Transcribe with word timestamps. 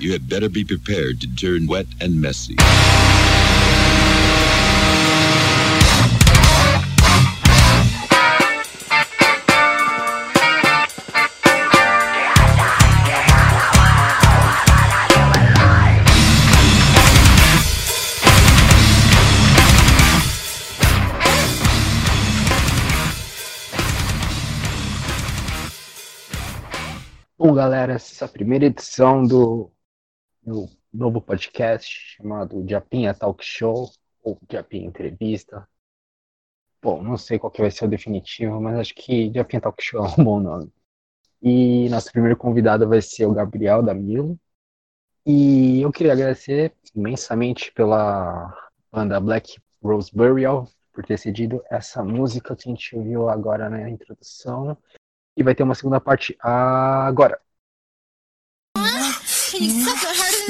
You 0.00 0.12
had 0.12 0.30
better 0.30 0.48
be 0.48 0.64
prepared 0.64 1.20
to 1.20 1.36
turn 1.36 1.66
wet 1.66 1.84
and 2.00 2.18
messy. 2.22 2.56
Bom, 27.36 27.54
galera, 27.54 27.92
essa 27.92 28.26
primeira 28.26 28.64
edição 28.64 29.26
do 29.26 29.70
meu 30.42 30.68
novo 30.92 31.20
podcast 31.20 32.16
chamado 32.16 32.64
Japinha 32.68 33.14
Talk 33.14 33.44
Show 33.44 33.90
ou 34.22 34.38
Japinha 34.50 34.86
Entrevista. 34.86 35.68
Bom, 36.82 37.02
não 37.02 37.16
sei 37.16 37.38
qual 37.38 37.50
que 37.50 37.60
vai 37.60 37.70
ser 37.70 37.84
o 37.84 37.88
definitivo, 37.88 38.60
mas 38.60 38.78
acho 38.78 38.94
que 38.94 39.30
Japinha 39.32 39.60
Talk 39.60 39.82
Show 39.82 40.04
é 40.06 40.20
um 40.20 40.24
bom 40.24 40.40
nome. 40.40 40.72
E 41.42 41.88
nosso 41.88 42.10
primeiro 42.10 42.36
convidado 42.36 42.88
vai 42.88 43.00
ser 43.02 43.26
o 43.26 43.32
Gabriel 43.32 43.82
Damilo. 43.82 44.38
E 45.24 45.82
eu 45.82 45.92
queria 45.92 46.12
agradecer 46.12 46.74
imensamente 46.94 47.70
pela 47.72 48.54
banda 48.90 49.20
Black 49.20 49.60
Rose 49.82 50.10
Burial 50.14 50.68
por 50.92 51.04
ter 51.04 51.18
cedido 51.18 51.62
essa 51.70 52.02
música 52.02 52.56
que 52.56 52.68
a 52.68 52.72
gente 52.72 52.96
ouviu 52.96 53.28
agora 53.28 53.68
na 53.70 53.88
introdução. 53.88 54.76
E 55.36 55.42
vai 55.42 55.54
ter 55.54 55.62
uma 55.62 55.74
segunda 55.74 56.00
parte 56.00 56.36
agora. 56.40 57.40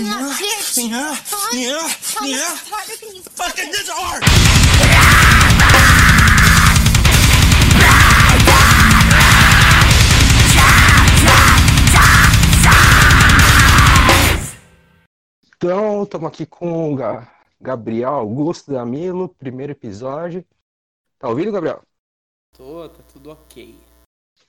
Bitch? 0.00 0.78
Fucking 3.36 3.70
this 3.70 3.88
hard! 3.88 5.30
Então, 15.56 16.02
estamos 16.04 16.28
aqui 16.28 16.46
com 16.46 16.92
o 16.92 16.96
Ga- 16.96 17.30
Gabriel 17.60 18.14
Augusto 18.14 18.72
Damilo, 18.72 19.28
primeiro 19.28 19.72
episódio. 19.72 20.44
Tá 21.18 21.28
ouvindo, 21.28 21.52
Gabriel? 21.52 21.82
Tô, 22.56 22.88
tá 22.88 23.02
tudo 23.12 23.30
ok. 23.32 23.78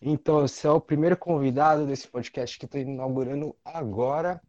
Então, 0.01 0.41
você 0.41 0.65
é 0.67 0.71
o 0.71 0.79
primeiro 0.81 1.17
convidado 1.17 1.85
desse 1.85 2.07
podcast 2.07 2.57
que 2.57 2.65
eu 2.65 2.67
estou 2.67 2.81
inaugurando 2.81 3.55
agora. 3.63 4.41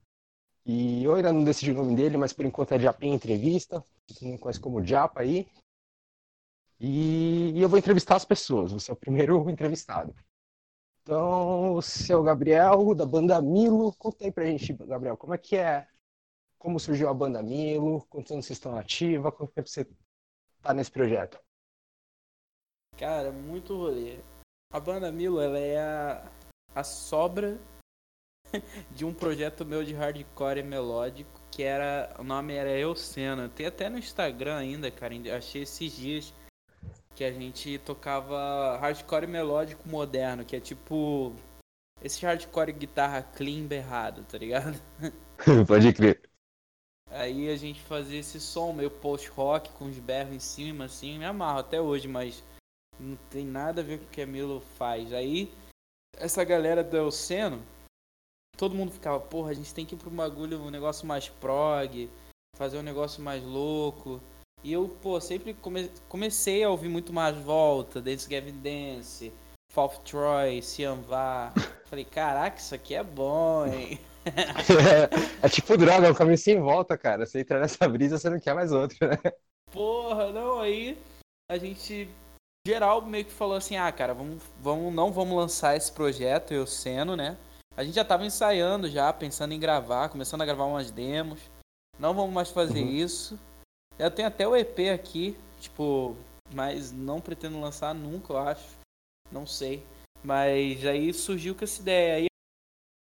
E 0.64 1.02
eu 1.02 1.14
ainda 1.14 1.32
não 1.32 1.42
decidi 1.42 1.72
o 1.72 1.74
nome 1.74 1.96
dele, 1.96 2.16
mas 2.16 2.32
por 2.32 2.44
enquanto 2.44 2.72
é 2.72 2.78
Japinha 2.78 3.14
Entrevista. 3.14 3.84
Mundo 4.20 4.38
conhece 4.38 4.60
como 4.60 4.84
Japa 4.84 5.20
aí. 5.22 5.48
E, 6.78 7.50
e 7.50 7.60
eu 7.60 7.68
vou 7.68 7.78
entrevistar 7.78 8.16
as 8.16 8.24
pessoas. 8.24 8.72
Você 8.72 8.90
é 8.90 8.94
o 8.94 8.96
primeiro 8.96 9.48
entrevistado. 9.50 10.14
Então, 11.02 11.74
você 11.74 12.12
é 12.12 12.16
o 12.16 12.22
Gabriel, 12.22 12.94
da 12.94 13.04
banda 13.04 13.40
Milo. 13.42 13.92
Conta 13.94 14.24
aí 14.24 14.30
pra 14.30 14.46
gente, 14.46 14.72
Gabriel, 14.72 15.16
como 15.16 15.34
é 15.34 15.38
que 15.38 15.56
é? 15.56 15.88
Como 16.58 16.78
surgiu 16.78 17.08
a 17.08 17.14
banda 17.14 17.42
Milo? 17.42 18.06
Quantos 18.08 18.30
anos 18.30 18.46
vocês 18.46 18.56
estão 18.56 18.76
ativa? 18.76 19.32
Quanto 19.32 19.52
tempo 19.52 19.68
você 19.68 19.84
tá 20.62 20.72
nesse 20.72 20.92
projeto? 20.92 21.40
Cara, 22.96 23.32
muito 23.32 23.76
rolê. 23.76 24.20
A 24.72 24.78
banda 24.78 25.10
Milo, 25.10 25.40
ela 25.40 25.58
é 25.58 25.80
a, 25.80 26.32
a 26.72 26.84
sobra 26.84 27.60
de 28.90 29.04
um 29.04 29.12
projeto 29.12 29.64
meu 29.64 29.84
de 29.84 29.94
hardcore 29.94 30.62
melódico, 30.62 31.40
que 31.50 31.62
era. 31.62 32.14
O 32.18 32.24
nome 32.24 32.54
era 32.54 32.70
Eucena. 32.70 33.48
Tem 33.48 33.66
até 33.66 33.88
no 33.88 33.98
Instagram 33.98 34.56
ainda, 34.56 34.90
cara. 34.90 35.14
Achei 35.36 35.62
esses 35.62 35.96
dias 35.96 36.34
que 37.14 37.24
a 37.24 37.32
gente 37.32 37.78
tocava 37.78 38.78
hardcore 38.78 39.26
melódico 39.26 39.88
moderno, 39.88 40.44
que 40.44 40.56
é 40.56 40.60
tipo. 40.60 41.34
Esse 42.02 42.24
hardcore 42.26 42.72
guitarra 42.72 43.22
clean 43.22 43.64
berrado, 43.66 44.24
tá 44.24 44.36
ligado? 44.36 44.80
Pode 45.68 45.92
crer. 45.92 46.20
Aí 47.08 47.50
a 47.50 47.56
gente 47.56 47.80
fazia 47.82 48.18
esse 48.18 48.40
som 48.40 48.72
meio 48.72 48.90
post-rock 48.90 49.70
com 49.72 49.84
os 49.84 49.98
berros 49.98 50.34
em 50.34 50.40
cima, 50.40 50.86
assim, 50.86 51.18
me 51.18 51.26
amarro 51.26 51.58
até 51.58 51.80
hoje, 51.80 52.08
mas 52.08 52.42
não 52.98 53.16
tem 53.30 53.44
nada 53.44 53.82
a 53.82 53.84
ver 53.84 53.98
com 53.98 54.06
o 54.06 54.08
que 54.08 54.22
a 54.22 54.26
Milo 54.26 54.62
faz. 54.78 55.12
Aí, 55.12 55.52
essa 56.16 56.42
galera 56.42 56.82
do 56.82 56.96
Elceno, 56.96 57.62
todo 58.56 58.74
mundo 58.74 58.92
ficava, 58.92 59.18
porra, 59.20 59.50
a 59.50 59.54
gente 59.54 59.74
tem 59.74 59.84
que 59.84 59.94
ir 59.94 59.98
pro 59.98 60.10
bagulho, 60.10 60.62
um 60.62 60.70
negócio 60.70 61.06
mais 61.06 61.28
prog, 61.28 62.08
fazer 62.56 62.78
um 62.78 62.82
negócio 62.82 63.22
mais 63.22 63.42
louco. 63.42 64.20
E 64.62 64.72
eu, 64.72 64.88
pô, 64.88 65.20
sempre 65.20 65.54
come- 65.54 65.90
comecei 66.08 66.62
a 66.62 66.70
ouvir 66.70 66.88
muito 66.88 67.12
mais 67.12 67.36
Volta, 67.36 68.00
Dance 68.00 68.28
Gavin 68.28 68.58
Dance, 68.60 69.32
Fall 69.72 69.86
of 69.86 70.00
Troy, 70.00 70.62
Cianvar. 70.62 71.52
Falei, 71.86 72.04
caraca, 72.04 72.58
isso 72.58 72.74
aqui 72.74 72.94
é 72.94 73.02
bom, 73.02 73.66
hein? 73.66 73.98
É, 75.42 75.48
tipo 75.48 75.76
droga, 75.76 76.06
é 76.06 76.10
um 76.10 76.14
caminho 76.14 76.38
sem 76.38 76.60
volta, 76.60 76.96
cara. 76.96 77.26
Você 77.26 77.40
entra 77.40 77.58
nessa 77.58 77.88
brisa, 77.88 78.18
você 78.18 78.30
não 78.30 78.38
quer 78.38 78.54
mais 78.54 78.70
outra, 78.72 79.08
né? 79.08 79.32
Porra, 79.72 80.32
não, 80.32 80.60
aí 80.60 80.96
a 81.50 81.58
gente 81.58 82.08
geral 82.66 83.02
meio 83.02 83.24
que 83.24 83.32
falou 83.32 83.56
assim, 83.56 83.76
ah, 83.76 83.90
cara, 83.90 84.14
vamos, 84.14 84.42
vamos 84.60 84.94
não 84.94 85.10
vamos 85.10 85.36
lançar 85.36 85.76
esse 85.76 85.90
projeto, 85.90 86.52
eu 86.54 86.66
sendo, 86.66 87.16
né? 87.16 87.36
A 87.76 87.84
gente 87.84 87.94
já 87.94 88.04
tava 88.04 88.24
ensaiando 88.26 88.88
já, 88.88 89.12
pensando 89.12 89.52
em 89.52 89.60
gravar, 89.60 90.08
começando 90.08 90.42
a 90.42 90.46
gravar 90.46 90.64
umas 90.66 90.90
demos. 90.90 91.40
Não 91.98 92.14
vamos 92.14 92.32
mais 92.32 92.50
fazer 92.50 92.82
Uhum. 92.82 92.90
isso. 92.90 93.38
Eu 93.98 94.10
tenho 94.10 94.28
até 94.28 94.46
o 94.46 94.56
EP 94.56 94.90
aqui, 94.92 95.36
tipo, 95.60 96.16
mas 96.54 96.92
não 96.92 97.20
pretendo 97.20 97.60
lançar 97.60 97.94
nunca, 97.94 98.32
eu 98.32 98.38
acho. 98.38 98.68
Não 99.30 99.46
sei. 99.46 99.84
Mas 100.22 100.84
aí 100.84 101.12
surgiu 101.12 101.54
com 101.54 101.64
essa 101.64 101.80
ideia. 101.80 102.16
Aí 102.16 102.26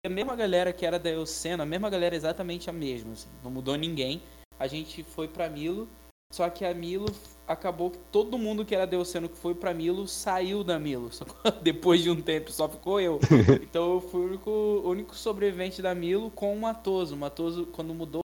a 0.05 0.09
mesma 0.09 0.35
galera 0.35 0.71
que 0.73 0.85
era 0.85 0.99
da 0.99 1.09
Eucena, 1.09 1.63
a 1.63 1.65
mesma 1.65 1.89
galera 1.89 2.15
exatamente 2.15 2.69
a 2.69 2.73
mesma, 2.73 3.13
assim, 3.13 3.29
não 3.43 3.51
mudou 3.51 3.75
ninguém. 3.75 4.21
A 4.59 4.67
gente 4.67 5.03
foi 5.03 5.27
pra 5.27 5.49
Milo, 5.49 5.87
só 6.31 6.49
que 6.49 6.65
a 6.65 6.73
Milo 6.73 7.05
acabou 7.47 7.91
que 7.91 7.99
todo 8.11 8.37
mundo 8.37 8.65
que 8.65 8.73
era 8.73 8.87
da 8.87 8.95
Eucena 8.95 9.27
que 9.27 9.37
foi 9.37 9.53
pra 9.53 9.73
Milo 9.73 10.07
saiu 10.07 10.63
da 10.63 10.79
Milo. 10.79 11.11
Só 11.13 11.25
que 11.25 11.51
depois 11.61 12.01
de 12.01 12.09
um 12.09 12.21
tempo 12.21 12.51
só 12.51 12.67
ficou 12.67 12.99
eu. 12.99 13.19
Então 13.61 13.93
eu 13.93 14.01
fui 14.01 14.21
o 14.21 14.27
único, 14.27 14.81
único 14.83 15.15
sobrevivente 15.15 15.81
da 15.81 15.93
Milo 15.93 16.31
com 16.31 16.55
o 16.55 16.59
Matoso. 16.59 17.15
O 17.15 17.17
Matoso, 17.17 17.67
quando 17.67 17.93
mudou 17.93 18.21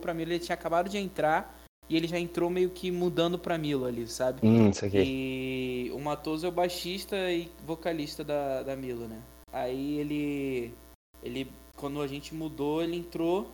pra 0.00 0.14
Milo, 0.14 0.32
ele 0.32 0.40
tinha 0.40 0.54
acabado 0.54 0.88
de 0.88 0.98
entrar 0.98 1.56
e 1.88 1.96
ele 1.96 2.06
já 2.06 2.18
entrou 2.18 2.50
meio 2.50 2.70
que 2.70 2.90
mudando 2.90 3.38
pra 3.38 3.56
Milo 3.56 3.86
ali, 3.86 4.06
sabe? 4.06 4.40
Hum, 4.46 4.70
isso 4.70 4.84
aqui. 4.84 4.98
E 4.98 5.90
o 5.92 5.98
Matoso 5.98 6.46
é 6.46 6.48
o 6.48 6.52
baixista 6.52 7.16
e 7.30 7.50
vocalista 7.66 8.22
da, 8.22 8.62
da 8.62 8.76
Milo, 8.76 9.06
né? 9.06 9.22
Aí 9.52 9.98
ele. 9.98 10.74
Ele. 11.22 11.50
Quando 11.76 12.02
a 12.02 12.06
gente 12.06 12.34
mudou, 12.34 12.82
ele 12.82 12.96
entrou. 12.96 13.50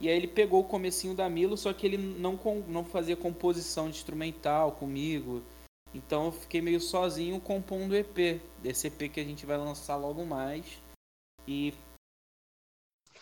E 0.00 0.08
aí 0.08 0.16
ele 0.16 0.26
pegou 0.26 0.60
o 0.60 0.64
comecinho 0.64 1.14
da 1.14 1.28
Milo, 1.28 1.56
só 1.56 1.72
que 1.72 1.86
ele 1.86 1.98
não, 1.98 2.38
não 2.66 2.84
fazia 2.84 3.14
composição 3.14 3.90
de 3.90 3.96
instrumental 3.96 4.72
comigo. 4.72 5.42
Então 5.94 6.26
eu 6.26 6.32
fiquei 6.32 6.62
meio 6.62 6.80
sozinho 6.80 7.38
compondo 7.40 7.92
o 7.92 7.96
EP. 7.96 8.40
Desse 8.62 8.86
EP 8.86 9.12
que 9.12 9.20
a 9.20 9.24
gente 9.24 9.44
vai 9.44 9.58
lançar 9.58 9.96
logo 9.96 10.24
mais. 10.24 10.64
E. 11.46 11.74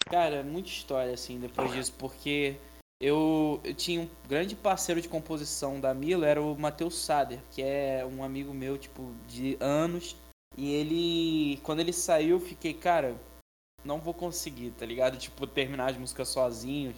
Cara, 0.06 0.42
muita 0.42 0.68
história 0.68 1.12
assim 1.12 1.38
depois 1.38 1.72
disso, 1.72 1.92
porque 1.98 2.56
eu, 3.00 3.60
eu 3.62 3.74
tinha 3.74 4.00
um 4.00 4.08
grande 4.28 4.56
parceiro 4.56 5.00
de 5.00 5.08
composição 5.08 5.80
da 5.80 5.92
Milo, 5.92 6.24
era 6.24 6.40
o 6.40 6.58
Matheus 6.58 6.96
Sader, 6.96 7.40
que 7.50 7.62
é 7.62 8.06
um 8.06 8.24
amigo 8.24 8.54
meu, 8.54 8.78
tipo, 8.78 9.12
de 9.26 9.56
anos. 9.60 10.16
E 10.56 10.72
ele, 10.72 11.60
quando 11.62 11.80
ele 11.80 11.92
saiu, 11.92 12.36
eu 12.36 12.40
fiquei, 12.40 12.72
cara, 12.74 13.16
não 13.88 13.98
vou 13.98 14.12
conseguir, 14.12 14.70
tá 14.72 14.84
ligado? 14.84 15.16
Tipo, 15.16 15.46
terminar 15.46 15.90
as 15.90 15.96
músicas 15.96 16.28
sozinho. 16.28 16.94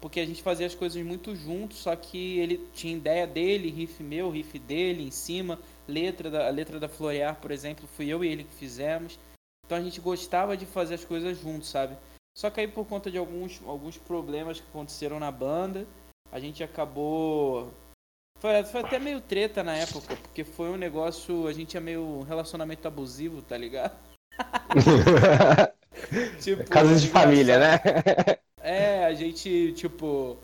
Porque 0.00 0.20
a 0.20 0.24
gente 0.24 0.40
fazia 0.40 0.64
as 0.64 0.76
coisas 0.76 1.04
muito 1.04 1.34
juntos, 1.34 1.78
só 1.78 1.96
que 1.96 2.38
ele 2.38 2.68
tinha 2.72 2.96
ideia 2.96 3.26
dele, 3.26 3.68
riff 3.68 4.00
meu, 4.00 4.30
riff 4.30 4.56
dele 4.60 5.02
em 5.02 5.10
cima, 5.10 5.58
letra 5.88 6.30
da, 6.30 6.46
a 6.46 6.50
letra 6.50 6.78
da 6.78 6.88
Florear, 6.88 7.34
por 7.40 7.50
exemplo, 7.50 7.88
fui 7.88 8.06
eu 8.08 8.24
e 8.24 8.28
ele 8.28 8.44
que 8.44 8.54
fizemos. 8.54 9.18
Então 9.66 9.76
a 9.76 9.80
gente 9.80 10.00
gostava 10.00 10.56
de 10.56 10.64
fazer 10.64 10.94
as 10.94 11.04
coisas 11.04 11.36
juntos, 11.36 11.68
sabe? 11.68 11.96
Só 12.36 12.48
que 12.48 12.60
aí 12.60 12.68
por 12.68 12.86
conta 12.86 13.10
de 13.10 13.18
alguns, 13.18 13.60
alguns 13.66 13.98
problemas 13.98 14.60
que 14.60 14.66
aconteceram 14.68 15.18
na 15.18 15.32
banda, 15.32 15.84
a 16.30 16.38
gente 16.38 16.62
acabou. 16.62 17.74
Foi, 18.38 18.62
foi 18.62 18.82
até 18.82 19.00
meio 19.00 19.20
treta 19.20 19.64
na 19.64 19.74
época, 19.74 20.14
porque 20.14 20.44
foi 20.44 20.70
um 20.70 20.76
negócio. 20.76 21.48
A 21.48 21.52
gente 21.52 21.76
é 21.76 21.80
meio 21.80 22.02
um 22.02 22.22
relacionamento 22.22 22.86
abusivo, 22.86 23.42
tá 23.42 23.58
ligado? 23.58 23.98
Tipo, 26.40 26.64
Casas 26.68 27.02
de 27.02 27.08
família, 27.08 27.58
né? 27.58 27.80
É, 28.60 29.04
a 29.04 29.14
gente, 29.14 29.72
tipo. 29.72 30.36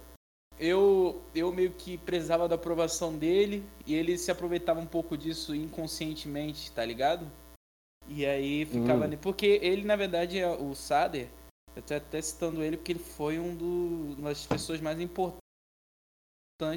Eu, 0.59 1.21
eu 1.35 1.53
meio 1.53 1.73
que 1.73 1.99
precisava 1.99 2.49
da 2.49 2.55
aprovação 2.55 3.17
dele 3.19 3.65
e 3.85 3.95
ele 3.95 4.17
se 4.17 4.31
aproveitava 4.31 4.79
um 4.79 4.87
pouco 4.87 5.17
disso 5.19 5.53
inconscientemente, 5.55 6.71
tá 6.71 6.85
ligado? 6.85 7.27
E 8.09 8.25
aí 8.25 8.65
ficava. 8.65 9.07
Hum. 9.07 9.17
Porque 9.21 9.59
ele, 9.63 9.85
na 9.85 9.97
verdade, 9.97 10.39
é- 10.39 10.49
o 10.49 10.75
Sader, 10.75 11.29
Eu 11.77 11.83
tô 11.83 11.93
até 11.95 12.23
citando 12.23 12.63
ele 12.63 12.77
porque 12.77 12.93
ele 12.93 13.01
foi 13.01 13.41
um 13.41 13.53
do, 13.57 14.15
uma 14.17 14.29
das 14.29 14.47
pessoas 14.47 14.81
mais 14.81 15.01
importantes 15.01 15.41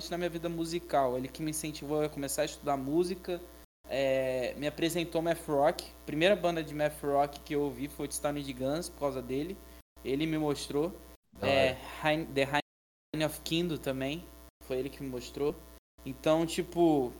na 0.09 0.17
minha 0.17 0.29
vida 0.29 0.49
musical. 0.49 1.15
Ele 1.17 1.27
que 1.27 1.43
me 1.43 1.51
incentivou 1.51 2.01
a 2.03 2.09
começar 2.09 2.41
a 2.41 2.45
estudar 2.45 2.77
música, 2.77 3.39
é, 3.89 4.53
me 4.57 4.67
apresentou 4.67 5.21
Math 5.21 5.47
Rock. 5.47 5.83
A 5.85 6.05
primeira 6.05 6.35
banda 6.35 6.63
de 6.63 6.73
Math 6.73 7.01
Rock 7.03 7.39
que 7.41 7.53
eu 7.55 7.61
ouvi 7.61 7.87
foi 7.87 8.07
de 8.07 8.53
Guns, 8.53 8.89
por 8.89 8.99
causa 8.99 9.21
dele. 9.21 9.57
Ele 10.03 10.25
me 10.25 10.37
mostrou. 10.37 10.93
É, 11.41 11.75
Hein- 12.03 12.25
The 12.33 12.43
Reign 12.43 13.25
of 13.25 13.41
Kingdom 13.41 13.77
também. 13.77 14.23
Foi 14.63 14.77
ele 14.77 14.89
que 14.89 15.01
me 15.03 15.09
mostrou. 15.09 15.55
Então, 16.05 16.45
tipo, 16.45 17.11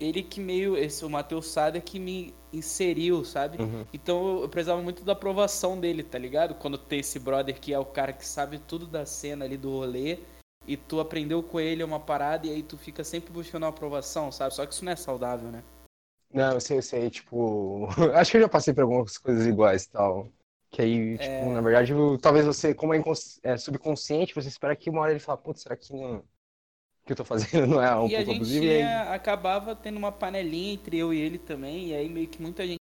ele 0.00 0.22
que 0.22 0.40
meio. 0.40 0.76
Esse, 0.76 1.04
o 1.04 1.10
Matheus 1.10 1.46
Sada 1.48 1.80
que 1.80 1.98
me 1.98 2.34
inseriu, 2.52 3.24
sabe? 3.24 3.60
Uhum. 3.62 3.84
Então 3.92 4.36
eu- 4.36 4.42
eu 4.42 4.48
precisava 4.48 4.82
muito 4.82 5.02
da 5.04 5.12
aprovação 5.12 5.78
dele, 5.80 6.02
tá 6.02 6.18
ligado? 6.18 6.54
Quando 6.54 6.76
tem 6.78 7.00
esse 7.00 7.18
brother 7.18 7.58
que 7.58 7.72
é 7.72 7.78
o 7.78 7.84
cara 7.84 8.12
que 8.12 8.26
sabe 8.26 8.58
tudo 8.58 8.86
da 8.86 9.06
cena 9.06 9.44
ali 9.44 9.56
do 9.56 9.70
rolê. 9.70 10.18
E 10.66 10.76
tu 10.76 11.00
aprendeu 11.00 11.42
com 11.42 11.58
ele 11.58 11.82
uma 11.82 11.98
parada 11.98 12.46
e 12.46 12.50
aí 12.50 12.62
tu 12.62 12.78
fica 12.78 13.02
sempre 13.02 13.32
buscando 13.32 13.64
uma 13.64 13.70
aprovação, 13.70 14.30
sabe? 14.30 14.54
Só 14.54 14.64
que 14.64 14.72
isso 14.72 14.84
não 14.84 14.92
é 14.92 14.96
saudável, 14.96 15.50
né? 15.50 15.60
Não, 16.32 16.52
eu 16.54 16.60
sei, 16.60 16.78
eu 16.78 16.82
sei, 16.82 17.10
tipo. 17.10 17.86
Acho 18.14 18.30
que 18.30 18.36
eu 18.38 18.42
já 18.42 18.48
passei 18.48 18.72
por 18.72 18.82
algumas 18.82 19.18
coisas 19.18 19.46
iguais 19.46 19.84
e 19.84 19.90
tal. 19.90 20.28
Que 20.70 20.80
aí, 20.82 21.18
tipo, 21.18 21.32
É. 21.34 21.52
na 21.52 21.60
verdade, 21.60 21.92
talvez 22.20 22.46
você, 22.46 22.74
como 22.74 22.94
é, 22.94 22.96
incons- 22.96 23.38
é 23.42 23.56
subconsciente, 23.58 24.34
você 24.34 24.48
espera 24.48 24.74
que 24.74 24.88
uma 24.88 25.02
hora 25.02 25.10
ele 25.10 25.20
fala, 25.20 25.36
putz, 25.36 25.62
será 25.62 25.76
que 25.76 25.92
não. 25.92 26.16
O 26.18 27.04
que 27.04 27.12
eu 27.12 27.16
tô 27.16 27.24
fazendo 27.24 27.66
não 27.76 27.82
é 27.82 27.94
um 27.96 28.08
e 28.08 28.14
a 28.14 28.18
pouco 28.18 28.32
gente 28.32 28.36
abusivo? 28.36 28.64
E 28.64 28.70
aí, 28.76 29.14
acabava 29.14 29.76
tendo 29.76 29.98
uma 29.98 30.12
panelinha 30.12 30.72
entre 30.74 30.98
eu 30.98 31.12
e 31.12 31.20
ele 31.20 31.36
também, 31.38 31.88
e 31.88 31.94
aí 31.94 32.08
meio 32.08 32.28
que 32.28 32.40
muita 32.40 32.66
gente 32.66 32.78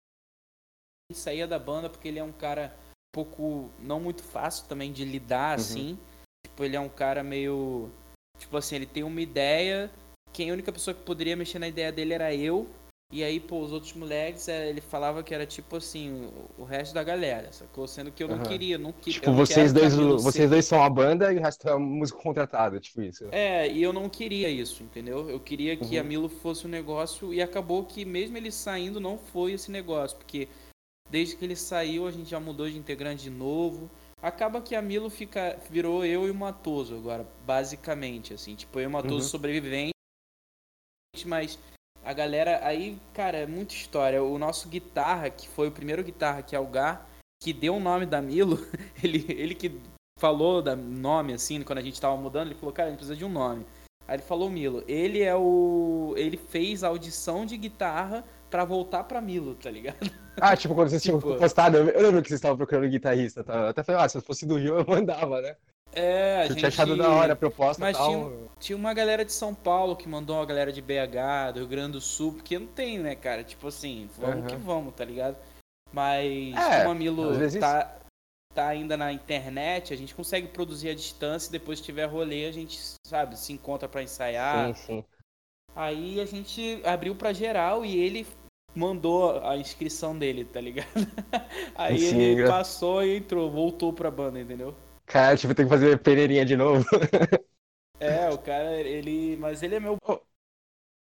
saía 1.14 1.48
da 1.48 1.58
banda 1.58 1.90
porque 1.90 2.08
ele 2.08 2.20
é 2.20 2.24
um 2.24 2.32
cara 2.32 2.76
um 2.78 3.12
pouco 3.12 3.72
não 3.80 4.00
muito 4.00 4.22
fácil 4.24 4.68
também 4.68 4.92
de 4.92 5.04
lidar 5.04 5.58
Uhum. 5.58 5.64
assim. 5.64 6.00
Tipo, 6.46 6.64
ele 6.64 6.76
é 6.76 6.80
um 6.80 6.90
cara 6.90 7.24
meio 7.24 7.90
tipo 8.38 8.56
assim, 8.56 8.76
ele 8.76 8.86
tem 8.86 9.04
uma 9.04 9.20
ideia, 9.22 9.92
quem 10.32 10.50
a 10.50 10.54
única 10.54 10.72
pessoa 10.72 10.94
que 10.94 11.02
poderia 11.04 11.36
mexer 11.36 11.60
na 11.60 11.68
ideia 11.68 11.92
dele 11.92 12.14
era 12.14 12.34
eu. 12.34 12.68
E 13.12 13.24
aí, 13.24 13.40
pô, 13.40 13.60
os 13.62 13.72
outros 13.72 13.94
moleques, 13.94 14.48
é, 14.48 14.70
ele 14.70 14.82
falava 14.82 15.24
que 15.24 15.34
era 15.34 15.44
tipo 15.44 15.76
assim, 15.76 16.26
o, 16.58 16.62
o 16.62 16.64
resto 16.64 16.94
da 16.94 17.04
galera, 17.04 17.52
sacou? 17.52 17.88
Sendo 17.88 18.12
que 18.12 18.22
eu 18.22 18.28
não 18.28 18.36
Aham. 18.36 18.48
queria, 18.48 18.78
não 18.78 18.94
queria. 18.94 19.14
tipo, 19.20 19.34
vocês 19.34 19.74
dois, 19.74 19.96
vocês 19.96 20.48
dois 20.48 20.66
são 20.66 20.84
a 20.84 20.88
banda 20.88 21.34
e 21.34 21.38
o 21.38 21.42
resto 21.42 21.68
é 21.68 21.76
músico 21.76 22.22
contratado, 22.22 22.80
tipo 22.80 23.02
isso. 23.02 23.26
É, 23.32 23.68
e 23.68 23.82
eu 23.82 23.92
não 23.92 24.08
queria 24.08 24.48
isso, 24.48 24.84
entendeu? 24.84 25.28
Eu 25.28 25.40
queria 25.40 25.76
que 25.76 25.96
Uhum. 25.96 26.02
a 26.02 26.04
Milo 26.04 26.30
fosse 26.30 26.68
um 26.68 26.70
negócio 26.70 27.34
e 27.34 27.42
acabou 27.42 27.84
que 27.84 28.06
mesmo 28.06 28.38
ele 28.38 28.52
saindo 28.52 29.00
não 29.00 29.18
foi 29.18 29.54
esse 29.54 29.72
negócio, 29.72 30.16
porque 30.16 30.48
desde 31.10 31.36
que 31.36 31.44
ele 31.44 31.56
saiu 31.56 32.06
a 32.06 32.12
gente 32.12 32.30
já 32.30 32.40
mudou 32.40 32.70
de 32.70 32.78
integrante 32.78 33.24
de 33.24 33.32
novo. 33.32 33.90
Acaba 34.22 34.62
que 34.62 34.76
a 34.76 34.82
Milo 34.84 35.10
fica 35.10 35.58
virou 35.72 36.06
eu 36.06 36.28
e 36.28 36.30
o 36.30 36.36
Matoso 36.36 36.96
agora, 36.96 37.28
basicamente 37.44 38.36
assim, 38.36 38.54
tipo 38.54 38.78
eu 38.80 38.84
e 38.84 38.88
o 38.88 38.92
Matoso 38.92 39.16
Uhum. 39.16 39.30
sobrevivente, 39.30 39.94
mas 41.26 41.58
a 42.04 42.14
galera 42.14 42.60
aí, 42.66 42.98
cara, 43.14 43.38
é 43.38 43.46
muita 43.46 43.74
história. 43.74 44.24
O 44.24 44.38
nosso 44.38 44.68
guitarra, 44.70 45.30
que 45.30 45.48
foi 45.48 45.68
o 45.68 45.72
primeiro 45.72 46.04
guitarra 46.04 46.42
que 46.42 46.56
é 46.56 46.60
o 46.60 46.66
Gar, 46.68 47.08
que 47.42 47.54
deu 47.54 47.76
o 47.76 47.80
nome 47.80 48.06
da 48.06 48.22
Milo, 48.22 48.60
ele 49.04 49.26
ele 49.30 49.56
que 49.56 49.80
falou 50.20 50.62
da 50.62 50.76
nome 50.76 51.34
assim, 51.34 51.62
quando 51.64 51.80
a 51.80 51.82
gente 51.84 52.00
tava 52.00 52.18
mudando, 52.18 52.48
ele 52.48 52.60
falou, 52.60 52.74
cara, 52.74 52.88
a 52.88 52.92
gente 52.92 53.00
precisa 53.00 53.16
de 53.18 53.24
um 53.26 53.30
nome. 53.30 53.66
Aí 54.08 54.16
ele 54.16 54.24
falou 54.24 54.50
Milo. 54.50 54.84
Ele 54.88 55.22
é 55.22 55.36
o. 55.36 56.16
Ele 56.18 56.36
fez 56.36 56.84
a 56.84 56.88
audição 56.88 57.46
de 57.46 57.56
guitarra 57.56 58.26
pra 58.50 58.66
voltar 58.66 59.04
pra 59.04 59.22
Milo, 59.22 59.56
tá 59.56 59.70
ligado? 59.70 59.98
Ah, 60.42 60.56
tipo, 60.56 60.74
quando 60.74 60.88
vocês 60.88 61.04
tinham 61.04 61.20
Tipo- 61.20 61.36
postado, 61.36 61.76
eu 61.76 61.90
eu 61.90 62.02
lembro 62.02 62.22
que 62.22 62.30
vocês 62.30 62.38
estavam 62.38 62.56
procurando 62.56 62.90
guitarrista, 62.90 63.44
tá? 63.44 63.56
Eu 63.56 63.68
até 63.68 63.84
falei, 63.84 64.02
ah, 64.02 64.08
se 64.08 64.18
eu 64.18 64.22
fosse 64.22 64.46
do 64.46 64.56
Rio, 64.56 64.78
eu 64.80 64.86
mandava, 64.88 65.42
né? 65.42 65.58
É, 65.92 66.38
a 66.38 66.44
Eu 66.44 66.48
gente. 66.50 66.58
tinha 66.60 66.68
achado 66.70 66.96
da 66.96 67.10
hora 67.10 67.34
a 67.34 67.36
proposta 67.36 67.82
Mas 67.82 67.98
tal. 67.98 68.08
tinha, 68.10 68.48
tinha 68.60 68.78
uma 68.78 68.94
galera 68.94 69.26
de 69.26 69.32
São 69.34 69.56
Paulo 69.56 69.96
que 69.96 70.08
mandou 70.08 70.36
uma 70.36 70.46
galera 70.46 70.72
de 70.72 70.82
BH, 70.82 71.52
do 71.54 71.60
Rio 71.60 71.68
Grande 71.68 71.94
do 71.94 72.02
Sul, 72.02 72.34
porque 72.34 72.60
não 72.60 72.68
tem, 72.68 73.00
né, 73.00 73.16
cara? 73.16 73.44
Tipo 73.44 73.68
assim, 73.68 74.08
vamos 74.18 74.38
Aham. 74.40 74.48
que 74.48 74.56
vamos, 74.56 74.94
tá 74.94 75.04
ligado? 75.04 75.36
Mas 75.92 76.56
É, 76.56 76.80
como 76.80 76.92
a 76.92 76.96
Milo 76.96 77.34
vezes- 77.34 77.60
tá, 77.60 77.98
tá 78.54 78.68
ainda 78.68 78.96
na 78.96 79.12
internet, 79.12 79.92
a 79.94 79.98
gente 79.98 80.14
consegue 80.14 80.48
produzir 80.50 80.90
à 80.90 80.94
distância 80.94 81.50
e 81.50 81.52
depois 81.52 81.80
que 81.80 81.86
tiver 81.88 82.06
rolê, 82.06 82.46
a 82.46 82.52
gente, 82.52 82.80
sabe, 83.08 83.38
se 83.40 83.52
encontra 83.52 83.90
pra 83.90 84.04
ensaiar. 84.04 84.76
Sim, 84.76 84.86
sim. 84.86 85.04
Aí 85.76 86.20
a 86.22 86.26
gente 86.26 86.82
abriu 86.86 87.16
pra 87.16 87.34
geral 87.34 87.84
e 87.84 87.98
ele 87.98 88.28
mandou 88.76 89.40
a 89.44 89.58
inscrição 89.58 90.18
dele, 90.18 90.46
tá 90.46 90.62
ligado? 90.62 90.88
Aí 91.76 91.98
Sim, 91.98 92.20
ele 92.20 92.48
passou 92.48 93.04
e 93.04 93.18
entrou, 93.18 93.50
voltou 93.50 93.92
pra 93.92 94.12
banda, 94.12 94.40
entendeu? 94.40 94.76
Cara, 95.10 95.36
tipo, 95.38 95.54
tem 95.56 95.66
que 95.66 95.70
fazer 95.72 95.98
peneirinha 96.02 96.46
de 96.46 96.56
novo. 96.56 96.86
É, 98.00 98.30
o 98.30 98.38
cara, 98.38 98.76
ele. 98.82 99.38
Mas 99.38 99.62
ele 99.64 99.76
é 99.76 99.80
meu 99.80 99.98
Oh. 100.08 100.26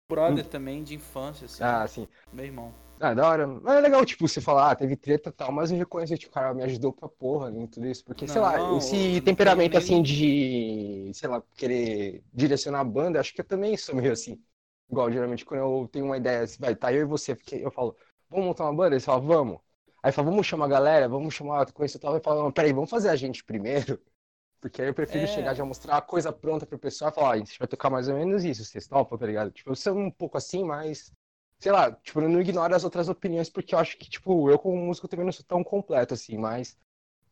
brother 0.08 0.44
também 0.44 0.82
de 0.82 0.96
infância, 0.96 1.44
assim. 1.46 1.62
ah, 1.62 1.86
sim. 1.88 2.08
Meu 2.32 2.44
irmão. 2.44 2.74
Ah, 3.00 3.14
da 3.14 3.28
hora. 3.28 3.46
Mas 3.46 3.76
é 3.78 3.80
legal, 3.80 4.04
tipo, 4.06 4.26
você 4.28 4.40
falar, 4.40 4.72
ah, 4.72 4.76
teve 4.76 4.96
treta 4.96 5.30
e 5.30 5.32
tal, 5.32 5.52
mas 5.52 5.70
eu 5.70 5.78
reconheço 5.78 6.16
que 6.18 6.28
o 6.28 6.30
cara 6.30 6.54
me 6.54 6.62
ajudou 6.64 6.92
pra 6.92 7.08
porra 7.08 7.50
em 7.50 7.66
tudo 7.66 7.86
isso. 7.88 8.04
Porque, 8.04 8.28
sei 8.28 8.40
lá, 8.40 8.62
Não, 8.62 8.64
esse 8.64 9.20
não 9.34 9.34
temperamento 9.34 9.76
tenho 9.76 9.78
assim 9.78 10.02
de, 10.02 11.10
sei 11.14 11.28
lá, 11.28 11.42
querer 11.56 12.24
direcionar 12.32 12.80
a 12.80 12.84
banda, 12.84 13.20
acho 13.20 13.34
que 13.34 13.40
eu 13.42 13.46
também 13.46 13.76
sou 13.76 13.94
meio 13.96 14.12
assim. 14.12 14.42
Igual, 14.90 15.12
geralmente, 15.12 15.44
quando 15.44 15.60
eu 15.62 15.88
tenho 15.88 16.06
uma 16.06 16.16
ideia, 16.18 16.42
assim, 16.44 16.58
vai, 16.60 16.76
tá 16.76 16.92
eu 16.92 17.02
e 17.02 17.04
você, 17.06 17.34
porque 17.36 17.56
eu 17.56 17.70
falo, 17.72 17.96
vamos 18.30 18.46
montar 18.46 18.64
uma 18.64 18.74
banda? 18.74 18.94
Eles 18.96 19.04
falam, 19.04 19.26
vamos. 19.26 19.60
Aí 20.06 20.12
fala, 20.12 20.30
vamos 20.30 20.46
chamar 20.46 20.66
a 20.66 20.68
galera, 20.68 21.08
vamos 21.08 21.34
chamar, 21.34 21.66
conhecer 21.72 21.98
tal. 21.98 22.20
Falo, 22.20 22.44
não, 22.44 22.52
peraí, 22.52 22.72
vamos 22.72 22.88
fazer 22.88 23.08
a 23.08 23.16
gente 23.16 23.42
primeiro. 23.42 24.00
Porque 24.60 24.80
aí 24.80 24.88
eu 24.88 24.94
prefiro 24.94 25.24
É. 25.24 25.26
chegar 25.26 25.52
já 25.54 25.64
mostrar 25.64 25.96
a 25.96 26.00
coisa 26.00 26.32
pronta 26.32 26.64
pro 26.64 26.78
pessoal 26.78 27.10
e 27.10 27.14
falar, 27.14 27.28
ó, 27.30 27.32
a 27.32 27.38
gente 27.38 27.58
vai 27.58 27.66
tocar 27.66 27.90
mais 27.90 28.06
ou 28.08 28.14
menos 28.14 28.44
isso, 28.44 28.64
vocês 28.64 28.86
topam, 28.86 29.18
tá 29.18 29.26
ligado? 29.26 29.50
Tipo, 29.50 29.70
eu 29.70 29.74
sou 29.76 29.98
um 29.98 30.08
pouco 30.10 30.38
assim, 30.38 30.62
mas 30.64 31.12
sei 31.58 31.72
lá, 31.72 31.90
tipo, 31.90 32.20
eu 32.20 32.28
não 32.28 32.40
ignoro 32.40 32.72
as 32.74 32.84
outras 32.84 33.08
opiniões, 33.08 33.50
porque 33.50 33.74
eu 33.74 33.80
acho 33.80 33.96
que, 33.98 34.08
tipo, 34.08 34.48
eu 34.48 34.58
como 34.60 34.76
músico 34.76 35.08
também 35.08 35.24
não 35.26 35.32
sou 35.32 35.44
tão 35.44 35.64
completo 35.64 36.14
assim, 36.14 36.38
mas 36.38 36.78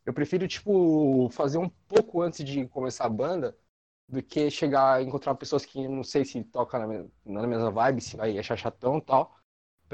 eu 0.07 0.13
prefiro, 0.15 0.49
tipo, 0.49 1.29
fazer 1.31 1.59
um 1.59 1.69
pouco 1.89 2.23
antes 2.23 2.45
de 2.45 2.67
começar 2.69 3.07
a 3.07 3.09
banda 3.11 3.57
do 4.09 4.23
que 4.23 4.51
chegar 4.51 4.95
a 4.97 5.03
encontrar 5.03 5.35
pessoas 5.37 5.65
que 5.67 5.89
não 5.89 6.05
sei 6.05 6.25
se 6.25 6.43
tocam 6.45 6.81
na, 7.25 7.41
na 7.43 7.47
mesma 7.49 7.71
vibe, 7.71 8.01
se 8.03 8.17
vai 8.17 8.39
achar 8.39 8.57
chatão 8.57 8.99
e 8.99 9.03
tal, 9.03 9.37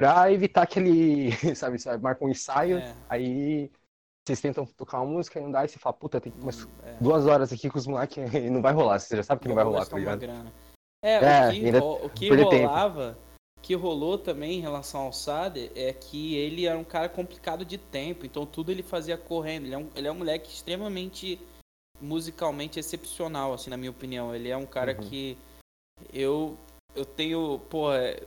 pra 0.00 0.32
evitar 0.32 0.62
aquele, 0.62 1.30
sabe, 1.54 1.78
sabe, 1.78 2.02
marca 2.02 2.24
um 2.24 2.28
ensaio, 2.30 2.78
É, 2.78 2.94
aí 3.08 3.70
vocês 4.26 4.40
tentam 4.40 4.64
tocar 4.64 5.00
uma 5.00 5.10
música 5.12 5.38
e 5.38 5.42
não 5.42 5.50
dá, 5.50 5.64
e 5.64 5.68
você 5.68 5.78
fala, 5.78 5.92
puta, 5.94 6.20
tem 6.20 6.32
que 6.32 6.44
mais 6.44 6.66
é. 6.84 6.96
duas 7.00 7.26
horas 7.26 7.52
aqui 7.52 7.68
com 7.68 7.78
os 7.78 7.86
moleques 7.86 8.16
e 8.34 8.50
não 8.50 8.62
vai 8.62 8.72
rolar, 8.72 8.98
você 8.98 9.16
já 9.16 9.22
sabe 9.22 9.42
que 9.42 9.48
não 9.48 9.54
vai 9.54 9.64
rolar, 9.64 9.86
tá 9.86 9.98
ligado? 9.98 10.24
É, 11.02 11.14
É, 11.16 11.48
o 11.48 11.52
que, 11.52 11.64
ainda 11.64 11.80
ro- 11.80 12.06
o 12.06 12.10
que 12.10 12.28
tempo. 12.30 12.44
rolava, 12.50 13.18
o 13.58 13.60
que 13.60 13.74
rolou 13.74 14.18
também 14.18 14.58
em 14.58 14.60
relação 14.60 15.02
ao 15.02 15.12
Sader 15.12 15.70
é 15.74 15.92
que 15.92 16.34
ele 16.36 16.66
era 16.66 16.78
um 16.78 16.84
cara 16.84 17.08
complicado 17.08 17.64
de 17.64 17.78
tempo, 17.78 18.24
então 18.26 18.46
tudo 18.46 18.70
ele 18.70 18.82
fazia 18.82 19.16
correndo. 19.18 19.66
Ele 19.66 19.74
é 19.74 19.78
um, 19.78 19.88
ele 19.94 20.08
é 20.08 20.12
um 20.12 20.16
moleque 20.16 20.50
extremamente 20.50 21.38
musicalmente 22.00 22.78
excepcional, 22.78 23.52
assim, 23.52 23.68
na 23.70 23.76
minha 23.76 23.90
opinião. 23.90 24.34
Ele 24.34 24.48
é 24.48 24.56
um 24.56 24.66
cara 24.66 24.94
Uhum. 24.94 25.00
que 25.00 25.38
eu 26.12 26.56
eu 26.94 27.04
tenho, 27.04 27.60
é, 27.94 28.22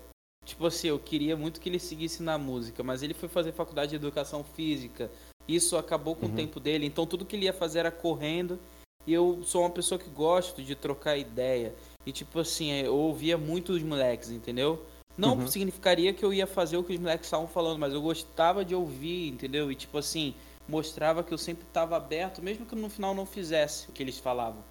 tipo 0.45 0.65
assim, 0.65 0.87
eu 0.87 0.99
queria 0.99 1.35
muito 1.37 1.59
que 1.59 1.69
ele 1.69 1.79
seguisse 1.79 2.21
na 2.23 2.37
música, 2.37 2.83
mas 2.83 3.01
ele 3.03 3.13
foi 3.13 3.29
fazer 3.29 3.51
faculdade 3.51 3.91
de 3.91 3.95
educação 3.95 4.43
física. 4.43 5.09
Isso 5.47 5.75
acabou 5.77 6.15
com 6.15 6.25
Uhum. 6.27 6.31
o 6.31 6.35
tempo 6.35 6.59
dele, 6.59 6.85
então 6.85 7.05
tudo 7.05 7.25
que 7.25 7.35
ele 7.35 7.45
ia 7.45 7.53
fazer 7.53 7.79
era 7.79 7.91
correndo. 7.91 8.59
E 9.05 9.11
eu 9.13 9.41
sou 9.43 9.61
uma 9.63 9.69
pessoa 9.69 9.99
que 9.99 10.09
gosto 10.09 10.63
de 10.63 10.75
trocar 10.75 11.17
ideia. 11.17 11.73
E 12.05 12.11
tipo 12.11 12.39
assim, 12.39 12.71
eu 12.71 12.95
ouvia 12.95 13.37
muito 13.37 13.73
os 13.73 13.83
moleques, 13.83 14.29
entendeu? 14.31 14.85
Não 15.17 15.37
Uhum. 15.39 15.47
significaria 15.47 16.13
que 16.13 16.23
eu 16.23 16.33
ia 16.33 16.47
fazer 16.47 16.77
o 16.77 16.83
que 16.83 16.93
os 16.93 16.99
moleques 16.99 17.27
estavam 17.27 17.47
falando, 17.47 17.77
mas 17.79 17.93
eu 17.93 18.01
gostava 18.01 18.63
de 18.63 18.73
ouvir, 18.73 19.27
entendeu? 19.29 19.69
E 19.71 19.75
tipo 19.75 19.97
assim, 19.97 20.33
mostrava 20.67 21.21
que 21.23 21.33
eu 21.33 21.37
sempre 21.37 21.65
estava 21.67 21.97
aberto, 21.97 22.41
mesmo 22.41 22.65
que 22.65 22.75
no 22.75 22.89
final 22.89 23.13
não 23.13 23.25
fizesse 23.25 23.89
o 23.89 23.91
que 23.91 24.01
eles 24.01 24.17
falavam. 24.17 24.63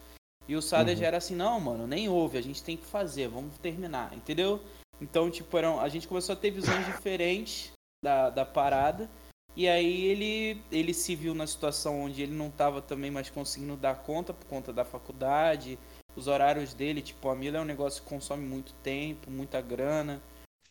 E 0.49 0.57
o 0.57 0.62
Sader 0.62 0.95
Uhum. 0.95 1.00
já 1.00 1.07
era 1.07 1.19
assim, 1.19 1.37
não, 1.37 1.61
mano, 1.61 1.87
nem 1.87 2.09
ouve, 2.09 2.38
a 2.38 2.43
gente 2.43 2.62
tem 2.62 2.76
que 2.76 2.87
fazer, 2.87 3.29
vamos 3.29 3.57
terminar, 3.59 4.12
entendeu? 4.17 4.61
Então, 5.02 5.28
tipo, 5.28 5.59
eram, 5.59 5.80
a 5.80 5.88
gente 5.88 6.06
começou 6.06 6.32
a 6.32 6.37
ter 6.37 6.52
visões 6.52 6.87
diferentes 6.87 7.73
da, 8.04 8.30
da 8.30 8.47
parada. 8.47 9.11
E 9.56 9.68
aí 9.68 10.06
ele, 10.06 10.62
ele 10.71 10.94
se 10.94 11.14
viu 11.16 11.35
na 11.35 11.47
situação 11.47 12.02
onde 12.04 12.23
ele 12.23 12.32
não 12.32 12.47
estava 12.47 12.80
também 12.80 13.11
mais 13.11 13.28
conseguindo 13.28 13.76
dar 13.76 13.97
conta 13.97 14.32
por 14.32 14.47
conta 14.47 14.73
da 14.73 14.85
faculdade, 14.85 15.78
os 16.16 16.26
horários 16.28 16.73
dele, 16.73 17.02
tipo, 17.02 17.28
a 17.28 17.35
Mila 17.35 17.59
é 17.59 17.61
um 17.61 17.64
negócio 17.64 18.02
que 18.02 18.09
consome 18.09 18.47
muito 18.47 18.73
tempo, 18.75 19.30
muita 19.30 19.61
grana. 19.61 20.23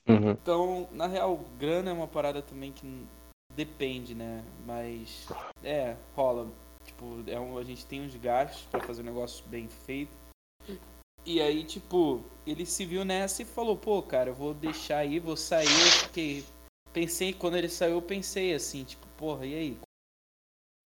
Uhum. 0.08 0.32
Então, 0.32 0.88
na 0.94 1.08
real, 1.08 1.38
grana 1.60 1.92
é 1.92 1.94
uma 1.94 2.08
parada 2.08 2.42
também 2.42 2.72
que 2.72 3.06
depende, 3.54 4.16
né? 4.16 4.44
Mas 4.66 5.28
é, 5.62 5.96
rola. 6.16 6.48
Tipo, 6.86 7.24
é 7.28 7.40
um- 7.40 7.58
a 7.58 7.64
gente 7.64 7.86
tem 7.86 8.02
uns 8.02 8.16
gastos 8.16 8.66
pra 8.72 8.80
fazer 8.80 9.02
um 9.02 9.06
negócio 9.06 9.46
bem 9.48 9.68
feito. 9.68 10.12
E 11.26 11.40
aí, 11.40 11.64
tipo, 11.64 12.24
ele 12.46 12.66
se 12.66 12.86
viu 12.86 13.06
nessa 13.06 13.42
e 13.44 13.46
falou, 13.46 13.78
pô, 13.78 14.02
cara, 14.02 14.30
eu 14.30 14.36
vou 14.36 14.54
deixar 14.54 14.98
aí, 14.98 15.20
vou 15.20 15.38
sair. 15.38 15.68
Fiquei. 15.68 16.44
Pensei, 16.92 17.34
quando 17.34 17.58
ele 17.58 17.70
saiu, 17.70 17.94
eu 17.94 18.02
pensei 18.02 18.54
assim, 18.54 18.84
tipo, 18.84 19.08
porra, 19.18 19.46
e 19.46 19.56
aí? 19.56 19.78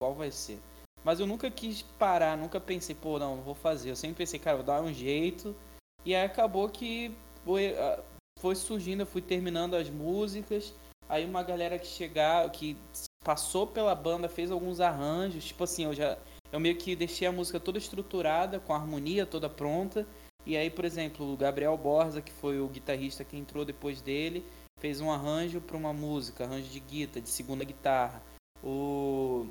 Qual 0.01 0.15
vai 0.15 0.31
ser? 0.31 0.59
Mas 1.05 1.21
eu 1.21 1.27
nunca 1.27 1.51
quis 1.51 1.83
parar, 1.83 2.37
nunca 2.37 2.61
pensei, 2.61 2.95
pô, 2.95 3.19
não, 3.19 3.43
vou 3.43 3.55
fazer. 3.55 3.91
Eu 3.91 3.97
sempre 3.97 4.19
pensei, 4.19 4.39
cara, 4.39 4.57
vou 4.57 4.67
dar 4.67 4.83
um 4.83 4.93
jeito. 4.93 5.55
E 6.05 6.15
aí 6.15 6.25
acabou 6.25 6.69
que 6.69 7.15
foi, 7.45 7.77
ah, 7.77 8.03
foi 8.39 8.55
surgindo, 8.55 9.03
eu 9.03 9.07
fui 9.07 9.23
terminando 9.23 9.75
as 9.75 9.91
músicas. 9.91 10.75
Aí 11.09 11.25
uma 11.25 11.43
galera 11.43 11.79
que 11.79 11.87
chegar, 11.87 12.51
que 12.51 12.77
passou 13.25 13.67
pela 13.67 13.95
banda, 13.95 14.29
fez 14.29 14.51
alguns 14.51 14.81
arranjos. 14.81 15.45
Tipo 15.45 15.65
assim, 15.65 15.85
eu 15.85 15.95
já. 15.95 16.19
Eu 16.51 16.61
meio 16.61 16.77
que 16.77 16.95
deixei 16.95 17.27
a 17.27 17.33
música 17.33 17.59
toda 17.59 17.79
estruturada, 17.79 18.61
com 18.61 18.73
a 18.73 18.77
harmonia 18.77 19.25
toda 19.27 19.49
pronta. 19.49 20.07
E 20.45 20.57
aí, 20.57 20.69
por 20.71 20.85
exemplo, 20.85 21.33
o 21.33 21.37
Gabriel 21.37 21.77
Borza, 21.77 22.21
que 22.21 22.33
foi 22.33 22.61
o 22.61 22.67
guitarrista 22.69 23.23
que 23.25 23.37
entrou 23.37 23.65
depois 23.65 24.01
dele, 24.01 24.45
fez 24.81 25.01
um 25.01 25.11
arranjo 25.11 25.61
para 25.61 25.77
uma 25.77 25.93
música, 25.93 26.45
arranjo 26.45 26.69
de 26.69 26.81
guitarra, 26.81 27.21
de 27.23 27.29
segunda 27.31 27.65
guitarra. 27.65 28.23
O 28.65 29.47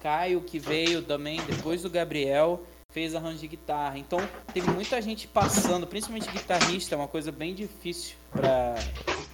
Caio, 0.00 0.40
que 0.42 0.58
veio 0.58 1.02
também 1.02 1.40
depois 1.44 1.82
do 1.82 1.90
Gabriel, 1.90 2.62
fez 2.90 3.14
arranjo 3.14 3.38
de 3.38 3.48
guitarra. 3.48 3.98
Então, 3.98 4.18
teve 4.52 4.70
muita 4.70 5.00
gente 5.00 5.26
passando, 5.28 5.86
principalmente 5.86 6.30
guitarrista, 6.30 6.94
é 6.94 6.98
uma 6.98 7.08
coisa 7.08 7.30
bem 7.32 7.54
difícil 7.54 8.16
pra, 8.30 8.74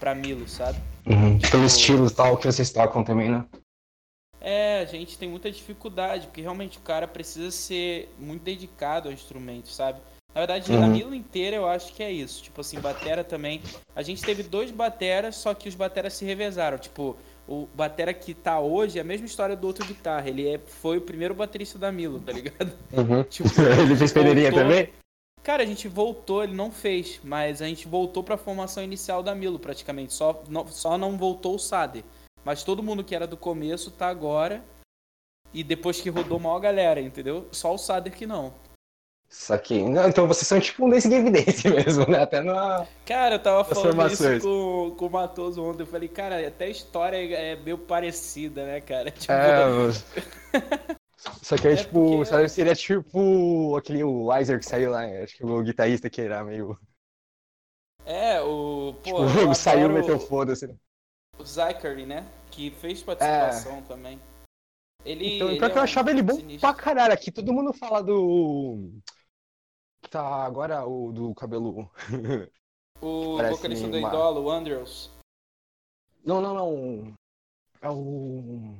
pra 0.00 0.14
Milo, 0.14 0.48
sabe? 0.48 0.78
Uhum. 1.06 1.38
Tipo- 1.38 1.50
Pelo 1.52 1.64
estilo 1.64 2.06
e 2.06 2.10
tal 2.10 2.36
que 2.36 2.46
vocês 2.46 2.70
tocam 2.70 3.04
também, 3.04 3.30
né? 3.30 3.44
É, 4.40 4.80
a 4.80 4.84
gente 4.86 5.16
tem 5.16 5.28
muita 5.28 5.50
dificuldade, 5.52 6.26
porque 6.26 6.40
realmente 6.40 6.78
o 6.78 6.80
cara 6.80 7.06
precisa 7.06 7.52
ser 7.52 8.12
muito 8.18 8.42
dedicado 8.42 9.08
ao 9.08 9.14
instrumento, 9.14 9.68
sabe? 9.68 10.00
Na 10.34 10.40
verdade, 10.40 10.72
a 10.72 10.76
Uhum. 10.76 10.88
Milo 10.88 11.14
inteira 11.14 11.56
eu 11.56 11.66
acho 11.66 11.92
que 11.92 12.02
é 12.02 12.10
isso. 12.10 12.42
Tipo 12.42 12.60
assim, 12.62 12.80
batera 12.80 13.22
também. 13.22 13.60
A 13.94 14.02
gente 14.02 14.22
teve 14.22 14.42
dois 14.42 14.70
bateras, 14.70 15.36
só 15.36 15.52
que 15.54 15.68
os 15.68 15.74
bateras 15.74 16.14
se 16.14 16.24
revezaram. 16.24 16.78
Tipo, 16.78 17.16
o 17.46 17.66
batera 17.74 18.14
que 18.14 18.32
tá 18.32 18.58
hoje 18.58 18.98
é 18.98 19.02
a 19.02 19.04
mesma 19.04 19.26
história 19.26 19.54
do 19.54 19.66
outro 19.66 19.84
guitarra. 19.86 20.28
Ele 20.28 20.48
é, 20.48 20.58
foi 20.58 20.96
o 20.96 21.02
primeiro 21.02 21.34
baterista 21.34 21.78
da 21.78 21.92
Milo, 21.92 22.18
tá 22.20 22.32
ligado? 22.32 22.72
Uhum. 22.92 23.22
Tipo, 23.28 23.48
Ele 23.60 23.94
fez 23.96 24.12
pedreirinha 24.12 24.50
voltou- 24.50 24.68
também? 24.68 24.92
Cara, 25.42 25.64
a 25.64 25.66
gente 25.66 25.88
voltou, 25.88 26.44
ele 26.44 26.54
não 26.54 26.70
fez, 26.70 27.20
mas 27.24 27.60
a 27.60 27.66
gente 27.66 27.88
voltou 27.88 28.22
pra 28.22 28.36
formação 28.36 28.80
inicial 28.82 29.24
da 29.24 29.34
Milo, 29.34 29.58
praticamente. 29.58 30.14
Só 30.14 30.40
não, 30.48 30.68
só 30.68 30.96
não 30.96 31.18
voltou 31.18 31.56
o 31.56 31.58
Sader. 31.58 32.04
Mas 32.44 32.62
todo 32.62 32.82
mundo 32.82 33.02
que 33.04 33.12
era 33.14 33.26
do 33.26 33.36
começo 33.36 33.90
tá 33.90 34.06
agora. 34.08 34.62
E 35.52 35.62
depois 35.64 36.00
que 36.00 36.08
rodou 36.08 36.38
mal 36.38 36.56
a 36.56 36.60
galera, 36.60 37.00
entendeu? 37.00 37.48
Só 37.50 37.74
o 37.74 37.78
Sader 37.78 38.14
que 38.14 38.24
não. 38.24 38.54
Saquei. 39.34 39.82
Não, 39.88 40.06
então 40.08 40.28
vocês 40.28 40.46
são 40.46 40.60
tipo 40.60 40.84
um 40.84 40.90
Dance 40.90 41.08
Game 41.08 41.30
Dance 41.30 41.66
mesmo, 41.70 42.06
né? 42.06 42.22
Até 42.22 42.40
na. 42.42 42.86
Cara, 43.06 43.36
eu 43.36 43.38
tava 43.42 43.64
falando 43.64 44.06
isso 44.12 44.40
com, 44.40 44.94
com 44.96 45.06
o 45.06 45.10
Matoso 45.10 45.62
ontem. 45.64 45.82
Eu 45.82 45.86
falei, 45.86 46.08
cara, 46.08 46.46
até 46.46 46.66
a 46.66 46.68
história 46.68 47.16
é 47.34 47.56
meio 47.56 47.78
parecida, 47.78 48.66
né, 48.66 48.80
cara? 48.82 49.10
Tipo, 49.12 49.32
É, 49.32 49.64
mas- 49.88 50.04
Só 51.40 51.56
que 51.56 51.66
aí, 51.66 51.74
É 51.74 51.76
tipo, 51.78 51.92
porque- 52.18 52.24
sabe, 52.26 52.48
seria 52.50 52.74
tipo 52.74 53.74
aquele 53.76 54.04
o 54.04 54.26
Weiser 54.26 54.58
que 54.58 54.66
saiu 54.66 54.90
lá, 54.90 55.04
acho 55.22 55.34
que 55.36 55.44
o 55.46 55.62
guitarrista 55.62 56.10
que 56.10 56.20
era 56.20 56.44
meio. 56.44 56.78
é, 58.04 58.40
o. 58.42 58.94
Pô, 59.02 59.26
Tipo, 59.26 59.54
saiu 59.54 59.88
meteu 59.88 60.18
foda-se. 60.20 60.66
né? 60.66 60.74
O 61.38 61.44
Zachary, 61.44 62.04
né? 62.04 62.26
Que 62.50 62.70
fez 62.70 63.02
participação 63.02 63.80
também. 63.82 64.20
Ele, 65.04 65.36
Então, 65.36 65.48
ele 65.48 65.58
pior 65.58 65.68
que 65.70 65.74
é 65.74 65.78
eu 65.78 65.80
um 65.80 65.84
achava 65.84 66.10
ele 66.10 66.22
bom 66.22 66.34
sinistro. 66.36 66.60
pra 66.60 66.74
caralho. 66.74 67.14
Aqui 67.14 67.32
todo 67.32 67.52
mundo 67.52 67.72
fala 67.72 68.02
do. 68.02 68.92
Tá 70.12 70.44
agora 70.44 70.84
o 70.84 71.10
do 71.10 71.34
cabelo. 71.34 71.90
O 73.00 73.36
Parece 73.38 73.56
vocalista 73.56 73.88
do 73.88 73.96
Idola, 73.96 74.38
o 74.38 74.50
Andrews. 74.50 75.10
Não, 76.22 76.38
não, 76.38 76.54
não. 76.54 77.14
É 77.80 77.88
o. 77.88 78.76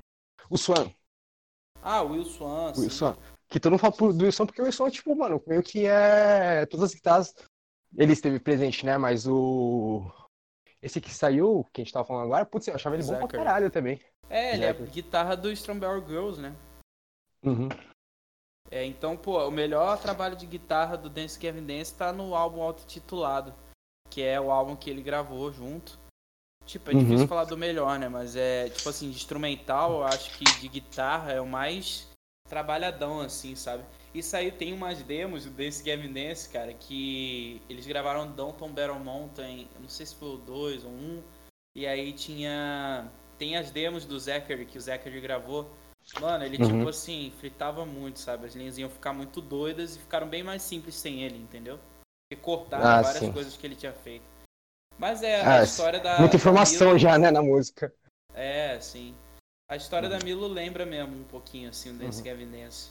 O 0.51 0.59
Swan. 0.59 0.93
Ah, 1.81 2.03
o 2.03 2.11
Will 2.11 2.27
Swan. 2.27 2.73
O 2.73 2.75
sim. 2.75 2.83
Wilson. 2.83 3.17
Que 3.49 3.59
todo 3.59 3.73
mundo 3.73 3.81
fala 3.81 4.13
do 4.13 4.25
Wilson 4.25 4.45
porque 4.45 4.61
o 4.61 4.67
Wilson 4.67 4.89
é 4.89 4.91
tipo, 4.91 5.17
mano, 5.17 5.43
meio 5.47 5.63
que 5.63 5.87
é. 5.87 6.67
Todas 6.67 6.91
as 6.91 6.95
guitarras. 6.95 7.35
Ele 7.97 8.13
esteve 8.13 8.39
presente, 8.39 8.85
né? 8.85 8.99
Mas 8.99 9.27
o. 9.27 10.03
Esse 10.83 11.01
que 11.01 11.15
saiu, 11.15 11.67
que 11.73 11.81
a 11.81 11.85
gente 11.85 11.95
tava 11.95 12.05
falando 12.05 12.25
agora, 12.25 12.45
putz, 12.45 12.69
eu 12.69 12.75
achava 12.75 12.95
ele 12.95 13.05
bom 13.05 13.13
pra 13.13 13.21
Zachary. 13.21 13.45
caralho 13.45 13.71
também. 13.71 13.99
É, 14.29 14.53
ele 14.53 14.65
é 14.65 14.73
Zachary. 14.75 14.91
guitarra 14.91 15.35
do 15.35 15.51
Strawberry 15.51 16.07
Girls, 16.07 16.39
né? 16.43 16.55
Uhum. 17.43 17.71
É, 18.73 18.87
então, 18.87 19.19
pô, 19.19 19.47
o 19.47 19.51
melhor 19.51 19.99
trabalho 19.99 20.35
de 20.35 20.47
guitarra 20.47 20.97
do 20.97 21.11
Dance 21.11 21.39
Kevin 21.39 21.63
Dance 21.63 21.95
tá 21.95 22.11
no 22.11 22.35
álbum 22.35 22.63
auto-titulado, 22.63 23.55
que 24.09 24.23
é 24.23 24.41
o 24.41 24.51
álbum 24.51 24.75
que 24.75 24.89
ele 24.89 25.03
gravou 25.03 25.53
junto. 25.53 26.01
Tipo, 26.65 26.91
é 26.91 26.95
Uhum. 26.95 27.01
difícil 27.01 27.29
falar 27.29 27.45
do 27.45 27.57
melhor, 27.57 27.99
né? 27.99 28.09
Mas 28.09 28.35
é, 28.35 28.71
tipo 28.71 28.89
assim, 28.89 29.11
de 29.11 29.17
instrumental, 29.17 29.93
eu 29.93 30.05
acho 30.05 30.31
que 30.39 30.45
de 30.45 30.69
guitarra 30.69 31.33
é 31.33 31.41
o 31.41 31.47
mais 31.47 32.09
trabalhadão, 32.49 33.21
assim, 33.21 33.55
sabe? 33.55 33.85
Isso 34.15 34.35
aí 34.35 34.51
tem 34.51 34.73
umas 34.73 35.03
demos 35.03 35.45
do 35.45 35.51
Dance 35.51 35.83
Kevin 35.83 36.13
Dance, 36.13 36.49
cara, 36.49 36.73
que 36.73 37.61
eles 37.69 37.87
gravaram 37.87 38.31
Downton 38.31 38.71
Battle 38.73 38.99
Mountain, 38.99 39.69
não 39.81 39.89
sei 39.89 40.07
se 40.07 40.15
foi 40.15 40.29
o 40.31 40.37
2 40.39 40.85
ou 40.85 40.91
1, 40.91 40.95
um, 40.95 41.23
e 41.77 41.87
aí 41.87 42.13
tinha. 42.15 43.11
Tem 43.37 43.57
as 43.57 43.71
demos 43.71 44.07
do 44.07 44.19
Zachary, 44.19 44.65
que 44.65 44.79
o 44.79 44.81
Zachary 44.81 45.21
gravou. 45.21 45.71
Mano, 46.21 46.45
ele, 46.45 46.59
Uhum. 46.59 46.67
tipo 46.77 46.89
assim, 46.89 47.33
fritava 47.39 47.85
muito, 47.87 48.19
sabe? 48.21 48.47
As 48.47 48.55
linhas 48.55 48.79
iam 48.79 48.91
ficar 48.91 49.13
muito 49.13 49.41
doidas 49.41 49.97
e 49.97 49.99
ficaram 49.99 50.29
bem 50.29 50.43
mais 50.43 50.63
simples 50.63 50.95
sem 50.95 51.23
ele, 51.23 51.39
entendeu? 51.39 51.79
Porque 52.29 52.43
cortaram 52.43 52.85
Ah, 52.85 53.03
várias 53.03 53.25
sim. 53.25 53.33
coisas 53.33 53.57
que 53.57 53.67
ele 53.67 53.77
tinha 53.77 53.93
feito. 53.93 54.25
Mas 54.99 55.23
é, 55.23 55.41
Ah, 55.43 55.61
a 55.61 55.65
história 55.65 55.99
da. 56.01 56.19
Muita 56.19 56.33
da 56.33 56.37
informação 56.39 56.87
Milo- 56.89 56.99
já, 56.99 57.19
né, 57.19 57.31
na 57.31 57.43
música. 57.43 57.93
É, 58.35 58.79
sim. 58.81 59.15
A 59.69 59.77
história 59.77 60.09
da 60.09 60.19
Milo 60.19 60.47
lembra 60.47 60.85
mesmo 60.85 61.17
um 61.17 61.25
pouquinho, 61.25 61.71
assim, 61.71 61.91
o 61.91 61.95
Dance 61.95 62.19
Uhum. 62.19 62.25
Kevin 62.25 62.51
Dance. 62.51 62.91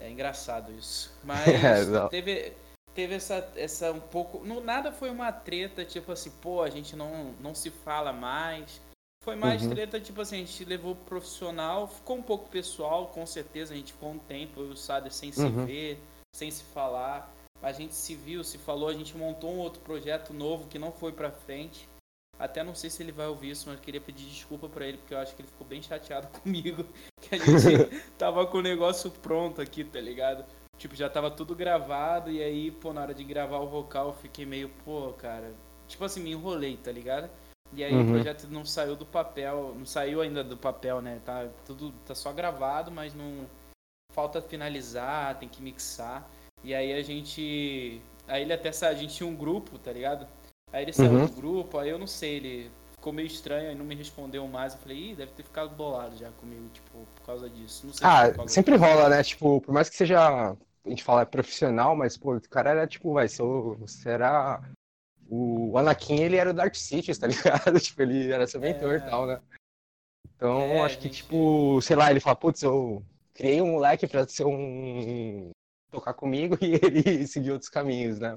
É 0.00 0.10
engraçado 0.10 0.72
isso. 0.72 1.12
Mas 1.24 1.88
É, 1.88 2.08
teve, 2.08 2.52
teve 2.94 3.14
essa, 3.14 3.52
essa 3.56 3.92
um 3.92 4.00
pouco. 4.00 4.44
Não, 4.44 4.60
nada 4.60 4.90
foi 4.92 5.10
uma 5.10 5.30
treta, 5.32 5.84
tipo 5.84 6.10
assim, 6.12 6.30
pô, 6.42 6.62
a 6.62 6.70
gente 6.70 6.96
não, 6.96 7.32
não 7.40 7.54
se 7.54 7.70
fala 7.70 8.12
mais. 8.12 8.80
Foi 9.22 9.36
mais 9.36 9.62
Uhum. 9.62 9.70
treta, 9.70 10.00
tipo 10.00 10.20
assim, 10.20 10.36
a 10.36 10.38
gente 10.38 10.64
levou 10.64 10.94
pro 10.96 11.04
profissional, 11.04 11.86
ficou 11.86 12.16
um 12.16 12.22
pouco 12.22 12.48
pessoal, 12.48 13.06
com 13.08 13.24
certeza, 13.24 13.72
a 13.72 13.76
gente 13.76 13.92
ficou 13.92 14.10
um 14.10 14.18
tempo, 14.18 14.60
eu 14.60 14.68
e 14.68 14.72
o 14.72 14.76
Sader 14.76 15.12
sem 15.12 15.30
se 15.30 15.40
Uhum. 15.42 15.64
ver, 15.64 15.98
sem 16.34 16.50
se 16.50 16.64
falar. 16.64 17.32
A 17.62 17.70
gente 17.70 17.94
se 17.94 18.16
viu, 18.16 18.42
se 18.42 18.58
falou, 18.58 18.88
a 18.88 18.92
gente 18.92 19.16
montou 19.16 19.52
um 19.52 19.58
outro 19.58 19.80
projeto 19.82 20.34
novo 20.34 20.66
que 20.66 20.78
não 20.78 20.90
foi 20.90 21.12
pra 21.12 21.30
frente. 21.30 21.88
Até 22.36 22.64
não 22.64 22.74
sei 22.74 22.90
se 22.90 23.00
ele 23.00 23.12
vai 23.12 23.28
ouvir 23.28 23.50
isso, 23.50 23.68
mas 23.68 23.76
eu 23.76 23.82
queria 23.84 24.00
pedir 24.00 24.24
desculpa 24.24 24.68
pra 24.68 24.84
ele, 24.84 24.98
porque 24.98 25.14
eu 25.14 25.18
acho 25.18 25.36
que 25.36 25.42
ele 25.42 25.48
ficou 25.48 25.64
bem 25.66 25.80
chateado 25.80 26.26
comigo. 26.42 26.84
Que 27.20 27.36
a 27.36 27.38
gente 27.38 28.02
tava 28.18 28.44
com 28.46 28.58
o 28.58 28.62
negócio 28.62 29.08
pronto 29.12 29.60
aqui, 29.60 29.84
tá 29.84 30.00
ligado? 30.00 30.44
Tipo, 30.76 30.96
já 30.96 31.08
tava 31.08 31.30
tudo 31.30 31.54
gravado, 31.54 32.28
e 32.28 32.42
aí, 32.42 32.72
pô, 32.72 32.92
na 32.92 33.02
hora 33.02 33.14
de 33.14 33.22
gravar 33.22 33.58
o 33.60 33.68
vocal, 33.68 34.08
eu 34.08 34.14
fiquei 34.14 34.44
meio, 34.44 34.68
pô, 34.84 35.12
cara. 35.12 35.54
Tipo 35.86 36.04
assim, 36.04 36.20
me 36.20 36.32
enrolei, 36.32 36.76
tá 36.76 36.90
ligado? 36.90 37.30
E 37.74 37.82
aí 37.82 37.92
Uhum. 37.92 38.02
o 38.02 38.06
projeto 38.08 38.46
não 38.48 38.64
saiu 38.64 38.94
do 38.94 39.06
papel, 39.06 39.74
não 39.78 39.86
saiu 39.86 40.20
ainda 40.20 40.44
do 40.44 40.56
papel, 40.56 41.00
né? 41.00 41.20
Tá 41.24 41.48
tudo 41.64 41.92
tá 42.06 42.14
só 42.14 42.32
gravado, 42.32 42.90
mas 42.90 43.14
não 43.14 43.46
falta 44.12 44.42
finalizar, 44.42 45.38
tem 45.38 45.48
que 45.48 45.62
mixar. 45.62 46.28
E 46.62 46.74
aí 46.74 46.92
a 46.92 47.02
gente, 47.02 48.00
aí 48.28 48.42
ele 48.42 48.52
até 48.52 48.70
saiu, 48.72 48.92
a 48.92 48.98
gente 48.98 49.14
tinha 49.14 49.28
um 49.28 49.34
grupo, 49.34 49.78
tá 49.78 49.90
ligado? 49.92 50.26
Aí 50.72 50.82
ele 50.84 50.92
saiu 50.92 51.12
Uhum. 51.12 51.26
do 51.26 51.32
grupo, 51.32 51.78
aí 51.78 51.88
eu 51.90 51.98
não 51.98 52.06
sei, 52.06 52.36
ele 52.36 52.70
ficou 52.92 53.12
meio 53.12 53.26
estranho, 53.26 53.70
aí 53.70 53.74
não 53.74 53.84
me 53.84 53.94
respondeu 53.94 54.46
mais. 54.46 54.74
Eu 54.74 54.80
falei, 54.80 55.10
ih, 55.12 55.14
deve 55.16 55.32
ter 55.32 55.42
ficado 55.42 55.74
bolado 55.74 56.16
já 56.16 56.30
comigo, 56.32 56.68
tipo, 56.72 57.06
por 57.14 57.22
causa 57.26 57.48
disso. 57.50 57.86
Não 57.86 57.92
sei 57.92 58.06
se 58.06 58.12
Ah, 58.14 58.48
sempre 58.48 58.74
disso. 58.78 58.84
rola, 58.84 59.08
né? 59.08 59.22
Tipo, 59.22 59.60
por 59.60 59.72
mais 59.72 59.88
que 59.88 59.96
seja. 59.96 60.56
A 60.84 60.88
gente 60.88 61.04
fala 61.04 61.22
é 61.22 61.24
profissional, 61.24 61.94
mas, 61.94 62.16
pô, 62.16 62.34
o 62.36 62.40
cara 62.48 62.70
era 62.70 62.86
tipo, 62.86 63.12
vai, 63.12 63.28
você 63.28 64.10
era. 64.10 64.60
O 65.34 65.78
Anakin, 65.78 66.20
ele 66.20 66.36
era 66.36 66.50
o 66.50 66.52
Dark 66.52 66.74
Sith, 66.74 67.06
tá 67.18 67.26
ligado? 67.26 67.80
Tipo, 67.80 68.02
ele 68.02 68.30
era 68.30 68.46
seu 68.46 68.60
mentor 68.60 68.94
É. 68.94 68.96
e 68.98 69.00
tal, 69.00 69.26
né? 69.26 69.40
Então, 70.36 70.60
É, 70.60 70.84
acho 70.84 70.98
que, 70.98 71.04
gente. 71.08 71.22
tipo, 71.22 71.80
sei 71.80 71.96
lá, 71.96 72.10
ele 72.10 72.20
fala, 72.20 72.36
putz, 72.36 72.62
eu 72.62 73.02
criei 73.32 73.62
um 73.62 73.72
moleque 73.72 74.06
pra 74.06 74.28
ser 74.28 74.44
um. 74.44 75.50
tocar 75.90 76.12
comigo 76.12 76.58
e 76.60 76.74
ele 76.74 77.26
seguiu 77.26 77.54
outros 77.54 77.70
caminhos, 77.70 78.18
né? 78.18 78.36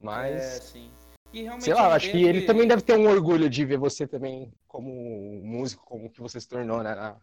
Mas. 0.00 0.56
É, 0.56 0.60
sim. 0.60 0.90
E 1.32 1.48
Sei 1.60 1.72
lá, 1.74 1.94
acho 1.94 2.10
que 2.10 2.22
ele 2.24 2.42
também 2.42 2.66
deve 2.66 2.82
ter 2.82 2.96
um 2.96 3.08
orgulho 3.08 3.48
de 3.48 3.64
ver 3.64 3.78
você 3.78 4.06
também 4.06 4.52
como 4.66 4.90
músico, 5.42 5.84
como 5.84 6.10
que 6.10 6.20
você 6.20 6.40
se 6.40 6.48
tornou, 6.48 6.82
né? 6.82 6.94
na- 6.96 7.16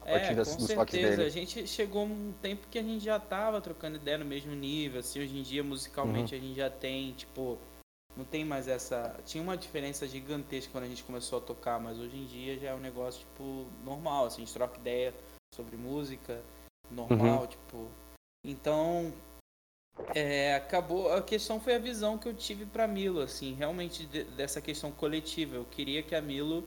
A 0.00 0.04
partir 0.04 0.32
É, 0.32 0.34
das- 0.34 0.48
com 0.56 0.58
dos 0.58 0.68
toques 0.72 0.94
certeza. 0.94 1.16
dele. 1.16 1.26
A 1.28 1.30
gente 1.30 1.66
chegou 1.68 2.04
um 2.06 2.32
tempo 2.42 2.66
que 2.68 2.76
a 2.78 2.82
gente 2.82 3.04
já 3.04 3.20
tava 3.20 3.60
trocando 3.60 3.96
ideia 3.98 4.18
no 4.18 4.24
mesmo 4.24 4.52
nível, 4.52 4.98
assim, 4.98 5.20
hoje 5.20 5.38
em 5.38 5.42
dia 5.42 5.62
Uhum. 5.62 5.68
musicalmente 5.70 6.34
a 6.34 6.38
gente 6.38 6.56
já 6.56 6.68
tem, 6.68 7.12
tipo, 7.12 7.56
não 8.16 8.24
tem 8.24 8.44
mais 8.44 8.68
essa, 8.68 9.18
tinha 9.24 9.42
uma 9.42 9.56
diferença 9.56 10.06
gigantesca 10.06 10.70
quando 10.72 10.84
a 10.84 10.88
gente 10.88 11.02
começou 11.04 11.38
a 11.38 11.42
tocar, 11.42 11.80
mas 11.80 11.98
hoje 11.98 12.16
em 12.16 12.26
dia 12.26 12.58
já 12.58 12.70
é 12.70 12.74
um 12.74 12.80
negócio 12.80 13.20
tipo 13.20 13.66
normal, 13.84 14.26
assim, 14.26 14.42
a 14.42 14.44
gente 14.44 14.54
troca 14.54 14.78
ideia 14.78 15.14
sobre 15.54 15.76
música, 15.76 16.42
Uhum. 16.90 16.96
normal, 16.96 17.46
tipo. 17.46 17.88
Então, 18.44 19.12
é, 20.14 20.54
acabou, 20.54 21.12
a 21.12 21.22
questão 21.22 21.60
foi 21.60 21.74
a 21.74 21.78
visão 21.78 22.18
que 22.18 22.28
eu 22.28 22.34
tive 22.34 22.66
pra 22.66 22.86
Milo, 22.88 23.20
assim, 23.20 23.54
realmente 23.54 24.04
de- 24.06 24.24
dessa 24.24 24.60
questão 24.60 24.90
coletiva. 24.90 25.54
Eu 25.56 25.64
queria 25.64 26.02
que 26.02 26.14
a 26.14 26.20
Milo 26.20 26.66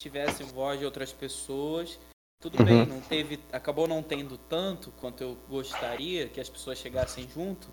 tivesse 0.00 0.42
voz 0.44 0.78
de 0.78 0.84
outras 0.84 1.12
pessoas 1.12 1.98
Tudo 2.38 2.62
bem, 2.62 2.84
não 2.86 3.00
teve, 3.00 3.40
acabou 3.50 3.88
não 3.88 4.02
tendo 4.02 4.36
tanto 4.36 4.92
quanto 5.00 5.22
eu 5.22 5.36
gostaria 5.48 6.28
que 6.28 6.38
as 6.38 6.50
pessoas 6.50 6.76
chegassem 6.78 7.26
junto, 7.30 7.66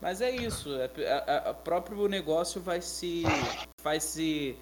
mas 0.00 0.20
é 0.20 0.30
isso, 0.30 0.70
é, 0.74 0.90
a, 1.26 1.50
a 1.50 1.54
próprio 1.54 2.06
negócio 2.08 2.60
vai 2.60 2.80
se 2.80 3.24
vai 3.82 4.00
se 4.00 4.56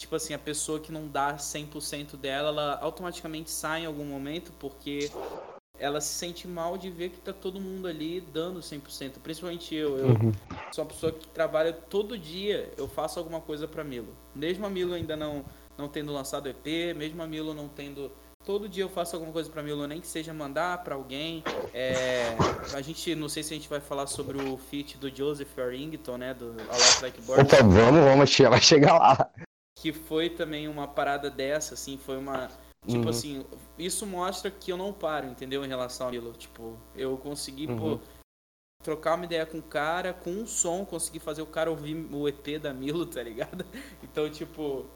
tipo 0.00 0.14
assim, 0.14 0.32
a 0.32 0.38
pessoa 0.38 0.78
que 0.78 0.92
não 0.92 1.08
dá 1.08 1.36
100% 1.36 2.16
dela, 2.16 2.48
ela 2.48 2.78
automaticamente 2.80 3.50
sai 3.50 3.82
em 3.82 3.86
algum 3.86 4.04
momento 4.04 4.52
porque 4.60 5.10
ela 5.78 6.00
se 6.00 6.14
sente 6.14 6.46
mal 6.46 6.78
de 6.78 6.88
ver 6.90 7.10
que 7.10 7.18
tá 7.18 7.32
todo 7.32 7.60
mundo 7.60 7.88
ali 7.88 8.20
dando 8.20 8.60
100%, 8.60 9.18
principalmente 9.22 9.74
eu. 9.74 9.96
Eu 9.98 10.06
Uhum. 10.08 10.32
sou 10.72 10.84
uma 10.84 10.90
pessoa 10.90 11.12
que 11.12 11.26
trabalha 11.28 11.72
todo 11.72 12.16
dia, 12.18 12.70
eu 12.76 12.88
faço 12.88 13.18
alguma 13.18 13.40
coisa 13.40 13.66
pra 13.66 13.82
Milo. 13.84 14.14
Mesmo 14.34 14.66
a 14.66 14.70
Milo 14.70 14.94
ainda 14.94 15.16
não 15.16 15.44
não 15.76 15.88
tendo 15.88 16.12
lançado 16.12 16.48
EP, 16.48 16.92
mesmo 16.96 17.22
a 17.22 17.26
Milo 17.26 17.54
não 17.54 17.68
tendo 17.68 18.10
todo 18.44 18.68
dia 18.68 18.84
eu 18.84 18.88
faço 18.88 19.14
alguma 19.16 19.32
coisa 19.32 19.50
pra 19.50 19.62
Milo, 19.62 19.86
nem 19.86 20.00
que 20.00 20.06
seja 20.06 20.32
mandar 20.32 20.82
pra 20.84 20.94
alguém. 20.94 21.42
É, 21.74 22.36
a 22.74 22.80
gente 22.80 23.14
não 23.14 23.28
sei 23.28 23.42
se 23.42 23.52
a 23.52 23.56
gente 23.56 23.68
vai 23.68 23.80
falar 23.80 24.06
sobre 24.06 24.38
o 24.42 24.56
feat 24.56 24.96
do 24.98 25.14
Joseph 25.14 25.58
Arrington, 25.58 26.16
né, 26.16 26.34
do 26.34 26.54
A 26.70 26.72
Lot 26.76 27.02
Like 27.02 27.20
Birds 27.20 27.52
Opa, 27.52 27.62
vamos, 27.62 28.00
vamos, 28.04 28.30
tia, 28.30 28.48
vai 28.50 28.60
chegar 28.60 28.98
lá. 28.98 29.30
que 29.78 29.92
foi 29.92 30.30
também 30.30 30.66
uma 30.68 30.88
parada 30.88 31.30
dessa, 31.30 31.74
assim, 31.74 31.96
foi 31.98 32.16
uma. 32.16 32.48
Tipo 32.86 33.02
Uhum. 33.04 33.08
assim, 33.10 33.44
isso 33.76 34.06
mostra 34.06 34.50
que 34.50 34.72
eu 34.72 34.76
não 34.76 34.92
paro, 34.92 35.26
entendeu? 35.26 35.64
Em 35.64 35.68
relação 35.68 36.08
a 36.08 36.10
Milo. 36.10 36.32
Tipo, 36.32 36.78
eu 36.94 37.16
consegui, 37.18 37.66
Uhum. 37.66 37.76
pô, 37.98 38.00
trocar 38.82 39.14
uma 39.16 39.24
ideia 39.24 39.44
com 39.44 39.58
o 39.58 39.62
cara, 39.62 40.12
com 40.14 40.30
um 40.30 40.46
som, 40.46 40.84
consegui 40.84 41.18
fazer 41.18 41.42
o 41.42 41.46
cara 41.46 41.70
ouvir 41.70 41.94
o 42.12 42.28
EP 42.28 42.58
da 42.58 42.72
Milo, 42.72 43.04
tá 43.06 43.22
ligado? 43.22 43.66
Então, 44.02 44.30
tipo. 44.30 44.86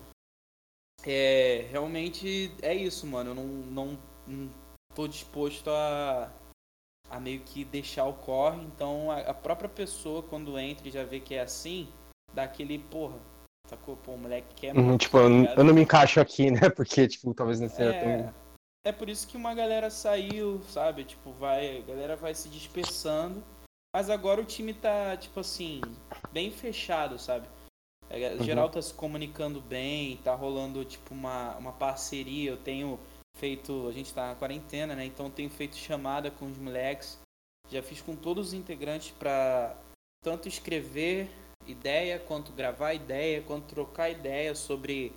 É. 1.05 1.67
Realmente 1.71 2.53
é 2.63 2.75
isso, 2.75 3.07
mano. 3.07 3.31
Eu 3.31 3.35
não, 3.35 3.45
não, 3.47 3.99
não 4.27 4.51
tô 4.95 5.07
disposto 5.09 5.69
a. 5.71 6.31
A 7.11 7.21
meio 7.21 7.41
que 7.41 7.65
deixar 7.65 8.07
o 8.07 8.15
corre. 8.15 8.63
Então, 8.63 9.11
a, 9.11 9.19
a 9.19 9.35
própria 9.35 9.69
pessoa, 9.69 10.23
quando 10.23 10.59
entra 10.59 10.89
e 10.89 10.91
já 10.91 11.05
vê 11.05 11.21
que 11.21 11.35
é 11.35 11.41
assim, 11.43 11.87
dá 12.33 12.45
aquele, 12.45 12.79
porra. 12.79 13.19
Sacou? 13.69 13.97
Pô, 13.99 14.13
o 14.13 14.19
moleque 14.19 14.55
quer 14.55 14.75
Uhum, 14.75 14.83
muito, 14.87 15.03
tipo, 15.03 15.19
eu, 15.19 15.23
tá 15.25 15.29
não- 15.29 15.41
ligado? 15.43 15.59
eu 15.59 15.65
não 15.65 15.75
me 15.75 15.83
encaixo 15.83 16.21
aqui, 16.21 16.51
né? 16.51 16.61
Porque, 16.75 17.07
tipo, 17.07 17.35
talvez 17.35 17.61
não 17.61 17.69
seja 17.69 17.91
É, 17.91 18.01
tão. 18.01 18.35
é 18.87 18.93
por 18.93 19.09
isso 19.11 19.29
que 19.29 19.37
uma 19.37 19.55
galera 19.55 19.91
saiu, 19.91 20.63
sabe? 20.69 21.05
Tipo, 21.05 21.33
vai, 21.33 21.79
a 21.79 21.83
galera 21.83 22.17
vai 22.17 22.35
se 22.35 22.49
dispersando. 22.49 23.43
Mas 23.95 24.09
agora 24.09 24.41
o 24.41 24.45
time 24.45 24.73
tá, 24.73 25.15
tipo 25.19 25.39
assim, 25.41 25.83
bem 26.33 26.51
fechado, 26.51 27.19
sabe? 27.19 27.47
É, 28.13 28.35
Uhum. 28.35 28.43
Geral 28.45 28.69
tá 28.69 28.81
se 28.81 28.93
comunicando 28.95 29.61
bem, 29.61 30.19
tá 30.19 30.35
rolando, 30.35 30.85
tipo, 30.85 31.15
uma, 31.15 31.57
uma 31.57 31.73
parceria. 31.73 32.51
Eu 32.51 32.57
tenho 32.57 32.99
feito, 33.37 33.89
a 33.89 33.93
gente 33.93 34.13
tá 34.13 34.29
na 34.29 34.35
quarentena, 34.35 34.95
né? 34.95 35.05
Então 35.05 35.27
eu 35.27 35.33
tenho 35.33 35.51
feito 35.51 35.77
chamada 35.77 36.31
com 36.31 36.47
os 36.47 36.59
moleques. 36.59 37.19
Já 37.71 37.83
fiz 37.83 38.01
com 38.01 38.15
todos 38.15 38.49
os 38.49 38.55
integrantes 38.55 39.13
pra 39.19 39.77
tanto 40.23 40.47
escrever 40.47 41.29
ideia, 41.67 42.19
quanto 42.19 42.53
gravar 42.53 42.93
ideia, 42.93 43.41
quanto 43.43 43.67
trocar 43.67 44.11
ideia 44.11 44.55
sobre 44.55 45.13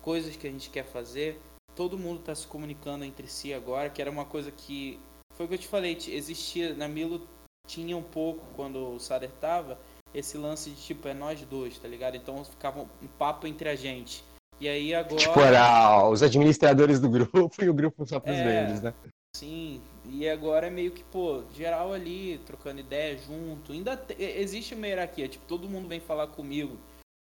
coisas 0.00 0.36
que 0.36 0.46
a 0.46 0.50
gente 0.50 0.70
quer 0.70 0.84
fazer 0.84 1.40
todo 1.78 1.96
mundo 1.96 2.20
tá 2.24 2.34
se 2.34 2.44
comunicando 2.44 3.04
entre 3.04 3.28
si 3.28 3.54
agora, 3.54 3.88
que 3.88 4.02
era 4.02 4.10
uma 4.10 4.24
coisa 4.24 4.50
que 4.50 4.98
foi 5.34 5.46
o 5.46 5.48
que 5.48 5.54
eu 5.54 5.58
te 5.58 5.68
falei, 5.68 5.96
existia 6.08 6.74
na 6.74 6.88
Milo 6.88 7.24
tinha 7.68 7.96
um 7.96 8.02
pouco 8.02 8.44
quando 8.56 8.94
o 8.94 8.98
Sader 8.98 9.30
tava 9.40 9.78
esse 10.14 10.36
lance 10.38 10.70
de 10.70 10.76
tipo 10.82 11.06
é 11.08 11.14
nós 11.14 11.40
dois, 11.42 11.78
tá 11.78 11.86
ligado? 11.88 12.16
Então 12.16 12.44
ficava 12.44 12.80
um 12.80 13.06
papo 13.18 13.46
entre 13.46 13.68
a 13.68 13.74
gente. 13.76 14.24
E 14.60 14.68
aí 14.68 14.94
agora 14.94 15.20
Tipo, 15.22 15.40
era 15.40 16.08
os 16.08 16.22
administradores 16.22 16.98
do 17.00 17.08
grupo 17.08 17.40
e 17.62 17.68
o 17.68 17.74
grupo 17.74 18.06
só 18.06 18.18
pros 18.18 18.36
É. 18.38 18.42
verdes, 18.42 18.80
né? 18.82 18.92
Sim, 19.36 19.80
e 20.06 20.28
agora 20.28 20.66
é 20.66 20.70
meio 20.70 20.90
que, 20.90 21.04
pô, 21.04 21.42
geral 21.54 21.92
ali, 21.92 22.40
trocando 22.46 22.80
ideia 22.80 23.16
junto. 23.18 23.72
Ainda 23.72 23.96
te- 23.96 24.16
existe 24.20 24.74
uma 24.74 24.86
hierarquia, 24.86 25.28
tipo, 25.28 25.44
todo 25.46 25.68
mundo 25.68 25.86
vem 25.86 26.00
falar 26.00 26.26
comigo 26.28 26.76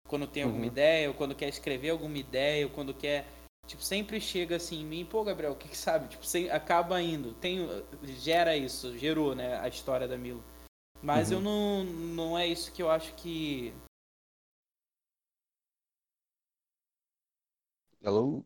quando 0.07 0.25
tem 0.25 0.43
alguma 0.43 0.61
Uhum. 0.61 0.67
ideia, 0.67 1.09
ou 1.09 1.13
quando 1.13 1.35
quer 1.35 1.49
escrever 1.49 1.89
alguma 1.89 2.17
ideia, 2.17 2.65
ou 2.65 2.71
quando 2.71 2.93
quer. 2.93 3.25
Tipo, 3.65 3.83
sempre 3.83 4.21
chega 4.21 4.55
assim 4.55 4.79
em 4.81 4.85
mim, 4.85 5.05
pô, 5.09 5.21
Gabriel, 5.23 5.51
o 5.51 5.55
que, 5.55 5.67
que 5.67 5.75
sabe? 5.77 6.07
Tipo, 6.07 6.25
sem, 6.25 6.49
acaba 6.49 7.01
indo. 7.01 7.33
Tem, 7.33 7.67
gera 8.21 8.55
isso, 8.55 8.97
gerou, 8.97 9.35
né, 9.35 9.59
a 9.59 9.67
história 9.67 10.07
da 10.07 10.15
Milo. 10.17 10.41
Mas 11.01 11.31
Uhum. 11.31 11.37
eu 11.37 11.41
não. 11.41 11.83
Não 11.83 12.37
é 12.37 12.47
isso 12.47 12.71
que 12.71 12.81
eu 12.81 12.89
acho 12.91 13.13
que. 13.15 13.73
Alô? 18.03 18.43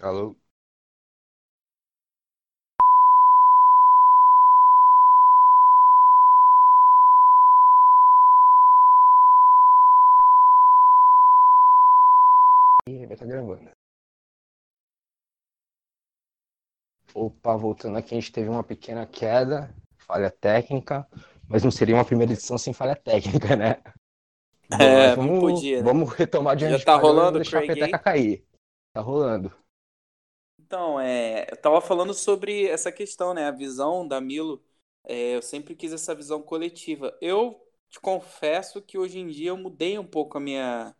Alô? 0.00 0.36
Vai 12.88 13.12
estar 13.12 13.26
gravando. 13.26 13.68
Opa, 17.14 17.56
voltando 17.56 17.98
aqui, 17.98 18.14
a 18.14 18.20
gente 18.20 18.30
teve 18.30 18.48
uma 18.48 18.62
pequena 18.62 19.06
queda, 19.06 19.74
falha 19.98 20.30
técnica, 20.30 21.06
mas 21.48 21.64
não 21.64 21.70
seria 21.70 21.96
uma 21.96 22.04
primeira 22.04 22.32
edição 22.32 22.56
sem 22.58 22.72
falha 22.72 22.94
técnica, 22.94 23.56
né? 23.56 23.82
É, 24.68 25.14
não 25.14 25.38
podia, 25.38 25.78
né? 25.78 25.84
Vamos 25.84 26.12
retomar 26.12 26.56
de 26.56 26.68
Já 26.68 26.74
onde 26.74 26.84
tá 26.84 26.96
parou 26.96 27.10
e 27.10 27.12
rolando, 27.12 27.38
deixar 27.38 27.58
a 27.58 27.62
Craig, 27.62 27.78
peteca 27.78 27.98
cair. 28.00 28.44
Tá 28.92 29.00
rolando. 29.00 29.54
Então, 30.58 30.98
é, 30.98 31.46
eu 31.48 31.56
tava 31.56 31.80
falando 31.80 32.12
sobre 32.12 32.66
essa 32.66 32.90
questão, 32.90 33.32
né? 33.32 33.46
A 33.46 33.52
visão 33.52 34.06
da 34.06 34.20
Milo. 34.20 34.60
É, 35.04 35.36
eu 35.36 35.40
sempre 35.40 35.76
quis 35.76 35.92
essa 35.92 36.16
visão 36.16 36.42
coletiva. 36.42 37.16
Eu 37.20 37.64
te 37.88 38.00
confesso 38.00 38.82
que 38.82 38.98
hoje 38.98 39.20
em 39.20 39.28
dia 39.28 39.50
eu 39.50 39.56
mudei 39.56 39.96
um 40.00 40.06
pouco 40.06 40.36
a 40.36 40.40
minha, 40.40 40.96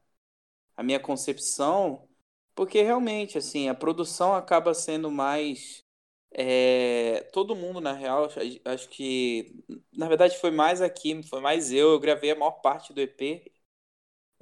a 0.76 0.82
minha 0.82 1.00
concepção, 1.00 2.08
porque 2.54 2.82
realmente, 2.82 3.38
assim, 3.38 3.68
a 3.68 3.74
produção 3.74 4.34
acaba 4.34 4.74
sendo 4.74 5.10
mais. 5.10 5.84
é, 6.32 7.22
todo 7.32 7.56
mundo, 7.56 7.80
na 7.80 7.92
real, 7.92 8.28
acho- 8.64 8.88
que. 8.90 9.64
Na 9.92 10.08
verdade, 10.08 10.38
foi 10.38 10.50
mais 10.50 10.82
aqui, 10.82 11.22
foi 11.28 11.40
mais 11.40 11.72
eu. 11.72 11.92
Eu 11.92 12.00
gravei 12.00 12.30
a 12.32 12.36
maior 12.36 12.52
parte 12.62 12.92
do 12.92 13.00
EP. 13.00 13.52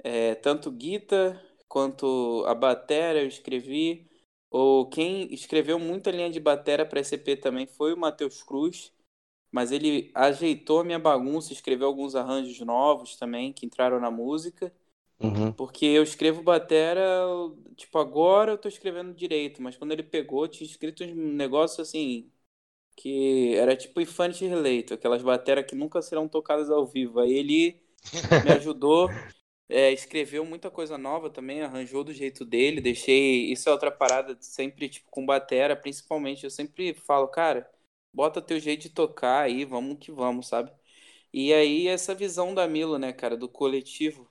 É, 0.03 0.35
tanto 0.35 0.71
Guita 0.71 1.41
quanto 1.67 2.43
a 2.47 2.53
bateria 2.55 3.21
eu 3.23 3.27
escrevi. 3.27 4.09
Ou 4.51 4.87
quem 4.89 5.33
escreveu 5.33 5.79
muita 5.79 6.11
linha 6.11 6.29
de 6.29 6.39
bateria 6.39 6.85
para 6.85 6.99
esse 7.01 7.15
EP 7.15 7.35
também 7.37 7.67
foi 7.67 7.93
o 7.93 7.97
Matheus 7.97 8.41
Cruz, 8.43 8.93
mas 9.51 9.71
ele 9.71 10.11
ajeitou 10.15 10.81
a 10.81 10.83
minha 10.85 10.99
bagunça, 10.99 11.53
escreveu 11.53 11.87
alguns 11.87 12.15
arranjos 12.15 12.59
novos 12.61 13.17
também 13.17 13.53
que 13.53 13.65
entraram 13.65 13.99
na 13.99 14.11
música, 14.11 14.73
Uhum. 15.19 15.55
porque 15.55 15.85
eu 15.85 16.03
escrevo 16.03 16.41
bateria, 16.43 17.03
tipo, 17.75 17.97
agora 17.99 18.53
eu 18.53 18.57
tô 18.57 18.67
escrevendo 18.67 19.13
direito, 19.13 19.61
mas 19.61 19.77
quando 19.77 19.91
ele 19.91 20.03
pegou, 20.03 20.47
tinha 20.47 20.67
escrito 20.69 21.03
um 21.03 21.33
negócio 21.33 21.81
assim 21.81 22.31
que 22.97 23.55
era 23.55 23.75
tipo 23.77 24.01
Infante 24.01 24.45
Relato, 24.45 24.93
aquelas 24.93 25.21
baterias 25.23 25.65
que 25.67 25.75
nunca 25.75 26.01
serão 26.01 26.27
tocadas 26.29 26.69
ao 26.69 26.85
vivo. 26.85 27.19
Aí 27.19 27.33
ele 27.33 27.81
me 28.41 28.49
ajudou, 28.51 29.23
é, 29.69 29.91
escreveu 29.93 30.45
muita 30.45 30.71
coisa 30.71 30.97
nova 30.97 31.29
também, 31.29 31.61
arranjou 31.61 32.03
do 32.03 32.13
jeito 32.13 32.45
dele, 32.45 32.81
deixei. 32.81 33.51
Isso 33.51 33.69
é 33.69 33.71
outra 33.71 33.91
parada, 33.91 34.37
sempre, 34.41 34.89
tipo, 34.89 35.09
com 35.11 35.25
batera, 35.25 35.75
principalmente, 35.75 36.43
eu 36.45 36.51
sempre 36.51 36.93
falo, 36.93 37.27
cara, 37.29 37.69
bota 38.13 38.41
teu 38.41 38.59
jeito 38.59 38.83
de 38.83 38.89
tocar 38.91 39.41
aí, 39.43 39.65
vamos 39.65 39.97
que 39.99 40.11
vamos, 40.11 40.47
sabe? 40.47 40.71
E 41.33 41.53
aí, 41.53 41.87
essa 41.87 42.15
visão 42.15 42.53
da 42.55 42.67
Milo, 42.67 42.97
né, 42.99 43.13
cara, 43.13 43.37
do 43.37 43.49
coletivo. 43.49 44.29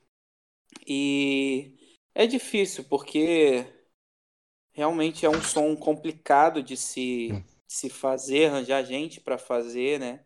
E 0.87 1.73
é 2.13 2.25
difícil, 2.27 2.83
porque 2.85 3.65
realmente 4.73 5.25
é 5.25 5.29
um 5.29 5.41
som 5.41 5.75
complicado 5.75 6.61
de 6.61 6.75
se, 6.77 7.29
de 7.67 7.73
se 7.73 7.89
fazer, 7.89 8.47
arranjar 8.47 8.83
gente 8.83 9.21
pra 9.21 9.37
fazer, 9.37 9.99
né? 9.99 10.25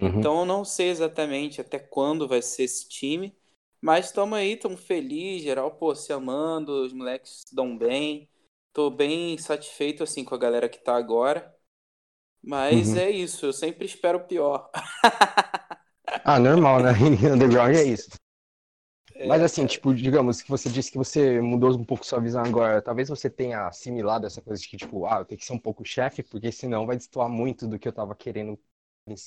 Uhum. 0.00 0.18
Então 0.18 0.40
eu 0.40 0.44
não 0.46 0.64
sei 0.64 0.88
exatamente 0.90 1.60
até 1.60 1.78
quando 1.78 2.28
vai 2.28 2.42
ser 2.42 2.64
esse 2.64 2.88
time, 2.88 3.36
mas 3.80 4.06
estamos 4.06 4.38
aí, 4.38 4.54
estamos 4.54 4.80
felizes, 4.82 5.42
geral, 5.42 5.72
pô, 5.72 5.94
se 5.94 6.12
amando, 6.12 6.84
os 6.84 6.92
moleques 6.92 7.42
se 7.46 7.54
dão 7.54 7.76
bem. 7.76 8.28
Tô 8.72 8.90
bem 8.90 9.36
satisfeito 9.38 10.02
assim 10.02 10.24
com 10.24 10.34
a 10.34 10.38
galera 10.38 10.68
que 10.68 10.78
tá 10.78 10.96
agora. 10.96 11.54
Mas 12.42 12.88
Uhum. 12.88 12.98
é 12.98 13.10
isso, 13.10 13.46
eu 13.46 13.52
sempre 13.52 13.86
espero 13.86 14.18
o 14.18 14.24
pior. 14.26 14.70
Ah, 16.24 16.38
normal, 16.38 16.82
né? 16.82 16.92
Underground 17.32 17.74
é 17.76 17.84
isso. 17.84 18.10
Mas 19.24 19.40
É, 19.40 19.44
assim, 19.44 19.66
tipo, 19.66 19.94
digamos 19.94 20.42
que 20.42 20.50
você 20.50 20.68
disse 20.68 20.90
que 20.90 20.98
você 20.98 21.40
mudou 21.40 21.72
um 21.78 21.84
pouco 21.84 22.04
sua 22.04 22.20
visão 22.20 22.42
agora. 22.44 22.82
Talvez 22.82 23.08
você 23.08 23.30
tenha 23.30 23.66
assimilado 23.68 24.26
essa 24.26 24.42
coisa 24.42 24.60
de 24.60 24.68
que, 24.68 24.76
tipo, 24.76 25.06
ah, 25.06 25.18
eu 25.20 25.24
tenho 25.24 25.38
que 25.38 25.44
ser 25.46 25.52
um 25.52 25.58
pouco 25.58 25.84
chefe, 25.84 26.22
porque 26.22 26.50
senão 26.50 26.86
vai 26.86 26.96
destoar 26.96 27.28
muito 27.28 27.66
do 27.68 27.78
que 27.78 27.86
eu 27.88 27.92
tava 27.92 28.14
querendo. 28.16 28.58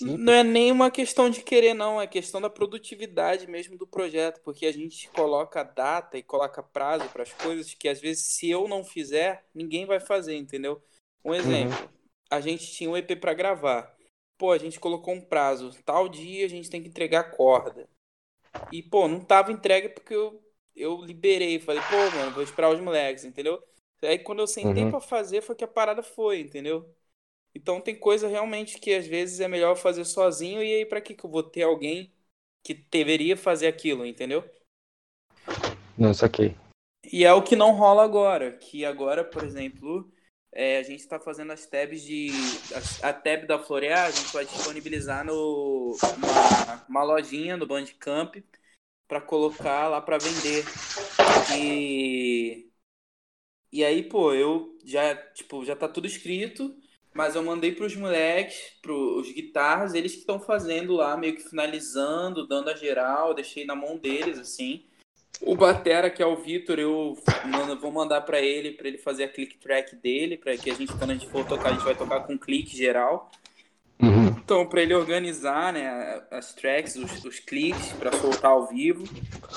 Não 0.02 0.34
é 0.34 0.44
nem 0.44 0.72
uma 0.72 0.92
questão 0.92 1.30
de 1.30 1.42
querer, 1.42 1.74
não, 1.74 2.02
é 2.02 2.08
questão 2.08 2.42
da 2.42 2.50
produtividade 2.50 3.48
mesmo 3.48 3.78
do 3.78 3.88
projeto, 3.88 4.42
porque 4.42 4.66
a 4.66 4.72
gente 4.72 5.10
coloca 5.12 5.64
data 5.64 6.18
e 6.18 6.24
coloca 6.24 6.62
prazo 6.62 7.08
para 7.10 7.24
as 7.24 7.32
coisas 7.34 7.74
que 7.74 7.88
às 7.88 8.00
vezes 8.02 8.26
se 8.26 8.50
eu 8.50 8.68
não 8.68 8.84
fizer, 8.84 9.46
ninguém 9.54 9.86
vai 9.86 10.00
fazer, 10.00 10.36
entendeu? 10.36 10.84
Um 11.24 11.34
exemplo, 11.34 11.90
a 12.30 12.42
gente 12.42 12.70
tinha 12.72 12.90
um 12.90 12.98
EP 12.98 13.16
para 13.16 13.34
gravar. 13.34 13.96
Pô, 14.38 14.52
a 14.52 14.58
gente 14.58 14.80
colocou 14.80 15.14
um 15.14 15.22
prazo, 15.22 15.72
tal 15.86 16.10
dia 16.10 16.46
a 16.46 16.50
gente 16.50 16.70
tem 16.70 16.82
que 16.84 16.90
entregar 16.90 17.22
a 17.22 17.24
corda. 17.24 17.88
E, 18.72 18.84
pô, 18.84 19.08
não 19.08 19.22
tava 19.24 19.52
entregue 19.52 19.90
porque 19.90 20.14
eu, 20.16 20.44
eu 20.76 21.02
liberei, 21.04 21.60
falei, 21.60 21.82
pô, 21.84 22.12
mano, 22.12 22.32
vou 22.34 22.44
esperar 22.44 22.72
os 22.74 22.80
moleques, 22.82 23.24
entendeu? 23.26 23.64
Aí 24.02 24.20
quando 24.20 24.40
eu 24.40 24.48
sentei 24.48 24.86
Uhum. 24.86 24.88
pra 24.88 25.00
fazer 25.02 25.42
foi 25.42 25.56
que 25.56 25.64
a 25.64 25.68
parada 25.68 26.04
foi, 26.04 26.42
entendeu? 26.42 26.94
Então 27.56 27.82
tem 27.82 27.98
coisa 28.00 28.28
realmente 28.28 28.80
que 28.80 28.94
às 28.94 29.08
vezes 29.08 29.40
é 29.40 29.48
melhor 29.48 29.76
fazer 29.78 30.06
sozinho 30.06 30.64
e 30.64 30.74
aí 30.76 30.86
pra 30.86 31.02
que 31.02 31.16
que 31.16 31.26
eu 31.26 31.30
vou 31.32 31.44
ter 31.44 31.64
alguém 31.64 32.14
que 32.64 32.74
deveria 32.76 33.38
fazer 33.38 33.68
aquilo, 33.68 34.06
entendeu? 34.06 34.44
Não, 35.98 36.14
saquei. 36.14 36.56
E 37.12 37.24
é 37.24 37.34
o 37.34 37.44
que 37.44 37.56
não 37.56 37.72
rola 37.74 38.04
agora, 38.04 38.58
que 38.58 38.84
agora, 38.86 39.24
por 39.24 39.44
exemplo, 39.44 40.12
é, 40.56 40.78
a 40.80 40.84
gente 40.84 41.02
está 41.02 41.20
fazendo 41.20 41.52
as 41.52 41.66
tabs 41.66 42.02
de 42.02 42.30
a, 43.04 43.10
a 43.10 43.14
tab 43.14 43.46
da 43.46 43.60
Florear, 43.60 44.06
a 44.08 44.12
gente 44.12 44.34
vai 44.34 44.46
disponibilizar 44.46 45.26
no 45.26 45.98
uma, 46.18 46.86
uma 46.90 47.04
lojinha 47.04 47.58
no 47.58 47.68
Bandcamp 47.68 48.38
para 49.08 49.22
colocar 49.22 49.90
lá 49.90 50.02
para 50.02 50.18
vender. 50.18 50.66
E 51.60 52.72
e 53.72 53.84
aí, 53.84 54.04
pô, 54.04 54.34
eu 54.34 54.78
já, 54.86 55.16
tipo, 55.34 55.66
já 55.66 55.76
tá 55.76 55.88
tudo 55.90 56.08
escrito, 56.08 56.74
mas 57.14 57.36
eu 57.36 57.44
mandei 57.44 57.74
pros 57.74 57.94
moleques, 57.96 58.58
pros 58.82 59.30
guitarras, 59.34 59.94
eles 59.94 60.14
que 60.14 60.20
estão 60.20 60.40
fazendo 60.40 60.94
lá, 60.94 61.18
meio 61.18 61.36
que 61.36 61.44
finalizando, 61.50 62.48
dando 62.48 62.70
a 62.70 62.76
geral, 62.76 63.34
deixei 63.34 63.66
na 63.66 63.76
mão 63.76 63.98
deles, 63.98 64.40
assim. 64.40 64.86
O 65.42 65.56
Batera, 65.56 66.10
que 66.10 66.24
é 66.24 66.26
o 66.26 66.38
Vitor, 66.38 66.80
eu 66.80 67.18
mando- 67.46 67.80
vou 67.80 67.92
mandar 67.92 68.22
pra 68.22 68.40
ele, 68.40 68.72
pra 68.72 68.88
ele 68.88 68.98
fazer 68.98 69.26
a 69.26 69.28
click 69.28 69.58
track 69.58 69.96
dele, 69.96 70.38
para 70.38 70.56
que 70.58 70.72
a 70.72 70.74
gente, 70.74 70.94
quando 70.94 71.12
a 71.12 71.14
gente 71.14 71.30
for 71.30 71.46
tocar, 71.46 71.70
a 71.70 71.74
gente 71.74 71.84
vai 71.84 71.96
tocar 71.96 72.22
com 72.22 72.38
clique 72.38 72.76
geral. 72.76 73.30
Uhum. 74.02 74.28
Então, 74.28 74.68
pra 74.68 74.82
ele 74.82 74.94
organizar, 74.94 75.72
né, 75.72 76.22
as 76.30 76.54
tracks, 76.54 76.96
os, 76.96 77.24
os 77.24 77.40
cliques, 77.40 77.94
pra 77.94 78.12
soltar 78.12 78.52
ao 78.52 78.68
vivo. 78.68 79.04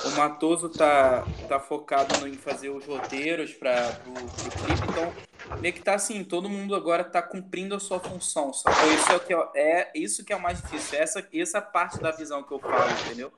O 0.05 0.11
Matoso 0.17 0.69
tá, 0.69 1.27
tá 1.49 1.59
focado 1.59 2.27
em 2.27 2.35
fazer 2.35 2.71
os 2.71 2.85
roteiros 2.87 3.53
para 3.53 3.93
pro 3.93 4.13
clipe, 4.13 4.89
então 4.89 5.13
meio 5.61 5.75
que 5.75 5.83
tá 5.83 5.95
assim, 5.95 6.23
todo 6.23 6.49
mundo 6.49 6.75
agora 6.75 7.03
tá 7.03 7.21
cumprindo 7.23 7.75
a 7.75 7.81
sua 7.81 7.99
função, 7.99 8.53
sacou? 8.53 8.93
Isso 8.93 9.11
é, 9.11 9.17
o 9.17 9.21
que 9.21 9.35
é, 9.35 9.39
é 9.57 9.93
isso 9.95 10.25
que 10.25 10.33
é 10.33 10.37
o 10.37 10.43
mais 10.43 10.63
difícil, 10.63 10.99
essa, 10.99 11.27
essa 11.35 11.61
parte 11.61 11.99
da 12.01 12.11
visão 12.11 12.43
que 12.43 12.53
eu 12.53 12.59
falo, 12.59 12.91
entendeu? 13.07 13.33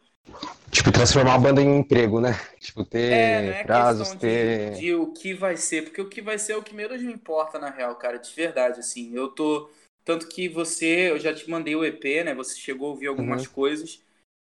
Tipo, 0.71 0.93
transformar 0.93 1.35
a 1.35 1.39
banda 1.39 1.61
em 1.61 1.79
emprego, 1.79 2.21
né? 2.21 2.33
Tipo, 2.61 2.85
ter 2.85 3.57
É, 3.59 3.61
é 3.61 3.65
prazos, 3.65 4.15
ter. 4.15 4.71
de, 4.73 4.91
de 4.91 4.95
o 4.95 5.13
que 5.13 5.35
vai 5.35 5.57
ser, 5.57 5.83
porque 5.85 6.01
o 6.01 6.09
que 6.09 6.23
vai 6.23 6.39
ser 6.39 6.53
é 6.53 6.57
o 6.57 6.63
que 6.63 6.75
menos 6.75 7.03
me 7.03 7.13
importa, 7.13 7.59
na 7.59 7.71
real, 7.71 7.97
cara, 7.97 8.19
de 8.19 8.33
verdade, 8.35 8.81
assim. 8.81 9.15
Eu 9.15 9.29
tô. 9.29 9.69
Tanto 10.05 10.29
que 10.29 10.49
você, 10.49 11.11
eu 11.11 11.19
já 11.19 11.35
te 11.35 11.49
mandei 11.51 11.75
o 11.77 11.85
EP, 11.85 12.25
né? 12.25 12.35
Você 12.35 12.57
chegou 12.59 12.89
a 12.89 12.91
ouvir 12.91 13.07
algumas 13.09 13.47
Uhum. 13.47 13.53
coisas. 13.53 14.03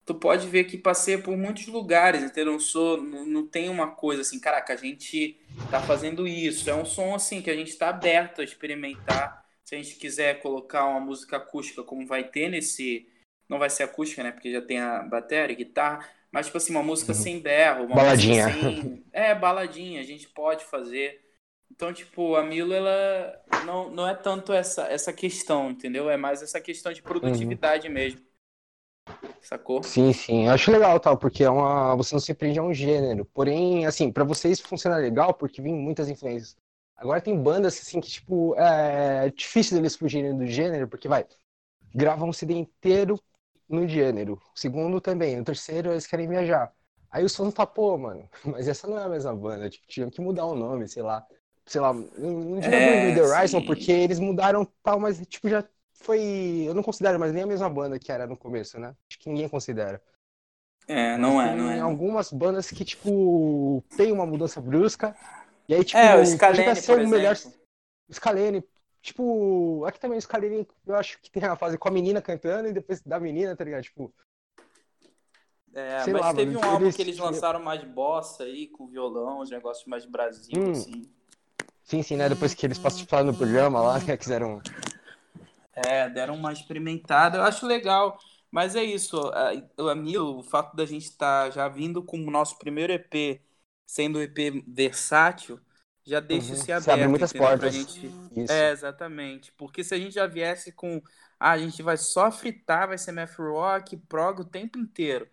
Tu 0.05 0.15
pode 0.15 0.49
ver 0.49 0.65
que 0.65 0.77
passei 0.79 1.19
por 1.19 1.37
muitos 1.37 1.67
lugares, 1.67 2.23
entendeu? 2.23 2.53
Não 2.53 2.61
sou. 2.61 3.01
Não, 3.03 3.25
não 3.27 3.47
tem 3.47 3.69
uma 3.69 3.91
coisa 3.95 4.23
assim, 4.23 4.41
caraca, 4.41 4.73
a 4.75 4.77
gente 4.77 5.37
tá 5.69 5.81
fazendo 5.83 6.27
isso. 6.27 6.69
É 6.71 6.75
um 6.75 6.85
som 6.85 7.15
assim 7.15 7.43
que 7.43 7.51
a 7.51 7.57
gente 7.57 7.77
tá 7.77 7.89
aberto 7.91 8.41
a 8.41 8.45
experimentar. 8.45 9.45
Se 9.65 9.75
a 9.75 9.79
gente 9.79 9.97
quiser 9.97 10.41
colocar 10.41 10.87
uma 10.87 11.01
música 11.01 11.37
acústica, 11.39 11.83
como 11.83 12.07
vai 12.07 12.25
ter 12.29 12.49
nesse. 12.49 13.07
Não 13.53 13.59
vai 13.61 13.71
ser 13.71 13.85
acústica, 13.85 14.23
né? 14.23 14.33
Porque 14.33 14.53
já 14.53 14.63
tem 14.63 14.81
a 14.81 15.03
bateria, 15.05 15.55
guitarra. 15.57 16.09
Mas, 16.33 16.47
tipo 16.47 16.59
assim, 16.59 16.73
uma 16.73 16.83
música 16.83 17.13
Uhum. 17.13 17.19
sem 17.19 17.41
berro, 17.41 17.85
uma 17.87 17.97
Baladinha. 17.97 18.47
música 18.49 18.61
sem. 18.61 19.05
É, 19.13 19.35
baladinha, 19.35 20.01
a 20.01 20.05
gente 20.05 20.29
pode 20.31 20.65
fazer. 20.65 21.21
Então, 21.71 21.93
tipo, 21.93 22.37
a 22.37 22.43
Milo, 22.45 22.73
ela 22.73 23.43
não, 23.67 23.91
não 23.91 24.09
é 24.09 24.15
tanto 24.15 24.53
essa, 24.53 24.85
essa 24.89 25.13
questão, 25.13 25.71
entendeu? 25.71 26.11
É 26.11 26.17
mais 26.17 26.43
essa 26.43 26.61
questão 26.61 26.93
de 26.93 27.03
produtividade 27.03 27.89
mesmo. 27.89 28.21
Sacou? 29.41 29.83
Sim, 29.83 30.13
sim. 30.13 30.47
Eu 30.47 30.53
acho 30.53 30.71
legal, 30.71 30.99
tal, 31.01 31.19
porque 31.19 31.43
é 31.45 31.51
uma. 31.51 31.97
Você 31.97 32.15
não 32.15 32.21
se 32.21 32.33
prende 32.35 32.59
a 32.59 32.63
um 32.63 32.73
gênero. 32.73 33.25
Porém, 33.27 33.85
assim, 33.87 34.13
pra 34.13 34.25
vocês 34.25 34.61
funciona 34.61 34.97
legal 34.97 35.35
porque 35.35 35.61
vem 35.61 35.75
muitas 35.75 36.09
influências. 36.09 36.57
Agora 36.97 37.21
tem 37.21 37.41
bandas 37.41 37.79
assim 37.81 38.01
que, 38.01 38.09
tipo, 38.11 38.55
é 38.57 39.29
difícil 39.31 39.77
deles 39.77 39.97
fugirem 39.97 40.37
do 40.37 40.47
gênero, 40.47 40.87
porque 40.89 41.09
vai, 41.09 41.27
gravam 41.95 42.29
um 42.29 42.33
CD 42.33 42.55
inteiro 42.55 43.19
no 43.75 43.87
gênero. 43.89 44.35
O 44.55 44.59
segundo 44.59 45.01
também. 45.01 45.41
O 45.41 45.45
terceiro 45.45 45.93
eles 45.93 46.07
querem 46.07 46.29
viajar. 46.29 46.73
Aí 47.11 47.25
os 47.25 47.35
fãs 47.37 47.53
falam, 47.55 47.73
pô, 47.73 47.99
mano, 47.99 48.29
mas 48.45 48.69
essa 48.69 48.87
não 48.89 48.99
é 48.99 49.05
a 49.05 49.09
mesma 49.09 49.35
banda. 49.35 49.69
Tipo, 49.71 49.87
tinham 49.89 50.11
que 50.11 50.21
mudar 50.21 50.47
o 50.47 50.55
nome, 50.55 50.89
sei 50.89 51.03
lá. 51.03 51.27
Sei 51.67 51.81
lá, 51.81 51.93
não 51.95 52.59
digo 52.61 52.77
É, 52.77 53.15
The 53.15 53.23
Horizon, 53.23 53.61
sim. 53.61 53.65
porque 53.65 53.93
eles 53.93 54.19
mudaram 54.19 54.67
tal, 54.83 54.99
mas, 55.01 55.21
tipo, 55.27 55.49
já 55.49 55.65
foi. 55.95 56.65
Eu 56.67 56.75
não 56.75 56.83
considero 56.83 57.19
mais 57.21 57.33
nem 57.33 57.45
a 57.45 57.47
mesma 57.47 57.71
banda 57.71 57.99
que 57.99 58.11
era 58.11 58.27
no 58.27 58.37
começo, 58.37 58.79
né? 58.81 58.97
Acho 59.09 59.19
que 59.21 59.29
ninguém 59.31 59.49
considera. 59.49 60.03
É, 60.87 61.17
não 61.17 61.41
é, 61.41 61.55
Tem 61.55 61.57
não 61.57 61.71
é. 61.71 61.81
algumas 61.81 62.31
bandas 62.33 62.71
que, 62.71 62.85
tipo, 62.85 63.83
tem 63.97 64.13
uma 64.13 64.27
mudança 64.27 64.61
brusca. 64.61 65.15
E 65.69 65.75
aí, 65.75 65.85
tipo, 65.85 66.07
É, 66.07 66.17
o 66.17 66.25
Scalene, 66.27 66.75
ser 66.77 66.93
por 66.93 66.99
o 66.99 67.09
melhor. 67.09 67.37
Scalene, 68.13 68.63
tipo, 69.03 69.85
aqui 69.85 70.01
também 70.01 70.19
o 70.19 70.23
Scalene, 70.23 70.67
eu 70.87 70.97
acho 70.97 71.21
que 71.21 71.31
tem 71.31 71.45
a 71.45 71.57
fase 71.57 71.77
com 71.77 71.89
a 71.89 71.93
menina 71.93 72.23
cantando 72.23 72.69
e 72.69 72.73
depois 72.73 73.01
da 73.03 73.21
menina, 73.21 73.57
tá 73.57 73.65
ligado? 73.65 73.83
Tipo, 73.83 74.15
É, 75.75 76.07
mas 76.07 76.21
lá, 76.21 76.33
teve 76.33 76.55
mano, 76.55 76.59
um 76.59 76.65
álbum 76.65 76.85
eles- 76.85 76.97
que 76.97 77.03
eles 77.03 77.19
lançaram 77.19 77.61
mais 77.63 77.83
bossa 77.83 78.45
aí, 78.45 78.69
com 78.69 78.87
violão, 78.87 79.41
os 79.41 79.51
negócios 79.51 79.87
mais 79.87 80.05
Brasil, 80.05 80.59
Hum. 80.59 80.73
assim. 80.73 81.03
sim, 81.85 82.03
sim, 82.03 82.17
né? 82.17 82.29
Depois 82.29 82.55
que 82.55 82.67
eles 82.67 82.79
participaram 82.79 83.27
no 83.27 83.37
programa 83.37 83.81
lá, 83.81 83.99
né? 83.99 84.17
Quiseram. 84.17 84.61
É, 85.75 86.09
deram 86.09 86.35
uma 86.35 86.53
experimentada, 86.53 87.39
eu 87.39 87.43
acho 87.43 87.67
legal. 87.67 88.19
Mas 88.51 88.77
é 88.77 88.85
isso, 88.85 89.19
a, 89.29 89.51
a 89.91 89.95
Milo, 89.95 90.39
o 90.39 90.43
fato 90.43 90.77
da 90.77 90.85
gente 90.85 91.05
estar 91.05 91.51
já 91.51 91.69
vindo 91.69 92.03
com 92.05 92.19
o 92.19 92.31
nosso 92.31 92.59
primeiro 92.59 92.93
EP, 92.93 93.41
sendo 93.87 94.19
um 94.19 94.23
EP 94.23 94.63
versátil, 94.69 95.59
já 96.07 96.21
deixa 96.21 96.55
Uhum. 96.55 96.57
se 96.57 96.73
Se 96.73 96.73
aberto, 96.73 96.91
abre 96.91 97.09
muitas 97.09 97.35
entendeu? 97.35 97.49
Portas. 97.49 97.75
gente... 97.75 98.19
É, 98.49 98.71
exatamente. 98.71 99.53
Porque 99.53 99.85
se 99.85 99.95
a 99.95 99.99
gente 99.99 100.15
já 100.15 100.27
viesse 100.27 100.73
com. 100.73 101.03
Ah, 101.39 101.53
a 101.53 101.59
gente 101.59 101.83
vai 101.83 101.97
só 101.97 102.31
fritar, 102.31 102.89
vai 102.89 102.99
ser 102.99 103.13
math 103.13 103.37
rock, 103.39 103.97
prog 103.97 104.41
o 104.41 104.45
tempo 104.45 104.79
inteiro. 104.79 105.29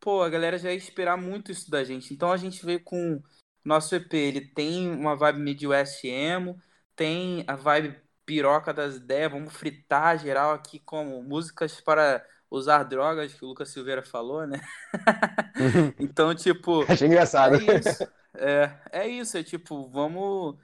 Pô, 0.00 0.22
a 0.22 0.30
galera 0.30 0.58
já 0.58 0.70
ia 0.70 0.76
esperar 0.78 1.16
muito 1.18 1.52
isso 1.52 1.70
da 1.70 1.84
gente. 1.84 2.14
Então 2.14 2.32
a 2.32 2.36
gente 2.36 2.64
veio 2.64 2.82
com 2.84 3.22
nosso 3.64 3.94
EP. 3.94 4.14
Ele 4.14 4.40
tem 4.42 4.90
uma 4.90 5.16
vibe 5.16 5.40
Midwest 5.40 6.04
emo, 6.04 6.60
tem 6.96 7.44
a 7.48 7.56
vibe 7.56 8.00
piroca 8.26 8.72
das 8.72 8.96
ideias. 8.96 9.32
Vamos 9.32 9.54
fritar 9.54 10.18
geral 10.18 10.52
aqui 10.52 10.78
como 10.80 11.22
músicas 11.22 11.80
para 11.80 12.24
usar 12.50 12.84
drogas, 12.84 13.34
que 13.34 13.44
o 13.44 13.48
Lucas 13.48 13.70
Silveira 13.70 14.02
falou, 14.02 14.46
né? 14.46 14.60
Então, 15.98 16.34
tipo. 16.34 16.84
Achei 16.88 17.06
engraçado. 17.08 17.56
É 17.56 17.78
isso. 17.78 18.06
É, 18.34 19.00
é 19.04 19.08
isso, 19.08 19.36
é 19.36 19.42
tipo, 19.42 19.88
vamos. 19.90 20.56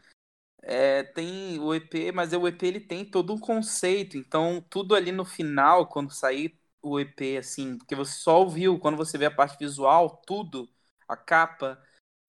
é, 0.63 1.03
tem 1.05 1.59
o 1.61 1.75
EP, 1.75 2.13
mas 2.13 2.33
o 2.33 2.49
EP 2.49 2.67
ele 2.67 2.81
tem 2.81 3.05
todo 3.05 3.33
um 3.35 3.39
conceito, 3.41 4.17
então 4.19 4.63
tudo 4.71 4.95
ali 4.97 5.13
no 5.13 5.25
final, 5.25 5.89
quando 5.89 6.11
sair 6.13 6.59
o 6.83 7.01
EP, 7.01 7.39
assim, 7.39 7.79
porque 7.79 7.95
você 7.97 8.15
só 8.19 8.41
ouviu, 8.41 8.79
quando 8.79 8.97
você 8.97 9.19
vê 9.19 9.27
a 9.27 9.31
parte 9.31 9.59
visual, 9.59 10.23
tudo, 10.27 10.71
a 11.09 11.17
capa, 11.17 11.83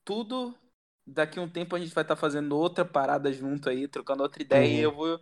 tudo, 0.05 0.57
daqui 1.05 1.39
um 1.39 1.49
tempo 1.49 1.75
a 1.75 1.79
gente 1.79 1.93
vai 1.93 2.03
estar 2.03 2.15
fazendo 2.15 2.57
outra 2.57 2.85
parada 2.85 3.31
junto 3.33 3.69
aí, 3.69 3.87
trocando 3.87 4.23
outra 4.23 4.41
ideia, 4.43 4.67
e 4.79 4.79
Uhum. 4.79 4.79
eu 4.81 4.93
vou. 4.95 5.19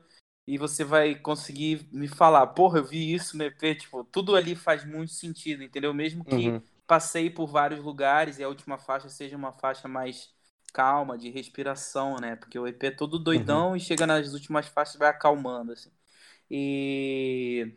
E 0.48 0.58
você 0.58 0.84
vai 0.84 1.16
conseguir 1.16 1.88
me 1.94 2.08
falar, 2.08 2.48
porra, 2.48 2.80
eu 2.80 2.86
vi 2.86 3.14
isso 3.14 3.38
no 3.38 3.44
EP, 3.46 3.76
tipo, 3.76 4.04
tudo 4.06 4.36
ali 4.36 4.56
faz 4.56 4.86
muito 4.86 5.14
sentido, 5.14 5.64
entendeu? 5.64 5.94
Mesmo 5.94 6.26
que 6.26 6.56
Uhum. 6.56 6.62
Passei 6.88 7.30
por 7.30 7.48
vários 7.48 7.82
lugares 7.82 8.40
e 8.40 8.44
a 8.44 8.50
última 8.50 8.78
faixa 8.78 9.10
seja 9.10 9.38
uma 9.38 9.52
faixa 9.54 9.88
mais 9.88 10.34
calma, 10.74 11.18
de 11.18 11.30
respiração, 11.30 12.18
né? 12.20 12.36
Porque 12.36 12.58
o 12.60 12.68
EP 12.68 12.88
é 12.88 12.92
todo 12.92 13.20
doidão 13.20 13.76
e 13.76 13.80
chega 13.80 14.08
nas 14.08 14.34
últimas 14.34 14.68
faixas 14.68 14.96
e 14.96 14.98
vai 15.00 15.10
acalmando, 15.10 15.72
assim. 15.74 15.92
E... 16.50 17.76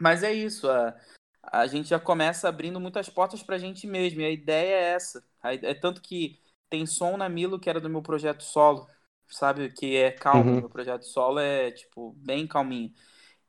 Mas 0.00 0.22
é 0.22 0.32
isso, 0.32 0.68
a, 0.70 0.94
a 1.42 1.66
gente 1.66 1.88
já 1.88 1.98
começa 2.00 2.48
abrindo 2.48 2.80
muitas 2.80 3.08
portas 3.08 3.42
pra 3.42 3.58
gente 3.58 3.86
mesmo, 3.86 4.20
e 4.20 4.24
a 4.24 4.30
ideia 4.30 4.74
é 4.74 4.82
essa. 4.94 5.24
A 5.42 5.54
É 5.54 5.74
tanto 5.74 6.00
que 6.02 6.40
tem 6.70 6.86
som 6.86 7.16
na 7.16 7.28
Milo, 7.28 7.58
que 7.60 7.70
era 7.70 7.80
do 7.80 7.90
meu 7.90 8.02
projeto 8.02 8.42
solo, 8.42 8.86
sabe? 9.28 9.70
Que 9.72 9.96
é 9.96 10.10
calmo, 10.12 10.54
Uhum. 10.54 10.60
meu 10.60 10.68
projeto 10.70 11.04
solo 11.04 11.38
é, 11.40 11.70
tipo, 11.72 12.12
bem 12.18 12.46
calminho. 12.46 12.92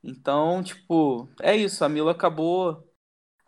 Então, 0.03 0.63
tipo, 0.63 1.29
é 1.41 1.55
isso, 1.55 1.83
a 1.85 1.89
Milo 1.89 2.09
acabou 2.09 2.88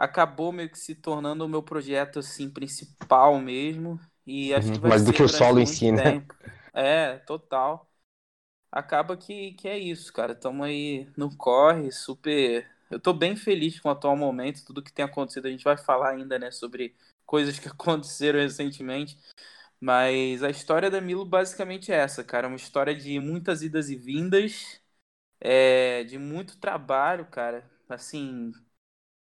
acabou 0.06 0.52
meio 0.52 0.70
que 0.70 0.80
se 0.80 0.96
tornando 0.96 1.46
o 1.46 1.50
meu 1.50 1.64
projeto 1.64 2.20
assim 2.20 2.50
principal 2.50 3.40
mesmo. 3.40 4.00
E 4.26 4.54
acho 4.54 4.72
Uhum, 4.72 4.74
que 4.74 4.82
vai 4.82 4.92
mais 4.92 5.04
do 5.06 5.14
que 5.14 5.24
o 5.24 5.28
solo 5.30 5.60
em 5.60 5.66
si, 5.66 5.92
né? 5.92 6.02
tempo. 6.04 6.36
É, 6.74 7.18
total. 7.20 7.90
Acaba 8.72 9.18
que, 9.18 9.54
que 9.54 9.68
é 9.68 9.78
isso, 9.78 10.12
cara. 10.14 10.36
Tamo 10.36 10.64
aí 10.64 11.10
no 11.18 11.36
corre, 11.36 11.92
super. 11.92 12.70
Eu 12.90 13.00
tô 13.00 13.14
bem 13.14 13.36
feliz 13.36 13.80
com 13.80 13.90
o 13.90 13.92
atual 13.92 14.16
momento, 14.18 14.66
tudo 14.66 14.84
que 14.84 14.92
tem 14.94 15.04
acontecido. 15.06 15.48
A 15.48 15.52
gente 15.52 15.64
vai 15.64 15.78
falar 15.78 16.12
ainda, 16.12 16.40
né, 16.40 16.52
sobre 16.52 16.96
coisas 17.26 17.60
que 17.60 17.68
aconteceram 17.70 18.40
recentemente. 18.40 19.18
Mas 19.80 20.44
a 20.44 20.50
história 20.50 20.90
da 20.92 21.02
Milo 21.02 21.26
basicamente 21.26 21.92
é 21.92 21.96
essa, 21.98 22.24
cara. 22.24 22.48
Uma 22.48 22.56
história 22.58 22.96
de 22.96 23.20
muitas 23.20 23.62
idas 23.64 23.90
e 23.90 23.96
vindas, 23.96 24.82
é, 25.40 26.04
de 26.06 26.18
muito 26.18 26.58
trabalho, 26.60 27.26
cara. 27.28 27.70
Assim, 27.90 28.52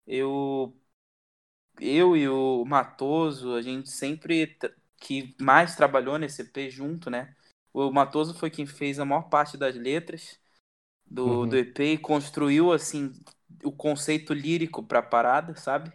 eu, 0.08 0.76
eu 1.80 2.16
e 2.18 2.28
o 2.28 2.66
Matoso, 2.66 3.54
a 3.54 3.62
gente 3.62 3.90
sempre 3.90 4.58
que 4.98 5.36
mais 5.40 5.76
trabalhou 5.76 6.18
nesse 6.18 6.42
EP 6.42 6.70
junto, 6.70 7.10
né? 7.10 7.36
O 7.74 7.92
Matoso 7.92 8.34
foi 8.34 8.50
quem 8.50 8.66
fez 8.66 9.00
a 9.00 9.06
maior 9.06 9.24
parte 9.30 9.58
das 9.58 9.76
letras 9.76 10.40
do, 11.06 11.46
Uhum. 11.46 11.48
do 11.48 11.58
EP 11.58 11.94
e 11.94 11.98
construiu, 11.98 12.74
assim, 12.74 13.14
o 13.64 13.72
conceito 13.72 14.34
lírico 14.34 14.84
pra 14.84 15.02
parada, 15.04 15.56
sabe? 15.56 15.92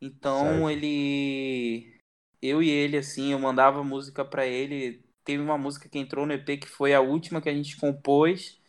Então 0.00 0.70
Certo. 0.70 0.70
ele. 0.70 1.98
Eu 2.42 2.62
e 2.62 2.70
ele, 2.70 2.98
assim, 2.98 3.32
eu 3.32 3.38
mandava 3.38 3.84
música 3.84 4.24
pra 4.24 4.46
ele. 4.46 5.04
Teve 5.24 5.42
uma 5.42 5.58
música 5.58 5.88
que 5.88 5.98
entrou 5.98 6.26
no 6.26 6.32
EP 6.34 6.58
que 6.58 6.68
foi 6.68 6.94
a 6.94 7.00
última 7.00 7.40
que 7.42 7.48
a 7.48 7.54
gente 7.54 7.76
compôs. 7.78 8.60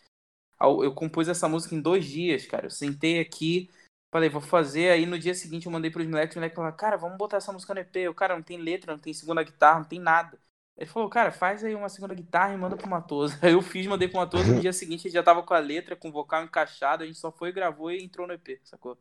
Eu 0.62 0.93
compus 0.93 1.27
essa 1.27 1.47
música 1.49 1.75
em 1.75 1.81
dois 1.81 2.05
dias, 2.05 2.45
cara. 2.45 2.67
Eu 2.67 2.71
sentei 2.71 3.19
aqui, 3.19 3.69
falei, 4.13 4.30
vou 4.30 4.41
fazer. 4.41 4.91
Aí 4.91 5.06
no 5.06 5.19
dia 5.19 5.36
seguinte 5.36 5.67
eu 5.67 5.73
mandei 5.73 5.91
pros 5.91 6.08
moleques, 6.08 6.32
os 6.36 6.38
moleques 6.38 6.56
falaram, 6.56 6.78
cara, 6.78 6.97
vamos 6.97 7.17
botar 7.17 7.38
essa 7.38 7.52
música 7.54 7.73
no 7.73 7.82
EP. 7.82 7.99
Eu, 8.02 8.15
cara, 8.15 8.36
não 8.36 8.43
tem 8.43 8.58
letra, 8.58 8.93
não 8.93 8.99
tem 9.02 9.13
segunda 9.13 9.43
guitarra, 9.43 9.80
não 9.80 9.86
tem 9.88 9.99
nada. 9.99 10.39
Ele 10.78 10.89
falou, 10.89 11.10
cara, 11.10 11.32
faz 11.32 11.63
aí 11.63 11.76
uma 11.76 11.89
segunda 11.89 12.15
guitarra 12.15 12.54
e 12.54 12.58
manda 12.58 12.78
pro 12.78 12.89
Matoso. 12.89 13.38
Aí 13.43 13.54
eu 13.54 13.62
fiz, 13.62 13.86
mandei 13.88 14.08
pro 14.08 14.17
Matoso. 14.19 14.52
No 14.52 14.58
dia 14.60 14.73
seguinte 14.73 15.08
ele 15.08 15.13
já 15.13 15.21
tava 15.23 15.43
com 15.43 15.54
a 15.54 15.60
letra, 15.60 15.95
com 15.95 16.10
o 16.10 16.12
vocal 16.12 16.43
encaixado. 16.43 17.04
A 17.04 17.06
gente 17.08 17.19
só 17.19 17.32
foi, 17.32 17.52
gravou 17.52 17.91
e 17.91 18.04
entrou 18.04 18.26
no 18.28 18.34
EP, 18.34 18.60
sacou? 18.63 18.95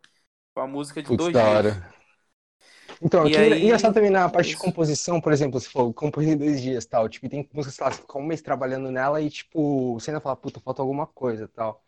Foi 0.55 0.62
uma 0.62 0.68
música 0.68 1.03
de 1.03 1.11
Putz, 1.11 1.29
dois 1.29 1.37
da 1.37 1.44
dias. 1.44 1.48
hora. 1.48 1.94
Então, 3.01 3.29
E 3.29 3.31
que 3.31 3.40
engra- 3.40 3.59
aí, 3.59 3.61
engraçado 3.61 3.94
também 3.94 4.11
na 4.11 4.29
é 4.29 4.31
parte 4.31 4.51
de 4.51 4.57
isso. 4.57 4.57
composição, 4.57 5.20
por 5.20 5.33
exemplo, 5.33 5.59
se 5.61 5.68
for 5.68 5.92
compor 5.92 6.22
em 6.22 6.37
dois 6.37 6.61
dias 6.62 6.87
tal, 6.87 7.09
tipo, 7.09 7.29
tem 7.29 7.48
músicas, 7.53 7.75
sei 7.75 7.85
lá, 7.85 7.90
você 7.92 8.01
fica 8.03 8.18
um 8.18 8.22
mês 8.27 8.40
trabalhando 8.42 8.90
nela 8.90 9.20
e, 9.20 9.29
tipo, 9.31 9.94
você 9.94 10.11
ainda 10.11 10.20
fala, 10.20 10.37
puta, 10.37 10.61
falta 10.61 10.83
alguma 10.83 11.07
coisa 11.07 11.48
tal. 11.48 11.83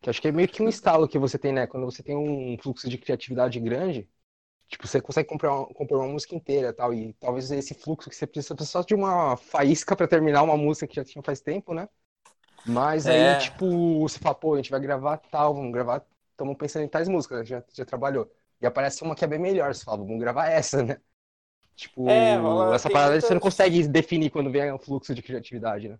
Que 0.00 0.10
acho 0.10 0.20
que 0.22 0.28
é 0.28 0.32
meio 0.32 0.48
que 0.48 0.62
um 0.62 0.68
estalo 0.68 1.08
que 1.08 1.18
você 1.18 1.38
tem, 1.38 1.52
né? 1.52 1.66
Quando 1.66 1.84
você 1.84 2.02
tem 2.02 2.16
um 2.16 2.56
fluxo 2.58 2.88
de 2.88 2.98
criatividade 2.98 3.58
grande, 3.60 4.08
tipo, 4.68 4.86
você 4.88 5.00
consegue 5.02 5.28
comprar 5.28 5.54
uma, 5.54 5.66
compor 5.74 5.98
uma 6.00 6.08
música 6.08 6.34
inteira 6.36 6.72
tal, 6.72 6.94
e 6.94 7.14
talvez 7.14 7.50
esse 7.52 7.74
fluxo 7.74 8.10
que 8.10 8.16
você 8.16 8.26
precisa, 8.26 8.56
só 8.64 8.82
de 8.82 8.94
uma 8.94 9.36
faísca 9.36 9.96
pra 9.96 10.08
terminar 10.08 10.42
uma 10.44 10.56
música 10.56 10.86
que 10.88 10.96
já 10.96 11.04
tinha 11.04 11.22
faz 11.22 11.40
tempo, 11.42 11.74
né? 11.74 11.88
Mas 12.64 13.08
aí, 13.08 13.34
É, 13.34 13.36
tipo, 13.36 14.00
você 14.00 14.18
fala, 14.18 14.34
pô, 14.34 14.54
a 14.54 14.56
gente 14.58 14.70
vai 14.70 14.80
gravar 14.80 15.18
tal, 15.18 15.54
vamos 15.54 15.72
gravar, 15.72 16.06
estamos 16.32 16.56
pensando 16.56 16.84
em 16.84 16.88
tais 16.88 17.08
músicas, 17.08 17.48
já, 17.48 17.64
já 17.72 17.84
trabalhou. 17.84 18.30
E 18.60 18.66
aparece 18.66 19.02
uma 19.04 19.14
que 19.16 19.24
é 19.24 19.28
bem 19.28 19.38
melhor, 19.40 19.74
você 19.74 19.84
fala, 19.84 19.98
vamos 19.98 20.20
gravar 20.20 20.48
essa, 20.48 20.82
né? 20.82 21.00
Tipo, 21.76 22.72
é, 22.72 22.76
essa 22.76 22.90
parada 22.90 23.20
você 23.20 23.34
não 23.34 23.40
consegue 23.40 23.86
definir 23.88 24.30
quando 24.30 24.50
vem 24.50 24.72
o 24.72 24.78
fluxo 24.78 25.14
de 25.14 25.22
criatividade, 25.22 25.88
né? 25.90 25.98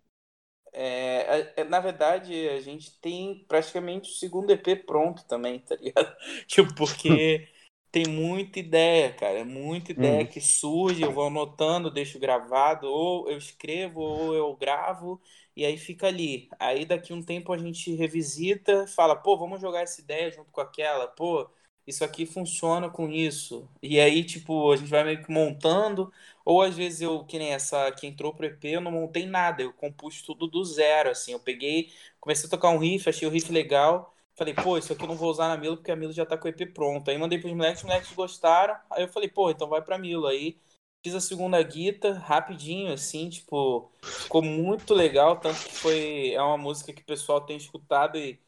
É, 0.73 1.41
é, 1.41 1.55
é, 1.59 1.65
na 1.65 1.81
verdade, 1.81 2.49
a 2.49 2.61
gente 2.61 2.99
tem 3.01 3.45
praticamente 3.49 4.11
o 4.11 4.15
segundo 4.15 4.51
EP 4.51 4.77
pronto 4.77 5.25
também, 5.27 5.61
tá 5.61 5.77
ligado? 5.77 6.15
Tipo, 6.47 6.75
porque 6.75 7.49
tem 7.91 8.07
muita 8.07 8.59
ideia, 8.61 9.13
cara. 9.15 9.45
Muita 9.45 9.93
ideia 9.93 10.25
Hum, 10.25 10.29
que 10.29 10.41
surge, 10.41 11.03
eu 11.03 11.13
vou 11.13 11.27
anotando, 11.27 11.91
deixo 11.91 12.19
gravado, 12.19 12.87
ou 12.89 13.31
eu 13.31 13.39
escrevo, 13.39 14.01
ou 14.01 14.35
eu 14.35 14.55
gravo, 14.57 15.21
e 15.57 15.65
aí 15.65 15.77
fica 15.79 16.07
ali. 16.09 16.49
Aí 16.59 16.85
daqui 16.85 17.13
um 17.13 17.23
tempo 17.23 17.53
a 17.53 17.59
gente 17.59 17.95
revisita, 17.95 18.87
fala, 18.87 19.17
pô, 19.17 19.37
vamos 19.39 19.61
jogar 19.61 19.81
essa 19.83 20.01
ideia 20.01 20.31
junto 20.31 20.51
com 20.53 20.61
aquela, 20.61 21.07
pô, 21.09 21.49
isso 21.89 22.05
aqui 22.05 22.27
funciona 22.27 22.91
com 22.91 23.09
isso. 23.11 23.67
E 23.83 23.99
aí, 23.99 24.23
tipo, 24.23 24.71
a 24.71 24.77
gente 24.77 24.91
vai 24.91 25.03
meio 25.05 25.23
que 25.25 25.31
montando. 25.33 26.13
Ou 26.45 26.63
às 26.63 26.77
vezes 26.77 27.01
eu, 27.01 27.25
que 27.25 27.39
nem 27.39 27.53
essa 27.55 27.91
que 27.93 28.07
entrou 28.07 28.35
pro 28.35 28.47
EP, 28.47 28.65
eu 28.65 28.81
não 28.81 28.93
montei 28.93 29.27
nada, 29.27 29.63
eu 29.63 29.73
compus 29.73 30.21
tudo 30.23 30.47
do 30.47 30.63
zero, 30.65 31.11
assim. 31.11 31.33
Eu 31.33 31.41
peguei, 31.41 31.91
comecei 32.21 32.47
a 32.47 32.51
tocar 32.51 32.69
um 32.71 32.79
riff, 32.79 33.09
achei 33.09 33.27
o 33.27 33.31
riff 33.31 33.51
legal. 33.51 34.15
Falei, 34.37 34.55
pô, 34.55 34.77
isso 34.79 34.93
aqui 34.93 35.03
eu 35.03 35.09
não 35.09 35.17
vou 35.17 35.31
usar 35.31 35.49
na 35.49 35.57
Milo 35.57 35.77
porque 35.77 35.91
a 35.91 35.97
Milo 35.97 36.13
já 36.13 36.27
tá 36.27 36.37
com 36.39 36.47
o 36.47 36.51
EP 36.51 36.67
pronto. 36.67 37.11
Aí 37.11 37.19
mandei 37.19 37.39
pros 37.39 37.53
moleques, 37.55 37.83
os 37.83 37.89
moleques 37.89 38.13
gostaram. 38.13 38.77
Aí 38.91 39.03
eu 39.03 39.09
falei, 39.09 39.29
pô, 39.29 39.51
então 39.51 39.69
vai 39.69 39.83
pra 39.83 39.99
Milo. 39.99 40.27
Aí 40.27 40.59
fiz 41.03 41.15
a 41.15 41.21
segunda 41.21 41.63
guita 41.63 42.13
rapidinho, 42.15 42.93
assim, 42.93 43.29
tipo, 43.31 43.91
ficou 44.03 44.43
muito 44.43 44.95
legal. 44.95 45.39
Tanto 45.41 45.65
que 45.65 45.75
foi, 45.75 46.33
é 46.33 46.43
uma 46.43 46.59
música 46.59 46.93
que 46.93 47.03
o 47.03 47.07
pessoal 47.07 47.41
tem 47.41 47.57
escutado 47.57 48.19
e 48.19 48.39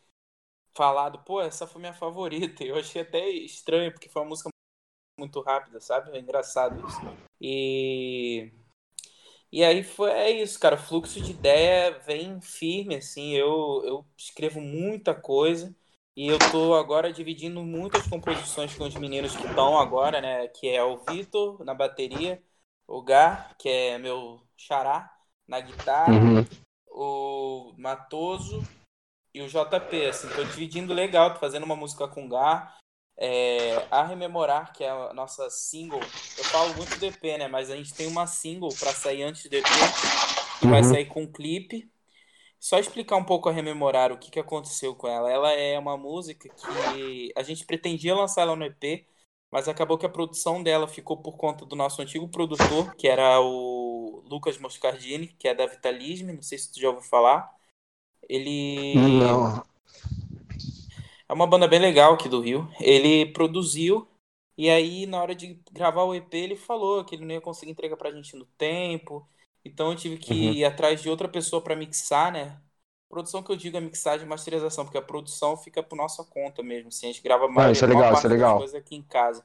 falado, 0.80 1.18
pô, 1.18 1.42
essa 1.42 1.66
foi 1.66 1.78
minha 1.78 1.92
favorita. 1.92 2.64
Eu 2.64 2.76
achei 2.78 3.02
até 3.02 3.28
estranho, 3.28 3.92
porque 3.92 4.08
foi 4.08 4.22
uma 4.22 4.30
música 4.30 4.48
muito 5.18 5.42
rápida, 5.42 5.78
sabe? 5.78 6.10
É 6.16 6.18
engraçado 6.18 6.88
isso. 6.88 6.98
E, 7.38 8.50
e 9.52 9.62
aí 9.62 9.82
foi, 9.82 10.10
é 10.10 10.30
isso, 10.30 10.58
cara. 10.58 10.76
O 10.76 10.78
fluxo 10.78 11.20
de 11.20 11.32
ideia 11.32 11.98
vem 12.06 12.40
firme, 12.40 12.94
assim. 12.94 13.34
Eu, 13.34 13.82
eu 13.84 14.06
escrevo 14.16 14.58
muita 14.58 15.14
coisa. 15.14 15.76
E 16.16 16.26
eu 16.28 16.38
tô 16.50 16.74
agora 16.74 17.12
dividindo 17.12 17.62
muitas 17.62 18.06
composições 18.06 18.74
com 18.74 18.84
os 18.84 18.94
meninos 18.94 19.36
que 19.36 19.46
estão 19.46 19.78
agora, 19.78 20.22
né? 20.22 20.48
Que 20.48 20.70
é 20.70 20.82
o 20.82 20.96
Vitor 21.04 21.62
na 21.62 21.74
bateria, 21.74 22.42
o 22.86 23.02
Gar, 23.02 23.54
que 23.58 23.68
é 23.68 23.98
meu 23.98 24.40
xará, 24.56 25.14
na 25.46 25.60
guitarra, 25.60 26.10
uhum. 26.10 26.46
o 26.88 27.74
Matoso 27.76 28.62
e 29.32 29.42
o 29.42 29.48
JP, 29.48 30.06
assim, 30.06 30.28
tô 30.28 30.44
dividindo 30.44 30.92
legal, 30.92 31.32
tô 31.32 31.40
fazendo 31.40 31.64
uma 31.64 31.76
música 31.76 32.08
com 32.08 32.26
o 32.26 32.28
Gar. 32.28 32.78
É, 33.16 33.86
a 33.90 34.02
Rememorar, 34.02 34.72
que 34.72 34.82
é 34.82 34.88
a 34.88 35.12
nossa 35.12 35.50
single, 35.50 36.00
eu 36.00 36.44
falo 36.44 36.74
muito 36.74 36.98
do 36.98 37.04
EP, 37.06 37.22
né? 37.38 37.48
Mas 37.48 37.70
a 37.70 37.76
gente 37.76 37.92
tem 37.92 38.06
uma 38.06 38.26
single 38.26 38.70
pra 38.78 38.92
sair 38.94 39.22
antes 39.22 39.48
do 39.48 39.54
EP, 39.54 39.66
que 40.58 40.66
vai 40.66 40.82
Uhum. 40.82 40.90
sair 40.90 41.06
com 41.06 41.30
clipe. 41.30 41.90
Só 42.58 42.78
explicar 42.78 43.16
um 43.16 43.24
pouco 43.24 43.48
a 43.48 43.52
Rememorar, 43.52 44.12
o 44.12 44.18
que, 44.18 44.30
que 44.30 44.40
aconteceu 44.40 44.94
com 44.94 45.06
ela. 45.08 45.30
Ela 45.30 45.52
é 45.52 45.78
uma 45.78 45.96
música 45.96 46.48
que 46.48 47.32
a 47.36 47.42
gente 47.42 47.64
pretendia 47.64 48.14
lançar 48.14 48.42
ela 48.42 48.56
no 48.56 48.64
EP, 48.64 49.06
mas 49.50 49.68
acabou 49.68 49.98
que 49.98 50.06
a 50.06 50.10
produção 50.10 50.62
dela 50.62 50.86
ficou 50.88 51.16
por 51.16 51.36
conta 51.36 51.66
do 51.66 51.76
nosso 51.76 52.00
antigo 52.00 52.28
produtor, 52.28 52.94
que 52.96 53.08
era 53.08 53.40
o 53.40 54.22
Lucas 54.26 54.58
Moscardini, 54.58 55.28
que 55.28 55.48
é 55.48 55.54
da 55.54 55.66
Vitalisme, 55.66 56.32
não 56.32 56.42
sei 56.42 56.58
se 56.58 56.72
tu 56.72 56.80
já 56.80 56.88
ouviu 56.88 57.02
falar. 57.02 57.50
Ele 58.30 59.18
Não. 59.18 59.64
é 61.28 61.32
uma 61.32 61.46
banda 61.46 61.68
bem 61.68 61.78
legal 61.80 62.14
aqui 62.14 62.28
do 62.28 62.40
Rio. 62.40 62.68
Ele 62.80 63.26
produziu 63.32 64.06
e 64.56 64.68
aí 64.70 65.06
na 65.06 65.20
hora 65.22 65.34
de 65.34 65.54
gravar 65.72 66.04
o 66.04 66.14
EP 66.14 66.36
ele 66.38 66.56
falou 66.56 67.04
que 67.04 67.14
ele 67.14 67.24
não 67.24 67.34
ia 67.34 67.40
conseguir 67.40 67.72
entregar 67.72 67.96
pra 67.96 68.10
gente 68.12 68.36
no 68.36 68.44
tempo. 68.46 69.26
Então 69.64 69.90
eu 69.90 69.96
tive 69.96 70.18
que 70.18 70.32
Uhum. 70.32 70.56
ir 70.58 70.64
atrás 70.64 71.00
de 71.02 71.08
outra 71.08 71.28
pessoa 71.28 71.62
pra 71.62 71.76
mixar, 71.76 72.32
né? 72.32 72.60
Produção 73.08 73.42
que 73.42 73.50
eu 73.50 73.56
digo 73.56 73.76
é 73.76 73.80
mixagem 73.80 74.24
e 74.26 74.28
masterização, 74.28 74.84
porque 74.84 74.98
a 74.98 75.02
produção 75.02 75.56
fica 75.56 75.82
por 75.82 75.96
nossa 75.96 76.24
conta 76.24 76.62
mesmo. 76.62 76.88
Assim, 76.88 77.06
a 77.08 77.12
gente 77.12 77.22
grava 77.22 77.46
a 77.46 77.48
Não, 77.54 77.70
maior, 77.70 77.70
isso 77.70 77.84
é 77.84 77.88
legal, 77.88 78.12
isso 78.12 78.26
é 78.26 78.30
legal. 78.30 78.56
coisas 78.56 78.74
aqui 78.74 78.94
em 78.96 79.02
casa. 79.02 79.44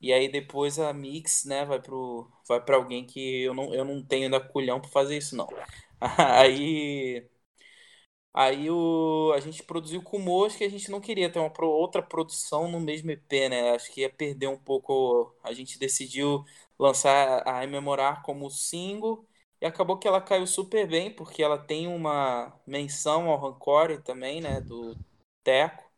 E 0.00 0.12
aí 0.12 0.28
depois 0.30 0.78
a 0.78 0.92
mix, 0.92 1.44
né, 1.44 1.64
vai 1.64 1.80
pro 1.80 2.30
vai 2.48 2.60
para 2.64 2.76
alguém 2.76 3.06
que 3.06 3.42
eu 3.42 3.54
não, 3.54 3.74
eu 3.74 3.84
não 3.84 4.02
tenho 4.04 4.24
ainda 4.24 4.40
culhão 4.40 4.80
pra 4.80 4.90
fazer 4.90 5.16
isso 5.18 5.36
não. 5.36 5.54
Aí 6.18 7.29
Aí 8.32 8.70
o, 8.70 9.32
a 9.34 9.40
gente 9.40 9.62
produziu 9.64 10.02
com 10.02 10.18
o 10.18 10.48
que 10.50 10.62
a 10.64 10.68
gente 10.68 10.90
não 10.90 11.00
queria 11.00 11.30
ter 11.32 11.38
uma 11.40 11.50
pro- 11.50 11.68
outra 11.68 12.00
produção 12.02 12.68
no 12.70 12.78
mesmo 12.80 13.10
EP, 13.10 13.48
né? 13.48 13.72
Acho 13.72 13.90
que 13.92 14.02
ia 14.02 14.10
perder 14.10 14.46
um 14.48 14.58
pouco. 14.58 15.34
A 15.42 15.52
gente 15.52 15.78
decidiu 15.78 16.44
lançar 16.78 17.42
a 17.46 17.60
Rememorar 17.60 18.22
como 18.22 18.48
single 18.50 19.26
e 19.60 19.66
acabou 19.66 19.98
que 19.98 20.06
ela 20.08 20.20
caiu 20.20 20.46
super 20.46 20.86
bem, 20.88 21.14
porque 21.14 21.42
ela 21.42 21.58
tem 21.58 21.88
uma 21.88 22.52
menção 22.66 23.28
ao 23.28 23.38
Rancore 23.40 24.02
também, 24.02 24.40
né? 24.40 24.60
Do 24.60 24.96
Teco. 25.42 25.90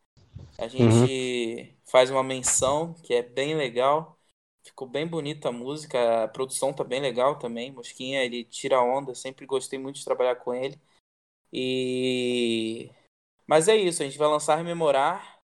A 0.59 0.69
Uhum. 0.79 1.09
gente 1.09 1.77
faz 1.91 2.11
uma 2.11 2.23
menção 2.23 2.95
que 3.03 3.15
é 3.15 3.23
bem 3.23 3.55
legal. 3.57 4.19
Ficou 4.65 4.89
bem 4.89 5.07
bonita 5.07 5.49
a 5.49 5.53
música, 5.53 6.25
a 6.25 6.29
produção 6.29 6.73
tá 6.73 6.85
bem 6.85 7.01
legal 7.01 7.39
também. 7.39 7.73
Mosquinha, 7.73 8.23
ele 8.25 8.45
tira 8.45 8.81
onda, 8.81 9.15
sempre 9.15 9.45
gostei 9.47 9.79
muito 9.79 9.97
de 9.99 10.05
trabalhar 10.05 10.37
com 10.37 10.55
ele. 10.55 10.81
E 11.53 12.91
mas 13.47 13.69
é 13.69 13.77
isso, 13.77 14.03
a 14.03 14.07
gente 14.07 14.19
vai 14.19 14.29
lançar 14.29 14.57
Rememorar 14.57 15.41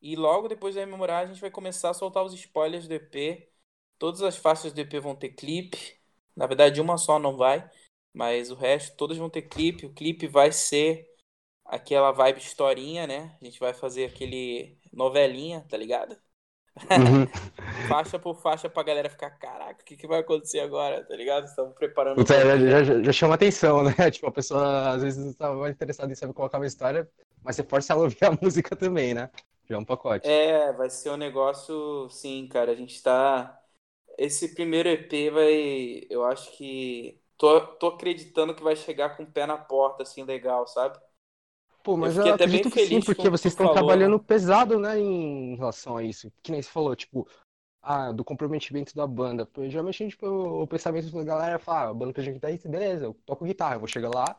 e 0.00 0.16
logo 0.16 0.48
depois 0.48 0.74
da 0.74 0.82
Rememorar 0.82 1.24
a 1.24 1.26
gente 1.26 1.40
vai 1.40 1.50
começar 1.50 1.90
a 1.90 1.94
soltar 1.94 2.24
os 2.24 2.34
spoilers 2.34 2.88
do 2.88 2.94
EP. 2.94 3.48
Todas 3.98 4.22
as 4.22 4.36
faixas 4.36 4.72
do 4.72 4.80
EP 4.80 5.00
vão 5.00 5.16
ter 5.16 5.30
clipe. 5.30 5.98
Na 6.36 6.46
verdade, 6.46 6.80
uma 6.80 6.98
só 6.98 7.18
não 7.18 7.36
vai, 7.36 7.70
mas 8.12 8.50
o 8.50 8.54
resto 8.56 8.96
todas 8.96 9.18
vão 9.18 9.30
ter 9.30 9.42
clipe. 9.42 9.86
O 9.86 9.94
clipe 9.94 10.26
vai 10.26 10.52
ser 10.52 11.08
aquela 11.64 12.12
vibe 12.12 12.38
historinha, 12.40 13.06
né? 13.06 13.36
A 13.40 13.44
gente 13.44 13.60
vai 13.60 13.74
fazer 13.74 14.06
aquele 14.06 14.78
novelinha, 14.92 15.66
tá 15.68 15.76
ligado? 15.76 16.16
Uhum. 16.96 17.26
faixa 17.88 18.18
por 18.18 18.34
faixa 18.40 18.68
pra 18.70 18.82
galera 18.82 19.10
ficar, 19.10 19.30
caraca, 19.32 19.82
o 19.82 19.84
que, 19.84 19.96
que 19.96 20.06
vai 20.06 20.20
acontecer 20.20 20.60
agora, 20.60 21.04
tá 21.06 21.14
ligado? 21.16 21.44
Estamos 21.46 21.74
preparando. 21.74 22.20
Puta, 22.20 22.34
o 22.34 22.52
já, 22.58 22.84
já, 22.84 23.02
já- 23.02 23.12
chama 23.12 23.34
atenção, 23.34 23.82
né? 23.84 23.92
Tipo, 24.10 24.26
a 24.28 24.32
pessoa 24.32 24.90
às 24.94 25.02
vezes 25.02 25.36
não 25.38 25.56
mais 25.58 25.74
interessada 25.74 26.12
em 26.12 26.14
saber 26.14 26.34
colocar 26.34 26.58
uma 26.58 26.66
história, 26.66 27.08
mas 27.42 27.56
você 27.56 27.62
força 27.64 27.92
ela 27.92 28.02
a 28.02 28.04
ouvir 28.04 28.24
a 28.24 28.30
música 28.42 28.76
também, 28.76 29.14
né? 29.14 29.30
Já 29.68 29.76
é 29.76 29.78
um 29.78 29.84
pacote. 29.84 30.38
É, 30.38 30.72
vai 30.72 30.88
ser 30.90 31.10
um 31.10 31.16
negócio, 31.16 32.08
sim, 32.10 32.48
cara. 32.48 32.72
A 32.72 32.74
gente 32.74 33.02
tá. 33.02 33.60
Esse 34.18 34.54
primeiro 34.54 34.88
EP 34.88 35.30
vai. 35.30 36.06
Eu 36.10 36.24
acho 36.24 36.52
que. 36.56 37.20
Tô, 37.38 37.60
tô 37.78 37.88
acreditando 37.88 38.54
que 38.54 38.62
vai 38.62 38.76
chegar 38.76 39.16
com 39.16 39.24
o 39.24 39.32
pé 39.32 39.46
na 39.46 39.58
porta, 39.58 40.02
assim, 40.04 40.22
legal, 40.24 40.66
sabe? 40.68 40.98
Pô, 41.82 41.96
mas 41.96 42.16
eu 42.16 42.24
bem 42.24 42.32
acredito 42.32 42.70
que 42.70 42.86
sim, 42.86 43.00
porque 43.00 43.28
vocês 43.28 43.52
estão 43.52 43.66
falou, 43.66 43.80
trabalhando 43.80 44.18
né? 44.18 44.24
pesado, 44.26 44.78
né, 44.78 44.98
em 44.98 45.56
relação 45.56 45.96
a 45.96 46.02
isso. 46.02 46.32
Que 46.42 46.52
nem 46.52 46.62
você 46.62 46.70
falou, 46.70 46.94
tipo, 46.94 47.26
ah, 47.82 48.12
do 48.12 48.24
comprometimento 48.24 48.94
da 48.94 49.06
banda. 49.06 49.44
Pô, 49.44 49.68
geralmente, 49.68 50.08
tipo, 50.08 50.26
o 50.26 50.66
pensamento 50.66 51.10
da 51.10 51.24
galera 51.24 51.58
fala, 51.58 51.88
ah, 51.88 51.90
a 51.90 51.94
banda 51.94 52.12
precisa 52.12 52.32
de 52.32 52.38
guitarrista, 52.38 52.68
beleza, 52.68 53.06
eu 53.06 53.14
toco 53.26 53.44
guitarra, 53.44 53.74
eu 53.74 53.80
vou 53.80 53.88
chegar 53.88 54.10
lá, 54.14 54.36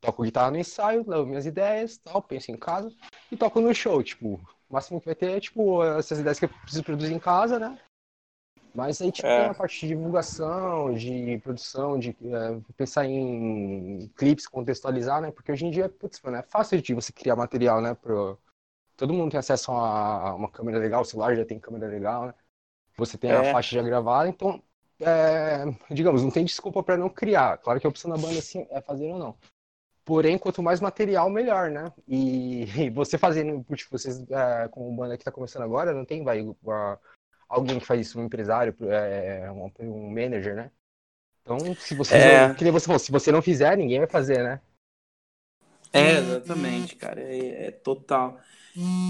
toco 0.00 0.24
guitarra 0.24 0.50
no 0.50 0.58
ensaio, 0.58 1.04
levo 1.08 1.26
minhas 1.26 1.46
ideias, 1.46 1.98
tal, 1.98 2.20
penso 2.22 2.50
em 2.50 2.56
casa 2.56 2.92
e 3.30 3.36
toco 3.36 3.60
no 3.60 3.72
show, 3.74 4.02
tipo, 4.02 4.40
o 4.68 4.74
máximo 4.74 5.00
que 5.00 5.06
vai 5.06 5.14
ter 5.14 5.30
é, 5.30 5.40
tipo, 5.40 5.84
essas 5.84 6.18
ideias 6.18 6.38
que 6.38 6.46
eu 6.46 6.48
preciso 6.48 6.82
produzir 6.82 7.14
em 7.14 7.18
casa, 7.18 7.58
né? 7.58 7.78
Mas 8.74 9.00
aí, 9.00 9.10
tipo, 9.10 9.26
É. 9.28 9.42
tem 9.42 9.46
a 9.50 9.54
parte 9.54 9.80
de 9.80 9.88
divulgação, 9.88 10.94
de 10.94 11.38
produção, 11.38 11.98
de 11.98 12.10
é, 12.10 12.60
pensar 12.76 13.04
em 13.04 14.08
clipes, 14.16 14.46
contextualizar, 14.46 15.20
né? 15.20 15.30
Porque 15.30 15.50
hoje 15.50 15.66
em 15.66 15.70
dia, 15.70 15.88
putz, 15.88 16.20
mano, 16.22 16.36
é 16.36 16.42
fácil 16.42 16.80
de 16.80 16.94
você 16.94 17.12
criar 17.12 17.36
material, 17.36 17.80
né? 17.80 17.94
Pro... 17.94 18.38
Todo 18.96 19.14
mundo 19.14 19.30
tem 19.30 19.40
acesso 19.40 19.72
a 19.72 20.34
uma 20.34 20.50
câmera 20.50 20.78
legal, 20.78 21.02
o 21.02 21.04
celular 21.04 21.34
já 21.34 21.44
tem 21.44 21.58
câmera 21.58 21.88
legal, 21.88 22.26
né? 22.26 22.34
Você 22.96 23.18
tem 23.18 23.30
a 23.32 23.42
É. 23.42 23.52
faixa 23.52 23.74
já 23.76 23.82
gravada, 23.82 24.28
então, 24.28 24.62
é, 25.00 25.64
digamos, 25.90 26.22
não 26.22 26.30
tem 26.30 26.44
desculpa 26.44 26.82
para 26.82 26.96
não 26.96 27.08
criar. 27.08 27.58
Claro 27.58 27.80
que 27.80 27.86
a 27.86 27.90
opção 27.90 28.10
da 28.10 28.16
banda 28.18 28.38
assim, 28.38 28.66
é 28.70 28.80
fazer 28.80 29.10
ou 29.12 29.18
não. 29.18 29.36
Porém, 30.04 30.38
quanto 30.38 30.62
mais 30.62 30.80
material, 30.80 31.30
melhor, 31.30 31.70
né? 31.70 31.92
E, 32.06 32.64
e 32.86 32.90
você 32.90 33.16
fazendo, 33.16 33.64
tipo, 33.74 33.98
vocês, 33.98 34.22
é, 34.30 34.68
com 34.68 34.94
banda 34.94 35.16
que 35.16 35.24
tá 35.24 35.32
começando 35.32 35.62
agora, 35.62 35.92
não 35.94 36.04
tem, 36.04 36.22
vai, 36.22 36.40
a- 36.68 36.98
alguém 37.50 37.80
que 37.80 37.86
faz 37.86 38.00
isso, 38.00 38.18
um 38.18 38.24
empresário, 38.24 38.74
é, 38.82 39.50
um, 39.50 39.70
um 39.80 40.08
manager, 40.08 40.54
né? 40.54 40.70
Então, 41.42 41.58
se 41.74 41.94
você, 41.94 42.14
É. 42.14 42.54
que 42.54 42.62
nem 42.62 42.72
você 42.72 42.86
falou, 42.86 42.98
se 42.98 43.10
você 43.10 43.32
não 43.32 43.42
fizer, 43.42 43.76
ninguém 43.76 43.98
vai 43.98 44.08
fazer, 44.08 44.42
né? 44.42 44.60
É, 45.92 46.18
exatamente, 46.18 46.94
cara. 46.94 47.20
É, 47.20 47.66
é 47.66 47.70
total. 47.72 48.38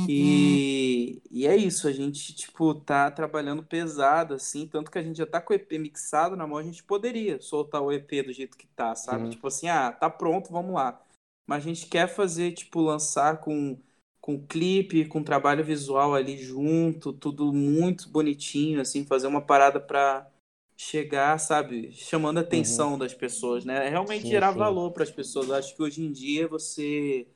E, 0.08 1.22
e 1.30 1.46
é 1.46 1.54
isso, 1.54 1.86
a 1.86 1.92
gente, 1.92 2.34
tipo, 2.34 2.74
tá 2.74 3.10
trabalhando 3.10 3.62
pesado, 3.62 4.32
assim, 4.32 4.66
tanto 4.66 4.90
que 4.90 4.98
a 4.98 5.02
gente 5.02 5.18
já 5.18 5.26
tá 5.26 5.38
com 5.40 5.52
o 5.52 5.56
EP 5.56 5.72
mixado 5.78 6.34
na 6.34 6.46
mão, 6.46 6.56
a 6.56 6.62
gente 6.62 6.82
poderia 6.82 7.38
soltar 7.42 7.82
o 7.82 7.92
EP 7.92 8.22
do 8.22 8.32
jeito 8.32 8.56
que 8.56 8.66
tá, 8.68 8.94
sabe? 8.94 9.24
Uhum. 9.24 9.30
Tipo 9.30 9.48
assim, 9.48 9.68
ah, 9.68 9.92
tá 9.92 10.08
pronto, 10.08 10.50
vamos 10.50 10.74
lá. 10.74 10.98
Mas 11.46 11.62
a 11.64 11.68
gente 11.68 11.86
quer 11.86 12.08
fazer, 12.08 12.52
tipo, 12.52 12.80
lançar 12.80 13.40
com, 13.40 13.78
com 14.20 14.44
clipe, 14.46 15.06
com 15.06 15.22
trabalho 15.22 15.64
visual 15.64 16.14
ali 16.14 16.36
junto, 16.38 17.12
tudo 17.12 17.52
muito 17.52 18.08
bonitinho, 18.08 18.80
assim, 18.80 19.04
fazer 19.06 19.26
uma 19.26 19.40
parada 19.40 19.80
pra 19.80 20.28
chegar, 20.76 21.38
sabe, 21.38 21.92
chamando 21.92 22.38
a 22.38 22.40
atenção 22.40 22.98
das 22.98 23.14
pessoas, 23.14 23.64
né? 23.64 23.88
Realmente 23.88 24.22
Sim, 24.22 24.28
gerar 24.28 24.52
sim. 24.52 24.58
valor 24.58 24.92
para 24.92 25.02
as 25.04 25.10
pessoas. 25.10 25.48
Eu 25.48 25.54
acho 25.56 25.76
que 25.76 25.82
hoje 25.82 26.02
em 26.02 26.12
dia 26.12 26.48
você 26.48 27.26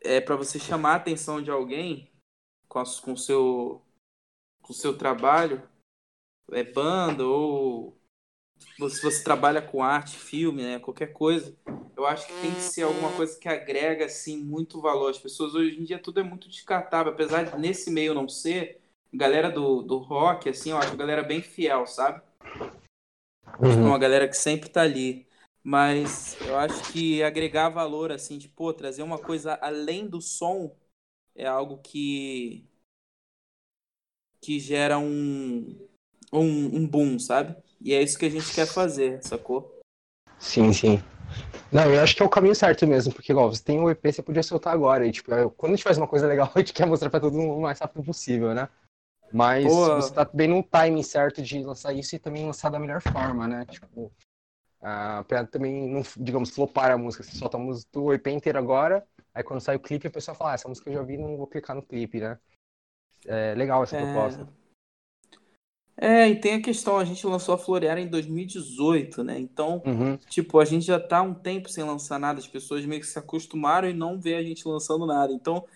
é 0.00 0.20
para 0.20 0.36
você 0.36 0.58
chamar 0.58 0.92
a 0.92 0.96
atenção 0.96 1.42
de 1.42 1.50
alguém 1.50 2.10
com 2.68 2.78
a- 2.78 2.84
com 3.02 3.12
o 3.12 3.18
seu 3.18 3.82
com 4.62 4.72
o 4.72 4.76
seu 4.76 4.96
trabalho, 4.98 5.68
é 6.52 6.64
banda 6.64 7.26
ou 7.26 7.97
se 8.60 9.02
você 9.02 9.22
trabalha 9.22 9.60
com 9.60 9.82
arte, 9.82 10.16
filme, 10.16 10.62
né, 10.62 10.78
qualquer 10.78 11.12
coisa, 11.12 11.54
eu 11.96 12.06
acho 12.06 12.26
que 12.26 12.40
tem 12.40 12.54
que 12.54 12.62
ser 12.62 12.82
alguma 12.82 13.10
coisa 13.12 13.38
que 13.38 13.48
agrega 13.48 14.04
assim 14.04 14.38
muito 14.38 14.80
valor. 14.80 15.10
As 15.10 15.18
pessoas 15.18 15.54
hoje 15.54 15.78
em 15.78 15.84
dia 15.84 15.98
tudo 15.98 16.20
é 16.20 16.22
muito 16.22 16.48
descartável, 16.48 17.12
apesar 17.12 17.44
de 17.44 17.58
nesse 17.58 17.90
meio 17.90 18.14
não 18.14 18.28
ser, 18.28 18.80
galera 19.12 19.50
do, 19.50 19.82
do 19.82 19.98
rock 19.98 20.48
assim, 20.48 20.70
eu 20.70 20.78
acho 20.78 20.92
a 20.92 20.96
galera 20.96 21.22
bem 21.22 21.42
fiel, 21.42 21.86
sabe? 21.86 22.22
Tipo, 23.44 23.80
uma 23.80 23.98
galera 23.98 24.28
que 24.28 24.36
sempre 24.36 24.68
tá 24.68 24.82
ali. 24.82 25.26
Mas 25.62 26.40
eu 26.46 26.56
acho 26.56 26.92
que 26.92 27.22
agregar 27.22 27.68
valor, 27.68 28.12
assim, 28.12 28.38
tipo, 28.38 28.54
pô, 28.54 28.72
trazer 28.72 29.02
uma 29.02 29.18
coisa 29.18 29.54
além 29.60 30.06
do 30.06 30.20
som 30.20 30.74
é 31.34 31.46
algo 31.46 31.78
que. 31.78 32.64
que 34.40 34.58
gera 34.60 34.98
um. 34.98 35.88
um, 36.32 36.76
um 36.76 36.86
boom, 36.86 37.18
sabe? 37.18 37.56
E 37.80 37.94
é 37.94 38.02
isso 38.02 38.18
que 38.18 38.26
a 38.26 38.30
gente 38.30 38.52
quer 38.54 38.66
fazer, 38.66 39.22
sacou? 39.22 39.80
Sim, 40.38 40.72
sim. 40.72 41.02
Não, 41.72 41.92
eu 41.92 42.02
acho 42.02 42.16
que 42.16 42.22
é 42.22 42.26
o 42.26 42.30
caminho 42.30 42.54
certo 42.54 42.86
mesmo, 42.86 43.12
porque, 43.12 43.32
igual, 43.32 43.52
você 43.52 43.62
tem 43.62 43.78
o 43.80 43.90
EP, 43.90 44.12
você 44.12 44.22
podia 44.22 44.42
soltar 44.42 44.72
agora, 44.72 45.06
e, 45.06 45.12
tipo, 45.12 45.32
é, 45.32 45.48
quando 45.56 45.72
a 45.72 45.76
gente 45.76 45.84
faz 45.84 45.98
uma 45.98 46.08
coisa 46.08 46.26
legal, 46.26 46.50
a 46.54 46.58
gente 46.58 46.72
quer 46.72 46.86
mostrar 46.86 47.10
pra 47.10 47.20
todo 47.20 47.36
mundo 47.36 47.54
o 47.54 47.60
mais 47.60 47.78
rápido 47.78 48.04
possível, 48.04 48.54
né? 48.54 48.68
Mas 49.32 49.64
Pô. 49.64 49.96
você 49.96 50.12
tá 50.12 50.28
bem 50.32 50.48
no 50.48 50.62
timing 50.62 51.02
certo 51.02 51.42
de 51.42 51.62
lançar 51.62 51.92
isso 51.92 52.16
e 52.16 52.18
também 52.18 52.46
lançar 52.46 52.70
da 52.70 52.78
melhor 52.78 53.02
forma, 53.02 53.46
né? 53.46 53.66
Tipo, 53.66 54.10
ah, 54.80 55.22
pra 55.28 55.44
também 55.44 55.88
não, 55.88 56.02
digamos, 56.16 56.50
flopar 56.50 56.90
a 56.90 56.98
música, 56.98 57.22
você 57.22 57.36
solta 57.36 57.58
a 57.58 57.60
música 57.60 58.00
o 58.00 58.12
EP 58.14 58.28
inteiro 58.28 58.58
agora, 58.58 59.06
aí 59.34 59.42
quando 59.42 59.60
sai 59.60 59.76
o 59.76 59.80
clipe, 59.80 60.06
a 60.06 60.10
pessoa 60.10 60.34
fala, 60.34 60.52
ah, 60.52 60.54
essa 60.54 60.68
música 60.68 60.88
eu 60.88 60.94
já 60.94 61.02
vi, 61.02 61.18
não 61.18 61.36
vou 61.36 61.46
clicar 61.46 61.76
no 61.76 61.82
clipe, 61.82 62.20
né? 62.20 62.38
É 63.26 63.54
legal 63.54 63.82
essa 63.82 63.96
proposta. 63.96 64.48
É, 66.00 66.28
e 66.28 66.36
tem 66.40 66.54
a 66.54 66.62
questão, 66.62 66.96
a 66.96 67.04
gente 67.04 67.26
lançou 67.26 67.54
a 67.54 67.58
Florear 67.58 67.98
em 67.98 68.06
2018, 68.06 69.24
né? 69.24 69.36
Então, 69.38 69.82
Uhum. 69.84 70.16
Tipo, 70.28 70.60
a 70.60 70.64
gente 70.64 70.86
já 70.86 71.00
tá 71.00 71.20
um 71.22 71.34
tempo 71.34 71.68
sem 71.68 71.82
lançar 71.82 72.20
nada, 72.20 72.38
as 72.38 72.46
pessoas 72.46 72.84
meio 72.86 73.00
que 73.00 73.06
se 73.06 73.18
acostumaram 73.18 73.88
e 73.88 73.92
não 73.92 74.20
vê 74.20 74.34
a 74.34 74.42
gente 74.42 74.66
lançando 74.66 75.04
nada. 75.06 75.32
Então, 75.32 75.66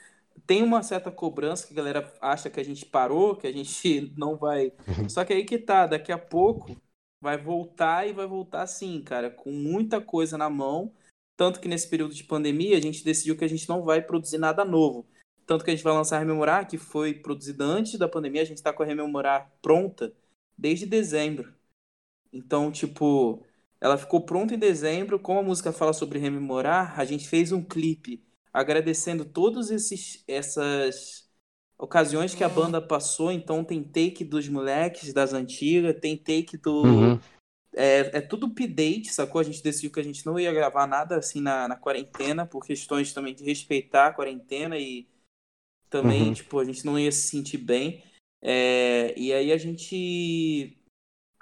tem 0.47 0.63
uma 0.63 0.83
certa 0.83 1.11
cobrança 1.11 1.67
que 1.67 1.73
a 1.73 1.77
galera 1.77 2.15
acha 2.21 2.49
que 2.49 2.61
a 2.61 2.65
gente 2.65 2.87
parou, 2.87 3.37
que 3.37 3.47
a 3.47 3.53
gente 3.53 4.13
não 4.17 4.37
vai. 4.37 4.73
Só 5.09 5.25
que 5.25 5.33
aí 5.33 5.45
que 5.45 5.59
tá, 5.59 5.87
daqui 5.87 6.13
a 6.13 6.19
pouco 6.19 6.77
vai 7.21 7.37
voltar 7.37 8.09
e 8.09 8.13
vai 8.13 8.27
voltar 8.27 8.67
sim, 8.67 9.03
cara, 9.03 9.31
com 9.31 9.51
muita 9.51 10.01
coisa 10.01 10.39
na 10.39 10.49
mão. 10.51 10.93
Tanto 11.37 11.61
que 11.61 11.69
nesse 11.69 11.89
período 11.89 12.15
de 12.15 12.25
pandemia 12.25 12.77
a 12.77 12.81
gente 12.81 13.05
decidiu 13.05 13.37
que 13.37 13.45
a 13.45 13.49
gente 13.49 13.69
não 13.69 13.83
vai 13.83 14.03
produzir 14.03 14.39
nada 14.39 14.65
novo. 14.65 15.07
Tanto 15.47 15.65
que 15.65 15.71
a 15.71 15.75
gente 15.75 15.85
vai 15.85 15.93
lançar 15.93 16.17
a 16.17 16.19
Rememorar, 16.21 16.69
que 16.69 16.79
foi 16.79 17.15
produzida 17.15 17.65
antes 17.65 17.99
da 17.99 18.09
pandemia, 18.09 18.43
a 18.43 18.47
gente 18.47 18.63
tá 18.63 18.73
com 18.73 18.83
a 18.83 18.87
Rememorar 18.87 19.51
pronta 19.61 20.13
desde 20.57 20.87
dezembro. 20.87 21.53
Então, 22.33 22.71
tipo, 22.73 23.45
ela 23.83 23.99
ficou 23.99 24.21
pronta 24.21 24.55
em 24.55 24.59
dezembro. 24.59 25.19
Como 25.19 25.41
a 25.41 25.43
música 25.43 25.73
fala 25.73 25.93
sobre 25.93 26.21
rememorar, 26.21 26.99
a 26.99 27.05
gente 27.05 27.29
fez 27.29 27.51
um 27.51 27.61
clipe 27.61 28.23
agradecendo 28.53 29.25
todas 29.25 29.71
essas 30.29 31.29
ocasiões 31.77 32.33
que 32.33 32.45
a 32.45 32.49
banda 32.49 32.81
passou. 32.81 33.33
Então 33.33 33.65
tem 33.65 33.83
take 33.83 34.25
dos 34.25 34.49
moleques 34.49 35.13
das 35.13 35.33
antigas, 35.33 35.99
tem 36.01 36.17
take 36.17 36.57
do. 36.57 36.83
Uhum. 36.83 37.21
É, 37.75 38.19
é 38.19 38.21
tudo 38.21 38.47
update, 38.47 39.13
sacou? 39.13 39.41
A 39.41 39.45
gente 39.45 39.63
decidiu 39.63 39.91
que 39.91 39.99
a 39.99 40.05
gente 40.05 40.25
não 40.25 40.39
ia 40.39 40.53
gravar 40.53 40.87
nada 40.87 41.17
assim 41.17 41.41
na, 41.41 41.67
na 41.67 41.75
quarentena, 41.75 42.47
por 42.47 42.65
questões 42.65 43.13
também 43.13 43.35
de 43.35 43.43
respeitar 43.43 44.09
a 44.09 44.13
quarentena 44.13 44.79
e 44.79 45.09
também, 45.93 46.29
Uhum. 46.29 46.33
tipo, 46.33 46.59
a 46.59 46.65
gente 46.65 46.85
não 46.85 46.99
ia 46.99 47.13
se 47.13 47.29
sentir 47.29 47.59
bem. 47.59 48.03
É, 48.41 49.15
e 49.17 49.33
aí 49.33 49.53
a 49.53 49.59
gente 49.59 50.77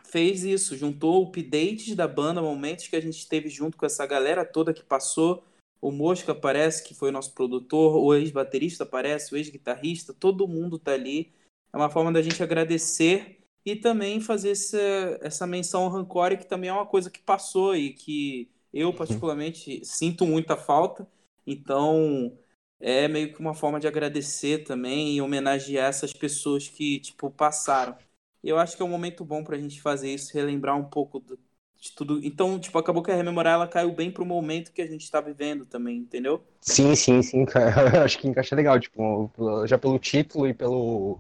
fez 0.05 0.43
isso, 0.43 0.77
juntou 0.77 1.23
updates 1.25 1.95
da 1.95 2.09
banda, 2.09 2.43
momentos 2.43 2.89
que 2.89 2.97
a 2.97 3.01
gente 3.01 3.27
teve 3.29 3.49
junto 3.49 3.77
com 3.79 3.87
essa 3.87 4.05
galera 4.05 4.45
toda 4.45 4.75
que 4.75 4.83
passou. 4.83 5.45
O 5.81 5.91
Mosca 5.93 6.33
aparece, 6.33 6.83
que 6.83 6.93
foi 6.95 7.09
o 7.09 7.13
nosso 7.13 7.33
produtor, 7.33 7.97
o 7.97 8.13
ex-baterista 8.13 8.83
aparece, 8.83 9.33
o 9.33 9.37
ex-guitarrista, 9.37 10.13
todo 10.13 10.49
mundo 10.49 10.79
tá 10.79 10.93
ali. 10.93 11.33
É 11.73 11.77
uma 11.77 11.89
forma 11.89 12.13
da 12.13 12.21
gente 12.21 12.43
agradecer 12.43 13.39
e 13.65 13.77
também 13.77 14.21
fazer 14.21 14.51
essa, 14.51 15.19
essa 15.23 15.47
menção 15.47 15.85
ao 15.85 15.91
Rancore, 15.91 16.37
que 16.37 16.47
também 16.47 16.69
é 16.69 16.73
uma 16.73 16.87
coisa 16.87 17.09
que 17.09 17.23
passou 17.23 17.77
e 17.77 17.93
que 17.95 18.51
eu, 18.75 18.93
particularmente, 18.93 19.85
sinto 19.85 20.27
muita 20.27 20.57
falta. 20.57 21.07
Então, 21.47 22.37
é 22.81 23.09
meio 23.09 23.33
que 23.33 23.41
uma 23.41 23.55
forma 23.55 23.79
de 23.81 23.87
agradecer 23.89 24.65
também 24.65 25.15
e 25.17 25.23
homenagear 25.23 25.89
essas 25.89 26.13
pessoas 26.13 26.69
que, 26.69 27.01
tipo, 27.01 27.31
passaram. 27.31 27.97
E 28.43 28.49
eu 28.49 28.59
acho 28.59 28.77
que 28.77 28.83
é 28.83 28.85
um 28.85 28.89
momento 28.89 29.25
bom 29.25 29.45
pra 29.45 29.59
gente 29.59 29.81
fazer 29.83 30.13
isso, 30.15 30.33
relembrar 30.35 30.77
um 30.79 30.85
pouco 30.89 31.21
do- 31.21 31.39
de 31.79 31.93
tudo. 31.95 32.21
Então, 32.25 32.59
tipo, 32.61 32.79
acabou 32.79 33.03
que 33.03 33.11
a 33.11 33.15
Rememorar, 33.17 33.55
ela 33.55 33.69
caiu 33.69 33.93
bem 33.95 34.11
pro 34.11 34.25
momento 34.27 34.73
que 34.73 34.83
a 34.83 34.87
gente 34.87 35.11
tá 35.11 35.21
vivendo 35.21 35.67
também, 35.67 35.99
entendeu? 35.99 36.45
Sim, 36.61 36.95
sim, 36.95 37.23
sim. 37.23 37.45
Eu 37.95 38.03
acho 38.05 38.19
que 38.19 38.29
encaixa 38.29 38.55
legal, 38.55 38.79
tipo, 38.79 39.31
já 39.67 39.79
pelo 39.79 39.99
título 39.99 40.47
e 40.47 40.55
pelo 40.55 41.19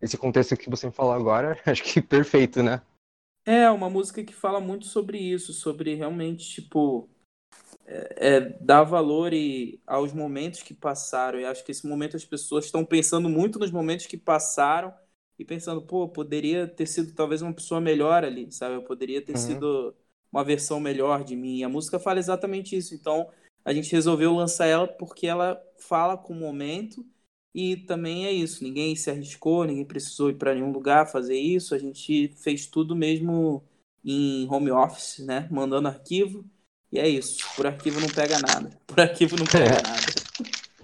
esse 0.00 0.18
contexto 0.18 0.56
que 0.56 0.70
você 0.70 0.86
me 0.88 0.92
falou 0.92 1.12
agora, 1.14 1.58
acho 1.66 1.82
que 1.84 2.02
perfeito, 2.02 2.62
né? 2.62 2.82
É, 3.44 3.68
uma 3.70 3.90
música 3.90 4.22
que 4.24 4.32
fala 4.32 4.60
muito 4.60 4.86
sobre 4.86 5.18
isso, 5.18 5.52
sobre 5.52 5.94
realmente, 5.96 6.48
tipo, 6.48 7.10
é, 7.86 8.36
é, 8.36 8.40
dar 8.60 8.84
valor 8.84 9.32
e, 9.32 9.80
aos 9.86 10.12
momentos 10.12 10.62
que 10.62 10.74
passaram. 10.74 11.40
E 11.40 11.44
acho 11.44 11.64
que 11.64 11.72
esse 11.72 11.86
momento 11.86 12.16
as 12.16 12.24
pessoas 12.24 12.64
estão 12.66 12.84
pensando 12.84 13.28
muito 13.28 13.58
nos 13.58 13.70
momentos 13.70 14.06
que 14.06 14.16
passaram 14.16 14.92
e 15.38 15.44
pensando, 15.44 15.82
pô, 15.82 16.08
poderia 16.08 16.66
ter 16.68 16.86
sido 16.86 17.14
talvez 17.14 17.42
uma 17.42 17.52
pessoa 17.54 17.80
melhor 17.80 18.24
ali, 18.24 18.50
sabe? 18.52 18.74
Eu 18.76 18.82
poderia 18.84 19.22
ter 19.24 19.36
Uhum. 19.36 19.38
sido 19.38 19.94
uma 20.30 20.44
versão 20.44 20.80
melhor 20.80 21.24
de 21.24 21.36
mim. 21.36 21.58
E 21.58 21.64
a 21.64 21.68
música 21.68 21.98
fala 21.98 22.18
exatamente 22.18 22.76
isso. 22.76 22.94
Então, 22.94 23.28
a 23.64 23.72
gente 23.72 23.92
resolveu 23.92 24.34
lançar 24.34 24.66
ela 24.66 24.86
porque 24.88 25.26
ela 25.26 25.60
fala 25.78 26.16
com 26.16 26.32
o 26.32 26.36
momento 26.36 27.04
e 27.54 27.76
também 27.76 28.26
é 28.26 28.32
isso. 28.32 28.62
Ninguém 28.64 28.96
se 28.96 29.10
arriscou, 29.10 29.64
ninguém 29.64 29.84
precisou 29.84 30.30
ir 30.30 30.34
para 30.38 30.54
nenhum 30.54 30.72
lugar 30.72 31.06
fazer 31.10 31.36
isso. 31.38 31.74
A 31.74 31.78
gente 31.78 32.28
fez 32.36 32.66
tudo 32.66 32.96
mesmo 32.96 33.62
em 34.04 34.48
home 34.50 34.70
office, 34.70 35.18
né? 35.20 35.48
Mandando 35.50 35.88
arquivo. 35.88 36.44
E 36.92 36.98
é 37.00 37.08
isso. 37.08 37.38
Por 37.56 37.66
arquivo 37.66 38.00
não 38.00 38.08
pega 38.08 38.38
nada. 38.38 38.70
Por 38.86 39.00
arquivo 39.00 39.36
não 39.36 39.46
pega 39.46 39.64
É. 39.64 39.82
nada. 39.82 40.22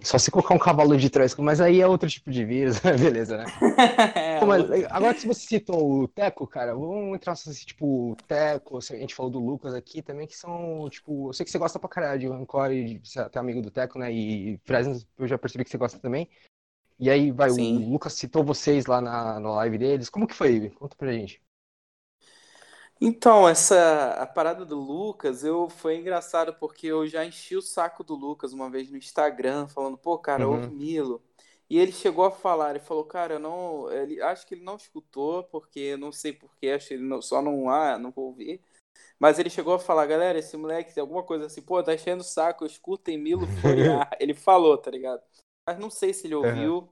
Só 0.00 0.16
se 0.16 0.30
colocar 0.30 0.54
um 0.54 0.59
cavalo 0.59 0.96
de 0.96 1.11
trás, 1.11 1.34
mas 1.36 1.61
aí 1.61 1.80
é 1.80 1.86
outro 1.86 2.09
tipo 2.09 2.30
de 2.30 2.44
vírus, 2.44 2.78
beleza, 2.98 3.36
né? 3.36 3.44
É, 4.14 4.44
mas 4.44 4.64
agora 4.90 5.12
que 5.12 5.26
você 5.26 5.40
citou 5.40 6.02
o 6.02 6.09
Teco, 6.09 6.46
cara, 6.46 6.72
vamos 6.72 7.16
entrar 7.16 7.32
nessa, 7.32 7.52
tipo, 7.52 8.12
o 8.12 8.16
Teco, 8.28 8.78
a 8.78 8.80
gente 8.80 9.12
falou 9.14 9.30
do 9.32 9.40
Lucas 9.40 9.74
aqui 9.74 10.00
também, 10.00 10.28
que 10.28 10.36
são, 10.36 10.88
tipo, 10.88 11.28
eu 11.28 11.32
sei 11.32 11.44
que 11.44 11.50
você 11.50 11.59
gosta 11.59 11.78
pra 11.80 11.88
caralho 11.88 12.20
de 12.20 12.26
Encore, 12.28 12.94
de 13.00 13.09
ser 13.09 13.18
até 13.20 13.40
amigo 13.40 13.61
do 13.61 13.72
Teco, 13.72 13.98
né? 13.98 14.12
E 14.12 14.61
Fresno, 14.64 14.96
eu 15.18 15.26
já 15.26 15.36
percebi 15.36 15.64
que 15.64 15.70
você 15.70 15.76
gosta 15.76 15.98
também. 15.98 16.28
E 17.00 17.11
aí, 17.11 17.32
vai, 17.32 17.50
Sim. 17.50 17.84
o 17.84 17.90
Lucas 17.90 18.12
citou 18.12 18.44
vocês 18.44 18.86
lá 18.86 19.00
na, 19.00 19.40
na 19.40 19.50
live 19.56 19.78
deles. 19.78 20.09
Como 20.09 20.26
que 20.28 20.34
foi? 20.34 20.70
Conta 20.70 20.96
pra 20.96 21.12
gente. 21.12 21.42
Então, 23.01 23.49
essa 23.49 24.12
a 24.14 24.26
parada 24.26 24.64
do 24.64 24.76
Lucas, 24.78 25.44
eu 25.44 25.68
foi 25.68 25.96
engraçado 25.99 26.53
porque 26.55 26.86
eu 26.88 27.07
já 27.07 27.24
enchi 27.24 27.57
o 27.57 27.62
saco 27.62 28.03
do 28.03 28.14
Lucas 28.14 28.53
uma 28.53 28.68
vez 28.70 28.90
no 28.90 28.96
Instagram, 28.96 29.68
falando, 29.68 29.96
pô, 29.96 30.18
cara, 30.18 30.44
Uhum. 30.44 30.49
ouve 30.49 30.72
Milo. 30.72 31.22
E 31.70 31.78
ele 31.78 31.92
chegou 31.92 32.24
a 32.24 32.30
falar, 32.30 32.70
ele 32.70 32.80
falou, 32.80 33.05
cara, 33.05 33.34
eu 33.34 33.38
não, 33.38 33.90
ele 33.92 34.20
acho 34.22 34.46
que 34.46 34.55
ele 34.55 34.64
não 34.64 34.76
escutou, 34.76 35.44
porque 35.44 35.96
não 35.96 36.11
sei 36.11 36.32
porquê, 36.32 36.70
acho 36.70 36.88
que 36.88 36.94
ele 36.94 37.03
não- 37.05 37.20
só 37.22 37.42
não, 37.42 37.68
ah, 37.70 37.99
não 37.99 38.11
vou 38.11 38.26
ouvir. 38.26 38.61
Mas 39.18 39.38
ele 39.38 39.51
chegou 39.51 39.74
a 39.74 39.78
falar, 39.80 40.07
galera, 40.07 40.38
esse 40.38 40.57
moleque 40.57 40.94
tem 40.94 41.01
alguma 41.03 41.22
coisa 41.24 41.46
assim, 41.46 41.62
pô, 41.62 41.82
tá 41.82 41.94
enchendo 41.94 42.22
o 42.22 42.24
saco, 42.26 42.66
escutem 42.66 43.18
Milo 43.18 43.46
Floriar. 43.46 44.11
ele 44.20 44.34
falou, 44.34 44.78
tá 44.78 44.90
ligado? 44.90 45.22
Mas 45.66 45.78
não 45.78 45.90
sei 45.90 46.14
se 46.14 46.26
ele 46.28 46.34
ouviu. 46.36 46.88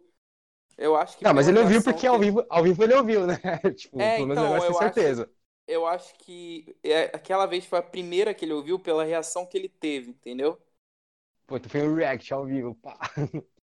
Eu 0.79 0.97
acho 0.97 1.19
que 1.19 1.25
Não, 1.25 1.35
mas 1.35 1.49
ele 1.49 1.59
ouviu 1.61 1.83
porque 1.83 2.01
que 2.01 2.07
ao 2.07 2.19
vivo, 2.19 2.45
ao 2.49 2.63
vivo 2.63 2.83
ele 2.85 2.95
ouviu, 2.95 3.27
né? 3.27 3.35
Tipo, 3.77 3.99
É, 3.99 4.13
pelo 4.13 4.27
menos 4.27 4.43
então, 4.43 4.55
eu 4.65 4.67
tem 4.67 4.77
acho- 4.79 4.89
certeza. 4.95 5.31
Eu 5.67 5.87
acho 5.87 6.15
que 6.19 6.77
é, 6.83 7.05
aquela 7.17 7.47
vez 7.47 7.65
foi 7.67 7.79
a 7.79 7.83
primeira 7.83 8.35
que 8.35 8.45
ele 8.45 8.53
ouviu 8.53 8.79
pela 8.79 9.05
reação 9.05 9.47
que 9.47 9.57
ele 9.57 9.69
teve, 9.69 10.11
entendeu? 10.11 10.61
Pô, 11.47 11.59
tu 11.61 11.69
foi 11.69 11.83
um 11.83 11.95
react 11.95 12.33
ao 12.33 12.45
vivo, 12.47 12.75
pá. 12.77 12.99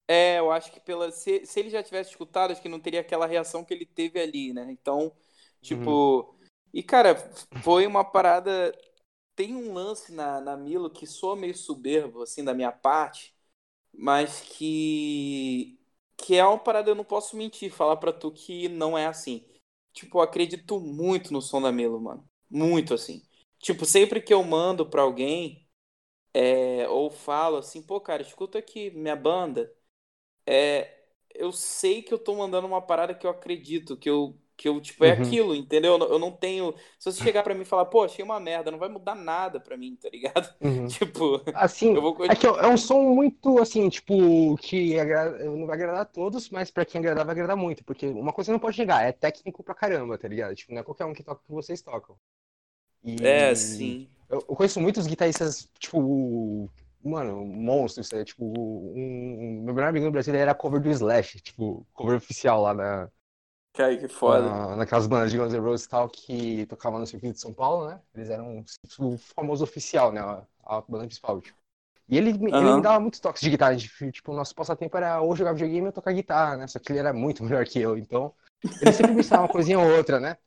É, 0.08 0.38
eu 0.40 0.52
acho 0.52 0.72
que 0.72 0.80
pela 0.80 1.12
se, 1.12 1.46
se 1.46 1.60
ele 1.60 1.70
já 1.70 1.82
tivesse 1.82 2.12
escutado, 2.12 2.52
acho 2.52 2.62
que 2.62 2.70
não 2.70 2.80
teria 2.80 3.02
aquela 3.02 3.26
reação 3.26 3.66
que 3.66 3.74
ele 3.74 3.86
teve 3.86 4.20
ali, 4.20 4.54
né? 4.54 4.68
Então, 4.72 5.12
tipo, 5.62 6.38
e 6.74 6.84
cara, 6.84 7.16
foi 7.64 7.88
uma 7.88 8.04
parada 8.04 8.72
tem 9.36 9.56
um 9.56 9.74
lance 9.74 10.14
na, 10.14 10.42
na 10.42 10.58
Milo 10.58 10.90
que 10.92 11.08
soa 11.08 11.36
meio 11.36 11.56
soberbo 11.58 12.24
assim 12.24 12.44
da 12.44 12.54
minha 12.54 12.72
parte, 12.72 13.36
mas 13.94 14.42
que 14.42 15.80
que 16.18 16.36
é 16.36 16.46
uma 16.46 16.60
parada 16.60 16.92
eu 16.92 16.96
não 16.96 17.06
posso 17.06 17.38
mentir, 17.38 17.72
falar 17.72 17.98
pra 17.98 18.14
tu 18.14 18.32
que 18.32 18.70
não 18.70 18.98
é 18.98 19.08
assim. 19.08 19.46
Tipo, 19.96 20.22
acredito 20.22 20.80
muito 20.82 21.34
no 21.34 21.42
som 21.42 21.62
da 21.62 21.72
Milo, 21.74 22.02
mano. 22.02 22.30
Muito 22.52 22.96
assim. 22.96 23.24
Tipo, 23.60 23.86
sempre 23.86 24.22
que 24.22 24.34
eu 24.34 24.44
mando 24.44 24.90
pra 24.90 25.04
alguém, 25.04 25.68
é, 26.58 26.88
ou 26.90 27.10
falo 27.12 27.58
assim, 27.58 27.82
pô, 27.82 28.00
cara, 28.02 28.22
escuta 28.22 28.60
aqui 28.60 28.92
minha 28.92 29.16
banda. 29.16 29.74
É, 30.48 31.06
eu 31.36 31.52
sei 31.52 32.02
que 32.04 32.14
eu 32.14 32.20
tô 32.20 32.36
mandando 32.36 32.68
uma 32.68 32.82
parada 32.82 33.16
que 33.16 33.26
eu 33.28 33.32
acredito, 33.32 33.98
que 33.98 34.10
eu, 34.10 34.40
que 34.58 34.68
eu 34.70 34.80
tipo, 34.82 35.04
é 35.06 35.12
Uhum. 35.12 35.22
aquilo, 35.22 35.56
entendeu? 35.56 35.98
Eu 35.98 36.20
não, 36.20 36.32
tenho. 36.32 36.74
Se 37.00 37.12
você 37.12 37.22
chegar 37.24 37.44
pra 37.44 37.54
mim 37.54 37.62
e 37.62 37.66
falar, 37.66 37.86
pô, 37.86 38.04
achei 38.04 38.24
uma 38.24 38.40
merda, 38.40 38.72
não 38.72 38.80
vai 38.80 38.90
mudar 38.90 39.16
nada 39.16 39.60
pra 39.60 39.78
mim, 39.78 39.96
tá 39.96 40.10
ligado? 40.10 40.54
Uhum. 40.62 40.88
Tipo, 40.88 41.42
Assim, 41.54 41.94
eu 41.96 42.02
vou 42.02 42.18
É 42.26 42.36
que 42.36 42.46
é 42.46 42.68
um 42.68 42.78
som 42.78 43.02
muito, 43.14 43.60
assim, 43.60 43.88
tipo, 43.90 44.56
que 44.58 45.00
agra- 45.00 45.38
não 45.46 45.66
vai 45.66 45.76
agradar 45.76 46.02
a 46.02 46.06
todos, 46.06 46.50
mas 46.50 46.70
pra 46.72 46.86
quem 46.86 47.00
agradar, 47.00 47.26
vai 47.26 47.34
agradar 47.34 47.56
muito. 47.56 47.84
Porque 47.84 48.08
uma 48.08 48.34
coisa 48.34 48.52
não 48.52 48.60
pode 48.60 48.78
negar, 48.78 49.04
é 49.06 49.12
técnico 49.12 49.64
pra 49.64 49.74
caramba, 49.76 50.18
tá 50.18 50.28
ligado? 50.28 50.56
Tipo, 50.56 50.74
não 50.74 50.82
é 50.82 50.84
qualquer 50.84 51.06
um 51.06 51.14
que 51.14 51.24
toca 51.24 51.42
o 51.42 51.46
que 51.46 51.52
vocês 51.52 51.82
tocam. 51.82 52.18
E 53.04 53.16
É, 53.24 53.54
sim. 53.56 54.08
Eu, 54.30 54.42
conheço 54.42 54.82
muitos 54.82 55.08
guitarristas, 55.08 55.70
tipo, 55.80 56.70
mano, 57.04 57.46
monstros, 57.46 58.12
é, 58.14 58.24
tipo, 58.26 58.44
um, 58.46 59.62
meu 59.64 59.74
melhor 59.74 59.90
amigo 59.90 60.06
no 60.06 60.12
Brasil 60.12 60.34
era 60.36 60.56
cover 60.56 60.82
do 60.82 60.90
Slash, 60.90 61.40
tipo, 61.42 61.86
cover 61.94 62.18
oficial 62.18 62.62
lá 62.64 62.74
na, 62.74 63.10
Cara, 63.76 63.98
que 63.98 64.08
foda. 64.08 64.60
na- 64.68 64.76
naquelas 64.76 65.08
bandas 65.08 65.32
de 65.32 65.38
Guns 65.38 65.54
N' 65.54 65.60
Roses 65.60 65.86
e 65.86 65.90
tal 65.90 66.10
que 66.10 66.66
tocavam 66.68 67.00
no 67.00 67.08
circuito 67.08 67.36
de 67.36 67.42
São 67.42 67.54
Paulo, 67.54 67.90
né? 67.90 68.02
Eles 68.14 68.30
eram 68.30 68.64
o 69.00 69.18
famoso 69.18 69.64
oficial, 69.64 70.12
né? 70.12 70.20
A, 70.22 70.46
a 70.66 70.82
banda 70.82 71.06
principal. 71.06 71.42
Tipo. 71.42 71.58
E 72.10 72.18
ele, 72.18 72.34
me- 72.38 72.54
ele 72.60 72.74
me 72.74 72.82
dava 72.82 73.00
muitos 73.00 73.20
toques 73.20 73.42
de 73.42 73.50
guitarra. 73.50 73.76
Tipo, 73.78 74.12
tipo, 74.12 74.32
o 74.32 74.36
nosso 74.36 74.56
passatempo 74.56 74.96
era 74.98 75.22
ou 75.22 75.36
jogar 75.36 75.54
videogame 75.54 75.88
ou 75.88 75.94
tocar 75.94 76.14
guitarra, 76.14 76.58
né? 76.58 76.68
Só 76.68 76.80
que 76.80 76.92
ele 76.92 77.00
era 77.00 77.14
muito 77.14 77.44
melhor 77.46 77.66
que 77.66 77.80
eu, 77.80 77.98
então 77.98 78.34
ele 78.80 78.94
sempre 78.94 79.14
me 79.14 79.22
ensinava 79.22 79.44
uma 79.44 79.50
coisinha 79.50 79.80
ou 79.80 79.88
outra, 79.98 80.20
né? 80.20 80.38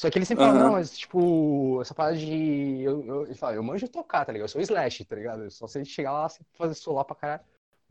Só 0.00 0.10
que 0.10 0.18
ele 0.18 0.26
sempre 0.26 0.40
falava, 0.42 0.58
Aham. 0.58 0.64
não, 0.64 0.72
mas 0.74 0.96
tipo, 0.98 1.80
essa 1.82 1.94
parada 1.94 2.16
de. 2.18 2.82
Eu, 2.82 3.04
eu, 3.06 3.22
ele 3.26 3.34
fala, 3.36 3.54
eu 3.56 3.62
manjo 3.62 3.88
tocar, 3.88 4.24
tá 4.26 4.32
ligado? 4.32 4.46
Eu 4.46 4.50
sou 4.50 4.60
Slash, 4.62 5.04
tá 5.06 5.16
ligado? 5.16 5.44
Eu 5.44 5.50
só 5.50 5.66
sei 5.68 5.84
chegar 5.84 6.12
lá 6.12 6.28
fazer 6.58 6.74
solar 6.74 7.04
pra 7.04 7.16
caralho. 7.16 7.42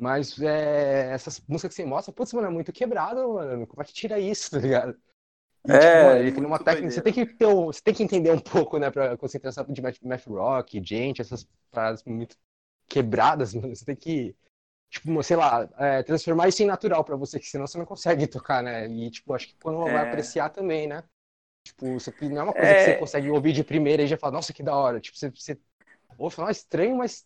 Mas 0.02 0.40
é, 0.42 1.12
essas 1.14 1.42
músicas 1.48 1.76
que 1.76 1.84
você 1.84 1.86
mostra, 1.88 2.14
putz, 2.14 2.34
mano, 2.34 2.48
é 2.48 2.52
muito 2.52 2.74
quebrado, 2.74 3.36
mano. 3.36 3.68
Como 3.68 3.82
é 3.84 3.86
que 3.86 3.94
tira 3.94 4.20
isso, 4.20 4.52
tá 4.52 4.60
ligado? 4.60 5.00
E, 5.66 5.78
É, 5.78 5.78
tipo, 5.78 6.00
mano, 6.00 6.22
ele 6.22 6.32
tem 6.32 6.46
uma 6.46 6.60
técnica. 6.60 6.92
Você 6.92 7.02
tem 7.02 7.14
que 7.14 7.26
ter, 7.26 7.46
o- 7.48 7.68
você 7.68 7.82
tem 7.84 7.94
que 7.94 8.04
entender 8.04 8.32
um 8.32 8.40
pouco, 8.40 8.80
né, 8.80 8.92
pra 8.92 9.18
concentração 9.18 9.66
de 9.66 9.82
math, 9.82 9.98
math 10.04 10.26
rock, 10.28 10.82
gente, 10.84 11.22
essas 11.22 11.48
paradas 11.72 12.04
muito 12.06 12.38
quebradas, 12.90 13.54
mano. 13.56 13.76
Você 13.76 13.86
tem 13.86 13.96
que, 13.96 14.36
tipo, 14.90 15.24
sei 15.24 15.38
lá, 15.38 15.70
é, 15.80 16.04
transformar 16.04 16.50
isso 16.50 16.64
em 16.64 16.68
natural 16.68 17.04
pra 17.06 17.16
você, 17.18 17.40
que 17.40 17.48
senão 17.48 17.68
você 17.68 17.78
não 17.80 17.86
consegue 17.86 18.28
tocar, 18.28 18.64
né? 18.64 18.88
E, 18.90 19.12
tipo, 19.12 19.34
acho 19.34 19.48
que 19.50 19.56
quando 19.62 19.80
vai 19.92 20.02
É. 20.02 20.04
apreciar 20.04 20.50
também, 20.52 20.88
né? 20.88 21.04
Tipo, 21.64 21.98
isso 21.98 22.10
aqui 22.10 22.30
não 22.30 22.42
é 22.42 22.44
uma 22.46 22.54
coisa 22.54 22.74
É. 22.74 22.78
que 22.78 22.82
você 22.82 22.94
consegue 22.96 23.30
ouvir 23.30 23.54
de 23.54 23.64
primeira 23.64 24.04
e 24.04 24.08
já 24.08 24.18
fala, 24.18 24.34
nossa, 24.34 24.54
que 24.54 24.64
da 24.64 24.76
hora. 24.76 25.00
Tipo, 25.00 25.18
você, 25.18 25.30
você 25.32 25.60
ouve 26.18 26.34
e 26.34 26.36
fala, 26.36 26.50
ah, 26.50 26.52
estranho, 26.52 26.98
mas, 26.98 27.26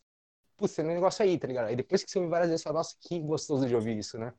putz, 0.58 0.76
tem 0.76 0.86
um 0.86 0.90
negócio 0.90 1.24
aí, 1.24 1.38
tá 1.40 1.48
ligado? 1.48 1.68
Aí 1.68 1.76
depois 1.76 2.04
que 2.04 2.12
você 2.12 2.18
ouve 2.20 2.30
várias 2.30 2.50
vezes, 2.50 2.62
você 2.62 2.66
fala, 2.70 2.80
nossa, 2.80 2.96
que 3.00 3.20
gostoso 3.20 3.68
de 3.68 3.76
ouvir 3.76 3.98
isso, 3.98 4.18
né? 4.18 4.34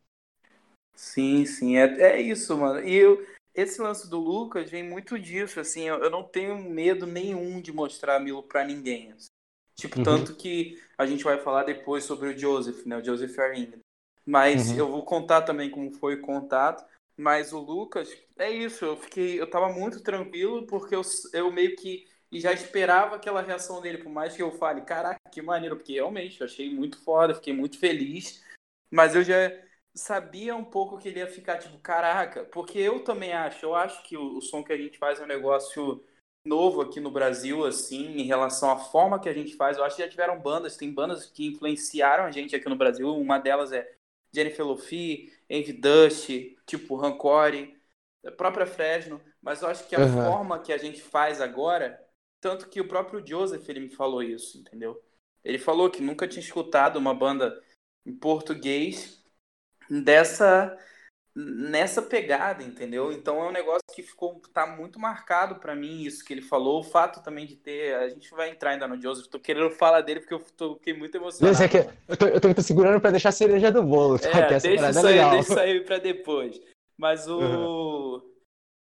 Sim, 0.95 1.45
sim, 1.45 1.77
é, 1.77 1.85
é 2.01 2.21
isso, 2.21 2.57
mano. 2.57 2.81
E 2.87 2.95
eu, 2.95 3.25
esse 3.55 3.81
lance 3.81 4.09
do 4.09 4.19
Lucas 4.19 4.71
vem 4.71 4.83
muito 4.83 5.19
disso, 5.19 5.61
assim, 5.61 5.83
eu, 5.83 6.03
eu 6.03 6.11
não 6.11 6.23
tenho 6.23 6.57
medo 6.59 7.07
nenhum 7.07 7.61
de 7.61 7.73
mostrar 7.73 8.19
Milo 8.19 8.43
pra 8.43 8.65
ninguém. 8.65 9.13
assim. 9.13 9.29
Tipo, 9.75 9.99
Uhum. 9.99 10.05
tanto 10.05 10.35
que 10.35 10.81
a 10.97 11.05
gente 11.05 11.23
vai 11.23 11.39
falar 11.39 11.65
depois 11.65 12.05
sobre 12.05 12.29
o 12.31 12.39
Joseph, 12.39 12.87
né? 12.87 12.97
O 12.97 13.05
Joseph 13.05 13.39
Aringa. 13.39 13.79
Mas 14.25 14.71
Uhum. 14.71 14.79
eu 14.79 14.91
vou 14.91 15.05
contar 15.05 15.43
também 15.43 15.71
como 15.71 15.93
foi 15.93 16.15
o 16.15 16.23
contato. 16.23 16.85
Mas 17.17 17.53
o 17.53 17.59
Lucas, 17.59 18.11
é 18.39 18.51
isso, 18.51 18.85
eu 18.85 18.97
fiquei, 18.97 19.41
eu 19.41 19.49
tava 19.49 19.71
muito 19.73 20.03
tranquilo 20.03 20.67
porque 20.67 20.95
eu, 20.95 21.01
eu 21.33 21.51
meio 21.51 21.75
que 21.77 22.07
já 22.33 22.53
esperava 22.53 23.17
aquela 23.17 23.43
reação 23.43 23.81
dele, 23.81 23.99
por 23.99 24.11
mais 24.11 24.35
que 24.37 24.43
eu 24.43 24.51
fale, 24.53 24.83
caraca, 24.83 25.21
que 25.31 25.41
maneiro, 25.43 25.77
porque 25.77 25.95
realmente 25.95 26.41
eu 26.41 26.47
achei 26.47 26.73
muito 26.75 27.03
foda, 27.03 27.35
fiquei 27.35 27.53
muito 27.55 27.79
feliz. 27.79 28.45
Mas 28.91 29.15
eu 29.15 29.23
já 29.23 29.51
sabia 29.95 30.55
um 30.57 30.65
pouco 30.65 30.99
que 30.99 31.09
ele 31.09 31.21
ia 31.21 31.27
ficar 31.27 31.59
tipo, 31.59 31.79
caraca, 31.79 32.45
porque 32.47 32.79
eu 32.79 33.03
também 33.05 33.33
acho, 33.33 33.65
eu 33.65 33.75
acho 33.75 34.03
que 34.05 34.17
o, 34.17 34.37
o 34.39 34.43
som 34.43 34.63
que 34.63 34.73
a 34.73 34.77
gente 34.77 34.99
faz 34.99 35.21
é 35.21 35.25
um 35.25 35.27
negócio 35.27 36.05
novo 36.45 36.81
aqui 36.81 37.01
no 37.01 37.11
Brasil, 37.11 37.65
assim, 37.65 38.07
em 38.19 38.23
relação 38.25 38.71
à 38.71 38.79
forma 38.79 39.19
que 39.21 39.29
a 39.29 39.33
gente 39.33 39.57
faz. 39.57 39.77
Eu 39.77 39.85
acho 39.85 39.97
que 39.97 40.03
já 40.03 40.09
tiveram 40.09 40.39
bandas, 40.41 40.77
tem 40.77 40.93
bandas 40.93 41.27
que 41.27 41.47
influenciaram 41.47 42.25
a 42.25 42.31
gente 42.31 42.55
aqui 42.55 42.69
no 42.69 42.77
Brasil. 42.77 43.09
Uma 43.17 43.39
delas 43.39 43.73
é 43.73 43.91
Jennifer 44.33 44.65
Lofi, 44.67 45.33
Envy 45.51 45.73
Dust, 45.73 46.29
tipo 46.67 46.95
Rancore, 46.97 47.77
a 48.25 48.31
própria 48.31 48.67
Fresno. 48.67 49.21
Mas 49.43 49.63
eu 49.63 49.69
acho 49.69 49.89
que 49.89 49.97
a 49.97 50.01
Uhum. 50.01 50.17
forma 50.23 50.61
que 50.61 50.73
a 50.73 50.79
gente 50.79 51.01
faz 51.03 51.41
agora, 51.41 52.01
tanto 52.41 52.69
que 52.69 52.81
o 52.81 52.89
próprio 52.89 53.25
Joseph 53.27 53.69
ele 53.69 53.81
me 53.81 53.89
falou 53.89 54.23
isso, 54.23 54.59
entendeu? 54.59 55.03
Ele 55.45 55.59
falou 55.59 55.91
que 55.91 56.03
nunca 56.03 56.27
tinha 56.27 56.43
escutado 56.43 56.97
uma 56.97 57.15
banda 57.15 57.63
em 58.05 58.15
português 58.15 59.25
dessa 59.89 60.77
nessa 61.39 62.01
pegada, 62.01 62.63
entendeu? 62.63 63.13
Então 63.13 63.39
é 63.39 63.49
um 63.49 63.53
negócio 63.53 63.83
que 63.95 64.03
ficou 64.03 64.41
tá 64.55 64.67
muito 64.67 64.99
marcado 64.99 65.57
pra 65.57 65.77
mim 65.77 66.01
isso 66.01 66.25
que 66.25 66.33
ele 66.33 66.41
falou, 66.41 66.81
o 66.81 66.83
fato 66.83 67.23
também 67.23 67.47
de 67.47 67.57
ter, 67.57 67.95
a 67.95 68.09
gente 68.09 68.31
vai 68.31 68.49
entrar 68.49 68.71
ainda 68.71 68.89
no 68.89 68.99
Joseph, 69.01 69.27
tô 69.27 69.39
querendo 69.39 69.71
falar 69.71 70.01
dele 70.01 70.21
porque 70.21 70.33
eu 70.33 70.41
tô, 70.57 70.77
fiquei 70.77 70.95
muito 70.95 71.15
emocionado. 71.15 71.63
É 71.63 71.69
que 71.69 71.77
eu 72.09 72.17
tô, 72.17 72.27
eu 72.27 72.55
tô 72.55 72.63
segurando 72.63 73.03
pra 73.03 73.11
deixar 73.11 73.29
a 73.29 73.33
cereja 73.33 73.71
do 73.71 73.83
bolo, 73.83 74.19
tá? 74.19 74.31
É, 74.31 74.59
deixa 74.59 74.75
parada 74.77 74.99
isso 74.99 75.07
é 75.07 75.11
aí, 75.11 75.15
legal. 75.15 75.31
deixa 75.33 75.51
isso 75.51 75.61
aí 75.61 75.81
pra 75.85 75.99
depois. 75.99 76.61
Mas 76.97 77.29
o. 77.29 77.39
Uhum. 77.39 78.36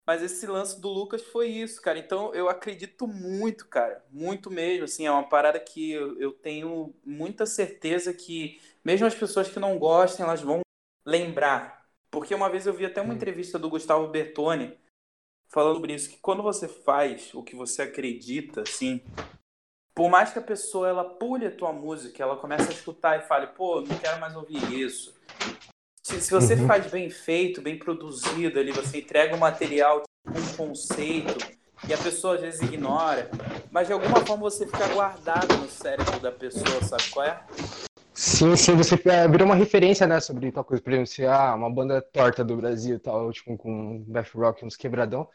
Mas 0.06 0.22
esse 0.22 0.46
lance 0.46 0.80
do 0.80 0.88
Lucas 0.88 1.22
foi 1.22 1.48
isso, 1.48 1.80
cara. 1.80 1.98
Então 1.98 2.34
eu 2.34 2.48
acredito 2.48 3.06
muito, 3.06 3.68
cara. 3.68 4.04
Muito 4.10 4.50
mesmo. 4.50 4.84
Assim, 4.84 5.06
é 5.06 5.10
uma 5.10 5.28
parada 5.28 5.60
que 5.60 5.92
eu, 5.92 6.18
eu 6.20 6.32
tenho 6.32 6.92
muita 7.04 7.46
certeza 7.46 8.12
que, 8.12 8.60
mesmo 8.84 9.06
as 9.06 9.14
pessoas 9.14 9.48
que 9.48 9.60
não 9.60 9.78
gostem, 9.78 10.24
elas 10.24 10.40
vão 10.42 10.60
lembrar. 11.04 11.86
Porque 12.10 12.34
uma 12.34 12.50
vez 12.50 12.66
eu 12.66 12.74
vi 12.74 12.84
até 12.84 13.00
uma 13.00 13.12
Hum. 13.12 13.16
entrevista 13.16 13.58
do 13.58 13.70
Gustavo 13.70 14.08
Bertoni 14.08 14.76
falando 15.48 15.74
sobre 15.76 15.94
isso, 15.94 16.10
que 16.10 16.16
quando 16.16 16.42
você 16.42 16.66
faz 16.66 17.32
o 17.34 17.42
que 17.42 17.54
você 17.54 17.82
acredita, 17.82 18.62
assim, 18.62 19.02
por 19.94 20.08
mais 20.10 20.32
que 20.32 20.38
a 20.38 20.42
pessoa 20.42 20.88
ela 20.88 21.04
pule 21.04 21.46
a 21.46 21.54
tua 21.54 21.72
música, 21.72 22.22
ela 22.22 22.36
começa 22.36 22.70
a 22.70 22.72
escutar 22.74 23.18
e 23.18 23.26
fale, 23.28 23.48
pô, 23.48 23.82
não 23.82 23.98
quero 23.98 24.18
mais 24.18 24.34
ouvir 24.34 24.62
isso. 24.72 25.14
Se, 26.12 26.20
se 26.20 26.30
você 26.30 26.56
Uhum. 26.56 26.66
faz 26.66 26.86
bem 26.90 27.08
feito, 27.08 27.62
bem 27.62 27.78
produzido 27.78 28.58
ali, 28.60 28.70
você 28.70 28.98
entrega 28.98 29.34
um 29.34 29.38
material 29.38 30.02
com 30.30 30.38
um 30.38 30.68
conceito 30.68 31.38
e 31.88 31.94
a 31.94 31.96
pessoa 31.96 32.34
às 32.34 32.42
vezes 32.42 32.60
ignora, 32.60 33.30
mas 33.70 33.86
de 33.86 33.94
alguma 33.94 34.20
forma 34.20 34.42
você 34.42 34.66
fica 34.66 34.86
guardado 34.88 35.56
no 35.56 35.68
cérebro 35.70 36.20
da 36.20 36.30
pessoa, 36.30 36.82
sabe 36.82 37.08
qual 37.10 37.24
é? 37.24 37.42
Sim, 38.12 38.54
sim, 38.56 38.76
você 38.76 38.94
virou 39.30 39.46
uma 39.46 39.54
referência, 39.54 40.06
né, 40.06 40.20
sobre 40.20 40.52
tal 40.52 40.64
coisa. 40.64 40.82
Por 40.82 40.92
exemplo, 40.92 41.06
se 41.06 41.24
ah, 41.24 41.54
uma 41.54 41.70
banda 41.70 42.02
torta 42.02 42.44
do 42.44 42.56
Brasil 42.56 43.00
tal, 43.00 43.32
tipo, 43.32 43.56
com 43.56 44.04
Death 44.06 44.34
Rock, 44.34 44.64
uns 44.66 44.76
quebradão, 44.76 45.22
o 45.22 45.28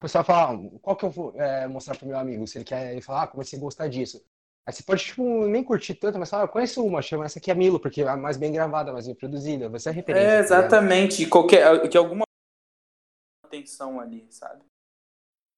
pessoal 0.00 0.22
fala, 0.22 0.54
ah, 0.54 0.78
qual 0.80 0.96
que 0.96 1.04
eu 1.06 1.10
vou 1.10 1.34
é, 1.40 1.66
mostrar 1.66 1.96
pro 1.96 2.06
meu 2.06 2.16
amigo? 2.16 2.46
Se 2.46 2.56
ele 2.58 2.64
quer, 2.64 2.92
ele 2.92 3.00
fala, 3.02 3.24
ah, 3.24 3.26
comecei 3.26 3.58
a 3.58 3.62
gostar 3.62 3.88
disso. 3.88 4.24
Aí 4.66 4.72
você 4.72 4.82
pode, 4.82 5.04
tipo, 5.04 5.46
nem 5.46 5.64
curtir 5.64 5.94
tanto, 5.94 6.18
mas 6.18 6.30
fala, 6.30 6.44
ah, 6.44 6.46
eu 6.46 6.48
conheço 6.48 6.84
uma, 6.84 7.02
chama 7.02 7.24
essa 7.24 7.38
aqui 7.38 7.50
é 7.50 7.54
Milo, 7.54 7.80
porque 7.80 8.02
é 8.02 8.16
mais 8.16 8.36
bem 8.36 8.52
gravada, 8.52 8.92
mais 8.92 9.06
bem 9.06 9.14
produzida, 9.14 9.68
você 9.68 9.88
é 9.88 9.92
referência. 9.92 10.36
É, 10.36 10.38
exatamente. 10.38 11.26
Qualquer, 11.26 11.88
de 11.88 11.96
alguma 11.96 12.24
atenção 13.44 14.00
ali, 14.00 14.26
sabe? 14.30 14.64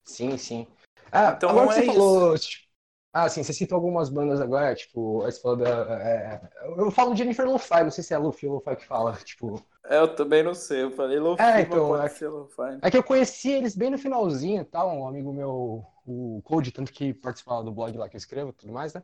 Sim, 0.05 0.36
sim. 0.36 0.66
Ah, 1.11 1.32
Então, 1.36 1.50
agora 1.50 1.68
que 1.68 1.74
é 1.74 1.74
você 1.74 1.82
falou, 1.82 2.38
tipo, 2.38 2.71
ah, 3.12 3.28
sim, 3.28 3.42
você 3.42 3.52
citou 3.52 3.76
algumas 3.76 4.08
bandas 4.10 4.40
agora, 4.40 4.74
tipo, 4.74 5.22
você 5.22 5.40
falou 5.40 5.56
da, 5.58 5.68
é, 6.02 6.40
eu 6.78 6.90
falo 6.90 7.14
Jennifer 7.16 7.46
Lo-Fi, 7.46 7.84
não 7.84 7.90
sei 7.90 8.04
se 8.04 8.14
é 8.14 8.18
Luffy 8.18 8.48
ou 8.48 8.54
Lo-Fi 8.56 8.76
que 8.76 8.86
fala, 8.86 9.12
tipo, 9.24 9.62
É, 9.84 9.98
eu 9.98 10.14
também 10.14 10.42
não 10.42 10.54
sei. 10.54 10.82
Eu 10.82 10.90
falei 10.92 11.18
lo-fi, 11.18 11.42
É, 11.42 11.60
então, 11.60 11.96
é- 12.00 12.10
lo-fi. 12.26 12.82
É 12.82 12.90
que 12.90 12.96
eu 12.98 13.04
conheci 13.04 13.50
eles 13.50 13.76
bem 13.76 13.90
no 13.90 13.98
finalzinho 13.98 14.62
e 14.62 14.64
tal, 14.64 14.90
um 14.90 15.06
amigo 15.08 15.32
meu, 15.32 15.86
o 16.06 16.42
Code, 16.44 16.72
tanto 16.72 16.92
que 16.92 17.14
participava 17.14 17.62
do 17.64 17.72
blog 17.72 17.96
lá 17.98 18.08
que 18.08 18.16
eu 18.16 18.18
escrevo 18.18 18.50
e 18.50 18.52
tudo 18.54 18.72
mais, 18.72 18.94
né? 18.94 19.02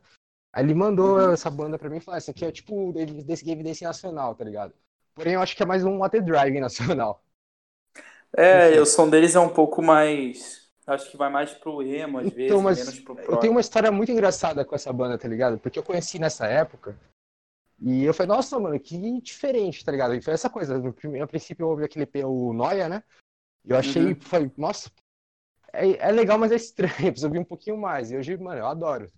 Aí 0.53 0.63
ele 0.65 0.73
mandou 0.75 1.17
Uhum. 1.17 1.33
essa 1.33 1.49
banda 1.51 1.79
pra 1.79 1.89
mim 1.89 1.97
e 1.97 2.01
falou, 2.01 2.15
"Ah, 2.15 2.19
essa 2.19 2.31
aqui 2.31 2.45
é 2.45 2.51
tipo 2.51 2.93
desse 3.25 3.45
Game 3.45 3.63
Dance 3.63 3.83
nacional, 3.83 4.35
tá 4.35 4.43
ligado? 4.45 4.73
Porém, 5.15 5.35
eu 5.35 5.41
acho 5.41 5.55
que 5.57 5.63
é 5.63 5.67
mais 5.67 5.83
um 5.85 5.99
Water 5.99 6.23
Drive 6.23 6.59
nacional. 6.61 7.23
É, 8.35 8.79
o 8.79 8.85
som 8.85 9.09
deles 9.09 9.35
é 9.35 9.39
um 9.39 9.49
pouco 9.49 9.81
mais. 9.81 10.58
Acho 10.89 11.11
que 11.11 11.17
vai 11.17 11.29
mais 11.29 11.53
pro 11.53 11.81
emo, 11.83 12.17
às 12.17 12.31
vezes, 12.31 12.45
Então, 12.45 12.61
mas 12.61 12.79
menos 12.79 12.99
pro 12.99 13.15
eu 13.15 13.23
prog. 13.25 13.41
tenho 13.41 13.53
uma 13.53 13.61
história 13.61 13.91
muito 13.91 14.11
engraçada 14.11 14.65
com 14.65 14.75
essa 14.75 14.91
banda, 14.91 15.17
tá 15.17 15.27
ligado? 15.27 15.59
Porque 15.59 15.77
eu 15.77 15.83
conheci 15.83 16.17
nessa 16.17 16.47
época 16.47 16.97
e 17.81 18.03
eu 18.03 18.13
falei, 18.13 18.35
nossa, 18.35 18.59
mano, 18.59 18.79
que 18.79 19.21
diferente, 19.21 19.85
tá 19.85 19.91
ligado? 19.91 20.15
E 20.15 20.21
foi 20.21 20.33
essa 20.33 20.49
coisa, 20.49 20.77
no 20.79 20.91
primeiro, 20.91 21.23
a 21.25 21.27
princípio 21.27 21.63
eu 21.63 21.69
ouvi 21.69 21.83
aquele 21.85 22.03
EP, 22.03 22.23
o 22.25 22.51
Noia, 22.53 22.89
né? 22.89 23.03
E 23.63 23.71
eu 23.71 23.77
achei, 23.77 24.13
Uhum. 24.13 24.19
falei, 24.19 24.51
nossa, 24.57 24.91
é, 25.71 25.91
é 26.09 26.11
legal, 26.11 26.37
mas 26.39 26.51
é 26.51 26.55
estranho, 26.55 26.89
preciso 27.13 27.27
ouvir 27.27 27.39
um 27.39 27.45
pouquinho 27.45 27.77
mais. 27.77 28.11
E 28.11 28.17
hoje, 28.17 28.35
mano, 28.37 28.59
eu 28.59 28.67
adoro. 28.67 29.11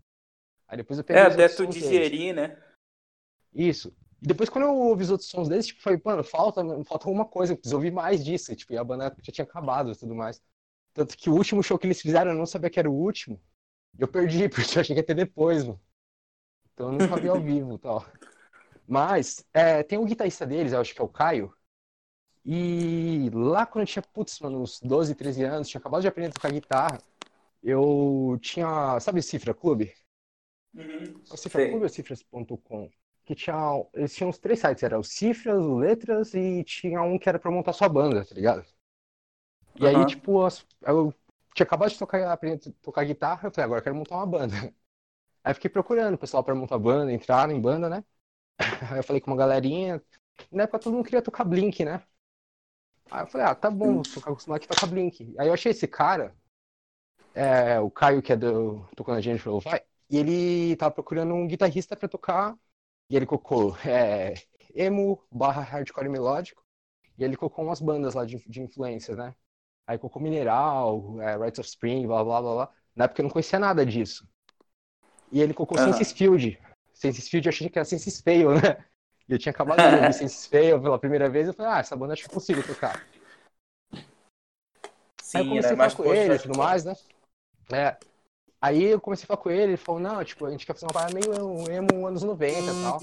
Aí 0.67 0.77
depois 0.77 0.99
eu 0.99 1.05
peguei 1.05 1.21
É, 1.23 1.25
até 1.25 1.47
tu 1.47 1.65
deles. 1.65 1.75
digerir, 1.75 2.35
né? 2.35 2.57
Isso. 3.53 3.93
E 4.21 4.27
depois, 4.27 4.49
quando 4.49 4.65
eu 4.65 4.75
ouvi 4.75 5.03
os 5.03 5.11
outros 5.11 5.29
sons 5.29 5.49
deles, 5.49 5.67
tipo, 5.67 5.81
falei, 5.81 5.99
mano, 6.03 6.23
falta, 6.23 6.61
falta 6.83 7.07
alguma 7.07 7.25
coisa, 7.25 7.53
eu 7.53 7.57
preciso 7.57 7.75
ouvir 7.75 7.91
mais 7.91 8.23
disso. 8.23 8.55
Tipo, 8.55 8.73
e 8.73 8.77
a 8.77 8.83
banda 8.83 9.15
já 9.21 9.31
tinha 9.33 9.43
acabado 9.45 9.91
e 9.91 9.95
tudo 9.95 10.13
mais. 10.13 10.41
Tanto 10.93 11.17
que 11.17 11.29
o 11.29 11.33
último 11.33 11.63
show 11.63 11.77
que 11.77 11.87
eles 11.87 12.01
fizeram, 12.01 12.31
eu 12.31 12.37
não 12.37 12.45
sabia 12.45 12.69
que 12.69 12.79
era 12.79 12.89
o 12.89 12.93
último. 12.93 13.41
Eu 13.97 14.07
perdi, 14.07 14.47
porque 14.49 14.77
eu 14.77 14.81
achei 14.81 14.95
que 14.95 15.01
ia 15.01 15.05
ter 15.05 15.15
depois, 15.15 15.63
mano. 15.63 15.79
Então 16.73 16.87
eu 16.93 16.99
nunca 16.99 17.19
vi 17.19 17.27
ao 17.27 17.41
vivo 17.41 17.75
e 17.75 17.79
tal. 17.79 18.05
Mas, 18.87 19.45
é, 19.53 19.83
tem 19.83 19.97
um 19.97 20.05
guitarrista 20.05 20.45
deles, 20.45 20.73
eu 20.73 20.81
acho 20.81 20.93
que 20.93 21.01
é 21.01 21.03
o 21.03 21.09
Caio. 21.09 21.53
E 22.43 23.29
lá 23.33 23.65
quando 23.65 23.83
eu 23.83 23.87
tinha, 23.87 24.01
putz, 24.01 24.39
mano, 24.39 24.61
uns 24.61 24.79
12, 24.81 25.13
13 25.15 25.43
anos, 25.43 25.69
tinha 25.69 25.79
acabado 25.79 26.01
de 26.01 26.07
aprender 26.07 26.29
a 26.29 26.33
tocar 26.33 26.51
guitarra, 26.51 26.97
eu 27.63 28.37
tinha, 28.41 28.99
sabe 28.99 29.19
o 29.19 29.23
Cifra 29.23 29.53
Clube? 29.53 29.93
Uhum. 30.73 31.21
O 31.29 31.37
Cifra 31.37 31.61
Sei. 31.61 31.69
Clube 31.69 31.83
ou 31.83 31.89
Cifras.com? 31.89 32.89
Que 33.23 33.35
tinha, 33.35 33.85
eles 33.93 34.15
tinham 34.15 34.29
uns 34.29 34.39
três 34.39 34.59
sites, 34.59 34.83
era 34.83 34.99
o 34.99 35.03
Cifras, 35.03 35.63
o 35.63 35.77
Letras 35.77 36.33
e 36.33 36.63
tinha 36.63 37.01
um 37.03 37.19
que 37.19 37.29
era 37.29 37.37
pra 37.37 37.51
montar 37.51 37.73
sua 37.73 37.87
banda, 37.87 38.25
tá 38.25 38.33
ligado? 38.33 38.65
E 39.79 39.87
aí, 39.87 40.05
Aham. 40.05 40.05
tipo, 40.05 40.47
eu 40.83 41.13
tinha 41.55 41.65
acabado 41.65 41.89
de 41.91 41.97
tocar, 41.99 42.31
aprender 42.31 42.69
a 42.69 42.73
tocar 42.81 43.03
guitarra, 43.05 43.47
eu 43.47 43.51
falei, 43.51 43.65
agora 43.65 43.79
eu 43.79 43.83
quero 43.83 43.95
montar 43.95 44.15
uma 44.15 44.25
banda. 44.25 44.53
Aí 45.43 45.53
fiquei 45.55 45.69
procurando 45.71 46.15
o 46.15 46.17
pessoal 46.19 46.43
pra 46.43 46.55
montar 46.55 46.79
banda, 46.79 47.11
entrar 47.13 47.49
em 47.51 47.61
banda, 47.61 47.89
né? 47.89 48.03
Aí 48.91 48.99
eu 48.99 49.03
falei 49.03 49.21
com 49.21 49.31
uma 49.31 49.37
galerinha, 49.37 50.01
na 50.51 50.63
época 50.63 50.79
todo 50.79 50.93
mundo 50.95 51.05
queria 51.05 51.21
tocar 51.21 51.45
Blink, 51.45 51.85
né? 51.85 52.03
Aí 53.11 53.23
eu 53.23 53.27
falei, 53.27 53.47
ah, 53.47 53.55
tá 53.55 53.69
bom, 53.69 53.95
vou 53.97 54.05
tocar 54.05 54.31
com 54.31 54.37
os 54.37 54.45
moleques 54.47 54.67
que 54.67 54.73
toca 54.73 54.87
Blink. 54.87 55.35
Aí 55.37 55.47
eu 55.47 55.53
achei 55.53 55.71
esse 55.71 55.87
cara, 55.87 56.35
é, 57.33 57.79
o 57.79 57.89
Caio, 57.89 58.21
que 58.21 58.33
é 58.33 58.35
do 58.37 58.85
tocando 58.95 59.17
a 59.17 59.21
gente, 59.21 59.39
falou, 59.41 59.59
vai, 59.59 59.81
e 60.09 60.17
ele 60.17 60.75
tava 60.75 60.93
procurando 60.93 61.33
um 61.33 61.47
guitarrista 61.47 61.95
pra 61.95 62.07
tocar, 62.07 62.55
e 63.09 63.15
ele 63.15 63.25
colocou 63.25 63.75
é, 63.85 64.33
emo 64.75 65.21
barra 65.31 65.61
hardcore 65.61 66.09
melódico, 66.09 66.63
e 67.17 67.23
ele 67.23 67.37
colocou 67.37 67.65
umas 67.65 67.81
bandas 67.81 68.15
lá 68.15 68.25
de, 68.25 68.37
de 68.49 68.61
influência, 68.61 69.15
né? 69.15 69.35
Aí 69.91 69.99
colocou 69.99 70.21
Mineral, 70.21 71.21
é, 71.21 71.35
Rites 71.37 71.59
of 71.59 71.67
Spring, 71.67 72.07
blá 72.07 72.23
blá 72.23 72.41
blá 72.41 72.53
blá. 72.53 72.69
Na 72.95 73.03
época 73.05 73.21
eu 73.21 73.23
não 73.23 73.29
conhecia 73.29 73.59
nada 73.59 73.85
disso. 73.85 74.25
E 75.29 75.41
ele 75.41 75.53
colocou 75.53 75.77
Aham. 75.77 75.91
Senses 75.91 76.13
Field. 76.13 76.57
Senses 76.93 77.27
Field 77.27 77.45
eu 77.45 77.49
achei 77.49 77.69
que 77.69 77.77
era 77.77 77.83
Senses 77.83 78.21
Fail, 78.21 78.51
né? 78.51 78.85
E 79.27 79.33
eu 79.33 79.37
tinha 79.37 79.51
acabado 79.51 79.81
de 79.81 79.93
ouvir 79.97 80.13
Senses 80.13 80.45
Fail 80.45 80.81
pela 80.81 80.97
primeira 80.97 81.29
vez, 81.29 81.45
eu 81.45 81.53
falei, 81.53 81.73
ah, 81.73 81.79
essa 81.79 81.93
banda 81.93 82.13
acho 82.13 82.23
que 82.23 82.29
eu 82.29 82.33
consigo 82.33 82.63
tocar. 82.63 83.01
Aí 85.33 85.41
eu 85.41 85.45
Sim, 85.45 85.49
comecei 85.49 85.71
era 85.71 85.75
a 85.75 85.77
falar 85.77 85.91
com 85.91 86.05
ele 86.15 86.35
e 86.35 86.39
tudo 86.39 86.55
mais, 86.55 86.85
né? 86.85 86.93
É. 87.73 87.97
Aí 88.61 88.83
eu 88.85 89.01
comecei 89.01 89.25
a 89.25 89.27
falar 89.27 89.41
com 89.41 89.51
ele, 89.51 89.73
ele 89.73 89.77
falou, 89.77 89.99
não, 89.99 90.23
tipo, 90.23 90.45
a 90.45 90.51
gente 90.51 90.65
quer 90.65 90.73
fazer 90.73 90.85
uma 90.85 90.93
parada 90.93 91.13
meio 91.13 91.69
emo 91.69 92.07
anos 92.07 92.23
90 92.23 92.71
e 92.71 92.81
tal. 92.81 93.01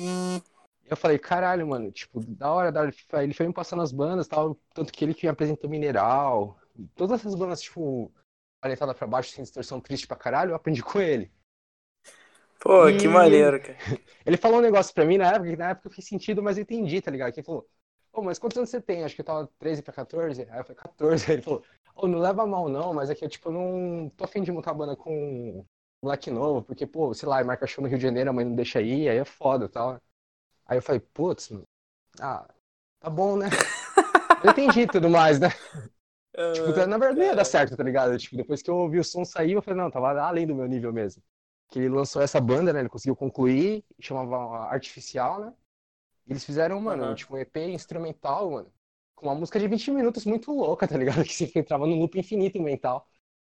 Eu 0.89 0.97
falei, 0.97 1.18
caralho, 1.18 1.66
mano, 1.66 1.93
tipo, 1.93 2.20
da 2.20 2.51
hora, 2.51 2.72
da 2.72 2.80
hora. 2.80 2.95
Ele 3.22 3.34
foi 3.34 3.47
me 3.47 3.53
passando 3.53 3.82
as 3.82 3.93
bandas 3.93 4.26
tal, 4.26 4.57
tanto 4.72 4.93
que 4.93 5.05
ele 5.05 5.12
que 5.12 5.26
me 5.26 5.30
apresentou 5.30 5.68
Mineral. 5.68 6.59
Todas 6.95 7.20
essas 7.20 7.35
bandas, 7.35 7.61
tipo, 7.62 8.12
paletada 8.61 8.95
pra 8.95 9.07
baixo, 9.07 9.31
sem 9.33 9.43
distorção 9.45 9.81
triste 9.81 10.07
pra 10.07 10.16
caralho, 10.16 10.53
eu 10.53 10.57
aprendi 10.57 10.83
com 10.83 11.01
ele. 11.01 11.31
Pô, 12.61 12.87
E- 12.87 12.93
que 12.93 13.09
maneiro, 13.09 13.61
cara. 13.61 13.79
Ele 14.26 14.37
falou 14.37 14.59
um 14.59 14.62
negócio 14.62 14.93
pra 14.95 15.05
mim 15.05 15.18
na 15.18 15.29
época, 15.33 15.51
que 15.51 15.57
na 15.57 15.70
época 15.70 15.91
fez 15.91 16.07
sentido, 16.07 16.43
mas 16.43 16.57
eu 16.59 16.62
entendi, 16.62 17.01
tá 17.01 17.11
ligado? 17.11 17.33
Que 17.33 17.41
ele 17.41 17.47
falou, 17.47 17.66
ô, 18.12 18.22
mas 18.22 18.39
quantos 18.39 18.59
anos 18.59 18.70
você 18.70 18.81
tem? 18.81 19.05
Acho 19.05 19.14
que 19.14 19.20
eu 19.20 19.24
tava 19.24 19.51
13 19.59 19.83
pra 19.83 19.93
14. 19.93 20.43
Aí 20.43 20.59
eu 20.61 20.64
falei, 20.64 20.76
14. 20.76 21.24
Aí 21.26 21.33
ele 21.37 21.43
falou, 21.43 21.62
ô, 21.95 22.07
não 22.07 22.18
leva 22.18 22.47
mal 22.47 22.68
não, 22.68 22.93
mas 22.93 23.11
é 23.11 23.14
que 23.14 23.24
eu, 23.24 23.29
tipo, 23.29 23.51
não 23.51 24.11
tô 24.16 24.24
afim 24.24 24.43
de 24.43 24.53
montar 24.53 24.74
banda 24.74 24.97
com 24.97 25.12
um 25.61 25.64
moleque 26.03 26.31
novo, 26.31 26.62
porque, 26.62 26.87
pô, 26.87 27.12
sei 27.14 27.29
lá, 27.29 27.43
marca 27.45 27.66
show 27.66 27.83
no 27.83 27.89
Rio 27.89 27.99
de 27.99 28.05
Janeiro, 28.05 28.31
a 28.31 28.33
mãe 28.33 28.45
não 28.45 28.55
deixa 28.55 28.81
ir, 28.83 29.09
aí 29.09 29.18
é 29.18 29.24
foda 29.24 29.64
e 29.66 29.68
tal. 29.68 30.01
Aí 30.66 30.79
eu 30.79 30.83
falei, 30.83 31.01
putz, 31.01 31.51
ah, 32.20 32.49
tá 33.01 33.11
bom, 33.11 33.37
né? 33.37 33.49
Eu 34.45 34.51
entendi 34.51 34.87
tudo 34.87 35.11
mais, 35.11 35.41
né? 35.41 35.49
Tipo, 36.55 36.86
na 36.86 36.99
verdade 36.99 37.18
não 37.18 37.26
ia 37.26 37.34
dar 37.34 37.45
certo, 37.45 37.76
tá 37.76 37.82
ligado? 37.82 38.16
Tipo, 38.16 38.36
depois 38.36 38.62
que 38.62 38.70
eu 38.70 38.76
ouvi 38.76 38.99
o 38.99 39.05
som 39.05 39.24
sair, 39.24 39.53
eu 39.53 39.62
falei, 39.62 39.80
não, 39.80 39.91
tava 39.91 40.20
além 40.20 40.47
do 40.47 40.55
meu 40.55 40.66
nível 40.66 40.93
mesmo. 40.93 41.22
Que 41.68 41.80
ele 41.80 41.89
lançou 41.89 42.22
essa 42.22 42.41
banda, 42.41 42.72
né? 42.72 42.80
Ele 42.80 42.89
conseguiu 42.89 43.16
concluir, 43.16 43.84
chamava 44.01 44.66
Artificial, 44.70 45.41
né? 45.41 45.53
E 46.26 46.32
eles 46.32 46.45
fizeram, 46.45 46.80
mano, 46.80 47.05
Aham. 47.05 47.14
tipo, 47.14 47.34
um 47.34 47.39
EP 47.39 47.57
instrumental, 47.72 48.51
mano, 48.51 48.72
com 49.14 49.26
uma 49.26 49.34
música 49.34 49.59
de 49.59 49.66
20 49.68 49.91
minutos 49.91 50.24
muito 50.24 50.53
louca, 50.53 50.86
tá 50.86 50.97
ligado? 50.97 51.22
Que 51.24 51.32
você 51.34 51.51
entrava 51.59 51.86
num 51.86 51.99
loop 51.99 52.18
infinito 52.18 52.61
mental. 52.62 53.07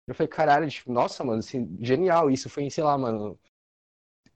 Eu 0.07 0.15
falei, 0.15 0.27
caralho, 0.29 0.69
tipo, 0.69 0.91
nossa, 0.91 1.23
mano, 1.23 1.39
assim, 1.39 1.77
genial. 1.81 2.31
Isso 2.31 2.49
foi, 2.49 2.63
em, 2.63 2.69
sei 2.69 2.83
lá, 2.83 2.97
mano, 2.97 3.38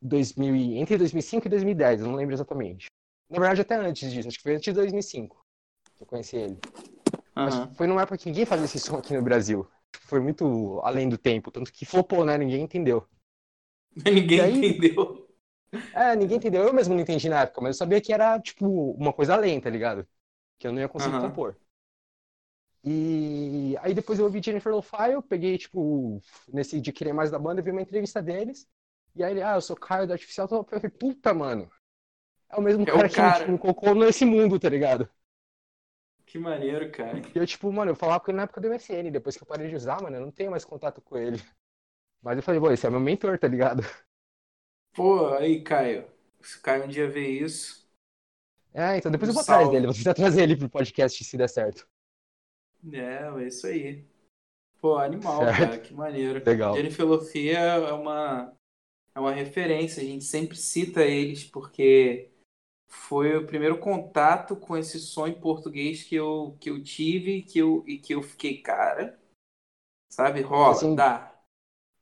2000 0.02 0.56
e- 0.56 0.78
entre 0.78 0.97
2005 0.97 1.47
e 1.47 1.49
2010, 1.49 2.02
eu 2.02 2.08
não 2.08 2.16
lembro 2.16 2.34
exatamente. 2.36 2.88
Na 3.30 3.39
verdade, 3.39 3.62
até 3.62 3.76
antes 3.76 4.12
disso, 4.12 4.28
acho 4.28 4.38
que 4.38 4.43
foi 4.43 4.56
antes 4.56 4.66
de 4.66 4.74
2005 4.74 5.45
que 5.95 6.04
eu 6.04 6.08
conheci 6.08 6.36
ele. 6.36 6.60
Mas 7.40 7.56
Aham. 7.56 7.76
foi 7.76 7.88
numa 7.88 8.02
época 8.04 8.18
que 8.18 8.28
ninguém 8.28 8.46
fazia 8.46 8.66
esse 8.66 8.80
som 8.80 8.98
aqui 8.98 9.14
no 9.14 9.22
Brasil. 9.24 9.68
Foi 10.02 10.20
muito 10.20 10.80
além 10.84 11.10
do 11.10 11.18
tempo, 11.18 11.52
tanto 11.52 11.72
que 11.72 11.86
flopou, 11.86 12.26
né? 12.26 12.38
Ninguém 12.38 12.62
entendeu. 12.64 13.08
Ninguém 14.06 14.40
aí- 14.42 14.58
entendeu. 14.58 15.28
É, 15.94 16.16
ninguém 16.16 16.38
entendeu. 16.38 16.64
Eu 16.64 16.74
mesmo 16.74 16.94
não 16.94 17.02
entendi 17.02 17.28
na 17.30 17.42
época, 17.42 17.62
mas 17.62 17.76
eu 17.76 17.80
sabia 17.80 18.02
que 18.02 18.14
era, 18.14 18.40
tipo, 18.40 18.66
uma 18.94 19.12
coisa 19.14 19.34
além, 19.34 19.60
tá 19.60 19.70
ligado? 19.70 20.08
Que 20.60 20.68
eu 20.68 20.72
não 20.74 20.80
ia 20.82 20.90
conseguir 20.90 21.18
Aham. 21.18 21.18
compor. 21.18 21.58
E 22.84 23.76
aí 23.82 23.94
depois 23.94 24.18
eu 24.20 24.26
ouvi 24.26 24.42
Jennifer 24.44 24.72
Lo-Fi, 24.74 25.12
eu 25.12 25.22
peguei, 25.22 25.58
tipo, 25.58 26.20
nesse 26.52 26.82
de 26.82 26.92
querer 26.92 27.14
mais 27.14 27.30
da 27.30 27.38
banda, 27.38 27.62
eu 27.62 27.66
vi 27.66 27.72
uma 27.72 27.82
entrevista 27.82 28.22
deles. 28.22 28.68
E 29.16 29.24
aí 29.24 29.32
ele, 29.34 29.42
ah, 29.44 29.56
eu 29.56 29.62
sou 29.62 29.76
Caio 29.76 30.08
da 30.08 30.14
Artificial. 30.16 30.48
Eu 30.52 30.64
falei, 30.66 30.90
puta, 30.90 31.34
mano. 31.34 31.70
É 32.50 32.58
o 32.58 32.62
mesmo 32.62 32.86
É 32.86 32.94
o 32.94 33.04
cara 33.04 33.10
que 33.10 33.16
cara. 33.20 33.32
tipo, 33.32 33.52
me 33.52 33.58
colocou 33.60 33.96
nesse 33.96 34.26
mundo, 34.26 34.60
tá 34.60 34.70
ligado? 34.70 35.10
Que 36.32 36.40
maneiro, 36.40 36.90
cara. 36.92 37.22
E 37.36 37.38
eu, 37.38 37.46
tipo, 37.46 37.72
mano, 37.72 37.92
eu 37.92 37.96
falava 37.96 38.20
com 38.24 38.32
ele 38.32 38.38
na 38.38 38.44
época 38.44 38.62
do 38.62 38.68
MSN, 38.68 39.12
depois 39.12 39.36
que 39.36 39.44
eu 39.44 39.48
parei 39.48 39.68
de 39.70 39.76
usar, 39.76 40.02
mano, 40.02 40.16
eu 40.18 40.22
não 40.22 40.32
tenho 40.32 40.52
mais 40.52 40.64
contato 40.66 41.02
com 41.02 41.18
ele. 41.18 41.38
Mas 42.22 42.38
eu 42.38 42.44
falei, 42.44 42.60
pô, 42.62 42.72
esse 42.72 42.88
é 42.88 42.90
meu 42.90 43.00
mentor, 43.00 43.40
tá 43.40 43.48
ligado? 43.48 43.84
Pô, 44.94 45.28
aí, 45.36 45.62
Caio. 45.64 46.10
Se 46.42 46.58
o 46.58 46.62
Caio 46.62 46.86
um 46.86 46.88
dia 46.88 47.10
ver 47.10 47.28
isso. 47.30 47.86
É, 48.74 48.98
então 48.98 49.12
depois 49.12 49.28
eu 49.30 49.34
vou 49.34 49.42
atrás 49.42 49.64
salve. 49.64 49.76
dele, 49.76 49.86
vou 49.88 49.96
tentar 49.96 50.14
trazer 50.14 50.44
ele 50.44 50.56
pro 50.58 50.70
podcast 50.70 51.24
se 51.24 51.38
der 51.38 51.50
certo. 51.50 51.88
É, 52.94 53.30
é 53.44 53.48
isso 53.48 53.68
aí. 53.68 54.06
Pô, 54.82 54.98
animal, 54.98 55.42
Certo. 55.46 55.58
cara, 55.58 55.80
que 55.80 55.94
maneiro. 55.94 56.44
Legal. 56.46 56.76
Jennifer 56.76 57.06
Lofia 57.06 57.60
é 57.60 57.94
uma, 57.94 58.58
é 59.16 59.20
uma 59.20 59.34
referência, 59.34 60.04
a 60.04 60.06
gente 60.08 60.26
sempre 60.26 60.58
cita 60.58 61.04
eles 61.06 61.46
porque 61.46 62.31
foi 62.92 63.38
o 63.38 63.48
primeiro 63.48 63.80
contato 63.80 64.56
com 64.56 64.78
esse 64.78 65.00
som 65.00 65.26
em 65.26 65.39
português 65.39 66.04
que 66.04 66.14
eu, 66.16 66.58
que 66.60 66.70
eu 66.70 66.84
tive 66.84 67.42
que 67.42 67.58
eu, 67.60 67.84
e 67.88 67.98
que 67.98 68.14
eu 68.14 68.22
fiquei, 68.22 68.62
cara, 68.62 69.18
sabe, 70.10 70.42
rola, 70.42 70.76
Assim, 70.76 70.94
dá. 70.94 71.32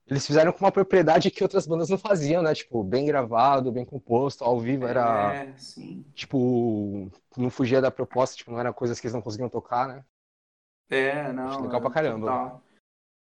Eles 0.08 0.26
fizeram 0.26 0.52
com 0.52 0.58
uma 0.64 0.72
propriedade 0.72 1.30
que 1.30 1.44
outras 1.44 1.66
bandas 1.68 1.88
não 1.88 1.96
faziam, 1.96 2.42
né? 2.42 2.52
Tipo, 2.52 2.82
bem 2.82 3.06
gravado, 3.06 3.70
bem 3.70 3.84
composto, 3.84 4.42
ao 4.42 4.58
vivo 4.58 4.84
era, 4.84 5.32
É, 5.32 5.56
sim. 5.56 6.04
tipo, 6.14 7.08
não 7.36 7.48
fugia 7.48 7.80
da 7.80 7.92
proposta, 7.92 8.36
tipo, 8.36 8.50
não 8.50 8.58
era 8.58 8.72
coisas 8.72 8.98
que 8.98 9.06
eles 9.06 9.14
não 9.14 9.22
conseguiam 9.22 9.48
tocar, 9.48 9.86
né? 9.86 10.04
É, 10.88 11.32
não. 11.32 11.46
Acho 11.46 11.62
legal 11.62 11.78
é, 11.78 11.82
pra 11.82 11.90
caramba. 11.92 12.26
total. 12.26 12.62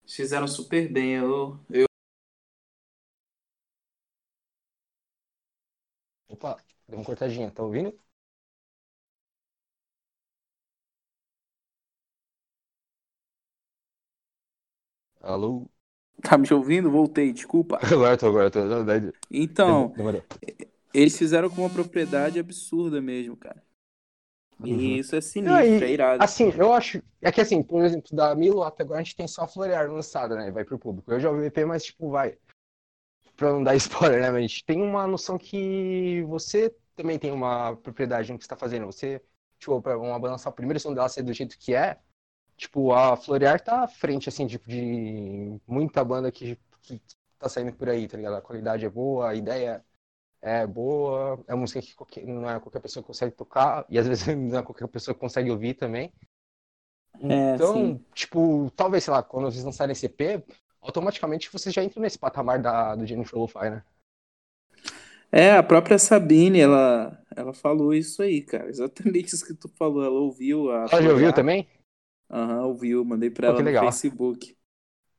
Eles 0.04 0.16
fizeram 0.16 0.48
super 0.48 0.92
bem. 0.92 1.14
Eu, 1.14 1.60
eu 1.70 1.86
Opa, 6.28 6.58
deu 6.90 7.00
uma 7.00 7.06
cortadinha, 7.06 7.52
tá 7.52 7.64
ouvindo? 7.64 7.98
Alô? 15.22 15.70
Tá 16.22 16.38
me 16.38 16.48
ouvindo? 16.54 16.92
Voltei, 16.92 17.32
desculpa. 17.34 17.80
Agora 17.84 18.18
tô, 18.18 18.28
agora 18.28 18.52
tô. 18.52 18.60
Então, 19.32 19.94
Demorou. 19.96 20.26
eles 20.94 21.18
fizeram 21.18 21.50
com 21.50 21.62
uma 21.62 21.70
propriedade 21.70 22.40
absurda 22.40 23.02
mesmo, 23.02 23.36
cara. 23.38 23.64
E 24.64 24.72
Uhum. 24.72 25.00
isso 25.00 25.16
é 25.16 25.22
sinistro, 25.22 25.86
e, 25.86 25.86
é 25.86 25.92
irado. 25.92 26.26
Assim, 26.26 26.52
eu 26.58 26.74
acho. 26.74 27.02
É 27.22 27.32
que 27.32 27.42
assim, 27.42 27.64
por 27.64 27.84
exemplo, 27.84 28.16
da 28.16 28.36
Milo 28.36 28.64
até 28.64 28.84
agora 28.84 29.00
a 29.00 29.04
gente 29.04 29.16
tem 29.16 29.28
só 29.28 29.44
a 29.44 29.48
Florear 29.48 29.90
lançada, 29.92 30.36
né? 30.36 30.52
Vai 30.52 30.66
pro 30.66 30.78
público. 30.80 31.12
Eu 31.12 31.20
já 31.20 31.30
ouvi 31.30 31.46
EP, 31.46 31.66
mas 31.66 31.84
tipo, 31.86 32.10
vai. 32.10 32.38
Pra 33.40 33.52
não 33.54 33.64
dar 33.64 33.76
spoiler, 33.78 34.22
né? 34.22 34.28
Mas 34.32 34.38
a 34.38 34.42
gente 34.42 34.66
tem 34.66 34.82
uma 34.82 35.08
noção 35.08 35.38
que 35.38 36.24
você 36.24 36.76
também 36.96 37.20
tem 37.20 37.32
uma 37.32 37.76
propriedade 37.78 38.32
no 38.32 38.38
que 38.38 38.44
você 38.46 38.50
tá 38.50 38.58
fazendo. 38.58 38.86
Você, 38.88 39.22
tipo, 39.60 39.82
pra 39.82 39.98
uma 39.98 40.20
banda 40.20 40.34
lançar 40.34 40.50
o 40.50 40.54
primeiro 40.54 40.80
som 40.80 40.94
dela 40.94 41.10
ser 41.10 41.24
do 41.24 41.34
jeito 41.34 41.58
que 41.60 41.74
é, 41.74 42.00
tipo, 42.58 42.94
a 42.94 43.18
Florear 43.18 43.62
tá 43.64 43.84
à 43.86 43.90
frente, 43.90 44.30
assim, 44.30 44.48
tipo, 44.48 44.68
de 44.70 45.60
muita 45.68 46.04
banda 46.06 46.32
que, 46.32 46.58
que 46.84 47.02
tá 47.40 47.50
saindo 47.50 47.74
por 47.74 47.90
aí, 47.90 48.08
tá 48.08 48.18
ligado? 48.18 48.38
A 48.38 48.42
qualidade 48.44 48.86
é 48.86 48.90
boa, 48.90 49.30
a 49.32 49.36
ideia 49.36 49.86
é 50.42 50.68
boa, 50.68 51.44
é 51.48 51.56
música 51.56 51.82
que 51.82 51.96
qualquer- 51.96 52.26
não 52.28 52.50
é 52.50 52.60
qualquer 52.60 52.82
pessoa 52.82 53.04
que 53.04 53.08
consegue 53.08 53.36
tocar, 53.36 53.86
e 53.90 54.00
às 54.00 54.08
vezes 54.08 54.28
não 54.36 54.60
é 54.60 54.64
qualquer 54.64 54.88
pessoa 54.90 55.16
que 55.16 55.22
consegue 55.22 55.52
ouvir 55.52 55.76
também. 55.76 56.14
É, 57.28 57.58
Então, 57.58 57.60
sim. 57.60 58.04
tipo, 58.14 58.72
talvez, 58.76 59.04
sei 59.04 59.14
lá, 59.14 59.22
quando 59.24 59.52
vocês 59.52 59.64
lançarem 59.64 59.92
esse 59.94 60.06
EP, 60.06 60.44
automaticamente 60.82 61.52
vocês 61.52 61.74
já 61.74 61.84
entram 61.84 62.02
nesse 62.02 62.18
patamar 62.20 62.62
da, 62.62 62.96
do 62.96 63.06
Jennifer 63.06 63.38
Lo-Fi, 63.38 63.70
né? 63.70 63.84
É, 65.32 65.52
a 65.52 65.62
própria 65.64 65.98
Sabine, 66.00 66.60
ela, 66.60 67.18
ela 67.36 67.54
falou 67.54 67.94
isso 67.94 68.22
aí, 68.22 68.42
cara. 68.42 68.68
Exatamente 68.70 69.34
isso 69.36 69.46
que 69.46 69.54
tu 69.54 69.70
falou. 69.78 70.04
Ela 70.04 70.20
ouviu 70.20 70.72
a. 70.72 70.86
Ela 70.92 71.02
já 71.02 71.12
ouviu 71.12 71.34
também? 71.34 71.68
Aham, 72.30 72.66
ouviu. 72.66 73.06
Mandei 73.06 73.30
pra 73.30 73.48
Pô, 73.48 73.54
ela 73.54 73.62
no 73.62 73.66
legal. 73.66 73.86
Facebook. 73.86 74.56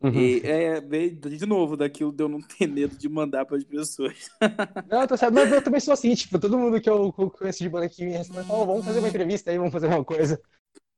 Uhum. 0.03 0.13
E 0.15 0.41
é, 0.45 0.81
veio 0.81 1.15
de 1.15 1.45
novo 1.47 1.77
daquilo 1.77 2.11
de 2.11 2.23
eu 2.25 2.29
não 2.29 2.41
ter 2.41 2.67
medo 2.67 2.97
de 2.97 3.09
mandar 3.09 3.45
pras 3.45 3.63
pessoas. 3.65 4.31
Não, 4.89 5.07
tô 5.07 5.17
certo, 5.17 5.35
mas 5.35 5.53
eu 5.53 5.63
também 5.63 5.81
sou 5.81 5.93
assim, 5.93 6.15
tipo, 6.15 6.39
todo 6.39 6.59
mundo 6.59 6.81
que 6.81 6.89
eu 6.89 7.13
conheço 7.13 7.63
de 7.63 7.69
banda 7.69 7.89
que 7.89 8.05
me 8.05 8.13
responde, 8.13 8.51
"Ô, 8.51 8.65
vamos 8.67 8.85
fazer 8.85 8.99
uma 8.99 9.09
entrevista 9.09 9.51
aí, 9.51 9.59
vamos 9.59 9.73
fazer 9.73 9.87
uma 9.87 10.05
coisa. 10.05 10.41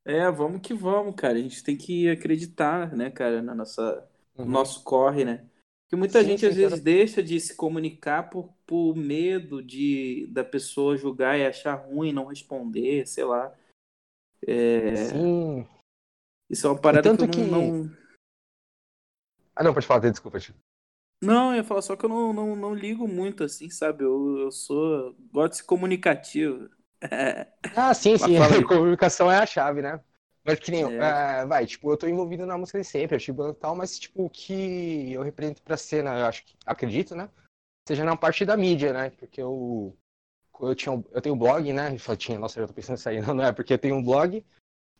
É, 0.05 0.31
vamos 0.31 0.61
que 0.61 0.75
vamos, 0.75 1.15
cara. 1.15 1.35
A 1.39 1.43
gente 1.43 1.63
tem 1.63 1.77
que 1.77 2.09
acreditar, 2.09 2.95
né, 2.97 3.11
cara, 3.11 3.41
na 3.43 3.55
nossa, 3.55 3.83
no 3.93 4.12
Uhum. 4.39 4.47
nosso 4.47 4.83
corre, 4.83 5.25
né? 5.25 5.47
Porque 5.85 5.97
muita 5.97 6.21
Sim, 6.21 6.29
gente 6.29 6.41
sim, 6.41 6.47
às 6.47 6.55
vezes 6.57 6.71
claro. 6.71 6.85
deixa 6.85 7.23
de 7.23 7.39
se 7.39 7.55
comunicar 7.55 8.31
por, 8.31 8.49
por 8.67 8.97
medo 8.97 9.63
de 9.63 10.27
da 10.31 10.43
pessoa 10.43 10.97
julgar 10.97 11.39
e 11.39 11.45
achar 11.47 11.75
ruim, 11.75 12.13
não 12.13 12.27
responder, 12.27 13.07
sei 13.07 13.25
lá. 13.25 13.55
É, 14.47 14.97
Sim. 14.97 15.67
isso 16.51 16.67
é 16.67 16.71
uma 16.71 16.81
parada 16.81 17.03
que 17.03 17.17
tanto 17.17 17.25
eu 17.25 17.45
não, 17.45 17.71
que- 17.71 17.71
não. 17.71 17.97
Ah, 19.55 19.63
não, 19.63 19.75
pode 19.75 19.87
falar, 19.87 20.01
desculpa, 20.11 20.41
tio. 20.41 20.55
Não, 21.23 21.51
eu 21.51 21.57
ia 21.59 21.65
falar 21.65 21.83
só 21.83 21.95
que 21.95 22.05
eu 22.05 22.09
não, 22.09 22.33
não, 22.33 22.57
não 22.57 22.75
ligo 22.75 23.07
muito, 23.07 23.45
assim, 23.45 23.71
sabe? 23.71 24.03
Eu, 24.03 24.39
eu 24.39 24.51
sou. 24.51 25.15
Gosto 25.31 25.53
de 25.53 25.57
ser 25.59 25.65
comunicativo. 25.65 26.69
Ah, 27.77 27.95
sim, 27.95 28.19
sim, 28.19 28.37
comunicação 28.67 29.31
é 29.31 29.39
a 29.39 29.47
chave, 29.47 29.81
né? 29.81 30.01
Mas 30.45 30.59
que 30.59 30.71
nem, 30.71 30.85
É. 30.85 31.43
é, 31.43 31.47
vai, 31.47 31.67
tipo, 31.67 31.91
eu 31.91 31.97
tô 31.97 32.07
envolvido 32.07 32.45
na 32.45 32.59
música 32.59 32.81
de 32.81 32.87
sempre, 32.87 33.15
eu 33.15 33.17
acho 33.17 33.33
banda 33.33 33.53
e 33.53 33.61
tal, 33.61 33.77
mas, 33.77 33.99
tipo, 33.99 34.25
o 34.25 34.31
que 34.31 35.13
eu 35.13 35.23
represento 35.23 35.63
pra 35.63 35.77
cena, 35.77 36.19
eu 36.19 36.27
acho 36.27 36.45
que, 36.45 36.57
acredito, 36.67 37.15
né? 37.15 37.31
Seja 37.87 38.05
na 38.05 38.17
parte 38.17 38.45
da 38.45 38.57
mídia, 38.57 38.93
né? 38.93 39.11
Porque 39.11 39.41
eu, 39.41 39.97
eu, 40.61 40.75
tinha, 40.75 41.05
eu 41.13 41.23
tenho 41.23 41.35
um 41.35 41.39
blog, 41.39 41.73
né? 41.73 41.95
Eu 41.95 41.99
falei, 41.99 42.17
tinha, 42.17 42.39
nossa, 42.39 42.59
eu 42.59 42.65
já 42.65 42.69
tô 42.69 42.75
pensando 42.75 42.97
em 42.97 43.01
sair, 43.01 43.21
não, 43.27 43.35
não 43.35 43.45
é, 43.45 43.53
porque 43.53 43.73
eu 43.73 43.79
tenho 43.79 43.95
um 43.95 44.03
blog, 44.03 44.45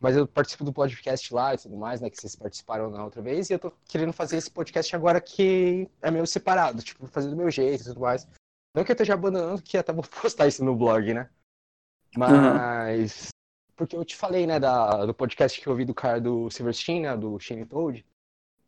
mas 0.01 0.17
eu 0.17 0.27
participo 0.27 0.65
do 0.65 0.73
podcast 0.73 1.35
lá 1.35 1.55
e 1.55 1.59
tudo 1.59 1.77
mais, 1.77 2.01
né? 2.01 2.09
Que 2.09 2.21
vocês 2.21 2.37
participaram 2.37 2.89
na 2.91 3.05
outra 3.05 3.21
vez, 3.21 3.51
e 3.51 3.55
eu 3.55 3.59
tô 3.59 3.73
querendo 3.89 4.13
fazer 4.13 4.37
esse 4.37 4.51
podcast 4.51 4.95
agora 4.95 5.21
que 5.21 5.89
é 6.01 6.11
meio 6.11 6.27
separado, 6.27 6.83
tipo, 6.83 7.07
fazer 7.09 7.31
do 7.31 7.37
meu 7.37 7.51
jeito 7.51 7.83
e 7.83 7.85
tudo 7.85 8.01
mais. 8.01 8.29
Não 8.75 8.85
que 8.85 8.93
eu 8.93 8.95
esteja 8.95 9.15
abandonando, 9.15 9.61
que 9.61 9.77
até 9.77 9.93
vou 9.93 10.05
postar 10.23 10.47
isso 10.47 10.65
no 10.65 10.77
blog, 10.77 11.13
né? 11.13 11.29
Mas. 12.17 13.29
Porque 13.83 13.97
eu 13.97 14.05
te 14.05 14.15
falei, 14.17 14.47
né, 14.47 14.61
da, 14.61 15.05
do 15.07 15.13
podcast 15.13 15.61
que 15.61 15.67
eu 15.67 15.73
ouvi 15.73 15.85
do 15.85 15.93
cara 15.95 16.21
do 16.21 16.49
Silverstein, 16.51 17.01
né? 17.03 17.17
Do 17.17 17.39
Shane 17.41 17.67
Toad. 17.67 18.07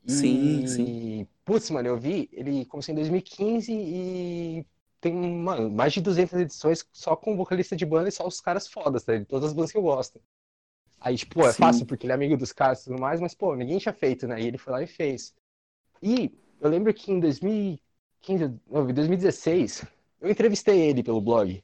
E, 0.07 0.11
Sim, 0.11 0.67
sim. 0.67 1.29
Putz, 1.45 1.71
mano, 1.71 1.89
eu 1.89 1.97
vi, 1.97 2.29
ele 2.33 2.65
começou 2.67 2.93
em 2.93 2.97
2015 2.97 3.73
e 3.73 4.67
tem, 5.01 5.15
mano, 5.15 5.71
mais 5.71 5.93
de 5.93 6.01
200 6.01 6.35
edições 6.35 6.85
só 6.93 7.15
com 7.15 7.37
vocalista 7.37 7.77
de 7.77 7.87
banda 7.87 8.09
e 8.09 8.13
só 8.13 8.27
os 8.27 8.41
caras 8.41 8.67
fodas, 8.67 9.05
tá? 9.05 9.17
De 9.17 9.25
todas 9.25 9.51
as 9.51 9.55
bandas 9.55 9.71
que 9.73 9.79
eu 9.79 9.83
gosto. 9.83 10.21
Aí, 11.01 11.17
tipo, 11.17 11.37
pô, 11.37 11.47
é 11.49 11.53
Sim. 11.53 11.61
fácil 11.61 11.87
porque 11.87 12.07
ele 12.07 12.13
é 12.13 12.17
amigo 12.17 12.37
dos 12.37 12.53
caras 12.53 12.83
e 12.83 12.85
tudo 12.85 13.01
mais, 13.01 13.21
mas, 13.21 13.35
pô, 13.35 13.57
ninguém 13.57 13.79
tinha 13.79 13.95
feito, 13.95 14.27
né? 14.27 14.41
E 14.43 14.47
ele 14.49 14.59
foi 14.59 14.73
lá 14.73 14.83
e 14.83 14.87
fez. 14.87 15.35
E 16.03 16.33
eu 16.61 16.71
lembro 16.71 16.93
que 16.95 17.13
em 17.13 17.21
2015, 17.21 18.61
não, 18.71 18.91
em 18.91 18.95
2016, 18.95 19.87
eu 20.21 20.31
entrevistei 20.31 20.81
ele 20.83 21.03
pelo 21.03 21.21
blog. 21.23 21.64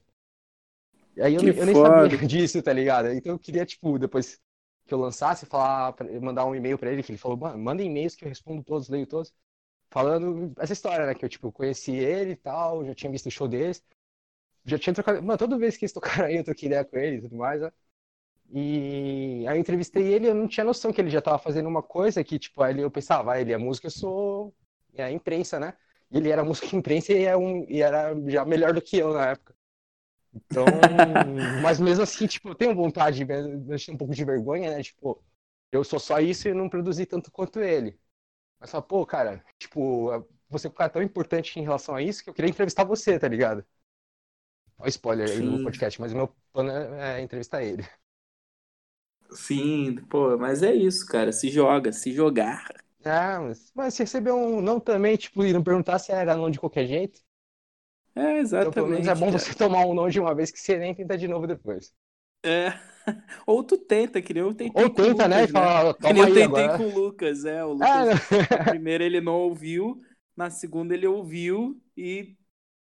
E 1.17 1.23
aí 1.23 1.35
eu, 1.35 1.43
eu 1.57 1.67
nem 1.67 1.75
sabia 1.75 2.09
disso, 2.27 2.63
tá 2.63 2.73
ligado? 2.73 3.09
Então 3.13 3.33
eu 3.33 3.39
queria, 3.39 3.67
tipo, 3.67 3.99
depois 3.99 4.41
que 4.87 4.95
eu 4.95 4.99
lançasse, 4.99 5.47
falar, 5.47 5.95
mandar 6.21 6.47
um 6.47 6.55
e-mail 6.55 6.79
pra 6.79 6.91
ele, 6.93 7.03
que 7.03 7.13
ele 7.13 7.19
falou, 7.19 7.37
mano, 7.37 7.59
manda 7.59 7.83
e-mails 7.83 8.15
que 8.17 8.25
eu 8.25 8.29
respondo 8.29 8.63
todos, 8.65 8.89
leio 8.89 9.07
todos. 9.07 9.33
Falando 9.91 10.53
essa 10.59 10.73
história, 10.75 11.07
né? 11.07 11.15
Que 11.15 11.25
eu, 11.25 11.29
tipo, 11.29 11.53
conheci 11.53 11.93
ele 11.93 12.33
e 12.33 12.37
tal, 12.37 12.85
já 12.85 12.95
tinha 12.95 13.13
visto 13.13 13.27
o 13.27 13.31
show 13.31 13.49
deles. 13.49 13.85
Já 14.65 14.79
tinha 14.79 14.95
trocado. 14.95 15.23
Mano, 15.23 15.39
toda 15.39 15.59
vez 15.59 15.77
que 15.77 15.85
eles 15.85 15.93
tocaram 15.93 16.27
aí, 16.27 16.37
eu 16.37 16.45
troquei 16.45 16.69
ideia 16.69 16.85
com 16.85 16.99
ele 16.99 17.17
e 17.19 17.23
tudo 17.23 17.37
mais, 17.37 17.61
né? 17.61 17.73
E 18.53 19.45
aí 19.49 19.57
eu 19.57 19.61
entrevistei 19.61 20.13
ele, 20.13 20.29
eu 20.29 20.35
não 20.35 20.49
tinha 20.49 20.65
noção 20.65 20.93
que 20.93 21.01
ele 21.01 21.11
já 21.11 21.23
tava 21.23 21.39
fazendo 21.39 21.69
uma 21.69 21.83
coisa 21.83 22.25
que, 22.25 22.39
tipo, 22.39 22.63
aí 22.63 22.81
eu 22.81 22.91
pensava, 22.91 23.33
ah, 23.33 23.41
ele 23.41 23.53
é 23.53 23.59
música, 23.59 23.87
eu 23.87 23.91
sou 23.93 24.55
é 24.95 25.05
a 25.05 25.13
imprensa, 25.13 25.61
né? 25.61 25.75
E 26.11 26.17
ele 26.19 26.31
era 26.31 26.45
música 26.45 26.67
e 26.75 26.79
imprensa 26.79 27.13
e, 27.13 27.25
é 27.25 27.37
um, 27.37 27.65
e 27.69 27.81
era 27.83 28.15
já 28.29 28.45
melhor 28.45 28.73
do 28.75 28.83
que 28.83 28.97
eu 28.99 29.13
na 29.15 29.31
época. 29.31 29.55
Então, 30.35 30.67
mas 31.61 31.81
mesmo 31.81 32.03
assim, 32.05 32.27
tipo, 32.27 32.49
eu 32.51 32.55
tenho 32.55 32.75
vontade, 32.75 33.27
tenho 33.27 33.95
um 33.95 33.97
pouco 33.97 34.15
de 34.15 34.25
vergonha, 34.25 34.71
né? 34.71 34.83
Tipo, 34.83 35.23
eu 35.73 35.83
sou 35.85 35.99
só 35.99 36.21
isso 36.21 36.49
e 36.49 36.55
não 36.55 36.69
produzi 36.69 37.07
tanto 37.07 37.31
quanto 37.33 37.61
ele. 37.61 37.99
Mas 38.61 38.71
fala, 38.71 38.83
pô, 38.85 39.07
cara, 39.07 39.45
tipo, 39.59 40.11
você 40.49 40.69
é 40.69 40.71
um 40.71 40.75
cara 40.75 40.91
tão 40.91 41.03
importante 41.03 41.59
em 41.61 41.65
relação 41.65 41.95
a 41.97 42.03
isso 42.03 42.25
que 42.25 42.31
eu 42.31 42.35
queria 42.35 42.51
entrevistar 42.51 42.85
você, 42.85 43.19
tá 43.19 43.29
ligado? 43.29 43.65
Olha 44.79 44.87
o 44.87 44.89
spoiler 44.91 45.31
aí 45.31 45.43
Sim. 45.43 45.45
do 45.45 45.61
podcast, 45.61 46.01
mas 46.01 46.13
o 46.13 46.17
meu 46.17 46.29
plano 46.53 46.71
é, 46.73 47.19
é 47.19 47.23
entrevistar 47.23 47.63
ele. 47.63 47.85
Sim, 49.33 49.97
pô, 50.09 50.37
mas 50.39 50.63
é 50.63 50.73
isso, 50.75 51.05
cara. 51.07 51.33
Se 51.33 51.49
joga, 51.51 51.93
se 51.93 52.13
jogar. 52.13 52.65
Ah, 53.05 53.41
mas, 53.41 53.73
mas 53.75 53.95
se 53.95 54.03
receber 54.03 54.33
um 54.33 54.61
não 54.61 54.79
também, 54.79 55.17
tipo, 55.17 55.43
e 55.45 55.53
não 55.53 55.63
perguntar 55.63 55.99
se 55.99 56.13
era 56.13 56.37
não 56.37 56.51
de 56.51 56.59
qualquer 56.61 56.87
jeito, 56.87 57.21
É, 58.15 58.39
então 58.59 58.73
pelo 58.73 58.89
menos 58.89 59.07
exatamente. 59.07 59.09
é 59.09 59.15
bom 59.15 59.31
cara. 59.31 59.45
você 59.45 59.55
tomar 59.55 59.85
um 59.87 59.95
não 59.95 60.09
de 60.09 60.21
uma 60.21 60.35
vez 60.35 60.51
que 60.51 60.59
você 60.61 60.77
nem 60.79 60.95
tenta 60.95 61.17
de 61.19 61.27
novo 61.29 61.47
depois. 61.47 61.93
É. 62.45 62.71
Ou 63.47 63.63
tu 63.65 63.77
tenta, 63.79 64.21
que 64.23 64.33
nem 64.35 64.43
eu 64.43 64.55
tentei 64.55 64.85
Ou 64.85 64.91
com 64.91 65.05
tenta, 65.05 65.29
né? 65.29 65.45
E 65.45 65.49
Lucas, 65.49 65.49
fala, 65.49 65.97
Que 66.01 66.13
nem 66.13 66.23
eu 66.23 66.33
tentei 66.33 66.69
agora. 66.69 66.71
com 66.71 66.89
o 66.89 66.95
Lucas, 66.95 67.45
é. 67.45 67.65
O 67.65 67.73
Ah, 67.81 68.05
Lucas, 68.05 68.11
na 68.51 68.59
primeira 68.61 69.05
ele 69.05 69.21
não 69.21 69.35
ouviu, 69.35 70.01
na 70.37 70.51
segunda 70.51 70.95
ele 70.95 71.07
ouviu 71.07 71.81
e 71.97 72.37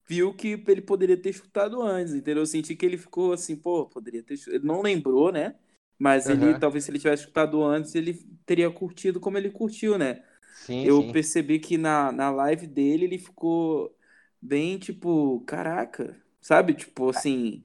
viu 0.07 0.33
que 0.35 0.63
ele 0.67 0.81
poderia 0.81 1.21
ter 1.21 1.33
chutado 1.33 1.81
antes, 1.81 2.13
entendeu? 2.15 2.43
Eu 2.43 2.47
senti 2.47 2.75
que 2.75 2.85
ele 2.85 2.97
ficou 2.97 3.33
assim, 3.33 3.55
pô, 3.57 3.87
poderia 3.87 4.23
ter 4.23 4.37
chutado. 4.37 4.57
Ele 4.57 4.67
não 4.67 4.81
lembrou, 4.81 5.31
né? 5.31 5.55
Mas 5.99 6.29
ele, 6.29 6.53
Aham. 6.53 6.55
talvez 6.55 6.85
se 6.85 6.91
ele 6.91 6.99
tivesse 6.99 7.23
chutado 7.25 7.63
antes, 7.63 7.95
ele 7.95 8.15
teria 8.45 8.71
curtido 8.71 9.19
como 9.19 9.37
ele 9.37 9.51
curtiu, 9.51 9.97
né? 9.97 10.23
sim, 10.51 10.89
eu 10.89 11.03
sim. 11.07 11.09
percebi 11.09 11.59
que 11.59 11.77
na, 11.77 12.11
na 12.11 12.29
live 12.31 12.67
dele 12.67 13.05
ele 13.05 13.17
ficou 13.17 13.95
bem 14.41 14.77
tipo, 14.77 15.41
caraca, 15.41 16.21
sabe? 16.41 16.73
Tipo 16.73 17.09
assim. 17.09 17.63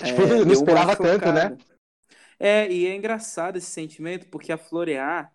É, 0.00 0.04
Tipo, 0.04 0.22
não 0.44 0.52
esperava 0.52 0.96
tanto, 0.96 1.32
né? 1.32 1.56
É, 2.38 2.70
e 2.72 2.86
é 2.86 2.94
engraçado 2.96 3.56
esse 3.58 3.70
sentimento, 3.70 4.28
porque 4.28 4.52
a 4.52 4.58
Florear, 4.58 5.34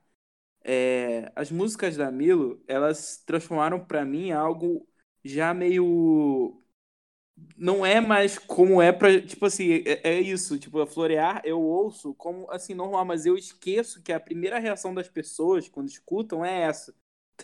é, 0.63 1.31
as 1.35 1.51
músicas 1.51 1.97
da 1.97 2.11
Milo, 2.11 2.63
elas 2.67 3.17
transformaram 3.25 3.83
pra 3.85 4.05
mim 4.05 4.31
algo 4.31 4.87
já 5.23 5.53
meio. 5.53 6.61
Não 7.57 7.85
é 7.85 7.99
mais 8.01 8.37
como 8.39 8.81
é 8.81 8.91
pra. 8.91 9.21
Tipo 9.21 9.45
assim, 9.47 9.83
é, 9.85 10.01
é 10.15 10.21
isso. 10.21 10.57
Tipo, 10.59 10.81
a 10.81 10.87
Florear 10.87 11.41
eu 11.45 11.61
ouço 11.61 12.13
como 12.15 12.49
assim, 12.51 12.73
normal, 12.73 13.05
mas 13.05 13.25
eu 13.25 13.37
esqueço 13.37 14.01
que 14.03 14.13
a 14.13 14.19
primeira 14.19 14.59
reação 14.59 14.93
das 14.93 15.09
pessoas 15.09 15.67
quando 15.69 15.89
escutam 15.89 16.45
é 16.45 16.61
essa. 16.63 16.93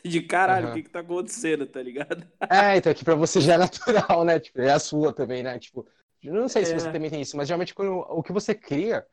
De 0.05 0.21
caralho, 0.21 0.67
o 0.67 0.71
Aham. 0.71 0.71
que 0.71 0.83
que 0.83 0.89
tá 0.89 0.99
acontecendo, 1.01 1.65
tá 1.67 1.81
ligado? 1.81 2.25
É, 2.51 2.77
então 2.77 2.91
aqui 2.91 3.03
pra 3.05 3.15
você 3.15 3.39
já 3.41 3.53
é 3.55 3.57
natural, 3.57 4.23
né? 4.25 4.39
Tipo, 4.39 4.61
é 4.61 4.71
a 4.71 4.79
sua 4.79 5.13
também, 5.13 5.43
né? 5.43 5.59
Tipo, 5.59 5.85
eu 6.23 6.33
não 6.33 6.47
sei 6.49 6.65
se 6.65 6.73
É. 6.73 6.73
você 6.73 6.89
também 6.89 7.09
tem 7.09 7.21
isso, 7.21 7.37
mas 7.37 7.47
geralmente 7.47 7.73
quando 7.75 7.91
o 7.99 8.23
que 8.23 8.31
você 8.31 8.55
cria 8.55 9.05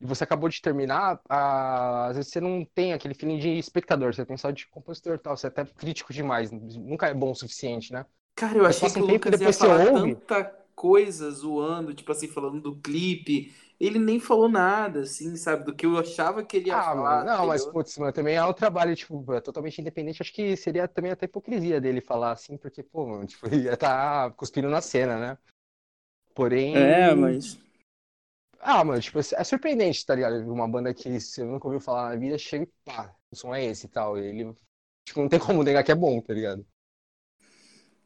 e 0.00 0.06
você 0.06 0.24
acabou 0.24 0.48
de 0.48 0.60
terminar, 0.62 1.20
ah, 1.28 2.08
às 2.08 2.16
vezes 2.16 2.32
você 2.32 2.40
não 2.40 2.64
tem 2.74 2.92
aquele 2.94 3.14
feeling 3.14 3.38
de 3.38 3.48
espectador, 3.58 4.14
você 4.14 4.26
tem 4.26 4.36
só 4.36 4.50
de 4.50 4.66
compositor 4.68 5.16
e 5.16 5.18
tal, 5.18 5.36
você 5.36 5.46
é 5.48 5.50
até 5.50 5.64
crítico 5.66 6.12
demais, 6.12 6.50
nunca 6.52 7.08
é 7.08 7.14
bom 7.14 7.32
o 7.32 7.34
suficiente, 7.36 7.92
né? 7.92 8.06
Cara, 8.34 8.58
eu 8.58 8.66
Mas 8.66 8.82
achei 8.82 8.90
que 8.90 9.02
o 9.02 9.04
tempo 9.04 9.04
Lucas 9.06 9.40
ia 9.40 9.50
depois 9.50 9.56
você 9.56 9.68
falar 9.68 9.80
ouve. 9.90 10.18
tanta 10.18 10.44
coisa 10.74 11.30
zoando, 11.30 11.94
tipo 11.94 12.10
assim, 12.10 12.26
falando 12.28 12.60
do 12.60 12.76
clipe. 12.80 13.54
Ele 13.84 13.98
nem 13.98 14.20
falou 14.20 14.48
nada, 14.48 15.00
assim, 15.02 15.36
sabe? 15.36 15.64
Do 15.64 15.74
que 15.74 15.86
eu 15.86 15.98
achava 15.98 16.44
que 16.44 16.56
ele 16.56 16.68
ia 16.68 16.80
Ah, 16.80 16.94
falar, 16.94 16.96
mano, 16.96 17.24
não, 17.24 17.46
mas 17.46 17.64
entendeu? 17.64 17.66
putz, 17.66 17.96
mano, 17.98 18.12
também 18.12 18.36
é 18.36 18.44
um 18.44 18.52
trabalho, 18.52 18.96
tipo, 18.96 19.30
é 19.34 19.40
totalmente 19.40 19.80
independente, 19.80 20.22
acho 20.22 20.32
que 20.32 20.56
seria 20.56 20.88
também 20.88 21.10
até 21.12 21.26
hipocrisia 21.26 21.78
dele 21.80 22.00
falar 22.00 22.32
assim, 22.32 22.56
porque, 22.56 22.82
pô, 22.82 23.06
mano, 23.06 23.26
tipo, 23.26 23.46
ele 23.46 23.64
ia 23.64 23.76
tá 23.76 24.30
cuspindo 24.32 24.68
na 24.70 24.80
cena, 24.80 25.18
né? 25.18 25.38
Porém, 26.34 26.88
É, 26.88 27.14
mas. 27.14 27.58
Ah, 28.60 28.82
mano, 28.84 29.00
tipo, 29.00 29.18
é 29.18 29.44
surpreendente, 29.44 30.04
tá 30.06 30.14
ligado? 30.14 30.36
Uma 30.52 30.66
banda 30.68 30.92
que 30.94 31.20
você 31.20 31.44
nunca 31.44 31.66
ouviu 31.66 31.80
falar 31.80 32.10
na 32.10 32.16
vida, 32.16 32.38
chega 32.38 32.64
e 32.64 32.72
pá, 32.84 33.14
o 33.30 33.36
som 33.36 33.54
é 33.54 33.64
esse 33.64 33.86
e 33.86 33.88
tal. 33.90 34.18
E 34.18 34.26
ele, 34.26 34.54
tipo, 35.04 35.20
não 35.20 35.28
tem 35.28 35.38
como 35.38 35.62
negar 35.62 35.84
que 35.84 35.92
é 35.92 35.94
bom, 35.94 36.20
tá 36.22 36.32
ligado? 36.32 36.66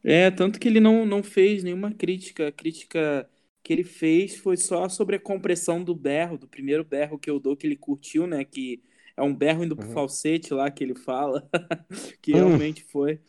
É, 0.03 0.31
tanto 0.31 0.59
que 0.59 0.67
ele 0.67 0.79
não, 0.79 1.05
não 1.05 1.21
fez 1.23 1.63
nenhuma 1.63 1.93
crítica. 1.93 2.51
Crítica 2.51 3.29
que 3.63 3.73
ele 3.73 3.83
fez 3.83 4.37
foi 4.37 4.57
só 4.57 4.87
sobre 4.89 5.15
a 5.17 5.19
compressão 5.19 5.83
do 5.83 5.95
berro, 5.95 6.37
do 6.37 6.47
primeiro 6.47 6.83
berro 6.83 7.19
que 7.19 7.29
eu 7.29 7.39
dou, 7.39 7.55
que 7.57 7.67
ele 7.67 7.75
curtiu, 7.77 8.27
né? 8.27 8.43
Que 8.45 8.81
é 9.17 9.21
um 9.23 9.35
berro 9.35 9.63
indo 9.63 9.75
pro 9.77 9.87
Uhum. 9.87 9.89
falsete 9.89 10.53
lá 10.53 10.69
que 10.71 10.83
ele 10.83 10.95
fala. 10.95 11.47
que 12.21 12.33
Hum. 12.33 12.33
realmente 12.33 12.83
foi. 12.85 13.21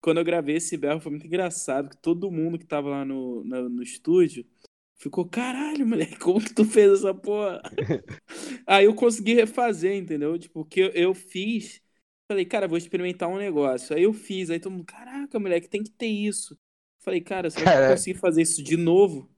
Quando 0.00 0.18
eu 0.18 0.24
gravei 0.24 0.56
esse 0.56 0.76
berro 0.76 1.00
foi 1.00 1.10
muito 1.12 1.26
engraçado, 1.26 1.90
que 1.90 1.96
todo 1.98 2.30
mundo 2.30 2.58
que 2.58 2.66
tava 2.66 2.88
lá 2.90 3.04
no, 3.04 3.44
no, 3.44 3.68
no 3.68 3.82
estúdio 3.82 4.46
ficou, 4.96 5.28
caralho, 5.28 5.86
moleque, 5.86 6.18
como 6.20 6.40
que 6.44 6.54
tu 6.54 6.64
fez 6.64 6.92
essa 7.00 7.14
porra? 7.14 7.66
Aí 8.66 8.84
eu 8.84 8.94
consegui 8.94 9.34
refazer, 9.34 9.94
entendeu? 9.96 10.38
Tipo, 10.38 10.64
que 10.64 10.80
eu, 10.80 10.88
eu 10.90 11.14
fiz. 11.14 11.82
Falei, 12.28 12.44
cara, 12.44 12.68
vou 12.68 12.76
experimentar 12.78 13.28
um 13.28 13.38
negócio. 13.38 13.96
Aí 13.96 14.02
eu 14.02 14.12
fiz, 14.12 14.50
aí 14.50 14.60
todo 14.60 14.72
mundo, 14.72 14.84
caraca, 14.84 15.38
moleque, 15.38 15.68
tem 15.68 15.82
que 15.82 15.90
ter 15.90 16.06
isso. 16.08 16.58
Falei, 17.00 17.20
cara, 17.22 17.50
será 17.50 17.68
que 17.68 17.78
eu 17.78 17.82
consigo 17.82 18.18
fazer 18.18 18.42
isso 18.42 18.62
de 18.62 18.76
novo? 18.76 19.30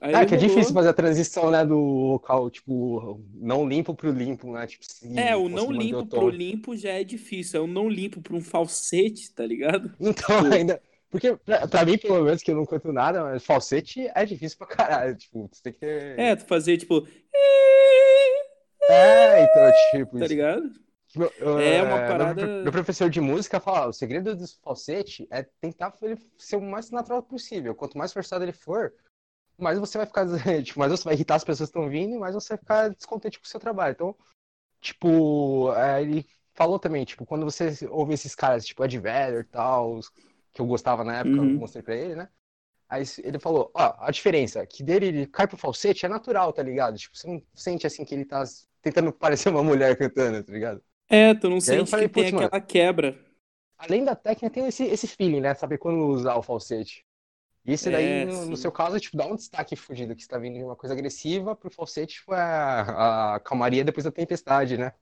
Aí 0.00 0.14
Ah, 0.14 0.26
que 0.26 0.34
é 0.34 0.36
difícil 0.38 0.72
fazer 0.74 0.88
a 0.88 0.92
transição, 0.92 1.50
né, 1.50 1.64
do 1.64 2.08
vocal, 2.12 2.50
tipo, 2.50 3.20
não 3.34 3.68
limpo 3.68 3.94
pro 3.94 4.10
limpo, 4.10 4.52
né? 4.52 4.66
Tipo, 4.66 4.84
se 4.84 5.18
É, 5.18 5.34
o 5.36 5.48
não 5.48 5.70
limpo 5.70 6.00
o 6.00 6.06
pro 6.06 6.28
limpo 6.28 6.76
já 6.76 6.90
é 6.90 7.04
difícil. 7.04 7.60
É 7.60 7.62
o 7.62 7.66
não 7.66 7.88
limpo 7.88 8.20
pra 8.20 8.34
um 8.36 8.40
falsete, 8.40 9.32
tá 9.32 9.44
ligado? 9.46 9.92
Então, 10.00 10.42
Tipo, 10.42 10.54
ainda. 10.54 10.82
Porque, 11.10 11.36
pra, 11.36 11.66
pra 11.68 11.84
mim, 11.84 11.96
pelo 11.96 12.24
menos, 12.24 12.42
que 12.42 12.50
eu 12.50 12.56
não 12.56 12.66
canto 12.66 12.92
nada, 12.92 13.22
mas 13.22 13.44
falsete 13.44 14.10
é 14.14 14.24
difícil 14.24 14.58
pra 14.58 14.66
caralho. 14.66 15.16
Tipo, 15.16 15.48
você 15.52 15.62
tem 15.62 15.72
que 15.72 15.78
ter. 15.78 16.18
é, 16.18 16.36
tu 16.36 16.44
fazer 16.46 16.76
tipo. 16.76 17.06
É, 18.88 19.42
então, 19.42 19.72
tipo, 19.92 20.18
Tá 20.18 20.24
isso. 20.24 20.34
ligado? 20.34 20.70
Meu- 21.16 21.32
eu- 21.38 21.58
É 21.58 21.82
uma 21.82 21.96
é, 21.98 21.98
meu, 21.98 22.08
parada- 22.08 22.34
profe- 22.34 22.62
meu 22.62 22.72
professor 22.72 23.08
de 23.10 23.20
música 23.20 23.58
fala, 23.58 23.84
"Ah, 23.84 23.88
o 23.88 23.92
segredo 23.92 24.36
do 24.36 24.44
falsete 24.62 25.26
é 25.30 25.46
tentar 25.60 25.94
ele 26.02 26.18
ser 26.36 26.56
o 26.56 26.60
mais 26.60 26.90
natural 26.90 27.22
possível. 27.22 27.74
Quanto 27.74 27.96
mais 27.96 28.12
forçado 28.12 28.44
ele 28.44 28.52
for, 28.52 28.92
mais 29.58 29.78
você 29.78 29.98
vai 29.98 30.06
ficar, 30.06 30.26
tipo, 30.64 30.78
mais 30.80 30.92
você 30.92 31.04
vai 31.04 31.14
irritar 31.14 31.36
as 31.36 31.44
pessoas 31.44 31.70
que 31.70 31.78
estão 31.78 31.88
vindo 31.90 32.14
e 32.14 32.18
mais 32.18 32.34
você 32.34 32.50
vai 32.50 32.58
ficar 32.58 32.90
descontente 32.90 33.38
com 33.38 33.44
o 33.46 33.48
seu 33.48 33.60
trabalho. 33.60 33.92
Então, 33.92 34.16
tipo, 34.80 35.72
é, 35.74 36.02
ele 36.02 36.26
falou 36.54 36.78
também, 36.78 37.04
tipo, 37.04 37.26
quando 37.26 37.44
você 37.44 37.70
ouve 37.90 38.14
esses 38.14 38.34
caras, 38.34 38.66
tipo, 38.66 38.84
Ed 38.84 38.98
Vedder 38.98 39.40
e 39.42 39.44
tal, 39.44 40.00
que 40.52 40.60
eu 40.62 40.66
gostava 40.66 41.04
na 41.04 41.18
época, 41.18 41.40
eu 41.42 41.46
Uhum. 41.46 41.58
mostrei 41.58 41.82
pra 41.82 41.96
ele, 41.96 42.14
né? 42.16 42.28
Aí 42.88 43.04
ele 43.24 43.38
falou, 43.40 43.70
ó, 43.74 43.96
a 43.98 44.10
diferença, 44.12 44.66
que 44.66 44.82
dele 44.84 45.06
ele 45.06 45.26
cai 45.26 45.46
pro 45.48 45.56
falsete 45.56 46.06
é 46.06 46.08
natural, 46.08 46.52
tá 46.52 46.62
ligado? 46.62 46.98
Tipo, 46.98 47.16
você 47.16 47.26
não 47.28 47.42
sente 47.54 47.86
assim 47.86 48.04
que 48.04 48.14
ele 48.14 48.24
tá 48.24 48.44
tentando 48.82 49.12
parecer 49.14 49.48
uma 49.50 49.62
mulher 49.64 49.96
cantando, 49.98 50.44
tá 50.44 50.52
ligado? 50.52 50.82
É, 51.08 51.34
tu 51.34 51.48
não 51.48 51.60
E 51.66 51.74
eu 51.74 51.84
sente 51.84 51.86
falei, 51.86 52.08
que 52.08 52.08
tem 52.08 52.28
mano, 52.32 52.50
aquela 52.50 52.60
quebra. 52.60 53.18
além 53.78 54.04
da 54.04 54.14
técnica, 54.14 54.50
tem 54.50 54.66
esse, 54.66 54.84
esse 54.84 55.06
feeling, 55.08 55.40
né? 55.40 55.54
Saber 55.54 55.78
quando 55.78 56.06
usar 56.08 56.36
o 56.36 56.42
falsete. 56.42 57.05
E 57.66 57.72
esse 57.72 57.90
daí, 57.90 58.14
É, 58.14 58.26
no, 58.26 58.46
no 58.46 58.56
seu 58.56 58.70
caso, 58.72 58.98
tipo, 59.00 59.16
dá 59.16 59.26
um 59.26 59.36
destaque 59.36 59.76
fugido, 59.76 60.14
que 60.14 60.22
você 60.22 60.28
tá 60.28 60.38
vindo 60.38 60.56
de 60.58 60.64
uma 60.64 60.76
coisa 60.76 60.94
agressiva 60.94 61.56
pro 61.56 61.70
falsete, 61.70 62.14
tipo, 62.16 62.34
é 62.34 62.40
a, 62.40 63.40
calmaria 63.44 63.84
depois 63.84 64.04
da 64.04 64.12
tempestade, 64.12 64.76
né? 64.78 64.92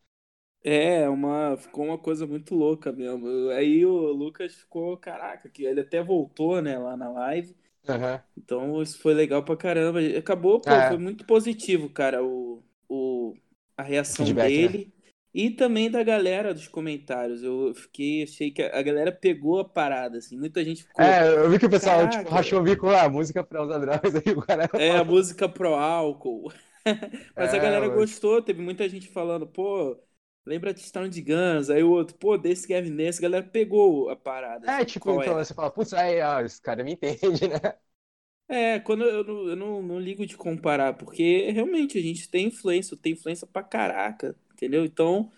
É, 0.63 1.07
uma, 1.11 1.57
ficou 1.59 1.85
uma 1.85 1.99
coisa 1.99 2.27
muito 2.27 2.55
louca 2.55 2.91
mesmo. 2.93 3.51
Aí 3.51 3.85
o 3.85 3.91
Lucas 4.13 4.55
ficou, 4.55 4.97
caraca, 4.97 5.49
que 5.51 5.65
ele 5.65 5.81
até 5.83 6.03
voltou, 6.03 6.63
né, 6.63 6.79
lá 6.79 6.97
na 6.97 7.11
live. 7.11 7.55
Aham. 7.89 8.23
Então 8.37 8.83
isso 8.83 8.99
foi 9.01 9.15
legal 9.15 9.45
pra 9.45 9.57
caramba. 9.57 10.01
Acabou, 10.19 10.61
pô, 10.61 10.83
É. 10.83 10.83
foi 10.83 10.99
muito 10.99 11.27
positivo, 11.27 11.91
cara, 11.91 12.25
o, 12.25 12.65
o, 12.89 13.35
a 13.77 13.83
reação 13.85 14.33
Feedback, 14.33 14.61
né? 14.61 14.79
E 15.35 15.51
também 15.51 15.91
da 15.91 16.03
galera 16.05 16.55
dos 16.55 16.69
comentários. 16.69 17.43
Eu 17.43 17.75
fiquei, 17.75 18.23
achei 18.23 18.51
que 18.53 18.63
a 18.63 18.83
galera 18.83 19.13
pegou 19.13 19.59
a 19.61 19.65
parada, 19.69 20.19
assim. 20.19 20.39
Muita 20.39 20.65
gente 20.65 20.85
ficou. 20.85 21.13
É, 21.13 21.29
eu 21.29 21.51
vi 21.51 21.59
que 21.59 21.67
o 21.67 21.71
pessoal, 21.71 22.07
tipo, 22.09 22.29
Caraca. 22.29 22.31
rachou 22.31 22.61
o 22.61 22.63
bico 22.63 22.87
lá, 22.87 23.09
música 23.09 23.43
pra 23.43 23.63
usar 23.65 23.79
drogas, 23.79 24.15
aí 24.15 24.33
o 24.33 24.41
cara... 24.43 24.69
É 24.77 24.97
a 24.97 25.05
música 25.05 25.49
pro 25.49 25.75
álcool. 25.75 26.53
Mas 27.37 27.55
a 27.55 27.59
É, 27.59 27.59
galera 27.59 27.89
mano. 27.89 27.89
gostou, 27.89 28.43
teve 28.43 28.61
muita 28.63 28.89
gente 28.89 29.09
falando, 29.09 29.47
pô, 29.47 29.97
lembra 30.45 30.75
de 30.75 30.81
Stone 30.83 31.09
de 31.09 31.23
Guns, 31.23 31.71
aí 31.71 31.83
o 31.83 31.91
outro, 31.91 32.17
pô, 32.17 32.37
desse 32.37 32.67
Gavin 32.69 32.91
Ness, 32.91 33.19
a 33.19 33.23
galera 33.23 33.47
pegou 33.47 34.11
a 34.11 34.17
parada. 34.17 34.67
É, 34.67 34.85
assim, 34.85 34.85
tipo, 34.85 35.11
então, 35.13 35.35
é. 35.35 35.37
você 35.37 35.53
fala, 35.53 35.71
putz, 35.71 35.93
aí, 35.93 36.21
ó, 36.23 36.41
esse 36.41 36.61
cara 36.61 36.83
me 36.83 36.93
entende, 36.93 37.49
né? 37.49 37.59
É, 38.47 38.79
quando 38.81 39.05
eu, 39.05 39.25
não, 39.25 39.49
eu 39.49 39.57
não, 39.57 39.83
não 39.83 39.99
ligo 40.01 40.27
de 40.27 40.37
comparar, 40.37 40.95
porque 40.95 41.51
realmente 41.51 41.97
a 41.99 42.03
gente 42.03 42.29
tem 42.29 42.47
influência, 42.49 42.97
tem 42.97 43.13
influência 43.15 43.47
pra 43.47 43.63
caraca, 43.63 44.37
entendeu? 44.65 44.85
Então, 44.85 45.31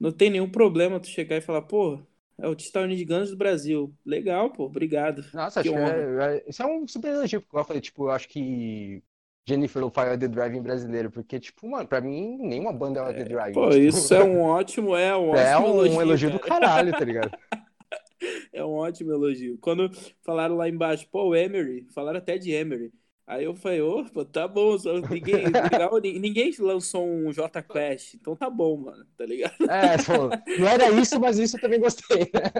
não 0.00 0.12
tem 0.12 0.30
nenhum 0.30 0.50
problema 0.50 1.00
tu 1.00 1.08
chegar 1.08 1.36
e 1.38 1.40
falar, 1.42 1.62
pô, 1.62 2.00
é 2.38 2.48
o 2.48 2.54
de 2.54 3.04
Guns 3.06 3.30
do 3.30 3.36
Brasil. 3.36 3.94
Legal, 4.04 4.52
pô, 4.52 4.64
obrigado. 4.66 5.24
Nossa, 5.32 5.60
Que 5.60 5.60
acho 5.60 5.72
que 5.72 5.78
honra. 5.78 6.08
é, 6.20 6.36
é- 6.38 6.44
isso 6.48 6.62
é 6.62 6.66
um 6.66 6.86
super 6.86 7.08
elogio, 7.12 7.40
porque 7.40 7.56
eu 7.56 7.64
falei, 7.64 7.80
tipo, 7.80 8.04
eu 8.06 8.10
acho 8.10 8.28
que 8.28 9.02
Jennifer 9.48 9.80
Lopez 9.82 10.08
é 10.08 10.18
The 10.18 10.28
Driving 10.28 10.62
brasileiro, 10.62 11.10
porque, 11.10 11.40
tipo, 11.40 11.66
mano, 11.68 11.88
pra 11.88 12.00
mim, 12.00 12.36
nenhuma 12.38 12.72
banda 12.72 13.00
é 13.00 13.14
The 13.14 13.24
Driving. 13.24 13.52
Pô, 13.52 13.68
tipo, 13.68 13.96
isso 13.96 14.14
é 14.14 14.22
um 14.22 14.40
ótimo, 14.42 14.96
é 14.96 15.16
um 15.16 15.34
é 15.34 15.58
um 15.58 16.00
elogio, 16.00 16.00
elogio 16.00 16.30
do 16.30 16.40
cara. 16.40 16.40
caralho, 16.40 16.94
tá 16.94 17.04
ligado? 17.04 17.32
É 18.52 18.64
um 18.64 18.72
ótimo 18.74 19.12
elogio. 19.12 19.58
Quando 19.58 19.90
falaram 20.22 20.56
lá 20.56 20.68
embaixo, 20.68 21.08
pô, 21.10 21.28
o 21.28 21.34
Emery, 21.36 21.86
falaram 21.92 22.18
até 22.18 22.38
de 22.38 22.50
Emery. 22.52 22.92
Aí 23.32 23.44
eu 23.44 23.54
falei, 23.54 23.80
opa, 23.80 24.26
tá 24.26 24.46
bom, 24.46 24.76
só 24.78 24.92
ninguém, 24.98 25.46
legal, 25.48 25.98
ninguém 25.98 26.52
lançou 26.58 27.06
um 27.08 27.32
J 27.32 27.62
Quest, 27.62 28.14
então 28.14 28.36
tá 28.36 28.50
bom, 28.50 28.76
mano, 28.76 29.06
tá 29.16 29.24
ligado? 29.24 29.54
É, 29.70 29.96
falou, 29.96 30.28
não 30.58 30.68
era 30.68 30.90
isso, 30.90 31.18
mas 31.18 31.38
isso 31.38 31.56
eu 31.56 31.60
também 31.60 31.80
gostei, 31.80 32.30
né? 32.34 32.52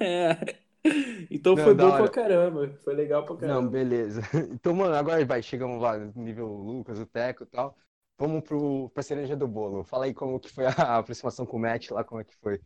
É. 0.00 0.58
Então 1.30 1.54
Não, 1.54 1.64
foi 1.64 1.74
bom 1.74 1.84
hora. 1.88 2.04
pra 2.04 2.08
caramba, 2.12 2.72
foi 2.82 2.94
legal 2.94 3.22
pra 3.26 3.34
Não, 3.34 3.40
caramba. 3.40 3.70
beleza. 3.70 4.22
Então, 4.54 4.72
mano, 4.74 4.94
agora 4.94 5.22
vai, 5.26 5.42
chegamos 5.42 5.82
lá 5.82 5.98
no 5.98 6.22
nível 6.22 6.46
Lucas, 6.46 6.98
o 6.98 7.04
Teco 7.04 7.42
e 7.42 7.46
tal. 7.46 7.76
Vamos 8.16 8.42
pro, 8.42 8.88
pra 8.90 9.02
cereja 9.02 9.36
do 9.36 9.46
bolo. 9.46 9.84
Fala 9.84 10.06
aí 10.06 10.14
como 10.14 10.40
que 10.40 10.48
foi 10.48 10.64
a 10.66 10.98
aproximação 10.98 11.44
com 11.44 11.56
o 11.56 11.60
Matt 11.60 11.90
lá, 11.90 12.04
como 12.04 12.20
é 12.20 12.24
que 12.24 12.34
foi. 12.36 12.60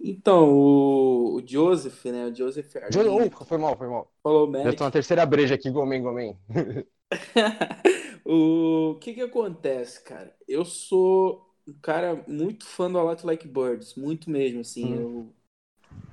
Então, 0.00 0.50
o, 0.54 1.36
o 1.36 1.46
Joseph, 1.46 2.04
né, 2.06 2.26
o 2.26 2.34
Joseph 2.34 2.74
Jo- 2.88 3.00
Arlindo, 3.00 3.30
Oh, 3.30 3.44
foi 3.46 3.58
mal, 3.58 3.76
foi 3.76 3.88
mal. 3.88 4.12
falou 4.22 4.46
Matt, 4.62 4.76
tô 4.76 4.84
na 4.84 4.90
terceira 4.90 5.26
breja 5.26 5.54
aqui, 5.54 5.70
Gomen, 5.70 6.02
Gomen. 6.02 6.38
o 8.24 8.96
que 9.00 9.14
que 9.14 9.20
acontece, 9.22 10.02
cara? 10.04 10.34
Eu 10.46 10.64
sou 10.64 11.54
um 11.66 11.72
cara 11.80 12.24
muito 12.28 12.66
fã 12.66 12.90
do 12.90 12.98
A 12.98 13.02
Lot 13.02 13.24
Like 13.26 13.46
Birds, 13.48 13.94
muito 13.94 14.30
mesmo, 14.30 14.60
assim, 14.60 14.94
Hum. 14.94 15.06
eu 15.06 15.34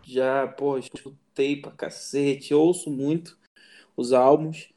já, 0.03 0.47
pô, 0.47 0.77
escutei 0.79 1.61
pra 1.61 1.71
cacete, 1.71 2.53
ouço 2.53 2.91
muito 2.91 3.37
os 3.97 4.13
álbuns, 4.13 4.69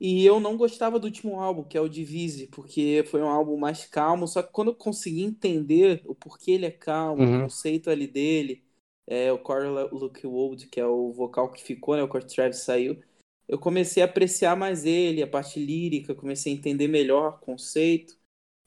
e 0.00 0.24
eu 0.24 0.40
não 0.40 0.56
gostava 0.56 0.98
do 0.98 1.06
último 1.06 1.40
álbum, 1.40 1.64
que 1.64 1.76
é 1.76 1.80
o 1.80 1.88
Divise, 1.88 2.48
porque 2.48 3.04
foi 3.10 3.22
um 3.22 3.28
álbum 3.28 3.56
mais 3.56 3.86
calmo, 3.86 4.26
só 4.28 4.42
que 4.42 4.52
quando 4.52 4.68
eu 4.68 4.74
consegui 4.74 5.22
entender 5.22 6.02
o 6.06 6.14
porquê 6.14 6.52
ele 6.52 6.66
é 6.66 6.70
calmo, 6.70 7.26
o 7.26 7.28
Uhum. 7.28 7.32
conceito 7.32 7.90
ali 7.90 8.06
dele, 8.06 8.64
é, 9.06 9.32
o 9.32 9.38
Corey 9.38 9.68
Luke 9.92 10.26
Wold, 10.26 10.66
que 10.68 10.80
é 10.80 10.86
o 10.86 11.12
vocal 11.12 11.50
que 11.50 11.62
ficou, 11.62 11.96
né, 11.96 12.02
o 12.02 12.08
Corey 12.08 12.26
Travis 12.26 12.58
saiu, 12.60 13.00
eu 13.48 13.58
comecei 13.58 14.02
a 14.02 14.06
apreciar 14.06 14.56
mais 14.56 14.84
ele, 14.84 15.22
a 15.22 15.26
parte 15.26 15.60
lírica, 15.64 16.14
comecei 16.14 16.52
a 16.52 16.56
entender 16.56 16.88
melhor 16.88 17.34
o 17.34 17.38
conceito. 17.44 18.16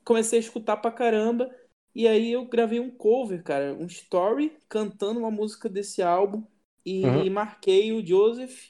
Comecei 0.03 0.39
a 0.39 0.41
escutar 0.41 0.78
pra 0.78 0.91
caramba. 0.91 1.53
E 1.95 2.07
aí 2.07 2.32
eu 2.32 2.45
gravei 2.45 2.80
um 2.80 2.91
cover, 2.91 3.43
cara, 3.43 3.73
um 3.75 3.86
story 3.88 4.57
cantando 4.69 5.19
uma 5.19 5.32
música 5.32 5.67
desse 5.69 6.01
álbum. 6.01 6.43
E 6.86 7.30
Uhum. 7.30 7.32
marquei 7.32 7.91
o 7.91 8.05
Joseph 8.05 8.69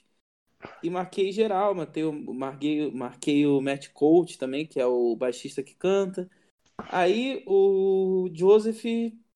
e 0.81 0.89
marquei 0.89 1.31
geral. 1.31 1.73
Marquei, 1.75 2.03
o- 2.03 2.33
marquei, 2.33 2.91
marquei 2.91 3.47
o 3.47 3.61
Matt 3.61 3.89
Coach 3.93 4.37
também, 4.37 4.65
que 4.67 4.79
é 4.79 4.85
o 4.85 5.15
baixista 5.15 5.63
que 5.63 5.75
canta. 5.75 6.29
Aí 6.87 7.43
o 7.47 8.29
Joseph 8.33 8.83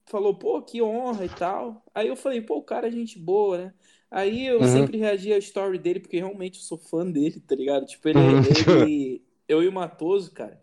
falou, 0.06 0.36
pô, 0.38 0.62
que 0.62 0.82
honra 0.82 1.26
e 1.26 1.30
tal. 1.30 1.84
Aí 1.94 2.08
eu 2.08 2.16
falei, 2.16 2.42
pô, 2.42 2.58
o 2.58 2.64
cara 2.64 2.88
é 2.88 2.92
gente 2.92 3.20
boa, 3.20 3.58
né? 3.68 3.74
Aí 4.10 4.46
eu 4.48 4.62
Uhum. 4.62 4.66
sempre 4.66 4.98
reagi 4.98 5.34
à 5.34 5.38
story 5.38 5.78
dele, 5.80 6.00
porque 6.02 6.18
realmente 6.18 6.58
eu 6.60 6.66
sou 6.66 6.78
fã 6.78 7.10
dele, 7.10 7.40
tá 7.42 7.56
ligado? 7.56 7.86
Tipo, 7.86 8.10
ele, 8.10 8.42
Uhum. 8.46 8.46
ele 8.46 9.24
eu 9.48 9.64
e 9.64 9.68
o 9.68 9.72
Matoso, 9.72 10.32
cara, 10.34 10.62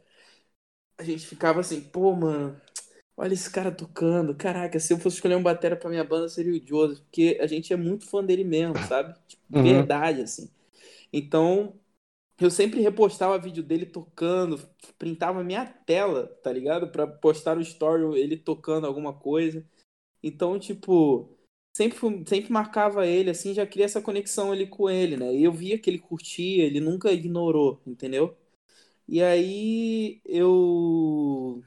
a 0.99 1.03
gente 1.05 1.27
ficava 1.27 1.61
assim, 1.61 1.81
pô, 1.81 2.15
mano, 2.15 2.61
olha 3.19 3.35
esse 3.35 3.51
cara 3.51 3.73
tocando. 3.73 4.37
Caraca, 4.37 4.81
se 4.81 4.95
eu 4.95 4.99
fosse 5.01 5.17
escolher 5.19 5.37
um 5.37 5.45
batera 5.45 5.77
pra 5.77 5.91
minha 5.91 6.05
banda, 6.05 6.29
seria 6.31 6.53
o 6.55 6.67
Joseph, 6.69 7.01
porque 7.05 7.39
a 7.43 7.49
gente 7.49 7.73
é 7.73 7.77
muito 7.77 8.07
fã 8.09 8.25
dele 8.25 8.45
mesmo, 8.45 8.83
sabe? 8.83 9.15
Tipo, 9.29 9.43
Uhum. 9.53 9.63
verdade, 9.63 10.23
assim. 10.23 10.51
Então, 11.13 11.81
eu 12.41 12.51
sempre 12.51 12.81
repostava 12.83 13.39
vídeo 13.39 13.63
dele 13.63 13.87
tocando, 13.87 14.59
printava 14.99 15.45
minha 15.45 15.67
tela, 15.67 16.29
tá 16.43 16.53
ligado? 16.53 16.91
Pra 16.93 17.07
postar 17.07 17.57
no 17.57 17.63
story 17.63 18.21
ele 18.21 18.37
tocando 18.39 18.87
alguma 18.87 19.15
coisa. 19.15 19.67
Então, 20.23 20.59
tipo, 20.59 21.37
sempre, 21.77 21.99
sempre 22.29 22.53
marcava 22.53 23.07
ele, 23.07 23.31
assim, 23.31 23.55
já 23.55 23.67
cria 23.67 23.87
essa 23.87 24.03
conexão 24.03 24.53
ali 24.53 24.67
com 24.69 24.91
ele, 24.91 25.17
né? 25.19 25.35
E 25.35 25.45
eu 25.45 25.53
via 25.53 25.79
que 25.79 25.91
ele 25.91 25.99
curtia, 26.01 26.65
ele 26.67 26.81
nunca 26.81 27.13
ignorou, 27.13 27.83
entendeu? 27.87 28.37
E 29.09 29.23
aí 29.23 30.21
eu. 30.27 31.65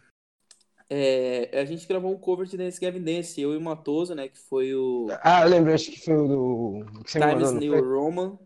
É, 0.92 1.60
a 1.60 1.66
gente 1.66 1.88
gravou 1.88 2.12
um 2.14 2.20
cover 2.20 2.46
de 2.48 2.58
Dance 2.58 2.80
Gavin 2.80 3.02
Dance, 3.02 3.40
eu 3.42 3.54
e 3.54 3.58
o 3.58 3.62
Matoso, 3.62 4.14
né? 4.16 4.28
Que 4.28 4.38
foi 4.38 4.76
o 4.76 5.08
Ah, 5.24 5.42
eu 5.44 5.50
lembro, 5.50 5.74
acho 5.74 5.92
que 5.92 6.00
foi 6.00 6.16
o 6.16 6.28
do. 6.28 7.04
Que 7.04 7.12
Times 7.20 7.52
New 7.54 7.72
foi? 7.72 7.82
Roman. 7.82 8.38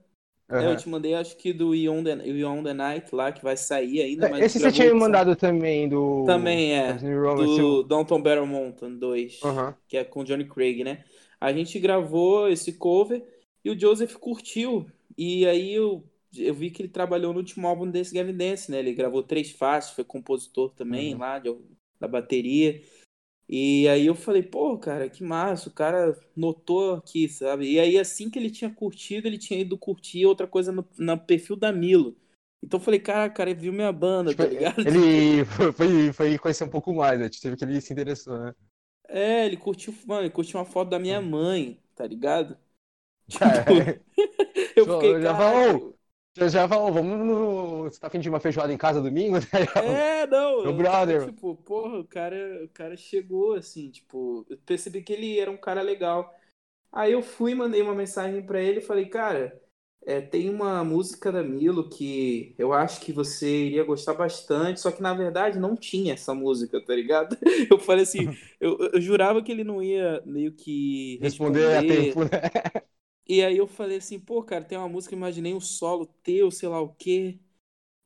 É, 0.54 0.58
Aham. 0.58 0.72
eu 0.74 0.78
te 0.78 0.88
mandei, 0.90 1.14
acho 1.16 1.36
que 1.38 1.52
do 1.54 1.72
Beyond 1.72 2.04
the, 2.06 2.16
Beyond 2.34 2.64
the 2.64 2.74
Night 2.74 3.14
lá, 3.16 3.32
que 3.32 3.44
vai 3.44 3.58
sair 3.58 4.02
ainda, 4.02 4.28
mas 4.28 4.46
Esse 4.46 4.60
você 4.60 4.72
tinha 4.72 4.94
me 4.94 5.00
mandado 5.00 5.36
também 5.36 5.90
do. 5.90 6.26
Também 6.26 6.74
é, 6.74 6.94
do 7.36 7.84
Downton 7.84 8.22
Battle 8.22 8.48
Mountain 8.48 8.98
2, 8.98 9.40
Aham. 9.44 9.76
que 9.88 9.98
é 9.98 10.04
com 10.04 10.24
Johnny 10.24 10.48
Craig, 10.48 10.84
né? 10.84 11.04
A 11.40 11.54
gente 11.54 11.80
gravou 11.80 12.48
esse 12.50 12.74
cover 12.74 13.24
e 13.64 13.70
o 13.70 13.80
Joseph 13.80 14.16
curtiu. 14.16 14.88
E 15.18 15.46
aí 15.46 15.74
eu, 15.74 16.04
eu 16.36 16.54
vi 16.54 16.72
que 16.72 16.82
ele 16.82 16.90
trabalhou 16.90 17.32
no 17.34 17.40
último 17.40 17.68
álbum 17.68 17.90
desse 17.90 18.14
Gavin 18.14 18.34
Dance, 18.36 18.72
né? 18.72 18.80
Ele 18.80 18.94
gravou 18.94 19.22
três 19.22 19.52
faixas, 19.52 19.92
foi 19.92 20.04
compositor 20.04 20.72
também 20.72 21.14
Uhum. 21.14 21.20
lá 21.20 21.38
de- 21.40 21.56
da 22.00 22.08
bateria. 22.08 22.82
E 23.50 23.88
aí 23.90 24.06
eu 24.08 24.16
falei, 24.16 24.44
pô, 24.44 24.78
cara, 24.80 25.10
que 25.10 25.24
massa, 25.24 25.70
o 25.70 25.74
cara 25.74 26.18
notou 26.36 26.96
aqui, 26.96 27.30
sabe? 27.30 27.72
E 27.74 27.80
aí 27.80 27.98
assim 28.00 28.30
que 28.30 28.40
ele 28.40 28.50
tinha 28.52 28.74
curtido, 28.74 29.28
ele 29.28 29.38
tinha 29.38 29.60
ido 29.62 29.78
curtir 29.78 30.26
outra 30.26 30.48
coisa 30.48 30.72
no, 30.72 30.88
no 30.98 31.20
perfil 31.20 31.56
da 31.56 31.72
Milo. 31.72 32.18
Então 32.64 32.80
eu 32.80 32.84
falei, 32.84 33.00
cara, 33.00 33.30
cara, 33.30 33.52
ele 33.52 33.60
viu 33.62 33.74
minha 33.74 33.92
banda, 33.92 34.34
Tipo, 34.34 34.44
tá 34.44 34.48
ligado? 34.48 34.78
ele 34.84 35.46
foi, 35.46 36.12
foi, 36.14 36.38
conhecer 36.40 36.64
um 36.64 36.70
pouco 36.70 36.94
mais, 36.94 37.20
né? 37.20 37.30
Teve 37.30 37.56
que 37.56 37.64
ele 37.64 37.80
se 37.82 37.94
interessou, 37.94 38.40
né? 38.40 38.54
É, 39.08 39.46
ele 39.46 39.58
curtiu, 39.58 39.94
mano, 40.06 40.22
ele 40.24 40.30
curtiu 40.32 40.60
uma 40.60 40.66
foto 40.66 40.90
da 40.90 41.00
minha 41.00 41.22
mãe, 41.22 41.82
tá 41.96 42.06
ligado? 42.08 42.58
Cara, 43.40 43.66
Eu 44.76 44.86
Pô, 44.86 44.92
fiquei, 44.92 45.16
eu 45.16 45.22
já 45.22 45.36
caraca. 45.36 45.36
falou. 45.36 45.95
Já, 46.38 46.48
já 46.48 46.68
falou, 46.68 46.92
vamos 46.94 47.18
no. 47.26 47.84
Você 47.84 48.00
tá 48.00 48.08
afim 48.08 48.20
de 48.20 48.30
uma 48.30 48.40
feijoada 48.40 48.74
em 48.74 48.78
casa 48.78 49.02
domingo? 49.02 49.38
É, 49.78 50.26
não, 50.28 50.62
Meu 50.64 50.74
eu 50.74 50.88
tava, 50.88 51.14
brother. 51.14 51.16
tipo, 51.16 51.56
porra, 51.58 52.00
o 52.00 52.06
cara, 52.08 52.64
o 52.64 52.70
cara 52.70 52.96
chegou 52.96 53.54
assim, 53.56 53.92
tipo, 53.92 54.46
eu 54.50 54.58
percebi 54.60 55.04
que 55.04 55.12
ele 55.14 55.38
era 55.40 55.52
um 55.52 55.58
cara 55.58 55.82
legal. 55.82 56.34
Aí 56.92 57.14
eu 57.14 57.22
fui, 57.24 57.56
mandei 57.56 57.82
uma 57.82 57.96
mensagem 57.96 58.46
pra 58.46 58.62
ele 58.62 58.80
e 58.80 58.82
falei, 58.84 59.08
cara, 59.10 59.62
é, 60.06 60.22
tem 60.22 60.50
uma 60.50 60.84
música 60.84 61.32
da 61.32 61.44
Milo 61.44 61.90
que 61.90 62.56
eu 62.58 62.74
acho 62.74 63.02
que 63.02 63.14
você 63.14 63.68
iria 63.68 63.84
gostar 63.86 64.14
bastante, 64.16 64.82
só 64.82 64.92
que 64.92 65.02
na 65.02 65.14
verdade 65.14 65.60
não 65.60 65.76
tinha 65.78 66.14
essa 66.16 66.34
música, 66.36 66.84
tá 66.86 66.96
ligado? 66.96 67.38
Eu 67.72 67.80
falei 67.80 68.04
assim, 68.04 68.30
eu, 68.60 68.78
eu 68.94 69.02
jurava 69.02 69.44
que 69.44 69.52
ele 69.52 69.64
não 69.64 69.82
ia 69.84 70.22
meio 70.26 70.54
que 70.54 71.20
Responder 71.22 71.78
a 71.78 71.84
responder. 71.84 71.84
tempo, 71.84 72.24
né? 72.24 72.30
E 73.28 73.44
aí 73.44 73.58
eu 73.58 73.68
falei 73.68 73.98
assim, 73.98 74.20
pô, 74.20 74.44
cara, 74.44 74.64
tem 74.64 74.78
uma 74.78 74.88
música, 74.90 75.16
imaginei 75.16 75.54
um 75.54 75.60
solo 75.60 76.06
teu, 76.24 76.52
sei 76.52 76.70
lá 76.70 76.80
o 76.82 76.94
quê. 76.94 77.40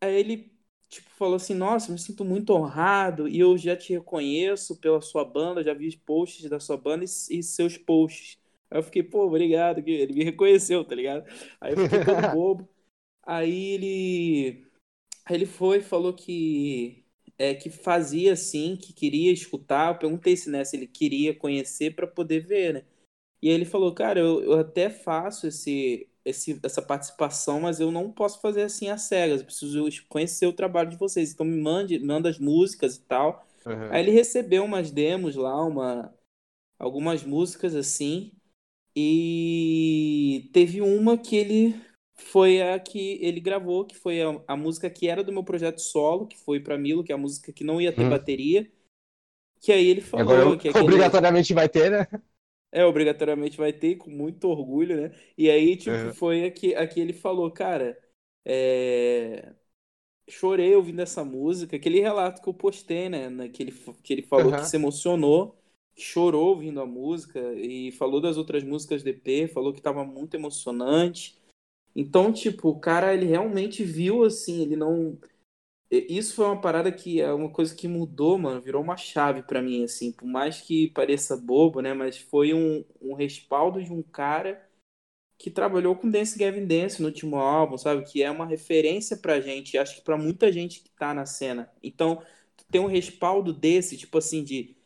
Aí 0.01 0.15
ele, 0.15 0.51
tipo, 0.89 1.09
falou 1.11 1.36
assim, 1.36 1.53
nossa, 1.55 1.91
me 1.91 1.99
sinto 1.99 2.26
muito 2.26 2.53
honrado 2.53 3.28
e 3.28 3.39
eu 3.39 3.57
já 3.57 3.76
te 3.78 3.93
reconheço 3.93 4.78
pela 4.80 5.01
sua 5.01 5.26
banda, 5.26 5.63
já 5.63 5.74
vi 5.74 5.95
posts 5.97 6.49
da 6.49 6.59
sua 6.59 6.78
banda 6.78 7.05
e, 7.05 7.39
e 7.39 7.43
seus 7.43 7.78
posts. 7.78 8.39
Aí 8.72 8.80
eu 8.80 8.84
fiquei, 8.84 9.03
pô, 9.03 9.26
obrigado, 9.28 9.84
que 9.84 9.91
ele 9.91 10.13
me 10.13 10.24
reconheceu, 10.26 10.86
tá 10.86 10.95
ligado? 10.95 11.26
Aí 11.61 11.74
eu 11.74 11.78
fiquei 11.78 11.99
todo 11.99 12.24
bobo. 12.24 12.70
Aí 13.24 13.74
ele, 13.74 14.67
aí 15.26 15.36
ele 15.36 15.45
foi 15.45 15.80
e 15.80 15.82
falou 15.82 16.13
que 16.13 17.05
é 17.38 17.55
que 17.55 17.70
fazia 17.70 18.34
assim, 18.34 18.76
que 18.78 18.93
queria 18.93 19.32
escutar. 19.32 19.93
Eu 19.93 19.99
perguntei 19.99 20.36
se 20.38 20.49
né, 20.49 20.63
se 20.65 20.78
ele 20.78 20.88
queria 20.88 21.34
conhecer 21.36 21.95
para 21.95 22.07
poder 22.07 22.41
ver, 22.45 22.74
né? 22.76 22.86
E 23.41 23.49
aí 23.49 23.55
ele 23.55 23.65
falou, 23.65 23.93
cara, 23.93 24.19
eu, 24.19 24.41
eu 24.43 24.53
até 24.59 24.89
faço 24.89 25.47
esse, 25.47 26.09
esse, 26.25 26.59
essa 26.63 26.81
participação, 26.81 27.61
mas 27.61 27.79
eu 27.79 27.91
não 27.91 28.11
posso 28.11 28.41
fazer 28.41 28.63
assim 28.63 28.89
às 28.89 29.03
cegas. 29.03 29.39
Eu 29.39 29.45
preciso 29.45 29.87
conhecer 30.07 30.45
o 30.45 30.53
trabalho 30.53 30.89
de 30.89 30.97
vocês. 30.97 31.31
Então 31.31 31.45
me 31.45 31.59
mande, 31.59 31.99
manda 31.99 32.29
as 32.29 32.37
músicas 32.39 32.97
e 32.97 33.01
tal. 33.01 33.47
Uhum. 33.65 33.91
Aí 33.91 34.01
ele 34.01 34.11
recebeu 34.11 34.63
umas 34.65 34.91
demos 34.91 35.35
lá, 35.35 35.63
uma, 35.63 36.13
algumas 36.77 37.23
músicas 37.23 37.75
assim. 37.75 38.31
E 38.95 40.49
teve 40.51 40.81
uma 40.81 41.17
que 41.17 41.35
ele 41.35 41.81
foi 42.15 42.61
a 42.61 42.77
que 42.77 43.17
ele 43.21 43.39
gravou, 43.39 43.85
que 43.85 43.95
foi 43.95 44.21
a, 44.21 44.41
a 44.47 44.57
música 44.57 44.89
que 44.89 45.07
era 45.07 45.23
do 45.23 45.31
meu 45.31 45.43
projeto 45.43 45.79
solo, 45.79 46.27
que 46.27 46.37
foi 46.37 46.59
pra 46.59 46.77
Milo, 46.77 47.03
que 47.03 47.11
é 47.11 47.15
a 47.15 47.17
música 47.17 47.53
que 47.53 47.63
não 47.63 47.79
ia 47.79 47.93
ter 47.93 48.03
Hum. 48.03 48.09
bateria. 48.09 48.69
Que 49.61 49.71
aí 49.71 49.87
ele 49.87 50.01
falou 50.01 50.33
Agora 50.33 50.57
que 50.57 50.69
aquele... 50.69 50.83
obrigatoriamente 50.83 51.53
vai 51.53 51.69
ter, 51.69 51.91
né? 51.91 52.07
É, 52.72 52.86
obrigatoriamente 52.86 53.57
vai 53.57 53.74
ter, 53.74 53.95
com 53.97 54.09
muito 54.11 54.47
orgulho, 54.47 55.01
né? 55.09 55.15
E 55.38 55.49
aí, 55.49 55.76
tipo, 55.76 56.09
Uhum. 56.09 56.13
foi 56.13 56.45
aqui, 56.45 56.76
aqui 56.76 56.99
ele 56.99 57.13
falou, 57.13 57.49
cara, 57.51 57.97
é... 58.45 59.53
chorei 60.30 60.76
ouvindo 60.76 61.01
essa 61.01 61.24
música, 61.26 61.76
aquele 61.78 61.99
relato 62.01 62.41
que 62.41 62.49
eu 62.49 62.53
postei, 62.53 63.09
né? 63.09 63.30
né, 63.30 63.49
Que 63.49 63.63
ele, 63.63 63.72
que 64.03 64.13
ele 64.13 64.22
falou 64.24 64.53
Uhum. 64.53 64.55
que 64.55 64.65
se 64.65 64.76
emocionou, 64.78 65.57
chorou 65.97 66.49
ouvindo 66.49 66.82
a 66.82 66.86
música 66.86 67.39
e 67.55 67.91
falou 67.93 68.22
das 68.22 68.38
outras 68.38 68.63
músicas 68.63 69.03
do 69.03 69.09
EP, 69.09 69.47
falou 69.47 69.74
que 69.74 69.82
tava 69.82 70.03
muito 70.05 70.36
emocionante. 70.36 71.38
Então, 71.95 72.32
tipo, 72.34 72.70
o 72.70 72.80
cara, 72.80 73.13
ele 73.13 73.26
realmente 73.26 73.84
viu, 73.84 74.24
assim, 74.24 74.61
ele 74.61 74.76
não... 74.76 75.17
Isso 75.91 76.35
foi 76.35 76.45
uma 76.45 76.61
parada 76.61 76.91
que 76.91 77.19
é 77.19 77.33
uma 77.33 77.49
coisa 77.51 77.73
que 77.75 77.87
mudou, 77.87 78.37
mano, 78.37 78.61
virou 78.61 78.81
uma 78.83 78.95
chave 78.95 79.41
pra 79.43 79.61
mim, 79.61 79.83
assim, 79.83 80.11
por 80.11 80.27
mais 80.27 80.61
que 80.61 80.89
pareça 80.91 81.35
bobo, 81.35 81.81
né, 81.81 81.93
mas 81.93 82.17
foi 82.17 82.53
um, 82.53 82.85
um 83.01 83.15
respaldo 83.15 83.83
de 83.83 83.91
um 83.91 84.03
cara 84.03 84.63
que 85.37 85.51
trabalhou 85.51 85.95
com 85.95 86.09
Dance 86.09 86.37
Gavin 86.37 86.65
Dance 86.67 87.01
no 87.01 87.07
último 87.09 87.37
álbum, 87.37 87.77
sabe, 87.77 88.03
que 88.05 88.23
é 88.23 88.31
uma 88.31 88.45
referência 88.45 89.17
pra 89.17 89.41
gente, 89.41 89.77
acho 89.77 89.95
que 89.97 90.01
pra 90.03 90.17
muita 90.17 90.51
gente 90.51 90.81
que 90.81 90.91
tá 90.91 91.13
na 91.13 91.25
cena. 91.25 91.71
Então, 91.83 92.23
ter 92.71 92.79
um 92.79 92.87
respaldo 92.87 93.53
desse, 93.53 93.97
tipo 93.97 94.17
assim, 94.17 94.43
de 94.43 94.77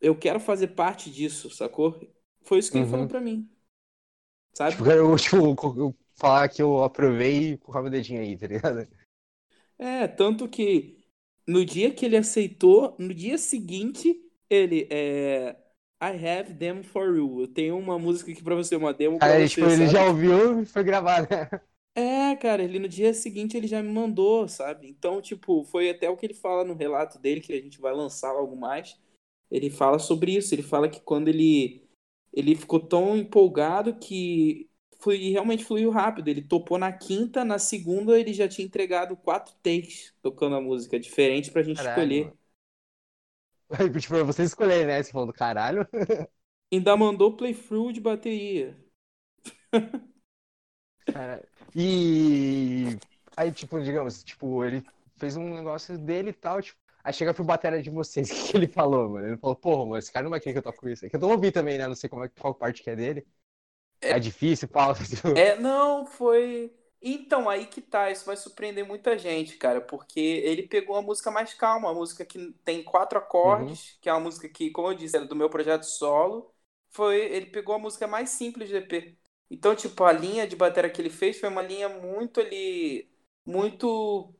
eu 0.00 0.16
quero 0.18 0.40
fazer 0.40 0.68
parte 0.68 1.10
disso, 1.10 1.50
sacou? 1.50 2.00
Foi 2.44 2.58
isso 2.58 2.72
que 2.72 2.78
ele 2.78 2.84
Uhum. 2.84 2.86
falou 2.86 3.06
pra 3.06 3.20
mim. 3.20 3.48
Sabe? 4.52 4.76
Tipo, 4.76 4.84
eu, 4.90 5.16
tipo, 5.16 5.36
eu 5.78 5.94
falar 6.16 6.48
que 6.48 6.62
eu 6.62 6.82
aprovei 6.84 7.52
e 7.52 7.58
colocava 7.58 7.86
o 7.88 7.90
dedinho 7.90 8.20
aí, 8.20 8.36
tá 8.36 8.46
ligado? 8.46 8.86
É, 9.78 10.08
tanto 10.08 10.48
que 10.48 10.98
no 11.46 11.64
dia 11.64 11.90
que 11.90 12.04
ele 12.04 12.16
aceitou, 12.16 12.94
no 12.98 13.14
dia 13.14 13.38
seguinte, 13.38 14.20
ele 14.50 14.86
é. 14.90 15.56
I 16.00 16.14
have 16.24 16.54
them 16.54 16.82
for 16.82 17.16
you. 17.16 17.40
Eu 17.40 17.48
tenho 17.48 17.76
uma 17.76 17.98
música 17.98 18.30
aqui 18.30 18.42
pra 18.42 18.54
você, 18.54 18.76
uma 18.76 18.94
demo 18.94 19.18
pra 19.18 19.32
Aí, 19.32 19.48
você, 19.48 19.54
tipo, 19.56 19.68
ele 19.68 19.88
já 19.88 20.06
ouviu 20.06 20.62
e 20.62 20.66
foi 20.66 20.84
gravar, 20.84 21.22
né? 21.22 21.48
É, 21.96 22.36
cara, 22.36 22.62
ele 22.62 22.78
no 22.78 22.86
dia 22.86 23.12
seguinte 23.12 23.56
ele 23.56 23.66
já 23.66 23.82
me 23.82 23.90
mandou, 23.90 24.46
sabe? 24.46 24.88
Então, 24.88 25.20
tipo, 25.20 25.64
foi 25.64 25.90
até 25.90 26.08
o 26.08 26.16
que 26.16 26.26
ele 26.26 26.34
fala 26.34 26.62
no 26.62 26.74
relato 26.74 27.18
dele, 27.18 27.40
que 27.40 27.52
a 27.52 27.60
gente 27.60 27.80
vai 27.80 27.92
lançar 27.92 28.28
algo 28.30 28.54
mais. 28.54 28.96
Ele 29.50 29.68
fala 29.68 29.98
sobre 29.98 30.36
isso, 30.36 30.54
ele 30.54 30.62
fala 30.62 30.88
que 30.88 31.00
quando 31.00 31.26
ele 31.26 31.82
ele 32.32 32.54
ficou 32.54 32.78
tão 32.78 33.16
empolgado 33.16 33.96
que 33.96 34.67
foi, 34.98 35.18
realmente 35.30 35.64
fluiu 35.64 35.90
rápido. 35.90 36.28
Ele 36.28 36.42
topou 36.42 36.78
na 36.78 36.92
quinta, 36.92 37.44
na 37.44 37.58
segunda 37.58 38.18
ele 38.18 38.32
já 38.32 38.48
tinha 38.48 38.66
entregado 38.66 39.16
quatro 39.16 39.54
takes 39.62 40.14
tocando 40.22 40.56
a 40.56 40.60
música, 40.60 40.98
diferente 40.98 41.50
pra 41.50 41.62
gente 41.62 41.78
Caralho, 41.78 41.80
escolher. 41.80 42.34
tipo, 44.00 44.14
pra 44.14 44.22
vocês 44.24 44.48
escolherem, 44.50 44.86
né? 44.86 45.02
Você 45.02 45.12
falou 45.12 45.26
do 45.26 45.32
caralho. 45.32 45.86
Ainda 46.72 46.96
mandou 46.96 47.36
playthrough 47.36 47.92
de 47.92 48.00
bateria. 48.00 48.74
É, 51.14 51.42
e 51.74 52.98
aí, 53.36 53.50
tipo, 53.52 53.80
digamos, 53.82 54.22
tipo, 54.22 54.64
ele 54.64 54.84
fez 55.16 55.36
um 55.36 55.54
negócio 55.54 55.98
dele 55.98 56.30
e 56.30 56.32
tal, 56.32 56.60
tipo, 56.62 56.78
aí 57.02 57.12
chega 57.12 57.32
pro 57.34 57.44
batera 57.44 57.82
de 57.82 57.90
vocês, 57.90 58.30
o 58.30 58.34
que, 58.34 58.50
que 58.52 58.56
ele 58.56 58.68
falou, 58.68 59.08
mano? 59.10 59.26
Ele 59.28 59.36
falou, 59.38 59.56
porra, 59.56 59.84
mano, 59.86 59.98
esse 59.98 60.12
cara 60.12 60.24
não 60.24 60.30
vai 60.30 60.40
querer 60.40 60.52
que 60.54 60.58
eu 60.58 60.62
toque 60.72 60.90
isso. 60.92 61.06
É 61.06 61.08
que 61.08 61.16
eu 61.16 61.20
não 61.20 61.30
ouvi 61.30 61.50
também, 61.50 61.78
né? 61.78 61.86
Não 61.88 61.94
sei 61.94 62.08
como 62.10 62.24
é, 62.24 62.28
qual 62.28 62.54
parte 62.54 62.82
que 62.82 62.90
é 62.90 62.96
dele. 62.96 63.26
É, 64.00 64.18
difícil, 64.18 64.68
Paulo. 64.68 64.96
É, 65.34 65.56
não, 65.56 66.06
foi. 66.06 66.74
Então, 67.00 67.48
aí 67.48 67.66
que 67.66 67.80
tá, 67.80 68.10
isso 68.10 68.24
vai 68.26 68.36
surpreender 68.36 68.84
muita 68.84 69.16
gente, 69.16 69.56
cara, 69.56 69.80
porque 69.80 70.18
ele 70.18 70.66
pegou 70.66 70.96
a 70.96 71.02
música 71.02 71.30
mais 71.30 71.54
calma, 71.54 71.90
a 71.90 71.94
música 71.94 72.24
que 72.24 72.52
tem 72.64 72.82
quatro 72.82 73.18
acordes, 73.18 73.96
que 74.00 74.08
é 74.08 74.12
uma 74.12 74.20
música 74.20 74.48
que, 74.48 74.70
como 74.70 74.88
eu 74.88 74.94
disse, 74.94 75.16
era 75.16 75.24
do 75.24 75.36
meu 75.36 75.48
projeto 75.48 75.84
solo. 75.84 76.52
Foi, 76.90 77.16
ele 77.20 77.46
pegou 77.46 77.74
a 77.74 77.78
música 77.78 78.06
mais 78.08 78.30
simples 78.30 78.68
do 78.70 78.76
EP. 78.76 79.16
Então, 79.50 79.76
tipo, 79.76 80.02
a 80.04 80.12
linha 80.12 80.46
de 80.46 80.56
bateria 80.56 80.90
que 80.90 81.00
ele 81.00 81.10
fez 81.10 81.38
foi 81.38 81.48
uma 81.48 81.62
linha 81.62 81.88
muito 81.88 82.40
ali, 82.40 83.08
muito 83.46 84.34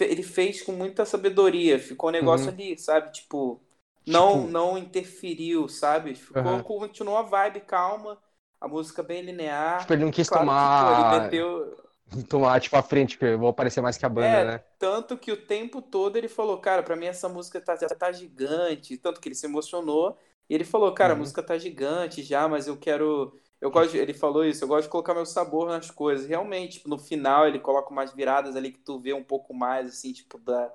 ele 0.00 0.22
fez 0.22 0.62
com 0.62 0.72
muita 0.72 1.04
sabedoria, 1.04 1.78
ficou 1.78 2.08
um 2.08 2.12
negócio 2.12 2.50
Uhum. 2.50 2.52
ali, 2.52 2.78
sabe? 2.78 3.12
Tipo, 3.12 3.60
não 4.06 4.46
Tipo- 4.46 4.48
não 4.48 4.78
interferiu, 4.78 5.68
sabe? 5.68 6.14
Ficou, 6.14 6.60
Aham. 6.60 6.64
continuou 6.64 7.16
a 7.18 7.22
vibe 7.22 7.60
calma, 7.60 8.20
a 8.60 8.68
música 8.68 9.02
bem 9.02 9.22
linear. 9.22 9.80
Tipo, 9.80 9.92
ele 9.94 10.04
não 10.04 10.10
quis 10.12 10.28
Claro 10.28 10.54
que, 10.56 10.68
pô, 10.68 10.90
tomar, 10.90 10.92
ele 10.92 11.04
meteu. 11.04 11.76
tomar, 12.28 12.60
tipo, 12.60 12.76
a 12.76 12.82
frente, 12.82 13.18
que 13.18 13.24
eu 13.24 13.38
vou 13.38 13.48
aparecer 13.48 13.80
mais 13.80 13.96
que 13.98 14.06
a 14.06 14.08
banda, 14.08 14.44
É, 14.44 14.44
né? 14.44 14.64
tanto 14.78 15.16
que 15.18 15.32
o 15.32 15.46
tempo 15.46 15.80
todo 15.82 16.16
ele 16.16 16.28
falou, 16.28 16.60
cara, 16.60 16.82
pra 16.82 16.96
mim 16.96 17.06
essa 17.06 17.28
música 17.28 17.60
tá, 17.60 17.76
tá 17.76 18.12
gigante. 18.12 18.96
Tanto 18.98 19.20
que 19.20 19.28
ele 19.28 19.34
se 19.34 19.46
emocionou. 19.46 20.18
E 20.48 20.54
ele 20.54 20.64
falou, 20.64 20.92
cara, 20.94 21.12
a 21.14 21.16
Uhum. 21.16 21.16
música 21.16 21.42
tá 21.42 21.56
gigante 21.58 22.22
já, 22.22 22.48
mas 22.48 22.66
eu 22.66 22.76
quero. 22.78 23.38
Eu 23.60 23.70
gosto, 23.70 23.92
de- 23.92 23.98
ele 23.98 24.14
falou 24.14 24.44
isso, 24.44 24.64
eu 24.64 24.68
gosto 24.68 24.84
de 24.84 24.90
colocar 24.90 25.14
meu 25.14 25.26
sabor 25.26 25.68
nas 25.68 25.90
coisas. 25.90 26.26
Realmente, 26.26 26.74
tipo, 26.78 26.88
no 26.88 26.98
final 26.98 27.46
ele 27.46 27.58
coloca 27.60 27.90
umas 27.90 28.12
viradas 28.12 28.56
ali 28.56 28.72
que 28.72 28.78
tu 28.80 28.98
vê 29.00 29.12
um 29.12 29.22
pouco 29.24 29.54
mais, 29.54 29.86
assim, 29.88 30.12
tipo, 30.12 30.38
da, 30.38 30.72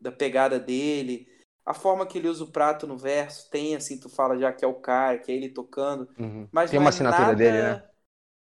da 0.00 0.12
pegada 0.12 0.58
dele. 0.58 1.28
A 1.68 1.74
forma 1.74 2.06
que 2.06 2.16
ele 2.16 2.28
usa 2.28 2.44
o 2.44 2.50
prato 2.50 2.86
no 2.86 2.96
verso, 2.96 3.50
tem, 3.50 3.76
assim, 3.76 4.00
tu 4.00 4.08
fala 4.08 4.38
já 4.38 4.50
que 4.50 4.64
é 4.64 4.68
o 4.68 4.74
cara, 4.80 5.18
que 5.18 5.30
é 5.30 5.34
ele 5.34 5.50
tocando. 5.50 6.08
Uhum. 6.18 6.48
Mas 6.50 6.70
Tem 6.70 6.80
uma 6.80 6.86
é 6.86 6.88
assinatura 6.88 7.26
nada- 7.26 7.36
dele, 7.36 7.62
né? 7.62 7.84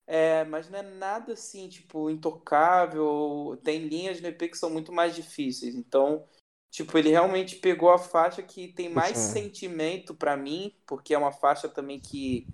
É, 0.07 0.45
mas 0.45 0.69
não 0.69 0.79
é 0.79 0.83
nada 0.83 1.33
assim, 1.33 1.67
tipo, 1.69 2.11
intocável. 2.11 3.59
Tem 3.65 3.79
linhas 3.89 4.21
no 4.21 4.29
EP 4.29 4.49
que 4.49 4.59
são 4.59 4.69
muito 4.69 4.93
mais 4.93 5.15
difíceis. 5.15 5.75
Então, 5.75 6.27
tipo, 6.71 6.99
ele 6.99 7.09
realmente 7.09 7.57
pegou 7.57 7.91
a 7.91 7.99
faixa 7.99 8.43
que 8.43 8.69
tem 8.69 8.91
mais 8.91 9.17
Sim. 9.17 9.33
sentimento 9.33 10.15
pra 10.15 10.37
mim, 10.37 10.75
porque 10.87 11.15
é 11.15 11.19
uma 11.19 11.33
faixa 11.33 11.67
também 11.67 11.99
que 11.99 12.47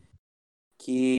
que 0.79 1.17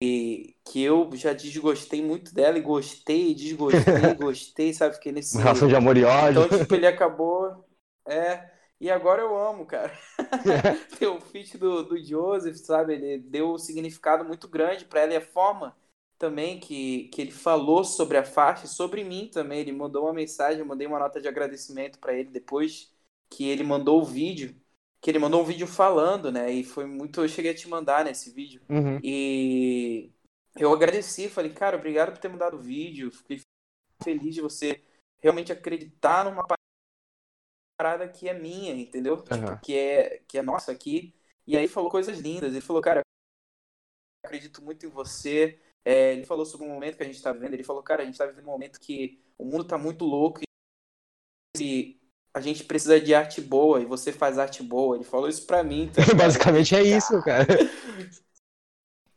que 0.00 0.56
que 0.64 0.82
eu 0.82 1.10
já 1.14 1.32
desgostei 1.34 2.02
muito 2.02 2.34
dela 2.34 2.56
e 2.58 2.62
gostei, 2.62 3.34
desgostei, 3.34 4.14
gostei, 4.16 4.72
sabe? 4.72 4.94
Fiquei 4.94 5.12
nesse 5.12 5.36
Relação 5.36 5.68
de 5.68 5.76
amor 5.76 5.96
e 5.98 6.04
ódio. 6.04 6.44
então, 6.44 6.58
tipo, 6.58 6.74
ele 6.74 6.86
acabou. 6.86 7.68
É. 8.06 8.50
E 8.80 8.90
agora 8.90 9.22
eu 9.22 9.36
amo, 9.36 9.64
cara. 9.64 9.92
Tem 10.98 11.06
o 11.06 11.20
feat 11.20 11.56
do, 11.56 11.84
do 11.84 12.02
Joseph, 12.02 12.56
sabe? 12.56 12.94
Ele 12.94 13.18
deu 13.18 13.52
um 13.52 13.58
significado 13.58 14.24
muito 14.24 14.48
grande 14.48 14.84
pra 14.84 15.02
ela 15.02 15.12
e 15.12 15.16
a 15.16 15.20
forma 15.20 15.76
também 16.18 16.58
que, 16.58 17.08
que 17.08 17.20
ele 17.20 17.30
falou 17.30 17.84
sobre 17.84 18.16
a 18.18 18.24
faixa 18.24 18.64
e 18.64 18.68
sobre 18.68 19.04
mim 19.04 19.30
também. 19.32 19.60
Ele 19.60 19.72
mandou 19.72 20.04
uma 20.04 20.12
mensagem, 20.12 20.58
eu 20.58 20.66
mandei 20.66 20.86
uma 20.86 20.98
nota 20.98 21.20
de 21.20 21.28
agradecimento 21.28 21.98
pra 22.00 22.12
ele 22.12 22.30
depois 22.30 22.92
que 23.30 23.48
ele 23.48 23.62
mandou 23.62 24.00
o 24.00 24.04
vídeo. 24.04 24.54
Que 25.00 25.10
ele 25.10 25.18
mandou 25.18 25.42
um 25.42 25.44
vídeo 25.44 25.66
falando, 25.66 26.32
né? 26.32 26.50
E 26.50 26.64
foi 26.64 26.84
muito. 26.84 27.20
Eu 27.20 27.28
cheguei 27.28 27.52
a 27.52 27.54
te 27.54 27.68
mandar 27.68 28.04
nesse 28.04 28.30
vídeo. 28.30 28.62
Uhum. 28.68 28.98
E 29.02 30.12
eu 30.56 30.72
agradeci, 30.72 31.28
falei, 31.28 31.52
cara, 31.52 31.76
obrigado 31.76 32.12
por 32.12 32.18
ter 32.18 32.28
mudado 32.28 32.56
o 32.56 32.60
vídeo. 32.60 33.10
Fiquei 33.10 33.40
feliz 34.02 34.34
de 34.34 34.40
você 34.40 34.82
realmente 35.20 35.52
acreditar 35.52 36.24
numa 36.24 36.44
parada 37.82 38.08
que 38.08 38.28
é 38.28 38.32
minha, 38.34 38.72
entendeu? 38.72 39.16
Tipo, 39.22 39.34
Aham. 39.34 39.58
que 39.58 39.76
é 39.76 40.22
que 40.28 40.38
é 40.38 40.42
nossa 40.42 40.70
aqui. 40.70 41.12
E 41.44 41.56
aí 41.56 41.66
falou 41.66 41.90
coisas 41.90 42.18
lindas. 42.20 42.52
Ele 42.52 42.60
falou, 42.60 42.80
cara, 42.80 43.00
acredito 44.24 44.62
muito 44.62 44.86
em 44.86 44.88
você. 44.88 45.58
É, 45.84 46.12
ele 46.12 46.24
falou 46.24 46.46
sobre 46.46 46.66
um 46.66 46.70
momento 46.70 46.96
que 46.96 47.02
a 47.02 47.06
gente 47.06 47.20
tá 47.20 47.32
vivendo. 47.32 47.54
Ele 47.54 47.64
falou, 47.64 47.82
cara, 47.82 48.02
a 48.02 48.06
gente 48.06 48.16
tá 48.16 48.24
vivendo 48.24 48.44
um 48.44 48.52
momento 48.52 48.78
que 48.78 49.20
o 49.36 49.44
mundo 49.44 49.64
tá 49.64 49.76
muito 49.76 50.04
louco 50.04 50.40
e 51.58 51.98
a 52.34 52.40
gente 52.40 52.64
precisa 52.64 53.00
de 53.00 53.14
arte 53.14 53.40
boa 53.40 53.80
e 53.80 53.84
você 53.84 54.12
faz 54.12 54.38
arte 54.38 54.62
boa. 54.62 54.94
Ele 54.96 55.04
falou 55.04 55.28
isso 55.28 55.44
pra 55.44 55.64
mim. 55.64 55.90
ligado? 55.98 56.16
Basicamente 56.16 56.76
é 56.76 56.82
isso, 56.84 57.20
cara. 57.24 57.46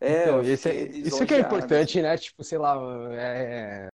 É, 0.02 0.24
Então, 0.24 0.38
eu 0.42 0.54
esse 0.54 0.70
é- 0.70 0.74
isso 0.74 1.26
que 1.26 1.34
é 1.34 1.38
lisonjeado. 1.38 1.46
importante, 1.56 2.02
né? 2.02 2.18
Tipo, 2.18 2.44
sei 2.44 2.58
lá, 2.58 2.76
é... 3.14 3.88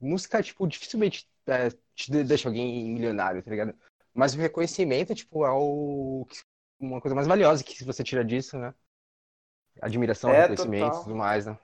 música, 0.00 0.42
tipo, 0.42 0.66
dificilmente 0.66 1.28
é, 1.46 1.68
te 1.94 2.10
de- 2.10 2.24
deixa 2.24 2.48
alguém 2.48 2.90
milionário, 2.90 3.42
tá 3.42 3.50
ligado? 3.50 3.74
Mas 4.14 4.34
o 4.34 4.38
reconhecimento, 4.38 5.14
tipo, 5.14 5.44
é 5.44 5.50
o... 5.52 6.26
uma 6.80 7.00
coisa 7.00 7.14
mais 7.14 7.26
valiosa 7.28 7.64
que 7.64 7.84
você 7.84 8.04
tira 8.04 8.24
disso, 8.24 8.58
né? 8.58 8.74
Admiração, 9.80 10.32
É, 10.32 10.32
reconhecimento 10.32 10.96
e 10.98 11.00
total. 11.00 11.04
tudo 11.04 11.14
mais, 11.14 11.46
né? 11.46 11.56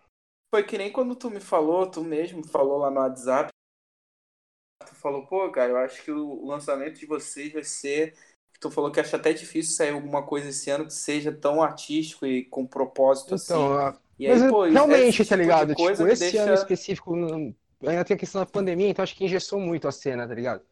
Foi 0.51 0.63
que 0.65 0.79
nem 0.79 0.93
quando 0.93 1.17
tu 1.17 1.29
me 1.31 1.41
falou, 1.41 1.91
tu 1.91 2.05
mesmo 2.05 2.47
falou 2.47 2.79
lá 2.79 2.91
no 2.91 3.01
WhatsApp. 3.01 3.51
Tu 4.87 4.95
falou, 4.95 5.27
pô, 5.27 5.51
cara, 5.51 5.71
eu 5.73 5.77
acho 5.79 6.03
que 6.03 6.11
o 6.11 6.47
lançamento 6.47 6.99
de 6.99 7.07
vocês 7.07 7.53
vai 7.53 7.63
ser. 7.65 8.15
Tu 8.61 8.71
falou 8.71 8.91
que 8.93 9.01
acha 9.01 9.17
até 9.17 9.33
difícil 9.33 9.75
sair 9.75 9.91
alguma 9.93 10.23
coisa 10.27 10.49
esse 10.49 10.71
ano 10.71 10.87
que 10.87 10.93
seja 10.93 11.33
tão 11.33 11.63
artístico 11.63 12.27
e 12.27 12.45
com 12.45 12.67
propósito 12.67 13.35
assim. 13.35 13.71
Então, 13.71 13.99
E 14.19 14.27
aí, 14.27 14.43
pô, 14.43 14.65
realmente, 14.69 15.25
tá 15.25 15.37
tipo 15.37 15.53
de 15.53 15.65
ligado? 15.65 15.75
Tipo, 15.75 16.07
esse 16.07 16.37
deixa- 16.37 16.39
ano 16.39 16.55
específico 16.55 17.15
ainda 17.87 18.05
tem 18.05 18.15
a 18.17 18.19
questão 18.19 18.41
da 18.41 18.47
pandemia, 18.47 18.89
então 18.89 19.03
acho 19.03 19.15
que 19.17 19.25
engessou 19.25 19.61
muito 19.61 19.89
a 19.89 19.93
cena, 19.93 20.27
tá 20.29 20.35
ligado? 20.35 20.65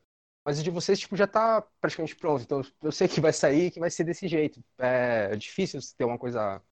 Mas 0.44 0.58
o 0.60 0.62
de 0.62 0.70
vocês, 0.70 0.98
tipo, 0.98 1.16
já 1.16 1.26
tá 1.26 1.62
praticamente 1.80 2.16
pronto. 2.16 2.42
Então 2.42 2.62
eu 2.82 2.92
sei 2.92 3.08
que 3.08 3.20
vai 3.20 3.32
sair, 3.32 3.70
que 3.70 3.80
vai 3.80 3.90
ser 3.90 4.04
desse 4.04 4.26
jeito. 4.28 4.62
É 4.78 5.36
difícil 5.36 5.80
ter 5.96 6.04
uma 6.04 6.18
coisa 6.18 6.62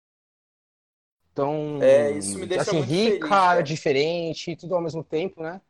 tão 1.34 1.50
É, 1.78 2.10
isso 2.12 2.38
me 2.38 2.46
deixa 2.46 2.72
assim, 2.72 2.80
muito 2.80 2.96
rica, 2.96 3.02
feliz, 3.02 3.46
cara. 3.46 3.62
diferente, 3.62 4.56
tudo 4.56 4.74
ao 4.74 4.82
mesmo 4.82 5.04
tempo, 5.04 5.42
né? 5.42 5.60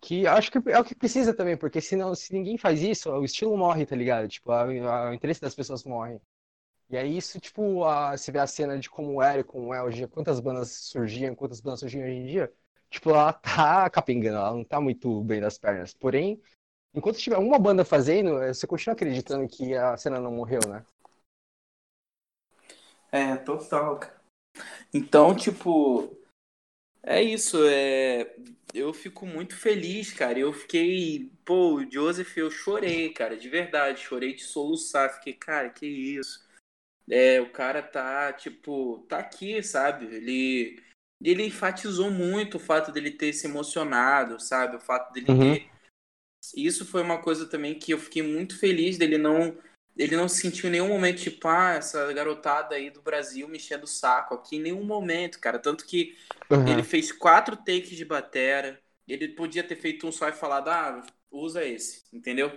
Que 0.00 0.26
acho 0.26 0.50
que 0.52 0.58
é 0.70 0.78
o 0.80 0.84
que 0.84 0.94
precisa 0.94 1.34
também, 1.34 1.56
porque 1.56 1.80
senão, 1.80 2.14
se 2.14 2.32
ninguém 2.32 2.58
faz 2.58 2.82
isso, 2.82 3.10
o 3.12 3.24
estilo 3.24 3.56
morre, 3.58 3.86
tá 3.86 3.96
ligado? 3.96 4.28
Tipo, 4.28 4.52
a- 4.52 4.64
a- 4.64 5.10
o 5.10 5.14
interesse 5.14 5.40
das 5.40 5.54
pessoas 5.54 5.84
morre. 5.84 6.20
E 6.90 6.96
aí 6.98 7.16
isso, 7.16 7.40
tipo, 7.40 7.84
a, 7.84 8.16
você 8.16 8.32
vê 8.32 8.38
a 8.40 8.46
cena 8.46 8.78
de 8.78 8.90
como 8.90 9.22
era 9.22 9.40
e 9.40 9.44
como 9.44 9.74
é 9.74 9.82
hoje, 9.82 10.06
quantas 10.08 10.40
bandas 10.40 10.70
surgiam, 10.72 11.34
quantas 11.36 11.60
bandas 11.60 11.80
surgiam 11.80 12.04
hoje 12.04 12.14
em 12.14 12.26
dia, 12.26 12.52
tipo, 12.90 13.10
ela 13.10 13.32
tá 13.32 13.90
capengando, 13.90 14.36
ela 14.38 14.52
não 14.52 14.64
tá 14.64 14.80
muito 14.80 15.22
bem 15.24 15.40
das 15.40 15.58
pernas. 15.58 15.94
Porém, 15.94 16.40
enquanto 16.94 17.18
tiver 17.18 17.38
uma 17.38 17.58
banda 17.58 17.84
fazendo, 17.84 18.42
eh, 18.42 18.52
você 18.54 18.66
continua 18.66 18.94
acreditando 18.94 19.48
que 19.48 19.74
a 19.74 19.96
cena 19.96 20.20
não 20.20 20.32
morreu, 20.32 20.60
né? 20.68 20.84
É, 23.12 23.36
total, 23.36 23.98
cara. 23.98 24.20
Então, 24.92 25.34
tipo, 25.36 26.16
é 27.02 27.22
isso, 27.22 27.58
é... 27.68 28.34
eu 28.74 28.92
fico 28.94 29.26
muito 29.26 29.56
feliz, 29.56 30.12
cara. 30.12 30.38
Eu 30.38 30.52
fiquei, 30.52 31.32
pô, 31.44 31.76
o 31.76 31.92
Joseph, 31.92 32.36
eu 32.36 32.50
chorei, 32.50 33.12
cara, 33.12 33.36
de 33.36 33.48
verdade, 33.48 34.00
chorei 34.00 34.34
de 34.34 34.44
soluçar. 34.44 35.14
Fiquei, 35.16 35.34
cara, 35.34 35.70
que 35.70 35.86
isso. 35.86 36.46
É, 37.10 37.40
o 37.40 37.50
cara 37.50 37.82
tá, 37.82 38.32
tipo, 38.32 39.04
tá 39.08 39.18
aqui, 39.18 39.62
sabe? 39.62 40.06
Ele, 40.06 40.82
ele 41.22 41.46
enfatizou 41.46 42.10
muito 42.10 42.56
o 42.56 42.60
fato 42.60 42.92
dele 42.92 43.10
ter 43.12 43.32
se 43.32 43.46
emocionado, 43.46 44.40
sabe? 44.40 44.76
O 44.76 44.80
fato 44.80 45.12
dele 45.12 45.28
Uhum. 45.30 45.54
ter. 45.54 45.69
Isso 46.56 46.84
foi 46.86 47.02
uma 47.02 47.20
coisa 47.22 47.46
também 47.48 47.78
que 47.78 47.92
eu 47.92 47.98
fiquei 47.98 48.22
muito 48.22 48.58
feliz 48.58 48.98
dele 48.98 49.18
não 49.18 49.56
ele 49.96 50.16
não 50.16 50.28
se 50.28 50.40
sentiu 50.40 50.68
em 50.68 50.72
nenhum 50.72 50.88
momento, 50.88 51.20
tipo, 51.20 51.46
ah, 51.48 51.74
essa 51.74 52.10
garotada 52.14 52.74
aí 52.74 52.88
do 52.90 53.02
Brasil 53.02 53.46
me 53.48 53.58
enchendo 53.58 53.84
o 53.84 53.88
saco 53.88 54.34
aqui, 54.34 54.56
em 54.56 54.60
nenhum 54.62 54.84
momento, 54.84 55.38
cara. 55.40 55.58
Tanto 55.58 55.84
que 55.84 56.16
Uhum. 56.50 56.64
ele 56.64 56.82
fez 56.82 57.12
quatro 57.12 57.56
takes 57.56 57.90
de 57.96 58.04
batera, 58.04 58.80
ele 59.06 59.28
podia 59.28 59.62
ter 59.64 59.76
feito 59.76 60.06
um 60.06 60.12
só 60.12 60.28
e 60.28 60.32
falado, 60.32 60.68
ah, 60.68 61.04
usa 61.30 61.64
esse, 61.64 62.04
entendeu? 62.12 62.50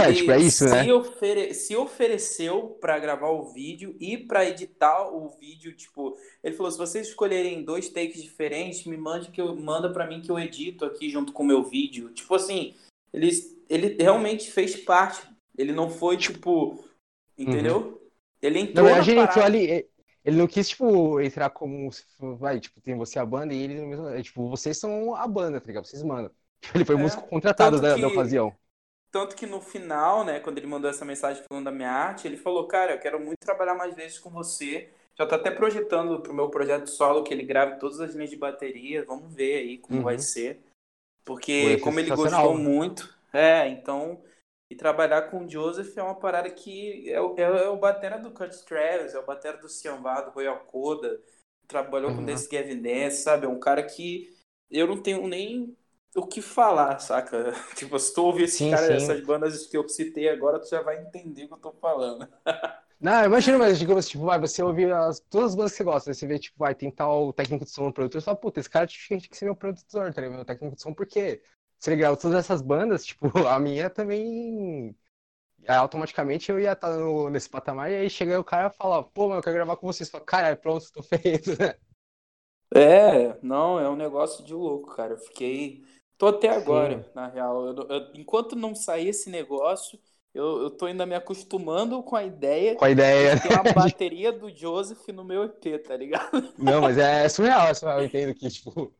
É, 0.00 0.08
Ele 0.08 0.16
tipo, 0.16 0.30
é 0.32 0.38
isso, 0.38 0.64
né? 0.64 0.84
se, 0.84 0.92
ofere- 0.92 1.54
se 1.54 1.76
ofereceu 1.76 2.70
pra 2.80 2.98
gravar 2.98 3.30
o 3.30 3.52
vídeo 3.52 3.94
e 4.00 4.16
pra 4.16 4.44
editar 4.48 5.08
o 5.08 5.28
vídeo, 5.38 5.74
tipo, 5.76 6.16
ele 6.42 6.54
falou, 6.56 6.70
se 6.72 6.78
vocês 6.78 7.08
escolherem 7.08 7.62
dois 7.64 7.88
takes 7.88 8.22
diferentes, 8.22 8.84
me 8.84 8.96
mande 8.96 9.30
que 9.30 9.40
eu 9.40 9.54
manda 9.56 9.92
pra 9.92 10.06
mim 10.06 10.20
que 10.22 10.30
eu 10.30 10.38
edito 10.38 10.84
aqui 10.84 11.08
junto 11.10 11.32
com 11.32 11.42
o 11.42 11.46
meu 11.46 11.62
vídeo. 11.62 12.10
Tipo 12.10 12.34
assim, 12.34 12.74
ele, 13.12 13.30
ele 13.68 13.96
realmente 14.02 14.50
fez 14.50 14.76
parte. 14.76 15.20
Ele 15.58 15.72
não 15.72 15.90
foi 15.90 16.16
tipo, 16.16 16.82
entendeu? 17.36 18.00
Ele 18.40 18.58
Na 18.62 18.70
entrou 18.70 18.86
verdade, 18.86 19.06
na 19.06 19.12
ele 19.12 19.20
entrou 19.20 19.34
parada. 19.44 19.56
ali. 19.58 19.86
Ele 20.24 20.36
não 20.36 20.46
quis, 20.46 20.68
tipo, 20.68 21.20
entrar 21.20 21.50
como. 21.50 21.90
Vai, 22.38 22.60
tipo, 22.60 22.80
tem 22.80 22.96
você 22.96 23.18
a 23.18 23.26
banda 23.26 23.52
e 23.52 23.60
ele 23.62 23.80
no 23.80 23.86
mesmo. 23.88 24.08
é, 24.08 24.22
Tipo, 24.22 24.48
vocês 24.48 24.78
são 24.78 25.14
a 25.16 25.26
banda, 25.26 25.60
tá 25.60 25.66
ligado? 25.66 25.84
Vocês 25.84 26.02
mandam. 26.02 26.30
Ele 26.74 26.84
foi 26.84 26.94
É, 26.94 26.98
músico 26.98 27.26
contratado 27.26 27.80
da, 27.80 27.96
que- 27.96 28.00
da 28.00 28.06
ocasião. 28.06 28.54
Tanto 29.12 29.36
que 29.36 29.44
no 29.44 29.60
final, 29.60 30.24
né, 30.24 30.40
quando 30.40 30.56
ele 30.56 30.66
mandou 30.66 30.88
essa 30.90 31.04
mensagem 31.04 31.44
falando 31.46 31.66
da 31.66 31.70
minha 31.70 31.90
arte, 31.92 32.26
ele 32.26 32.38
falou, 32.38 32.66
cara, 32.66 32.92
eu 32.94 32.98
quero 32.98 33.20
muito 33.20 33.40
trabalhar 33.40 33.74
mais 33.74 33.94
vezes 33.94 34.18
com 34.18 34.30
você. 34.30 34.90
Já 35.14 35.26
tô 35.26 35.34
até 35.34 35.50
projetando 35.50 36.20
pro 36.22 36.32
meu 36.32 36.48
projeto 36.48 36.86
solo 36.88 37.22
que 37.22 37.34
ele 37.34 37.42
grave 37.44 37.78
todas 37.78 38.00
as 38.00 38.14
linhas 38.14 38.30
de 38.30 38.36
bateria. 38.36 39.04
Vamos 39.04 39.34
ver 39.34 39.58
aí 39.58 39.78
como 39.78 39.98
Uhum. 39.98 40.04
vai 40.04 40.18
ser. 40.18 40.62
Porque 41.24 41.76
como 41.78 42.00
ele 42.00 42.10
gostou 42.10 42.56
muito, 42.56 43.14
é, 43.32 43.68
então. 43.68 44.22
E 44.70 44.74
trabalhar 44.74 45.30
com 45.30 45.44
o 45.44 45.48
Joseph 45.48 45.94
é 45.98 46.02
uma 46.02 46.14
parada 46.14 46.48
que 46.50 47.10
é, 47.10 47.20
o- 47.20 47.34
é, 47.36 47.68
o 47.68 47.76
batera 47.76 48.18
do 48.18 48.30
Curtis 48.32 48.62
Travis, 48.62 49.14
é 49.14 49.18
o 49.18 49.26
batera 49.26 49.58
do 49.58 49.68
Cianvar, 49.68 50.24
do 50.24 50.30
Royal 50.30 50.60
Coda, 50.60 51.20
trabalhou 51.68 52.12
com 52.12 52.18
Uhum. 52.20 52.24
Desse 52.24 52.48
Gavin 52.48 52.80
Dance, 52.80 53.22
sabe? 53.22 53.44
É 53.44 53.48
um 53.48 53.60
cara 53.60 53.82
que 53.82 54.34
eu 54.70 54.86
não 54.86 55.02
tenho 55.02 55.28
nem 55.28 55.76
o 56.16 56.26
que 56.26 56.42
falar, 56.42 56.98
saca? 57.00 57.52
Tipo, 57.76 57.98
se 57.98 58.12
tu 58.14 58.24
ouvir 58.24 58.44
esses 58.44 58.62
Sim, 58.62 58.68
caras, 58.68 58.90
sim. 58.98 58.98
essas 59.02 59.24
bandas 59.24 59.66
que 59.66 59.76
eu 59.76 59.88
citei 59.88 60.28
agora, 60.28 60.58
tu 60.60 60.68
já 60.68 60.82
vai 60.82 61.00
entender 61.02 61.44
o 61.44 61.48
que 61.48 61.54
eu 61.54 61.58
tô 61.58 61.72
falando. 61.72 62.28
Não, 63.00 63.24
imagina, 63.24 63.58
mas 63.58 63.78
digamos, 63.80 64.08
tipo, 64.08 64.24
vai, 64.24 64.38
você 64.38 64.62
ouvir 64.62 64.92
as, 64.92 65.18
todas 65.20 65.50
as 65.50 65.54
bandas 65.56 65.72
que 65.72 65.78
você 65.78 65.84
gosta, 65.84 66.14
você 66.14 66.26
vê, 66.26 66.38
tipo, 66.38 66.56
vai 66.58 66.72
tentar 66.74 67.08
o 67.12 67.32
técnico 67.32 67.64
de 67.64 67.70
som, 67.70 67.88
o 67.88 67.92
produtor, 67.92 68.20
e 68.20 68.24
fala, 68.24 68.36
puta, 68.36 68.60
esse 68.60 68.70
cara 68.70 68.86
tinha 68.86 69.20
que 69.20 69.36
ser 69.36 69.44
meu 69.46 69.56
produtor, 69.56 70.14
tá 70.14 70.20
ligado? 70.20 70.36
Meu 70.36 70.44
técnico 70.44 70.76
de 70.76 70.82
som, 70.82 70.94
porque 70.94 71.42
se 71.80 71.90
ele 71.90 71.96
grava 71.96 72.16
todas 72.16 72.36
essas 72.38 72.62
bandas, 72.62 73.04
tipo, 73.06 73.26
a 73.48 73.58
minha 73.58 73.90
também, 73.90 74.96
aí, 75.68 75.76
automaticamente 75.76 76.50
eu 76.52 76.60
ia 76.60 76.72
estar 76.72 76.90
nesse 77.30 77.50
patamar, 77.50 77.90
e 77.90 77.96
aí 77.96 78.10
chega 78.10 78.32
aí 78.34 78.38
o 78.38 78.44
cara 78.44 78.68
e 78.68 78.76
fala, 78.78 79.04
pô, 79.04 79.28
mano, 79.28 79.40
eu 79.40 79.44
quero 79.44 79.56
gravar 79.56 79.76
com 79.76 79.86
vocês, 79.88 80.10
fala, 80.10 80.24
cara, 80.24 80.56
pronto, 80.56 80.92
tô 80.92 81.02
feito, 81.02 81.50
né? 81.60 81.74
É, 82.74 83.38
não, 83.42 83.78
é 83.78 83.88
um 83.88 83.96
negócio 83.96 84.44
de 84.44 84.54
louco, 84.54 84.94
cara. 84.94 85.14
Eu 85.14 85.18
fiquei. 85.18 85.84
Tô 86.22 86.28
até 86.28 86.48
agora, 86.48 87.00
Sim. 87.00 87.04
na 87.14 87.26
real. 87.28 87.66
Eu- 87.66 87.88
eu- 87.88 88.12
enquanto 88.14 88.54
não 88.54 88.74
sair 88.76 89.08
esse 89.08 89.28
negócio, 89.28 89.98
eu, 90.32 90.62
eu 90.62 90.70
tô 90.70 90.86
ainda 90.86 91.04
me 91.04 91.14
acostumando 91.16 92.00
com 92.02 92.14
a 92.14 92.22
ideia 92.24 92.76
Com 92.76 92.84
a 92.86 92.90
ideia, 92.90 93.32
de 93.32 93.36
ter 93.40 93.48
uma 93.50 93.64
bateria 93.64 94.32
do 94.32 94.48
Joseph 94.54 95.08
no 95.08 95.24
meu 95.24 95.42
EP, 95.44 95.78
tá 95.80 95.96
ligado? 95.96 96.54
Não, 96.56 96.80
mas 96.82 96.98
é 96.98 97.28
surreal, 97.28 97.68
é 97.68 97.74
surreal. 97.74 98.00
Eu 98.00 98.04
entendo 98.06 98.34
que, 98.34 98.48
tipo, 98.50 98.94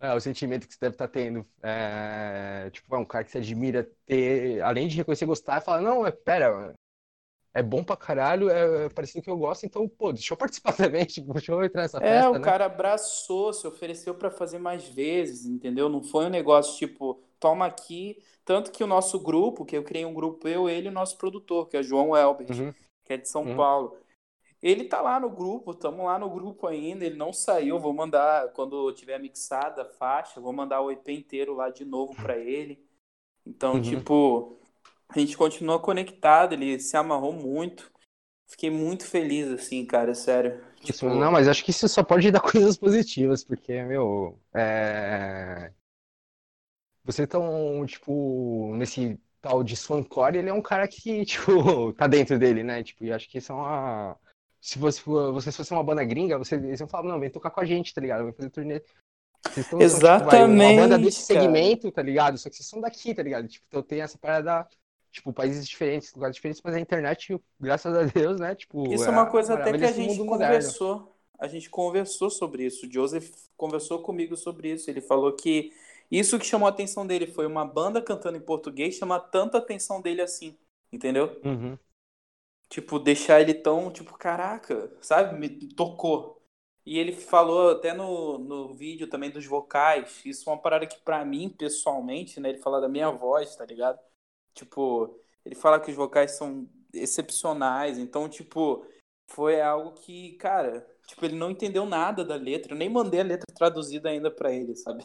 é, 0.00 0.14
o 0.14 0.20
sentimento 0.20 0.68
que 0.68 0.74
você 0.74 0.80
deve 0.80 0.96
estar 0.96 1.08
tendo. 1.08 1.46
É, 1.62 2.70
tipo, 2.72 2.94
é 2.96 2.98
um 3.00 3.06
cara 3.06 3.24
que 3.24 3.32
você 3.32 3.38
admira 3.40 3.84
ter, 4.06 4.62
além 4.62 4.88
de 4.88 4.96
reconhecer 4.98 5.26
gostar, 5.26 5.62
fala, 5.62 5.82
não, 5.82 6.06
é, 6.06 6.12
pera, 6.12 6.75
é 7.58 7.62
bom 7.62 7.84
pra 7.84 7.96
caralho, 7.96 8.50
é, 8.50 8.86
é 8.86 8.88
parecido 8.90 9.16
com 9.18 9.20
o 9.20 9.24
que 9.24 9.30
eu 9.30 9.38
gosto, 9.38 9.64
então, 9.66 9.88
pô, 9.88 10.12
deixa 10.12 10.32
eu 10.34 10.38
participar 10.38 10.72
também, 10.76 11.04
tipo, 11.06 11.32
deixa 11.32 11.52
eu 11.52 11.64
entrar 11.64 11.82
nessa 11.82 12.00
É, 12.00 12.02
festa, 12.02 12.28
o 12.28 12.38
né? 12.38 12.42
cara 12.42 12.66
abraçou, 12.66 13.52
se 13.52 13.66
ofereceu 13.66 14.14
pra 14.14 14.30
fazer 14.30 14.58
mais 14.58 14.86
vezes, 14.86 15.46
entendeu? 15.46 15.88
Não 15.88 16.02
foi 16.02 16.26
um 16.26 16.30
negócio 16.30 16.76
tipo, 16.76 17.22
toma 17.40 17.66
aqui. 17.66 18.22
Tanto 18.44 18.70
que 18.70 18.84
o 18.84 18.86
nosso 18.86 19.18
grupo, 19.18 19.64
que 19.64 19.76
eu 19.76 19.82
criei 19.82 20.04
um 20.04 20.12
grupo, 20.14 20.46
eu, 20.46 20.68
ele 20.68 20.86
e 20.88 20.90
o 20.90 20.92
nosso 20.92 21.16
produtor, 21.16 21.68
que 21.68 21.76
é 21.76 21.82
João 21.82 22.14
Elbert. 22.16 22.48
Uhum. 22.50 22.74
que 23.04 23.12
é 23.14 23.16
de 23.16 23.28
São 23.28 23.44
Uhum. 23.44 23.56
Paulo. 23.56 23.96
Ele 24.62 24.84
tá 24.84 25.00
lá 25.02 25.20
no 25.20 25.30
grupo, 25.30 25.72
estamos 25.72 26.04
lá 26.06 26.18
no 26.18 26.30
grupo 26.30 26.66
ainda, 26.66 27.04
ele 27.06 27.16
não 27.16 27.32
saiu, 27.32 27.78
vou 27.80 27.92
mandar, 27.94 28.52
quando 28.52 28.92
tiver 28.94 29.18
mixada 29.20 29.82
a 29.82 29.86
faixa, 29.86 30.40
vou 30.40 30.52
mandar 30.52 30.80
o 30.82 30.90
EP 30.90 31.14
inteiro 31.14 31.54
lá 31.54 31.70
de 31.70 31.84
novo 31.84 32.14
pra 32.16 32.36
ele. 32.38 32.84
Então, 33.46 33.74
Uhum. 33.74 33.80
tipo, 33.80 34.58
a 35.08 35.18
gente 35.18 35.36
continua 35.36 35.78
conectado, 35.78 36.52
ele 36.52 36.78
se 36.78 36.96
amarrou 36.96 37.32
muito. 37.32 37.90
Fiquei 38.48 38.70
muito 38.70 39.04
feliz, 39.04 39.48
assim, 39.48 39.84
cara, 39.84 40.14
sério. 40.14 40.62
Tipo, 40.80 41.06
não, 41.08 41.32
mas 41.32 41.48
acho 41.48 41.64
que 41.64 41.72
isso 41.72 41.88
só 41.88 42.02
pode 42.02 42.30
dar 42.30 42.40
coisas 42.40 42.76
positivas, 42.76 43.42
porque, 43.42 43.82
meu, 43.82 44.38
é... 44.54 45.72
Você 47.04 47.26
tão, 47.26 47.84
tipo, 47.86 48.74
nesse 48.76 49.18
tal 49.40 49.62
de 49.62 49.76
Swancore, 49.76 50.38
ele 50.38 50.48
é 50.48 50.52
um 50.52 50.62
cara 50.62 50.86
que, 50.86 51.24
tipo, 51.26 51.92
tá 51.94 52.06
dentro 52.06 52.38
dele, 52.38 52.62
né? 52.62 52.82
Tipo, 52.82 53.04
e 53.04 53.12
acho 53.12 53.28
que 53.28 53.38
isso 53.38 53.52
é 53.52 53.54
uma... 53.54 54.16
Se 54.60 54.78
você, 54.78 55.00
você 55.04 55.52
fosse 55.52 55.72
uma 55.72 55.84
banda 55.84 56.04
gringa, 56.04 56.38
você, 56.38 56.56
eles 56.56 56.80
iam 56.80 56.88
falar, 56.88 57.08
não, 57.08 57.20
vem 57.20 57.30
tocar 57.30 57.50
com 57.50 57.60
a 57.60 57.64
gente, 57.64 57.94
tá 57.94 58.00
ligado? 58.00 58.24
Vem 58.24 58.32
fazer 58.32 58.50
turnê. 58.50 58.82
Vocês 59.44 59.68
tão, 59.68 59.78
são, 59.80 60.18
tipo, 60.18 60.30
vai, 60.30 60.44
uma 60.44 60.82
banda 60.82 60.98
desse 60.98 61.20
Exatamente, 61.20 61.24
segmento, 61.24 61.92
tá 61.92 62.02
ligado? 62.02 62.38
Só 62.38 62.48
que 62.48 62.56
vocês 62.56 62.68
são 62.68 62.80
daqui, 62.80 63.14
tá 63.14 63.22
ligado? 63.22 63.46
Tipo, 63.46 63.64
então 63.68 63.82
tem 63.82 64.00
essa 64.00 64.18
parada, 64.18 64.66
tipo, 65.16 65.32
países 65.32 65.66
diferentes, 65.66 66.12
lugares 66.14 66.36
diferentes, 66.36 66.62
mas 66.62 66.74
a 66.74 66.80
internet, 66.80 67.40
graças 67.58 67.94
a 67.94 68.02
Deus, 68.04 68.38
né? 68.38 68.54
Tipo, 68.54 68.92
Isso 68.92 69.04
é 69.04 69.10
uma 69.10 69.26
coisa 69.26 69.54
a 69.54 69.58
até 69.58 69.72
que 69.76 69.84
a 69.84 69.92
gente 69.92 70.10
mundo 70.10 70.24
moderno. 70.26 70.54
conversou. 70.54 71.16
A 71.38 71.48
gente 71.48 71.68
conversou 71.68 72.30
sobre 72.30 72.64
isso. 72.64 72.86
O 72.86 72.92
Joseph 72.92 73.30
conversou 73.56 74.02
comigo 74.02 74.36
sobre 74.36 74.72
isso. 74.72 74.90
Ele 74.90 75.00
falou 75.00 75.32
que 75.32 75.72
isso 76.10 76.38
que 76.38 76.46
chamou 76.46 76.66
a 76.66 76.70
atenção 76.70 77.06
dele 77.06 77.26
foi 77.26 77.46
uma 77.46 77.64
banda 77.64 78.00
cantando 78.00 78.38
em 78.38 78.40
português 78.40 78.94
chamar 78.94 79.20
tanta 79.20 79.58
atenção 79.58 80.00
dele 80.00 80.22
assim. 80.22 80.56
Entendeu? 80.92 81.40
Uhum. 81.44 81.78
Tipo, 82.68 82.98
deixar 82.98 83.40
ele 83.40 83.54
tão, 83.54 83.90
tipo, 83.90 84.16
caraca, 84.16 84.92
sabe? 85.00 85.38
Me 85.38 85.48
tocou. 85.48 86.42
E 86.84 86.98
ele 86.98 87.12
falou 87.12 87.70
até 87.70 87.92
no, 87.92 88.38
no 88.38 88.74
vídeo 88.74 89.08
também 89.08 89.30
dos 89.30 89.44
vocais. 89.46 90.20
Isso 90.24 90.48
é 90.48 90.52
uma 90.52 90.60
parada 90.60 90.86
que, 90.86 90.98
pra 91.00 91.24
mim, 91.24 91.48
pessoalmente, 91.48 92.38
né? 92.40 92.50
Ele 92.50 92.58
fala 92.58 92.80
da 92.80 92.88
minha 92.88 93.10
voz, 93.10 93.56
tá 93.56 93.64
ligado? 93.64 93.98
Tipo, 94.56 95.20
ele 95.44 95.54
fala 95.54 95.78
que 95.78 95.90
os 95.90 95.96
vocais 95.96 96.32
são 96.32 96.66
excepcionais. 96.92 97.98
Então, 97.98 98.26
tipo, 98.26 98.84
foi 99.28 99.60
algo 99.60 99.92
que, 99.92 100.32
cara, 100.38 100.86
tipo, 101.06 101.24
ele 101.26 101.36
não 101.36 101.50
entendeu 101.50 101.84
nada 101.84 102.24
da 102.24 102.36
letra. 102.36 102.72
Eu 102.72 102.78
nem 102.78 102.88
mandei 102.88 103.20
a 103.20 103.24
letra 103.24 103.46
traduzida 103.54 104.08
ainda 104.08 104.30
pra 104.30 104.50
ele, 104.50 104.74
sabe? 104.74 105.04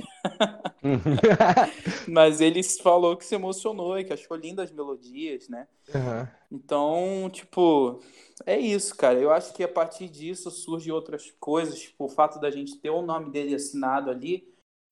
Mas 2.08 2.40
ele 2.40 2.64
falou 2.64 3.18
que 3.18 3.26
se 3.26 3.36
emocionou 3.36 4.00
e 4.00 4.06
que 4.06 4.14
achou 4.14 4.38
lindas 4.38 4.70
as 4.70 4.76
melodias, 4.76 5.50
né? 5.50 5.68
Uhum. 5.94 6.28
Então, 6.50 7.30
tipo, 7.30 8.02
é 8.46 8.58
isso, 8.58 8.96
cara. 8.96 9.20
Eu 9.20 9.32
acho 9.32 9.54
que 9.54 9.64
a 9.64 9.68
partir 9.68 10.08
disso 10.08 10.50
surgem 10.50 10.94
outras 10.94 11.30
coisas. 11.42 11.78
Tipo, 11.78 12.06
o 12.06 12.10
fato 12.10 12.40
da 12.40 12.50
gente 12.50 12.80
ter 12.80 12.90
o 12.90 13.02
nome 13.02 13.32
dele 13.32 13.54
assinado 13.54 14.10
ali 14.10 14.51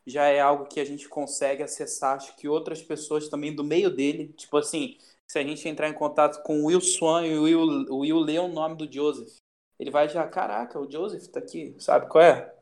já 0.09 0.25
é 0.25 0.39
algo 0.39 0.65
que 0.65 0.79
a 0.79 0.85
gente 0.85 1.07
consegue 1.07 1.63
acessar. 1.63 2.15
Acho 2.15 2.35
que 2.35 2.47
outras 2.47 2.81
pessoas 2.81 3.29
também 3.29 3.55
do 3.55 3.63
meio 3.63 3.89
dele, 3.89 4.33
tipo 4.33 4.57
assim, 4.57 4.97
se 5.27 5.37
a 5.37 5.43
gente 5.43 5.67
entrar 5.67 5.87
em 5.87 5.93
contato 5.93 6.41
com 6.43 6.61
o 6.61 6.65
Will 6.65 6.81
Swan 6.81 7.25
e 7.25 7.37
o 7.37 7.43
Will, 7.43 7.61
o 7.89 7.99
Will 7.99 8.19
lê 8.19 8.39
o 8.39 8.47
nome 8.47 8.75
do 8.75 8.91
Joseph, 8.91 9.37
ele 9.79 9.91
vai 9.91 10.09
já, 10.09 10.27
caraca, 10.27 10.79
o 10.79 10.91
Joseph 10.91 11.27
tá 11.27 11.39
aqui, 11.39 11.75
sabe 11.77 12.07
qual 12.07 12.23
é? 12.23 12.53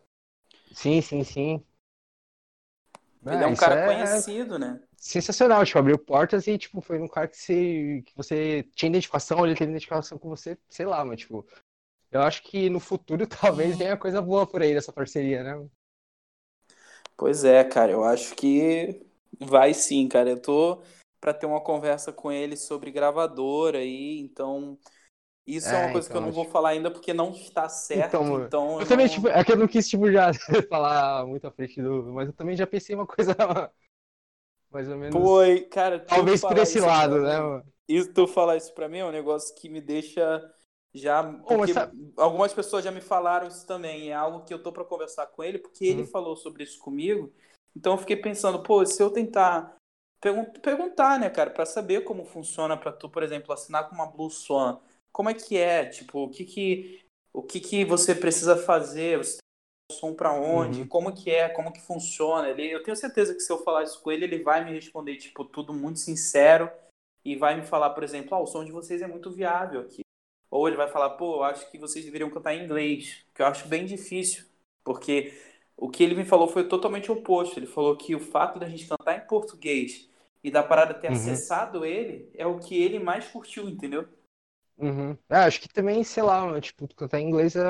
Sim, 0.74 1.02
sim, 1.02 1.24
sim. 1.24 1.66
Ele 3.26 3.44
é 3.44 3.48
um 3.48 3.54
isso 3.54 3.62
cara 3.62 3.80
é 3.80 3.86
conhecido, 3.86 4.60
né? 4.60 4.82
sensacional, 4.98 5.66
tipo, 5.66 5.80
abriu 5.80 5.98
portas 5.98 6.48
e, 6.48 6.58
tipo, 6.58 6.82
foi 6.82 7.00
um 7.00 7.08
cara 7.08 7.28
que 7.28 7.38
você, 7.38 8.04
que 8.06 8.16
você 8.16 8.64
tinha 8.76 8.90
identificação, 8.90 9.46
ele 9.46 9.56
teve 9.56 9.72
identificação 9.72 10.18
com 10.18 10.30
você, 10.30 10.58
sei 10.70 10.86
lá, 10.86 11.04
mas, 11.06 11.20
tipo, 11.20 11.46
eu 12.12 12.22
acho 12.22 12.44
que 12.44 12.70
no 12.70 12.80
futuro 12.80 13.26
talvez 13.28 13.78
venha 13.78 13.98
coisa 13.98 14.22
boa 14.22 14.46
por 14.46 14.62
aí 14.62 14.74
dessa 14.74 14.92
parceria, 14.92 15.44
né? 15.44 15.68
Pois 17.18 17.44
é, 17.44 17.64
cara, 17.64 17.92
eu 17.92 18.04
acho 18.04 18.36
que 18.36 19.02
vai 19.40 19.74
sim, 19.74 20.08
cara. 20.08 20.30
Eu 20.30 20.42
tô 20.42 20.82
pra 21.20 21.34
ter 21.34 21.46
uma 21.46 21.62
conversa 21.62 22.14
com 22.14 22.32
ele 22.32 22.56
sobre 22.56 22.92
gravadora 22.92 23.80
aí, 23.80 24.20
então 24.20 24.78
isso 25.48 25.76
é, 25.76 25.78
É, 25.78 25.82
uma 25.82 25.92
coisa 25.92 26.10
que 26.10 26.18
eu 26.18 26.22
então, 26.22 26.28
não 26.28 26.32
vou 26.34 26.46
acho- 26.46 26.52
falar 26.52 26.72
ainda 26.72 26.92
porque 26.92 27.14
não 27.14 27.32
está 27.32 27.70
certo, 27.70 28.20
Então, 28.20 28.42
então, 28.46 28.80
Eu 28.80 28.88
também, 28.88 29.08
não- 29.08 29.16
tipo, 29.16 29.28
é 29.28 29.44
que 29.44 29.52
eu 29.52 29.58
não 29.58 29.68
quis, 29.68 29.88
tipo, 29.88 30.12
já 30.12 30.32
falar 30.70 31.26
muito 31.26 31.48
à 31.48 31.52
frente 31.52 31.82
do, 31.82 32.04
mas 32.14 32.28
eu 32.28 32.34
também 32.34 32.56
já 32.56 32.68
pensei 32.68 32.96
uma 32.96 33.08
coisa 33.08 33.36
mais 34.72 34.88
ou 34.90 34.98
menos, 34.98 35.32
Foi, 35.36 35.62
cara, 35.70 36.00
talvez 36.00 36.44
por 36.44 36.58
esse 36.58 36.80
lado, 36.80 37.22
né, 37.24 37.40
mano? 37.40 37.66
Isso, 37.88 38.14
tu 38.14 38.28
falar 38.28 38.58
isso 38.58 38.74
pra 38.74 38.90
mim 38.90 39.00
é 39.00 39.06
um 39.06 39.12
negócio 39.12 39.56
que 39.56 39.70
me 39.70 39.82
deixa 39.82 40.44
já. 40.98 41.24
Porque 41.24 41.74
sabe- 41.74 42.12
algumas 42.18 42.54
pessoas 42.54 42.84
já 42.84 42.92
me 42.92 43.02
falaram 43.02 43.48
isso 43.48 43.66
também. 43.66 44.10
É 44.10 44.14
algo 44.14 44.44
que 44.46 44.54
eu 44.54 44.62
tô 44.62 44.72
pra 44.72 44.84
conversar 44.84 45.28
com 45.28 45.44
ele, 45.44 45.60
porque 45.60 45.86
ele 45.86 46.02
Uhum. 46.02 46.08
falou 46.08 46.36
sobre 46.36 46.64
isso 46.64 46.80
comigo. 46.80 47.32
Então 47.76 47.94
eu 47.94 47.98
fiquei 47.98 48.16
pensando, 48.18 48.64
pô, 48.64 48.86
se 48.86 49.02
eu 49.02 49.10
tentar 49.10 49.76
pergun- 50.20 50.46
perguntar, 50.62 51.20
né, 51.20 51.30
cara, 51.30 51.50
pra 51.52 51.66
saber 51.66 52.04
como 52.04 52.26
funciona 52.26 52.76
pra 52.76 52.92
tu, 52.92 53.08
por 53.10 53.22
exemplo, 53.24 53.54
assinar 53.54 53.88
com 53.88 53.96
uma 53.96 54.08
Blue 54.08 54.30
Swan, 54.32 54.80
como 55.12 55.30
é 55.30 55.34
que 55.34 55.58
é? 55.58 55.86
Tipo, 55.86 56.24
o 56.24 56.30
que 56.30 56.44
que, 56.44 57.02
o 57.34 57.44
que, 57.44 57.60
que 57.60 57.86
você 57.86 58.16
precisa 58.16 58.56
fazer? 58.58 59.18
Você 59.20 59.38
tem 59.38 59.96
um 59.96 60.00
som 60.00 60.14
pra 60.16 60.34
onde? 60.34 60.82
Uhum. 60.82 60.88
Como 60.88 61.14
que 61.14 61.30
é? 61.30 61.50
Como 61.50 61.72
que 61.72 61.80
funciona? 61.82 62.50
Ele, 62.50 62.72
eu 62.72 62.82
tenho 62.84 62.98
certeza 62.98 63.34
que 63.34 63.40
se 63.42 63.52
eu 63.52 63.60
falar 63.64 63.84
isso 63.84 64.02
com 64.02 64.12
ele, 64.12 64.26
ele 64.26 64.44
vai 64.44 64.66
me 64.66 64.74
responder, 64.74 65.18
tipo, 65.18 65.46
tudo 65.46 65.72
muito 65.74 66.00
sincero 66.00 66.70
e 67.24 67.36
vai 67.36 67.56
me 67.56 67.64
falar, 67.64 67.92
por 67.92 68.04
exemplo, 68.04 68.34
ah, 68.36 68.40
o 68.42 68.48
som 68.48 68.64
de 68.66 68.72
vocês 68.72 69.02
é 69.02 69.08
muito 69.08 69.30
viável 69.30 69.82
aqui. 69.82 70.02
Ou 70.50 70.68
ele 70.68 70.78
vai 70.78 70.88
falar, 70.88 71.12
pô, 71.12 71.44
acho 71.44 71.70
que 71.72 71.78
vocês 71.78 72.06
deveriam 72.06 72.30
cantar 72.30 72.56
em 72.56 72.64
inglês, 72.64 73.26
que 73.34 73.42
eu 73.42 73.46
acho 73.48 73.68
bem 73.68 73.86
difícil, 73.86 74.46
porque 74.84 75.34
o 75.76 75.90
que 75.90 76.04
ele 76.04 76.16
me 76.16 76.26
falou 76.26 76.48
foi 76.48 76.68
totalmente 76.68 77.12
oposto. 77.12 77.60
Ele 77.60 77.68
falou 77.68 77.96
que 77.98 78.16
o 78.16 78.20
fato 78.20 78.60
da 78.60 78.68
gente 78.70 78.88
cantar 78.88 79.18
em 79.18 79.28
português 79.28 80.10
e 80.44 80.50
da 80.52 80.64
parada 80.64 80.94
ter 80.94 81.08
Uhum. 81.08 81.10
acessado 81.10 81.86
ele 81.86 82.30
é 82.36 82.46
o 82.48 82.60
que 82.60 82.82
ele 82.82 83.00
mais 83.00 83.28
curtiu, 83.28 83.68
entendeu? 83.70 84.08
Uhum. 84.78 85.18
É, 85.30 85.38
acho 85.38 85.60
que 85.62 85.68
também, 85.70 86.04
sei 86.04 86.22
lá, 86.24 86.60
tipo, 86.62 86.88
cantar 86.96 87.20
em 87.20 87.28
inglês 87.28 87.56
é. 87.56 87.62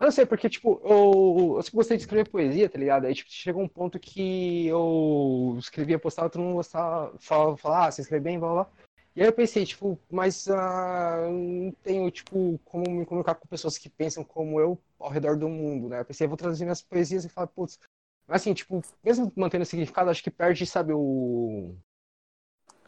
Eu 0.00 0.06
não 0.06 0.10
sei, 0.12 0.26
porque, 0.26 0.50
tipo, 0.50 0.80
eu, 0.84 1.54
eu 1.56 1.62
sempre 1.62 1.76
gostei 1.76 1.96
de 1.96 2.02
escrever 2.04 2.28
poesia, 2.28 2.68
tá 2.68 2.78
ligado? 2.78 3.06
Aí, 3.06 3.14
tipo, 3.14 3.30
chegou 3.30 3.62
um 3.62 3.68
ponto 3.68 4.00
que 4.00 4.66
eu 4.66 5.56
escrevia, 5.58 5.98
postava, 5.98 6.28
todo 6.30 6.42
mundo 6.42 6.56
gostava, 6.56 7.16
falava, 7.20 7.56
falava, 7.56 7.86
ah, 7.88 7.90
você 7.92 8.02
escreve 8.02 8.24
bem, 8.24 8.38
blá, 8.40 8.52
blá. 8.52 8.70
E 9.14 9.20
aí 9.20 9.28
eu 9.28 9.32
pensei, 9.32 9.66
tipo, 9.66 9.98
mas 10.10 10.48
ah, 10.48 11.28
não 11.30 11.70
tenho, 11.82 12.10
tipo, 12.10 12.58
como 12.64 12.90
me 12.90 13.04
comunicar 13.06 13.34
com 13.34 13.46
pessoas 13.46 13.76
que 13.78 13.90
pensam 13.90 14.24
como 14.24 14.58
eu 14.60 14.82
ao 14.98 15.10
redor 15.10 15.36
do 15.36 15.48
mundo, 15.48 15.88
né? 15.88 16.00
Eu 16.00 16.04
pensei, 16.04 16.24
eu 16.24 16.28
vou 16.28 16.36
traduzir 16.38 16.64
minhas 16.64 16.82
poesias 16.82 17.24
e 17.24 17.28
falar, 17.28 17.48
putz, 17.48 17.78
mas 18.26 18.40
assim, 18.42 18.54
tipo, 18.54 18.80
mesmo 19.04 19.30
mantendo 19.36 19.62
o 19.64 19.66
significado, 19.66 20.10
acho 20.10 20.22
que 20.22 20.30
perde, 20.30 20.64
sabe, 20.66 20.92
o, 20.94 21.76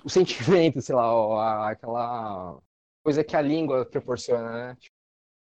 o 0.05 0.09
sentimento, 0.11 0.81
sei 0.83 0.95
lá, 0.95 1.13
ó, 1.15 1.39
a- 1.39 1.71
aquela 1.71 2.59
coisa 3.03 3.25
que 3.25 3.37
a 3.37 3.41
língua 3.43 3.85
proporciona, 3.87 4.69
né? 4.69 4.77
Tipo, 4.77 4.95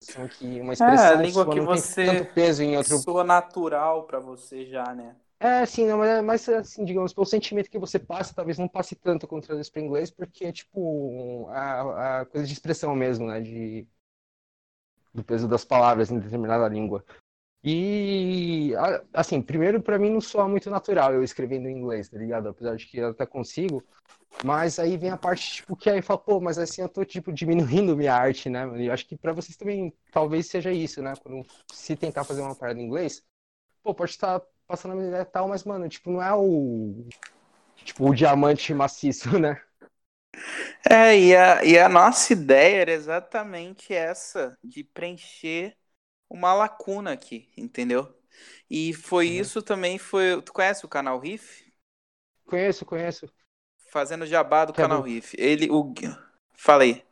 assim, 0.02 0.28
que 0.28 0.60
uma 0.60 0.72
expressão 0.74 1.12
É, 1.12 1.14
a 1.16 1.22
língua 1.22 1.46
que 1.48 1.60
você- 1.60 1.94
tanto 2.04 2.26
peso 2.26 2.62
em 2.62 2.76
outro 2.76 3.04
Soa 3.04 3.22
natural 3.24 4.06
pra 4.06 4.18
você 4.20 4.64
já, 4.66 4.94
né? 4.94 5.16
É, 5.42 5.64
sim, 5.64 5.86
não, 5.86 5.96
mas, 5.98 6.22
mas 6.22 6.48
assim, 6.50 6.84
digamos, 6.84 7.14
pelo 7.14 7.24
sentimento 7.24 7.70
que 7.70 7.78
você 7.78 7.98
passa, 7.98 8.34
talvez 8.34 8.58
não 8.58 8.68
passe 8.68 8.94
tanto 8.94 9.26
quando 9.26 9.44
traduz 9.46 9.70
para 9.70 9.80
inglês, 9.80 10.10
porque 10.10 10.44
é 10.44 10.52
tipo 10.52 11.48
a, 11.48 12.20
a 12.20 12.26
coisa 12.26 12.46
de 12.46 12.52
expressão 12.52 12.94
mesmo, 12.94 13.26
né? 13.26 13.40
De, 13.40 13.88
do 15.14 15.24
peso 15.24 15.48
das 15.48 15.64
palavras 15.64 16.10
em 16.10 16.18
determinada 16.18 16.68
língua. 16.68 17.04
E, 17.64 18.72
assim, 19.12 19.42
primeiro 19.42 19.82
para 19.82 19.98
mim 19.98 20.10
não 20.10 20.20
soa 20.20 20.48
muito 20.48 20.70
natural 20.70 21.14
eu 21.14 21.24
escrevendo 21.24 21.68
em 21.68 21.76
inglês, 21.78 22.08
tá 22.08 22.18
ligado? 22.18 22.48
Apesar 22.48 22.76
de 22.76 22.86
que 22.86 22.98
eu 22.98 23.10
até 23.10 23.26
consigo, 23.26 23.84
mas 24.44 24.78
aí 24.78 24.96
vem 24.98 25.10
a 25.10 25.18
parte, 25.18 25.56
tipo, 25.56 25.76
que 25.76 25.90
aí 25.90 26.02
fala, 26.02 26.20
pô, 26.20 26.40
mas 26.40 26.58
assim 26.58 26.82
eu 26.82 26.88
tô, 26.88 27.04
tipo, 27.04 27.32
diminuindo 27.32 27.96
minha 27.96 28.14
arte, 28.14 28.50
né? 28.50 28.66
E 28.80 28.86
eu 28.86 28.92
acho 28.94 29.06
que 29.08 29.16
para 29.16 29.32
vocês 29.32 29.56
também 29.56 29.94
talvez 30.12 30.48
seja 30.48 30.72
isso, 30.72 31.02
né? 31.02 31.14
Quando 31.22 31.46
se 31.72 31.96
tentar 31.96 32.24
fazer 32.24 32.42
uma 32.42 32.56
parada 32.56 32.80
em 32.80 32.84
inglês, 32.86 33.22
pô, 33.82 33.94
pode 33.94 34.12
estar 34.12 34.42
passando 34.70 34.92
a 34.92 34.94
minha 34.96 35.08
ideia 35.08 35.22
e 35.22 35.24
tal, 35.26 35.48
mas, 35.48 35.64
mano, 35.64 35.88
tipo, 35.88 36.10
não 36.10 36.22
é 36.22 36.34
o. 36.34 37.06
Tipo, 37.84 38.10
o 38.10 38.14
diamante 38.14 38.74
maciço, 38.74 39.30
né? 39.40 39.60
É, 40.88 41.18
e 41.18 41.36
a, 41.36 41.64
e 41.64 41.78
a 41.78 41.88
nossa 41.88 42.32
ideia 42.32 42.80
era 42.82 42.92
exatamente 42.92 43.92
essa, 43.94 44.58
de 44.62 44.82
preencher 44.84 45.76
uma 46.28 46.54
lacuna 46.54 47.12
aqui, 47.12 47.50
entendeu? 47.56 48.14
E 48.70 48.94
foi 48.94 49.26
Uhum. 49.26 49.28
isso 49.28 49.62
também, 49.62 49.98
foi... 49.98 50.40
Tu 50.42 50.52
conhece 50.52 50.84
o 50.86 50.88
canal 50.88 51.18
Riff? 51.18 51.64
Conheço, 52.44 52.84
conheço. 52.84 53.32
Fazendo 53.90 54.24
jabá 54.26 54.64
do 54.64 54.72
Que 54.72 54.80
é 54.82 54.86
canal 54.86 55.02
do- 55.02 55.02
Riff. 55.02 55.36
Ele, 55.38 55.68
o... 55.70 55.92
Falei. 56.54 57.04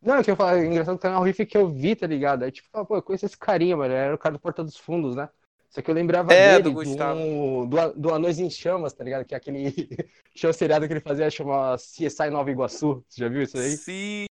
Não, 0.00 0.16
é 0.16 0.24
que 0.24 0.30
eu 0.30 0.36
falo, 0.36 0.58
é 0.58 0.66
engraçado 0.66 0.96
do 0.96 1.00
canal 1.00 1.22
Riff 1.22 1.46
que 1.46 1.56
eu 1.56 1.68
vi, 1.68 1.94
tá 1.94 2.06
ligado? 2.06 2.42
Aí, 2.44 2.50
tipo, 2.52 2.68
pô, 2.86 2.96
eu 2.96 3.02
conheço 3.02 3.24
esse 3.26 3.36
carinha, 3.38 3.76
mano. 3.76 3.92
Era 3.94 4.14
o 4.14 4.18
cara 4.18 4.32
do 4.34 4.40
Porta 4.40 4.64
dos 4.64 4.76
Fundos, 4.76 5.14
né? 5.16 5.28
Só 5.72 5.80
que 5.80 5.90
eu 5.90 5.94
lembrava 5.94 6.34
É, 6.34 6.50
dele 6.58 6.64
do 6.64 6.72
Gustavo. 6.74 7.66
do, 7.66 7.92
do 7.94 8.14
Anões 8.14 8.38
em 8.38 8.50
Chamas, 8.50 8.92
tá 8.92 9.02
ligado? 9.02 9.24
Que 9.24 9.32
é 9.34 9.38
aquele 9.38 9.72
show 10.36 10.52
seriado 10.52 10.86
que 10.86 10.92
ele 10.92 11.00
fazia, 11.00 11.30
chama 11.30 11.76
CSI 11.78 12.28
Nova 12.30 12.50
Iguaçu. 12.50 13.02
Você 13.08 13.22
já 13.22 13.28
viu 13.30 13.40
isso 13.42 13.56
aí? 13.56 13.70
Sim, 13.78 14.26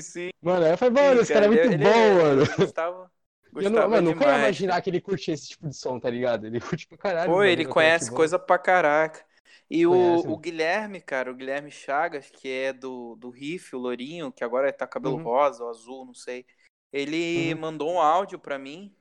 sim. 0.00 0.30
Mano, 0.40 0.64
aí 0.64 0.72
eu 0.72 0.78
falei, 0.78 0.94
mano, 0.94 1.20
esse 1.20 1.30
cara 1.32 1.44
é 1.44 1.48
muito 1.48 1.60
ele- 1.60 1.76
bom, 1.84 1.90
ele- 1.90 2.22
mano. 2.22 2.46
Gustavo, 2.56 3.02
E 3.54 3.64
eu 3.64 3.70
Gustavo 3.70 3.74
não, 3.76 3.82
é 3.82 3.88
mano, 3.88 4.10
nunca 4.12 4.24
ia 4.24 4.38
imaginar 4.38 4.80
que 4.80 4.88
ele 4.88 5.00
curtia 5.02 5.34
esse 5.34 5.48
tipo 5.48 5.68
de 5.68 5.76
som, 5.76 6.00
tá 6.00 6.08
ligado? 6.08 6.46
Ele 6.46 6.58
curte 6.58 6.88
pra 6.88 6.96
caralho. 6.96 7.30
Pô, 7.30 7.36
mano, 7.36 7.50
ele 7.50 7.66
conhece 7.66 8.10
coisa 8.10 8.38
pra 8.38 8.58
caraca. 8.58 9.22
E 9.70 9.86
o, 9.86 9.92
o 9.92 10.38
Guilherme, 10.38 11.02
cara, 11.02 11.30
o 11.30 11.34
Guilherme 11.34 11.70
Chagas, 11.70 12.30
que 12.30 12.48
é 12.48 12.72
do, 12.72 13.14
do 13.16 13.28
Riff, 13.28 13.76
o 13.76 13.78
Lourinho, 13.78 14.32
que 14.32 14.42
agora 14.42 14.72
tá 14.72 14.86
cabelo 14.86 15.16
Uhum. 15.16 15.22
rosa 15.22 15.64
ou 15.64 15.68
azul, 15.70 16.06
não 16.06 16.14
sei. 16.14 16.46
Ele 16.90 17.52
Uhum. 17.52 17.60
mandou 17.60 17.92
um 17.92 18.00
áudio 18.00 18.38
pra 18.38 18.58
mim. 18.58 18.94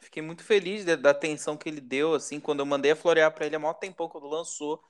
Fiquei 0.00 0.22
muito 0.22 0.42
feliz 0.42 0.84
da, 0.84 0.96
da 0.96 1.10
atenção 1.10 1.56
que 1.56 1.68
ele 1.68 1.80
deu, 1.80 2.14
assim, 2.14 2.40
quando 2.40 2.60
eu 2.60 2.66
mandei 2.66 2.92
a 2.92 2.96
florear 2.96 3.32
pra 3.32 3.46
ele 3.46 3.56
há 3.56 3.58
maior 3.58 3.74
tempão 3.74 4.08
quando 4.08 4.26
lançou. 4.26 4.82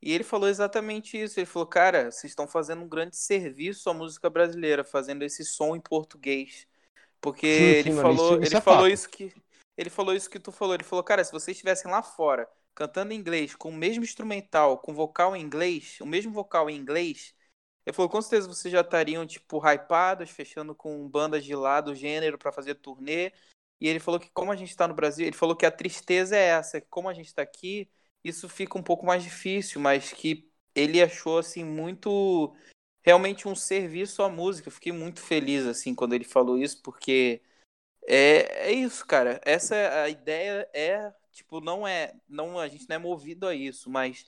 E 0.00 0.12
ele 0.12 0.24
falou 0.24 0.48
exatamente 0.48 1.20
isso. 1.20 1.38
Ele 1.40 1.46
falou, 1.46 1.66
cara, 1.66 2.10
vocês 2.10 2.30
estão 2.30 2.46
fazendo 2.46 2.82
um 2.82 2.88
grande 2.88 3.16
serviço 3.16 3.90
à 3.90 3.94
música 3.94 4.30
brasileira, 4.30 4.84
fazendo 4.84 5.22
esse 5.24 5.44
som 5.44 5.74
em 5.74 5.80
português. 5.80 6.66
Porque 7.20 7.46
Sim, 7.46 7.62
ele 7.80 7.90
falou, 7.90 8.34
isso- 8.34 8.46
ele 8.46 8.56
é 8.56 8.60
falou 8.60 8.86
fato. 8.86 8.92
isso 8.92 9.08
que 9.08 9.32
ele 9.76 9.90
falou 9.90 10.14
isso 10.14 10.30
que 10.30 10.40
tu 10.40 10.52
falou. 10.52 10.74
Ele 10.74 10.84
falou, 10.84 11.04
cara, 11.04 11.24
se 11.24 11.32
vocês 11.32 11.56
estivessem 11.56 11.90
lá 11.90 12.02
fora 12.02 12.48
cantando 12.74 13.12
em 13.12 13.16
inglês 13.16 13.56
com 13.56 13.70
o 13.70 13.72
mesmo 13.72 14.04
instrumental, 14.04 14.78
com 14.78 14.94
vocal 14.94 15.34
em 15.36 15.42
inglês, 15.42 15.98
o 16.00 16.06
mesmo 16.06 16.32
vocal 16.32 16.70
em 16.70 16.76
inglês, 16.76 17.34
ele 17.84 17.94
falou, 17.94 18.08
com 18.08 18.20
certeza 18.22 18.46
vocês 18.48 18.70
já 18.70 18.82
estariam 18.82 19.26
tipo 19.26 19.58
hypados, 19.58 20.30
fechando 20.30 20.74
com 20.74 21.08
bandas 21.08 21.44
de 21.44 21.54
lá 21.56 21.80
do 21.80 21.94
gênero 21.94 22.38
pra 22.38 22.52
fazer 22.52 22.76
turnê. 22.76 23.32
E 23.80 23.88
ele 23.88 24.00
falou 24.00 24.18
que 24.20 24.30
como 24.30 24.52
a 24.52 24.56
gente 24.56 24.76
tá 24.76 24.88
no 24.88 24.94
Brasil, 24.94 25.26
ele 25.26 25.36
falou 25.36 25.56
que 25.56 25.66
a 25.66 25.70
tristeza 25.70 26.36
é 26.36 26.48
essa, 26.48 26.80
que 26.80 26.88
como 26.88 27.08
a 27.08 27.14
gente 27.14 27.34
tá 27.34 27.42
aqui, 27.42 27.88
isso 28.24 28.48
fica 28.48 28.78
um 28.78 28.82
pouco 28.82 29.06
mais 29.06 29.22
difícil, 29.22 29.80
mas 29.80 30.12
que 30.12 30.50
ele 30.74 31.02
achou 31.02 31.38
assim 31.38 31.64
muito 31.64 32.54
realmente 33.02 33.48
um 33.48 33.54
serviço 33.54 34.22
à 34.22 34.28
música. 34.28 34.68
Eu 34.68 34.72
fiquei 34.72 34.92
muito 34.92 35.20
feliz 35.20 35.66
assim 35.66 35.94
quando 35.94 36.14
ele 36.14 36.24
falou 36.24 36.58
isso, 36.58 36.82
porque 36.82 37.42
é, 38.06 38.70
é 38.70 38.72
isso, 38.72 39.06
cara. 39.06 39.40
Essa 39.44 40.02
a 40.04 40.08
ideia 40.08 40.68
é, 40.74 41.12
tipo, 41.32 41.60
não 41.60 41.86
é, 41.86 42.14
não 42.28 42.58
a 42.58 42.68
gente 42.68 42.88
não 42.88 42.96
é 42.96 42.98
movido 42.98 43.46
a 43.46 43.54
isso, 43.54 43.90
mas 43.90 44.26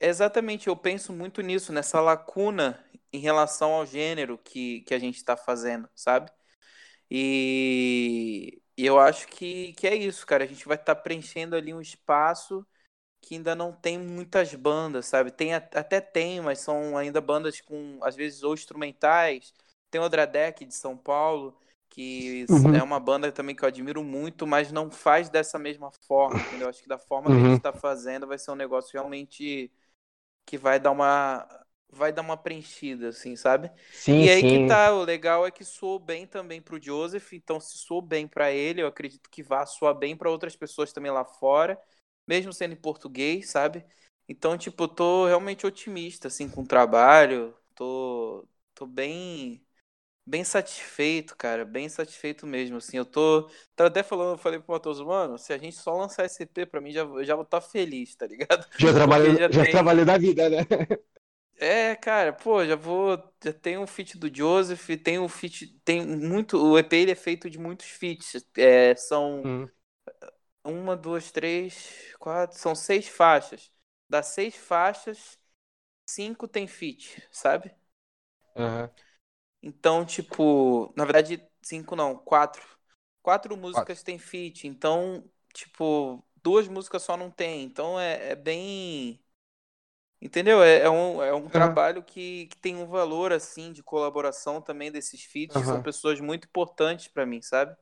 é 0.00 0.08
exatamente 0.08 0.68
eu 0.68 0.76
penso 0.76 1.12
muito 1.12 1.40
nisso, 1.42 1.72
nessa 1.72 2.00
lacuna 2.00 2.84
em 3.12 3.18
relação 3.18 3.72
ao 3.72 3.86
gênero 3.86 4.38
que, 4.38 4.82
que 4.82 4.94
a 4.94 4.98
gente 4.98 5.16
está 5.16 5.36
fazendo, 5.36 5.88
sabe? 5.94 6.30
E, 7.10 8.60
e 8.76 8.84
eu 8.86 8.98
acho 9.00 9.28
que, 9.28 9.72
que 9.74 9.86
é 9.86 9.94
isso, 9.94 10.26
cara. 10.26 10.44
A 10.44 10.46
gente 10.46 10.66
vai 10.66 10.76
estar 10.76 10.94
preenchendo 10.96 11.56
ali 11.56 11.72
um 11.74 11.80
espaço 11.80 12.66
que 13.20 13.34
ainda 13.36 13.54
não 13.54 13.72
tem 13.72 13.98
muitas 13.98 14.54
bandas, 14.54 15.06
sabe? 15.06 15.30
Tem 15.32 15.54
até 15.54 16.00
tem, 16.00 16.40
mas 16.40 16.60
são 16.60 16.96
ainda 16.98 17.20
bandas 17.20 17.60
com 17.60 17.98
às 18.02 18.16
vezes 18.16 18.42
ou 18.42 18.54
instrumentais. 18.54 19.54
Tem 19.90 20.00
o 20.00 20.08
Dradec 20.08 20.64
de 20.64 20.74
São 20.74 20.96
Paulo, 20.96 21.58
que 21.90 22.46
Uhum. 22.48 22.72
é 22.72 22.82
uma 22.82 23.00
banda 23.00 23.32
também 23.32 23.56
que 23.56 23.64
eu 23.64 23.68
admiro 23.68 24.04
muito, 24.04 24.46
mas 24.46 24.72
não 24.72 24.90
faz 24.90 25.28
dessa 25.30 25.58
mesma 25.58 25.90
forma, 26.06 26.40
entendeu? 26.40 26.68
Acho 26.68 26.82
que 26.82 26.88
da 26.88 26.98
forma 26.98 27.32
que 27.32 27.40
a 27.40 27.42
Uhum. 27.42 27.44
gente 27.44 27.56
está 27.58 27.72
fazendo 27.72 28.26
vai 28.26 28.38
ser 28.38 28.50
um 28.52 28.54
negócio 28.56 28.92
realmente 28.94 29.72
que 30.46 30.58
vai 30.58 30.78
dar 30.80 30.90
uma 30.92 31.46
vai 31.90 32.12
dar 32.12 32.22
uma 32.22 32.36
preenchida, 32.36 33.08
assim, 33.08 33.36
sabe? 33.36 33.70
Sim, 33.90 34.26
E 34.26 34.28
aí 34.30 34.42
sim. 34.42 34.44
que 34.44 34.58
tá, 34.58 34.92
o 34.92 35.04
legal 35.04 35.46
é 35.46 35.50
que 35.50 35.64
soou 35.64 35.98
bem 35.98 36.26
também 36.26 36.60
pro 36.60 36.82
Joseph, 36.82 37.32
então 37.32 37.60
se 37.60 37.78
soou 37.78 38.02
bem 38.02 38.26
pra 38.28 38.50
ele, 38.52 38.82
eu 38.82 38.86
acredito 38.88 39.30
que 39.30 39.42
vá 39.42 39.64
soar 39.66 39.94
bem 39.94 40.16
pra 40.16 40.30
outras 40.30 40.56
pessoas 40.56 40.92
também 40.92 41.10
lá 41.12 41.24
fora, 41.24 41.78
mesmo 42.26 42.52
sendo 42.52 42.72
em 42.74 42.76
português, 42.76 43.50
sabe? 43.50 43.84
Então, 44.28 44.58
tipo, 44.58 44.82
eu 44.84 44.88
tô 44.88 45.26
realmente 45.26 45.66
otimista, 45.66 46.28
assim, 46.28 46.48
com 46.48 46.62
o 46.62 46.66
trabalho, 46.66 47.56
tô, 47.74 48.46
tô 48.74 48.86
bem, 48.86 49.64
bem 50.26 50.44
satisfeito, 50.44 51.36
cara, 51.36 51.64
bem 51.64 51.88
satisfeito 51.88 52.46
mesmo, 52.46 52.76
assim, 52.78 52.96
eu 52.98 53.04
tô, 53.06 53.48
tava 53.76 53.88
até 53.88 54.02
falando, 54.02 54.32
eu 54.34 54.38
falei 54.38 54.60
pro 54.60 54.72
Matoso, 54.72 55.06
mano, 55.06 55.38
se 55.38 55.52
a 55.52 55.58
gente 55.58 55.76
só 55.76 55.94
lançar 55.96 56.24
esse 56.26 56.42
EP, 56.42 56.66
pra 56.66 56.80
mim, 56.80 56.92
já, 56.92 57.02
eu 57.02 57.24
já 57.24 57.34
vou 57.34 57.44
estar 57.44 57.60
feliz, 57.60 58.14
tá 58.16 58.26
ligado? 58.26 58.66
Já 58.78 58.92
Porque 59.04 59.34
já 59.36 59.50
já 59.50 59.66
tem- 59.66 59.66
trabalhou 59.66 60.04
da 60.04 60.18
vida, 60.18 60.48
né? 60.48 60.58
É, 61.58 61.96
cara, 61.96 62.32
pô, 62.34 62.64
já 62.66 62.76
vou. 62.76 63.16
Já 63.42 63.52
tem 63.52 63.78
um 63.78 63.86
feat 63.86 64.18
do 64.18 64.34
Joseph, 64.34 64.86
tem 65.02 65.18
um 65.18 65.28
feat. 65.28 65.68
Tem 65.84 66.04
muito. 66.06 66.58
O 66.58 66.78
EP 66.78 66.96
ele 66.96 67.10
é 67.12 67.14
feito 67.14 67.48
de 67.48 67.58
muitos 67.58 67.86
feats. 67.88 68.44
É, 68.56 68.94
são 68.94 69.44
Hum. 69.44 69.70
uma, 70.64 70.96
duas, 70.96 71.30
três, 71.32 72.14
quatro. 72.18 72.58
São 72.58 72.74
seis 72.74 73.08
faixas. 73.08 73.72
Das 74.08 74.26
seis 74.26 74.54
faixas, 74.56 75.38
cinco 76.06 76.48
tem 76.48 76.66
feat, 76.68 77.22
sabe? 77.32 77.72
Aham. 78.56 78.90
Então, 79.62 80.04
tipo. 80.04 80.92
Na 80.96 81.04
verdade, 81.04 81.42
cinco 81.62 81.96
não, 81.96 82.16
quatro. 82.16 82.62
Quatro 83.22 83.56
músicas 83.56 84.02
tem 84.02 84.18
feat. 84.18 84.66
Então, 84.66 85.28
tipo, 85.54 86.24
duas 86.42 86.68
músicas 86.68 87.02
só 87.02 87.16
não 87.16 87.30
tem. 87.30 87.64
Então 87.64 87.98
é, 87.98 88.30
é 88.32 88.36
bem. 88.36 89.20
Entendeu? 90.20 90.62
É, 90.62 90.80
é 90.80 90.90
um, 90.90 91.22
é 91.22 91.34
um 91.34 91.48
trabalho 91.48 92.02
que, 92.02 92.46
que 92.46 92.56
tem 92.56 92.76
um 92.76 92.86
valor, 92.86 93.32
assim, 93.32 93.72
de 93.72 93.82
colaboração 93.82 94.60
também 94.60 94.90
desses 94.90 95.22
feats. 95.24 95.56
que 95.56 95.64
São 95.64 95.82
pessoas 95.82 96.20
muito 96.20 96.46
importantes 96.46 97.08
pra 97.08 97.26
mim, 97.26 97.42
sabe? 97.42 97.76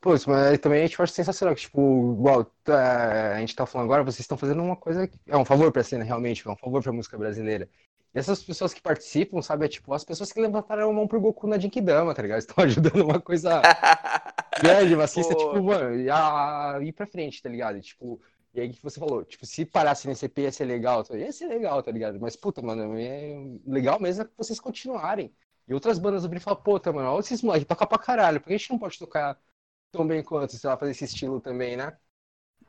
Pô, 0.00 0.14
isso, 0.14 0.28
mas 0.28 0.58
também 0.58 0.82
a 0.82 0.86
gente 0.86 1.00
acha 1.00 1.12
sensacional, 1.12 1.54
que, 1.54 1.60
tipo, 1.62 2.14
igual 2.14 2.44
tá, 2.64 3.36
a 3.36 3.40
gente 3.40 3.54
tá 3.54 3.64
falando 3.64 3.84
agora, 3.86 4.02
vocês 4.02 4.20
estão 4.20 4.36
fazendo 4.36 4.60
uma 4.60 4.74
coisa 4.76 5.06
que 5.06 5.16
é 5.28 5.36
um 5.36 5.44
favor 5.44 5.70
pra 5.70 5.84
cena, 5.84 6.02
realmente, 6.02 6.46
é 6.46 6.50
um 6.50 6.56
favor 6.56 6.82
pra 6.82 6.90
música 6.92 7.16
brasileira. 7.16 7.68
E 8.12 8.18
essas 8.18 8.42
pessoas 8.42 8.74
que 8.74 8.82
participam, 8.82 9.40
sabe, 9.40 9.64
é 9.66 9.68
tipo 9.68 9.94
as 9.94 10.04
pessoas 10.04 10.32
que 10.32 10.40
levantaram 10.40 10.90
a 10.90 10.92
mão 10.92 11.06
pro 11.06 11.20
Goku 11.20 11.46
na 11.46 11.56
Genkidama, 11.58 12.14
tá 12.14 12.20
ligado? 12.22 12.40
Estão 12.42 12.64
ajudando 12.64 13.04
uma 13.04 13.20
coisa 13.20 13.62
grande, 14.60 14.96
maciça, 14.96 15.34
Pô. 15.34 15.36
tipo, 15.36 15.62
mano, 15.62 15.94
e 16.00 16.10
a, 16.10 16.78
ir 16.82 16.92
pra 16.92 17.06
frente, 17.06 17.40
tá 17.40 17.48
ligado? 17.48 17.78
E, 17.78 17.80
tipo, 17.80 18.20
e 18.54 18.60
aí 18.60 18.72
que 18.72 18.82
você 18.82 19.00
falou, 19.00 19.24
tipo, 19.24 19.46
se 19.46 19.64
parasse 19.64 20.06
nesse 20.06 20.26
EP 20.26 20.42
ia 20.42 20.52
ser 20.52 20.64
legal, 20.66 21.02
tá? 21.04 21.16
ia 21.16 21.32
ser 21.32 21.46
legal, 21.46 21.82
tá 21.82 21.90
ligado? 21.90 22.20
Mas, 22.20 22.36
puta, 22.36 22.60
mano, 22.62 22.98
é 22.98 23.34
legal 23.66 23.98
mesmo 24.00 24.22
é 24.22 24.24
que 24.26 24.32
vocês 24.36 24.60
continuarem. 24.60 25.34
E 25.66 25.74
outras 25.74 25.98
bandas 25.98 26.22
do 26.24 26.40
falam, 26.40 26.62
puta, 26.62 26.92
mano, 26.92 27.08
olha 27.08 27.20
esses 27.20 27.42
moleques, 27.42 27.66
toca 27.66 27.86
pra 27.86 27.98
caralho, 27.98 28.40
por 28.40 28.48
que 28.48 28.54
a 28.54 28.58
gente 28.58 28.70
não 28.70 28.78
pode 28.78 28.98
tocar 28.98 29.40
tão 29.92 30.06
bem 30.06 30.22
quanto, 30.22 30.56
sei 30.56 30.68
lá, 30.68 30.76
fazer 30.76 30.92
esse 30.92 31.04
estilo 31.04 31.40
também, 31.40 31.76
né? 31.76 31.96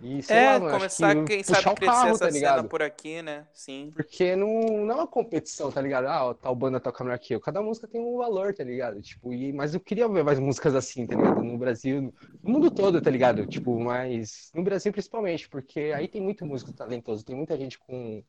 E, 0.02 0.22
É, 0.28 0.58
lá, 0.58 0.60
mano, 0.60 0.72
começar, 0.72 1.16
que 1.16 1.24
quem 1.24 1.44
sabe, 1.44 1.72
crescer 1.76 1.86
carro, 1.86 2.10
essa 2.12 2.26
tá 2.26 2.32
cena 2.32 2.32
ligado? 2.32 2.68
por 2.68 2.82
aqui, 2.82 3.22
né? 3.22 3.48
Sim. 3.54 3.92
Porque 3.96 4.36
não, 4.36 4.48
não 4.86 4.92
é 4.92 4.96
uma 4.96 5.08
competição, 5.08 5.72
tá 5.72 5.82
ligado? 5.82 6.08
Ah, 6.08 6.26
ó, 6.28 6.34
tal 6.34 6.56
banda 6.56 6.80
toca 6.80 7.04
melhor 7.04 7.20
que 7.20 7.34
eu. 7.36 7.40
Cada 7.40 7.62
música 7.62 7.88
tem 7.88 8.02
um 8.02 8.18
valor, 8.18 8.54
tá 8.54 8.64
ligado? 8.64 9.02
Tipo, 9.02 9.34
e, 9.34 9.54
mas 9.54 9.74
eu 9.74 9.80
queria 9.80 10.08
ver 10.08 10.24
mais 10.24 10.40
músicas 10.40 10.76
assim, 10.76 11.06
tá 11.08 11.16
ligado? 11.16 11.44
No 11.44 11.58
Brasil, 11.58 12.14
no 12.44 12.52
mundo 12.52 12.72
todo, 12.72 13.02
tá 13.02 13.10
ligado? 13.12 13.46
Tipo, 13.48 13.80
mas 13.80 14.50
no 14.54 14.64
Brasil 14.64 14.92
principalmente, 14.92 15.48
porque 15.50 15.92
aí 15.96 16.08
tem 16.08 16.22
muito 16.22 16.46
músico 16.46 16.74
talentoso, 16.74 17.24
tem 17.26 17.36
muita 17.36 17.58
gente 17.58 17.78
com. 17.80 18.24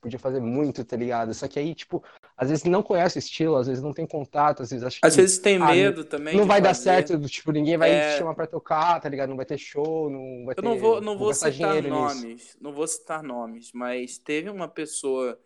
Podia 0.00 0.18
fazer 0.18 0.40
muito, 0.40 0.84
tá 0.84 0.96
ligado? 0.96 1.34
Só 1.34 1.48
que 1.48 1.58
aí, 1.58 1.74
tipo, 1.74 2.02
às 2.36 2.48
vezes 2.50 2.64
não 2.64 2.82
conhece 2.82 3.18
o 3.18 3.20
estilo, 3.20 3.56
às 3.56 3.66
vezes 3.66 3.82
não 3.82 3.92
tem 3.92 4.06
contato, 4.06 4.62
às 4.62 4.70
vezes 4.70 4.84
acha 4.84 5.00
Às 5.02 5.14
que 5.14 5.20
vezes 5.20 5.38
tem 5.38 5.58
ah, 5.58 5.74
medo 5.74 6.04
também 6.04 6.38
não 6.38 6.46
vai 6.46 6.60
dar 6.60 6.68
fazer. 6.68 6.82
certo, 6.82 7.18
do 7.18 7.28
tipo, 7.28 7.50
ninguém 7.50 7.76
vai 7.76 7.90
É. 7.90 8.00
te 8.00 8.18
chamar 8.18 8.34
pra 8.34 8.46
tocar, 8.46 9.00
tá 9.00 9.08
ligado? 9.08 9.30
Não 9.30 9.36
vai 9.36 9.46
ter 9.46 9.58
show, 9.58 10.08
não 10.08 10.44
vai 10.46 10.54
ter. 10.54 10.60
Eu 10.60 10.70
não 10.70 10.78
vou, 10.78 11.00
não 11.00 11.18
vou 11.18 11.34
citar 11.34 11.50
dinheiro 11.52 11.88
nisso. 11.90 12.16
nomes, 12.16 12.56
não 12.60 12.72
vou 12.72 12.86
citar 12.86 13.22
nomes, 13.22 13.70
mas 13.72 14.18
teve 14.18 14.48
uma 14.50 14.68
pessoa 14.68 15.38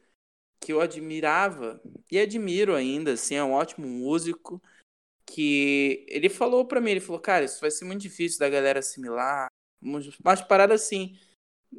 que 0.60 0.72
eu 0.72 0.80
admirava 0.80 1.80
e 2.10 2.18
admiro 2.18 2.74
ainda, 2.74 3.12
assim, 3.12 3.34
é 3.34 3.42
um 3.44 3.52
ótimo 3.52 3.86
músico, 3.86 4.62
que 5.26 6.04
ele 6.08 6.28
falou 6.28 6.66
pra 6.66 6.80
mim, 6.80 6.90
ele 6.92 7.00
falou, 7.00 7.20
cara, 7.20 7.44
isso 7.44 7.60
vai 7.60 7.70
ser 7.70 7.84
muito 7.84 8.02
difícil 8.02 8.38
da 8.38 8.48
galera 8.48 8.80
assimilar, 8.80 9.48
umas 9.80 10.42
paradas 10.46 10.82
assim. 10.82 11.16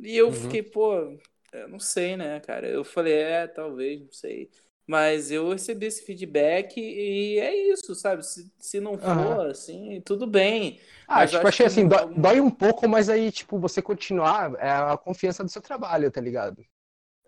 E 0.01 0.17
eu 0.17 0.29
Uhum. 0.29 0.33
fiquei, 0.33 0.63
pô, 0.63 1.17
eu 1.59 1.67
não 1.67 1.79
sei, 1.79 2.15
né, 2.17 2.39
cara? 2.41 2.67
Eu 2.67 2.83
falei, 2.83 3.13
é, 3.15 3.47
talvez, 3.47 4.01
não 4.01 4.11
sei. 4.11 4.49
Mas 4.87 5.31
eu 5.31 5.49
recebi 5.51 5.85
esse 5.85 6.03
feedback 6.05 6.79
e 6.79 7.39
é 7.39 7.55
isso, 7.71 7.95
sabe? 7.95 8.23
Se, 8.25 8.51
se 8.59 8.79
não 8.79 8.97
for 8.97 9.07
Aham. 9.09 9.47
assim, 9.47 10.01
tudo 10.01 10.27
bem. 10.27 10.79
Ah, 11.07 11.25
Mas 11.25 11.27
tipo, 11.27 11.47
acho 11.47 11.47
achei 11.47 11.65
que 11.65 11.65
assim, 11.65 11.87
não- 11.87 11.87
dói, 11.87 12.13
dói 12.15 12.41
um 12.41 12.49
pouco, 12.49 12.87
mas 12.89 13.09
aí, 13.09 13.31
tipo, 13.31 13.59
você 13.59 13.81
continuar 13.81 14.53
é 14.59 14.69
a 14.69 14.97
confiança 14.97 15.43
do 15.43 15.49
seu 15.49 15.61
trabalho, 15.61 16.11
tá 16.11 16.19
ligado? 16.21 16.65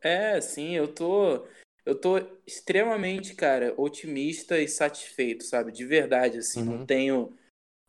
É, 0.02 0.40
sim, 0.40 0.76
eu 0.76 0.88
tô, 0.94 1.48
eu 1.86 2.00
tô 2.00 2.18
extremamente, 2.46 3.34
cara, 3.36 3.74
otimista 3.78 4.60
e 4.60 4.68
satisfeito, 4.68 5.44
sabe? 5.44 5.72
De 5.72 5.84
verdade, 5.86 6.38
assim, 6.38 6.64
não 6.64 6.78
Uhum. 6.78 6.86
tenho. 6.86 7.36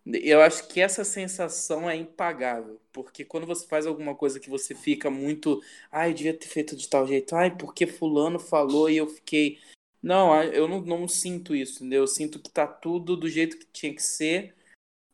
Eu 0.07 0.41
acho 0.41 0.69
que 0.69 0.81
essa 0.81 1.03
sensação 1.03 1.91
é 1.91 1.97
impagável, 1.97 2.81
porque 2.93 3.25
quando 3.25 3.45
você 3.45 3.67
faz 3.67 3.87
alguma 3.87 4.15
coisa 4.15 4.39
que 4.39 4.49
você 4.49 4.73
fica 4.73 5.11
muito, 5.11 5.61
ai, 5.91 6.11
eu 6.11 6.15
devia 6.15 6.35
ter 6.35 6.47
feito 6.47 6.77
de 6.77 6.89
tal 6.89 7.05
jeito, 7.09 7.35
ai, 7.35 7.57
porque 7.57 7.89
fulano 7.89 8.39
falou 8.39 8.89
e 8.89 8.97
eu 8.99 9.09
fiquei. 9.09 9.59
Não, 10.01 10.41
eu 10.45 10.69
não, 10.69 10.81
não 10.83 11.09
sinto 11.09 11.57
isso, 11.57 11.79
entendeu? 11.79 12.03
Eu 12.03 12.07
sinto 12.07 12.39
que 12.39 12.49
tá 12.51 12.69
tudo 12.69 13.17
do 13.17 13.29
jeito 13.29 13.59
que 13.59 13.67
tinha 13.73 13.93
que 13.93 14.03
ser, 14.03 14.55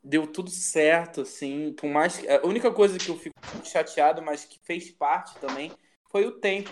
deu 0.04 0.26
tudo 0.26 0.50
certo, 0.50 1.22
assim, 1.22 1.72
por 1.72 1.88
mais 1.88 2.20
a 2.28 2.46
única 2.46 2.70
coisa 2.70 2.98
que 2.98 3.08
eu 3.08 3.18
fico 3.18 3.34
chateado, 3.64 4.20
mas 4.20 4.44
que 4.44 4.58
fez 4.62 4.90
parte 4.90 5.38
também, 5.40 5.72
foi 6.10 6.26
o 6.26 6.32
tempo. 6.32 6.70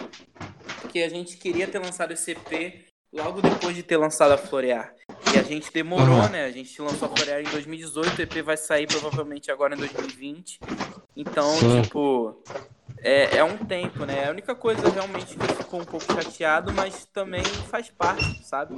Porque 0.83 1.01
a 1.01 1.09
gente 1.09 1.39
queria 1.39 1.67
ter 1.67 1.79
lançado 1.79 2.13
esse 2.13 2.33
EP 2.33 2.90
logo 3.13 3.43
depois 3.43 3.75
de 3.75 3.83
ter 3.83 3.97
lançado 3.97 4.33
a 4.33 4.39
Florear. 4.39 4.95
E 5.35 5.39
a 5.39 5.43
gente 5.43 5.73
demorou, 5.73 6.29
né? 6.29 6.45
A 6.45 6.51
gente 6.51 6.81
lançou 6.81 7.11
a 7.11 7.17
Florear 7.17 7.41
em 7.41 7.51
2018, 7.51 8.19
o 8.19 8.23
EP 8.23 8.45
vai 8.45 8.57
sair 8.57 8.87
provavelmente 8.87 9.51
agora 9.51 9.75
em 9.75 9.79
2020. 9.79 10.61
Então, 11.17 11.51
Sim. 11.57 11.83
tipo, 11.83 12.43
é, 13.03 13.39
é 13.39 13.45
um 13.45 13.57
tempo, 13.59 14.05
né? 14.05 14.27
A 14.27 14.31
única 14.31 14.55
coisa 14.55 14.89
realmente 14.89 15.37
que 15.37 15.43
eu 15.43 15.57
fico 15.57 15.77
um 15.77 15.85
pouco 15.85 16.07
chateado, 16.13 16.73
mas 16.73 17.05
também 17.07 17.45
faz 17.45 17.91
parte, 17.91 18.45
sabe? 18.45 18.75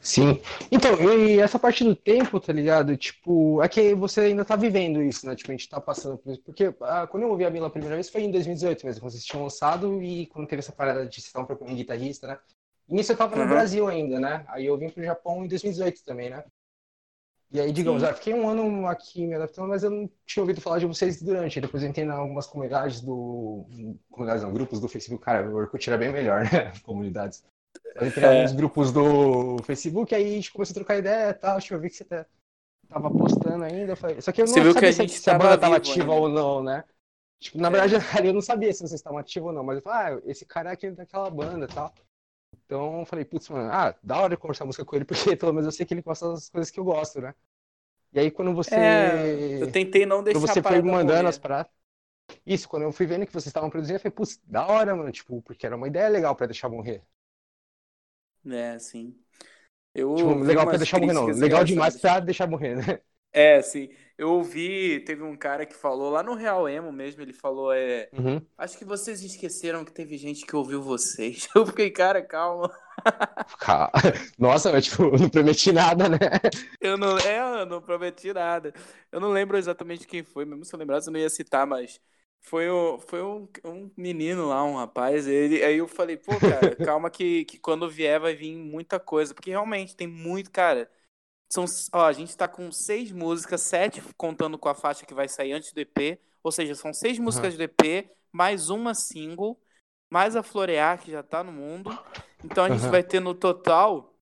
Sim. 0.00 0.40
Então, 0.70 0.94
e 1.00 1.38
essa 1.38 1.58
parte 1.58 1.84
do 1.84 1.94
tempo, 1.94 2.40
tá 2.40 2.52
ligado? 2.52 2.96
Tipo, 2.96 3.62
é 3.62 3.68
que 3.68 3.94
você 3.94 4.22
ainda 4.22 4.44
tá 4.44 4.56
vivendo 4.56 5.02
isso, 5.02 5.26
né? 5.26 5.34
Tipo, 5.34 5.50
a 5.50 5.54
gente 5.54 5.68
tá 5.68 5.80
passando 5.80 6.18
por 6.18 6.32
isso. 6.32 6.42
Porque 6.42 6.74
ah, 6.82 7.06
quando 7.06 7.22
eu 7.22 7.30
ouvi 7.30 7.44
a 7.44 7.50
Mila 7.50 7.68
a 7.68 7.70
primeira 7.70 7.94
vez 7.94 8.08
foi 8.08 8.22
em 8.22 8.30
2018 8.30 8.84
mesmo, 8.84 9.00
quando 9.00 9.12
vocês 9.12 9.24
tinham 9.24 9.44
lançado 9.44 10.02
e 10.02 10.26
quando 10.26 10.48
teve 10.48 10.60
essa 10.60 10.72
parada 10.72 11.06
de 11.06 11.14
vocês 11.14 11.26
estavam 11.26 11.46
procurando 11.46 11.76
guitarrista, 11.76 12.26
né? 12.26 12.38
E 12.90 12.94
nisso 12.94 13.12
eu 13.12 13.16
tava 13.16 13.36
no 13.36 13.42
Uhum. 13.42 13.48
Brasil 13.48 13.86
ainda, 13.88 14.18
né? 14.18 14.44
Aí 14.48 14.66
eu 14.66 14.76
vim 14.76 14.90
pro 14.90 15.02
Japão 15.02 15.44
em 15.44 15.48
2018 15.48 16.02
também, 16.04 16.28
né? 16.30 16.44
E 17.52 17.60
aí, 17.60 17.72
digamos, 17.72 18.02
Sim. 18.02 18.08
ah, 18.08 18.14
fiquei 18.14 18.32
um 18.34 18.48
ano 18.48 18.86
aqui 18.86 19.26
me 19.26 19.34
adaptando, 19.34 19.68
mas 19.68 19.82
eu 19.82 19.90
não 19.90 20.08
tinha 20.24 20.42
ouvido 20.42 20.60
falar 20.60 20.78
de 20.78 20.86
vocês 20.86 21.20
durante. 21.20 21.60
Depois 21.60 21.82
eu 21.82 21.88
entrei 21.88 22.04
em 22.06 22.10
algumas 22.10 22.46
comunidades 22.46 23.00
do. 23.00 23.66
Comunidades 24.08 24.44
não, 24.44 24.52
grupos 24.52 24.78
do 24.80 24.88
Facebook. 24.88 25.24
Cara, 25.24 25.48
o 25.50 25.54
Orkut 25.56 25.88
era 25.88 25.98
bem 25.98 26.12
melhor, 26.12 26.40
né? 26.52 26.72
Comunidades. 26.84 27.42
Eu 27.96 28.06
entrei 28.06 28.24
em 28.24 28.28
É. 28.28 28.36
alguns 28.38 28.52
grupos 28.52 28.92
do 28.92 29.58
Facebook, 29.64 30.14
aí 30.14 30.24
a 30.24 30.34
gente 30.36 30.52
começou 30.52 30.72
a 30.72 30.74
trocar 30.76 30.98
ideia 30.98 31.30
e 31.30 31.34
tal. 31.34 31.58
Que 31.58 31.74
eu 31.74 31.80
vi 31.80 31.90
que 31.90 31.96
você 31.96 32.04
tá- 32.04 32.26
tava 32.88 33.10
postando 33.10 33.64
ainda. 33.64 33.92
eu 33.92 33.96
falei- 33.96 34.20
Só 34.20 34.30
que 34.30 34.42
eu 34.42 34.46
não 34.46 34.52
Você 34.54 34.60
viu 34.60 34.68
que 34.70 34.74
sabia 34.74 34.88
a 34.90 34.92
se, 34.92 34.98
gente 35.02 35.12
se 35.12 35.30
a 35.30 35.38
banda 35.38 35.58
tava 35.58 35.76
ativa 35.76 36.12
ainda. 36.12 36.14
ou 36.14 36.28
não, 36.28 36.62
né? 36.62 36.84
Tipo, 37.40 37.58
na 37.58 37.68
É. 37.68 37.70
verdade, 37.70 37.94
eu 38.28 38.32
não 38.34 38.40
sabia 38.42 38.72
se 38.72 38.78
vocês 38.80 38.92
estavam 38.92 39.18
ativos 39.18 39.48
ou 39.48 39.52
não, 39.54 39.64
mas 39.64 39.76
eu 39.76 39.82
falei, 39.82 40.18
ah, 40.18 40.22
esse 40.26 40.44
cara 40.46 40.70
é 40.70 40.72
aquele 40.74 40.94
daquela 40.94 41.28
banda 41.30 41.64
e 41.64 41.74
tal. 41.74 41.92
Então 42.70 43.00
eu 43.00 43.04
falei, 43.06 43.24
putz, 43.24 43.48
mano, 43.48 43.68
ah, 43.72 43.92
da 44.00 44.20
hora 44.20 44.34
eu 44.34 44.38
conversar 44.38 44.64
música 44.64 44.84
com 44.84 44.94
ele, 44.94 45.04
porque 45.04 45.34
pelo 45.36 45.52
menos 45.52 45.66
eu 45.66 45.72
sei 45.72 45.84
que 45.84 45.92
ele 45.92 46.02
gosta 46.02 46.30
das 46.30 46.48
coisas 46.48 46.70
que 46.70 46.78
eu 46.78 46.84
gosto, 46.84 47.20
né? 47.20 47.34
E 48.12 48.20
aí 48.20 48.30
quando 48.30 48.54
você. 48.54 48.80
É, 48.80 49.62
eu 49.62 49.70
tentei 49.70 50.06
não 50.06 50.22
Quando 50.30 50.40
deixar 50.40 50.52
você 50.52 50.62
a 50.62 50.62
foi 50.62 50.82
mandando 50.82 51.28
morrer. 51.28 51.28
as 51.28 51.38
paradas. 51.38 51.72
Isso, 52.46 52.68
quando 52.68 52.84
eu 52.84 52.92
fui 52.92 53.06
vendo 53.06 53.26
que 53.26 53.32
vocês 53.32 53.46
estavam 53.48 53.70
produzindo, 53.70 53.96
eu 53.98 54.00
falei, 54.00 54.14
putz, 54.14 54.40
da 54.44 54.66
hora, 54.66 54.96
mano, 54.96 55.12
tipo, 55.12 55.42
porque 55.42 55.66
era 55.66 55.76
uma 55.76 55.88
ideia 55.88 56.08
legal 56.08 56.36
pra 56.36 56.46
deixar 56.46 56.68
morrer. 56.70 57.02
É, 58.46 58.78
sim. 58.78 59.14
Eu 59.94 60.10
Tipo, 60.14 60.34
legal 60.34 60.68
pra 60.68 60.78
deixar 60.78 60.98
morrer, 60.98 61.12
não. 61.14 61.30
Legal 61.30 61.64
demais 61.64 61.96
pra 61.96 62.20
deixar 62.20 62.46
morrer, 62.46 62.76
né? 62.76 63.00
É, 63.32 63.62
sim. 63.62 63.88
Eu 64.18 64.30
ouvi, 64.32 65.00
teve 65.04 65.22
um 65.22 65.36
cara 65.36 65.64
que 65.64 65.74
falou 65.74 66.10
lá 66.10 66.22
no 66.22 66.34
Real 66.34 66.68
Emo 66.68 66.92
mesmo, 66.92 67.22
ele 67.22 67.32
falou, 67.32 67.72
é, 67.72 68.10
Uhum. 68.12 68.46
acho 68.58 68.76
que 68.76 68.84
vocês 68.84 69.22
esqueceram 69.22 69.84
que 69.84 69.92
teve 69.92 70.18
gente 70.18 70.44
que 70.44 70.54
ouviu 70.56 70.82
vocês. 70.82 71.48
Eu 71.54 71.64
fiquei, 71.66 71.90
cara, 71.90 72.22
calma. 72.22 72.70
Ca- 73.58 73.90
Nossa, 74.38 74.72
mas, 74.72 74.86
tipo, 74.86 75.04
eu 75.04 75.18
não 75.18 75.28
prometi 75.28 75.72
nada, 75.72 76.08
né? 76.08 76.18
Eu 76.80 76.96
não, 76.96 77.18
é, 77.18 77.38
eu 77.62 77.66
não 77.66 77.80
prometi 77.82 78.32
nada. 78.32 78.72
Eu 79.12 79.20
não 79.20 79.30
lembro 79.30 79.56
exatamente 79.58 80.06
quem 80.06 80.22
foi, 80.24 80.44
mesmo 80.44 80.64
se 80.64 80.74
eu 80.74 80.78
lembrasse 80.78 81.08
eu 81.08 81.12
não 81.12 81.20
ia 81.20 81.28
citar, 81.30 81.66
mas 81.66 82.00
foi, 82.40 82.68
o, 82.70 82.98
foi 83.00 83.22
um, 83.22 83.48
um 83.64 83.90
menino 83.96 84.46
lá, 84.48 84.64
um 84.64 84.76
rapaz, 84.76 85.26
ele, 85.26 85.62
aí 85.62 85.76
eu 85.76 85.86
falei, 85.88 86.16
pô, 86.16 86.40
cara, 86.40 86.74
calma 86.76 87.10
que, 87.10 87.44
que 87.44 87.58
quando 87.58 87.88
vier 87.90 88.18
vai 88.20 88.34
vir 88.34 88.56
muita 88.56 88.98
coisa, 88.98 89.34
porque 89.34 89.50
realmente 89.50 89.94
tem 89.96 90.06
muito, 90.06 90.50
cara, 90.50 90.90
são, 91.52 91.64
ó, 91.92 92.06
a 92.06 92.12
gente 92.12 92.36
tá 92.36 92.46
com 92.46 92.70
seis 92.70 93.10
músicas, 93.10 93.62
sete 93.62 94.00
contando 94.16 94.56
com 94.56 94.68
a 94.68 94.74
faixa 94.74 95.04
que 95.04 95.12
vai 95.12 95.28
sair 95.28 95.52
antes 95.52 95.72
do 95.72 95.80
EP, 95.80 96.20
ou 96.42 96.52
seja, 96.52 96.74
são 96.74 96.92
seis 96.94 97.18
músicas 97.18 97.56
do 97.56 97.62
EP, 97.62 98.10
mais 98.32 98.70
uma 98.70 98.94
single, 98.94 99.60
mais 100.08 100.36
a 100.36 100.42
Florear, 100.42 101.00
que 101.00 101.10
já 101.10 101.22
tá 101.22 101.42
no 101.42 101.52
mundo, 101.52 101.90
então 102.44 102.64
a 102.64 102.70
gente 102.70 102.82
Aham. 102.82 102.90
vai 102.90 103.02
ter 103.02 103.20
no 103.20 103.34
total, 103.34 104.14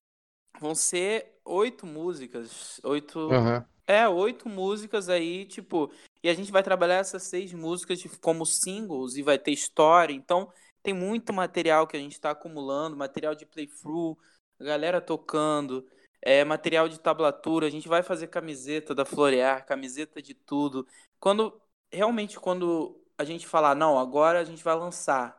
vão 0.59 0.73
ser 0.73 1.39
oito 1.45 1.85
músicas, 1.85 2.81
oito... 2.83 3.31
Aham. 3.31 3.65
É, 3.85 4.07
oito 4.07 4.47
músicas 4.47 5.09
aí, 5.09 5.45
tipo, 5.45 5.91
e 6.21 6.29
a 6.29 6.33
gente 6.35 6.51
vai 6.51 6.61
trabalhar 6.61 6.97
essas 6.97 7.23
seis 7.23 7.51
músicas 7.53 7.99
como 8.21 8.45
singles 8.45 9.15
e 9.15 9.23
vai 9.23 9.39
ter 9.39 9.49
história, 9.49 10.13
então 10.13 10.47
tem 10.83 10.93
muito 10.93 11.33
material 11.33 11.87
que 11.87 11.97
a 11.97 11.99
gente 11.99 12.11
está 12.11 12.31
acumulando, 12.31 12.95
material 12.95 13.33
de 13.33 13.47
playthrough, 13.47 14.15
galera 14.59 15.01
tocando, 15.01 15.87
é, 16.21 16.43
material 16.43 16.87
de 16.89 16.99
tablatura, 16.99 17.67
a 17.67 17.69
gente 17.69 17.87
vai 17.87 18.03
fazer 18.03 18.27
camiseta 18.27 18.93
da 18.95 19.05
Florear, 19.05 19.65
camiseta 19.65 20.21
de 20.21 20.33
tudo. 20.33 20.87
Quando, 21.19 21.61
realmente, 21.91 22.39
quando 22.39 23.01
a 23.17 23.23
gente 23.23 23.47
falar, 23.47 23.75
não, 23.75 23.97
agora 23.99 24.39
a 24.39 24.43
gente 24.43 24.63
vai 24.63 24.75
lançar, 24.75 25.37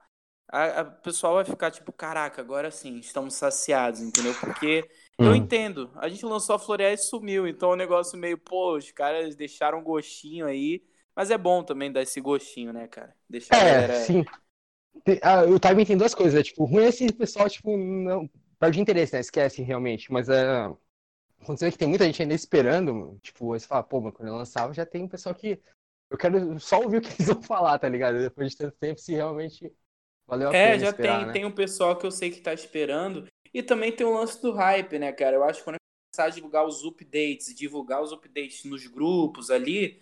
a, 0.48 0.80
a 0.80 0.84
pessoal 0.84 1.34
vai 1.34 1.44
ficar 1.44 1.70
tipo, 1.70 1.92
caraca, 1.92 2.40
agora 2.40 2.70
sim, 2.70 2.98
estamos 2.98 3.34
saciados, 3.34 4.00
entendeu? 4.00 4.34
Porque 4.34 4.88
eu 5.22 5.34
Uhum. 5.34 5.34
entendo. 5.34 5.90
A 5.96 6.08
gente 6.08 6.24
lançou 6.26 6.56
a 6.56 6.58
Florear 6.58 6.92
e 6.92 6.98
sumiu. 6.98 7.46
Então 7.46 7.70
é 7.70 7.74
um 7.74 7.76
negócio 7.76 8.18
meio, 8.18 8.38
pô, 8.38 8.76
os 8.76 8.90
caras 8.92 9.36
deixaram 9.36 9.78
um 9.78 9.82
gostinho 9.84 10.46
aí. 10.46 10.82
Mas 11.14 11.30
é 11.30 11.38
bom 11.38 11.62
também 11.62 11.92
dar 11.92 12.02
esse 12.02 12.20
gostinho, 12.20 12.72
né, 12.72 12.88
cara? 12.88 13.14
Deixar 13.28 13.60
É, 13.62 13.88
galera. 13.88 13.92
sim. 13.92 14.24
Ah, 15.22 15.44
o 15.44 15.58
timing 15.58 15.84
tem 15.84 15.96
duas 15.96 16.14
coisas, 16.14 16.34
né? 16.34 16.42
Tipo, 16.42 16.64
ruim 16.64 16.84
é 16.86 16.92
se 16.92 17.06
o 17.06 17.14
pessoal, 17.14 17.48
tipo, 17.48 17.76
não 17.76 18.28
perde 18.60 18.80
interesse, 18.80 19.14
né? 19.14 19.20
Esquece 19.20 19.62
realmente. 19.62 20.12
Mas 20.12 20.30
é. 20.30 20.68
Quando 21.46 21.58
você 21.58 21.66
vê 21.66 21.72
que 21.72 21.78
tem 21.78 21.88
muita 21.88 22.04
gente 22.06 22.22
ainda 22.22 22.34
esperando, 22.34 22.94
mano, 22.94 23.18
tipo, 23.20 23.46
você 23.46 23.66
fala, 23.66 23.82
pô, 23.84 24.00
mas 24.00 24.14
quando 24.14 24.28
eu 24.28 24.36
lançava 24.36 24.74
já 24.74 24.86
tem 24.86 25.04
um 25.04 25.08
pessoal 25.08 25.34
que. 25.34 25.60
Eu 26.10 26.18
quero 26.18 26.58
só 26.60 26.80
ouvir 26.82 26.98
o 26.98 27.02
que 27.02 27.08
eles 27.10 27.28
vão 27.28 27.42
falar, 27.42 27.78
tá 27.78 27.88
ligado? 27.88 28.18
Depois 28.20 28.52
de 28.52 28.58
tanto 28.58 28.76
tempo, 28.78 29.00
se 29.00 29.14
realmente 29.14 29.72
valeu 30.26 30.50
a 30.50 30.54
É, 30.54 30.56
pena 30.56 30.78
já 30.78 30.92
esperar, 30.92 31.26
tem, 31.26 31.28
né? 31.28 31.40
tem 31.40 31.44
um 31.44 31.52
pessoal 31.52 31.96
que 31.96 32.04
eu 32.06 32.10
sei 32.10 32.30
que 32.30 32.40
tá 32.40 32.52
esperando. 32.52 33.26
E 33.52 33.62
também 33.62 33.94
tem 33.94 34.06
o 34.06 34.14
lance 34.14 34.40
do 34.40 34.52
hype, 34.52 34.98
né, 34.98 35.12
cara? 35.12 35.36
Eu 35.36 35.44
acho 35.44 35.58
que 35.60 35.64
quando 35.64 35.76
começar 36.12 36.30
a 36.30 36.34
divulgar 36.34 36.66
os 36.66 36.84
updates, 36.84 37.54
divulgar 37.54 38.02
os 38.02 38.12
updates 38.12 38.64
nos 38.64 38.86
grupos 38.86 39.50
ali, 39.50 40.00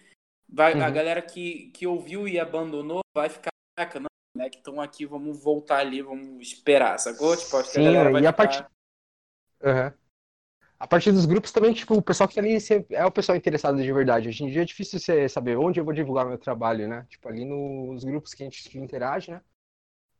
vai, 0.48 0.74
a 0.80 0.90
Uhum. 0.90 0.90
galera 0.90 1.22
que, 1.22 1.70
que 1.70 1.86
ouviu 1.86 2.26
e 2.28 2.38
abandonou 2.38 3.00
vai 3.14 3.28
ficar, 3.28 3.50
caraca, 3.76 4.00
não, 4.00 4.08
né? 4.38 4.48
Que 4.48 4.56
estão 4.58 4.80
aqui, 4.80 5.04
vamos 5.04 5.42
voltar 5.42 5.78
ali, 5.80 6.00
vamos 6.00 6.40
esperar, 6.40 6.98
sacou? 6.98 7.36
Tipo, 7.36 7.56
acho 7.58 7.72
que 7.72 7.78
a 7.78 7.82
Sim, 7.82 7.84
galera 7.84 8.10
vai 8.10 8.22
e 8.22 8.26
a 8.26 8.32
parte- 8.32 8.64
Aham. 9.62 9.92
a 10.78 10.86
partir 10.86 11.10
dos 11.10 11.26
grupos 11.26 11.50
também, 11.50 11.74
tipo, 11.74 11.94
o 11.94 12.00
pessoal 12.02 12.28
que 12.28 12.36
tá 12.36 12.40
ali 12.40 12.56
é 12.90 13.04
o 13.04 13.10
pessoal 13.10 13.36
interessado 13.36 13.82
de 13.82 13.92
verdade. 13.92 14.28
Hoje 14.28 14.44
em 14.44 14.50
dia 14.50 14.62
é 14.62 14.64
difícil 14.64 15.00
você 15.00 15.28
saber 15.28 15.56
onde 15.58 15.80
eu 15.80 15.84
vou 15.84 15.92
divulgar 15.92 16.24
meu 16.24 16.38
trabalho, 16.38 16.86
né? 16.86 17.04
Tipo, 17.10 17.28
ali 17.28 17.44
nos 17.44 18.04
grupos 18.04 18.32
que 18.32 18.44
a 18.44 18.46
gente 18.46 18.78
interage, 18.78 19.32
né? 19.32 19.42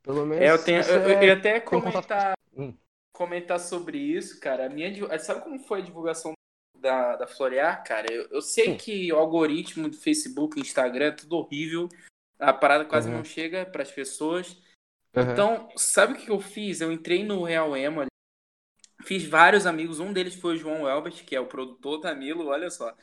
Pelo 0.03 0.25
menos. 0.25 0.43
É, 0.43 0.51
eu 0.51 0.63
tenho. 0.63 0.81
Eu, 0.81 1.09
eu 1.11 1.23
ia 1.23 1.33
até 1.33 1.59
comentar, 1.61 2.33
Hum. 2.55 2.75
comentar 3.15 3.59
sobre 3.59 3.97
isso, 3.97 4.39
cara. 4.39 4.65
A 4.65 4.69
minha, 4.69 4.91
divu- 4.91 5.07
sabe 5.19 5.41
como 5.41 5.57
foi 5.59 5.79
a 5.79 5.83
divulgação 5.83 6.33
da, 6.77 7.15
da 7.15 7.27
Florear, 7.27 7.81
cara? 7.85 8.11
Eu, 8.11 8.27
eu 8.29 8.41
sei 8.41 8.73
Hum. 8.73 8.77
que 8.77 9.11
o 9.13 9.17
algoritmo 9.17 9.89
do 9.89 9.97
Facebook, 9.97 10.59
Instagram, 10.59 11.05
é 11.05 11.11
tudo 11.11 11.37
horrível. 11.37 11.87
A 12.39 12.53
parada 12.53 12.85
quase 12.85 13.09
Uhum. 13.09 13.17
não 13.17 13.23
chega 13.23 13.65
para 13.65 13.83
as 13.83 13.91
pessoas. 13.91 14.57
Aham. 15.15 15.31
Então, 15.31 15.69
sabe 15.75 16.13
o 16.13 16.15
que 16.17 16.29
eu 16.31 16.39
fiz? 16.39 16.79
Eu 16.81 16.91
entrei 16.91 17.23
no 17.23 17.43
Real 17.43 17.75
Emo 17.75 18.01
ali, 18.01 18.09
fiz 19.03 19.25
vários 19.25 19.65
amigos, 19.65 19.99
um 19.99 20.13
deles 20.13 20.35
foi 20.35 20.55
o 20.55 20.57
João 20.57 20.87
Elbert, 20.87 21.25
que 21.25 21.35
é 21.35 21.39
o 21.39 21.47
produtor 21.47 21.99
da 21.99 22.15
Milo, 22.15 22.47
olha 22.47 22.69
só. 22.69 22.95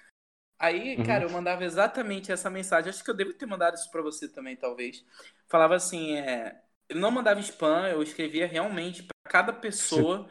Aí, 0.59 0.97
Uhum. 0.97 1.05
cara, 1.05 1.25
eu 1.25 1.31
mandava 1.31 1.65
exatamente 1.65 2.33
essa 2.33 2.49
mensagem. 2.49 2.89
Acho 2.89 3.05
que 3.05 3.11
eu 3.11 3.17
devo 3.17 3.35
ter 3.35 3.45
mandado 3.45 3.75
isso 3.75 3.91
pra 3.91 4.01
você 4.01 4.27
também, 4.27 4.57
talvez. 4.57 5.05
Falava 5.49 5.75
assim, 5.75 6.17
é... 6.17 6.59
eu 6.89 6.97
não 6.97 7.11
mandava 7.11 7.41
spam, 7.41 7.89
eu 7.89 8.03
escrevia 8.03 8.47
realmente 8.47 9.03
pra 9.03 9.31
cada 9.31 9.53
pessoa, 9.53 10.31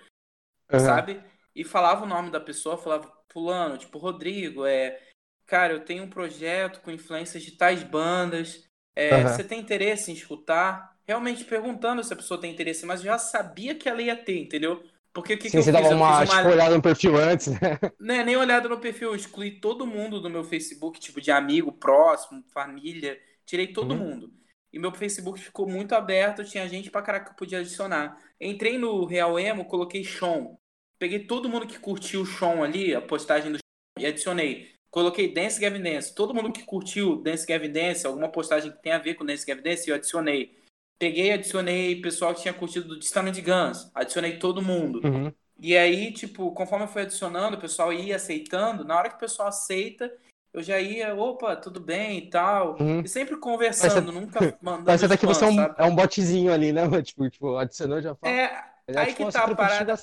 Aham. 0.72 0.80
sabe? 0.80 1.23
E 1.53 1.64
falava 1.64 2.03
o 2.03 2.07
nome 2.07 2.32
da 2.32 2.40
pessoa, 2.40 2.77
falava 2.77 3.15
fulano, 3.32 3.77
tipo 3.77 3.99
Rodrigo, 3.99 4.65
é, 4.65 4.99
cara, 5.45 5.73
eu 5.73 5.86
tenho 5.86 6.03
um 6.03 6.10
projeto 6.10 6.82
com 6.82 6.90
influências 6.90 7.44
de 7.44 7.52
tais 7.52 7.84
bandas. 7.84 8.65
É, 8.96 9.24
Aham. 9.26 9.28
Você 9.28 9.44
tem 9.44 9.60
interesse 9.60 10.12
em 10.12 10.14
escutar? 10.16 10.98
Realmente 11.06 11.44
perguntando 11.46 12.04
se 12.04 12.14
a 12.14 12.16
pessoa 12.16 12.40
tem 12.42 12.52
interesse, 12.54 12.86
mas 12.86 13.02
eu 13.02 13.08
já 13.08 13.18
sabia 13.20 13.76
que 13.76 13.88
ela 13.90 14.02
ia 14.02 14.16
ter, 14.16 14.40
entendeu? 14.40 14.84
Porque 15.14 15.34
o 15.36 15.40
que, 15.40 15.52
que 15.52 15.58
Sim, 15.58 15.62
eu 15.62 15.64
você 15.64 15.72
dava 15.72 15.90
Eu 15.90 15.96
uma, 15.96 16.24
uma 16.24 16.42
tipo, 16.42 16.50
olhada 16.50 16.76
no 16.76 16.82
perfil 16.82 17.16
antes, 17.18 17.48
né? 17.48 17.60
né, 18.00 18.24
nem 18.24 18.36
olhada 18.36 18.68
no 18.70 18.80
perfil, 18.80 19.10
eu 19.10 19.16
excluí 19.16 19.60
todo 19.60 19.88
mundo 19.88 20.20
do 20.22 20.30
meu 20.30 20.44
Facebook, 20.44 21.00
tipo, 21.00 21.22
de 21.22 21.32
amigo 21.32 21.72
próximo, 21.72 22.44
família, 22.54 23.20
tirei 23.46 23.68
todo 23.72 23.96
Uhum. 23.96 23.96
mundo. 23.96 24.34
E 24.72 24.80
meu 24.80 24.92
Facebook 24.92 25.40
ficou 25.40 25.68
muito 25.68 25.94
aberto, 25.96 26.44
tinha 26.44 26.68
gente 26.68 26.92
pra 26.92 27.02
caraca 27.02 27.26
que 27.28 27.32
eu 27.32 27.36
podia 27.38 27.60
adicionar. 27.60 28.18
Entrei 28.40 28.78
no 28.78 29.06
Real 29.06 29.40
Emo, 29.40 29.66
coloquei 29.66 30.04
Sean. 30.04 30.58
Peguei 31.00 31.26
todo 31.26 31.48
mundo 31.50 31.68
que 31.68 31.80
curtiu 31.80 32.22
o 32.22 32.26
Sean 32.26 32.62
ali, 32.64 32.94
a 32.94 33.02
postagem 33.02 33.52
do 33.52 33.58
Sean, 33.58 34.04
e 34.04 34.06
adicionei. 34.06 34.74
Coloquei 34.96 35.28
Dance 35.28 35.60
Gavin 35.60 35.84
Dance. 35.84 36.16
Todo 36.16 36.34
mundo 36.34 36.54
que 36.54 36.64
curtiu 36.64 37.18
Dance 37.18 37.46
Gavin 37.46 37.70
Dance, 37.70 38.08
alguma 38.08 38.30
postagem 38.30 38.72
que 38.72 38.82
tem 38.82 38.94
a 38.94 38.98
ver 38.98 39.16
com 39.16 39.26
Dance 39.26 39.46
Gavin 39.46 39.62
Dance, 39.62 39.90
eu 39.90 39.94
adicionei. 39.94 40.58
Peguei 40.98 41.34
adicionei 41.34 42.00
pessoal 42.00 42.34
que 42.34 42.44
tinha 42.44 42.54
curtido 42.54 42.88
do 42.88 42.98
Distano 42.98 43.30
de 43.30 43.42
Guns. 43.42 43.92
Adicionei 43.94 44.40
todo 44.40 44.62
mundo. 44.62 45.02
Uhum. 45.04 45.34
E 45.60 45.76
aí, 45.76 46.14
tipo, 46.14 46.50
conforme 46.54 46.86
eu 46.86 46.88
fui 46.88 47.02
adicionando, 47.02 47.58
o 47.58 47.60
pessoal 47.60 47.92
ia 47.92 48.16
aceitando. 48.16 48.86
Na 48.86 48.98
hora 48.98 49.10
que 49.10 49.18
o 49.18 49.20
pessoal 49.20 49.50
aceita, 49.50 50.10
eu 50.54 50.64
já 50.64 50.80
ia, 50.80 51.14
opa, 51.14 51.58
tudo 51.58 51.82
bem 51.82 52.20
e 52.20 52.30
tal. 52.30 52.78
Uhum. 52.80 53.02
E 53.02 53.10
sempre 53.10 53.36
conversando, 53.36 54.14
nunca 54.14 54.40
mandando 54.64 54.86
Parece 54.86 55.04
até 55.04 55.18
que 55.18 55.26
spam, 55.26 55.34
você 55.34 55.44
é 55.44 55.48
um, 55.50 55.56
sabe? 55.56 55.76
é 55.78 55.84
um 55.84 55.94
botzinho 55.94 56.54
ali, 56.54 56.72
né? 56.72 56.84
Tipo, 57.04 57.30
tipo 57.30 57.58
adicionou 57.58 58.02
já 58.02 58.16
fala. 58.16 58.34
É, 58.34 58.64
Mas 58.88 58.96
é 58.96 59.00
aí 59.02 59.08
tipo 59.08 59.26
que 59.26 59.34
tá 59.34 59.44
a 59.44 59.56
parada. 59.56 59.98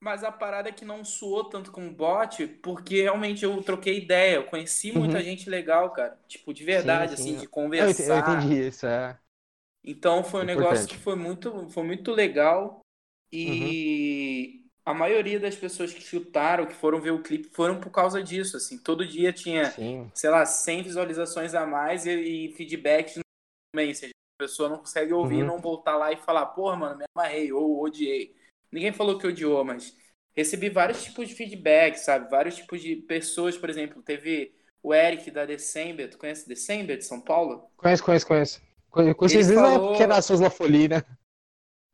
Mas 0.00 0.24
a 0.24 0.32
parada 0.32 0.68
é 0.68 0.72
que 0.72 0.84
não 0.84 1.04
soou 1.04 1.44
tanto 1.44 1.70
como 1.72 1.90
bot, 1.92 2.46
porque 2.62 3.02
realmente 3.02 3.44
eu 3.44 3.62
troquei 3.62 3.98
ideia. 3.98 4.36
Eu 4.36 4.44
conheci 4.46 4.92
muita 4.92 5.18
Uhum. 5.18 5.22
gente 5.22 5.48
legal, 5.50 5.92
cara. 5.92 6.18
Tipo, 6.28 6.54
de 6.54 6.64
verdade, 6.64 7.14
Sim, 7.14 7.16
sim. 7.16 7.22
assim, 7.22 7.36
de 7.36 7.46
conversar. 7.46 8.14
Eu 8.14 8.18
entendi 8.18 8.68
isso, 8.68 8.86
é. 8.86 9.18
Então 9.82 10.22
foi 10.22 10.42
um 10.42 10.44
Importante. 10.44 10.46
negócio 10.46 10.88
que 10.88 10.98
foi 10.98 11.16
muito, 11.16 11.68
foi 11.70 11.82
muito 11.84 12.12
legal. 12.12 12.80
E 13.32 13.46
Uhum. 13.50 14.70
a 14.84 14.92
maioria 14.94 15.40
das 15.40 15.56
pessoas 15.56 15.92
que 15.92 16.00
chutaram, 16.02 16.66
que 16.66 16.74
foram 16.74 17.00
ver 17.00 17.12
o 17.12 17.22
clipe, 17.22 17.48
foram 17.50 17.80
por 17.80 17.90
causa 17.90 18.22
disso. 18.22 18.56
Assim, 18.56 18.78
todo 18.78 19.06
dia 19.06 19.32
tinha, 19.32 19.74
Sim. 19.74 20.12
sei 20.14 20.30
lá, 20.30 20.44
100 20.46 20.82
visualizações 20.82 21.54
a 21.54 21.66
mais 21.66 22.06
e, 22.06 22.12
e 22.50 22.52
feedbacks 22.54 23.18
também. 23.72 23.88
Ou 23.90 23.94
seja, 23.94 24.12
a 24.40 24.44
pessoa 24.44 24.68
não 24.68 24.78
consegue 24.78 25.12
ouvir 25.12 25.42
Uhum. 25.42 25.44
não 25.44 25.60
voltar 25.60 25.96
lá 25.96 26.12
e 26.12 26.16
falar, 26.18 26.46
porra, 26.48 26.76
mano, 26.76 26.98
me 26.98 27.06
amarrei 27.16 27.52
ou 27.52 27.82
odiei. 27.82 28.36
Ninguém 28.72 28.92
falou 28.92 29.18
que 29.18 29.26
odiou, 29.26 29.64
mas 29.64 29.94
recebi 30.36 30.68
vários 30.70 31.02
tipos 31.02 31.28
de 31.28 31.34
feedback, 31.34 31.96
sabe? 31.96 32.30
Vários 32.30 32.56
tipos 32.56 32.80
de 32.80 32.96
pessoas, 32.96 33.56
por 33.56 33.68
exemplo, 33.70 34.02
teve 34.02 34.54
o 34.82 34.94
Eric 34.94 35.30
da 35.30 35.44
December, 35.44 36.08
tu 36.10 36.18
conhece 36.18 36.48
December 36.48 36.96
de 36.96 37.04
São 37.04 37.20
Paulo? 37.20 37.68
Conheço, 37.76 38.04
conheço, 38.04 38.26
conheço. 38.26 38.62
Conhe- 38.90 39.14
Conheci 39.14 39.36
Ele 39.36 39.44
eles 39.44 39.54
na 39.56 39.62
falou- 39.62 39.96
que 39.96 40.02
era 40.02 40.16
as 40.16 40.24
suas 40.24 40.40
na 40.40 40.50
Folie, 40.50 40.88
né? 40.88 41.02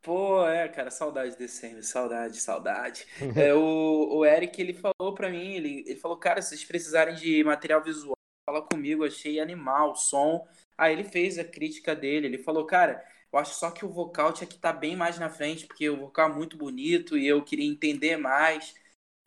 Pô, 0.03 0.47
é, 0.47 0.69
cara, 0.69 0.89
saudade 0.91 1.33
de 1.33 1.39
December, 1.39 1.85
saudade, 1.85 2.37
saudade. 2.41 3.05
É, 3.37 3.53
o, 3.53 4.19
o 4.19 4.25
Eric, 4.25 4.61
ele 4.63 4.73
falou 4.73 5.15
pra 5.15 5.29
mim, 5.29 5.55
ele, 5.55 5.83
ele 5.87 5.97
falou, 5.99 6.17
cara, 6.17 6.41
se 6.41 6.51
vocês 6.51 6.65
precisarem 6.65 7.17
de 7.17 7.43
material 7.43 7.83
visual, 7.83 8.15
fala 8.49 8.63
comigo, 8.63 9.05
achei 9.05 9.41
animal, 9.41 9.97
som. 9.97 10.47
Aí 10.79 10.93
ele 10.93 11.03
fez 11.05 11.39
a 11.41 11.45
crítica 11.45 11.95
dele, 11.97 12.27
ele 12.29 12.39
falou, 12.39 12.65
cara, 12.65 13.03
eu 13.37 13.41
acho 13.41 13.55
só 13.55 13.71
que 13.71 13.85
o 13.85 13.89
vocal 13.91 14.33
tinha 14.33 14.47
que 14.47 14.55
estar 14.57 14.73
bem 14.73 14.97
mais 14.97 15.19
na 15.19 15.29
frente, 15.29 15.67
porque 15.67 15.89
o 15.91 15.97
vocal 15.99 16.31
é 16.31 16.35
muito 16.35 16.57
bonito 16.57 17.17
e 17.19 17.27
eu 17.27 17.45
queria 17.45 17.67
entender 17.67 18.17
mais. 18.17 18.75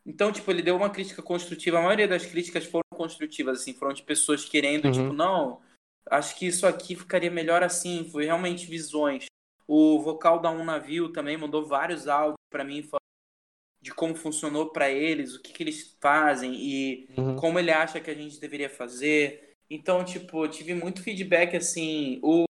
Então, 0.04 0.32
tipo, 0.32 0.50
ele 0.50 0.62
deu 0.62 0.76
uma 0.76 0.90
crítica 0.90 1.22
construtiva, 1.22 1.78
a 1.78 1.82
maioria 1.82 2.08
das 2.08 2.26
críticas 2.26 2.64
foram 2.64 2.84
construtivas, 2.92 3.60
assim, 3.60 3.74
foram 3.74 3.92
de 3.92 4.02
pessoas 4.02 4.44
querendo, 4.44 4.86
Uhum. 4.86 4.92
tipo, 4.92 5.12
não, 5.12 5.60
acho 6.10 6.36
que 6.36 6.46
isso 6.46 6.66
aqui 6.66 6.96
ficaria 6.96 7.30
melhor 7.30 7.62
assim, 7.62 8.08
foi 8.10 8.24
realmente 8.24 8.66
visões. 8.66 9.26
O 9.68 10.00
vocal 10.00 10.40
da 10.40 10.50
Um 10.50 10.64
Navio 10.64 11.12
também 11.12 11.36
mandou 11.36 11.64
vários 11.64 12.08
áudios 12.08 12.38
pra 12.50 12.64
mim 12.64 12.82
de 13.80 13.94
como 13.94 14.14
funcionou 14.14 14.70
pra 14.70 14.90
eles, 14.90 15.34
o 15.34 15.40
que, 15.40 15.52
que 15.52 15.62
eles 15.62 15.96
fazem 16.00 16.54
e 16.54 17.08
Uhum. 17.16 17.36
como 17.36 17.58
ele 17.58 17.70
acha 17.70 18.00
que 18.00 18.10
a 18.10 18.14
gente 18.14 18.40
deveria 18.40 18.68
fazer. 18.68 19.54
Então, 19.70 20.04
tipo, 20.04 20.44
eu 20.44 20.50
tive 20.50 20.74
muito 20.74 21.02
feedback 21.02 21.56
assim. 21.56 22.18
O 22.22 22.44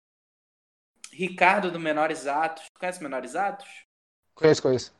Ricardo 1.18 1.72
do 1.72 1.80
Menores 1.80 2.28
Atos, 2.28 2.70
conhece 2.78 3.02
Menores 3.02 3.34
Atos? 3.34 3.68
Conheço, 4.36 4.62
conheço. 4.62 4.94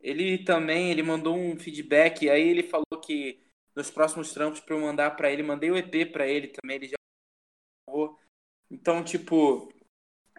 Ele 0.00 0.38
também, 0.38 0.90
ele 0.90 1.00
mandou 1.00 1.38
um 1.38 1.56
feedback, 1.56 2.28
aí 2.28 2.48
ele 2.48 2.64
falou 2.64 3.00
que 3.00 3.40
nos 3.72 3.88
próximos 3.88 4.32
trampos 4.32 4.58
pra 4.58 4.74
eu 4.74 4.80
mandar 4.80 5.12
pra 5.12 5.30
ele, 5.30 5.44
mandei 5.44 5.70
o 5.70 5.76
EP 5.76 6.10
pra 6.10 6.26
ele 6.26 6.48
também, 6.48 6.78
ele 6.78 6.88
já. 6.88 6.96
Então, 8.68 9.04
tipo, 9.04 9.72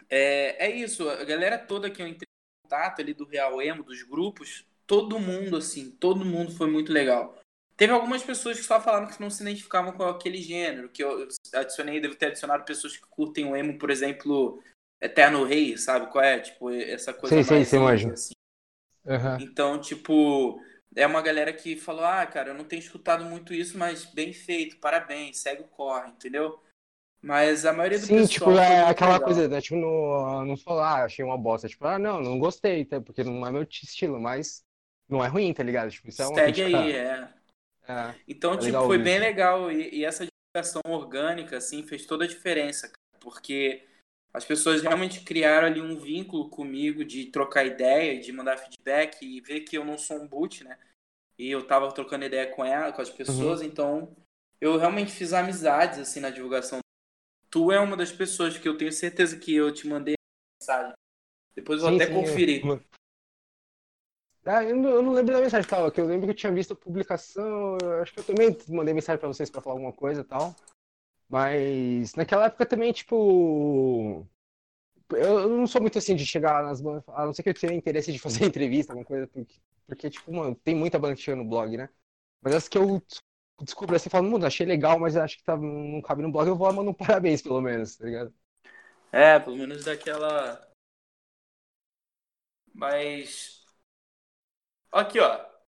é, 0.10 0.66
é 0.68 0.70
isso, 0.70 1.10
a 1.10 1.24
galera 1.24 1.58
toda 1.58 1.90
que 1.90 2.02
eu 2.02 2.08
entrei 2.08 2.28
em 2.28 2.68
contato 2.68 3.02
ali 3.02 3.14
do 3.14 3.26
Real 3.26 3.62
Emo, 3.62 3.84
dos 3.84 4.04
grupos, 4.04 4.68
todo 4.86 5.18
mundo, 5.18 5.56
assim, 5.56 5.92
todo 5.92 6.26
mundo 6.26 6.52
foi 6.52 6.70
muito 6.70 6.92
legal. 6.92 7.40
Teve 7.78 7.94
algumas 7.94 8.22
pessoas 8.22 8.58
que 8.60 8.66
só 8.66 8.82
falaram 8.82 9.08
que 9.08 9.22
não 9.22 9.30
se 9.30 9.42
identificavam 9.44 9.94
com 9.94 10.04
aquele 10.04 10.42
gênero, 10.42 10.90
que 10.90 11.02
eu 11.02 11.26
adicionei, 11.54 12.02
devo 12.02 12.16
ter 12.16 12.26
adicionado 12.26 12.66
pessoas 12.66 12.98
que 12.98 13.08
curtem 13.08 13.46
o 13.46 13.56
emo, 13.56 13.78
por 13.78 13.90
exemplo, 13.90 14.62
Eterno 15.02 15.44
Rei, 15.46 15.78
sabe 15.78 16.12
qual 16.12 16.24
é? 16.24 16.40
Tipo, 16.40 16.72
essa 16.72 17.14
coisa 17.14 17.36
Sei, 17.36 17.44
sei, 17.44 17.64
mais 17.64 17.66
sei, 17.66 17.80
indie, 17.80 18.10
manjo. 18.10 18.14
assim. 18.14 18.34
Aham. 19.08 19.38
Então, 19.40 19.80
tipo, 19.80 20.62
é 20.96 21.06
uma 21.08 21.22
galera 21.22 21.54
que 21.54 21.76
falou: 21.78 22.04
ah, 22.06 22.26
cara, 22.28 22.50
eu 22.50 22.56
não 22.56 22.66
tenho 22.66 22.80
escutado 22.82 23.24
muito 23.26 23.54
isso, 23.54 23.78
mas 23.78 24.06
bem 24.06 24.34
feito, 24.34 24.78
parabéns, 24.80 25.40
segue 25.40 25.62
o 25.64 25.68
corre, 25.68 26.10
entendeu? 26.12 26.62
Mas 27.22 27.66
a 27.66 27.74
maioria 27.74 28.00
do 28.00 28.08
Sim, 28.08 28.16
pessoal 28.16 28.28
tipo, 28.28 28.52
foi 28.56 28.60
é 28.62 28.84
aquela 28.86 29.14
legal. 29.14 29.26
coisa, 29.26 29.48
né? 29.48 29.62
Tipo, 29.62 29.76
não, 29.76 30.46
não 30.46 30.58
falar, 30.58 31.02
ah, 31.02 31.06
achei 31.06 31.24
uma 31.24 31.38
bosta. 31.38 31.68
Tipo, 31.68 31.86
ah, 31.86 32.00
não, 32.00 32.22
não 32.22 32.40
gostei, 32.40 32.86
tá? 32.86 33.02
porque 33.02 33.24
não 33.24 33.46
é 33.46 33.52
meu 33.52 33.64
estilo, 33.64 34.20
mas 34.20 34.64
não 35.08 35.24
é 35.24 35.28
ruim, 35.28 35.54
tá 35.54 35.64
ligado? 35.64 35.92
Tipo, 35.92 36.10
isso 36.10 36.22
é 36.22 36.28
uma 36.28 36.36
Segue 36.36 36.62
crítica. 36.62 36.78
aí, 36.78 36.92
é. 36.94 37.34
É. 37.88 38.16
Então, 38.28 38.58
É 38.58 38.60
tipo, 38.60 38.82
foi 38.86 38.98
isso. 38.98 39.04
bem 39.04 39.20
legal. 39.20 39.72
E, 39.72 40.00
e 40.00 40.06
essa 40.06 40.26
divulgação 40.26 40.82
orgânica, 40.88 41.58
assim, 41.58 41.84
fez 41.84 42.06
toda 42.06 42.26
a 42.26 42.28
diferença, 42.28 42.88
cara, 42.88 43.20
porque 43.20 43.86
as 44.34 44.46
pessoas 44.46 44.82
realmente 44.82 45.22
criaram 45.22 45.68
ali 45.68 45.82
um 45.82 45.98
vínculo 45.98 46.50
comigo 46.50 47.04
de 47.04 47.26
trocar 47.26 47.66
ideia, 47.66 48.20
de 48.20 48.32
mandar 48.32 48.58
feedback 48.58 49.24
e 49.26 49.42
ver 49.42 49.62
que 49.62 49.78
eu 49.78 49.84
não 49.84 49.98
sou 49.98 50.18
um 50.22 50.28
boot, 50.28 50.64
né? 50.64 50.78
E 51.38 51.50
eu 51.50 51.66
tava 51.66 51.92
trocando 51.92 52.26
ideia 52.26 52.48
com 52.48 52.64
ela, 52.64 52.92
com 52.92 53.02
as 53.02 53.10
Uhum. 53.10 53.16
pessoas, 53.18 53.62
então 53.62 54.16
eu 54.62 54.78
realmente 54.78 55.12
fiz 55.12 55.34
amizades, 55.34 56.00
assim, 56.00 56.20
na 56.20 56.30
divulgação. 56.30 56.80
Tu 57.50 57.72
é 57.72 57.80
uma 57.80 57.98
das 57.98 58.12
pessoas 58.12 58.58
que 58.58 58.68
eu 58.68 58.78
tenho 58.78 58.92
certeza 58.92 59.38
que 59.38 59.56
eu 59.56 59.74
te 59.74 59.88
mandei 59.88 60.16
mensagem. 60.62 60.94
Depois 61.56 61.82
eu 61.82 61.88
vou 61.88 61.98
Sim, 61.98 62.04
até 62.04 62.14
sim, 62.14 62.20
conferir. 62.20 62.66
eu- 62.66 62.82
Ah, 64.46 64.64
eu 64.64 64.76
não, 64.76 64.90
eu 64.90 65.02
não 65.02 65.14
lembro 65.14 65.34
da 65.34 65.42
mensagem 65.42 65.70
tal, 65.70 65.92
que 65.92 66.00
eu 66.02 66.06
lembro 66.06 66.26
que 66.26 66.32
eu 66.32 66.36
tinha 66.36 66.52
visto 66.52 66.74
a 66.74 66.76
publicação, 66.76 67.78
acho 68.02 68.14
que 68.14 68.20
eu 68.20 68.24
também 68.24 68.58
mandei 68.68 68.94
mensagem 68.94 69.20
pra 69.20 69.28
vocês 69.28 69.50
pra 69.50 69.62
falar 69.62 69.76
alguma 69.76 69.94
coisa 69.94 70.22
e 70.22 70.24
tal. 70.24 70.56
Mas 71.30 72.16
naquela 72.16 72.46
época 72.48 72.66
também, 72.66 72.92
tipo. 72.94 74.28
Eu 75.12 75.50
não 75.50 75.68
sou 75.68 75.82
muito 75.82 75.98
assim 75.98 76.16
de 76.16 76.26
chegar 76.26 76.64
nas 76.64 76.82
bandas, 76.82 77.04
a 77.10 77.26
não 77.26 77.34
ser 77.34 77.44
que 77.44 77.50
eu 77.50 77.54
tenha 77.54 77.74
interesse 77.74 78.12
de 78.14 78.20
fazer 78.20 78.46
entrevista, 78.46 78.94
alguma 78.94 79.06
coisa, 79.06 79.28
porque, 79.28 79.56
porque, 79.88 80.10
tipo, 80.10 80.32
mano, 80.34 80.56
tem 80.56 80.76
muita 80.76 81.00
banda 81.00 81.16
que 81.16 81.22
chega 81.22 81.38
no 81.38 81.46
blog, 81.50 81.78
né? 81.78 81.90
Mas 82.42 82.56
as 82.56 82.68
que 82.70 82.78
eu 82.78 83.00
des- 83.02 83.22
descubro 83.64 83.96
assim, 83.96 84.10
falo, 84.10 84.30
mano, 84.32 84.46
achei 84.46 84.66
legal, 84.68 85.00
mas 85.00 85.18
acho 85.18 85.38
que 85.38 85.44
tá, 85.44 85.58
não 85.58 86.02
cabe 86.02 86.22
no 86.24 86.32
blog, 86.32 86.48
eu 86.50 86.58
vou 86.58 86.68
lá 86.68 86.74
mandar 86.74 86.92
um 86.92 86.94
parabéns, 86.96 87.42
pelo 87.42 87.62
menos, 87.62 87.98
tá 87.98 88.06
ligado? 88.06 88.34
É, 89.12 89.40
pelo 89.40 89.56
menos 89.58 89.84
daquela. 89.86 90.60
Mas. 92.74 93.62
Aqui, 94.92 95.20
ó. 95.20 95.32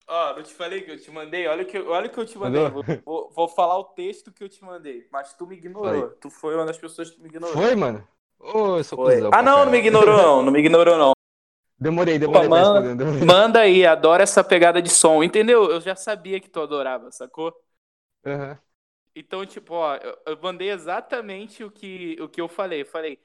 Ó, 0.07 0.35
não 0.35 0.43
te 0.43 0.53
falei 0.53 0.81
que 0.81 0.91
eu 0.91 0.99
te 0.99 1.09
mandei? 1.09 1.47
Olha 1.47 1.63
o 1.63 1.65
que, 1.65 1.77
olha 1.79 2.09
que 2.09 2.17
eu 2.17 2.25
te 2.25 2.37
mandei. 2.37 2.67
Vou, 2.69 2.83
vou, 3.05 3.31
vou 3.31 3.47
falar 3.47 3.77
o 3.77 3.85
texto 3.85 4.31
que 4.31 4.43
eu 4.43 4.49
te 4.49 4.63
mandei. 4.63 5.07
Mas 5.11 5.33
tu 5.33 5.47
me 5.47 5.55
ignorou. 5.55 6.09
Tu 6.09 6.29
foi 6.29 6.55
uma 6.55 6.65
das 6.65 6.77
pessoas 6.77 7.09
que 7.11 7.21
me 7.21 7.29
ignorou. 7.29 7.53
Foi, 7.53 7.75
mano? 7.75 8.05
Ô, 8.39 8.77
eu 8.77 8.83
sou 8.83 8.97
Foi. 8.97 9.15
cuzão 9.15 9.31
Ah, 9.33 9.41
não, 9.41 9.63
não 9.63 9.71
me 9.71 9.77
ignorou, 9.77 10.17
não. 10.17 10.43
Não 10.43 10.51
me 10.51 10.59
ignorou, 10.59 10.97
não. 10.97 11.13
Demorei, 11.79 12.19
demorei 12.19 12.47
manda- 12.47 12.95
demorei. 12.95 13.25
Manda 13.25 13.59
aí, 13.61 13.85
adoro 13.85 14.21
essa 14.21 14.43
pegada 14.43 14.81
de 14.81 14.89
som. 14.89 15.23
Entendeu? 15.23 15.69
Eu 15.69 15.81
já 15.81 15.95
sabia 15.95 16.39
que 16.39 16.49
tu 16.49 16.61
adorava, 16.61 17.11
sacou? 17.11 17.53
Aham. 18.25 18.57
Então, 19.15 19.45
tipo, 19.45 19.75
ó, 19.75 19.95
eu, 19.95 20.17
eu 20.25 20.39
mandei 20.41 20.71
exatamente 20.71 21.63
o 21.63 21.69
que, 21.69 22.17
o 22.19 22.27
que 22.27 22.41
eu 22.41 22.47
falei. 22.47 22.81
Eu 22.81 22.85
falei, 22.85 23.19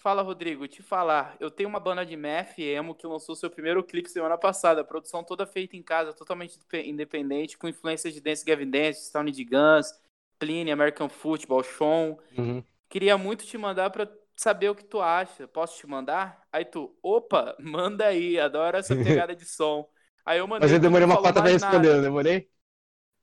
fala, 0.00 0.22
Rodrigo, 0.22 0.66
te 0.68 0.82
falar. 0.82 1.36
Eu 1.40 1.50
tenho 1.50 1.68
uma 1.68 1.80
banda 1.80 2.04
de 2.04 2.16
math 2.16 2.58
e 2.58 2.64
emo 2.64 2.94
que 2.94 3.06
lançou 3.06 3.34
seu 3.36 3.50
primeiro 3.50 3.84
clipe 3.84 4.08
semana 4.10 4.38
passada. 4.38 4.84
Produção 4.84 5.22
toda 5.24 5.46
feita 5.46 5.76
em 5.76 5.82
casa, 5.82 6.12
totalmente 6.12 6.56
indepe- 6.56 6.88
independente, 6.88 7.58
com 7.58 7.68
influências 7.68 8.14
de 8.14 8.20
Dance 8.20 8.44
Gavin 8.44 8.70
Dance, 8.70 9.06
Stone 9.06 9.30
de 9.30 9.44
Guns, 9.44 9.92
Pliny, 10.38 10.70
American 10.72 11.08
Football, 11.08 11.62
Sean. 11.64 12.16
Uhum. 12.38 12.64
Queria 12.88 13.18
muito 13.18 13.46
te 13.46 13.58
mandar 13.58 13.90
pra 13.90 14.08
saber 14.36 14.70
o 14.70 14.74
que 14.74 14.84
tu 14.84 15.00
acha. 15.02 15.48
Posso 15.48 15.78
te 15.78 15.86
mandar? 15.86 16.46
Aí 16.52 16.64
tu, 16.64 16.96
opa, 17.02 17.56
manda 17.60 18.06
aí, 18.06 18.38
adoro 18.40 18.76
essa 18.78 18.96
pegada 18.96 19.34
de 19.36 19.44
som. 19.46 19.88
Aí 20.26 20.38
eu 20.38 20.46
mandei. 20.48 20.60
Mas 20.60 20.72
eu 20.72 20.78
demorei 20.80 21.06
uma 21.06 21.18
cota 21.18 21.40
pra 21.42 21.50
responder, 21.52 21.94
não 21.94 22.02
demorei? 22.02 22.50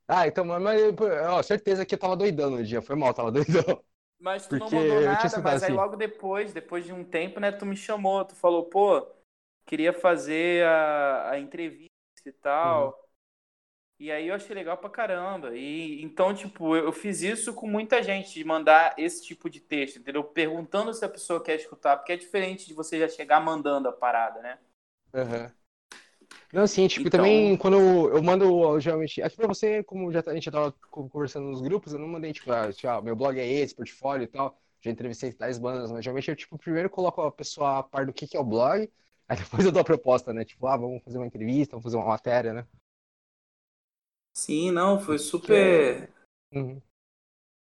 Ah, 0.08 0.28
então, 0.28 0.45
mas, 0.45 0.82
ó, 1.30 1.44
certeza 1.44 1.86
que 1.86 1.95
eu 1.95 1.99
tava 1.99 2.18
doidão 2.18 2.52
no 2.52 2.64
dia. 2.66 2.82
Foi 2.82 2.95
mal, 2.95 3.14
tava 3.14 3.32
doidão. 3.32 3.84
Mas 4.19 4.48
tu 4.48 4.57
não 4.57 4.69
Porque 4.69 4.72
mandou 4.72 5.02
eu 5.06 5.15
tinha 5.15 5.30
nada, 5.30 5.39
mas 5.39 5.61
aí 5.64 5.72
assim. 5.72 5.73
logo 5.73 5.95
depois, 5.95 6.53
depois 6.53 6.85
de 6.85 6.91
um 6.94 7.03
tempo, 7.03 7.39
né, 7.39 7.52
tu 7.52 7.65
me 7.65 7.76
chamou, 7.77 8.26
tu 8.26 8.35
falou, 8.35 8.65
pô, 8.65 9.06
queria 9.65 9.94
fazer 9.94 10.65
a, 10.65 11.31
a 11.31 11.39
entrevista 11.39 11.89
e 12.26 12.31
tal. 12.31 12.94
Uhum. 12.94 12.94
E 13.99 14.11
aí 14.11 14.27
eu 14.27 14.35
achei 14.35 14.56
legal 14.56 14.77
pra 14.77 14.89
caramba. 14.89 15.56
E 15.57 16.02
então, 16.03 16.34
tipo, 16.34 16.76
eu, 16.76 16.85
eu 16.85 16.91
fiz 16.94 17.22
isso 17.22 17.53
com 17.53 17.68
muita 17.68 18.02
gente, 18.03 18.34
de 18.34 18.44
mandar 18.44 18.94
esse 18.98 19.23
tipo 19.26 19.49
de 19.49 19.60
texto, 19.60 19.98
entendeu? 19.99 20.23
Perguntando 20.23 20.94
se 20.94 21.03
a 21.06 21.10
pessoa 21.10 21.44
quer 21.44 21.56
escutar, 21.56 21.98
porque 21.98 22.11
é 22.14 22.18
diferente 22.18 22.68
de 22.68 22.73
você 22.73 22.99
já 22.99 23.07
chegar 23.10 23.39
mandando 23.39 23.89
a 23.89 23.94
parada, 23.94 24.39
né? 24.41 24.60
Aham. 25.14 25.52
Não, 26.53 26.65
sim, 26.65 26.88
tipo, 26.88 27.07
Então- 27.07 27.19
também 27.19 27.57
quando 27.57 27.76
eu, 27.78 28.15
eu 28.15 28.24
mando, 28.24 28.80
geralmente, 28.80 29.22
aqui 29.22 29.36
pra 29.36 29.48
você, 29.48 29.84
como 29.84 30.11
já, 30.11 30.24
tá- 30.24 30.32
a 30.32 30.34
gente 30.34 30.45
já 30.45 30.52
tava 30.52 30.72
co- 30.90 31.10
conversando 31.10 31.48
nos 31.49 31.61
grupos, 31.61 31.91
eu 31.94 31.99
não 31.99 32.07
mandei, 32.07 32.32
tipo, 32.32 32.52
ah, 32.52 32.72
tipo, 32.72 32.88
ah, 32.88 33.02
meu 33.02 33.15
blog 33.15 33.38
é 33.40 33.45
esse, 33.45 33.76
portfólio 33.76 34.24
e 34.24 34.28
tal, 34.28 34.57
já 34.82 34.90
entrevistei 34.90 35.34
tais 35.34 35.57
bandas, 35.60 35.91
mas 35.91 36.03
geralmente 36.03 36.30
eu, 36.30 36.36
tipo, 36.36 36.57
primeiro 36.57 36.90
coloco 36.90 37.22
a 37.22 37.32
pessoa 37.32 37.80
a 37.80 37.84
par 37.84 38.06
do 38.06 38.14
que 38.14 38.26
que 38.28 38.38
é 38.38 38.40
o 38.40 38.45
blog, 38.45 38.90
aí 39.28 39.38
depois 39.38 39.65
eu 39.65 39.72
dou 39.74 39.82
a 39.82 39.86
proposta, 39.86 40.34
né, 40.34 40.45
tipo, 40.45 40.65
ah, 40.68 40.78
vamos 40.78 41.03
fazer 41.03 41.18
uma 41.18 41.28
entrevista, 41.28 41.72
vamos 41.72 41.84
fazer 41.84 41.98
uma 41.98 42.06
matéria, 42.07 42.53
né. 42.53 42.65
Sim, 44.34 44.72
não, 44.72 44.99
foi 44.99 45.18
super. 45.18 46.10
Uhum. 46.53 46.82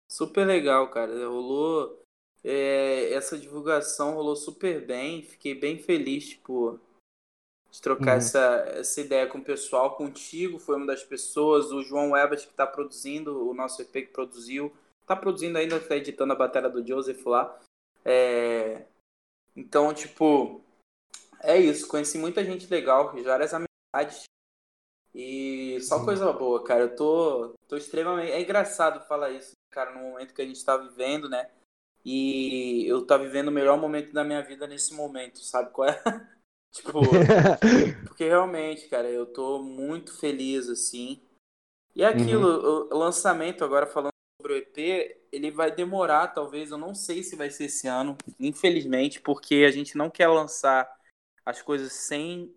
Super 0.07 0.45
legal, 0.45 0.89
cara. 0.89 1.27
Rolou. 1.27 2.01
é, 2.43 3.13
essa 3.13 3.37
divulgação 3.37 4.13
rolou 4.15 4.35
super 4.35 4.85
bem. 4.85 5.21
Fiquei 5.23 5.55
bem 5.55 5.77
feliz, 5.77 6.29
tipo, 6.29 6.79
de 7.73 7.81
trocar 7.81 8.11
Uhum. 8.11 8.17
essa, 8.17 8.39
essa 8.75 9.01
ideia 9.01 9.25
com 9.27 9.39
o 9.39 9.43
pessoal. 9.43 9.95
Contigo 9.95 10.59
foi 10.59 10.75
uma 10.75 10.85
das 10.85 11.03
pessoas. 11.03 11.71
O 11.71 11.81
João 11.81 12.15
Ebert, 12.15 12.45
que 12.45 12.53
tá 12.53 12.67
produzindo, 12.67 13.49
o 13.49 13.53
nosso 13.53 13.81
EP 13.81 13.91
que 13.91 14.13
produziu. 14.13 14.71
Tá 15.07 15.15
produzindo 15.15 15.57
ainda, 15.57 15.79
tá 15.79 15.95
editando 15.95 16.33
a 16.33 16.35
batalha 16.35 16.69
do 16.69 16.85
Joseph 16.85 17.25
lá. 17.25 17.59
É, 18.05 18.85
Então, 19.55 19.93
tipo, 19.93 20.61
é 21.41 21.57
isso. 21.57 21.87
Conheci 21.87 22.17
muita 22.17 22.43
gente 22.43 22.67
legal, 22.67 23.11
várias 23.23 23.53
amizades. 23.53 24.23
E 25.13 25.79
só 25.81 25.99
Sim. 25.99 26.05
coisa 26.05 26.31
boa, 26.33 26.63
cara. 26.63 26.81
Eu 26.81 26.95
tô, 26.95 27.53
tô 27.67 27.75
extremamente. 27.77 28.31
É 28.31 28.41
engraçado 28.41 29.05
falar 29.07 29.31
isso, 29.31 29.51
cara, 29.71 29.91
no 29.93 29.99
momento 30.11 30.33
que 30.33 30.41
a 30.41 30.45
gente 30.45 30.63
tá 30.63 30.77
vivendo, 30.77 31.27
né? 31.29 31.49
E 32.05 32.85
eu 32.87 33.05
tá 33.05 33.17
vivendo 33.17 33.47
o 33.47 33.51
melhor 33.51 33.77
momento 33.79 34.11
da 34.11 34.23
minha 34.23 34.41
vida 34.41 34.67
nesse 34.67 34.93
momento, 34.93 35.39
sabe 35.39 35.71
qual 35.71 35.87
é? 35.89 36.01
tipo, 36.73 37.33
porque 38.05 38.25
realmente, 38.25 38.89
cara, 38.89 39.09
eu 39.09 39.27
tô 39.27 39.63
muito 39.63 40.13
feliz, 40.19 40.69
assim. 40.69 41.21
E 41.95 42.03
é 42.03 42.07
aquilo, 42.07 42.45
o, 42.91 42.95
o 42.95 42.97
lançamento, 42.99 43.63
agora 43.65 43.87
falando 43.87 44.11
sobre 44.41 44.53
o 44.53 44.57
EP, 44.57 45.21
ele 45.31 45.51
vai 45.51 45.71
demorar, 45.75 46.29
talvez, 46.29 46.71
eu 46.71 46.77
não 46.77 46.95
sei 46.95 47.23
se 47.23 47.35
vai 47.35 47.49
ser 47.51 47.65
esse 47.65 47.87
ano, 47.87 48.17
infelizmente, 48.39 49.21
porque 49.21 49.65
a 49.67 49.71
gente 49.71 49.97
não 49.97 50.09
quer 50.09 50.27
lançar 50.29 50.89
as 51.45 51.61
coisas 51.61 51.93
sem 51.93 52.55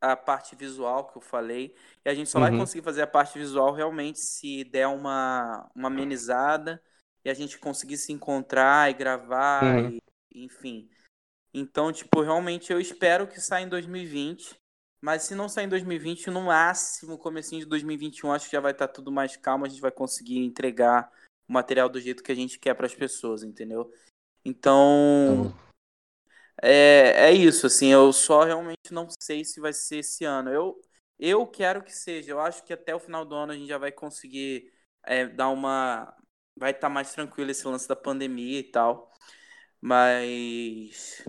a 0.00 0.16
parte 0.16 0.54
visual 0.56 1.06
que 1.08 1.16
eu 1.18 1.22
falei. 1.22 1.74
E 2.04 2.08
a 2.08 2.14
gente 2.14 2.30
só 2.30 2.40
vai 2.40 2.50
Uhum. 2.50 2.52
conseguir 2.52 2.84
fazer 2.84 3.02
a 3.02 3.06
parte 3.06 3.38
visual 3.38 3.72
realmente 3.72 4.20
se 4.20 4.64
der 4.64 4.86
uma, 4.88 5.68
uma 5.74 5.88
amenizada 5.88 6.82
e 7.24 7.30
a 7.30 7.34
gente 7.34 7.58
conseguir 7.58 7.96
se 7.96 8.12
encontrar 8.12 8.90
e 8.90 8.94
gravar, 8.94 9.78
Uhum. 9.78 9.92
e, 9.92 10.00
enfim. 10.34 10.88
Então, 11.52 11.92
tipo, 11.92 12.20
realmente 12.22 12.72
eu 12.72 12.80
espero 12.80 13.26
que 13.26 13.40
saia 13.40 13.64
em 13.64 13.68
2020. 13.68 14.56
Mas 15.00 15.22
se 15.22 15.34
não 15.34 15.48
sair 15.48 15.66
em 15.66 15.68
2020, 15.68 16.28
no 16.28 16.42
máximo, 16.42 17.16
comecinho 17.16 17.60
de 17.60 17.68
2021, 17.68 18.32
acho 18.32 18.46
que 18.46 18.52
já 18.52 18.60
vai 18.60 18.72
estar 18.72 18.88
tudo 18.88 19.12
mais 19.12 19.36
calmo, 19.36 19.64
a 19.64 19.68
gente 19.68 19.80
vai 19.80 19.92
conseguir 19.92 20.38
entregar 20.38 21.10
o 21.48 21.52
material 21.52 21.88
do 21.88 22.00
jeito 22.00 22.22
que 22.22 22.32
a 22.32 22.34
gente 22.34 22.58
quer 22.58 22.74
para 22.74 22.86
as 22.86 22.94
pessoas, 22.94 23.44
entendeu? 23.44 23.92
Então, 24.44 25.54
é, 26.60 27.28
é 27.28 27.32
isso, 27.32 27.66
assim, 27.66 27.88
eu 27.88 28.12
só 28.12 28.42
realmente 28.44 28.92
não 28.92 29.06
sei 29.22 29.44
se 29.44 29.60
vai 29.60 29.72
ser 29.72 29.98
esse 29.98 30.24
ano. 30.24 30.50
Eu, 30.50 30.80
eu 31.18 31.46
quero 31.46 31.82
que 31.82 31.94
seja, 31.94 32.32
eu 32.32 32.40
acho 32.40 32.64
que 32.64 32.72
até 32.72 32.94
o 32.94 33.00
final 33.00 33.24
do 33.24 33.34
ano 33.34 33.52
a 33.52 33.56
gente 33.56 33.68
já 33.68 33.78
vai 33.78 33.92
conseguir 33.92 34.72
é, 35.04 35.26
dar 35.26 35.48
uma. 35.50 36.14
Vai 36.56 36.72
estar 36.72 36.88
mais 36.88 37.12
tranquilo 37.12 37.50
esse 37.52 37.66
lance 37.66 37.86
da 37.86 37.94
pandemia 37.94 38.58
e 38.58 38.64
tal. 38.64 39.12
Mas. 39.80 41.24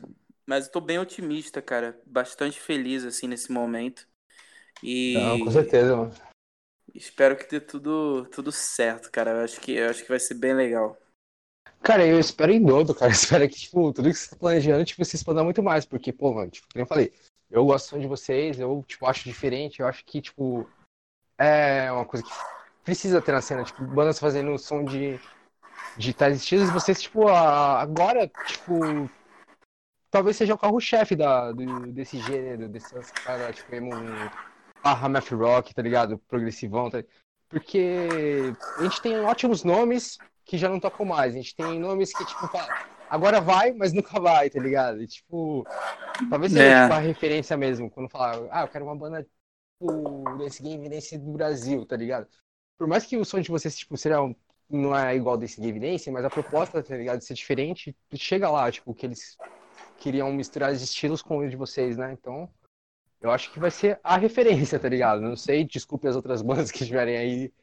Mas 0.46 0.66
eu 0.66 0.72
tô 0.72 0.82
bem 0.82 0.98
otimista, 0.98 1.62
cara. 1.62 2.00
Bastante 2.06 2.60
feliz, 2.60 3.04
assim, 3.04 3.28
nesse 3.28 3.52
momento. 3.52 4.08
E 4.84 5.14
Não, 5.16 5.40
com 5.40 5.52
certeza, 5.52 5.96
mano. 5.96 6.14
espero 6.94 7.38
que 7.38 7.48
dê 7.48 7.60
tudo, 7.60 8.26
tudo 8.32 8.52
certo, 8.52 9.12
cara. 9.12 9.32
Eu 9.32 9.44
acho 9.44 9.60
que, 9.60 9.74
eu 9.74 9.90
acho 9.90 10.04
que 10.04 10.10
vai 10.10 10.20
ser 10.20 10.34
bem 10.36 10.54
legal. 10.54 10.98
Cara, 11.82 12.06
eu 12.06 12.20
espero 12.20 12.52
em 12.52 12.64
dobro, 12.64 12.94
cara. 12.94 13.12
Eu 13.12 13.16
espero 13.16 13.48
que, 13.48 13.56
tipo, 13.56 13.94
tudo 13.94 14.10
que 14.10 14.16
você 14.16 14.30
tá 14.32 14.36
planejando, 14.36 14.84
tipo, 14.84 15.06
se 15.06 15.16
expanda 15.16 15.44
muito 15.44 15.64
mais. 15.64 15.86
Porque, 15.86 16.12
pô, 16.12 16.34
mano, 16.34 16.52
tipo, 16.52 16.68
como 16.72 16.84
eu 16.84 16.88
falei, 16.88 17.14
eu 17.50 17.66
gosto 17.66 17.98
de 18.00 18.08
vocês, 18.08 18.60
eu, 18.60 18.84
tipo, 18.88 19.06
acho 19.06 19.24
diferente. 19.24 19.80
Eu 19.80 19.88
acho 19.88 20.04
que, 20.04 20.22
tipo, 20.22 20.70
é 21.38 21.92
uma 21.92 22.06
coisa 22.06 22.26
que 22.26 22.32
precisa 22.84 23.22
ter 23.22 23.32
na 23.32 23.42
cena. 23.42 23.64
Tipo, 23.64 23.84
bandas 23.86 24.20
fazendo 24.20 24.58
som 24.58 24.84
de, 24.84 25.20
de 25.98 26.14
tais 26.14 26.38
estilos. 26.38 26.70
Vocês, 26.70 27.02
tipo, 27.02 27.28
agora, 27.28 28.28
tipo, 28.46 29.10
talvez 30.12 30.38
seja 30.38 30.54
o 30.54 30.58
carro-chefe 30.58 31.16
da, 31.16 31.52
do- 31.52 31.92
desse 31.92 32.20
gênero, 32.20 32.68
dessas 32.70 33.12
caras, 33.12 33.56
tipo, 33.56 33.76
emo, 33.76 33.92
barra 34.84 35.10
math 35.10 35.30
rock, 35.32 35.74
tá 35.74 35.82
ligado? 35.82 36.18
Progressivão, 36.28 36.90
tá? 36.90 37.04
Porque 37.50 38.54
a 38.78 38.84
gente 38.84 39.02
tem 39.02 39.20
ótimos 39.22 39.64
nomes 39.64 40.18
que 40.46 40.58
já 40.58 40.70
não 40.70 40.80
tocam 40.80 41.06
mais. 41.06 41.34
A 41.34 41.38
gente 41.38 41.56
tem 41.56 41.80
nomes 41.80 42.14
que, 42.14 42.24
tipo, 42.26 42.50
agora 43.10 43.42
vai, 43.42 43.72
mas 43.74 43.92
nunca 43.94 44.20
vai, 44.20 44.50
tá 44.50 44.60
ligado? 44.60 45.02
E, 45.02 45.08
tipo, 45.08 45.66
talvez 46.30 46.52
seja 46.54 46.64
É. 46.64 46.82
tipo, 46.84 46.94
a 46.94 47.00
referência 47.00 47.58
mesmo, 47.58 47.90
quando 47.90 48.10
falar, 48.10 48.38
ah, 48.52 48.62
eu 48.62 48.68
quero 48.68 48.86
uma 48.86 48.96
banda, 48.96 49.24
tipo, 49.24 50.24
desse 50.38 50.62
game 50.62 50.88
dance 50.90 51.18
do 51.18 51.32
Brasil, 51.34 51.86
tá 51.86 51.96
ligado? 51.96 52.28
Por 52.78 52.88
mais 52.88 53.06
que 53.06 53.18
o 53.18 53.26
som 53.26 53.42
de 53.42 53.50
vocês, 53.50 53.76
tipo, 53.78 53.98
seja 53.98 54.22
um- 54.22 54.36
não 54.70 54.96
é 54.96 55.16
igual 55.16 55.38
desse 55.38 55.60
game 55.60 55.80
dance, 55.80 56.12
mas 56.12 56.24
a 56.24 56.30
proposta, 56.30 56.84
tá 56.84 56.96
ligado, 56.96 57.20
de 57.20 57.26
ser 57.26 57.34
diferente, 57.34 57.96
chega 58.14 58.50
lá, 58.50 58.72
tipo, 58.72 58.94
que 58.94 59.06
eles 59.06 59.38
queriam 59.98 60.32
misturar 60.32 60.72
os 60.72 60.82
estilos 60.82 61.22
com 61.22 61.38
o 61.38 61.50
de 61.50 61.56
vocês, 61.56 61.98
né? 61.98 62.16
Então, 62.20 62.50
eu 63.22 63.32
acho 63.32 63.52
que 63.52 63.60
vai 63.60 63.72
ser 63.72 64.00
a 64.04 64.18
referência, 64.18 64.80
tá 64.80 64.88
ligado? 64.88 65.22
Não 65.22 65.36
sei, 65.36 65.66
desculpe 65.66 66.08
as 66.08 66.16
outras 66.16 66.42
bandas 66.44 66.72
que 66.72 66.84
estiverem 66.84 67.18
aí 67.18 67.54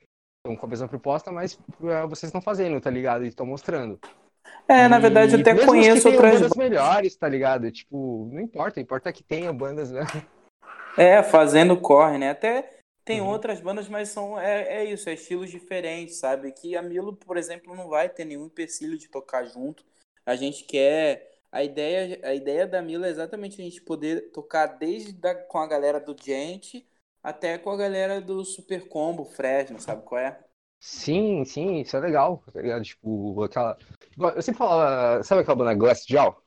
com 0.44 0.66
a 0.66 0.68
mesma 0.68 0.86
proposta, 0.86 1.32
mas 1.32 1.58
é, 1.82 2.06
vocês 2.06 2.28
estão 2.28 2.40
fazendo, 2.40 2.80
tá 2.80 2.90
ligado? 2.90 3.24
E 3.24 3.28
estão 3.28 3.46
mostrando. 3.46 3.98
É, 4.68 4.86
na 4.86 4.98
verdade, 4.98 5.34
eu 5.34 5.40
até 5.40 5.66
conheço 5.66 6.08
outras 6.08 6.34
bandas 6.34 6.56
melhores, 6.56 7.16
tá 7.16 7.28
ligado? 7.28 7.70
Tipo, 7.70 8.28
não 8.32 8.40
importa, 8.40 8.80
importa 8.80 9.12
que 9.12 9.24
tenha 9.24 9.52
bandas, 9.52 9.90
né? 9.90 10.04
É, 10.96 11.22
fazendo 11.22 11.76
corre, 11.76 12.16
né? 12.16 12.30
Até 12.30 12.75
tem 13.06 13.20
Uhum. 13.20 13.22
outras 13.22 13.60
bandas, 13.62 13.88
mas 13.88 14.10
são 14.10 14.38
é, 14.40 14.82
é 14.82 14.86
isso, 14.86 15.08
é 15.10 15.14
estilos 15.14 15.50
diferentes, 15.50 16.16
sabe? 16.18 16.52
Que 16.52 16.76
a 16.76 16.82
Milo, 16.82 17.16
por 17.16 17.38
exemplo, 17.38 17.74
não 17.76 17.88
vai 17.88 18.10
ter 18.10 18.26
nenhum 18.26 18.46
empecilho 18.46 18.98
de 18.98 19.08
tocar 19.08 19.46
junto. 19.46 19.84
A 20.26 20.36
gente 20.36 20.64
quer 20.64 21.32
a 21.52 21.64
ideia, 21.64 22.20
a 22.24 22.34
ideia 22.34 22.66
da 22.68 22.82
Milo 22.82 23.06
é 23.06 23.10
exatamente 23.10 23.60
a 23.62 23.64
gente 23.64 23.80
poder 23.82 24.32
tocar 24.32 24.66
desde 24.68 25.12
da, 25.14 25.34
com 25.34 25.58
a 25.58 25.68
galera 25.68 26.00
do 26.00 26.16
Gente 26.22 26.86
até 27.22 27.58
com 27.58 27.70
a 27.70 27.76
galera 27.78 28.20
do 28.20 28.44
Super 28.44 28.88
Combo, 28.88 29.24
Fresno, 29.24 29.80
sabe 29.80 30.04
qual 30.04 30.20
é? 30.20 30.44
Sim, 30.80 31.44
sim, 31.44 31.80
isso 31.80 31.96
é 31.96 32.00
legal, 32.00 32.42
tá 32.52 32.60
ligado? 32.60 32.84
Tipo, 32.84 33.42
aquela. 33.44 33.76
Eu 34.36 34.42
sempre 34.42 34.58
falava, 34.58 35.22
sabe 35.24 35.40
aquela 35.42 35.56
banda 35.56 35.74
Glass 35.74 36.04
Jaw? 36.06 36.40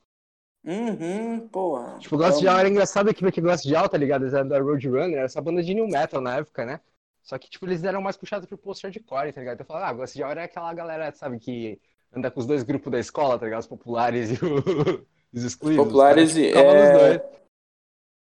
Uhum, 0.64 1.48
porra. 1.48 1.98
Tipo, 1.99 2.18
Glass 2.18 2.36
Amo. 2.36 2.44
Jaw 2.44 2.60
era 2.60 2.69
engraçado 2.69 3.14
que 3.14 3.22
porque 3.22 3.41
Glass 3.41 3.64
Jaw, 3.64 3.88
tá 3.88 3.98
ligado? 3.98 4.23
Eles 4.23 4.34
eram 4.34 4.48
da 4.48 4.60
Roadrunner, 4.60 5.14
era 5.18 5.26
essa 5.26 5.41
banda 5.41 5.64
de 5.64 5.73
new 5.73 5.88
metal 5.88 6.22
na 6.22 6.38
época, 6.38 6.65
né? 6.65 6.80
Só 7.22 7.38
que, 7.38 7.49
tipo, 7.49 7.65
eles 7.65 7.84
eram 7.84 8.02
mais 8.02 8.18
puxados 8.18 8.48
pro 8.48 8.57
post-hardcore, 8.57 9.31
tá 9.34 9.40
ligado? 9.40 9.56
Então 9.56 9.64
eu 9.64 9.68
falava, 9.68 9.88
ah, 9.88 9.94
Glass 9.94 10.14
Jaw 10.14 10.31
era 10.31 10.44
aquela 10.44 10.73
galera, 10.73 11.11
sabe, 11.14 11.40
que 11.40 11.80
anda 12.14 12.30
com 12.30 12.40
os 12.40 12.45
dois 12.45 12.64
grupos 12.64 12.91
da 12.91 12.99
escola, 12.99 13.38
tá 13.38 13.45
ligado? 13.45 13.61
Os 13.61 13.68
populares 13.68 14.31
e 14.31 14.45
o- 14.45 15.06
os 15.34 15.44
excluídos. 15.44 15.86
Populares 15.86 16.36
Os 16.36 16.52
caras, 16.52 16.90
e- 16.90 17.15
é. 17.15 17.40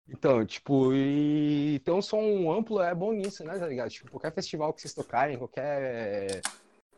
Então, 0.09 0.45
tipo, 0.45 0.93
e 0.93 1.77
então 1.77 1.99
o 1.99 2.03
som 2.03 2.51
amplo 2.53 2.81
é 2.83 2.93
bom 2.95 3.13
nisso, 3.13 3.45
né, 3.45 3.57
tá 3.59 3.67
ligado? 3.67 3.89
Tipo, 3.91 4.11
qualquer 4.11 4.33
festival 4.33 4.73
que 4.73 4.81
vocês 4.81 4.93
tocarem, 4.93 5.39
qualquer 5.39 6.41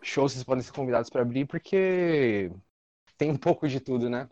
show 0.00 0.26
vocês 0.26 0.42
podem 0.42 0.62
ser 0.62 0.72
convidados 0.72 1.10
pra 1.10 1.20
abrir, 1.20 1.44
porque 1.46 2.50
tem 3.18 3.30
um 3.30 3.36
pouco 3.36 3.68
de 3.68 3.80
tudo, 3.80 4.08
né? 4.08 4.28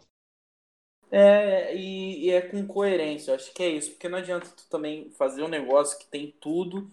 É, 1.10 1.74
e, 1.76 2.26
e 2.26 2.30
é 2.30 2.40
com 2.40 2.66
coerência, 2.66 3.32
eu 3.32 3.34
acho 3.34 3.52
que 3.52 3.62
é 3.62 3.68
isso, 3.68 3.90
porque 3.92 4.08
não 4.08 4.18
adianta 4.18 4.48
tu 4.50 4.64
também 4.68 5.10
fazer 5.10 5.42
um 5.42 5.48
negócio 5.48 5.98
que 5.98 6.06
tem 6.06 6.30
tudo 6.40 6.88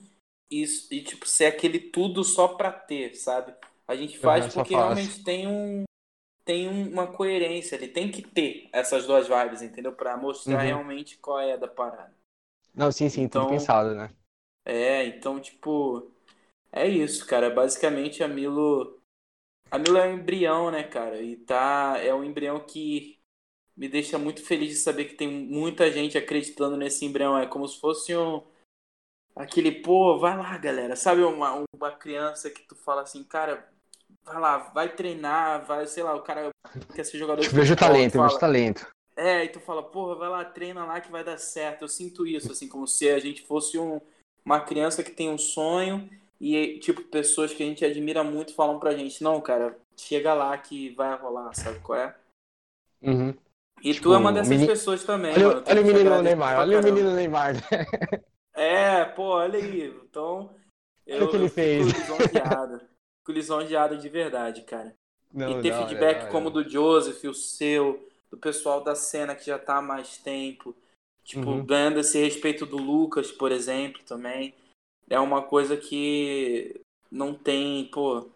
e, 0.52 0.64
e 0.92 1.02
tipo, 1.04 1.28
ser 1.28 1.46
aquele 1.46 1.80
tudo 1.80 2.24
só 2.24 2.48
pra 2.48 2.72
ter, 2.72 3.14
sabe? 3.16 3.54
A 3.88 3.96
gente 3.96 4.18
faz 4.18 4.52
porque 4.54 4.74
faz. 4.74 4.86
realmente 4.86 5.24
tem 5.24 5.48
um 5.48 5.84
tem 6.44 6.70
um- 6.70 6.90
uma 6.90 7.06
coerência, 7.08 7.76
ele 7.76 7.90
tem 7.90 8.10
que 8.10 8.22
ter 8.22 8.70
essas 8.72 9.06
duas 9.06 9.28
vibes, 9.28 9.62
entendeu? 9.62 9.92
Pra 9.92 10.16
mostrar 10.16 10.60
Uhum. 10.60 10.66
realmente 10.66 11.18
qual 11.18 11.40
é 11.42 11.58
da 11.58 11.68
parada. 11.68 12.14
Não, 12.74 12.90
sim, 12.92 13.10
sim, 13.10 13.24
Então- 13.24 13.44
tudo 13.44 13.52
pensado, 13.52 13.94
né? 13.94 14.10
É, 14.66 15.06
então, 15.06 15.40
tipo, 15.42 16.10
é 16.72 16.88
isso, 16.88 17.26
cara. 17.28 17.50
Basicamente, 17.50 18.24
a 18.24 18.28
Milo. 18.30 18.98
A 19.70 19.78
Milo 19.78 19.98
é 19.98 20.08
um 20.08 20.16
embrião, 20.18 20.72
né, 20.72 20.84
cara? 20.84 21.22
E 21.22 21.36
tá. 21.36 21.98
É 22.02 22.14
um 22.14 22.24
embrião 22.24 22.60
que 22.62 23.17
me 23.78 23.88
deixa 23.88 24.18
muito 24.18 24.44
feliz 24.44 24.70
de 24.70 24.76
saber 24.78 25.06
que 25.06 25.14
tem 25.14 25.28
muita 25.28 25.92
gente 25.92 26.18
acreditando 26.18 26.76
nesse 26.76 27.06
embrião. 27.06 27.38
É 27.38 27.46
como 27.46 27.68
se 27.68 27.80
fosse 27.80 28.16
um. 28.16 28.42
Aquele, 29.36 29.72
pô, 29.72 30.18
vai 30.18 30.36
lá, 30.36 30.58
galera. 30.58 30.96
Sabe 30.96 31.22
uma, 31.22 31.64
uma 31.72 31.92
criança 31.92 32.50
que 32.50 32.64
tu 32.64 32.76
fala 32.76 33.04
assim, 33.04 33.24
cara, 33.24 33.70
vai 34.26 34.40
lá, 34.40 34.58
vai 34.58 34.90
treinar, 34.96 35.64
vai, 35.68 35.86
sei 35.86 36.02
lá, 36.02 36.16
o 36.16 36.24
cara 36.24 36.50
quer 36.96 37.04
ser 37.04 37.20
jogador 37.20 37.44
Tipo, 37.44 37.56
vejo 37.56 37.74
futebol, 37.74 37.94
talento, 37.94 38.14
fala, 38.14 38.28
vejo 38.28 38.40
talento. 38.40 38.88
é, 39.16 39.46
e 39.46 39.50
tu 39.50 39.60
fala, 39.60 39.84
porra, 39.84 40.16
vai 40.16 40.30
lá, 40.30 40.44
treina 40.44 40.84
lá 40.86 41.00
que 41.00 41.12
vai 41.12 41.24
dar 41.24 41.38
certo. 41.38 41.84
Eu 41.84 41.88
sinto 41.88 42.26
isso, 42.26 42.52
assim, 42.52 42.68
como 42.68 42.88
se 42.88 43.08
a 43.10 43.20
gente 43.20 43.44
fosse 43.44 43.78
um, 43.78 44.02
uma 44.44 44.60
criança 44.60 45.04
que 45.04 45.12
tem 45.12 45.30
um 45.30 45.38
sonho 45.38 46.10
e, 46.42 46.80
tipo, 46.80 47.04
pessoas 47.04 47.54
que 47.54 47.62
a 47.62 47.66
gente 47.66 47.86
admira 47.86 48.24
muito 48.24 48.56
falam 48.56 48.80
pra 48.80 48.96
gente, 48.96 49.24
não, 49.24 49.40
cara, 49.40 49.78
chega 49.96 50.34
lá 50.34 50.58
que 50.58 50.90
vai 50.96 51.16
rolar, 51.16 51.54
sabe 51.54 51.80
qual 51.82 52.00
é? 52.00 52.16
Uhum. 53.04 53.36
E 53.82 53.94
Tipo, 53.94 54.04
tu 54.10 54.14
é 54.14 54.18
uma 54.18 54.34
dessas 54.34 54.50
meni- 54.50 54.66
pessoas 54.68 55.04
também, 55.04 55.34
Olha, 55.34 55.48
mano. 55.48 55.62
o- 55.62 55.70
olha 55.70 55.82
o 55.82 55.86
menino 55.86 56.22
Neymar, 56.22 56.60
olha 56.60 56.78
o 56.80 56.82
caramba. 56.82 56.96
menino 56.96 57.16
Neymar. 57.16 57.54
É, 58.54 59.06
pô, 59.06 59.24
olha 59.36 59.60
aí. 59.60 59.88
Então, 60.04 60.50
eu, 61.06 61.16
Olha 61.18 61.26
o 61.26 61.30
que 61.30 61.36
ele 61.38 61.46
eu 61.46 61.50
fez. 61.50 61.86
fico 61.88 62.00
lisonjeado. 62.00 62.80
Fico 63.20 63.32
lisonjeado 63.32 63.98
de 63.98 64.10
verdade, 64.10 64.62
cara. 64.64 64.94
Não, 65.32 65.60
e 65.60 65.62
ter 65.62 65.72
hora, 65.74 65.86
feedback 65.88 66.16
da 66.18 66.22
hora. 66.24 66.32
como 66.32 66.50
do 66.50 66.68
Joseph, 66.68 67.24
o 67.26 67.34
seu, 67.34 68.10
do 68.32 68.38
pessoal 68.38 68.82
da 68.84 68.96
cena 68.96 69.36
que 69.36 69.46
já 69.46 69.60
tá 69.60 69.78
há 69.78 69.82
mais 69.82 70.18
tempo. 70.18 70.76
Tipo, 71.24 71.50
Uhum. 71.52 71.66
ganhando 71.66 72.00
esse 72.00 72.18
respeito 72.20 72.66
do 72.66 72.78
Lucas, 72.78 73.32
por 73.32 73.52
exemplo, 73.52 74.02
também. 74.08 74.56
É 75.10 75.20
uma 75.20 75.42
coisa 75.44 75.78
que 75.78 76.80
não 77.12 77.34
tem, 77.34 77.86
pô, 77.86 78.28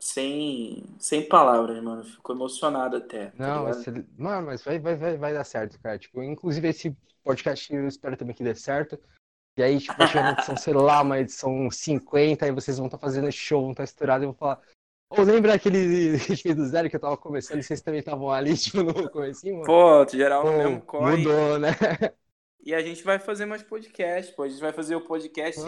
sem, 0.00 0.82
sem 0.98 1.28
palavras, 1.28 1.80
mano. 1.82 2.02
Fico 2.02 2.32
emocionado 2.32 2.96
até. 2.96 3.26
tá 3.26 3.32
Não, 3.38 3.66
ligado? 3.66 3.80
esse- 3.80 4.06
mano, 4.16 4.46
mas 4.46 4.62
vai, 4.64 4.78
vai, 4.78 4.96
vai, 4.96 5.16
vai 5.16 5.32
dar 5.34 5.44
certo, 5.44 5.78
cara. 5.80 5.98
Tipo, 5.98 6.22
inclusive 6.22 6.66
esse 6.68 6.96
podcast 7.22 7.72
eu 7.72 7.86
espero 7.86 8.16
também 8.16 8.34
que 8.34 8.42
dê 8.42 8.54
certo. 8.54 8.98
E 9.58 9.62
aí, 9.62 9.78
tipo, 9.78 9.96
vai 9.98 10.06
chegar 10.06 10.22
uma 10.22 10.32
edição, 10.32 10.56
sei 10.56 10.72
lá, 10.72 11.02
uma 11.02 11.20
edição 11.20 11.70
50, 11.70 12.46
aí 12.46 12.50
vocês 12.52 12.78
vão 12.78 12.86
estar 12.86 12.98
fazendo 12.98 13.30
show, 13.30 13.60
vão 13.60 13.72
estar 13.72 13.84
estourados, 13.84 14.22
e 14.22 14.26
eu 14.26 14.30
vou 14.32 14.38
falar. 14.38 14.60
Ô, 15.10 15.22
lembra 15.22 15.54
aquele 15.54 16.18
fez 16.18 16.54
do 16.54 16.64
zero 16.66 16.88
que 16.88 16.94
eu 16.96 17.00
tava 17.00 17.16
começando 17.16 17.58
e 17.58 17.62
vocês 17.62 17.82
também 17.82 17.98
estavam 18.00 18.30
ali, 18.30 18.56
tipo, 18.56 18.82
no 18.82 19.10
comecinho, 19.10 19.56
mano? 19.56 19.66
Pô, 19.66 20.06
geral 20.08 20.42
Pô, 20.42 20.52
mesmo 20.52 20.80
corre. 20.82 21.16
mudou, 21.16 21.58
né? 21.58 21.70
E 22.64 22.72
a 22.74 22.80
gente 22.80 23.02
vai 23.02 23.18
fazer 23.18 23.44
mais 23.44 23.62
podcast, 23.62 24.32
pô. 24.34 24.44
A 24.44 24.48
gente 24.48 24.60
vai 24.60 24.72
fazer 24.72 24.94
o 24.94 25.00
podcast 25.00 25.60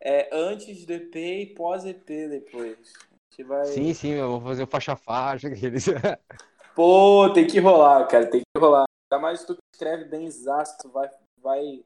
é, 0.00 0.28
antes 0.32 0.84
do 0.84 0.92
EP 0.92 1.14
e 1.16 1.46
pós 1.54 1.84
EP 1.86 2.04
depois. 2.06 2.92
Gente 3.30 3.44
vai. 3.44 3.64
Sim, 3.66 3.94
sim, 3.94 4.08
eu 4.10 4.28
vou 4.28 4.40
fazer 4.40 4.64
o 4.64 4.66
faixa-faixa, 4.66 5.48
aqueles. 5.48 5.86
Pô, 6.74 7.30
tem 7.32 7.46
que 7.46 7.60
rolar, 7.60 8.06
cara. 8.08 8.28
Tem 8.28 8.40
que 8.40 8.60
rolar. 8.60 8.84
Ainda 9.10 9.22
mais 9.22 9.44
tu 9.44 9.54
que 9.54 9.60
escreve 9.72 10.04
bem 10.04 10.26
exato, 10.26 10.88
vai. 10.90 11.08
vai... 11.40 11.84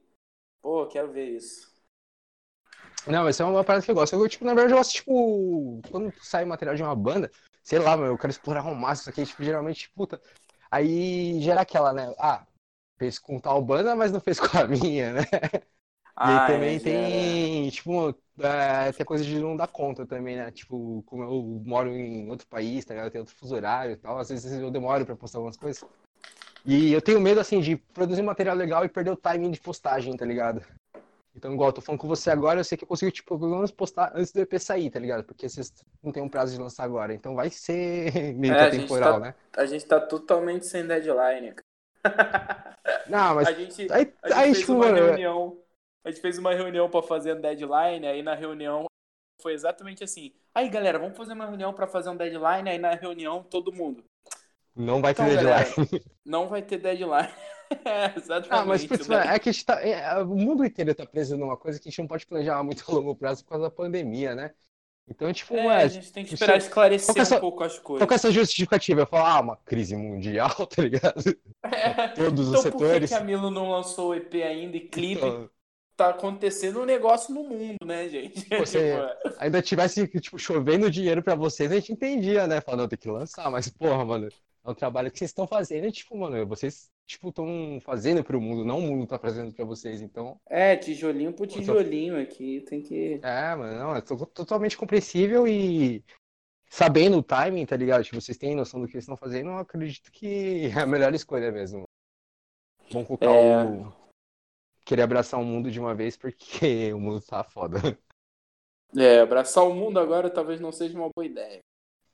Pô, 0.62 0.86
quero 0.86 1.12
ver 1.12 1.30
isso. 1.36 1.72
Não, 3.06 3.24
mas 3.24 3.38
é 3.38 3.44
uma 3.44 3.62
parada 3.62 3.84
que 3.84 3.90
eu 3.90 3.94
gosto. 3.94 4.14
Eu, 4.14 4.28
tipo, 4.28 4.44
na 4.44 4.54
verdade, 4.54 4.72
eu 4.72 4.78
gosto, 4.78 4.92
tipo, 4.94 5.80
quando 5.90 6.12
sai 6.22 6.44
material 6.44 6.74
de 6.74 6.82
uma 6.82 6.96
banda, 6.96 7.30
sei 7.62 7.78
lá, 7.78 7.96
meu, 7.96 8.06
eu 8.06 8.18
quero 8.18 8.30
explorar 8.30 8.62
ao 8.62 8.74
máximo 8.74 9.02
isso 9.02 9.10
aqui, 9.10 9.26
tipo, 9.26 9.42
geralmente, 9.44 9.90
puta. 9.90 10.20
Aí 10.70 11.40
gera 11.42 11.60
aquela, 11.60 11.92
né? 11.92 12.14
Ah, 12.18 12.46
fez 12.98 13.18
com 13.18 13.38
tal 13.38 13.60
banda, 13.62 13.94
mas 13.94 14.10
não 14.10 14.20
fez 14.20 14.40
com 14.40 14.56
a 14.56 14.64
minha, 14.68 15.12
né? 15.14 15.22
E 16.22 16.30
Ah, 16.30 16.32
aí 16.32 16.40
também 16.40 16.80
é, 16.80 16.80
tem, 16.80 17.68
tipo, 17.70 18.10
é, 18.40 18.92
tem 18.92 19.04
coisa 19.04 19.24
de 19.24 19.38
não 19.38 19.56
dar 19.56 19.68
conta 19.68 20.06
também, 20.06 20.36
né? 20.36 20.50
Tipo, 20.50 21.02
como 21.04 21.22
eu 21.22 21.62
moro 21.66 21.90
em 21.90 22.30
outro 22.30 22.46
país, 22.48 22.84
tá 22.84 22.94
ligado? 22.94 23.10
Tem 23.12 23.20
outro 23.20 23.34
fuso 23.36 23.54
horário 23.54 23.92
e 23.92 23.96
tal, 23.96 24.18
às 24.18 24.28
vezes 24.30 24.52
eu 24.52 24.70
demoro 24.70 25.04
pra 25.04 25.16
postar 25.16 25.38
algumas 25.38 25.56
coisas. 25.56 25.84
E 26.66 26.92
eu 26.92 27.02
tenho 27.02 27.20
medo, 27.20 27.40
assim, 27.40 27.60
de 27.60 27.76
produzir 27.76 28.22
material 28.22 28.56
legal 28.56 28.84
e 28.84 28.88
perder 28.88 29.10
o 29.12 29.16
timing 29.16 29.50
de 29.52 29.60
postagem, 29.60 30.16
tá 30.16 30.24
ligado? 30.26 30.62
Então, 31.36 31.52
igual, 31.54 31.70
eu 31.70 31.74
tô 31.74 31.82
falando 31.82 32.00
com 32.00 32.08
você 32.08 32.30
agora, 32.30 32.60
eu 32.60 32.64
sei 32.64 32.78
que 32.78 32.84
eu 32.84 32.88
consigo, 32.88 33.12
tipo, 33.12 33.38
pelo 33.38 33.56
menos 33.56 33.70
postar 33.72 34.12
antes 34.14 34.32
do 34.32 34.40
EP 34.40 34.58
sair, 34.58 34.90
tá 34.90 35.00
ligado? 35.00 35.24
Porque 35.24 35.48
vocês 35.48 35.72
não 36.02 36.12
tem 36.12 36.22
um 36.22 36.28
prazo 36.28 36.54
de 36.54 36.60
lançar 36.62 36.84
agora. 36.84 37.14
Então 37.14 37.34
vai 37.34 37.50
ser 37.50 38.12
meio 38.36 38.54
É, 38.54 38.66
atemporal, 38.66 39.20
tá- 39.20 39.20
né? 39.20 39.34
A 39.56 39.66
gente 39.66 39.86
tá 39.86 40.00
totalmente 40.00 40.66
sem 40.66 40.86
deadline, 40.86 41.54
cara. 41.54 41.64
Não, 43.04 43.34
mas 43.36 43.48
A 43.48 43.52
gente, 43.52 43.90
aí, 43.90 44.14
a 44.22 44.30
gente 44.30 44.48
aí 44.48 44.50
fez 44.50 44.54
tipo, 44.54 44.72
uma 44.72 44.90
mano, 44.90 44.98
reunião. 44.98 45.63
A 46.04 46.10
gente 46.10 46.20
fez 46.20 46.38
uma 46.38 46.52
reunião 46.54 46.88
pra 46.90 47.02
fazer 47.02 47.32
a 47.32 47.34
deadline, 47.34 48.06
aí 48.06 48.22
na 48.22 48.34
reunião 48.34 48.84
foi 49.40 49.54
exatamente 49.54 50.04
assim. 50.04 50.32
Aí, 50.54 50.68
galera, 50.68 50.98
vamos 50.98 51.16
fazer 51.16 51.32
uma 51.32 51.46
reunião 51.46 51.72
pra 51.72 51.86
fazer 51.86 52.10
um 52.10 52.16
deadline, 52.16 52.68
aí 52.68 52.78
na 52.78 52.94
reunião 52.94 53.42
todo 53.42 53.72
mundo. 53.72 54.04
não 54.76 55.00
vai 55.00 55.14
ter 55.14 55.22
Então, 55.22 55.44
deadline. 55.44 56.04
Não 56.24 56.48
vai 56.48 56.62
ter 56.62 56.78
deadline. 56.78 57.28
é, 57.84 58.12
exatamente. 58.16 58.48
Ah, 58.50 58.64
mas 58.64 58.84
né? 58.88 58.96
mano, 59.08 59.30
é 59.30 59.38
que 59.38 59.48
a 59.48 59.52
gente 59.52 59.64
tá, 59.64 59.80
é, 59.86 60.22
o 60.22 60.26
mundo 60.34 60.64
inteiro 60.64 60.94
tá 60.94 61.04
preso 61.06 61.36
numa 61.36 61.56
coisa 61.56 61.78
que 61.78 61.88
a 61.88 61.90
gente 61.90 61.98
não 62.00 62.06
pode 62.08 62.26
planejar 62.26 62.62
muito 62.62 62.82
a 62.88 62.94
longo 62.94 63.14
prazo 63.14 63.44
por 63.44 63.50
causa 63.50 63.64
da 63.64 63.70
pandemia, 63.70 64.34
né? 64.34 64.54
Então, 65.06 65.30
tipo, 65.34 65.54
É, 65.54 65.66
ué, 65.66 65.82
a 65.82 65.86
gente 65.88 66.10
tem 66.10 66.24
que 66.24 66.32
esperar 66.32 66.58
você- 66.58 66.66
esclarecer 66.66 67.12
que 67.12 67.20
é 67.20 67.22
essa- 67.22 67.36
um 67.36 67.40
pouco 67.40 67.62
as 67.62 67.78
coisas. 67.78 68.00
qual 68.00 68.08
que 68.08 68.14
é 68.14 68.16
essa 68.16 68.32
justificativa? 68.32 69.02
Eu 69.02 69.06
falo, 69.06 69.26
ah, 69.26 69.40
uma 69.40 69.56
crise 69.58 69.94
mundial, 69.96 70.48
tá 70.66 70.82
ligado? 70.82 71.22
É. 71.62 72.08
Todos 72.08 72.48
Então 72.48 72.60
os 72.60 72.70
por 72.70 72.72
que, 72.72 72.78
setores. 72.78 73.10
que 73.10 73.14
a 73.14 73.20
Milo 73.20 73.50
não 73.50 73.70
lançou 73.70 74.10
o 74.10 74.14
EP 74.14 74.34
ainda 74.42 74.76
e 74.78 74.80
clipe? 74.88 75.20
Então, 75.26 75.50
Tá 75.96 76.10
acontecendo 76.10 76.80
um 76.80 76.84
negócio 76.84 77.32
no 77.32 77.44
mundo, 77.44 77.76
né, 77.84 78.08
gente? 78.08 78.48
Você- 78.58 78.96
Tipo, 78.96 79.34
ainda 79.38 79.62
tivesse, 79.62 80.08
tipo, 80.20 80.36
chovendo 80.38 80.90
dinheiro 80.90 81.22
pra 81.22 81.36
vocês, 81.36 81.70
a 81.70 81.76
gente 81.76 81.92
entendia, 81.92 82.46
né? 82.48 82.60
Falando, 82.60 82.88
tem 82.88 82.98
que 82.98 83.08
lançar, 83.08 83.48
mas, 83.50 83.68
porra, 83.68 84.04
mano, 84.04 84.28
é 84.64 84.70
um 84.70 84.74
trabalho 84.74 85.08
que 85.10 85.18
vocês 85.18 85.30
estão 85.30 85.46
fazendo, 85.46 85.86
e, 85.86 85.92
tipo, 85.92 86.16
mano, 86.16 86.44
vocês, 86.46 86.90
tipo, 87.06 87.28
estão 87.28 87.78
fazendo 87.80 88.24
pro 88.24 88.40
mundo, 88.40 88.64
não 88.64 88.78
o 88.78 88.82
mundo 88.82 89.06
tá 89.06 89.20
fazendo 89.20 89.52
pra 89.54 89.64
vocês, 89.64 90.00
então, 90.02 90.36
é, 90.50 90.76
tijolinho 90.76 91.32
por 91.32 91.46
tô- 91.46 91.54
tijolinho 91.54 92.20
aqui, 92.20 92.64
tem 92.68 92.82
que. 92.82 93.20
é, 93.22 93.54
mano, 93.54 93.78
não, 93.78 93.94
é 93.96 94.00
to- 94.00 94.26
totalmente 94.26 94.76
compreensível 94.76 95.46
e 95.46 96.02
sabendo 96.68 97.18
o 97.18 97.22
timing, 97.22 97.66
tá 97.66 97.76
ligado? 97.76 98.02
Tipo, 98.02 98.20
vocês 98.20 98.36
têm 98.36 98.56
noção 98.56 98.80
do 98.80 98.86
que 98.86 98.92
vocês 98.94 99.04
estão 99.04 99.16
fazendo, 99.16 99.50
eu 99.50 99.58
acredito 99.58 100.10
que 100.10 100.72
é 100.76 100.80
a 100.80 100.86
melhor 100.86 101.14
escolha 101.14 101.52
mesmo. 101.52 101.84
Vamos 102.90 103.06
colocar 103.06 103.26
É. 103.30 103.64
o... 103.64 104.03
Querer 104.84 105.02
abraçar 105.02 105.40
o 105.40 105.44
mundo 105.44 105.70
de 105.70 105.80
uma 105.80 105.94
vez, 105.94 106.16
porque 106.16 106.92
o 106.94 107.00
mundo 107.00 107.20
tá 107.20 107.42
foda. 107.44 107.78
É, 108.96 109.20
abraçar 109.20 109.64
o 109.64 109.74
mundo 109.74 109.98
agora 109.98 110.30
talvez 110.30 110.60
não 110.60 110.72
seja 110.72 110.96
uma 110.98 111.10
boa 111.14 111.26
ideia. 111.26 111.60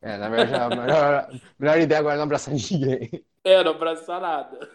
É, 0.03 0.17
na 0.17 0.29
verdade, 0.31 0.55
a 0.55 0.71
melhor, 0.71 1.29
melhor 1.59 1.79
ideia 1.79 2.01
agora 2.01 2.15
é 2.15 2.17
não 2.19 2.25
abraçar 2.25 2.55
ninguém. 2.55 3.11
É, 3.45 3.63
não 3.65 3.73
abraçar 3.73 4.21
nada. 4.21 4.71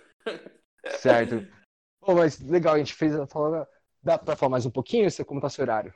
Certo. 0.88 1.46
Pô, 2.02 2.16
mas 2.16 2.40
legal, 2.40 2.76
a 2.76 2.78
gente 2.80 2.94
fez 2.94 3.16
a 3.16 3.28
falando. 3.28 3.68
Dá 4.04 4.18
pra 4.18 4.36
falar 4.36 4.52
mais 4.52 4.66
um 4.66 4.72
pouquinho? 4.72 5.10
Você 5.12 5.26
como 5.26 5.42
tá 5.42 5.50
seu 5.50 5.64
horário? 5.64 5.94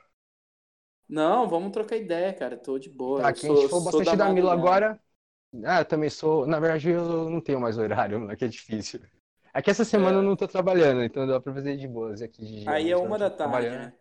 Não, 1.08 1.46
vamos 1.46 1.72
trocar 1.72 1.96
ideia, 1.98 2.32
cara. 2.32 2.56
Tô 2.56 2.78
de 2.78 2.88
boa. 2.88 3.20
Tá, 3.20 3.28
aqui 3.28 3.46
a 3.46 3.50
sou- 3.50 3.68
gente 3.68 3.68
falou 3.68 3.84
bastante 3.84 4.16
da 4.16 4.28
Milo 4.28 4.48
madrugada. 4.48 4.50
agora. 4.50 5.00
Ah, 5.64 5.80
eu 5.80 5.84
também 5.86 6.10
sou. 6.10 6.46
Na 6.46 6.60
verdade, 6.60 6.90
eu 6.90 7.30
não 7.30 7.40
tenho 7.42 7.60
mais 7.60 7.78
horário, 7.78 8.20
mano, 8.20 8.36
que 8.38 8.44
é 8.44 8.48
difícil. 8.48 9.00
É 9.52 9.60
que 9.60 9.70
essa 9.70 9.84
semana 9.84 10.16
É. 10.16 10.18
eu 10.18 10.22
não 10.22 10.36
tô 10.36 10.46
trabalhando, 10.46 11.02
então 11.02 11.26
dá 11.26 11.40
pra 11.40 11.52
fazer 11.52 11.76
de 11.76 11.88
boas 11.88 12.22
aqui 12.22 12.44
de 12.44 12.60
dia. 12.60 12.70
Aí 12.70 12.90
é 12.90 12.96
uma 12.96 13.18
da 13.18 13.28
tarde, 13.28 13.70
né? 13.70 13.92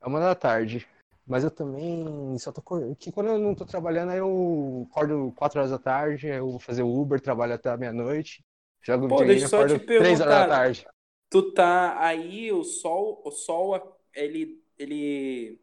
É 0.00 0.06
uma 0.06 0.20
da 0.20 0.34
tarde. 0.34 0.86
Mas 1.26 1.42
eu 1.42 1.50
também 1.50 2.36
só 2.38 2.52
tô. 2.52 2.62
Que 2.96 3.10
quando 3.10 3.28
eu 3.28 3.38
não 3.38 3.54
tô 3.54 3.64
trabalhando, 3.64 4.10
aí 4.10 4.18
eu 4.18 4.86
acordo 4.90 5.32
4 5.36 5.58
horas 5.58 5.70
da 5.70 5.78
tarde, 5.78 6.30
aí 6.30 6.36
eu 6.36 6.50
vou 6.50 6.60
fazer 6.60 6.82
o 6.82 7.00
Uber, 7.00 7.20
trabalho 7.20 7.54
até 7.54 7.74
meia-noite. 7.76 8.44
Jogo 8.82 9.08
Pô, 9.08 9.16
videogame 9.18 9.44
acordo 9.44 9.78
te 9.78 9.86
3 9.86 10.20
horas 10.20 10.34
da 10.34 10.46
tarde. 10.46 10.86
Tu 11.30 11.52
tá 11.52 11.98
aí, 11.98 12.52
o 12.52 12.62
sol, 12.62 13.22
o 13.24 13.30
sol, 13.30 13.98
ele, 14.14 14.62
ele 14.78 15.58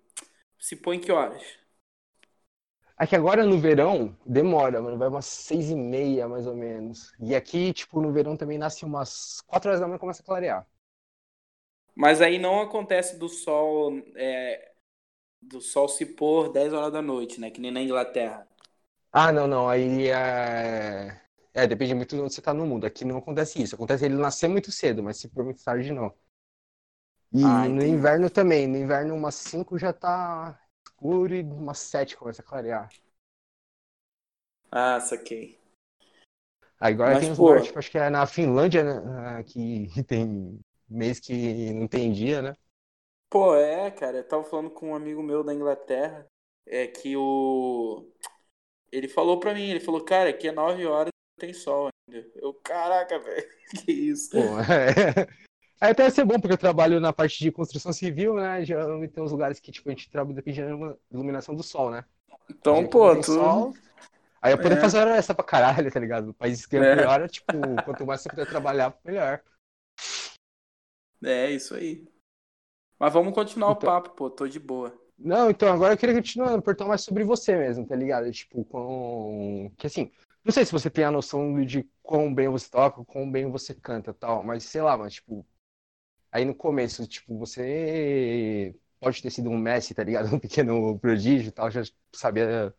se 0.60 0.76
põe 0.76 1.00
que 1.00 1.12
horas? 1.12 1.61
Aqui 3.02 3.16
agora 3.16 3.44
no 3.44 3.58
verão 3.58 4.16
demora, 4.24 4.80
mano. 4.80 4.96
Vai 4.96 5.08
umas 5.08 5.26
seis 5.26 5.72
e 5.72 5.76
meia, 5.76 6.28
mais 6.28 6.46
ou 6.46 6.56
menos. 6.56 7.12
E 7.20 7.34
aqui, 7.34 7.74
tipo, 7.74 8.00
no 8.00 8.14
verão 8.14 8.38
também 8.38 8.60
nasce 8.60 8.86
umas 8.86 9.42
4 9.48 9.70
horas 9.70 9.82
da 9.82 9.88
manhã 9.88 9.96
e 9.96 10.00
começa 10.00 10.22
a 10.22 10.26
clarear. 10.26 10.68
Mas 11.96 12.22
aí 12.22 12.38
não 12.38 12.62
acontece 12.62 13.18
do 13.18 13.28
sol, 13.30 13.94
é, 14.16 14.72
do 15.42 15.62
sol 15.62 15.90
se 15.90 16.06
pôr 16.06 16.52
10 16.52 16.74
horas 16.74 16.92
da 16.94 17.02
noite, 17.02 17.40
né? 17.40 17.52
Que 17.52 17.62
nem 17.62 17.72
na 17.72 17.82
Inglaterra. 17.82 18.48
Ah, 19.12 19.32
não, 19.32 19.48
não. 19.48 19.70
Aí 19.70 20.08
é. 20.10 21.20
É, 21.54 21.68
depende 21.68 21.94
muito 21.94 22.16
de 22.16 22.22
onde 22.22 22.34
você 22.34 22.42
tá 22.42 22.54
no 22.54 22.66
mundo. 22.66 22.86
Aqui 22.86 23.04
não 23.04 23.18
acontece 23.18 23.62
isso. 23.62 23.76
Acontece 23.76 24.06
ele 24.06 24.16
nascer 24.16 24.48
muito 24.48 24.72
cedo, 24.72 25.04
mas 25.04 25.18
se 25.18 25.30
for 25.30 25.44
muito 25.44 25.64
tarde, 25.64 25.92
não. 25.92 26.14
E 27.34 27.44
Ah, 27.44 27.68
no 27.68 27.84
inverno 27.84 28.30
também. 28.30 28.68
No 28.68 28.78
inverno, 28.78 29.16
umas 29.16 29.36
5 29.36 29.78
já 29.78 29.92
tá 29.94 30.58
escuro 30.86 31.34
e 31.36 31.42
umas 31.44 31.80
7 31.80 32.16
começa 32.18 32.42
a 32.42 32.46
clarear. 32.46 32.90
Ah, 34.72 35.00
saquei. 35.00 35.58
Agora 36.80 37.16
Mas, 37.16 37.18
tem 37.18 37.32
uns 37.32 37.38
pô- 37.38 37.40
lugares, 37.40 37.66
tipo, 37.66 37.78
acho 37.80 37.92
que 37.92 37.98
é 37.98 38.10
na 38.10 38.26
Finlândia, 38.26 38.84
né? 38.84 39.38
ah, 39.40 39.44
Que 39.44 39.88
tem 40.08 40.60
mês 40.90 41.20
que 41.20 41.72
não 41.74 41.88
tem 41.88 42.12
dia, 42.12 42.42
né? 42.42 42.54
Pô, 43.30 43.56
é, 43.56 43.90
cara, 43.92 44.18
eu 44.18 44.28
tava 44.28 44.44
falando 44.44 44.70
com 44.72 44.90
um 44.92 44.96
amigo 44.96 45.24
meu 45.24 45.44
da 45.44 45.54
Inglaterra, 45.54 46.26
é 46.66 46.86
que 46.88 47.16
o... 47.16 48.12
Ele 48.92 49.08
falou 49.10 49.40
pra 49.40 49.54
mim, 49.54 49.64
ele 49.70 49.80
falou, 49.82 50.04
cara, 50.06 50.30
aqui 50.32 50.48
é 50.50 50.52
9 50.54 50.86
horas 50.88 51.12
e 51.38 51.42
tem 51.42 51.54
sol 51.54 51.90
ainda. 52.10 52.32
Eu, 52.36 52.54
caraca, 52.56 53.20
velho, 53.20 53.50
que 53.86 53.92
isso? 53.92 54.32
Pô, 54.32 54.58
é. 54.60 55.28
Aí 55.82 55.92
até 55.92 56.08
ser 56.12 56.24
bom, 56.24 56.40
porque 56.40 56.54
eu 56.54 56.58
trabalho 56.58 57.00
na 57.00 57.12
parte 57.12 57.40
de 57.40 57.52
construção 57.52 57.92
civil, 57.92 58.36
né? 58.36 58.64
Geralmente 58.64 59.12
tem 59.14 59.24
uns 59.24 59.32
lugares 59.32 59.60
que, 59.60 59.72
tipo, 59.72 59.90
a 59.90 59.92
gente 59.92 60.10
trabalha 60.12 60.36
dependendo 60.36 60.78
da 60.80 60.96
iluminação 61.12 61.56
do 61.56 61.64
sol, 61.64 61.90
né? 61.90 62.06
Então, 62.50 62.88
pô, 62.88 63.16
tu... 63.16 63.24
sol, 63.34 63.74
aí 64.40 64.54
eu 64.54 64.58
poder 64.60 64.78
É. 64.78 64.82
fazer 64.82 65.00
hora 65.00 65.18
extra 65.18 65.34
pra 65.34 65.44
caralho, 65.44 65.92
tá 65.92 66.00
ligado? 66.00 66.30
O 66.30 66.34
país 66.36 66.66
que 66.68 66.78
é 66.78 66.80
É. 66.80 66.96
pior, 66.98 67.28
tipo, 67.30 67.52
quanto 67.84 68.06
mais 68.06 68.22
você 68.22 68.30
puder 68.30 68.48
trabalhar, 68.48 68.96
melhor. 69.04 69.42
É, 71.24 71.50
isso 71.52 71.76
aí. 71.76 72.08
Mas 73.00 73.14
vamos 73.14 73.34
continuar 73.34 73.70
o 73.70 73.72
Então- 73.74 73.90
papo, 73.90 74.12
pô, 74.12 74.30
tô 74.30 74.48
de 74.48 74.60
boa. 74.60 74.94
Não, 75.18 75.50
então 75.52 75.72
agora 75.72 75.94
eu 75.94 75.98
queria 75.98 76.16
continuar, 76.16 76.60
perguntar 76.62 76.86
mais 76.86 77.02
sobre 77.02 77.24
você 77.24 77.56
mesmo, 77.56 77.86
tá 77.88 77.96
ligado? 77.96 78.32
Tipo, 78.32 78.64
com. 78.66 79.72
Que 79.78 79.86
assim, 79.88 80.12
não 80.44 80.52
sei 80.52 80.66
se 80.66 80.72
você 80.72 80.90
tem 80.90 81.04
a 81.04 81.12
noção 81.12 81.64
de 81.64 81.88
quão 82.02 82.34
bem 82.34 82.48
você 82.50 82.70
toca, 82.70 83.04
quão 83.06 83.32
bem 83.32 83.50
você 83.50 83.74
canta 83.76 84.12
e 84.12 84.14
tal, 84.14 84.44
mas 84.44 84.64
sei 84.64 84.82
lá, 84.82 84.98
mas 84.98 85.14
tipo. 85.16 85.46
Aí 86.32 86.46
no 86.46 86.56
começo, 86.56 87.06
tipo, 87.08 87.38
você 87.38 88.74
pode 89.00 89.22
ter 89.22 89.30
sido 89.30 89.50
um 89.50 89.58
Messi, 89.58 89.94
tá 89.94 90.04
ligado? 90.04 90.30
Um 90.36 90.40
pequeno 90.40 90.98
prodígio 91.00 91.50
e 91.50 91.52
tal, 91.52 91.70
já 91.70 91.82
sabia 92.14 92.74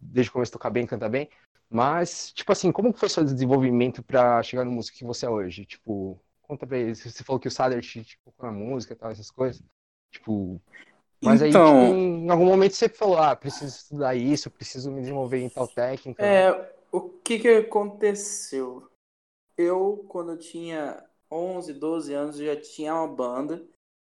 desde 0.00 0.30
o 0.30 0.32
começo 0.32 0.52
tocar 0.52 0.70
bem, 0.70 0.86
cantar 0.86 1.08
bem. 1.08 1.28
Mas, 1.68 2.32
tipo 2.32 2.50
assim, 2.50 2.72
como 2.72 2.92
foi 2.94 3.08
seu 3.08 3.24
desenvolvimento 3.24 4.02
pra 4.02 4.42
chegar 4.42 4.64
no 4.64 4.70
músico 4.70 4.96
que 4.96 5.04
você 5.04 5.26
é 5.26 5.30
hoje? 5.30 5.66
Tipo, 5.66 6.18
conta 6.42 6.66
pra 6.66 6.78
eles. 6.78 7.02
Você 7.02 7.22
falou 7.22 7.38
que 7.38 7.48
o 7.48 7.50
Sader 7.50 7.82
te 7.82 8.18
colocou 8.24 8.46
na 8.46 8.52
música 8.52 8.94
e 8.94 8.96
tal, 8.96 9.10
essas 9.10 9.30
coisas. 9.30 9.62
Tipo, 10.10 10.60
mas 11.22 11.42
aí, 11.42 11.50
Então- 11.50 11.66
tipo, 11.66 11.98
em 11.98 12.30
algum 12.30 12.46
momento 12.46 12.74
você 12.74 12.88
falou, 12.88 13.18
ah, 13.18 13.36
preciso 13.36 13.76
estudar 13.76 14.14
isso, 14.14 14.50
preciso 14.50 14.90
me 14.90 15.00
desenvolver 15.00 15.40
em 15.40 15.48
tal 15.50 15.68
técnica. 15.68 16.24
É, 16.24 16.72
o 16.90 17.00
que 17.02 17.38
que 17.38 17.48
aconteceu? 17.48 18.88
Eu, 19.56 20.06
quando 20.08 20.32
eu 20.32 20.38
tinha 20.38 21.04
11, 21.30 21.72
12 21.72 22.12
anos, 22.12 22.38
eu 22.40 22.46
já 22.46 22.60
tinha 22.60 22.94
uma 22.94 23.08
banda. 23.08 23.64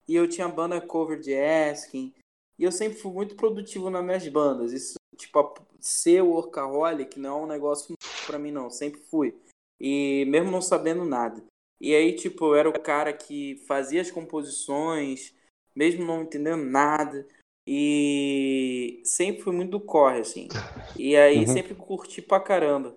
E 0.07 0.15
eu 0.15 0.29
tinha 0.29 0.49
banda 0.49 0.81
cover 0.81 1.21
de 1.21 1.35
Askin. 1.35 2.15
E 2.59 2.65
eu 2.65 2.73
sempre 2.73 2.99
fui 2.99 3.13
muito 3.13 3.37
produtivo 3.37 3.91
nas 3.91 4.05
minhas 4.05 4.27
bandas. 4.29 4.73
Isso, 4.73 4.95
tipo, 5.17 5.55
ser 5.79 6.23
workaholic 6.23 7.19
não 7.21 7.41
é 7.41 7.43
um 7.43 7.47
negócio 7.47 7.95
pra 8.27 8.39
mim, 8.39 8.51
não. 8.51 8.71
Sempre 8.71 9.01
fui. 9.03 9.37
E 9.81 10.25
mesmo 10.29 10.51
não 10.51 10.63
sabendo 10.63 11.05
nada. 11.05 11.43
E 11.81 11.95
aí, 11.95 12.17
tipo, 12.17 12.47
eu 12.47 12.55
era 12.57 12.69
o 12.69 12.81
cara 12.81 13.13
que 13.13 13.63
fazia 13.69 14.01
as 14.01 14.11
composições, 14.11 15.35
mesmo 15.77 16.05
não 16.05 16.23
entendendo 16.23 16.65
nada. 16.65 17.27
E 17.67 19.03
sempre 19.05 19.43
fui 19.43 19.55
muito 19.55 19.73
do 19.73 19.81
corre, 19.81 20.21
assim. 20.21 20.49
E 20.97 21.15
aí 21.17 21.41
Uhum. 21.41 21.47
sempre 21.47 21.75
curti 21.75 22.23
pra 22.23 22.41
caramba. 22.41 22.97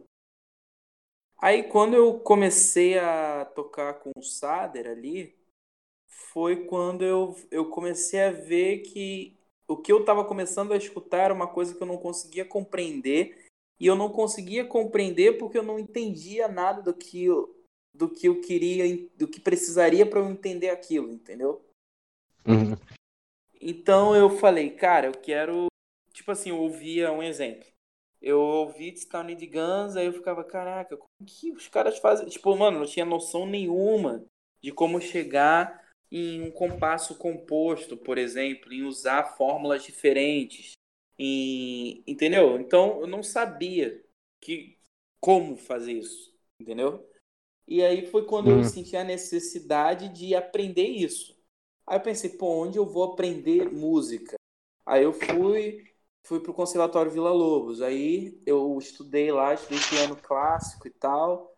Aí 1.42 1.64
quando 1.64 1.96
eu 1.96 2.20
comecei 2.20 3.00
a 3.00 3.46
tocar 3.46 3.96
com 3.96 4.12
o 4.16 4.22
Sader 4.22 4.88
ali, 4.88 5.36
foi 6.08 6.66
quando 6.66 7.04
eu, 7.04 7.36
eu 7.50 7.70
comecei 7.70 8.22
a 8.22 8.32
ver 8.32 8.80
que 8.80 9.36
o 9.68 9.76
que 9.76 9.92
eu 9.92 10.06
tava 10.06 10.24
começando 10.24 10.72
a 10.72 10.78
escutar 10.78 11.24
era 11.24 11.34
uma 11.34 11.48
coisa 11.48 11.74
que 11.74 11.82
eu 11.82 11.88
não 11.88 11.98
conseguia 11.98 12.46
compreender. 12.46 13.46
E 13.80 13.88
eu 13.88 13.96
não 13.96 14.12
conseguia 14.12 14.64
compreender 14.64 15.40
porque 15.40 15.58
eu 15.58 15.64
não 15.64 15.80
entendia 15.80 16.48
nada 16.48 16.84
do 16.84 16.94
que 16.94 17.26
eu, 17.26 17.66
do 17.92 18.08
que 18.08 18.28
eu 18.28 18.40
queria, 18.40 19.10
do 19.18 19.28
que 19.28 19.40
precisaria 19.40 20.06
para 20.06 20.20
eu 20.20 20.30
entender 20.30 20.70
aquilo, 20.70 21.12
entendeu? 21.12 21.66
Uhum. 22.46 22.78
Então 23.60 24.16
eu 24.16 24.30
falei, 24.30 24.70
cara, 24.70 25.08
eu 25.08 25.14
quero. 25.14 25.68
Tipo 26.14 26.32
assim, 26.32 26.50
eu 26.50 26.60
ouvia 26.60 27.12
um 27.12 27.24
exemplo. 27.24 27.66
Eu 28.22 28.40
ouvi 28.40 28.92
de 28.92 29.48
Guns, 29.48 29.96
aí 29.96 30.06
eu 30.06 30.14
ficava, 30.14 30.44
caraca, 30.44 30.96
como 30.96 31.10
que 31.26 31.52
os 31.52 31.68
caras 31.68 31.98
fazem? 31.98 32.28
Tipo, 32.28 32.56
mano, 32.56 32.80
não 32.80 32.86
tinha 32.86 33.06
noção 33.06 33.48
nenhuma 33.48 34.24
de 34.62 34.72
como 34.72 35.02
chegar 35.02 35.82
em 36.12 36.42
um 36.42 36.52
compasso 36.52 37.18
composto, 37.18 37.98
por 37.98 38.18
exemplo, 38.18 38.72
em 38.72 38.84
usar 38.84 39.36
fórmulas 39.36 39.84
diferentes. 39.84 40.74
Em... 41.18 42.04
Entendeu? 42.06 42.60
Então 42.60 43.02
eu 43.02 43.08
não 43.08 43.24
sabia 43.24 44.04
que 44.40 44.78
como 45.20 45.56
fazer 45.56 45.94
isso, 45.94 46.32
entendeu? 46.60 47.08
E 47.68 47.84
aí 47.84 48.06
foi 48.06 48.26
quando 48.26 48.48
Uhum. 48.48 48.60
eu 48.60 48.64
senti 48.64 48.96
a 48.98 49.04
necessidade 49.04 50.10
de 50.10 50.36
aprender 50.36 50.88
isso. 50.88 51.40
Aí 51.88 51.98
eu 51.98 52.02
pensei, 52.02 52.32
pô, 52.32 52.64
onde 52.64 52.78
eu 52.78 52.86
vou 52.86 53.04
aprender 53.04 53.72
música? 53.72 54.36
Aí 54.86 55.04
eu 55.04 55.14
fui, 55.14 55.91
fui 56.26 56.40
pro 56.40 56.54
Conservatório 56.54 57.12
Vila 57.12 57.32
Lobos. 57.32 57.82
Aí 57.82 58.40
eu 58.46 58.78
estudei 58.78 59.32
lá, 59.32 59.54
estudei 59.54 59.80
piano 59.90 60.16
clássico 60.16 60.88
e 60.88 60.92
tal. 60.92 61.54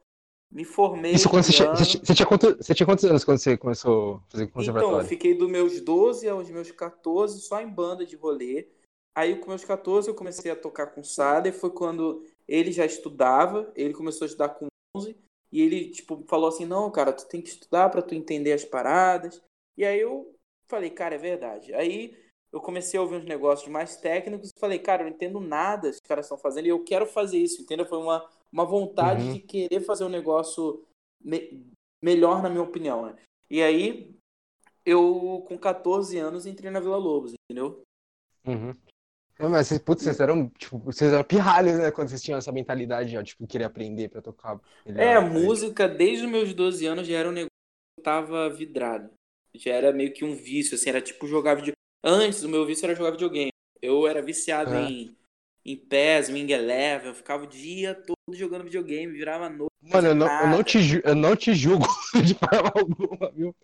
Me 0.51 0.63
formei 0.63 1.13
Isso 1.13 1.29
quando 1.29 1.43
você, 1.43 1.51
tinha- 1.51 1.75
você, 1.75 1.85
tinha- 1.85 2.03
você 2.05 2.13
tinha 2.13 2.27
quanto- 2.27 2.57
você 2.57 2.75
tinha 2.75 2.85
quantos 2.85 3.03
anos 3.05 3.23
quando 3.23 3.39
você 3.39 3.57
começou 3.57 4.15
a 4.17 4.19
fazer 4.29 4.43
Então, 4.43 4.49
eu 4.49 4.53
conservatório? 4.53 5.07
fiquei 5.07 5.33
dos 5.35 5.49
meus 5.49 5.81
12 5.81 6.29
aos 6.29 6.47
meus 6.49 6.69
14 6.71 7.41
só 7.41 7.59
em 7.59 7.67
banda 7.67 8.05
de 8.05 8.15
rolê. 8.15 8.67
Aí 9.15 9.35
com 9.39 9.49
meus 9.49 9.63
14 9.65 10.07
eu 10.09 10.15
comecei 10.15 10.51
a 10.51 10.55
tocar 10.55 10.87
com 10.87 11.01
o 11.01 11.03
Sader, 11.03 11.53
foi 11.53 11.71
quando 11.71 12.23
ele 12.47 12.71
já 12.71 12.85
estudava, 12.85 13.71
ele 13.75 13.93
começou 13.93 14.25
a 14.25 14.27
estudar 14.27 14.49
com 14.49 14.67
11 14.95 15.15
e 15.51 15.61
ele 15.61 15.89
tipo 15.89 16.23
falou 16.27 16.47
assim: 16.49 16.65
"Não, 16.65 16.91
cara, 16.91 17.11
tu 17.13 17.27
tem 17.27 17.41
que 17.41 17.49
estudar 17.49 17.89
pra 17.89 18.01
tu 18.03 18.13
entender 18.13 18.53
as 18.53 18.63
paradas". 18.65 19.41
E 19.77 19.83
aí 19.83 19.99
eu 19.99 20.35
falei: 20.67 20.89
"Cara, 20.91 21.15
é 21.15 21.17
verdade". 21.17 21.73
Aí 21.73 22.15
eu 22.53 22.61
comecei 22.61 22.97
a 22.99 23.03
ouvir 23.03 23.15
uns 23.17 23.25
negócios 23.25 23.67
mais 23.69 23.97
técnicos 23.97 24.49
e 24.55 24.59
falei: 24.59 24.79
"Cara, 24.79 25.01
eu 25.03 25.07
não 25.07 25.13
entendo 25.15 25.39
nada 25.41 25.89
que 25.89 25.95
os 25.95 26.01
caras 26.01 26.25
estão 26.25 26.37
fazendo 26.37 26.65
e 26.67 26.69
eu 26.69 26.83
quero 26.83 27.05
fazer 27.07 27.37
isso", 27.39 27.61
entendeu? 27.61 27.85
Foi 27.85 27.97
uma 27.97 28.29
uma 28.51 28.65
vontade 28.65 29.23
Uhum. 29.23 29.33
de 29.33 29.39
querer 29.39 29.81
fazer 29.81 30.03
um 30.05 30.09
negócio 30.09 30.85
me- 31.19 31.65
melhor 32.03 32.43
na 32.43 32.49
minha 32.49 32.61
opinião, 32.61 33.07
né? 33.07 33.15
E 33.49 33.63
aí 33.63 34.13
eu, 34.85 35.43
com 35.47 35.57
14 35.57 36.17
anos, 36.19 36.45
entrei 36.45 36.69
na 36.69 36.79
Vila 36.79 36.97
Lobos, 36.97 37.33
entendeu? 37.49 37.81
Uhum. 38.45 38.75
Não, 39.39 39.49
mas 39.49 39.67
vocês, 39.67 39.79
putz, 39.81 40.03
vocês 40.03 40.19
eram, 40.19 40.49
tipo, 40.49 40.77
vocês 40.79 41.11
eram 41.11 41.23
pirralhos, 41.23 41.77
né? 41.79 41.91
Quando 41.91 42.09
vocês 42.09 42.21
tinham 42.21 42.37
essa 42.37 42.51
mentalidade, 42.51 43.11
já, 43.11 43.23
tipo, 43.23 43.47
querer 43.47 43.63
aprender 43.63 44.09
pra 44.09 44.21
tocar 44.21 44.59
melhor, 44.85 45.01
É, 45.01 45.15
tá 45.15 45.21
música, 45.21 45.87
desde 45.87 46.25
os 46.25 46.31
meus 46.31 46.53
12 46.53 46.85
anos, 46.85 47.07
já 47.07 47.17
era 47.17 47.29
um 47.29 47.31
negócio 47.31 47.49
que 47.49 48.01
eu 48.01 48.03
tava 48.03 48.49
vidrado. 48.49 49.11
Já 49.55 49.71
era 49.73 49.91
meio 49.91 50.13
que 50.13 50.23
um 50.23 50.35
vício, 50.35 50.75
assim, 50.75 50.89
era 50.89 51.01
tipo 51.01 51.27
jogar 51.27 51.55
vídeo. 51.55 51.73
Antes, 52.03 52.43
o 52.43 52.49
meu 52.49 52.65
vício 52.65 52.85
era 52.85 52.95
jogar 52.95 53.11
videogame. 53.11 53.51
Eu 53.81 54.07
era 54.07 54.21
viciado 54.21 54.71
É. 54.71 54.75
em, 54.75 55.15
em 55.65 55.75
PES, 55.77 56.29
Wing 56.29 56.51
Eleven, 56.51 57.07
eu 57.09 57.15
ficava 57.15 57.43
o 57.43 57.47
dia 57.47 57.95
todo 57.95 58.35
jogando 58.35 58.63
videogame, 58.63 59.13
virava 59.13 59.49
noite. 59.49 59.71
Mano, 59.81 60.07
eu 60.09 60.15
não, 60.15 60.27
eu 60.39 60.47
não 60.47 60.63
te, 60.63 60.81
ju- 60.81 61.01
eu 61.03 61.13
não 61.15 61.35
te 61.35 61.53
julgo 61.53 61.85
de 62.23 62.33
forma 62.35 62.71
alguma, 62.75 63.31
viu? 63.31 63.55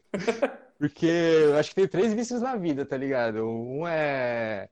Porque 0.78 1.06
eu 1.08 1.58
acho 1.58 1.70
que 1.72 1.76
tem 1.76 1.88
três 1.88 2.14
vícios 2.14 2.42
na 2.42 2.56
vida, 2.58 2.86
tá 2.86 2.98
ligado? 2.98 3.46
Um 3.48 3.88
é, 3.88 4.70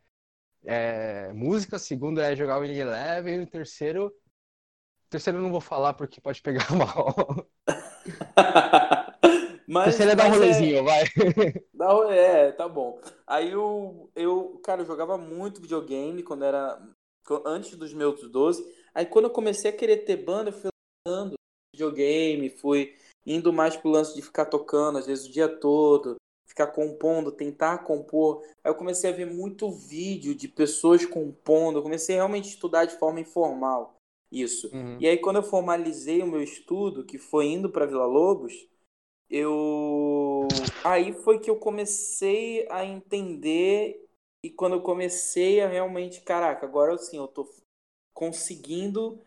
é 0.65 1.34
música, 1.34 1.77
o 1.77 1.80
segundo 1.80 2.22
é 2.22 2.35
jogar 2.35 2.57
o 2.57 2.61
Wing 2.61 2.77
Eleven, 2.80 3.41
e 3.41 3.44
o 3.44 3.48
terceiro. 3.48 4.07
O 4.07 5.10
terceiro 5.10 5.39
eu 5.39 5.44
não 5.44 5.52
vou 5.52 5.61
falar 5.61 5.94
porque 5.95 6.22
pode 6.22 6.41
pegar 6.41 6.68
mal. 6.76 7.15
Mas, 9.68 9.99
é 9.99 10.15
dar 10.15 10.27
um 10.27 10.30
mas 10.30 10.39
rolezinho, 10.39 10.84
vai. 10.84 11.03
Dá 11.73 12.15
É, 12.15 12.52
tá 12.53 12.69
bom. 12.69 13.02
Aí 13.26 13.52
eu, 13.52 14.10
eu, 14.15 14.60
cara, 14.64 14.81
eu 14.81 14.85
jogava 14.85 15.18
muito 15.18 15.61
videogame 15.61 16.23
quando 16.23 16.45
era. 16.45 16.81
Antes 17.45 17.76
dos 17.76 17.94
meus 17.94 18.22
12. 18.31 18.65
Aí 18.95 19.06
quando 19.06 19.26
eu 19.26 19.31
comecei 19.31 19.69
a 19.69 19.76
querer 19.76 19.98
ter 19.98 20.15
banda, 20.15 20.49
eu 20.49 20.53
fui 20.53 20.69
largando 21.06 21.35
videogame, 21.76 22.49
fui 22.49 22.95
indo 23.26 23.52
mais 23.52 23.76
pro 23.76 23.91
lance 23.91 24.15
de 24.15 24.22
ficar 24.22 24.45
tocando, 24.45 24.98
às 24.98 25.06
vezes 25.06 25.26
o 25.26 25.31
dia 25.31 25.49
todo, 25.49 26.15
ficar 26.48 26.68
compondo, 26.68 27.30
tentar 27.30 27.80
compor. 27.80 28.41
Aí 28.64 28.72
eu 28.72 28.76
comecei 28.76 29.10
a 29.10 29.14
ver 29.14 29.26
muito 29.26 29.69
vídeo 29.69 30.34
de 30.34 30.48
pessoas 30.48 31.06
compondo, 31.06 31.80
eu 31.80 31.84
comecei 31.84 32.15
a 32.15 32.19
realmente 32.19 32.48
estudar 32.48 32.85
de 32.85 32.98
forma 32.98 33.19
informal 33.19 33.98
isso. 34.31 34.69
Uhum. 34.73 34.98
E 34.99 35.07
aí 35.07 35.18
quando 35.18 35.38
eu 35.38 35.44
formalizei 35.44 36.22
o 36.22 36.27
meu 36.27 36.41
estudo, 36.41 37.06
que 37.06 37.18
foi 37.18 37.48
indo 37.48 37.69
para 37.69 37.85
Vila 37.85 38.06
Lobos, 38.06 38.68
eu 39.30 40.48
aí 40.84 41.14
foi 41.14 41.40
que 41.40 41.49
eu 41.49 41.58
comecei 41.58 42.68
a 42.70 42.86
entender 42.86 44.06
e 44.44 44.49
quando 44.49 44.74
eu 44.74 44.82
comecei 44.82 45.62
a 45.62 45.68
realmente, 45.68 46.22
caraca, 46.22 46.66
agora 46.66 46.94
assim, 46.94 47.18
eu 47.18 47.28
tô 47.28 47.49
conseguindo 48.14 49.20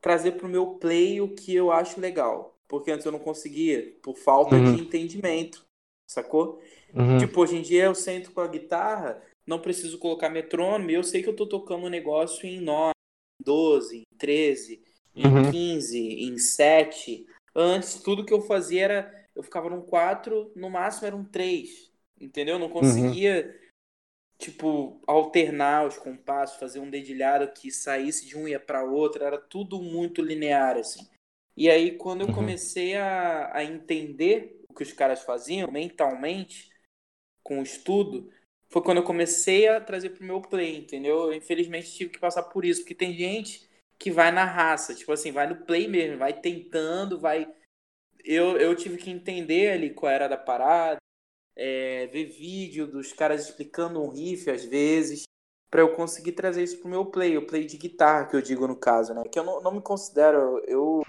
trazer 0.00 0.32
pro 0.32 0.48
meu 0.48 0.74
play 0.74 1.20
o 1.20 1.34
que 1.34 1.54
eu 1.54 1.70
acho 1.72 2.00
legal. 2.00 2.58
Porque 2.66 2.90
antes 2.90 3.06
eu 3.06 3.12
não 3.12 3.18
conseguia, 3.18 3.94
por 4.02 4.16
falta 4.16 4.56
Uhum. 4.56 4.74
de 4.74 4.82
entendimento, 4.82 5.64
sacou? 6.10 6.60
Uhum. 6.94 7.18
Tipo, 7.18 7.42
hoje 7.42 7.56
em 7.56 7.62
dia 7.62 7.84
eu 7.84 7.94
sento 7.94 8.32
com 8.32 8.40
a 8.40 8.48
guitarra, 8.48 9.22
não 9.46 9.60
preciso 9.60 9.98
colocar 9.98 10.30
metrônomo, 10.30 10.90
e 10.90 10.94
eu 10.94 11.04
sei 11.04 11.22
que 11.22 11.28
eu 11.28 11.36
tô 11.36 11.46
tocando 11.46 11.84
um 11.86 11.90
negócio 11.90 12.46
em 12.46 12.60
9, 12.60 12.92
em 13.40 13.44
12, 13.44 13.98
em 13.98 14.16
13, 14.18 14.82
em 15.14 15.24
Uhum. 15.24 15.50
15, 15.50 15.98
em 16.00 16.38
7. 16.38 17.26
Antes, 17.54 18.02
tudo 18.02 18.24
que 18.24 18.32
eu 18.32 18.40
fazia 18.40 18.84
era. 18.84 19.23
Eu 19.34 19.42
ficava 19.42 19.68
num 19.70 19.82
4, 19.82 20.52
no 20.56 20.70
máximo 20.70 21.06
era 21.06 21.16
um 21.16 21.24
3. 21.24 21.92
Entendeu? 22.20 22.54
Eu 22.56 22.58
não 22.60 22.68
conseguia, 22.70 23.60
tipo, 24.38 25.00
alternar 25.06 25.86
os 25.86 25.98
compassos, 25.98 26.58
fazer 26.58 26.80
um 26.80 26.90
dedilhado 26.90 27.52
que 27.52 27.70
saísse 27.70 28.26
de 28.26 28.36
um 28.36 28.48
e 28.48 28.52
ia 28.52 28.60
pra 28.60 28.84
outro. 28.84 29.24
Era 29.24 29.38
tudo 29.38 29.82
muito 29.82 30.22
linear, 30.22 30.76
assim. 30.76 31.08
E 31.56 31.70
aí, 31.70 31.96
quando 31.96 32.22
eu 32.22 32.28
Uhum. 32.28 32.34
comecei 32.34 32.96
a, 32.96 33.56
a 33.56 33.64
entender 33.64 34.60
o 34.68 34.74
que 34.74 34.82
os 34.82 34.92
caras 34.92 35.22
faziam 35.22 35.70
mentalmente, 35.70 36.72
com 37.42 37.60
o 37.60 37.62
estudo, 37.62 38.30
foi 38.68 38.82
quando 38.82 38.98
eu 38.98 39.04
comecei 39.04 39.68
a 39.68 39.80
trazer 39.80 40.10
pro 40.10 40.24
meu 40.24 40.40
play, 40.40 40.76
entendeu? 40.78 41.26
Eu, 41.26 41.34
infelizmente 41.34 41.92
tive 41.92 42.10
que 42.10 42.18
passar 42.18 42.44
por 42.44 42.64
isso, 42.64 42.80
porque 42.80 42.94
tem 42.94 43.12
gente 43.14 43.68
que 43.98 44.10
vai 44.10 44.32
na 44.32 44.44
raça, 44.44 44.94
tipo 44.94 45.12
assim, 45.12 45.30
vai 45.32 45.46
no 45.46 45.64
play 45.64 45.86
mesmo, 45.88 46.18
vai 46.18 46.32
tentando, 46.40 47.18
vai. 47.20 47.46
Eu, 48.24 48.56
eu 48.56 48.74
tive 48.74 48.96
que 48.96 49.10
entender 49.10 49.70
ali 49.70 49.90
qual 49.90 50.10
era 50.10 50.26
da 50.28 50.36
parada, 50.36 50.98
é, 51.56 52.06
ver 52.06 52.26
vídeo 52.26 52.86
dos 52.86 53.12
caras 53.12 53.44
explicando 53.44 54.02
um 54.02 54.08
riff 54.08 54.50
às 54.50 54.64
vezes, 54.64 55.24
pra 55.70 55.82
eu 55.82 55.94
conseguir 55.94 56.32
trazer 56.32 56.62
isso 56.62 56.78
pro 56.80 56.88
meu 56.88 57.06
play, 57.06 57.36
o 57.36 57.46
play 57.46 57.66
de 57.66 57.76
guitarra 57.76 58.26
que 58.26 58.34
eu 58.34 58.42
digo 58.42 58.66
no 58.66 58.76
caso, 58.76 59.12
né? 59.12 59.22
Que 59.30 59.38
eu 59.38 59.44
não, 59.44 59.60
não 59.60 59.72
me 59.72 59.82
considero, 59.82 60.62
eu 60.66 61.02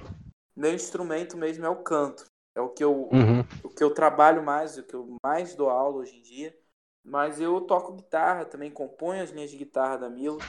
meu 0.56 0.74
instrumento 0.74 1.38
mesmo 1.38 1.66
é 1.66 1.70
o 1.70 1.84
canto, 1.84 2.26
é 2.56 2.62
o 2.62 2.70
que 2.70 2.84
eu 2.84 3.10
Uhum. 3.12 3.42
o 3.64 3.70
que 3.70 3.84
eu 3.84 3.94
trabalho 3.94 4.44
mais, 4.44 4.78
o 4.78 4.84
que 4.84 4.94
eu 4.94 5.18
mais 5.24 5.56
dou 5.56 5.70
aula 5.70 5.98
hoje 5.98 6.18
em 6.18 6.22
dia. 6.22 6.56
Mas 7.04 7.40
eu 7.40 7.62
toco 7.62 7.94
guitarra, 7.94 8.46
também 8.46 8.72
componho 8.72 9.22
as 9.22 9.30
linhas 9.30 9.52
de 9.52 9.58
guitarra 9.58 9.98
da 9.98 10.10
Milo. 10.10 10.40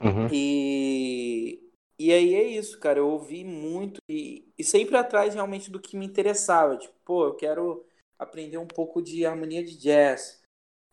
Uhum. 0.00 0.26
E, 0.32 1.70
e 1.98 2.12
aí 2.12 2.34
é 2.34 2.42
isso, 2.42 2.78
cara. 2.80 2.98
Eu 2.98 3.08
ouvi 3.08 3.44
muito 3.44 4.00
e, 4.08 4.52
e 4.58 4.64
sempre 4.64 4.96
atrás 4.96 5.34
realmente 5.34 5.70
do 5.70 5.80
que 5.80 5.96
me 5.96 6.06
interessava. 6.06 6.76
Tipo, 6.76 6.94
pô, 7.04 7.26
eu 7.26 7.34
quero 7.34 7.84
aprender 8.18 8.58
um 8.58 8.66
pouco 8.66 9.02
de 9.02 9.24
harmonia 9.26 9.64
de 9.64 9.76
jazz. 9.76 10.40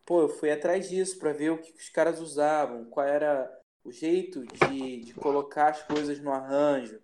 Pô, 0.06 0.22
eu 0.22 0.30
fui 0.30 0.52
atrás 0.52 0.90
disso 0.90 1.20
pra 1.20 1.34
ver 1.34 1.52
o 1.52 1.60
que 1.60 1.72
os 1.72 1.90
caras 1.90 2.20
usavam, 2.20 2.86
qual 2.86 3.06
era 3.06 3.52
o 3.84 3.92
jeito 3.92 4.46
de, 4.46 5.02
de 5.02 5.14
colocar 5.14 5.70
as 5.70 5.84
coisas 5.84 6.20
no 6.20 6.32
arranjo. 6.32 7.00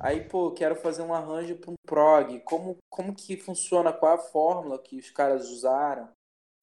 Aí, 0.00 0.28
pô, 0.28 0.52
quero 0.52 0.76
fazer 0.76 1.02
um 1.02 1.12
arranjo 1.14 1.56
para 1.56 1.70
um 1.70 1.76
prog. 1.86 2.40
Como, 2.40 2.78
como 2.88 3.14
que 3.14 3.36
funciona? 3.36 3.92
Qual 3.92 4.14
a 4.14 4.18
fórmula 4.18 4.78
que 4.78 4.98
os 4.98 5.10
caras 5.10 5.48
usaram? 5.50 6.08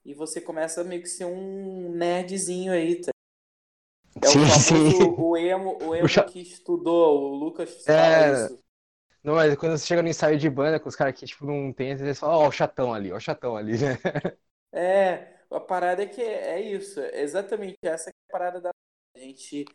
E 0.06 0.14
você 0.14 0.40
começa 0.40 0.84
meio 0.84 1.02
que 1.02 1.10
ser 1.10 1.26
um 1.26 1.92
nerdzinho 1.92 2.72
aí, 2.72 3.02
tá? 3.02 3.12
É 4.26 4.30
o 4.30 4.38
Sim, 4.38 4.48
famoso 4.48 4.92
sim. 4.92 5.28
o 5.28 5.38
emo, 5.38 5.78
o 5.82 5.96
emo 5.96 6.08
cha- 6.08 6.30
que 6.30 6.40
estudou, 6.42 7.34
o 7.34 7.36
Lucas 7.36 7.88
É. 7.88 8.50
isso. 8.50 8.62
Não, 9.24 9.36
mas 9.36 9.56
quando 9.58 9.78
você 9.78 9.86
chega 9.88 10.04
no 10.04 10.10
ensaio 10.10 10.38
de 10.40 10.50
banda, 10.50 10.80
com 10.80 10.90
os 10.90 10.96
caras 10.96 11.20
que, 11.20 11.26
tipo, 11.28 11.46
não 11.46 11.74
tem, 11.74 11.92
eles 11.92 12.20
falam, 12.20 12.40
ó, 12.42 12.48
o 12.50 12.52
chatão 12.52 12.94
ali, 12.94 13.12
ó, 13.12 13.18
o 13.18 13.20
chatão 13.22 13.58
ali, 13.58 13.74
né? 13.78 13.98
É, 14.72 15.40
a 15.52 15.60
parada 15.60 16.04
é 16.04 16.08
que 16.08 16.22
é 16.22 16.60
isso, 16.62 17.00
é 17.00 17.22
exatamente 17.22 17.78
essa 17.84 18.12
que 18.12 18.18
é 18.18 18.30
a 18.30 18.32
parada 18.32 18.62
da 18.62 18.72
a 19.16 19.20
gente. 19.20 19.66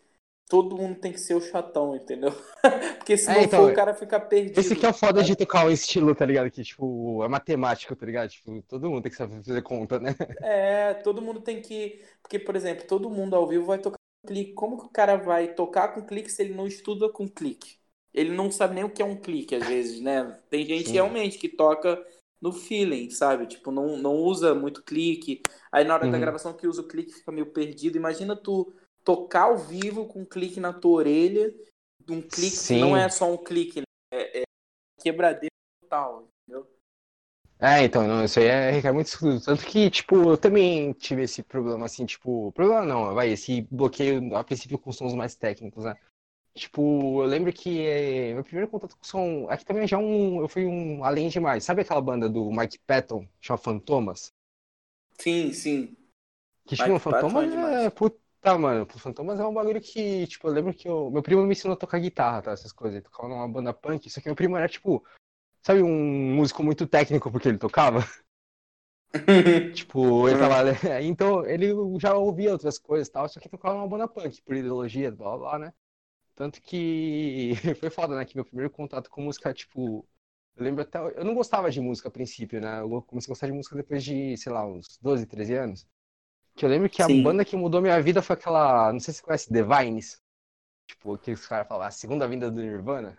Todo 0.48 0.76
mundo 0.76 1.00
tem 1.00 1.12
que 1.12 1.18
ser 1.18 1.34
o 1.34 1.40
chatão, 1.40 1.96
entendeu? 1.96 2.30
Porque 2.98 3.16
se 3.16 3.30
É, 3.30 3.32
não 3.32 3.44
então, 3.44 3.64
for, 3.64 3.70
o 3.70 3.72
cara 3.72 3.94
fica 3.94 4.20
perdido. 4.20 4.68
Esse 4.68 4.76
que 4.76 4.86
é 4.86 4.90
o 4.90 4.94
foda 4.94 5.22
de 5.22 5.36
tocar 5.36 5.66
um 5.66 5.70
estilo, 5.70 6.14
tá 6.14 6.26
ligado? 6.26 6.50
Que, 6.50 6.64
tipo, 6.64 7.24
é 7.24 7.28
matemático, 7.28 7.96
tá 7.96 8.06
ligado? 8.06 8.30
Tipo, 8.30 8.62
todo 8.64 8.90
mundo 8.90 9.02
tem 9.02 9.10
que 9.12 9.18
saber 9.18 9.42
fazer 9.44 9.62
conta, 9.62 9.98
né? 10.00 10.14
É, 10.42 10.94
todo 10.94 11.20
mundo 11.22 11.40
tem 11.42 11.60
que. 11.60 12.02
Porque, 12.22 12.38
por 12.38 12.56
exemplo, 12.56 12.86
todo 12.86 13.10
mundo 13.10 13.36
ao 13.36 13.46
vivo 13.46 13.66
vai 13.66 13.78
tocar 13.78 13.98
clique. 14.26 14.52
Como 14.54 14.78
que 14.78 14.86
o 14.86 14.88
cara 14.90 15.16
vai 15.16 15.54
tocar 15.54 15.94
com 15.94 16.04
clique 16.04 16.30
se 16.30 16.42
ele 16.42 16.54
não 16.54 16.66
estuda 16.66 17.10
com 17.10 17.28
clique? 17.28 17.78
Ele 18.12 18.30
não 18.32 18.50
sabe 18.50 18.74
nem 18.74 18.84
o 18.84 18.90
que 18.92 19.02
é 19.02 19.04
um 19.04 19.20
clique, 19.20 19.54
às 19.54 19.66
vezes, 19.66 20.00
né? 20.00 20.24
Tem 20.50 20.66
gente 20.66 20.92
Sim. 20.92 20.94
realmente 20.94 21.38
que 21.38 21.48
toca 21.48 22.04
no 22.40 22.52
feeling, 22.52 23.10
sabe? 23.10 23.46
Tipo, 23.46 23.70
não, 23.70 23.96
não 23.96 24.14
usa 24.16 24.54
muito 24.54 24.82
clique. 24.82 25.42
Aí 25.70 25.84
na 25.84 25.94
hora 25.94 26.08
da 26.08 26.18
Uhum. 26.18 26.20
gravação 26.20 26.52
que 26.56 26.66
usa 26.66 26.82
o 26.82 26.88
clique 26.88 27.12
fica 27.12 27.30
meio 27.30 27.52
perdido. 27.52 27.96
Imagina 27.96 28.34
tu 28.34 28.72
tocar 29.04 29.42
ao 29.44 29.58
vivo 29.58 30.06
com 30.06 30.22
um 30.22 30.24
clique 30.26 30.58
na 30.58 30.72
tua 30.72 30.98
orelha. 30.98 31.54
Um 32.08 32.22
clique 32.22 32.64
que 32.64 32.74
Sim. 32.74 32.80
não 32.80 32.96
é 32.96 33.08
só 33.08 33.30
um 33.32 33.36
clique, 33.36 33.80
né? 33.80 33.86
É, 34.12 34.40
é 34.40 34.44
quebradeira 35.02 35.50
total? 35.82 36.29
É, 37.62 37.84
então, 37.84 38.06
não, 38.08 38.24
isso 38.24 38.38
aí 38.40 38.46
é, 38.46 38.70
requer 38.70 38.90
muito 38.92 39.08
estudo. 39.08 39.40
Tanto 39.40 39.66
que, 39.66 39.90
tipo, 39.90 40.16
eu 40.30 40.38
também 40.38 40.92
tive 40.94 41.22
esse 41.24 41.42
problema, 41.42 41.84
assim, 41.84 42.06
tipo, 42.06 42.50
problema 42.52 42.84
não, 42.86 43.14
vai, 43.14 43.30
esse 43.30 43.62
bloqueio 43.70 44.34
a 44.34 44.42
princípio 44.42 44.78
com 44.78 44.90
sons 44.92 45.14
mais 45.14 45.34
técnicos, 45.34 45.84
né? 45.84 45.94
Tipo, 46.54 47.22
eu 47.22 47.26
lembro 47.26 47.52
que 47.52 47.80
eh, 47.80 48.34
meu 48.34 48.44
primeiro 48.44 48.70
contato 48.70 48.96
com 48.96 49.04
som, 49.04 49.46
aqui 49.50 49.64
também 49.64 49.86
já 49.88 49.98
um, 49.98 50.40
eu 50.40 50.48
fui 50.48 50.66
um 50.66 51.04
além 51.04 51.28
demais. 51.28 51.64
Sabe 51.64 51.82
aquela 51.82 52.00
banda 52.00 52.28
do 52.28 52.50
Mike 52.50 52.78
Patton, 52.86 53.26
chama 53.40 53.58
Fantomas? 53.58 54.32
Sim, 55.18 55.52
sim. 55.52 55.96
Que, 56.66 56.76
tipo, 56.76 56.82
Mike 56.84 57.00
Fantomas 57.00 57.44
é 57.46 57.50
demais. 57.50 57.76
é, 57.86 57.90
puta, 57.90 58.58
mano, 58.58 58.86
Fantomas 58.98 59.40
é 59.40 59.44
um 59.46 59.54
bagulho 59.54 59.80
que, 59.80 60.26
tipo, 60.26 60.48
eu 60.48 60.52
lembro 60.52 60.74
que 60.74 60.88
eu- 60.88 61.10
meu 61.10 61.22
primo 61.22 61.44
me 61.44 61.52
ensinou 61.52 61.74
a 61.74 61.76
tocar 61.78 61.98
guitarra, 62.00 62.42
tá, 62.42 62.52
essas 62.52 62.72
coisas, 62.72 62.96
ele 62.96 63.04
tocava 63.04 63.28
numa 63.28 63.48
banda 63.48 63.72
punk, 63.74 64.08
só 64.10 64.20
que 64.20 64.28
meu 64.28 64.36
primo 64.36 64.56
era, 64.56 64.68
tipo, 64.68 65.04
sabe, 65.62 65.82
um 65.82 66.34
músico 66.36 66.62
muito 66.62 66.86
técnico 66.86 67.30
porque 67.30 67.48
ele 67.48 67.58
tocava? 67.58 68.00
Tipo, 69.74 70.28
ele 70.28 70.38
tava. 70.38 70.56
Então, 71.02 71.44
ele 71.44 71.72
já 71.98 72.14
ouvia 72.14 72.52
outras 72.52 72.78
coisas 72.78 73.08
e 73.08 73.12
tal, 73.12 73.28
só 73.28 73.40
que 73.40 73.48
tocava 73.48 73.76
uma 73.76 73.88
banda 73.88 74.06
punk, 74.08 74.40
por 74.42 74.54
ideologia, 74.56 75.10
blá 75.10 75.36
blá 75.36 75.58
né? 75.58 75.72
Tanto 76.34 76.60
que 76.62 77.54
foi 77.80 77.90
foda, 77.90 78.16
né? 78.16 78.24
Que 78.24 78.36
meu 78.36 78.44
primeiro 78.44 78.70
contato 78.70 79.10
com 79.10 79.22
música, 79.22 79.52
tipo. 79.54 80.06
Eu 80.56 80.64
lembro 80.64 80.82
até. 80.82 80.98
Eu 80.98 81.24
não 81.24 81.34
gostava 81.34 81.70
de 81.70 81.80
música 81.80 82.08
a 82.08 82.12
princípio, 82.12 82.60
né? 82.60 82.80
Eu 82.80 83.02
comecei 83.02 83.30
a 83.30 83.32
gostar 83.32 83.46
de 83.46 83.52
música 83.52 83.76
depois 83.76 84.04
de, 84.04 84.36
sei 84.36 84.52
lá, 84.52 84.66
uns 84.66 84.98
12, 85.00 85.26
13 85.26 85.54
anos. 85.54 85.86
Que 86.56 86.64
eu 86.64 86.70
lembro 86.70 86.90
que 86.90 87.02
a 87.02 87.06
Sim. 87.06 87.22
banda 87.22 87.44
que 87.44 87.56
mudou 87.56 87.80
minha 87.82 88.00
vida 88.02 88.22
foi 88.22 88.34
aquela. 88.34 88.92
Não 88.92 89.00
sei 89.00 89.14
se 89.14 89.20
você 89.20 89.26
conhece 89.26 89.52
The 89.52 89.62
Vines. 89.62 90.20
Tipo, 90.86 91.18
que 91.18 91.32
os 91.32 91.46
caras 91.46 91.68
falavam, 91.68 91.88
a 91.88 91.90
segunda 91.90 92.28
vinda 92.28 92.50
do 92.50 92.60
Nirvana. 92.60 93.18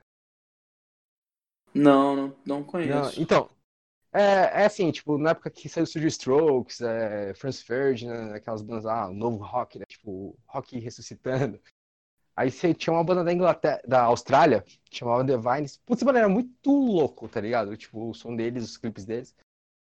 Não, 1.73 2.15
não, 2.15 2.35
não 2.45 2.63
Não, 2.83 3.11
conheço. 3.11 3.21
então, 3.21 3.49
é, 4.13 4.63
é 4.63 4.65
assim, 4.65 4.91
tipo, 4.91 5.17
na 5.17 5.31
época 5.31 5.49
que 5.51 5.69
saiu 5.69 5.83
o 5.85 5.87
Studio 5.87 6.07
Strokes, 6.09 6.81
é, 6.81 7.33
Franz 7.35 7.61
Ferdinand, 7.61 8.33
aquelas 8.35 8.61
bandas 8.61 8.85
lá, 8.85 9.09
o 9.09 9.13
novo 9.13 9.43
rock, 9.43 9.79
né, 9.79 9.85
tipo, 9.87 10.37
rock 10.47 10.79
ressuscitando. 10.79 11.61
Aí 12.35 12.51
você 12.51 12.73
tinha 12.73 12.93
uma 12.93 13.03
banda 13.03 13.23
da 13.23 13.33
Inglaterra, 13.33 13.81
da 13.87 14.03
Austrália, 14.05 14.63
que 14.85 14.97
chamava 14.97 15.25
The 15.25 15.37
Vines. 15.37 15.77
Putz, 15.85 16.03
mano, 16.03 16.17
era 16.19 16.29
muito 16.29 16.71
louco, 16.71 17.29
tá 17.29 17.41
ligado? 17.41 17.77
Tipo, 17.77 18.09
o 18.09 18.13
som 18.13 18.35
deles, 18.35 18.63
os 18.65 18.77
clipes 18.77 19.05
deles. 19.05 19.35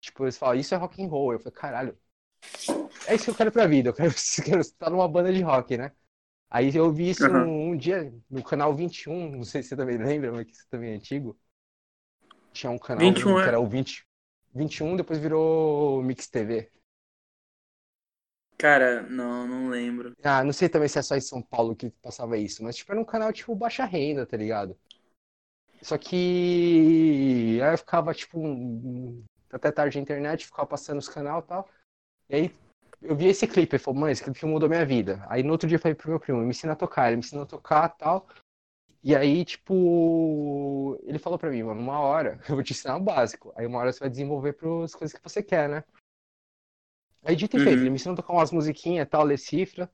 Tipo, 0.00 0.24
eles 0.24 0.38
falavam, 0.38 0.60
isso 0.60 0.74
é 0.74 0.78
rock 0.78 1.02
and 1.02 1.08
roll. 1.08 1.32
Eu 1.34 1.40
falei, 1.40 1.54
caralho, 1.54 1.98
é 3.06 3.14
isso 3.14 3.24
que 3.24 3.30
eu 3.30 3.34
quero 3.34 3.52
pra 3.52 3.66
vida, 3.66 3.88
eu 3.90 3.94
quero, 3.94 4.12
quero 4.44 4.60
estar 4.60 4.90
numa 4.90 5.08
banda 5.08 5.32
de 5.32 5.42
rock, 5.42 5.76
né? 5.76 5.92
Aí 6.50 6.74
eu 6.76 6.92
vi 6.92 7.10
isso 7.10 7.30
Aham. 7.30 7.32
um, 7.32 7.70
um 7.70 7.76
dia 7.76 8.12
no 8.30 8.42
canal 8.42 8.74
21, 8.74 9.30
não 9.30 9.44
sei 9.44 9.62
se 9.62 9.70
você 9.70 9.76
também 9.76 9.98
lembra, 9.98 10.32
mas 10.32 10.46
que 10.46 10.52
isso 10.52 10.66
também 10.70 10.92
é 10.92 10.96
antigo. 10.96 11.38
Tinha 12.54 12.70
um 12.70 12.78
canal 12.78 13.04
21 13.04 13.34
que 13.34 13.42
é- 13.42 13.48
era 13.48 13.60
o 13.60 13.66
20, 13.66 14.06
21, 14.54 14.96
depois 14.96 15.18
virou 15.18 16.00
Mix 16.04 16.28
TV. 16.28 16.70
Cara, 18.56 19.02
não, 19.02 19.46
não 19.46 19.68
lembro. 19.68 20.14
Ah, 20.22 20.44
não 20.44 20.52
sei 20.52 20.68
também 20.68 20.88
se 20.88 20.96
é 20.98 21.02
só 21.02 21.16
em 21.16 21.20
São 21.20 21.42
Paulo 21.42 21.74
que 21.74 21.90
passava 22.00 22.38
isso, 22.38 22.62
mas 22.62 22.76
tipo, 22.76 22.92
era 22.92 23.00
um 23.00 23.04
canal 23.04 23.32
tipo 23.32 23.54
baixa 23.56 23.84
renda, 23.84 24.24
tá 24.24 24.36
ligado? 24.36 24.78
Só 25.82 25.98
que 25.98 27.58
aí 27.60 27.72
eu 27.72 27.78
ficava 27.78 28.14
tipo 28.14 28.40
até 29.52 29.72
tarde 29.72 29.98
na 29.98 30.02
internet, 30.02 30.46
ficava 30.46 30.66
passando 30.66 30.98
os 30.98 31.08
canal 31.08 31.40
e 31.40 31.42
tal. 31.42 31.68
E 32.30 32.36
aí 32.36 32.54
eu 33.02 33.16
vi 33.16 33.26
esse 33.26 33.46
clipe, 33.48 33.74
ele 33.74 33.82
falou, 33.82 34.00
mãe, 34.00 34.12
esse 34.12 34.22
clipe 34.22 34.46
mudou 34.46 34.68
minha 34.68 34.86
vida. 34.86 35.26
Aí 35.28 35.42
no 35.42 35.50
outro 35.52 35.68
dia 35.68 35.76
eu 35.76 35.80
falei 35.80 35.96
pro 35.96 36.08
meu 36.08 36.20
primo, 36.20 36.38
me 36.40 36.50
ensina 36.50 36.72
a 36.72 36.76
tocar, 36.76 37.08
ele 37.08 37.16
me 37.16 37.20
ensinou 37.20 37.42
a 37.42 37.46
tocar 37.46 37.92
e 37.92 37.98
tal. 37.98 38.28
E 39.04 39.14
aí, 39.14 39.44
tipo, 39.44 40.98
ele 41.04 41.18
falou 41.18 41.38
pra 41.38 41.50
mim, 41.50 41.62
mano, 41.62 41.80
uma 41.80 42.00
hora 42.00 42.40
eu 42.48 42.54
vou 42.56 42.64
te 42.64 42.72
ensinar 42.72 42.96
o 42.96 43.00
básico. 43.00 43.52
Aí 43.56 43.66
uma 43.66 43.78
hora 43.78 43.92
você 43.92 44.00
vai 44.00 44.10
desenvolver 44.10 44.54
pras 44.54 44.94
coisas 44.94 45.16
que 45.16 45.22
você 45.22 45.42
quer, 45.42 45.68
né? 45.68 45.84
Aí 47.22 47.34
dito 47.36 47.56
e 47.56 47.60
feito, 47.60 47.80
Uhum. 47.80 47.82
ele 47.82 47.90
me 47.90 47.96
ensinou 47.96 48.12
a 48.14 48.16
tocar 48.16 48.32
umas 48.34 48.52
musiquinhas 48.52 49.06
e 49.06 49.10
tal, 49.10 49.24
ler 49.24 49.38
cifra. 49.38 49.90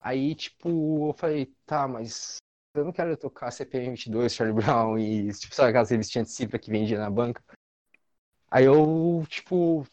Aí, 0.00 0.34
tipo, 0.34 1.10
eu 1.10 1.14
falei, 1.14 1.54
tá, 1.66 1.88
mas 1.88 2.38
eu 2.74 2.84
não 2.84 2.92
quero 2.92 3.16
tocar 3.16 3.50
CPM 3.52 3.90
22, 3.90 4.34
Charlie 4.34 4.54
Brown 4.56 4.98
e, 4.98 5.32
tipo, 5.34 5.54
sabe 5.54 5.70
aquelas 5.70 5.90
revistinhas 5.90 6.28
de 6.28 6.34
cifra 6.34 6.58
que 6.58 6.70
vendia 6.70 6.98
na 6.98 7.10
banca? 7.10 7.42
Aí 8.50 8.64
eu, 8.64 9.24
tipo, 9.28 9.84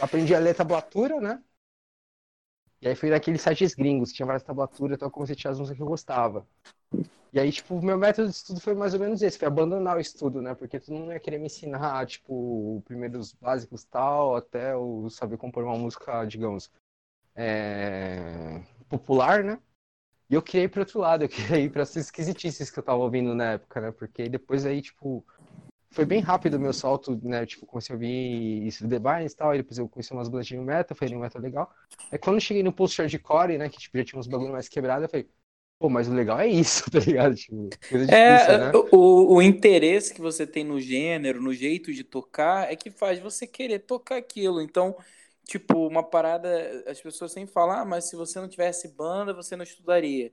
aprendi 0.00 0.34
a 0.34 0.38
ler 0.40 0.54
tablatura, 0.54 1.20
né? 1.20 1.42
E 2.80 2.86
aí 2.88 2.94
fui 2.94 3.10
naqueles 3.10 3.42
sites 3.42 3.74
gringos, 3.74 4.12
tinha 4.12 4.26
várias 4.26 4.42
tablaturas, 4.44 4.96
então 4.96 5.08
eu 5.08 5.12
comecei 5.12 5.34
a 5.34 5.36
tirar 5.36 5.50
as 5.52 5.58
músicas 5.58 5.76
que 5.76 5.82
eu 5.82 5.86
gostava. 5.88 6.46
E 7.32 7.40
aí, 7.40 7.50
tipo, 7.50 7.82
meu 7.82 7.98
método 7.98 8.28
de 8.28 8.34
estudo 8.36 8.60
foi 8.60 8.74
mais 8.74 8.94
ou 8.94 9.00
menos 9.00 9.20
esse, 9.20 9.38
foi 9.38 9.48
abandonar 9.48 9.96
o 9.96 10.00
estudo, 10.00 10.40
né? 10.40 10.54
Porque 10.54 10.78
tu 10.78 10.92
não 10.92 11.12
ia 11.12 11.18
querer 11.18 11.38
me 11.38 11.46
ensinar, 11.46 12.06
tipo, 12.06 12.80
primeiro 12.86 13.18
os 13.18 13.32
básicos 13.32 13.84
tal, 13.84 14.36
até 14.36 14.76
o 14.76 15.10
saber 15.10 15.36
compor 15.36 15.64
uma 15.64 15.76
música, 15.76 16.24
digamos, 16.26 16.70
é, 17.36 18.62
popular, 18.88 19.44
né? 19.44 19.58
E 20.30 20.34
eu 20.34 20.42
queria 20.42 20.64
ir 20.64 20.68
pro 20.68 20.80
outro 20.82 21.00
lado, 21.00 21.24
eu 21.24 21.28
queria 21.28 21.58
ir 21.60 21.70
para 21.70 21.82
essas 21.82 22.06
esquisitices 22.06 22.70
que 22.70 22.78
eu 22.78 22.82
tava 22.82 22.98
ouvindo 22.98 23.34
na 23.34 23.52
época, 23.52 23.80
né? 23.80 23.92
Porque 23.92 24.28
depois 24.28 24.64
aí, 24.66 24.80
tipo, 24.82 25.24
foi 25.90 26.04
bem 26.04 26.20
rápido 26.20 26.54
o 26.54 26.60
meu 26.60 26.72
salto, 26.72 27.20
né? 27.22 27.46
Tipo, 27.46 27.66
comecei 27.66 27.94
a 27.94 27.96
ouvir 27.96 28.66
isso 28.66 28.88
The 28.88 28.98
Binance 28.98 29.34
e 29.34 29.36
tal, 29.36 29.50
aí 29.50 29.58
depois 29.58 29.78
eu 29.78 29.88
conheci 29.88 30.12
umas 30.12 30.28
bandas 30.28 30.46
de 30.46 30.56
metal, 30.56 30.96
falei, 30.96 31.16
metal 31.16 31.40
é 31.40 31.44
legal. 31.44 31.74
Aí 32.12 32.18
quando 32.18 32.36
eu 32.36 32.40
cheguei 32.40 32.62
no 32.62 32.72
post 32.72 33.00
hardcore, 33.00 33.58
né, 33.58 33.68
que 33.68 33.78
tipo, 33.78 33.98
já 33.98 34.04
tinha 34.04 34.18
uns 34.20 34.26
bagulho 34.26 34.52
mais 34.52 34.68
quebrado, 34.68 35.04
eu 35.04 35.08
falei, 35.08 35.28
pô, 35.84 35.90
mas 35.90 36.08
o 36.08 36.14
legal 36.14 36.40
é 36.40 36.46
isso, 36.48 36.84
tá 36.90 36.98
ligado? 36.98 37.34
Tipo, 37.34 37.76
coisa 37.90 38.06
difícil, 38.06 38.56
É, 38.56 38.70
né? 38.72 38.78
o, 38.92 39.36
o 39.36 39.42
interesse 39.42 40.14
que 40.14 40.20
você 40.20 40.46
tem 40.46 40.64
no 40.64 40.80
gênero, 40.80 41.40
no 41.42 41.52
jeito 41.52 41.92
de 41.92 42.04
tocar, 42.04 42.70
é 42.72 42.76
que 42.76 42.90
faz 42.90 43.18
você 43.20 43.46
querer 43.46 43.80
tocar 43.80 44.16
aquilo. 44.16 44.60
Então, 44.60 44.96
tipo, 45.46 45.86
uma 45.86 46.02
parada, 46.02 46.84
as 46.90 47.00
pessoas 47.00 47.32
sempre 47.32 47.52
falam, 47.52 47.76
ah, 47.80 47.84
mas 47.84 48.04
se 48.08 48.16
você 48.16 48.40
não 48.40 48.48
tivesse 48.48 48.88
banda, 48.88 49.32
você 49.34 49.56
não 49.56 49.64
estudaria. 49.64 50.32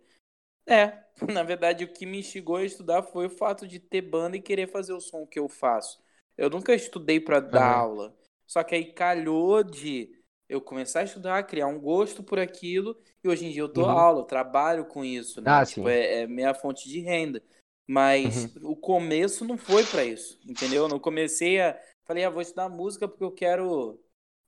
É, 0.68 1.04
na 1.34 1.44
verdade, 1.44 1.86
o 1.86 1.94
que 1.94 2.06
me 2.06 2.20
instigou 2.20 2.58
a 2.58 2.66
estudar 2.66 3.04
foi 3.04 3.28
o 3.28 3.32
fato 3.32 3.68
de 3.68 3.80
ter 3.80 4.02
banda 4.04 4.38
e 4.38 4.42
querer 4.42 4.68
fazer 4.70 4.94
o 4.94 5.02
som 5.02 5.28
que 5.28 5.40
eu 5.40 5.50
faço. 5.50 6.02
Eu 6.38 6.50
nunca 6.50 6.76
estudei 6.76 7.20
pra 7.20 7.40
dar 7.40 7.66
Aham. 7.66 7.78
aula. 7.78 8.16
Só 8.48 8.64
que 8.64 8.76
aí 8.76 8.94
calhou 8.94 9.64
de 9.64 10.12
eu 10.52 10.62
começar 10.62 11.02
a 11.02 11.04
estudar, 11.04 11.44
criar 11.48 11.68
um 11.68 11.80
gosto 11.80 12.24
por 12.24 12.40
aquilo, 12.40 12.98
e 13.24 13.28
hoje 13.30 13.46
em 13.46 13.52
dia 13.52 13.62
eu 13.62 13.68
dou 13.68 13.86
Uhum. 13.86 13.90
aula, 13.90 14.20
eu 14.22 14.26
trabalho 14.26 14.86
com 14.86 15.04
isso, 15.06 15.42
né? 15.42 15.60
Ah, 15.60 15.66
Tipo, 15.66 15.90
é, 15.90 16.22
é 16.24 16.28
minha 16.28 16.54
fonte 16.54 16.90
de 16.90 17.00
renda. 17.00 17.42
Mas 17.88 18.54
o 18.62 18.76
começo 18.76 19.44
não 19.46 19.58
foi 19.58 19.86
pra 19.86 20.06
isso, 20.06 20.40
entendeu? 20.46 20.84
Eu 20.84 20.90
não 20.90 21.00
comecei 21.00 21.60
a. 21.62 21.78
Falei, 22.06 22.24
ah, 22.24 22.30
vou 22.30 22.42
estudar 22.42 22.70
música 22.70 23.08
porque 23.08 23.24
eu 23.24 23.32
quero 23.32 24.00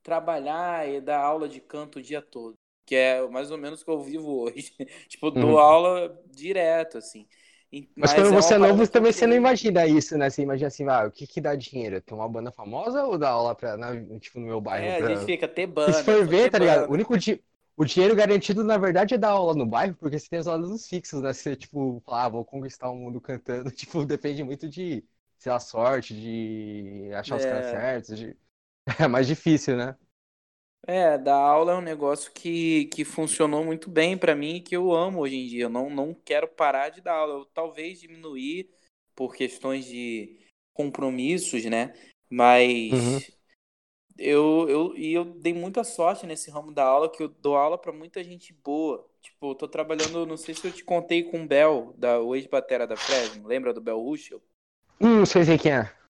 trabalhar 0.02 0.88
e 0.88 1.00
dar 1.00 1.20
aula 1.20 1.48
de 1.48 1.60
canto 1.60 1.98
o 1.98 2.02
dia 2.02 2.22
todo. 2.22 2.54
Que 2.86 2.94
é 2.96 3.26
mais 3.28 3.50
ou 3.50 3.58
menos 3.58 3.80
o 3.82 3.84
que 3.84 3.90
eu 3.90 4.00
vivo 4.02 4.30
hoje. 4.42 4.74
tipo, 5.08 5.30
dou 5.30 5.58
Uhum. 5.58 5.58
aula 5.58 6.20
direto, 6.30 6.98
assim. 6.98 7.26
E- 7.74 7.88
Mas 7.96 8.12
quando 8.12 8.32
é 8.32 8.32
você 8.32 8.54
é 8.54 8.58
novo, 8.58 8.86
que 8.86 8.88
também 8.88 9.12
você 9.12 9.26
não 9.26 9.36
imagina 9.36 9.86
isso, 9.86 10.18
né? 10.18 10.28
Você 10.30 10.42
imagina 10.42 10.68
assim, 10.68 10.86
ah, 10.88 11.06
o 11.06 11.10
que 11.12 11.26
que 11.26 11.40
dá 11.40 11.54
dinheiro? 11.54 12.00
Ter 12.00 12.14
uma 12.14 12.28
banda 12.28 12.50
famosa 12.52 13.04
ou 13.04 13.16
dar 13.18 13.30
aula 13.30 13.54
pra, 13.54 13.76
na- 13.76 13.94
tipo, 14.18 14.40
no 14.40 14.46
meu 14.46 14.60
bairro? 14.60 14.92
É, 14.92 14.96
a 14.98 15.02
pra- 15.02 15.08
gente 15.08 15.24
fica 15.24 15.48
ter 15.48 15.66
banda. 15.66 16.02
se 16.02 16.02
for 16.04 16.26
ver, 16.26 16.50
tá 16.50 16.58
ligado? 16.58 16.84
banda. 16.84 16.90
O 16.90 16.92
único 16.92 17.16
di... 17.18 17.42
o 17.76 17.84
dinheiro 17.84 18.16
garantido, 18.16 18.64
na 18.64 18.78
verdade, 18.78 19.14
é 19.14 19.18
dar 19.18 19.30
aula 19.30 19.54
no 19.54 19.66
bairro, 19.66 19.96
porque 19.96 20.18
você 20.18 20.28
tem 20.28 20.38
os 20.40 20.48
alunos 20.48 20.86
fixos, 20.88 21.22
né? 21.22 21.32
Você, 21.32 21.56
tipo, 21.56 22.02
fala, 22.06 22.24
ah, 22.24 22.28
vou 22.28 22.44
conquistar 22.44 22.90
o 22.90 22.96
mundo 22.96 23.20
cantando, 23.20 23.70
tipo, 23.72 24.04
depende 24.04 24.42
muito 24.44 24.68
de, 24.68 25.04
sei 25.38 25.52
lá, 25.52 25.60
sorte, 25.60 26.14
de 26.14 27.12
achar 27.14 27.36
os 27.36 27.44
caras 27.46 27.66
É. 27.66 27.68
certos, 27.68 28.18
de... 28.18 28.36
É 29.00 29.08
mais 29.08 29.26
difícil, 29.26 29.76
né? 29.76 29.96
É, 30.86 31.16
dar 31.16 31.36
aula 31.36 31.72
é 31.72 31.76
um 31.76 31.80
negócio 31.80 32.30
que, 32.32 32.86
que 32.86 33.04
funcionou 33.04 33.64
muito 33.64 33.88
bem 33.88 34.18
pra 34.18 34.34
mim 34.34 34.56
e 34.56 34.60
que 34.60 34.76
eu 34.76 34.92
amo 34.92 35.20
hoje 35.20 35.36
em 35.36 35.46
dia. 35.46 35.64
Eu 35.64 35.70
não, 35.70 35.88
não 35.88 36.14
quero 36.14 36.46
parar 36.46 36.90
de 36.90 37.00
dar 37.00 37.14
aula. 37.14 37.40
Eu 37.40 37.44
talvez 37.46 38.00
diminuir 38.00 38.68
por 39.14 39.34
questões 39.34 39.86
de 39.86 40.36
compromissos, 40.74 41.64
né? 41.64 41.94
Mas 42.28 42.92
Uhum. 42.92 43.20
eu, 44.18 44.68
eu, 44.68 44.96
e 44.96 45.12
eu 45.14 45.24
dei 45.24 45.54
muita 45.54 45.84
sorte 45.84 46.26
nesse 46.26 46.50
ramo 46.50 46.72
da 46.72 46.84
aula, 46.84 47.10
que 47.10 47.22
eu 47.22 47.28
dou 47.28 47.56
aula 47.56 47.78
pra 47.78 47.92
muita 47.92 48.22
gente 48.22 48.52
boa. 48.52 49.08
Tipo, 49.22 49.52
eu 49.52 49.54
tô 49.54 49.66
trabalhando, 49.66 50.26
não 50.26 50.36
sei 50.36 50.54
se 50.54 50.66
eu 50.66 50.72
te 50.72 50.84
contei 50.84 51.22
com 51.22 51.44
o 51.44 51.46
Bel, 51.46 51.94
da, 51.96 52.20
o 52.20 52.34
ex-batera 52.36 52.86
da 52.86 52.96
Fresno, 52.96 53.46
lembra 53.46 53.72
do 53.72 53.80
Bel 53.80 54.00
Ruschel? 54.00 54.42
Hum, 55.00 55.20
não 55.20 55.26
sei 55.26 55.44
sei 55.44 55.56
quem 55.56 55.72
é. 55.72 56.03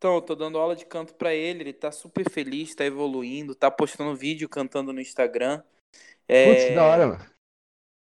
Então, 0.00 0.14
eu 0.14 0.22
tô 0.22 0.34
dando 0.34 0.56
aula 0.58 0.74
de 0.74 0.86
canto 0.86 1.14
pra 1.14 1.34
ele, 1.34 1.60
ele 1.60 1.72
tá 1.74 1.92
super 1.92 2.26
feliz, 2.30 2.74
tá 2.74 2.86
evoluindo, 2.86 3.54
tá 3.54 3.70
postando 3.70 4.16
vídeo 4.16 4.48
cantando 4.48 4.94
no 4.94 5.00
Instagram. 5.00 5.62
Putz, 6.26 6.64
que 6.64 6.74
da 6.74 6.84
É, 6.84 6.86
hora, 6.86 7.06
mano. 7.06 7.30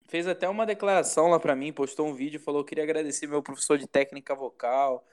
Fez 0.07 0.29
até 0.29 0.49
uma 0.49 0.65
declaração 0.65 1.29
lá 1.29 1.41
pra 1.41 1.57
mim, 1.57 1.73
postou 1.73 2.07
um 2.07 2.15
vídeo, 2.15 2.39
falou 2.39 2.63
que 2.63 2.69
queria 2.69 2.85
agradecer 2.85 3.27
meu 3.27 3.43
professor 3.43 3.77
de 3.77 3.89
técnica 3.89 4.37
vocal. 4.37 5.05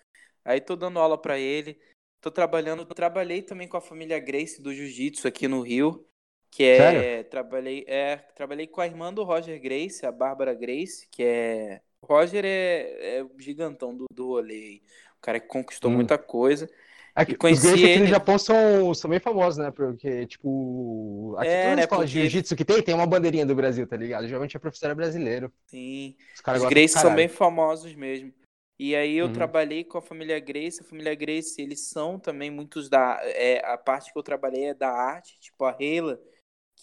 Aí 0.45 0.61
tô 0.61 0.75
dando 0.75 0.99
aula 0.99 1.19
pra 1.19 1.39
ele. 1.39 1.79
Tô 2.21 2.29
trabalhando, 2.29 2.85
trabalhei 2.85 3.41
também 3.41 3.67
com 3.67 3.77
a 3.77 3.81
família 3.81 4.19
Grace 4.19 4.61
do 4.61 4.71
Jiu-Jitsu 4.71 5.27
aqui 5.27 5.47
no 5.47 5.61
Rio, 5.61 6.07
que 6.51 6.63
é, 6.63 6.77
Sério? 6.77 7.29
trabalhei, 7.29 7.85
é, 7.87 8.17
trabalhei 8.35 8.67
com 8.67 8.81
a 8.81 8.85
irmã 8.85 9.11
do 9.11 9.23
Roger 9.23 9.59
Grace, 9.59 10.05
a 10.05 10.11
Bárbara 10.11 10.53
Grace, 10.53 11.07
que 11.09 11.23
é, 11.23 11.81
Roger 12.03 12.43
é, 12.45 13.17
é 13.17 13.23
o 13.23 13.31
gigantão 13.39 13.95
do, 13.95 14.05
do 14.11 14.27
rolê, 14.27 14.81
o 15.17 15.21
cara 15.21 15.39
que 15.39 15.47
conquistou 15.47 15.91
Hum. 15.91 15.95
muita 15.95 16.17
coisa. 16.17 16.69
É 17.15 17.25
que 17.25 17.31
E 17.31 17.51
os 17.51 17.59
gays 17.63 17.83
aqui 17.83 17.99
no 17.99 18.05
Japão 18.05 18.37
são, 18.37 18.93
são 18.93 19.09
bem 19.09 19.19
famosos, 19.19 19.57
né? 19.57 19.71
Porque, 19.71 20.27
tipo, 20.27 21.35
aqui 21.39 21.49
É, 21.49 21.63
toda 21.63 21.75
né, 21.77 21.81
escola 21.81 22.05
de 22.05 22.11
porque- 22.13 22.21
jiu-jitsu 22.29 22.55
que 22.55 22.63
tem, 22.63 22.81
tem 22.83 22.93
uma 22.93 23.07
bandeirinha 23.07 23.43
do 23.43 23.55
Brasil, 23.55 23.87
tá 23.87 23.97
ligado? 23.97 24.27
Geralmente 24.27 24.55
é 24.55 24.59
professor 24.59 24.91
é 24.91 24.95
brasileiro. 24.95 25.51
Sim. 25.65 26.15
Os 26.35 26.41
caras 26.41 26.61
Os 26.61 26.69
Grace 26.69 26.93
são 26.93 27.15
bem 27.15 27.27
famosos 27.27 27.95
mesmo. 27.95 28.31
E 28.79 28.95
aí 28.95 29.17
eu 29.17 29.25
Uhum. 29.25 29.33
trabalhei 29.33 29.83
com 29.83 29.97
a 29.97 30.01
família 30.03 30.39
Grace. 30.39 30.81
A 30.81 30.83
família 30.83 31.15
Grace, 31.15 31.59
eles 31.59 31.89
são 31.89 32.19
também 32.19 32.51
muitos 32.51 32.87
da. 32.87 33.19
É, 33.23 33.65
a 33.65 33.75
parte 33.79 34.13
que 34.13 34.19
eu 34.19 34.21
trabalhei 34.21 34.65
é 34.65 34.73
da 34.75 34.91
arte, 34.91 35.39
tipo 35.39 35.65
a 35.65 35.71
Reila, 35.71 36.21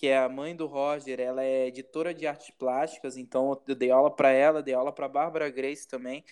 que 0.05 0.09
é 0.09 0.19
a 0.19 0.29
mãe 0.29 0.55
do 0.55 0.67
Roger, 0.67 1.19
ela 1.19 1.43
é 1.43 1.69
editora 1.69 2.13
de 2.13 2.27
artes 2.27 2.51
plásticas, 2.51 3.17
então 3.17 3.59
eu 3.67 3.75
dei 3.75 3.91
aula 3.91 4.15
pra 4.15 4.31
ela, 4.31 4.63
dei 4.63 4.75
aula 4.75 4.93
pra 4.93 5.09
Bárbara 5.09 5.49
Grace 5.49 5.89
também, 5.89 6.23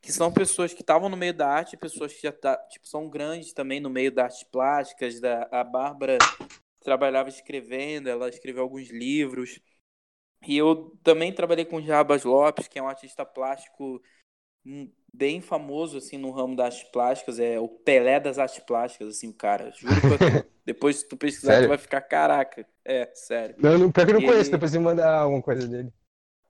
que 0.00 0.12
são 0.12 0.32
pessoas 0.32 0.72
que 0.72 0.82
estavam 0.82 1.08
no 1.08 1.16
meio 1.16 1.34
da 1.34 1.48
arte, 1.48 1.76
pessoas 1.76 2.14
que 2.14 2.22
já 2.22 2.30
tá, 2.30 2.56
tipo, 2.68 2.86
são 2.86 3.08
grandes 3.08 3.52
também 3.52 3.80
no 3.80 3.90
meio 3.90 4.12
das 4.12 4.26
artes 4.26 4.44
plásticas. 4.44 5.18
Da, 5.20 5.48
a 5.50 5.64
Bárbara 5.64 6.18
trabalhava 6.84 7.28
escrevendo, 7.28 8.08
ela 8.08 8.28
escreveu 8.28 8.62
alguns 8.62 8.90
livros. 8.90 9.58
E 10.46 10.56
eu 10.56 10.96
também 11.02 11.32
trabalhei 11.32 11.64
com 11.64 11.78
o 11.78 11.82
Jarbas 11.82 12.22
Lopes, 12.22 12.68
que 12.68 12.78
é 12.78 12.82
um 12.82 12.88
artista 12.88 13.26
plástico 13.26 14.00
hum, 14.64 14.88
bem 15.12 15.40
famoso 15.40 15.98
assim 15.98 16.16
no 16.16 16.30
ramo 16.30 16.54
das 16.54 16.76
artes 16.76 16.92
plásticas, 16.92 17.40
é 17.40 17.58
o 17.58 17.68
Pelé 17.68 18.20
das 18.20 18.38
artes 18.38 18.60
plásticas, 18.60 19.08
assim, 19.08 19.30
o 19.30 19.34
cara. 19.34 19.72
Juro 19.72 20.00
que 20.00 20.06
eu. 20.06 20.46
Depois 20.64 20.96
se 20.98 21.08
tu 21.08 21.16
pesquisar, 21.16 21.56
Sério? 21.56 21.68
tu 21.68 21.68
vai 21.68 21.78
ficar 21.78 22.00
caraca. 22.02 22.68
É, 22.88 23.10
sério. 23.14 23.56
Não, 23.58 23.76
não, 23.78 23.90
pior 23.92 24.04
que 24.06 24.12
eu 24.12 24.14
não 24.14 24.22
E 24.22 24.26
conheço, 24.26 24.42
ele- 24.44 24.50
depois 24.52 24.72
me 24.72 24.78
manda 24.78 25.10
alguma 25.10 25.42
coisa 25.42 25.66
dele. 25.66 25.92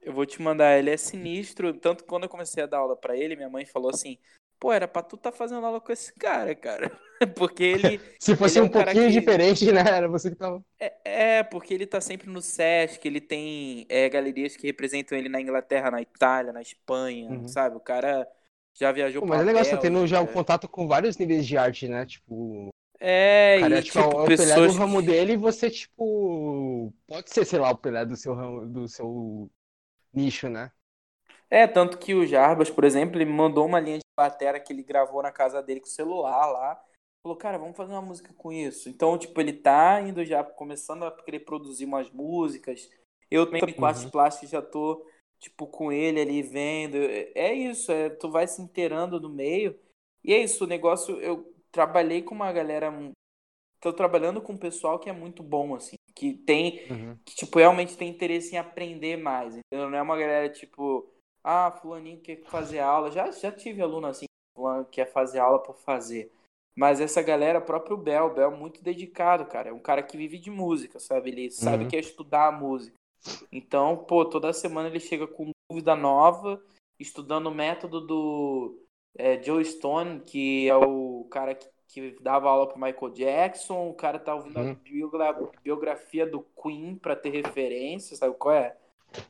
Eu 0.03 0.13
vou 0.13 0.25
te 0.27 0.41
mandar, 0.41 0.79
ele 0.79 0.91
é 0.91 0.97
sinistro, 0.97 1.73
tanto 1.75 2.05
que 2.05 2.09
quando 2.09 2.25
eu 2.25 2.29
comecei 2.29 2.63
a 2.63 2.67
dar 2.67 2.79
aula 2.79 2.97
pra 2.97 3.17
ele, 3.17 3.35
minha 3.35 3.49
mãe 3.49 3.65
falou 3.67 3.91
assim: 3.91 4.19
"Pô, 4.61 4.73
era 4.73 4.87
pra 4.87 5.03
tu 5.03 5.17
tá 5.17 5.33
fazendo 5.33 5.65
aula 5.67 5.81
com 5.81 5.91
esse 5.93 6.13
cara, 6.15 6.55
cara". 6.55 6.91
Porque 7.37 7.65
ele 7.65 8.01
Se 8.21 8.37
fosse 8.37 8.59
Ele 8.59 8.61
é 8.61 8.63
um 8.63 8.67
um 8.67 8.71
pouquinho 8.71 9.07
que- 9.07 9.13
diferente, 9.21 9.73
né? 9.73 9.81
Era 9.81 10.09
você 10.09 10.31
que 10.31 10.37
tava. 10.37 10.63
É, 10.79 11.39
é, 11.39 11.43
porque 11.43 11.73
ele 11.73 11.87
tá 11.87 12.01
sempre 12.01 12.29
no 12.29 12.43
Sesc, 12.43 13.05
ele 13.09 13.21
tem 13.21 13.87
é, 13.89 14.09
galerias 14.11 14.55
que 14.57 14.67
representam 14.67 15.17
ele 15.17 15.29
na 15.31 15.41
Inglaterra, 15.41 15.91
na 15.91 16.03
Itália, 16.03 16.53
na 16.53 16.61
Espanha, 16.61 17.31
Uhum. 17.31 17.49
sabe? 17.49 17.77
O 17.77 17.81
cara 17.81 18.29
já 18.75 18.93
viajou 18.93 19.23
Pô, 19.23 19.29
mas 19.29 19.41
é 19.41 19.45
legal, 19.45 19.65
você 19.65 19.71
tá 19.71 19.79
tendo 19.79 20.07
já 20.07 20.19
o 20.19 20.25
Bélgica. 20.25 20.35
contato 20.39 20.69
com 20.69 20.87
vários 20.87 21.17
níveis 21.17 21.47
de 21.47 21.57
arte, 21.57 21.89
né? 21.89 22.05
Tipo, 22.05 22.69
É, 22.99 23.57
o 23.59 23.61
cara 23.61 23.75
e 23.75 23.79
é 23.79 23.83
tipo, 23.83 23.99
tipo, 24.01 24.01
é 24.01 24.25
o 24.25 24.27
Pelé 24.27 24.37
pessoas 24.37 24.73
do 24.73 24.79
ramo 24.79 25.03
dele 25.03 25.33
e 25.35 25.37
você, 25.37 25.71
tipo, 25.71 26.93
pode 27.07 27.31
ser, 27.31 27.45
sei 27.45 27.59
lá, 27.59 27.71
o 27.71 27.77
Pelé 27.79 28.05
do 28.07 28.17
seu 28.17 28.35
ramo, 28.35 28.67
do 28.67 28.89
seu 28.89 29.51
nicho, 30.13 30.49
né? 30.49 30.73
É, 31.49 31.67
tanto 31.67 31.99
que 31.99 32.15
o 32.15 32.27
Jarbas, 32.27 32.71
por 32.71 32.85
exemplo, 32.85 33.17
ele 33.17 33.25
me 33.25 33.33
mandou 33.33 33.67
uma 33.67 33.79
linha 33.81 33.99
de 33.99 34.05
batera 34.17 34.59
que 34.59 34.73
ele 34.73 34.83
gravou 34.83 35.23
na 35.23 35.31
casa 35.31 35.63
dele 35.63 35.81
com 35.81 35.87
o 35.87 35.91
celular 35.91 36.47
lá. 36.47 36.83
Falou, 37.23 37.37
cara, 37.37 37.59
vamos 37.59 37.77
fazer 37.77 37.93
uma 37.93 38.03
música 38.03 38.33
com 38.35 38.53
isso. 38.53 38.89
Então, 38.89 39.19
tipo, 39.19 39.41
ele 39.41 39.53
tá 39.53 40.01
indo 40.01 40.25
já, 40.25 40.43
começando 40.43 41.05
a 41.05 41.11
querer 41.11 41.41
produzir 41.41 41.85
umas 41.85 42.11
músicas. 42.11 42.91
Eu 43.31 43.47
também 43.47 43.75
com 43.75 43.85
artes 43.85 44.05
Uhum. 44.05 44.11
plásticas 44.11 44.51
já 44.51 44.63
tô, 44.63 45.05
tipo, 45.39 45.67
com 45.67 45.93
ele 45.93 46.21
ali 46.21 46.43
vendo. 46.43 46.97
É 46.97 47.53
isso, 47.53 47.93
é, 47.93 48.11
tu 48.11 48.31
vai 48.31 48.47
se 48.47 48.63
inteirando 48.63 49.21
no 49.21 49.29
meio. 49.29 49.79
E 50.25 50.33
é 50.33 50.39
isso, 50.43 50.65
o 50.65 50.69
negócio, 50.69 51.21
eu 51.21 51.53
trabalhei 51.77 52.23
com 52.23 52.35
uma 52.35 52.51
galera. 52.51 52.91
Tô 53.83 53.93
trabalhando 53.93 54.41
com 54.41 54.55
um 54.55 54.57
pessoal 54.59 54.99
que 54.99 55.11
é 55.11 55.13
muito 55.13 55.43
bom, 55.43 55.75
assim. 55.75 55.97
Que 56.15 56.33
tem 56.33 56.81
Uhum. 56.91 57.19
que, 57.23 57.35
tipo, 57.37 57.59
realmente 57.59 57.97
tem 57.99 58.09
interesse 58.09 58.55
em 58.55 58.59
aprender 58.59 59.19
mais, 59.19 59.55
entendeu? 59.59 59.91
Não 59.91 59.99
é 59.99 60.01
uma 60.03 60.17
galera, 60.17 60.49
tipo, 60.49 61.07
ah, 61.45 61.71
fulaninho 61.71 62.19
quer 62.23 62.43
fazer 62.45 62.79
aula. 62.79 63.11
Já, 63.11 63.31
já 63.31 63.53
tive 63.53 63.83
aluno 63.83 64.07
assim, 64.07 64.25
fulano 64.57 64.87
quer 64.87 65.13
fazer 65.13 65.39
aula 65.39 65.59
por 65.63 65.77
fazer. 65.77 66.33
Mas 66.75 66.99
essa 66.99 67.21
galera, 67.23 67.61
próprio 67.61 67.97
Bel, 67.99 68.33
Bel 68.33 68.53
é 68.53 68.57
muito 68.57 68.83
dedicado, 68.83 69.45
cara. 69.45 69.69
É 69.69 69.73
um 69.73 69.79
cara 69.79 70.03
que 70.03 70.17
vive 70.17 70.39
de 70.39 70.51
música, 70.51 70.99
sabe? 70.99 71.31
Ele 71.31 71.51
sabe 71.51 71.85
Uhum. 71.85 71.91
que 71.91 71.97
é 71.97 72.01
estudar 72.01 72.49
a 72.49 72.53
música. 72.53 72.97
Então, 73.53 73.99
pô, 73.99 74.25
toda 74.25 74.51
semana 74.55 74.89
ele 74.89 75.01
chega 75.01 75.27
com 75.27 75.51
dúvida 75.71 75.95
nova, 75.95 76.63
estudando 76.99 77.49
o 77.49 77.55
método 77.55 78.01
do 78.01 78.79
é, 79.19 79.43
Joe 79.43 79.65
Stone, 79.65 80.21
que 80.21 80.69
é 80.69 80.77
o 80.77 81.27
cara 81.31 81.55
que, 81.55 81.69
que 81.89 82.17
dava 82.23 82.49
aula 82.51 82.69
pro 82.69 82.79
Michael 82.81 83.11
Jackson. 83.13 83.89
O 83.91 83.95
cara 83.95 84.19
tá 84.19 84.35
ouvindo 84.35 84.59
Uhum. 84.59 84.71
a 84.73 84.75
biogra- 84.75 85.51
biografia 85.63 86.27
do 86.27 86.43
Queen 86.63 86.97
pra 86.97 87.17
ter 87.17 87.31
referência, 87.31 88.17
sabe 88.17 88.35
qual 88.37 88.55
é? 88.55 88.77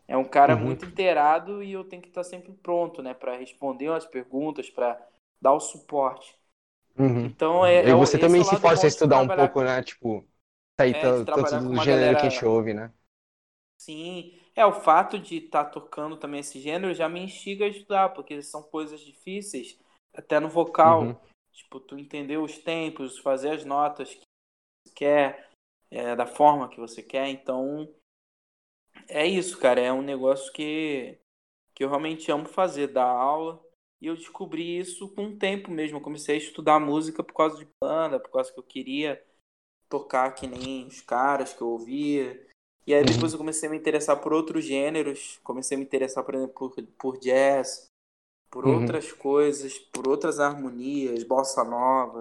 É 0.08 0.16
um 0.16 0.24
cara 0.24 0.54
Uhum. 0.54 0.62
muito 0.64 0.84
inteirado 0.86 1.62
e 1.62 1.72
eu 1.72 1.84
tenho 1.84 2.02
que 2.02 2.08
estar 2.08 2.24
sempre 2.24 2.52
pronto, 2.52 3.02
né, 3.02 3.14
Pra 3.14 3.36
responder 3.36 3.88
as 3.92 4.06
perguntas, 4.06 4.70
pra 4.70 5.00
dar 5.40 5.52
o 5.52 5.60
suporte. 5.60 6.36
Uhum. 6.98 7.26
Então 7.26 7.64
é. 7.64 7.86
E 7.86 7.90
é 7.90 7.94
você 7.94 8.18
também 8.18 8.40
é 8.40 8.44
o 8.44 8.44
se 8.44 8.56
força 8.56 8.86
a 8.86 8.88
estudar 8.88 9.20
um 9.20 9.28
pouco, 9.28 9.62
né? 9.62 9.82
Tipo, 9.82 10.26
sair 10.80 10.94
É, 10.94 11.00
tanto, 11.00 11.32
com 11.32 11.42
do 11.42 11.76
gênero 11.78 12.16
que 12.16 12.26
a 12.26 12.28
galera- 12.28 12.30
gente 12.30 12.44
ouve, 12.44 12.74
né? 12.74 12.92
Sim, 13.76 14.32
é 14.56 14.64
o 14.64 14.72
fato 14.72 15.18
de 15.18 15.36
estar 15.36 15.66
tocando 15.66 16.16
também 16.16 16.40
esse 16.40 16.58
gênero 16.58 16.94
já 16.94 17.08
me 17.08 17.20
instiga 17.20 17.66
a 17.66 17.68
estudar, 17.68 18.08
porque 18.14 18.40
são 18.40 18.62
coisas 18.62 19.00
difíceis, 19.00 19.78
até 20.14 20.40
no 20.40 20.48
vocal. 20.48 21.02
Uhum. 21.02 21.16
Tipo, 21.52 21.78
tu 21.78 21.98
entender 21.98 22.38
os 22.38 22.58
tempos, 22.58 23.18
fazer 23.18 23.50
as 23.50 23.64
notas 23.64 24.14
que 24.14 24.22
você 24.86 24.94
quer, 24.94 25.50
é, 25.90 26.16
da 26.16 26.26
forma 26.26 26.68
que 26.68 26.80
você 26.80 27.02
quer. 27.02 27.28
Então, 27.28 27.88
é 29.08 29.26
isso, 29.26 29.58
cara. 29.58 29.80
É 29.80 29.92
um 29.92 30.02
negócio 30.02 30.52
que, 30.52 31.18
que 31.74 31.84
eu 31.84 31.88
realmente 31.88 32.30
amo 32.32 32.46
fazer, 32.46 32.88
dar 32.88 33.06
aula. 33.06 33.62
E 34.00 34.06
eu 34.06 34.14
descobri 34.14 34.78
isso 34.78 35.14
com 35.14 35.26
o 35.26 35.38
tempo 35.38 35.70
mesmo. 35.70 35.98
Eu 35.98 36.02
comecei 36.02 36.34
a 36.34 36.38
estudar 36.38 36.78
música 36.78 37.22
por 37.22 37.34
causa 37.34 37.58
de 37.58 37.68
banda, 37.80 38.20
por 38.20 38.30
causa 38.30 38.52
que 38.52 38.58
eu 38.58 38.64
queria 38.64 39.22
tocar 39.88 40.32
que 40.32 40.46
nem 40.46 40.86
os 40.86 41.00
caras 41.00 41.54
que 41.54 41.62
eu 41.62 41.68
ouvia. 41.68 42.45
E 42.86 42.94
aí 42.94 43.02
Uhum. 43.02 43.06
depois 43.12 43.32
eu 43.32 43.38
comecei 43.38 43.68
a 43.68 43.72
me 43.72 43.78
interessar 43.78 44.20
por 44.20 44.32
outros 44.32 44.64
gêneros. 44.64 45.40
Comecei 45.42 45.76
a 45.76 45.78
me 45.78 45.84
interessar, 45.84 46.24
por 46.24 46.34
exemplo, 46.34 46.54
por, 46.54 46.82
por 46.98 47.18
jazz, 47.18 47.88
por 48.50 48.66
Uhum. 48.66 48.74
outras 48.74 49.12
coisas, 49.12 49.78
por 49.78 50.08
outras 50.08 50.40
harmonias, 50.40 51.24
bossa 51.24 51.64
nova. 51.64 52.20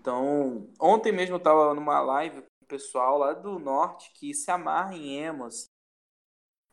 Então, 0.00 0.68
ontem 0.80 1.12
mesmo 1.12 1.36
eu 1.36 1.40
tava 1.40 1.74
numa 1.74 2.00
live 2.00 2.42
com 2.42 2.64
o 2.64 2.68
pessoal 2.68 3.18
lá 3.18 3.32
do 3.34 3.58
norte 3.58 4.10
que 4.14 4.34
se 4.34 4.50
amarra 4.50 4.94
em 4.94 5.16
emo, 5.18 5.44
assim. 5.44 5.66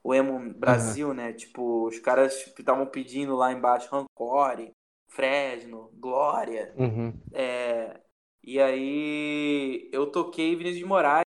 O 0.04 0.14
emo 0.14 0.54
Brasil, 0.54 1.14
né? 1.14 1.34
Tipo, 1.34 1.88
os 1.88 2.00
caras 2.00 2.34
estavam 2.58 2.86
pedindo 2.86 3.36
lá 3.36 3.52
embaixo 3.52 3.90
Rancore, 3.92 4.72
Fresno, 5.10 5.90
Glória. 5.96 6.78
Uhum. 6.78 7.14
É, 7.34 8.02
e 8.44 8.60
aí 8.62 9.90
eu 9.94 10.12
toquei 10.12 10.56
Vinícius 10.56 10.80
de 10.80 10.86
Moraes. 10.86 11.27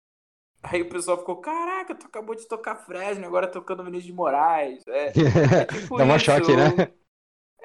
Aí 0.71 0.81
o 0.81 0.89
pessoal 0.89 1.17
ficou, 1.17 1.37
caraca, 1.37 1.93
tu 1.95 2.07
acabou 2.07 2.35
de 2.35 2.47
tocar 2.47 2.75
Fresno, 2.75 3.25
agora 3.25 3.47
tocando 3.47 3.83
Vinícius 3.83 4.07
de 4.07 4.13
Moraes. 4.13 4.83
É, 4.87 5.11
tipo 5.71 5.97
Dá 5.97 6.03
uma 6.03 6.15
isso, 6.17 6.25
choque, 6.25 6.51
eu- 6.51 6.57
né? 6.57 6.91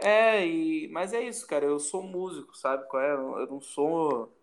é, 0.02 0.46
e... 0.46 0.88
mas 0.88 1.12
é 1.12 1.20
isso, 1.22 1.46
cara. 1.46 1.64
Eu 1.64 1.78
sou 1.78 2.02
músico, 2.02 2.56
sabe 2.56 2.86
qual 2.88 3.02
é? 3.02 3.12
Eu 3.12 3.46
não 3.46 3.60
sou. 3.60 4.36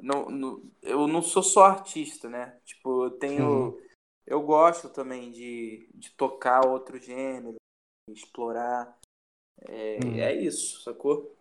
Não, 0.00 0.28
não- 0.28 0.62
eu 0.82 1.06
não 1.06 1.22
sou 1.22 1.42
só 1.42 1.64
artista, 1.66 2.28
né? 2.28 2.58
Tipo, 2.64 3.04
eu 3.06 3.10
tenho. 3.12 3.42
Uhum. 3.42 3.84
Eu 4.26 4.42
gosto 4.42 4.88
também 4.88 5.30
de, 5.30 5.88
de 5.94 6.10
tocar 6.12 6.66
outro 6.66 6.98
gênero, 6.98 7.56
explorar. 8.08 8.96
É, 9.68 9.98
Uhum. 10.04 10.14
é 10.18 10.34
isso, 10.34 10.82
sacou? 10.82 11.36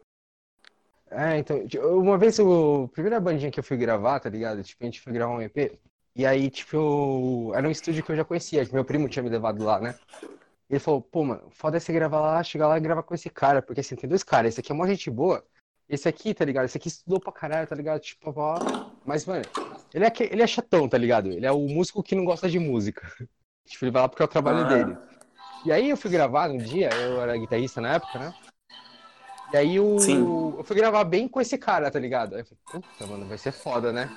É, 1.09 1.37
então, 1.37 1.63
uma 1.99 2.17
vez, 2.17 2.39
o, 2.39 2.85
a 2.85 2.87
primeira 2.89 3.19
bandinha 3.19 3.51
que 3.51 3.59
eu 3.59 3.63
fui 3.63 3.77
gravar, 3.77 4.19
tá 4.19 4.29
ligado? 4.29 4.63
Tipo, 4.63 4.83
a 4.83 4.85
gente 4.85 5.01
foi 5.01 5.13
gravar 5.13 5.33
um 5.35 5.41
EP, 5.41 5.79
e 6.15 6.25
aí, 6.25 6.49
tipo, 6.49 6.75
eu- 6.75 7.51
era 7.55 7.67
um 7.67 7.71
estúdio 7.71 8.03
que 8.03 8.11
eu 8.11 8.15
já 8.15 8.25
conhecia, 8.25 8.65
que 8.65 8.73
meu 8.73 8.85
primo 8.85 9.09
tinha 9.09 9.23
me 9.23 9.29
levado 9.29 9.63
lá, 9.63 9.79
né? 9.79 9.95
Ele 10.69 10.79
falou, 10.79 11.01
pô, 11.01 11.23
mano, 11.23 11.49
foda 11.51 11.77
é 11.77 11.79
você 11.79 11.91
gravar 11.93 12.21
lá, 12.21 12.43
chegar 12.43 12.67
lá 12.67 12.77
e 12.77 12.81
gravar 12.81 13.03
com 13.03 13.13
esse 13.13 13.29
cara, 13.29 13.61
porque 13.61 13.81
assim, 13.81 13.95
tem 13.95 14.09
dois 14.09 14.23
caras, 14.23 14.53
esse 14.53 14.59
aqui 14.59 14.71
é 14.71 14.75
uma 14.75 14.87
gente 14.87 15.09
boa, 15.09 15.43
esse 15.87 16.07
aqui, 16.07 16.33
tá 16.33 16.45
ligado? 16.45 16.65
Esse 16.65 16.77
aqui 16.77 16.87
estudou 16.87 17.19
pra 17.19 17.31
caralho, 17.31 17.67
tá 17.67 17.75
ligado? 17.75 17.99
Tipo, 17.99 18.33
ó, 18.35 18.55
mas, 19.05 19.25
mano, 19.25 19.43
ele 19.93 20.05
é, 20.05 20.11
ele 20.31 20.41
é 20.41 20.47
chatão, 20.47 20.87
tá 20.87 20.97
ligado? 20.97 21.29
Ele 21.31 21.45
é 21.45 21.51
o 21.51 21.67
músico 21.67 22.01
que 22.01 22.15
não 22.15 22.25
gosta 22.25 22.49
de 22.49 22.59
música. 22.59 23.01
Tipo, 23.65 23.85
ele 23.85 23.91
vai 23.91 24.01
lá 24.01 24.09
porque 24.09 24.21
é 24.21 24.25
o 24.25 24.27
trabalho 24.27 24.59
Ah. 24.59 24.63
dele. 24.63 24.97
E 25.65 25.71
aí 25.71 25.89
eu 25.89 25.95
fui 25.95 26.11
gravar 26.11 26.49
um 26.49 26.57
dia, 26.57 26.89
eu 26.89 27.21
era 27.21 27.37
guitarrista 27.37 27.79
na 27.79 27.93
época, 27.93 28.19
né? 28.19 28.33
E 29.53 29.57
aí 29.57 29.75
eu, 29.77 29.97
Sim. 29.99 30.55
eu 30.57 30.63
fui 30.65 30.75
gravar 30.75 31.03
bem 31.05 31.29
com 31.29 31.39
esse 31.39 31.57
cara, 31.57 31.89
tá 31.89 31.97
ligado? 31.97 32.35
Aí 32.35 32.41
eu 32.41 32.45
falei, 32.45 32.59
puta, 32.83 33.07
mano, 33.07 33.25
vai 33.25 33.37
ser 33.37 33.53
foda, 33.53 33.93
né? 33.93 34.09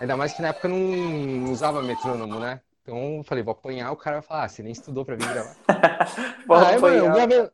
Ainda 0.00 0.16
mais 0.16 0.32
que 0.32 0.42
na 0.42 0.48
época 0.48 0.68
eu 0.68 0.72
não 0.72 1.50
usava 1.50 1.82
metrônomo, 1.82 2.38
né? 2.38 2.60
Então 2.82 3.16
eu 3.16 3.24
falei, 3.24 3.42
vou 3.42 3.52
apanhar, 3.52 3.90
o 3.90 3.96
cara 3.96 4.16
vai 4.16 4.22
falar, 4.22 4.44
ah, 4.44 4.48
você 4.48 4.62
nem 4.62 4.72
estudou 4.72 5.04
pra 5.04 5.16
vir 5.16 5.26
gravar. 5.26 5.56
Aí, 6.68 6.78
mano, 6.78 6.96
eu 6.96 7.12
gravei... 7.12 7.50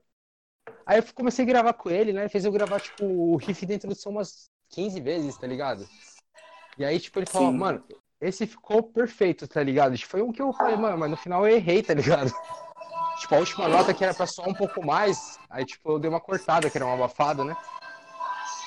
Aí 0.85 0.99
eu 0.99 1.05
comecei 1.15 1.45
a 1.45 1.49
gravar 1.49 1.73
com 1.73 1.91
ele, 1.91 2.13
né? 2.13 2.23
Ele 2.23 2.29
fez 2.29 2.45
eu 2.45 2.53
gravar, 2.53 2.81
tipo, 2.81 3.05
o 3.05 3.37
riff 3.37 3.65
da 3.65 3.75
introdução 3.75 4.13
umas 4.13 4.51
15 4.69 5.01
vezes, 5.01 5.37
tá 5.37 5.47
ligado? 5.47 5.89
E 6.77 6.85
aí, 6.85 6.99
tipo, 6.99 7.19
ele 7.19 7.27
falou, 7.27 7.53
Sim. 7.53 7.59
mano, 7.59 7.85
esse 8.21 8.47
ficou 8.47 8.83
perfeito, 8.83 9.47
tá 9.47 9.63
ligado? 9.63 9.97
Tipo, 9.97 10.11
foi 10.11 10.23
um 10.23 10.33
que 10.33 10.43
eu 10.43 10.53
falei, 10.53 10.77
mano, 10.77 10.99
mas 10.99 11.11
no 11.11 11.17
final 11.17 11.47
eu 11.47 11.57
errei, 11.57 11.83
tá 11.83 11.95
ligado? 11.95 12.33
Tipo, 13.21 13.37
a 13.37 13.39
última 13.39 13.69
nota 13.69 13.95
que 13.95 14.03
era 14.03 14.13
pra 14.13 14.27
soar 14.27 14.49
um 14.49 14.55
pouco 14.55 14.85
mais, 14.85 15.39
aí, 15.49 15.65
tipo, 15.65 15.93
eu 15.93 15.99
dei 15.99 16.09
uma 16.09 16.19
cortada, 16.19 16.69
que 16.69 16.77
era 16.77 16.85
uma 16.85 16.95
abafada, 16.95 17.45
né? 17.45 17.57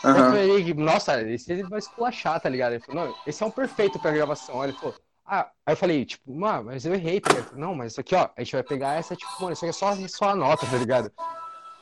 Aham. 0.05 0.29
falei, 0.31 0.73
nossa, 0.75 1.21
esse 1.23 1.51
ele 1.51 1.63
vai 1.63 1.79
esculachar, 1.79 2.39
tá 2.39 2.49
ligado? 2.49 2.73
Ele 2.73 2.83
falou, 2.83 3.07
não, 3.07 3.15
esse 3.25 3.41
é 3.41 3.45
um 3.45 3.51
perfeito 3.51 3.99
pra 3.99 4.11
gravação. 4.11 4.61
Aí 4.61 4.69
ele 4.69 4.77
falou, 4.77 4.95
ah, 5.25 5.49
aí 5.65 5.73
eu 5.73 5.77
falei, 5.77 6.05
tipo, 6.05 6.33
mano, 6.33 6.65
mas 6.65 6.85
eu 6.85 6.93
errei, 6.93 7.19
tá 7.19 7.29
ligado? 7.29 7.43
Ele 7.45 7.49
falou, 7.49 7.67
não, 7.67 7.75
mas 7.75 7.91
isso 7.93 8.01
aqui, 8.01 8.13
ó, 8.15 8.29
a 8.35 8.43
gente 8.43 8.53
vai 8.53 8.63
pegar 8.63 8.93
essa, 8.93 9.15
tipo, 9.15 9.31
mano, 9.39 9.53
isso 9.53 9.65
aqui 9.65 9.69
é 9.69 9.73
só, 9.73 10.07
só 10.07 10.29
a 10.29 10.35
nota, 10.35 10.65
tá 10.65 10.77
ligado? 10.77 11.11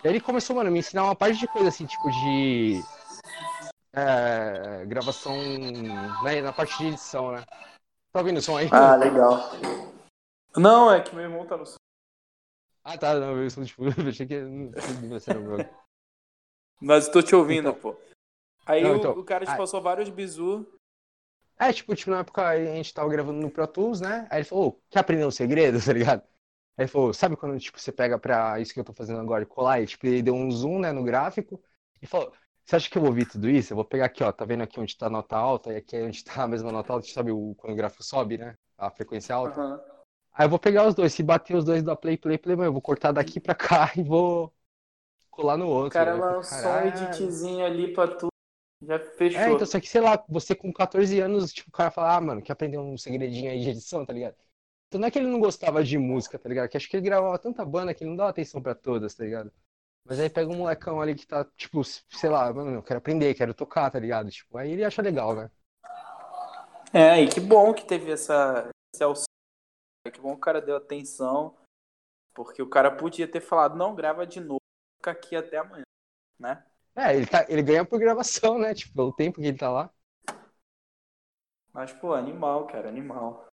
E 0.03 0.07
aí 0.07 0.13
ele 0.13 0.21
começou, 0.21 0.55
mano, 0.55 0.69
a 0.69 0.71
me 0.71 0.79
ensinar 0.79 1.03
uma 1.03 1.15
parte 1.15 1.39
de 1.39 1.47
coisa, 1.47 1.67
assim, 1.69 1.85
tipo, 1.85 2.09
de 2.09 2.81
é, 3.93 4.85
gravação 4.85 5.35
né, 6.23 6.41
na 6.41 6.53
parte 6.53 6.77
de 6.77 6.87
edição, 6.87 7.31
né? 7.31 7.43
Tá 8.11 8.19
ouvindo 8.19 8.37
o 8.37 8.41
som 8.41 8.57
aí? 8.57 8.69
Ah, 8.71 8.95
legal. 8.95 9.39
Não, 10.55 10.91
é 10.91 11.01
que 11.01 11.15
meu 11.15 11.23
irmão 11.23 11.45
tá 11.45 11.57
no. 11.57 11.63
Ah, 12.83 12.97
tá, 12.97 13.15
não, 13.19 13.41
eu 13.41 13.49
sou, 13.49 13.65
tipo, 13.65 13.83
eu 13.85 14.09
achei 14.09 14.27
que 14.27 14.39
não 14.39 14.71
você 15.09 15.31
era 15.31 15.39
o 15.39 15.43
meu. 15.43 15.65
Mas 16.81 17.07
eu 17.07 17.13
tô 17.13 17.21
te 17.21 17.33
ouvindo, 17.33 17.69
Então. 17.69 17.79
pô. 17.79 18.12
Aí 18.65 18.83
Não, 18.83 18.93
o, 18.93 18.97
então, 18.97 19.11
o 19.19 19.23
cara 19.23 19.45
te 19.45 19.55
passou 19.55 19.81
vários 19.81 20.09
bizu. 20.09 20.65
É, 21.59 21.71
tipo, 21.71 21.95
tipo, 21.95 22.11
na 22.11 22.19
época 22.19 22.47
a 22.47 22.57
gente 22.75 22.93
tava 22.93 23.09
gravando 23.09 23.39
no 23.39 23.49
Pro 23.49 23.67
Tools, 23.67 24.01
né? 24.01 24.27
Aí 24.29 24.39
ele 24.39 24.45
falou, 24.45 24.67
"Ô, 24.69 24.81
quer 24.89 24.99
aprender 24.99 25.25
um 25.25 25.31
segredo, 25.31 25.77
tá 25.85 25.93
ligado? 25.93 26.21
Aí 26.77 26.83
ele 26.85 26.87
falou, 26.87 27.13
sabe 27.13 27.35
quando, 27.37 27.59
tipo, 27.59 27.79
você 27.79 27.91
pega 27.91 28.17
pra 28.19 28.59
isso 28.59 28.73
que 28.73 28.79
eu 28.79 28.83
tô 28.83 28.93
fazendo 28.93 29.19
agora 29.21 29.43
e 29.43 29.45
colar? 29.45 29.81
E, 29.81 29.85
tipo, 29.87 30.05
ele 30.07 30.21
deu 30.23 30.33
um 30.35 30.49
zoom, 30.51 30.79
né, 30.79 30.91
no 30.91 31.03
gráfico 31.03 31.61
e 32.01 32.07
falou, 32.07 32.33
você 32.65 32.75
acha 32.75 32.89
que 32.89 32.97
eu 32.97 33.01
vou 33.01 33.11
ouvir 33.11 33.27
tudo 33.27 33.49
isso? 33.49 33.71
Eu 33.73 33.75
vou 33.75 33.85
pegar 33.85 34.05
aqui, 34.05 34.23
ó, 34.23 34.31
tá 34.31 34.43
vendo 34.45 34.63
aqui 34.63 34.79
onde 34.79 34.97
tá 34.97 35.07
a 35.07 35.09
nota 35.09 35.35
alta 35.37 35.71
e 35.73 35.77
aqui 35.77 35.95
é 35.95 36.03
onde 36.03 36.23
tá 36.25 36.43
a 36.43 36.47
mesma 36.47 36.71
nota 36.71 36.93
alta, 36.93 37.07
sabe 37.07 37.31
o, 37.31 37.53
quando 37.55 37.73
o 37.73 37.75
gráfico 37.75 38.03
sobe, 38.03 38.37
né? 38.37 38.55
A 38.77 38.89
frequência 38.89 39.35
alta. 39.35 39.59
Aham. 39.59 39.81
Aí 40.33 40.45
eu 40.45 40.49
vou 40.49 40.59
pegar 40.59 40.87
os 40.87 40.95
dois, 40.95 41.13
se 41.13 41.21
bater 41.23 41.55
os 41.55 41.63
dois 41.65 41.83
da 41.83 41.95
play, 41.95 42.17
play, 42.17 42.37
play, 42.37 42.55
mas 42.55 42.65
eu 42.65 42.73
vou 42.73 42.81
cortar 42.81 43.11
daqui 43.11 43.39
pra 43.39 43.53
cá 43.55 43.91
e 43.97 44.03
vou 44.03 44.53
colar 45.31 45.57
no 45.57 45.67
outro. 45.67 45.89
O 45.89 45.93
cara 45.93 46.11
falei, 46.19 46.35
lançou 46.37 46.71
um 46.71 46.85
editzinho 46.87 47.65
ali 47.65 47.93
pra 47.93 48.07
tu. 48.07 48.32
Já 48.85 48.99
fechou. 48.99 49.41
É, 49.41 49.51
então, 49.51 49.65
só 49.65 49.79
que, 49.79 49.87
sei 49.87 50.01
lá, 50.01 50.23
você 50.27 50.55
com 50.55 50.71
14 50.71 51.19
anos, 51.19 51.53
tipo, 51.53 51.69
o 51.69 51.71
cara 51.71 51.91
fala, 51.91 52.17
ah, 52.17 52.21
mano, 52.21 52.41
quer 52.41 52.53
aprender 52.53 52.77
um 52.77 52.97
segredinho 52.97 53.51
aí 53.51 53.59
de 53.61 53.69
edição, 53.69 54.05
tá 54.05 54.13
ligado? 54.13 54.35
Então 54.87 54.99
não 54.99 55.07
é 55.07 55.11
que 55.11 55.17
ele 55.17 55.27
não 55.27 55.39
gostava 55.39 55.83
de 55.83 55.97
música, 55.97 56.37
tá 56.37 56.47
ligado? 56.47 56.69
Que 56.69 56.77
acho 56.77 56.89
que 56.89 56.97
ele 56.97 57.05
gravava 57.05 57.39
tanta 57.39 57.65
banda 57.65 57.93
que 57.93 58.03
ele 58.03 58.11
não 58.11 58.17
dava 58.17 58.29
atenção 58.29 58.61
pra 58.61 58.75
todas, 58.75 59.15
tá 59.15 59.23
ligado? 59.23 59.51
Mas 60.05 60.19
aí 60.19 60.29
pega 60.29 60.51
um 60.51 60.57
molecão 60.57 61.01
ali 61.01 61.15
que 61.15 61.25
tá, 61.25 61.45
tipo, 61.55 61.83
sei 61.83 62.29
lá, 62.29 62.51
mano, 62.53 62.75
eu 62.75 62.83
quero 62.83 62.97
aprender, 62.97 63.33
quero 63.33 63.53
tocar, 63.53 63.89
tá 63.89 63.99
ligado? 63.99 64.29
Tipo, 64.29 64.57
aí 64.57 64.71
ele 64.71 64.83
acha 64.83 65.01
legal, 65.01 65.35
né? 65.35 65.49
É, 66.93 67.21
e 67.21 67.27
que 67.27 67.39
bom 67.39 67.73
que 67.73 67.85
teve 67.85 68.11
essa, 68.11 68.69
esse 68.93 69.03
auxílio. 69.03 69.25
Que 70.11 70.19
bom 70.19 70.31
que 70.31 70.37
o 70.37 70.41
cara 70.41 70.61
deu 70.61 70.75
atenção. 70.75 71.57
Porque 72.33 72.61
o 72.61 72.69
cara 72.69 72.91
podia 72.91 73.27
ter 73.27 73.41
falado, 73.41 73.75
não, 73.75 73.95
grava 73.95 74.27
de 74.27 74.39
novo, 74.39 74.59
fica 74.97 75.11
aqui 75.11 75.35
até 75.35 75.57
amanhã, 75.57 75.83
né? 76.39 76.65
É, 76.95 77.15
ele, 77.15 77.25
tá, 77.25 77.45
ele 77.49 77.63
ganha 77.63 77.83
por 77.83 77.99
gravação, 77.99 78.59
né? 78.59 78.73
Tipo, 78.73 78.93
pelo 78.93 79.13
tempo 79.13 79.41
que 79.41 79.47
ele 79.47 79.57
tá 79.57 79.69
lá. 79.69 79.89
Mas, 81.73 81.91
pô, 81.91 82.13
animal, 82.13 82.67
cara, 82.67 82.87
animal. 82.87 83.47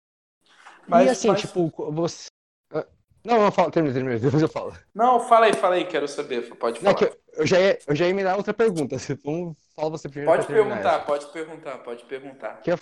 e 0.89 1.09
assim, 1.09 1.33
tipo, 1.35 1.71
você. 1.93 2.27
Ah, 2.73 2.85
Não, 3.25 3.39
não, 3.43 3.53
fala, 3.53 3.71
termina, 3.71 3.95
termina, 3.95 4.19
depois 4.21 4.43
eu 4.43 4.49
falo. 4.49 4.73
Não, 4.95 5.21
fala 5.21 5.47
aí, 5.47 5.55
fala 5.55 5.77
aí, 5.77 5.87
quero 5.87 6.09
saber, 6.09 6.43
pode 6.57 6.81
Não, 6.83 6.93
falar. 6.93 6.97
que 6.97 7.05
eu, 7.05 7.21
eu 7.35 7.47
já 7.47 7.61
ia, 7.61 7.79
eu 7.87 7.95
já 7.95 8.09
ia 8.09 8.15
me 8.15 8.25
dar 8.25 8.37
outra 8.37 8.53
pergunta. 8.53 8.97
Então, 9.11 9.57
fala 9.77 9.91
você 9.91 10.09
primeiro 10.09 10.35
Pode 10.35 10.49
perguntar, 10.49 10.99
essa. 10.99 11.07
pode 11.07 11.27
perguntar, 11.33 11.79
pode 11.79 12.05
perguntar. 12.07 12.59
O 12.59 12.63
que 12.63 12.73
eu, 12.73 12.77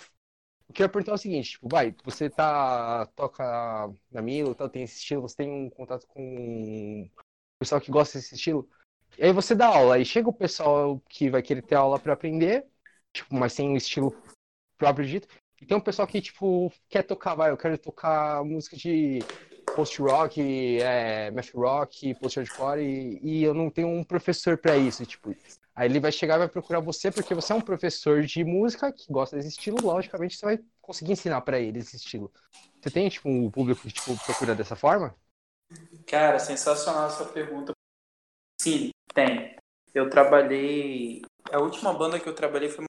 o 0.69 0.73
que 0.73 0.81
eu 0.81 0.85
ia 0.85 0.89
perguntar 0.89 1.11
é 1.11 1.15
o 1.15 1.17
seguinte, 1.17 1.51
tipo, 1.51 1.69
vai, 1.69 1.95
você 2.03 2.29
tá, 2.29 3.05
toca 3.15 3.43
na 4.11 4.21
Milo, 4.21 4.55
tal, 4.55 4.69
tem 4.69 4.83
esse 4.83 4.97
estilo, 4.97 5.21
você 5.21 5.35
tem 5.37 5.49
um 5.49 5.69
contato 5.69 6.07
com 6.07 7.09
pessoal 7.59 7.79
que 7.81 7.91
gosta 7.91 8.17
desse 8.17 8.35
estilo. 8.35 8.67
E 9.17 9.25
aí 9.25 9.33
você 9.33 9.55
dá 9.55 9.67
aula, 9.67 9.95
aí 9.95 10.05
chega 10.05 10.29
o 10.29 10.33
pessoal 10.33 11.01
que 11.09 11.29
vai 11.29 11.41
querer 11.41 11.63
ter 11.63 11.73
aula 11.75 11.99
para 11.99 12.13
aprender, 12.13 12.65
tipo, 13.11 13.33
mas 13.33 13.53
sem 13.53 13.67
um 13.69 13.75
estilo 13.75 14.15
próprio 14.77 15.07
dito. 15.07 15.27
E 15.59 15.65
tem 15.65 15.75
um 15.75 15.81
pessoal 15.81 16.07
que, 16.07 16.21
tipo, 16.21 16.71
quer 16.87 17.01
tocar, 17.01 17.33
vai, 17.33 17.49
eu 17.49 17.57
quero 17.57 17.77
tocar 17.79 18.43
música 18.43 18.77
de 18.77 19.19
post-rock, 19.75 20.79
é, 20.81 21.31
math 21.31 21.49
rock, 21.55 22.13
post-hardcore, 22.15 22.79
e, 22.79 23.19
e 23.23 23.43
eu 23.43 23.55
não 23.55 23.71
tenho 23.71 23.87
um 23.87 24.03
professor 24.03 24.55
para 24.55 24.77
isso, 24.77 25.03
tipo. 25.03 25.35
Aí 25.75 25.87
ele 25.87 25.99
vai 25.99 26.11
chegar 26.11 26.35
e 26.35 26.39
vai 26.39 26.47
procurar 26.47 26.79
você 26.79 27.11
porque 27.11 27.33
você 27.33 27.53
é 27.53 27.55
um 27.55 27.61
professor 27.61 28.21
de 28.21 28.43
música 28.43 28.91
que 28.91 29.11
gosta 29.11 29.35
desse 29.35 29.49
estilo, 29.49 29.77
logicamente 29.81 30.37
você 30.37 30.45
vai 30.45 30.59
conseguir 30.79 31.13
ensinar 31.13 31.41
para 31.41 31.59
ele 31.59 31.79
esse 31.79 31.95
estilo. 31.95 32.31
Você 32.79 32.91
tem, 32.91 33.09
tipo, 33.09 33.29
um 33.29 33.49
público 33.49 33.81
que, 33.81 33.91
tipo, 33.91 34.15
procura 34.25 34.53
dessa 34.53 34.75
forma? 34.75 35.15
Cara, 36.05 36.37
sensacional 36.39 37.07
essa 37.07 37.25
pergunta. 37.25 37.73
Sim, 38.59 38.89
tem. 39.17 39.57
Eu 39.95 40.11
trabalhei. 40.11 41.23
A 41.51 41.59
última 41.59 41.91
banda 41.91 42.19
que 42.19 42.29
eu 42.29 42.35
trabalhei 42.35 42.69
foi 42.69 42.85
uma 42.85 42.87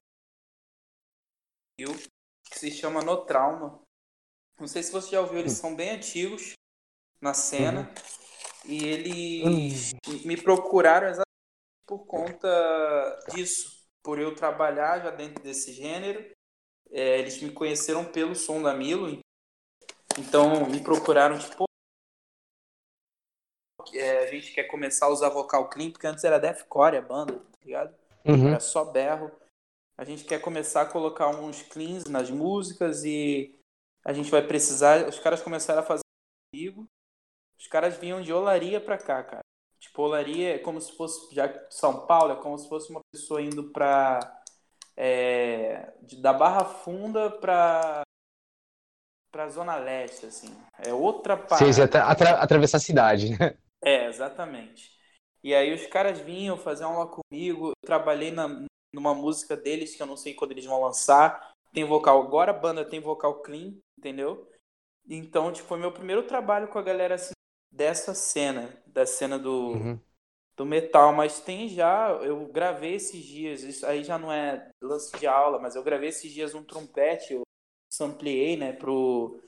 que 2.45 2.59
se 2.59 2.69
chama 2.69 3.01
No 3.01 3.25
Trauma. 3.25 3.81
Não 4.59 4.67
sei 4.67 4.83
se 4.83 4.91
você 4.91 5.11
já 5.11 5.21
ouviu, 5.21 5.39
eles 5.39 5.53
são 5.53 5.75
bem 5.75 5.91
antigos 5.91 6.53
na 7.19 7.33
cena. 7.33 7.91
Uhum. 8.63 8.71
E 8.71 8.85
eles 8.85 9.91
uhum. 10.05 10.21
me 10.25 10.37
procuraram 10.37 11.07
exatamente 11.07 11.25
por 11.87 12.05
conta 12.05 13.19
disso. 13.33 13.79
Por 14.03 14.19
eu 14.19 14.35
trabalhar 14.35 14.99
já 14.99 15.09
dentro 15.09 15.43
desse 15.43 15.73
gênero. 15.73 16.31
É, 16.91 17.19
eles 17.19 17.41
me 17.41 17.51
conheceram 17.51 18.05
pelo 18.05 18.35
som 18.35 18.61
da 18.61 18.73
Milo. 18.73 19.19
Então 20.17 20.69
me 20.69 20.83
procuraram, 20.83 21.39
tipo, 21.39 21.68
é, 23.97 24.23
a 24.23 24.27
gente 24.27 24.51
quer 24.51 24.63
começar 24.63 25.05
a 25.07 25.09
usar 25.09 25.29
vocal 25.29 25.69
clean, 25.69 25.91
porque 25.91 26.07
antes 26.07 26.23
era 26.23 26.39
deathcore 26.39 26.97
a 26.97 27.01
banda, 27.01 27.33
tá 27.33 27.57
ligado? 27.65 27.95
Uhum. 28.25 28.49
Era 28.49 28.59
só 28.59 28.85
berro. 28.85 29.31
A 29.97 30.03
gente 30.03 30.23
quer 30.23 30.39
começar 30.39 30.81
a 30.81 30.85
colocar 30.85 31.27
uns 31.27 31.61
cleans 31.61 32.05
nas 32.05 32.29
músicas 32.29 33.03
e 33.03 33.53
a 34.05 34.13
gente 34.13 34.31
vai 34.31 34.41
precisar. 34.41 35.07
Os 35.07 35.19
caras 35.19 35.41
começaram 35.41 35.81
a 35.81 35.85
fazer 35.85 36.03
comigo. 36.51 36.87
Os 37.59 37.67
caras 37.67 37.97
vinham 37.97 38.21
de 38.21 38.31
olaria 38.31 38.79
pra 38.79 38.97
cá, 38.97 39.21
cara. 39.23 39.41
Tipo, 39.79 40.03
olaria 40.03 40.55
é 40.55 40.59
como 40.59 40.79
se 40.79 40.95
fosse. 40.95 41.33
Já 41.33 41.53
São 41.69 42.05
Paulo 42.05 42.33
é 42.33 42.35
como 42.37 42.57
se 42.57 42.69
fosse 42.69 42.89
uma 42.89 43.01
pessoa 43.11 43.41
indo 43.41 43.71
pra. 43.71 44.19
É, 44.95 45.93
de, 46.01 46.21
da 46.21 46.33
Barra 46.33 46.65
Funda 46.65 47.29
pra. 47.31 48.01
pra 49.31 49.49
Zona 49.49 49.75
Leste, 49.77 50.25
assim. 50.25 50.55
É 50.77 50.93
outra 50.93 51.35
parte. 51.35 51.73
Sim, 51.73 51.81
atra 51.81 52.41
atravessar 52.41 52.77
a 52.77 52.81
cidade, 52.81 53.37
né? 53.37 53.57
É, 53.81 54.05
exatamente. 54.07 54.91
E 55.43 55.53
aí 55.55 55.73
os 55.73 55.85
caras 55.87 56.19
vinham 56.19 56.57
fazer 56.57 56.83
aula 56.83 57.07
comigo. 57.07 57.69
Eu 57.69 57.73
trabalhei 57.85 58.31
na, 58.31 58.65
numa 58.93 59.13
música 59.13 59.55
deles 59.55 59.95
que 59.95 60.01
eu 60.01 60.07
não 60.07 60.17
sei 60.17 60.33
quando 60.33 60.51
eles 60.51 60.65
vão 60.65 60.81
lançar. 60.81 61.53
Tem 61.71 61.83
vocal. 61.85 62.21
Agora 62.21 62.51
a 62.51 62.57
banda 62.57 62.83
tem 62.83 62.99
vocal 62.99 63.41
clean, 63.41 63.75
entendeu? 63.97 64.49
Então, 65.07 65.51
tipo, 65.51 65.67
foi 65.67 65.79
meu 65.79 65.91
primeiro 65.91 66.23
trabalho 66.23 66.67
com 66.67 66.77
a 66.77 66.83
galera 66.83 67.15
assim, 67.15 67.33
dessa 67.71 68.13
cena, 68.13 68.81
da 68.85 69.05
cena 69.05 69.39
do, 69.39 69.71
uhum. 69.71 69.99
do 70.57 70.65
metal. 70.65 71.13
Mas 71.13 71.39
tem 71.39 71.69
já, 71.69 72.09
eu 72.21 72.47
gravei 72.47 72.95
esses 72.95 73.23
dias, 73.23 73.63
isso 73.63 73.85
aí 73.85 74.03
já 74.03 74.17
não 74.17 74.31
é 74.31 74.69
lance 74.81 75.17
de 75.17 75.25
aula, 75.25 75.59
mas 75.59 75.75
eu 75.75 75.83
gravei 75.83 76.09
esses 76.09 76.31
dias 76.31 76.53
um 76.53 76.63
trompete, 76.63 77.33
eu 77.33 77.41
sampleei, 77.91 78.55
né, 78.55 78.73
pro 78.73 79.41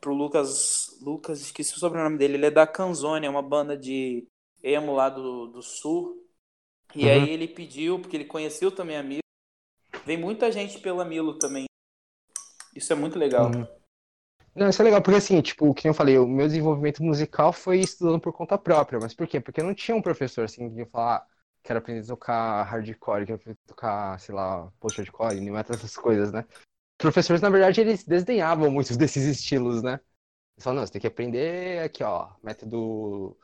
pro 0.00 0.14
Lucas. 0.14 0.98
Lucas, 1.00 1.40
esqueci 1.40 1.74
o 1.74 1.78
sobrenome 1.78 2.18
dele. 2.18 2.34
Ele 2.34 2.46
é 2.46 2.50
da 2.50 2.66
Canzone, 2.66 3.26
é 3.26 3.30
uma 3.30 3.42
banda 3.42 3.76
de 3.76 4.26
emo 4.62 4.94
lá 4.94 5.08
do, 5.08 5.46
do 5.46 5.62
sul. 5.62 6.24
E 6.94 7.04
uhum. 7.04 7.10
aí 7.10 7.30
ele 7.30 7.48
pediu, 7.48 8.00
porque 8.00 8.16
ele 8.16 8.24
conheceu 8.24 8.70
também 8.70 8.96
a 8.96 9.02
Milo. 9.02 9.20
Vem 10.04 10.16
muita 10.16 10.50
gente 10.52 10.78
pela 10.78 11.04
Milo 11.04 11.38
também. 11.38 11.66
Isso 12.74 12.92
é 12.92 12.96
muito 12.96 13.18
legal. 13.18 13.46
Uhum. 13.46 13.66
Não, 14.54 14.70
isso 14.70 14.80
é 14.80 14.84
legal, 14.86 15.02
porque 15.02 15.18
assim, 15.18 15.42
tipo, 15.42 15.74
que 15.74 15.86
eu 15.86 15.92
falei, 15.92 16.16
o 16.16 16.26
meu 16.26 16.46
desenvolvimento 16.46 17.02
musical 17.02 17.52
foi 17.52 17.80
estudando 17.80 18.18
por 18.18 18.32
conta 18.32 18.56
própria. 18.56 18.98
Mas 18.98 19.12
por 19.12 19.26
quê? 19.26 19.38
Porque 19.38 19.62
não 19.62 19.74
tinha 19.74 19.94
um 19.94 20.00
professor 20.00 20.44
assim 20.44 20.70
que 20.70 20.78
ia 20.78 20.86
falar, 20.86 21.16
ah, 21.16 21.26
quero 21.62 21.78
aprender 21.78 22.00
a 22.00 22.06
tocar 22.06 22.62
hardcore, 22.62 23.26
quero 23.26 23.36
aprender 23.36 23.58
a 23.64 23.68
tocar, 23.68 24.20
sei 24.20 24.34
lá, 24.34 24.72
post-hardcore, 24.80 25.40
new 25.40 25.52
metal, 25.52 25.76
essas 25.76 25.94
coisas, 25.94 26.32
né? 26.32 26.46
Professores, 26.98 27.42
na 27.42 27.50
verdade, 27.50 27.80
eles 27.80 28.04
desdenhavam 28.04 28.70
muitos 28.70 28.96
desses 28.98 29.24
estilos, 29.24 29.82
né? 29.82 30.00
Eles 30.56 30.64
falavam, 30.64 30.80
não, 30.80 30.86
você 30.86 30.92
tem 30.92 31.00
que 31.00 31.06
aprender 31.06 31.82
aqui, 31.82 32.02
ó, 32.02 32.30
método 32.42 33.36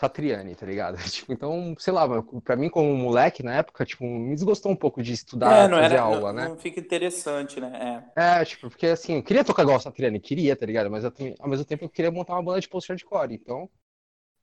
Satriani, 0.00 0.54
tá 0.54 0.64
ligado? 0.64 0.96
Tipo, 1.10 1.32
então, 1.32 1.74
sei 1.78 1.92
lá, 1.92 2.06
pra 2.42 2.56
mim 2.56 2.70
como 2.70 2.94
moleque 2.96 3.42
na 3.42 3.56
época, 3.56 3.84
tipo, 3.84 4.04
me 4.04 4.34
desgostou 4.34 4.72
um 4.72 4.76
pouco 4.76 5.02
de 5.02 5.12
estudar, 5.12 5.64
é, 5.64 5.68
não 5.68 5.78
fazer 5.78 5.94
era, 5.94 6.02
aula, 6.02 6.32
não, 6.32 6.42
né? 6.42 6.48
Não 6.48 6.56
fica 6.56 6.80
interessante, 6.80 7.60
né? 7.60 8.10
É. 8.16 8.40
é. 8.40 8.44
tipo, 8.44 8.70
porque 8.70 8.86
assim, 8.86 9.16
eu 9.16 9.22
queria 9.22 9.44
tocar 9.44 9.62
igual 9.62 9.76
o 9.76 9.80
Satriani, 9.80 10.18
queria, 10.18 10.56
tá 10.56 10.64
ligado? 10.64 10.90
Mas 10.90 11.04
eu, 11.04 11.12
ao 11.38 11.48
mesmo 11.48 11.66
tempo 11.66 11.84
eu 11.84 11.90
queria 11.90 12.10
montar 12.10 12.32
uma 12.32 12.42
banda 12.42 12.60
de 12.60 12.68
post-hardcore, 12.68 13.34
então... 13.34 13.68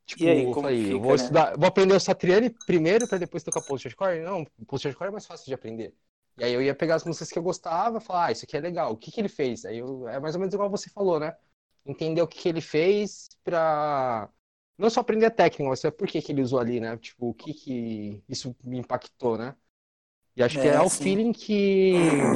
Tipo, 0.05 0.23
e 0.23 0.29
aí, 0.29 0.43
como 0.45 0.61
falei, 0.61 0.85
fica, 0.85 0.97
vou 0.99 1.09
né? 1.09 1.15
estudar, 1.15 1.57
vou 1.57 1.67
aprender 1.67 1.93
o 1.93 1.99
Satriani 1.99 2.49
primeiro 2.65 3.07
pra 3.09 3.17
depois 3.17 3.43
tocar 3.43 3.61
post-hardcore? 3.61 4.21
Não, 4.21 4.45
post-hardcore 4.65 5.09
é 5.09 5.11
mais 5.11 5.25
fácil 5.25 5.47
de 5.47 5.53
aprender. 5.53 5.93
E 6.37 6.43
aí 6.43 6.53
eu 6.53 6.61
ia 6.61 6.75
pegar 6.75 6.95
as 6.95 7.03
músicas 7.03 7.31
que 7.31 7.39
eu 7.39 7.43
gostava 7.43 7.97
e 7.97 8.01
falar, 8.01 8.27
ah, 8.27 8.31
isso 8.31 8.45
aqui 8.45 8.55
é 8.57 8.59
legal, 8.59 8.93
o 8.93 8.97
que, 8.97 9.11
que 9.11 9.19
ele 9.19 9.29
fez? 9.29 9.65
Aí 9.65 9.79
eu, 9.79 10.07
é 10.07 10.19
mais 10.19 10.35
ou 10.35 10.39
menos 10.39 10.53
igual 10.53 10.69
você 10.69 10.89
falou, 10.89 11.19
né? 11.19 11.35
Entender 11.85 12.21
o 12.21 12.27
que, 12.27 12.39
que 12.39 12.49
ele 12.49 12.61
fez 12.61 13.29
pra 13.43 14.29
não 14.77 14.89
só 14.89 14.99
aprender 14.99 15.25
a 15.25 15.31
técnica, 15.31 15.69
mas 15.69 15.81
por 15.97 16.07
que, 16.07 16.21
que 16.21 16.31
ele 16.31 16.41
usou 16.43 16.59
ali, 16.59 16.79
né? 16.79 16.95
Tipo, 16.97 17.29
o 17.29 17.33
que, 17.33 17.53
que 17.53 18.23
isso 18.29 18.55
me 18.63 18.77
impactou, 18.77 19.37
né? 19.37 19.55
E 20.35 20.43
acho 20.43 20.59
é, 20.59 20.61
que 20.61 20.67
é 20.67 20.79
o 20.79 20.89
feeling 20.89 21.33
que 21.33 22.31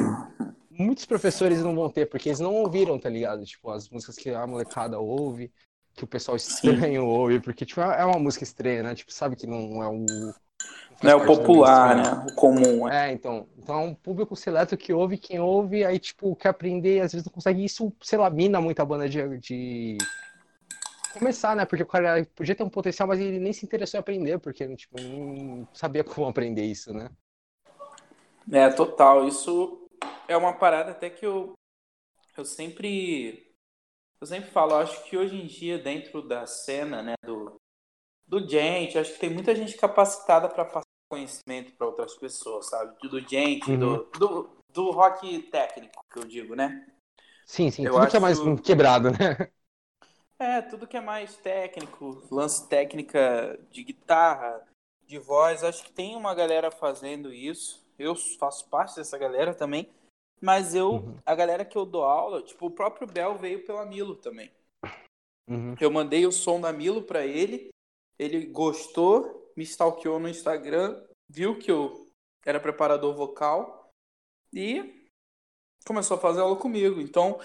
muitos 0.69 1.05
professores 1.05 1.61
não 1.61 1.75
vão 1.75 1.89
ter, 1.89 2.07
porque 2.07 2.29
eles 2.29 2.39
não 2.39 2.55
ouviram, 2.55 2.99
tá 2.99 3.09
ligado? 3.09 3.45
Tipo, 3.45 3.69
as 3.69 3.89
músicas 3.89 4.15
que 4.15 4.31
a 4.31 4.47
molecada 4.47 4.99
ouve, 4.99 5.53
que 5.93 6.03
o 6.03 6.07
pessoal 6.07 6.35
estranho 6.35 7.03
sim. 7.03 7.07
ouve, 7.07 7.39
porque, 7.39 7.65
tipo, 7.65 7.81
é 7.81 8.03
uma 8.05 8.19
música 8.19 8.43
estranha, 8.43 8.81
né? 8.81 8.95
Tipo, 8.95 9.11
sabe 9.13 9.35
que 9.35 9.45
não 9.45 9.83
é 9.83 9.87
o 9.87 10.33
não 11.01 11.11
é 11.11 11.15
o 11.15 11.25
popular, 11.25 11.95
né? 11.95 12.25
O 12.29 12.35
comum. 12.35 12.87
É. 12.87 13.09
é, 13.09 13.11
então. 13.11 13.47
Então 13.57 13.75
é 13.75 13.83
um 13.83 13.93
público 13.93 14.35
seleto 14.35 14.77
que 14.77 14.93
ouve, 14.93 15.17
quem 15.17 15.39
ouve, 15.39 15.83
aí, 15.83 15.99
tipo, 15.99 16.35
quer 16.35 16.49
aprender, 16.49 17.01
às 17.01 17.11
vezes 17.11 17.25
não 17.25 17.33
consegue. 17.33 17.63
Isso, 17.63 17.91
sei 18.01 18.17
lá, 18.17 18.29
mina 18.29 18.59
muito 18.61 18.79
a 18.81 18.85
banda 18.85 19.07
de, 19.09 19.37
de... 19.39 19.97
começar, 21.13 21.55
né? 21.55 21.65
Porque 21.65 21.83
o 21.83 21.87
cara 21.87 22.25
podia 22.35 22.55
ter 22.55 22.63
um 22.63 22.69
potencial, 22.69 23.07
mas 23.07 23.19
ele 23.19 23.39
nem 23.39 23.53
se 23.53 23.65
interessou 23.65 23.97
em 23.97 24.01
aprender, 24.01 24.39
porque, 24.39 24.75
tipo, 24.75 24.99
não 25.01 25.67
sabia 25.73 26.03
como 26.03 26.27
aprender 26.27 26.63
isso, 26.63 26.93
né? 26.93 27.09
É, 28.51 28.69
total. 28.69 29.27
Isso 29.27 29.87
é 30.27 30.35
uma 30.37 30.53
parada 30.53 30.91
até 30.91 31.09
que 31.09 31.25
eu, 31.25 31.53
eu 32.37 32.45
sempre. 32.45 33.47
Eu 34.19 34.27
sempre 34.27 34.51
falo, 34.51 34.73
eu 34.73 34.77
acho 34.77 35.03
que 35.05 35.17
hoje 35.17 35.35
em 35.35 35.47
dia, 35.47 35.79
dentro 35.79 36.21
da 36.21 36.45
cena, 36.45 37.01
né, 37.01 37.15
do, 37.25 37.40
do 38.31 38.47
gente, 38.47 38.97
acho 38.97 39.13
que 39.13 39.19
tem 39.19 39.29
muita 39.29 39.53
gente 39.53 39.75
capacitada 39.75 40.47
para 40.47 40.63
passar 40.63 40.85
conhecimento 41.11 41.73
para 41.73 41.85
outras 41.85 42.15
pessoas, 42.15 42.67
sabe? 42.67 42.95
Do 43.09 43.19
gente, 43.19 43.69
uhum. 43.69 43.77
do, 43.77 43.97
do, 44.17 44.49
do, 44.69 44.91
rock 44.91 45.41
técnico, 45.43 46.01
que 46.09 46.17
eu 46.17 46.23
digo, 46.23 46.55
né? 46.55 46.87
Sim, 47.45 47.69
sim, 47.69 47.83
eu 47.83 47.91
tudo 47.91 48.03
acho... 48.03 48.11
que 48.11 48.17
é 48.17 48.19
mais 48.21 48.39
quebrado, 48.61 49.11
né? 49.11 49.51
É, 50.39 50.61
tudo 50.61 50.87
que 50.87 50.97
é 50.97 51.01
mais 51.01 51.35
técnico, 51.35 52.23
lance 52.31 52.67
técnica 52.67 53.59
de 53.69 53.83
guitarra, 53.83 54.65
de 55.05 55.19
voz, 55.19 55.63
acho 55.63 55.83
que 55.83 55.91
tem 55.91 56.15
uma 56.15 56.33
galera 56.33 56.71
fazendo 56.71 57.31
isso. 57.31 57.85
Eu 57.99 58.15
faço 58.15 58.67
parte 58.69 58.95
dessa 58.95 59.17
galera 59.17 59.53
também. 59.53 59.87
Mas 60.41 60.73
eu, 60.73 60.93
uhum. 60.93 61.17
a 61.23 61.35
galera 61.35 61.63
que 61.63 61.77
eu 61.77 61.85
dou 61.85 62.03
aula, 62.03 62.41
tipo, 62.41 62.65
o 62.65 62.71
próprio 62.71 63.05
Bel 63.05 63.37
veio 63.37 63.63
pela 63.63 63.85
Milo 63.85 64.15
também. 64.15 64.49
Uhum. 65.47 65.75
Eu 65.79 65.91
mandei 65.91 66.25
o 66.25 66.31
som 66.31 66.59
da 66.59 66.73
Milo 66.73 67.03
para 67.03 67.23
ele, 67.23 67.69
ele 68.21 68.45
gostou, 68.45 69.51
me 69.57 69.63
stalkeou 69.63 70.19
no 70.19 70.29
Instagram, 70.29 71.03
viu 71.27 71.57
que 71.57 71.71
eu 71.71 72.07
era 72.45 72.59
preparador 72.59 73.15
vocal 73.15 73.91
e 74.53 75.07
começou 75.87 76.17
a 76.17 76.19
fazer 76.19 76.41
aula 76.41 76.55
comigo. 76.55 77.01
Então, 77.01 77.39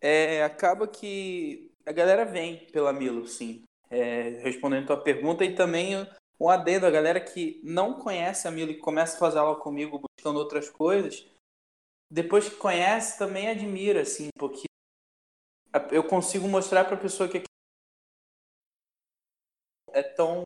é, 0.00 0.44
acaba 0.44 0.86
que 0.86 1.72
a 1.84 1.90
galera 1.90 2.24
vem 2.24 2.66
pela 2.66 2.92
Milo, 2.92 3.26
sim. 3.26 3.64
É, 3.90 4.40
respondendo 4.42 4.86
tua 4.86 5.02
pergunta 5.02 5.44
e 5.44 5.56
também 5.56 5.94
um 6.38 6.48
adendo, 6.48 6.86
a 6.86 6.90
galera 6.90 7.20
que 7.20 7.60
não 7.64 7.98
conhece 7.98 8.46
a 8.46 8.50
Milo 8.52 8.70
e 8.70 8.78
começa 8.78 9.16
a 9.16 9.18
fazer 9.18 9.38
aula 9.38 9.58
comigo 9.58 10.00
buscando 10.00 10.38
outras 10.38 10.70
coisas, 10.70 11.26
depois 12.08 12.48
que 12.48 12.54
conhece 12.54 13.18
também 13.18 13.48
admira, 13.48 14.02
assim, 14.02 14.28
porque 14.38 14.66
eu 15.90 16.04
consigo 16.04 16.46
mostrar 16.46 16.84
para 16.84 16.94
a 16.94 17.00
pessoa 17.00 17.28
que 17.28 17.42
é 19.96 20.02
tão 20.02 20.42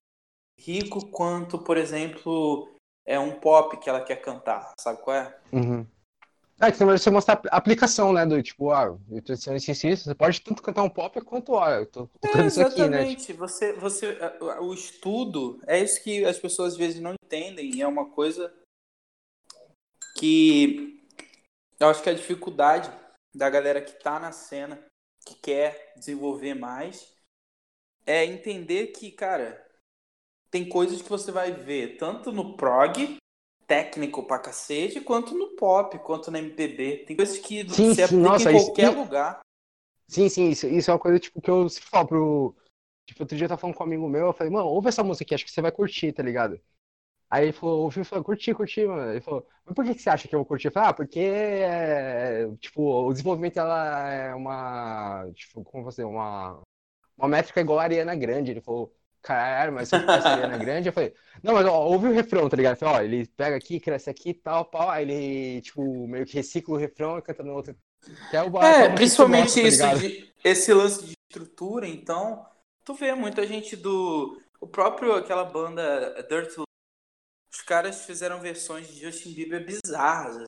rico 0.59 1.11
quanto, 1.11 1.59
por 1.59 1.77
exemplo, 1.77 2.73
é 3.05 3.19
um 3.19 3.41
pop 3.41 3.77
que 3.79 3.91
ela 3.91 4.05
quer 4.05 4.17
cantar, 4.17 4.73
sabe 4.79 5.03
qual 5.03 5.17
é? 5.17 5.41
Uhum. 5.53 5.85
É, 6.61 6.71
que 6.71 6.85
você 6.85 7.11
mostra 7.11 7.41
a 7.51 7.57
aplicação, 7.57 8.13
né? 8.13 8.27
Do 8.27 8.41
tipo, 8.43 8.71
ah, 8.71 8.97
eu 9.11 9.23
tô 9.23 9.35
sendo 9.35 9.57
isso, 9.57 9.71
isso, 9.71 10.05
você 10.05 10.15
pode 10.15 10.43
tanto 10.43 10.63
cantar 10.63 10.83
um 10.83 10.91
pop 10.91 11.19
quanto, 11.23 11.53
ó, 11.53 11.69
eu 11.71 11.87
tô 11.87 12.07
tocando 12.21 12.45
É, 12.45 12.47
isso 12.47 12.61
aqui, 12.61 12.87
né? 12.87 13.03
exatamente. 13.03 13.33
Você, 13.33 13.73
você, 13.73 14.19
o 14.61 14.75
estudo 14.75 15.59
é 15.67 15.81
isso 15.81 16.03
que 16.05 16.23
as 16.25 16.39
pessoas 16.39 16.75
às 16.75 16.79
vezes 16.79 17.01
não 17.01 17.15
entendem. 17.25 17.75
e 17.75 17.81
É 17.81 17.87
uma 17.87 18.11
coisa 18.11 18.53
que 20.19 21.03
eu 21.81 21.89
acho 21.89 22.03
que 22.03 22.11
a 22.11 22.15
dificuldade 22.15 22.93
da 23.35 23.49
galera 23.49 23.81
que 23.81 23.93
tá 23.93 24.21
na 24.21 24.31
cena, 24.31 24.85
que 25.27 25.35
quer 25.37 25.95
desenvolver 25.97 26.53
mais, 26.53 27.11
é 28.07 28.25
entender 28.25 28.89
que, 28.89 29.11
cara, 29.11 29.65
tem 30.51 30.69
coisas 30.69 31.03
que 31.03 31.09
você 31.09 31.33
vai 31.33 31.53
ver 31.53 31.97
tanto 31.97 32.33
no 32.33 32.57
prog, 32.57 33.19
técnico 33.67 34.25
pra 34.25 34.39
cacete, 34.39 35.01
quanto 35.01 35.35
no 35.37 35.57
pop, 35.57 35.99
quanto 36.01 36.31
na 36.31 36.39
MPB. 36.41 37.05
Tem 37.07 37.17
coisas 37.17 37.39
que 37.39 37.69
Sim, 37.69 37.95
se 37.95 38.03
sim, 38.03 38.17
aplica 38.17 38.21
nossa, 38.23 38.51
em 38.51 38.57
isso- 38.57 38.67
qualquer 38.67 38.91
e- 38.91 38.97
lugar. 38.97 39.41
Sim, 40.09 40.29
sim, 40.29 40.49
isso, 40.51 40.67
isso 40.67 40.91
é 40.91 40.95
uma 40.95 40.99
coisa, 41.01 41.19
tipo, 41.21 41.41
que 41.41 41.51
eu 41.51 41.69
sempre 41.69 41.89
falo 41.89 42.09
pro... 42.09 42.57
Tipo, 43.07 43.23
outro 43.23 43.37
dia 43.37 43.45
eu 43.45 43.49
tava 43.49 43.61
falando 43.61 43.77
com 43.77 43.85
um 43.85 43.87
amigo 43.87 44.09
meu, 44.09 44.27
eu 44.29 44.33
falei, 44.33 44.53
mano, 44.53 44.67
ouve 44.69 44.89
essa 44.89 45.03
música 45.05 45.25
aqui, 45.25 45.35
acho 45.35 45.45
que 45.45 45.51
você 45.53 45.63
vai 45.63 45.73
curtir, 45.73 46.13
tá 46.13 46.23
ligado? 46.23 46.61
Aí 47.31 47.45
ele 47.47 47.53
falou, 47.53 47.83
ouviu 47.85 48.03
e 48.03 48.05
falou, 48.07 48.25
curti, 48.25 48.55
curti, 48.55 48.87
mano. 48.87 49.13
Ele 49.13 49.21
falou, 49.21 49.47
mas 49.65 49.75
por 49.75 49.85
que 49.85 49.95
que 49.95 50.03
você 50.03 50.11
acha 50.11 50.29
que 50.29 50.35
eu 50.35 50.41
vou 50.41 50.47
curtir? 50.47 50.69
Eu 50.69 50.73
falei, 50.73 50.91
ah, 50.91 50.95
porque, 50.95 51.21
é, 51.21 52.49
tipo, 52.61 52.83
o 53.07 53.13
desenvolvimento, 53.13 53.59
ela 53.59 54.11
é 54.11 54.35
uma, 54.35 55.31
tipo, 55.35 55.65
como 55.65 55.85
você, 55.85 56.05
uma, 56.05 56.61
uma 57.21 57.29
métrica 57.29 57.61
igual 57.61 57.79
a 57.79 57.83
Ariana 57.83 58.15
Grande. 58.15 58.51
Ele 58.51 58.61
falou, 58.61 58.93
caralho, 59.23 59.73
mas 59.73 59.89
você 59.89 59.97
a 59.97 60.33
Ariana 60.33 60.59
Grande? 60.59 60.89
Eu 60.89 60.93
falei, 60.93 61.15
não, 61.43 61.55
mas 61.55 61.67
ó, 61.67 61.85
ouve 61.87 62.09
o 62.09 62.13
refrão, 62.13 62.49
tá 62.49 62.57
ligado? 62.57 62.75
Eu 62.75 62.79
falei, 62.79 62.95
ó, 62.95 63.03
ele 63.03 63.27
pega 63.37 63.57
aqui, 63.57 63.79
cresce 63.79 64.09
aqui, 64.11 64.35
tal, 64.35 64.65
pau, 64.65 64.89
aí 64.91 65.03
ele, 65.09 65.61
tipo, 65.63 66.07
meio 66.07 66.27
que 66.27 66.35
recicla 66.35 66.75
o 66.75 66.79
refrão 66.79 67.19
e 67.19 67.23
canta 67.23 67.43
no 67.43 67.55
outro. 67.55 67.77
É, 68.33 68.43
o 68.43 68.63
É, 68.63 68.89
principalmente 68.95 69.55
tá 69.55 69.61
isso, 69.61 69.83
ligado? 69.83 70.01
de, 70.01 70.33
esse 70.43 70.73
lance 70.73 71.05
de 71.05 71.13
estrutura, 71.31 71.87
então, 71.87 72.47
tu 72.85 72.95
vê 72.95 73.15
muita 73.15 73.47
gente 73.47 73.77
do. 73.77 74.41
O 74.61 74.67
próprio, 74.67 75.15
aquela 75.15 75.45
banda 75.45 76.27
Dirt 76.29 76.57
Lo- 76.57 76.65
os 77.53 77.63
caras 77.63 78.05
fizeram 78.05 78.41
versões 78.41 78.89
de 78.89 79.01
Justin 79.01 79.35
Bieber 79.35 79.65
bizarras. 79.65 80.45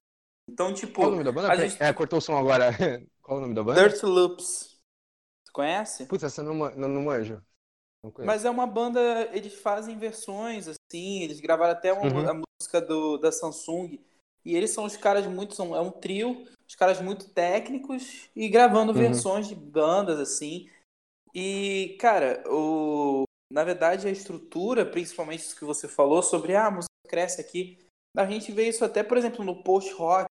Então, 0.49 0.73
tipo, 0.73 0.94
Qual 0.94 1.09
o 1.09 1.11
nome 1.12 1.24
da 1.24 1.32
banda? 1.32 1.57
gente- 1.69 1.82
É, 1.82 1.93
cortou 1.93 2.19
o 2.19 2.23
som 2.23 2.36
agora. 2.36 2.70
Qual 3.23 3.39
o 3.39 3.40
nome 3.40 3.55
da 3.55 3.62
banda? 3.62 3.89
Dirt 3.89 4.03
Loops. 4.03 4.72
Tu 5.53 5.55
conhece? 5.55 6.07
Putz, 6.09 6.24
essa 6.24 6.41
eu 6.41 6.47
não, 6.47 6.55
não, 6.55 6.89
não 6.89 7.03
manjo. 7.03 7.43
Não. 8.03 8.12
Mas 8.24 8.45
é 8.45 8.51
uma 8.51 8.66
banda, 8.66 9.29
eles 9.33 9.55
fazem 9.55 9.99
versões 9.99 10.66
assim, 10.69 11.23
eles 11.23 11.41
gravaram 11.41 11.73
até 11.73 11.93
uma, 11.93 12.09
Uhum. 12.09 12.31
a 12.31 12.35
música 12.35 12.81
do, 12.81 13.19
da 13.19 13.31
Samsung. 13.31 13.99
E 14.45 14.57
eles 14.57 14.70
são 14.70 14.85
os 14.85 14.97
caras 14.97 15.27
muito, 15.27 15.55
são, 15.55 15.74
é 15.77 15.81
um 15.81 15.91
trio, 15.91 16.45
os 16.69 16.74
caras 16.74 17.01
muito 17.01 17.29
técnicos 17.31 18.29
e 18.35 18.49
gravando 18.49 18.93
Uhum. 18.93 18.99
versões 18.99 19.47
de 19.49 19.55
bandas 19.55 20.19
assim. 20.19 20.69
E, 21.35 21.97
cara, 22.01 22.43
o, 22.49 23.24
na 23.53 23.65
verdade 23.65 24.09
a 24.09 24.11
estrutura, 24.11 24.85
principalmente 24.85 25.41
isso 25.41 25.57
que 25.57 25.65
você 25.65 25.89
falou 25.89 26.23
sobre 26.23 26.55
ah, 26.57 26.66
a 26.66 26.70
música 26.70 26.93
cresce 27.09 27.41
aqui, 27.41 27.79
a 28.16 28.27
gente 28.27 28.53
vê 28.53 28.69
isso 28.69 28.85
até, 28.85 29.03
por 29.03 29.16
exemplo, 29.16 29.45
no 29.45 29.62
post-rock. 29.62 30.27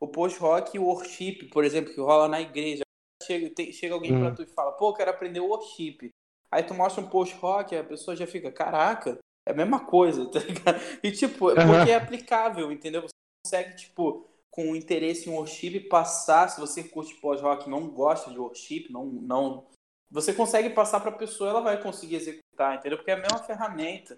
O 0.00 0.08
post-rock 0.08 0.76
e 0.76 0.80
o 0.80 0.84
worship, 0.84 1.48
por 1.52 1.64
exemplo, 1.64 1.92
que 1.94 2.00
rola 2.00 2.26
na 2.28 2.40
igreja. 2.40 2.82
Chega, 3.30 3.48
tem- 3.54 3.70
chega 3.72 3.94
alguém 3.94 4.10
pra 4.18 4.28
Uhum. 4.30 4.34
tu 4.34 4.42
e 4.42 4.46
fala, 4.46 4.72
pô, 4.72 4.92
quero 4.92 5.10
aprender 5.12 5.38
worship. 5.38 6.10
Aí 6.52 6.64
tu 6.64 6.74
mostra 6.74 7.00
um 7.00 7.08
post-rock, 7.08 7.76
a 7.76 7.84
pessoa 7.84 8.16
já 8.16 8.26
fica, 8.26 8.50
caraca, 8.50 9.18
é 9.48 9.52
a 9.52 9.54
mesma 9.54 9.86
coisa, 9.86 10.28
tá 10.32 10.40
ligado? 10.40 10.80
E 11.00 11.12
tipo, 11.12 11.50
Aham. 11.50 11.76
porque 11.76 11.90
é 11.92 11.94
aplicável, 11.94 12.72
entendeu? 12.72 13.02
Você 13.02 13.08
consegue, 13.46 13.76
tipo, 13.76 14.26
com 14.50 14.74
interesse 14.74 15.28
em 15.28 15.32
worship, 15.32 15.78
passar, 15.88 16.48
se 16.48 16.58
você 16.58 16.82
curte 16.82 17.14
pós-rock 17.20 17.68
e 17.68 17.70
não 17.70 17.88
gosta 17.88 18.32
de 18.32 18.38
worship, 18.38 18.88
não, 18.90 19.06
não. 19.06 19.68
Você 20.10 20.34
consegue 20.34 20.70
passar 20.70 20.98
pra 20.98 21.12
pessoa, 21.12 21.50
ela 21.50 21.60
vai 21.60 21.80
conseguir 21.80 22.16
executar, 22.16 22.76
entendeu? 22.76 22.98
Porque 22.98 23.12
é 23.12 23.14
a 23.14 23.20
mesma 23.20 23.38
ferramenta. 23.38 24.16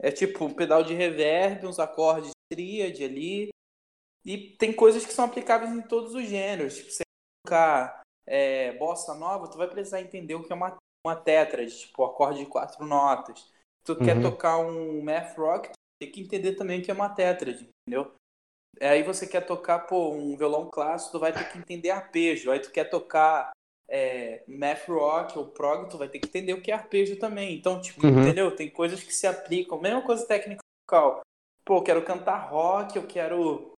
É 0.00 0.12
tipo 0.12 0.44
um 0.44 0.54
pedal 0.54 0.84
de 0.84 0.94
reverb, 0.94 1.66
uns 1.66 1.80
acordes 1.80 2.30
de 2.30 2.54
tríade 2.56 3.02
ali. 3.02 3.48
E 4.24 4.56
tem 4.56 4.72
coisas 4.72 5.04
que 5.04 5.12
são 5.12 5.24
aplicáveis 5.24 5.72
em 5.72 5.82
todos 5.82 6.14
os 6.14 6.28
gêneros. 6.28 6.76
Tipo, 6.76 6.90
você 6.92 7.02
tocar 7.44 8.02
é, 8.26 8.72
bossa 8.72 9.14
nova, 9.14 9.48
tu 9.48 9.56
vai 9.56 9.68
precisar 9.68 10.00
entender 10.00 10.34
o 10.34 10.42
que 10.42 10.52
é 10.52 10.56
uma, 10.56 10.76
uma 11.06 11.16
tipo, 11.16 12.04
acorde 12.04 12.40
de 12.40 12.46
quatro 12.46 12.84
notas. 12.84 13.52
Tu 13.84 13.94
quer 13.96 14.16
Uhum. 14.16 14.22
tocar 14.22 14.58
um 14.58 15.02
math 15.02 15.36
rock, 15.36 15.68
tu 15.68 15.74
tem 16.00 16.10
que 16.10 16.20
entender 16.20 16.54
também 16.54 16.80
o 16.80 16.82
que 16.82 16.90
é 16.90 16.94
uma 16.94 17.08
tétrade, 17.08 17.70
entendeu? 17.86 18.12
Aí 18.80 19.02
você 19.02 19.26
quer 19.26 19.46
tocar, 19.46 19.80
pô, 19.80 20.10
um 20.12 20.36
violão 20.36 20.68
clássico, 20.68 21.12
tu 21.12 21.20
vai 21.20 21.32
ter 21.32 21.50
que 21.50 21.58
entender 21.58 21.90
arpejo. 21.90 22.50
Aí 22.50 22.58
tu 22.60 22.70
quer 22.70 22.84
tocar 22.90 23.52
é, 23.88 24.42
math 24.46 24.86
rock 24.88 25.38
ou 25.38 25.46
prog, 25.46 25.88
tu 25.88 25.96
vai 25.96 26.08
ter 26.08 26.18
que 26.18 26.28
entender 26.28 26.52
o 26.52 26.60
que 26.60 26.70
é 26.70 26.74
arpejo 26.74 27.18
também. 27.18 27.56
Então, 27.56 27.80
tipo, 27.80 28.04
Uhum. 28.04 28.20
entendeu? 28.20 28.54
Tem 28.54 28.68
coisas 28.68 29.02
que 29.02 29.14
se 29.14 29.26
aplicam. 29.26 29.80
Mesma 29.80 30.02
coisa 30.02 30.26
técnica 30.26 30.60
vocal. 30.84 31.20
Pô, 31.64 31.78
eu 31.78 31.82
quero 31.82 32.04
cantar 32.04 32.50
rock, 32.50 32.96
eu 32.96 33.06
quero 33.06 33.72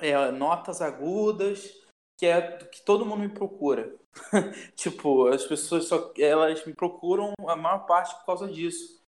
é, 0.00 0.30
notas 0.30 0.80
agudas, 0.80 1.79
que 2.20 2.26
é 2.26 2.58
do 2.58 2.66
que 2.66 2.82
todo 2.84 3.06
mundo 3.06 3.20
me 3.22 3.30
procura. 3.30 3.96
tipo, 4.76 5.28
as 5.28 5.44
pessoas 5.46 5.86
só 5.86 6.12
elas 6.18 6.64
me 6.66 6.74
procuram 6.74 7.34
a 7.48 7.56
maior 7.56 7.86
parte 7.86 8.14
por 8.16 8.26
causa 8.26 8.48
disso. 8.48 9.00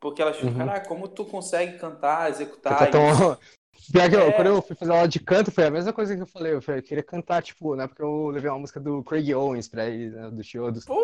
Porque 0.00 0.22
elas 0.22 0.36
ficam, 0.36 0.52
Uhum. 0.52 0.58
caraca, 0.58 0.88
como 0.88 1.08
tu 1.08 1.24
consegue 1.26 1.78
cantar, 1.78 2.30
executar 2.30 2.76
tá 2.78 2.86
tão... 2.86 3.02
isso? 3.10 3.38
Pior 3.92 4.08
que 4.10 4.16
eu, 4.16 4.20
É. 4.20 4.32
quando 4.32 4.46
eu 4.48 4.62
fui 4.62 4.76
fazer 4.76 4.92
aula 4.92 5.08
de 5.08 5.20
canto, 5.20 5.50
foi 5.50 5.64
a 5.66 5.70
mesma 5.70 5.92
coisa 5.92 6.14
que 6.16 6.22
eu 6.22 6.26
falei. 6.26 6.54
Eu 6.54 6.62
falei, 6.62 6.80
eu 6.80 6.84
queria 6.84 7.02
cantar, 7.02 7.42
tipo, 7.42 7.74
né? 7.76 7.86
Porque 7.88 8.02
eu 8.02 8.28
levei 8.28 8.50
uma 8.50 8.58
música 8.60 8.80
do 8.80 9.02
Craig 9.04 9.34
Owens 9.34 9.68
pra 9.68 9.86
ele, 9.88 10.10
né, 10.10 10.30
do 10.30 10.42
Chiodos. 10.44 10.84
Pô, 10.84 10.94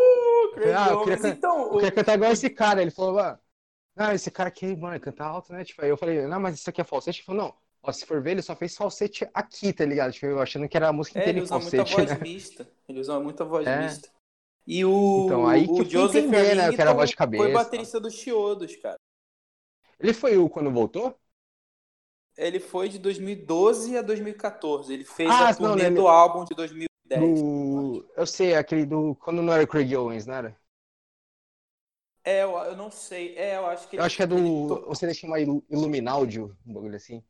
falei, 0.54 0.74
ah, 0.74 0.88
eu 0.90 1.00
Craig 1.00 1.20
Owens. 1.20 1.20
can- 1.20 1.28
Então, 1.30 1.64
Eu 1.72 1.78
queria 1.78 1.92
cantar 1.92 2.14
igual 2.14 2.32
esse 2.32 2.50
cara. 2.50 2.82
Ele 2.82 2.90
falou, 2.90 3.14
mano, 3.14 3.38
não, 3.96 4.12
esse 4.12 4.30
cara 4.30 4.48
aqui, 4.50 4.76
mano, 4.76 5.00
canta 5.00 5.24
alto, 5.24 5.52
né? 5.52 5.64
Tipo, 5.64 5.82
aí 5.84 5.90
eu 5.90 5.96
falei, 5.98 6.26
não, 6.26 6.40
mas 6.40 6.56
isso 6.56 6.70
aqui 6.70 6.80
é 6.80 6.84
falsete. 6.84 7.20
Ele 7.20 7.26
falou, 7.26 7.42
não, 7.44 7.54
ó, 7.82 7.92
se 7.92 8.06
for 8.06 8.22
ver, 8.22 8.32
ele 8.32 8.42
só 8.42 8.54
fez 8.56 8.76
falsete 8.76 9.28
aqui, 9.34 9.72
tá 9.72 9.84
ligado? 9.84 10.12
Tipo, 10.12 10.26
eu 10.26 10.40
achando 10.40 10.68
que 10.68 10.76
era 10.76 10.88
a 10.88 10.92
música 10.92 11.18
É, 11.18 11.20
inteira 11.20 11.38
ele 11.38 11.40
em 11.40 11.42
usa 11.42 11.58
muita 11.58 11.82
falsete, 11.82 11.96
voz 11.96 12.12
né? 12.12 12.18
mista. 12.20 12.68
Ele 12.88 13.00
usa 13.00 13.20
muita 13.20 13.44
voz 13.44 13.66
É. 13.66 13.78
mista. 13.78 14.08
E 14.66 14.84
o, 14.84 14.90
Então, 15.16 15.46
aí 15.46 15.66
que 15.66 15.82
o 15.82 15.84
fui 15.84 15.90
Joseph 15.90 16.24
entender, 16.24 16.54
né, 16.56 16.72
que 16.72 16.80
era 16.80 16.90
Arrington 16.90 16.96
voz 16.96 17.10
de 17.10 17.16
cabeça, 17.16 17.44
foi 17.44 17.52
baterista 17.52 18.00
do 18.00 18.10
Chiodos, 18.10 18.76
cara. 18.76 18.96
Ele 20.00 20.12
foi 20.12 20.36
o 20.36 20.48
quando 20.50 20.72
voltou? 20.72 21.16
Ele 22.38 22.58
foi 22.60 22.88
de 22.88 22.98
2012 22.98 23.96
a 23.98 24.00
2014. 24.02 24.92
Ele 24.94 25.04
fez 25.04 25.28
Ah, 25.30 25.48
a 25.50 25.54
não, 25.60 25.76
turnê 25.76 25.90
né, 25.90 25.90
do 25.90 26.06
álbum 26.06 26.44
de 26.44 26.54
2010. 26.54 27.40
Do... 27.42 28.04
Eu 28.16 28.26
sei, 28.26 28.54
aquele 28.54 28.84
do. 28.86 29.14
Quando 29.16 29.42
não 29.42 29.52
era 29.52 29.66
Craig 29.66 29.94
Owens, 29.96 30.26
não 30.26 30.34
era? 30.34 30.56
É, 32.24 32.42
eu, 32.42 32.50
eu 32.58 32.76
não 32.76 32.90
sei. 32.90 33.36
É, 33.36 33.56
eu 33.56 33.66
acho 33.66 33.88
que 33.88 33.96
Eu 33.96 34.02
ele, 34.02 34.04
acho 34.04 34.16
que 34.16 34.22
é 34.22 34.26
ele 34.32 34.50
do. 34.50 34.68
tocou- 34.68 34.94
Você 34.94 35.12
chama 35.14 35.40
Ilu- 35.40 35.64
Iluminaudio, 35.68 36.56
um 36.66 36.72
bagulho 36.74 36.96
assim. 36.96 37.22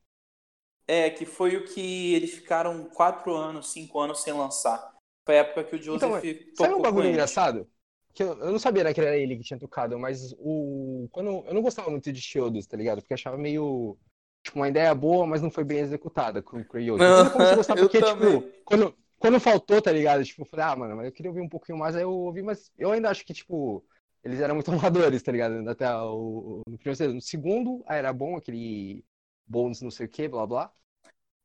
É, 0.89 1.11
que 1.11 1.27
foi 1.27 1.55
o 1.57 1.67
que 1.67 2.15
eles 2.15 2.33
ficaram 2.33 2.85
quatro 2.87 3.35
anos, 3.35 3.71
cinco 3.71 4.01
anos 4.01 4.23
sem 4.23 4.33
lançar. 4.33 4.97
Foi 5.27 5.37
a 5.37 5.41
época 5.41 5.65
que 5.65 5.77
o 5.77 5.83
Joseph 5.83 6.25
Então, 6.25 6.41
tocou 6.41 6.57
Sabe 6.57 6.75
um 6.75 6.81
bagulho 6.81 7.11
engraçado? 7.11 7.69
Que 8.15 8.23
eu, 8.23 8.39
eu 8.39 8.51
não 8.51 8.59
sabia 8.59 8.83
né, 8.83 8.95
que 8.95 9.01
era 9.01 9.15
ele 9.15 9.37
que 9.37 9.45
tinha 9.45 9.59
tocado, 9.59 9.99
mas 9.99 10.35
o. 10.39 11.07
Quando, 11.13 11.45
eu 11.47 11.53
não 11.53 11.61
gostava 11.61 11.91
muito 11.91 12.11
de 12.11 12.21
Chiodos, 12.23 12.67
tá 12.67 12.77
ligado? 12.77 13.03
Porque 13.03 13.13
achava 13.13 13.37
meio. 13.37 13.99
Tipo, 14.43 14.61
uma 14.61 14.69
ideia 14.69 14.95
boa, 14.95 15.27
mas 15.27 15.43
não 15.43 15.51
foi 15.51 15.65
bem 15.65 15.81
executada 15.81 16.41
com 16.41 16.57
o 16.57 16.61
Owens. 16.61 16.99
Depois 16.99 17.27
eu 17.27 17.31
comecei 17.33 17.53
a 17.53 17.57
gostar 17.57 17.77
porque, 17.77 18.01
também. 18.01 18.41
tipo, 18.41 18.65
quando, 18.65 18.95
quando 19.19 19.41
faltou, 19.41 19.83
tá 19.83 19.93
ligado? 19.93 20.25
Tipo, 20.25 20.43
eu 20.43 20.47
falei, 20.47 20.65
ah, 20.65 20.77
mano, 20.77 20.97
mas 20.97 21.07
eu 21.07 21.13
queria 21.13 21.31
ouvir 21.31 21.43
um 21.43 21.49
pouquinho 21.49 21.77
mais, 21.77 21.95
aí 21.95 22.03
eu 22.03 22.11
ouvi, 22.11 22.41
mas 22.41 22.73
eu 22.79 22.91
ainda 22.91 23.11
acho 23.11 23.27
que, 23.27 23.35
tipo, 23.35 23.85
eles 24.25 24.41
eram 24.41 24.55
muito 24.55 24.71
amadores, 24.73 25.23
tá 25.23 25.31
ligado? 25.31 25.69
Até 25.69 25.93
o, 25.95 26.63
no 26.67 26.79
primeiro. 26.79 27.13
No 27.13 27.21
segundo, 27.21 27.85
era 27.87 28.11
bom, 28.13 28.37
aquele 28.37 29.05
bônus 29.49 29.81
não 29.83 29.91
sei 29.91 30.07
o 30.07 30.09
que, 30.09 30.29
blá 30.29 30.47
blá. 30.47 30.73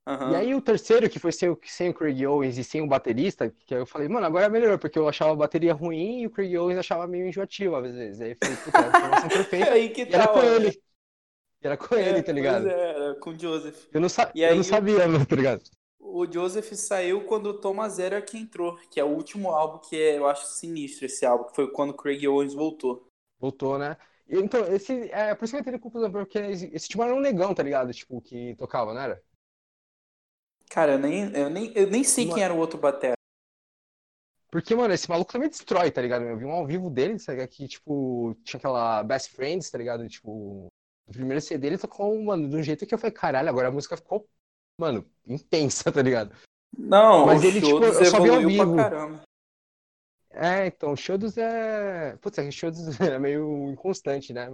Aham. 0.06 0.24
E 0.26 0.34
aí 0.34 0.54
o 0.54 0.60
terceiro, 0.62 1.08
que 1.10 1.18
foi 1.18 1.32
sem, 1.32 1.50
o- 1.50 1.60
sem 1.66 1.90
o 1.90 1.94
Craig 1.94 2.26
Owens 2.26 2.56
e 2.56 2.64
sem 2.64 2.80
o 2.80 2.86
baterista, 2.86 3.50
que 3.66 3.74
aí 3.74 3.80
eu 3.80 3.86
falei, 3.86 4.08
mano, 4.08 4.24
agora 4.26 4.46
é 4.46 4.48
melhor, 4.48 4.78
porque 4.78 4.98
eu 4.98 5.06
achava 5.08 5.32
a 5.32 5.36
bateria 5.36 5.74
ruim 5.74 6.22
e 6.22 6.26
o 6.26 6.30
Craig 6.30 6.56
Owens 6.56 6.78
achava 6.78 7.06
meio 7.06 7.26
enjoativo 7.28 7.76
às 7.76 7.92
vezes. 7.94 8.20
Aí 8.22 8.30
eu 8.32 8.36
falei, 8.36 8.56
puta, 8.56 8.82
é 8.84 8.88
a 8.90 9.30
perfeita. 9.30 9.74
aí 9.74 9.88
que 9.90 10.06
era 10.08 10.26
tá, 10.26 10.28
com 10.28 10.42
ele. 10.42 10.82
Era 11.62 11.76
com 11.78 11.94
É, 11.94 11.96
ele, 11.96 12.22
tá 12.22 12.32
ligado? 12.32 12.72
É, 12.72 12.90
era 12.90 13.14
com 13.20 13.30
o 13.30 13.38
Joseph. 13.38 13.86
Eu 13.92 14.00
não, 14.00 14.08
sa 14.10 14.36
eu 14.44 14.54
não 14.56 14.62
o- 14.62 14.62
sabia, 14.62 15.08
mano, 15.08 15.24
tá 15.26 15.34
ligado? 15.36 15.62
O 15.98 16.24
Joseph 16.30 16.72
saiu 16.76 17.24
quando 17.26 17.46
o 17.48 17.60
Thomas 17.60 17.98
é 17.98 18.20
que 18.22 18.38
entrou, 18.38 18.76
que 18.92 19.00
é 19.00 19.04
o 19.04 19.08
último 19.08 19.50
álbum 19.50 19.78
que 19.80 19.96
é, 20.00 20.16
eu 20.18 20.26
acho 20.28 20.46
sinistro 20.46 21.06
esse 21.06 21.26
álbum, 21.26 21.46
que 21.48 21.56
foi 21.56 21.68
quando 21.72 21.90
o 21.90 21.96
Craig 21.96 22.24
Owens 22.28 22.54
voltou. 22.54 23.08
Voltou, 23.38 23.78
né? 23.78 23.96
Então, 24.28 24.64
esse. 24.72 25.10
É 25.10 25.34
por 25.34 25.44
isso 25.44 25.52
que 25.52 25.56
eu 25.58 25.60
entrei 25.60 25.78
conclusão, 25.78 26.10
porque 26.10 26.38
esse, 26.38 26.88
tipo 26.88 27.02
era 27.02 27.14
um 27.14 27.20
negão, 27.20 27.54
tá 27.54 27.62
ligado? 27.62 27.92
Tipo, 27.92 28.20
que 28.20 28.54
tocava, 28.56 28.94
não 28.94 29.00
era? 29.00 29.22
Cara, 30.70 30.92
eu 30.92 30.98
nem, 30.98 31.30
eu 31.36 31.50
nem, 31.50 31.72
eu 31.74 31.90
nem 31.90 32.02
sei 32.02 32.24
Mano. 32.24 32.34
quem 32.34 32.44
era 32.44 32.54
o 32.54 32.58
outro 32.58 32.78
batera. 32.78 33.14
Porque, 34.50 34.74
mano, 34.74 34.94
esse 34.94 35.10
maluco 35.10 35.32
também 35.32 35.48
destrói, 35.48 35.90
tá 35.90 36.00
ligado? 36.00 36.24
Eu 36.24 36.38
vi 36.38 36.44
um 36.44 36.52
ao 36.52 36.66
vivo 36.66 36.88
dele, 36.88 37.18
tá 37.18 37.32
ligado? 37.32 37.48
Que, 37.48 37.66
tipo, 37.66 38.36
tinha 38.44 38.58
aquela 38.58 39.02
Best 39.02 39.32
Friends, 39.32 39.68
tá 39.68 39.76
ligado? 39.76 40.08
Tipo, 40.08 40.68
no 41.06 41.12
primeiro 41.12 41.40
CD 41.40 41.66
ele 41.66 41.78
tocou, 41.78 42.16
mano, 42.22 42.48
de 42.48 42.56
um 42.56 42.62
jeito 42.62 42.86
que 42.86 42.94
eu 42.94 42.98
falei, 42.98 43.12
caralho, 43.12 43.48
agora 43.48 43.68
a 43.68 43.72
música 43.72 43.96
ficou, 43.96 44.26
mano, 44.78 45.04
intensa, 45.26 45.90
tá 45.92 46.00
ligado? 46.00 46.34
Não, 46.76 47.26
Mas 47.26 47.42
o 47.42 47.46
ele, 47.46 47.60
tipo, 47.60 47.78
Shodos 47.78 47.98
eu 47.98 48.04
só 48.06 48.20
vi 48.20 48.30
ao 48.30 48.40
vivo. 48.40 48.76
É, 50.36 50.66
então, 50.66 50.92
o 50.92 50.96
Shodos 50.96 51.36
é. 51.38 52.16
Putz, 52.16 52.38
é 52.38 52.50
Shodos 52.50 52.98
é 53.00 53.18
meio 53.18 53.70
inconstante, 53.70 54.32
né? 54.32 54.48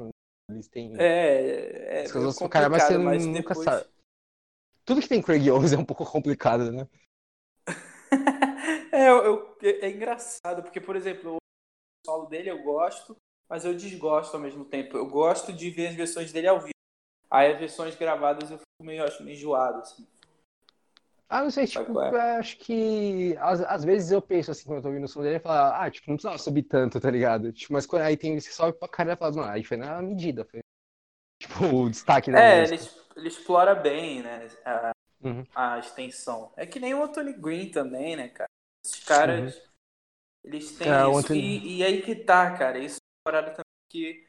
Eles 0.48 0.68
têm. 0.68 0.96
É, 0.98 2.00
é 2.00 2.02
as 2.04 2.12
meio 2.12 2.34
coisas 2.34 2.50
cara, 2.50 2.68
mas 2.68 2.82
você 2.82 2.98
mas 2.98 3.26
nunca 3.26 3.54
depois... 3.54 3.64
sabe. 3.64 3.90
Tudo 4.84 5.00
que 5.00 5.08
tem 5.08 5.22
Craig 5.22 5.48
Owens 5.50 5.72
é 5.72 5.78
um 5.78 5.84
pouco 5.84 6.04
complicado, 6.04 6.72
né? 6.72 6.86
é, 8.92 9.08
eu- 9.08 9.24
eu- 9.24 9.56
é 9.62 9.90
engraçado, 9.90 10.62
porque, 10.62 10.80
por 10.80 10.96
exemplo, 10.96 11.36
o 11.36 12.10
solo 12.10 12.26
dele 12.26 12.50
eu 12.50 12.62
gosto, 12.62 13.16
mas 13.48 13.64
eu 13.64 13.74
desgosto 13.74 14.34
ao 14.36 14.42
mesmo 14.42 14.64
tempo. 14.64 14.96
Eu 14.96 15.06
gosto 15.06 15.52
de 15.52 15.70
ver 15.70 15.88
as 15.88 15.94
versões 15.94 16.32
dele 16.32 16.48
ao 16.48 16.60
vivo. 16.60 16.70
Aí 17.30 17.52
as 17.52 17.58
versões 17.60 17.96
gravadas 17.96 18.50
eu 18.50 18.58
fico 18.58 18.84
meio, 18.84 19.04
acho, 19.04 19.22
meio 19.24 19.36
enjoado, 19.36 19.80
assim. 19.80 20.06
Ah, 21.30 21.42
não 21.44 21.50
sei, 21.50 21.66
tipo, 21.66 22.00
é? 22.02 22.20
acho 22.38 22.58
que 22.58 23.36
às, 23.38 23.60
às 23.62 23.84
vezes 23.84 24.10
eu 24.10 24.20
penso 24.20 24.50
assim, 24.50 24.64
quando 24.64 24.78
eu 24.78 24.82
tô 24.82 24.88
ouvindo 24.88 25.04
o 25.04 25.08
som 25.08 25.22
dele, 25.22 25.36
eu 25.36 25.40
falo, 25.40 25.74
ah, 25.76 25.90
tipo, 25.90 26.10
não 26.10 26.16
precisava 26.16 26.38
subir 26.38 26.64
tanto, 26.64 27.00
tá 27.00 27.10
ligado? 27.10 27.52
Tipo, 27.52 27.72
mas 27.72 27.86
quando 27.86 28.02
aí 28.02 28.16
tem 28.16 28.34
esse 28.36 28.48
que 28.48 28.54
sobe 28.54 28.76
pra 28.78 28.88
caralho, 28.88 29.14
eu 29.14 29.18
falo, 29.18 29.36
mano, 29.36 29.52
aí 29.52 29.62
foi 29.64 29.76
na 29.76 30.02
medida, 30.02 30.44
foi 30.44 30.60
tipo 31.40 31.64
o 31.84 31.90
destaque 31.90 32.32
da 32.32 32.40
É, 32.40 32.64
ele, 32.64 32.76
ele 33.16 33.28
explora 33.28 33.74
bem, 33.74 34.22
né, 34.22 34.48
a, 34.64 34.92
Uhum. 35.22 35.46
a 35.54 35.78
extensão. 35.78 36.52
É 36.56 36.66
que 36.66 36.80
nem 36.80 36.94
o 36.94 37.02
Anthony 37.04 37.32
Green 37.34 37.70
também, 37.70 38.16
né, 38.16 38.28
cara? 38.28 38.50
Esses 38.84 39.04
caras, 39.04 39.62
eles 40.44 40.76
têm 40.78 40.92
É, 40.92 41.06
isso. 41.10 41.30
Anthony- 41.30 41.34
E, 41.34 41.78
e 41.78 41.84
aí 41.84 42.02
que 42.02 42.16
tá, 42.16 42.56
cara, 42.58 42.78
isso 42.78 42.96
é 42.98 43.04
uma 43.28 43.32
parada 43.32 43.50
também 43.52 43.64
que 43.90 44.26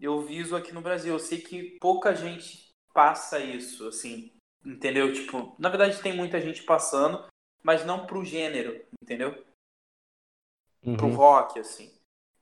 eu 0.00 0.22
viso 0.22 0.56
aqui 0.56 0.72
no 0.72 0.82
Brasil. 0.82 1.14
Eu 1.14 1.20
sei 1.20 1.40
que 1.42 1.78
pouca 1.80 2.14
gente 2.14 2.70
passa 2.94 3.40
isso, 3.40 3.88
assim, 3.88 4.32
entendeu? 4.66 5.12
Tipo, 5.12 5.54
na 5.58 5.68
verdade 5.68 6.02
tem 6.02 6.12
muita 6.12 6.40
gente 6.40 6.62
passando, 6.64 7.24
mas 7.62 7.86
não 7.86 8.06
pro 8.06 8.24
gênero, 8.24 8.84
entendeu? 9.00 9.46
pro 10.94 11.08
Uhum. 11.08 11.16
rock, 11.16 11.58
assim. 11.58 11.92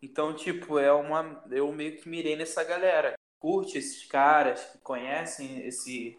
Então, 0.02 0.34
tipo, 0.34 0.78
é 0.78 0.92
uma. 0.92 1.42
Eu 1.51 1.72
meio 1.72 1.96
que 1.96 2.09
mirei 2.09 2.36
nessa 2.36 2.62
galera. 2.62 3.14
Curte 3.40 3.78
esses 3.78 4.05
caras 4.05 4.62
que 4.66 4.78
conhecem 4.78 5.66
esse. 5.66 6.18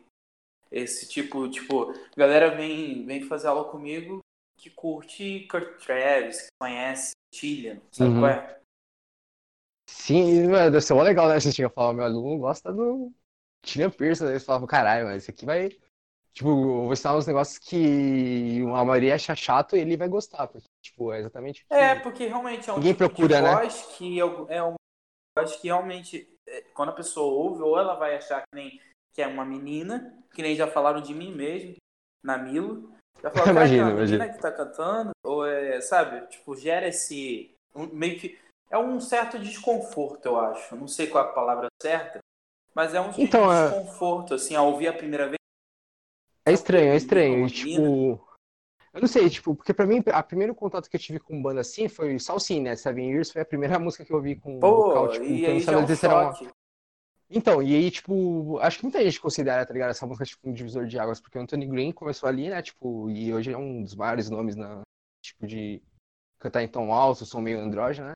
Esse 0.72 1.08
tipo, 1.08 1.48
tipo, 1.50 1.94
galera 2.18 2.56
vem, 2.56 3.06
vem 3.06 3.22
fazer 3.22 3.48
aula 3.48 3.70
comigo 3.70 4.20
que 4.58 4.70
curte 4.72 5.48
Kurt 5.48 5.80
Travis, 5.86 6.42
que 6.42 6.48
conhece 6.60 7.12
Tillian, 7.32 7.80
sabe 7.92 8.14
Uhum. 8.14 8.20
qual 8.20 8.32
é? 8.32 8.62
Sim, 9.88 10.48
deve 10.50 10.82
ser 10.82 10.96
mó 10.96 11.04
legal, 11.04 11.30
né? 11.30 11.40
Você 11.40 11.52
tinha 11.52 11.70
falado, 11.70 11.96
meu 11.96 12.04
aluno 12.06 12.40
gosta 12.40 12.74
do 12.74 13.14
Tillian 13.62 13.92
Pierce, 13.92 14.24
aí 14.24 14.32
eles 14.32 14.44
falavam, 14.44 14.68
caralho, 14.68 15.06
mas 15.06 15.24
esse 15.24 15.32
aqui 15.32 15.46
vai. 15.46 15.70
Tipo, 16.36 16.50
vou 16.54 16.92
ensinar 16.92 17.16
uns 17.16 17.26
negócios 17.26 17.58
que 17.58 18.62
a 18.76 18.84
maioria 18.84 19.16
acha 19.16 19.34
chato 19.34 19.78
e 19.78 19.80
ele 19.80 19.96
vai 19.96 20.10
gostar, 20.10 20.48
porque, 20.48 20.68
tipo, 20.84 21.14
é 21.14 21.20
exatamente 21.20 21.64
o 21.64 21.68
que- 21.68 21.74
É, 21.74 21.96
porque 21.96 22.28
realmente 22.28 22.70
é 22.70 22.74
um 22.74 22.76
Ninguém 22.76 22.94
tipo 22.94 23.08
procura, 23.08 23.38
de 23.38 23.42
né? 23.42 23.52
voz 23.56 23.82
que 23.98 24.18
eu, 24.18 24.46
é 24.50 24.62
uma 24.62 24.76
voz 25.38 25.56
que 25.56 25.68
realmente, 25.68 26.28
é, 26.46 26.62
quando 26.74 26.90
a 26.90 26.96
pessoa 26.96 27.34
ouve, 27.34 27.62
ou 27.64 27.80
ela 27.80 27.96
vai 27.96 28.18
achar 28.18 28.42
que 28.42 28.54
nem 28.54 28.82
que 29.14 29.22
é 29.22 29.28
uma 29.28 29.46
menina, 29.46 30.14
que 30.34 30.42
nem 30.42 30.58
já 30.58 30.68
falaram 30.68 31.00
de 31.00 31.14
mim 31.14 31.34
mesmo, 31.34 31.76
na 32.22 32.38
Milo. 32.38 32.92
Já 33.24 33.32
falaram, 33.32 33.54
cara, 33.54 33.66
Imagino, 33.66 33.82
é 33.90 33.94
uma 33.94 34.02
menina 34.02 34.30
que 34.30 34.42
tá 34.42 34.52
cantando, 34.52 35.12
ou 35.24 35.46
é, 35.48 35.80
sabe, 35.80 36.28
tipo, 36.28 36.54
gera 36.58 36.86
esse, 36.90 37.50
um- 37.74 37.88
meio 37.88 38.20
que, 38.20 38.38
é 38.70 38.78
um 38.78 39.00
certo 39.00 39.40
desconforto, 39.40 40.26
eu 40.26 40.38
acho. 40.38 40.76
Não 40.76 40.86
sei 40.88 41.08
qual 41.08 41.26
é 41.26 41.30
a 41.30 41.34
palavra 41.34 41.68
certa, 41.82 42.20
mas 42.74 42.94
é 42.94 43.00
um 43.00 43.10
Então, 43.18 43.50
é- 43.50 43.70
desconforto, 43.70 44.34
assim, 44.34 44.54
ao 44.54 44.68
ouvir 44.68 44.90
a 44.90 44.94
primeira 44.94 45.28
vez. 45.28 45.38
É 46.46 46.54
estranho, 46.54 46.94
é 46.94 46.96
estranho. 46.96 47.48
E, 47.48 47.52
tipo, 47.52 48.26
eu 48.94 49.02
não 49.02 49.08
sei, 49.08 49.30
tipo, 49.30 49.54
porque 49.54 49.74
pra 49.74 49.86
mim, 49.86 50.02
a 50.08 50.24
primeiro 50.24 50.56
contato 50.56 50.90
que 50.90 50.96
eu 50.96 51.00
tive 51.00 51.20
com 51.20 51.42
banda 51.42 51.60
assim 51.60 51.90
foi 51.90 52.18
Salsin, 52.18 52.62
né? 52.62 52.76
Seven 52.76 53.12
Years 53.12 53.30
foi 53.30 53.42
a 53.42 53.46
primeira 53.46 53.78
música 53.80 54.06
que 54.06 54.12
eu 54.14 54.18
ouvi 54.18 54.38
com 54.38 54.58
Pô, 54.60 54.88
vocal, 54.88 55.12
tipo, 55.12 55.26
e 55.26 55.46
aí 55.46 55.60
já 55.60 55.74
é 55.74 55.78
um 55.78 55.86
uma-. 55.86 56.34
Então, 57.30 57.62
e 57.62 57.76
aí, 57.76 57.90
tipo, 57.90 58.58
acho 58.60 58.78
que 58.78 58.84
muita 58.84 59.04
gente 59.04 59.20
considera, 59.20 59.66
tá 59.66 59.74
ligado, 59.74 59.90
essa 59.90 60.06
música 60.06 60.26
tipo 60.26 60.48
um 60.48 60.54
divisor 60.54 60.86
de 60.86 60.98
águas, 60.98 61.20
porque 61.20 61.38
o 61.38 61.42
Anthony 61.42 61.66
Green 61.66 61.92
começou 61.92 62.30
ali, 62.30 62.50
né, 62.50 62.62
tipo, 62.62 63.10
e 63.10 63.34
hoje 63.34 63.52
é 63.52 63.58
um 63.58 63.82
dos 63.82 63.96
maiores 63.96 64.30
nomes 64.30 64.56
na, 64.56 64.82
tipo, 65.22 65.48
de 65.48 65.82
cantar 66.40 66.64
em 66.64 66.68
tom 66.68 66.94
alto, 66.94 67.26
som 67.26 67.42
meio 67.42 67.60
andrógeno, 67.60 68.10
né? 68.10 68.14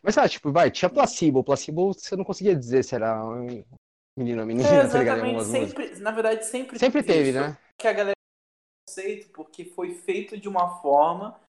Mas, 0.00 0.14
sabe, 0.14 0.30
tipo, 0.30 0.50
vai, 0.50 0.70
tinha 0.70 0.88
Placebo, 0.88 1.44
Placebo 1.44 1.92
você 1.92 2.16
não 2.16 2.24
conseguia 2.24 2.56
dizer 2.56 2.84
se 2.84 2.94
era 2.94 3.22
um 3.24 3.64
menino 4.16 4.40
ou 4.42 4.46
menina, 4.46 4.68
É, 4.68 4.86
tá 4.88 4.98
ligado, 4.98 5.24
em 5.26 5.34
músicas. 5.34 5.68
sempre, 5.70 6.00
na 6.00 6.10
verdade, 6.10 6.44
sempre, 6.46 6.78
Sempre 6.78 7.02
teve, 7.02 7.30
isso. 7.30 7.40
né? 7.40 7.56
que 7.78 7.88
a 7.88 7.92
galera 7.92 8.12
conceito 8.88 9.28
porque 9.32 9.64
foi 9.64 9.94
feito 9.94 10.36
de 10.38 10.48
uma 10.48 10.80
forma 10.80 11.40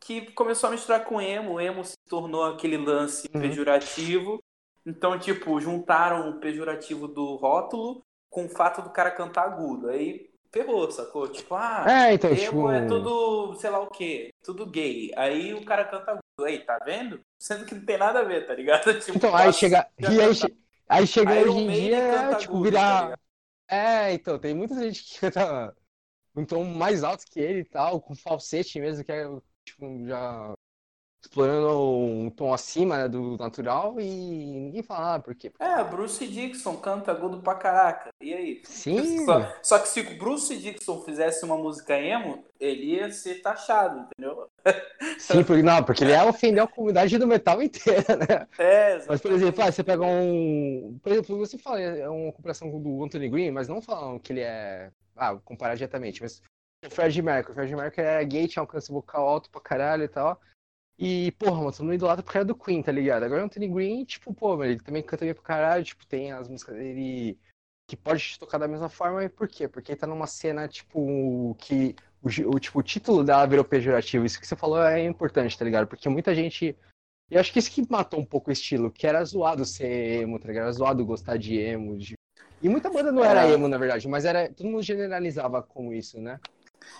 que 0.00 0.30
começou 0.32 0.68
a 0.68 0.72
misturar 0.72 1.04
com 1.04 1.20
emo, 1.20 1.54
o 1.54 1.60
emo 1.60 1.84
se 1.84 1.94
tornou 2.08 2.44
aquele 2.44 2.76
lance 2.76 3.28
Uhum. 3.34 3.40
pejorativo. 3.40 4.38
Então, 4.86 5.18
tipo, 5.18 5.60
juntaram 5.60 6.30
o 6.30 6.40
pejorativo 6.40 7.06
do 7.06 7.36
rótulo 7.36 8.00
com 8.30 8.46
o 8.46 8.48
fato 8.48 8.80
do 8.82 8.90
cara 8.90 9.10
cantar 9.10 9.44
agudo. 9.44 9.90
Aí 9.90 10.30
ferrou, 10.50 10.90
sacou? 10.90 11.28
Tipo, 11.28 11.54
ah, 11.54 11.84
É, 11.86 12.14
então, 12.14 12.30
emo 12.30 12.38
tipo, 12.38 12.70
é 12.70 12.86
tudo, 12.86 13.54
sei 13.56 13.68
lá 13.70 13.78
o 13.80 13.88
quê, 13.90 14.30
tudo 14.42 14.64
gay. 14.66 15.12
Aí 15.16 15.52
o 15.54 15.64
cara 15.64 15.84
canta 15.84 16.12
agudo. 16.12 16.22
Aí, 16.48 16.64
tá 16.64 16.78
vendo? 16.84 17.20
Sendo 17.38 17.66
que 17.66 17.74
não 17.74 17.84
tem 17.84 17.98
nada 17.98 18.20
a 18.20 18.24
ver, 18.24 18.46
tá 18.46 18.54
ligado? 18.54 18.84
Tipo, 19.04 19.18
então, 19.18 19.36
aí 19.36 19.52
chega, 19.52 19.86
e 19.98 20.06
aí, 20.20 20.34
che- 20.34 20.56
aí 20.90 21.06
chega 21.06 21.40
Iron 21.40 21.52
hoje 21.52 21.58
em 21.58 21.66
Maiden 21.66 21.90
dia, 21.90 22.34
tipo, 22.36 22.56
agudo, 22.56 22.70
tá 22.70 22.70
virar... 22.70 23.02
ligado? 23.04 23.20
É, 23.68 24.12
então, 24.12 24.38
tem 24.38 24.54
muita 24.54 24.74
gente 24.74 25.04
que 25.04 25.20
canta 25.20 25.74
um 26.34 26.44
tom 26.44 26.64
mais 26.64 27.04
alto 27.04 27.24
que 27.30 27.40
ele 27.40 27.60
e 27.60 27.64
tal, 27.64 28.00
com 28.00 28.14
falsete 28.14 28.80
mesmo, 28.80 29.04
que 29.04 29.12
é, 29.12 29.26
tipo, 29.64 30.06
já 30.06 30.54
explorando 31.20 31.78
um 31.78 32.30
tom 32.30 32.52
acima, 32.52 32.96
né, 32.96 33.08
do 33.08 33.36
natural, 33.36 34.00
e 34.00 34.04
ninguém 34.04 34.82
fala, 34.82 35.14
ah, 35.14 35.18
por 35.20 35.34
quê? 35.34 35.52
É, 35.58 35.84
Bruce 35.84 36.26
Dixon 36.26 36.76
canta 36.78 37.10
agudo 37.10 37.40
pra 37.42 37.54
caraca. 37.54 38.08
E 38.20 38.32
aí? 38.32 38.62
Sim, 38.64 39.24
Só, 39.26 39.52
só 39.62 39.78
que 39.78 39.88
se 39.88 40.00
o 40.00 40.18
Bruce 40.18 40.56
Dixon 40.56 41.02
fizesse 41.02 41.44
uma 41.44 41.56
música 41.56 41.98
emo, 41.98 42.44
ele 42.58 42.96
ia 42.96 43.12
ser 43.12 43.42
taxado, 43.42 44.00
entendeu? 44.00 44.48
sim, 45.18 45.44
porque, 45.44 45.62
não, 45.62 45.82
porque 45.82 46.04
ele 46.04 46.12
é 46.12 46.24
ofender 46.24 46.62
a 46.62 46.66
comunidade 46.66 47.16
do 47.18 47.26
metal 47.26 47.62
inteira, 47.62 48.16
né? 48.16 48.46
É, 48.58 49.04
Mas, 49.06 49.20
por 49.20 49.32
exemplo, 49.32 49.62
ah, 49.62 49.70
você 49.70 49.84
pega 49.84 50.04
um. 50.04 50.98
Por 51.02 51.12
exemplo, 51.12 51.38
você 51.38 51.58
fala, 51.58 51.80
é 51.80 52.08
uma 52.08 52.32
comparação 52.32 52.70
do 52.80 53.04
Anthony 53.04 53.28
Green, 53.28 53.50
mas 53.50 53.68
não 53.68 53.80
falando 53.80 54.20
que 54.20 54.32
ele 54.32 54.40
é. 54.40 54.90
Ah, 55.16 55.36
comparar 55.44 55.74
diretamente, 55.74 56.22
mas 56.22 56.42
o 56.84 56.90
Fred 56.90 57.20
Mercury. 57.20 57.52
O 57.52 57.54
Fred 57.54 57.76
Mercury 57.76 58.06
é 58.06 58.24
gay, 58.24 58.48
tinha 58.48 58.62
alcance 58.62 58.90
vocal 58.90 59.28
alto 59.28 59.50
pra 59.50 59.60
caralho 59.60 60.04
e 60.04 60.08
tal. 60.08 60.40
E, 61.02 61.32
porra, 61.32 61.56
mano, 61.56 61.72
todo 61.72 61.82
mundo 61.84 61.94
idolatra 61.94 62.22
pro 62.22 62.32
cara 62.34 62.44
do 62.44 62.54
Queen, 62.54 62.82
tá 62.82 62.92
ligado? 62.92 63.22
Agora 63.22 63.40
o 63.40 63.44
Anthony 63.46 63.66
Green, 63.68 64.04
tipo, 64.04 64.34
pô, 64.34 64.50
mano, 64.50 64.70
ele 64.70 64.80
também 64.80 65.02
canta 65.02 65.24
bem 65.24 65.32
pro 65.32 65.42
caralho, 65.42 65.82
tipo, 65.82 66.04
tem 66.04 66.30
as 66.30 66.46
músicas 66.46 66.76
dele 66.76 67.38
que 67.88 67.96
pode 67.96 68.22
te 68.22 68.38
tocar 68.38 68.58
da 68.58 68.68
mesma 68.68 68.90
forma, 68.90 69.24
e 69.24 69.28
por 69.30 69.48
quê? 69.48 69.66
Porque 69.66 69.92
ele 69.92 69.98
tá 69.98 70.06
numa 70.06 70.26
cena, 70.26 70.68
tipo, 70.68 71.56
que 71.58 71.96
o, 72.22 72.28
o, 72.54 72.60
tipo, 72.60 72.78
o 72.78 72.82
título 72.82 73.24
dela 73.24 73.46
virou 73.46 73.64
pejorativo. 73.64 74.26
Isso 74.26 74.38
que 74.38 74.46
você 74.46 74.54
falou 74.54 74.82
é 74.82 75.02
importante, 75.02 75.58
tá 75.58 75.64
ligado? 75.64 75.86
Porque 75.86 76.06
muita 76.08 76.34
gente. 76.34 76.76
E 77.30 77.38
acho 77.38 77.50
que 77.50 77.58
isso 77.58 77.70
que 77.70 77.90
matou 77.90 78.20
um 78.20 78.24
pouco 78.24 78.50
o 78.50 78.52
estilo, 78.52 78.90
que 78.90 79.06
era 79.06 79.24
zoado 79.24 79.64
ser 79.64 80.20
emo, 80.20 80.38
tá 80.38 80.48
ligado? 80.48 80.64
Era 80.64 80.72
zoado 80.72 81.04
gostar 81.06 81.38
de 81.38 81.58
emo. 81.58 81.96
de- 81.96 82.14
E 82.62 82.68
muita 82.68 82.90
banda 82.90 83.10
não 83.10 83.24
era 83.24 83.46
É. 83.48 83.52
emo, 83.52 83.66
na 83.68 83.78
verdade, 83.78 84.06
mas 84.06 84.26
era. 84.26 84.52
Todo 84.52 84.68
mundo 84.68 84.82
generalizava 84.82 85.62
como 85.62 85.94
isso, 85.94 86.20
né? 86.20 86.38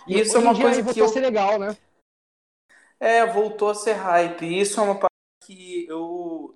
E 0.07 0.19
Isso 0.19 0.35
é 0.37 0.39
uma 0.39 0.59
coisa 0.59 0.77
que 0.77 0.81
voltou 0.83 1.03
a 1.03 1.05
eu- 1.05 1.13
ser 1.13 1.19
legal, 1.21 1.59
né? 1.59 1.77
É, 3.01 3.25
voltou 3.25 3.69
a 3.71 3.75
ser 3.75 3.93
hype. 3.93 4.45
E 4.45 4.61
Isso 4.61 4.79
é 4.79 4.83
uma 4.83 4.93
parada 4.93 5.09
que 5.43 5.85
eu 5.87 6.55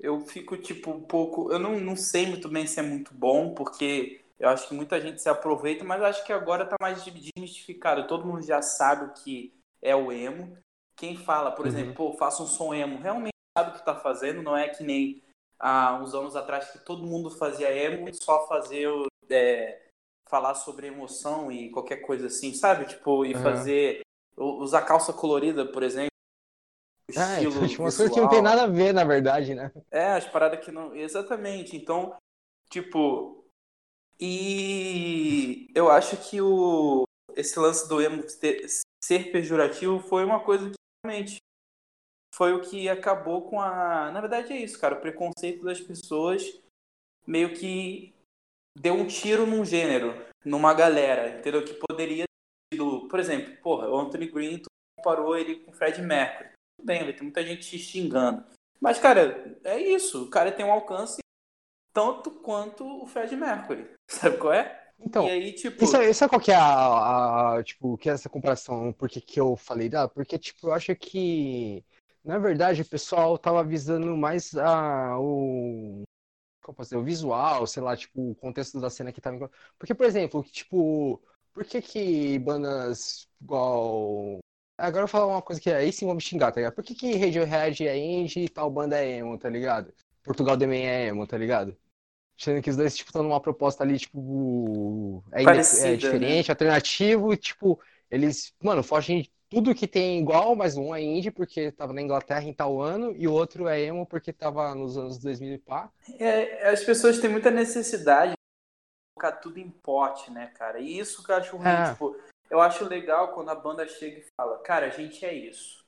eu 0.00 0.20
fico 0.20 0.56
tipo 0.58 0.90
um 0.90 1.00
pouco, 1.00 1.50
eu 1.52 1.58
não, 1.58 1.78
não 1.80 1.96
sei 1.96 2.26
muito 2.26 2.48
bem 2.48 2.66
se 2.66 2.78
é 2.78 2.82
muito 2.82 3.14
bom, 3.14 3.54
porque 3.54 4.20
eu 4.38 4.48
acho 4.50 4.68
que 4.68 4.74
muita 4.74 5.00
gente 5.00 5.22
se 5.22 5.28
aproveita, 5.30 5.84
mas 5.84 6.02
acho 6.02 6.24
que 6.26 6.32
agora 6.32 6.66
tá 6.66 6.76
mais 6.80 7.02
desmistificado. 7.04 8.06
Todo 8.06 8.26
mundo 8.26 8.42
já 8.42 8.60
sabe 8.60 9.06
o 9.06 9.14
que 9.14 9.54
é 9.80 9.94
o 9.96 10.12
emo. 10.12 10.58
Quem 10.96 11.16
fala, 11.16 11.52
por 11.52 11.64
Uhum. 11.64 11.72
exemplo, 11.72 11.94
pô, 11.94 12.12
faça 12.18 12.42
um 12.42 12.46
som 12.46 12.74
emo, 12.74 12.98
realmente 12.98 13.32
sabe 13.56 13.70
o 13.70 13.74
que 13.78 13.84
tá 13.84 13.94
fazendo, 13.94 14.42
não 14.42 14.56
é 14.56 14.68
que 14.68 14.82
nem 14.82 15.22
há 15.58 15.94
uns 15.94 16.12
anos 16.14 16.36
atrás 16.36 16.70
que 16.70 16.78
todo 16.80 17.06
mundo 17.06 17.30
fazia 17.30 17.72
emo 17.72 18.08
e 18.08 18.14
só 18.14 18.46
fazer 18.48 18.88
é, 19.30 19.80
falar 20.28 20.54
sobre 20.54 20.88
emoção 20.88 21.50
e 21.50 21.70
qualquer 21.70 21.98
coisa 21.98 22.26
assim, 22.26 22.52
sabe? 22.52 22.84
Tipo, 22.84 23.24
e 23.24 23.32
Aham. 23.34 23.42
fazer 23.42 24.00
usar 24.36 24.82
calça 24.82 25.12
colorida, 25.12 25.66
por 25.66 25.82
exemplo. 25.82 26.08
É, 27.10 27.42
estilo 27.42 27.52
então, 27.56 27.68
tipo, 27.68 27.82
umas 27.82 27.96
coisas 27.96 28.14
que 28.14 28.20
não 28.20 28.28
tem 28.28 28.42
nada 28.42 28.62
a 28.64 28.66
ver, 28.66 28.92
na 28.92 29.04
verdade, 29.04 29.54
né? 29.54 29.72
É, 29.90 30.12
as 30.12 30.26
paradas 30.26 30.64
que 30.64 30.70
não. 30.70 30.94
Exatamente. 30.94 31.76
Então, 31.76 32.16
tipo. 32.70 33.44
E 34.20 35.68
eu 35.74 35.90
acho 35.90 36.16
que 36.16 36.40
o 36.40 37.04
esse 37.36 37.58
lance 37.58 37.88
do 37.88 38.00
emo 38.00 38.22
ter- 38.38 38.64
ser 39.02 39.32
pejorativo 39.32 39.98
foi 39.98 40.24
uma 40.24 40.40
coisa 40.40 40.70
que 40.70 40.76
realmente 41.04 41.38
foi 42.34 42.52
o 42.52 42.60
que 42.60 42.88
acabou 42.88 43.42
com 43.42 43.60
a. 43.60 44.10
Na 44.12 44.20
verdade 44.20 44.52
é 44.52 44.56
isso, 44.56 44.78
cara. 44.78 44.96
O 44.96 45.00
preconceito 45.00 45.64
das 45.64 45.80
pessoas 45.80 46.60
meio 47.26 47.54
que 47.54 48.14
deu 48.76 48.94
um 48.94 49.06
tiro 49.06 49.46
num 49.46 49.64
gênero, 49.64 50.14
numa 50.44 50.74
galera, 50.74 51.38
entendeu? 51.38 51.64
Que 51.64 51.74
poderia. 51.74 52.24
Por 53.08 53.20
exemplo, 53.20 53.56
porra, 53.62 53.88
o 53.88 53.96
Anthony 53.98 54.26
Green 54.28 54.58
tu 54.58 54.68
comparou 54.96 55.36
ele 55.36 55.56
com 55.60 55.70
o 55.70 55.74
Fred 55.74 56.00
Mercury. 56.02 56.50
Tudo 56.76 56.86
bem, 56.86 57.04
vai 57.04 57.12
ter 57.12 57.22
muita 57.22 57.44
gente 57.44 57.68
te 57.68 57.78
xingando. 57.78 58.44
Mas, 58.80 58.98
cara, 58.98 59.58
é 59.64 59.78
isso. 59.80 60.24
O 60.24 60.30
cara 60.30 60.50
tem 60.52 60.64
um 60.64 60.72
alcance 60.72 61.18
tanto 61.92 62.30
quanto 62.30 62.84
o 62.84 63.06
Fred 63.06 63.34
Mercury. 63.36 63.88
Sabe 64.10 64.36
qual 64.38 64.52
é? 64.52 64.90
Então, 64.98 65.26
e 65.26 65.30
aí, 65.30 65.52
tipo. 65.52 65.82
Isso, 65.84 66.00
isso 66.02 66.24
é 66.24 66.28
qual 66.28 66.40
que 66.40 66.50
é 66.52 66.56
a, 66.56 67.56
a- 67.56 67.62
tipo, 67.62 67.96
que 67.98 68.08
é 68.08 68.12
essa 68.12 68.28
comparação? 68.28 68.92
Por 68.92 69.08
que 69.08 69.40
eu 69.40 69.56
falei? 69.56 69.90
Ah, 69.94 70.08
porque, 70.08 70.38
tipo, 70.38 70.68
eu 70.68 70.72
acho 70.72 70.94
que, 70.96 71.84
na 72.24 72.38
verdade, 72.38 72.82
o 72.82 72.88
pessoal 72.88 73.36
tava 73.38 73.62
visando 73.64 74.16
mais 74.16 74.54
a, 74.56 75.18
o, 75.18 76.02
como 76.62 76.76
posso 76.76 76.90
dizer, 76.90 76.96
o 76.96 77.04
visual, 77.04 77.66
sei 77.66 77.82
lá, 77.82 77.96
tipo, 77.96 78.30
o 78.30 78.34
contexto 78.36 78.80
da 78.80 78.90
cena 78.90 79.12
que 79.12 79.20
tava... 79.20 79.36
em- 79.36 79.50
Porque, 79.78 79.94
por 79.94 80.06
exemplo, 80.06 80.42
tipo, 80.44 81.22
por 81.54 81.64
que 81.64 81.80
que 81.80 82.38
bandas 82.40 83.28
igual... 83.40 84.38
Agora 84.76 85.04
eu 85.04 85.06
vou 85.06 85.08
falar 85.08 85.26
uma 85.28 85.42
coisa 85.42 85.60
que 85.60 85.70
aí 85.70 85.92
sim 85.92 86.04
vão 86.04 86.16
me 86.16 86.20
xingar, 86.20 86.50
tá 86.50 86.56
ligado? 86.56 86.74
Por 86.74 86.82
que 86.82 86.94
que 86.94 87.16
Radiohead 87.16 87.86
é 87.86 87.96
indie 87.96 88.44
e 88.44 88.48
tal 88.48 88.68
banda 88.68 88.98
é 88.98 89.18
emo, 89.18 89.38
tá 89.38 89.48
ligado? 89.48 89.94
Portugal 90.24 90.58
também 90.58 90.88
é 90.88 91.06
emo, 91.06 91.26
tá 91.26 91.38
ligado? 91.38 91.76
Sendo 92.36 92.60
que 92.60 92.70
os 92.70 92.76
dois, 92.76 92.96
tipo, 92.96 93.10
estão 93.10 93.22
numa 93.22 93.40
proposta 93.40 93.84
ali, 93.84 93.96
tipo, 93.96 95.22
é, 95.30 95.42
inde- 95.42 95.44
Parecida, 95.44 95.88
é 95.88 95.96
diferente, 95.96 96.50
alternativo, 96.50 97.32
e, 97.32 97.36
tipo, 97.36 97.80
eles, 98.10 98.52
mano, 98.60 98.82
fogem 98.82 99.22
de 99.22 99.32
tudo 99.48 99.74
que 99.74 99.86
tem 99.86 100.18
igual, 100.18 100.56
mas 100.56 100.76
um 100.76 100.92
é 100.92 101.00
indie 101.00 101.30
porque 101.30 101.70
tava 101.70 101.92
na 101.92 102.02
Inglaterra 102.02 102.42
em 102.42 102.52
tal 102.52 102.82
ano, 102.82 103.14
e 103.16 103.28
o 103.28 103.32
outro 103.32 103.68
é 103.68 103.80
emo 103.80 104.04
porque 104.04 104.32
tava 104.32 104.74
nos 104.74 104.98
anos 104.98 105.18
2000 105.18 105.54
e 105.54 105.58
pá. 105.58 105.88
É, 106.18 106.68
as 106.68 106.82
pessoas 106.82 107.20
têm 107.20 107.30
muita 107.30 107.52
necessidade 107.52 108.32
de 108.32 108.36
colocar 109.14 109.38
tudo 109.38 109.58
em 109.58 109.70
pote, 109.70 110.30
né, 110.30 110.48
cara? 110.48 110.80
E 110.80 110.98
isso 110.98 111.22
que 111.22 111.30
eu 111.30 111.36
acho 111.36 111.56
ruim. 111.56 111.68
É. 111.68 111.92
Tipo, 111.92 112.16
eu 112.50 112.60
acho 112.60 112.84
legal 112.84 113.32
quando 113.32 113.50
a 113.50 113.54
banda 113.54 113.86
chega 113.86 114.18
e 114.18 114.26
fala, 114.36 114.58
cara, 114.58 114.86
a 114.86 114.90
gente 114.90 115.24
é 115.24 115.32
isso. 115.32 115.84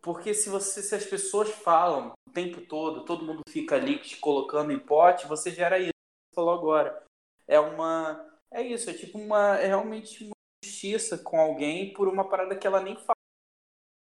Porque 0.00 0.32
se 0.32 0.48
você, 0.48 0.80
se 0.82 0.94
as 0.94 1.04
pessoas 1.04 1.50
falam 1.50 2.12
o 2.28 2.32
tempo 2.32 2.60
todo, 2.60 3.04
todo 3.04 3.24
mundo 3.24 3.42
fica 3.48 3.74
ali 3.74 3.98
te 3.98 4.16
colocando 4.16 4.70
em 4.70 4.78
pote, 4.78 5.26
você 5.26 5.50
gera 5.50 5.78
isso. 5.78 5.90
Você 5.90 6.34
falou 6.36 6.54
agora. 6.54 7.04
É 7.46 7.58
uma. 7.58 8.24
É 8.50 8.62
isso, 8.62 8.88
é 8.88 8.94
tipo 8.94 9.18
uma. 9.18 9.56
É 9.56 9.66
realmente 9.66 10.24
uma 10.24 10.34
justiça 10.64 11.18
com 11.18 11.40
alguém 11.40 11.92
por 11.92 12.06
uma 12.06 12.28
parada 12.28 12.56
que 12.56 12.66
ela 12.66 12.80
nem 12.80 12.94
fala. 12.96 13.16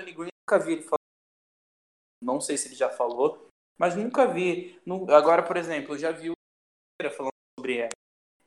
Green, 0.01 0.29
nunca 0.47 0.63
vi 0.63 0.73
ele 0.73 0.81
falar. 0.81 0.99
Não 2.21 2.41
sei 2.41 2.57
se 2.57 2.67
ele 2.67 2.75
já 2.75 2.89
falou, 2.89 3.47
mas 3.77 3.95
nunca 3.95 4.27
vi. 4.27 4.81
Agora, 5.09 5.43
por 5.43 5.55
exemplo, 5.55 5.93
eu 5.93 5.97
já 5.97 6.11
vi 6.11 6.29
o 6.29 6.35
falando 7.11 7.31
sobre 7.57 7.77
ela. 7.77 7.89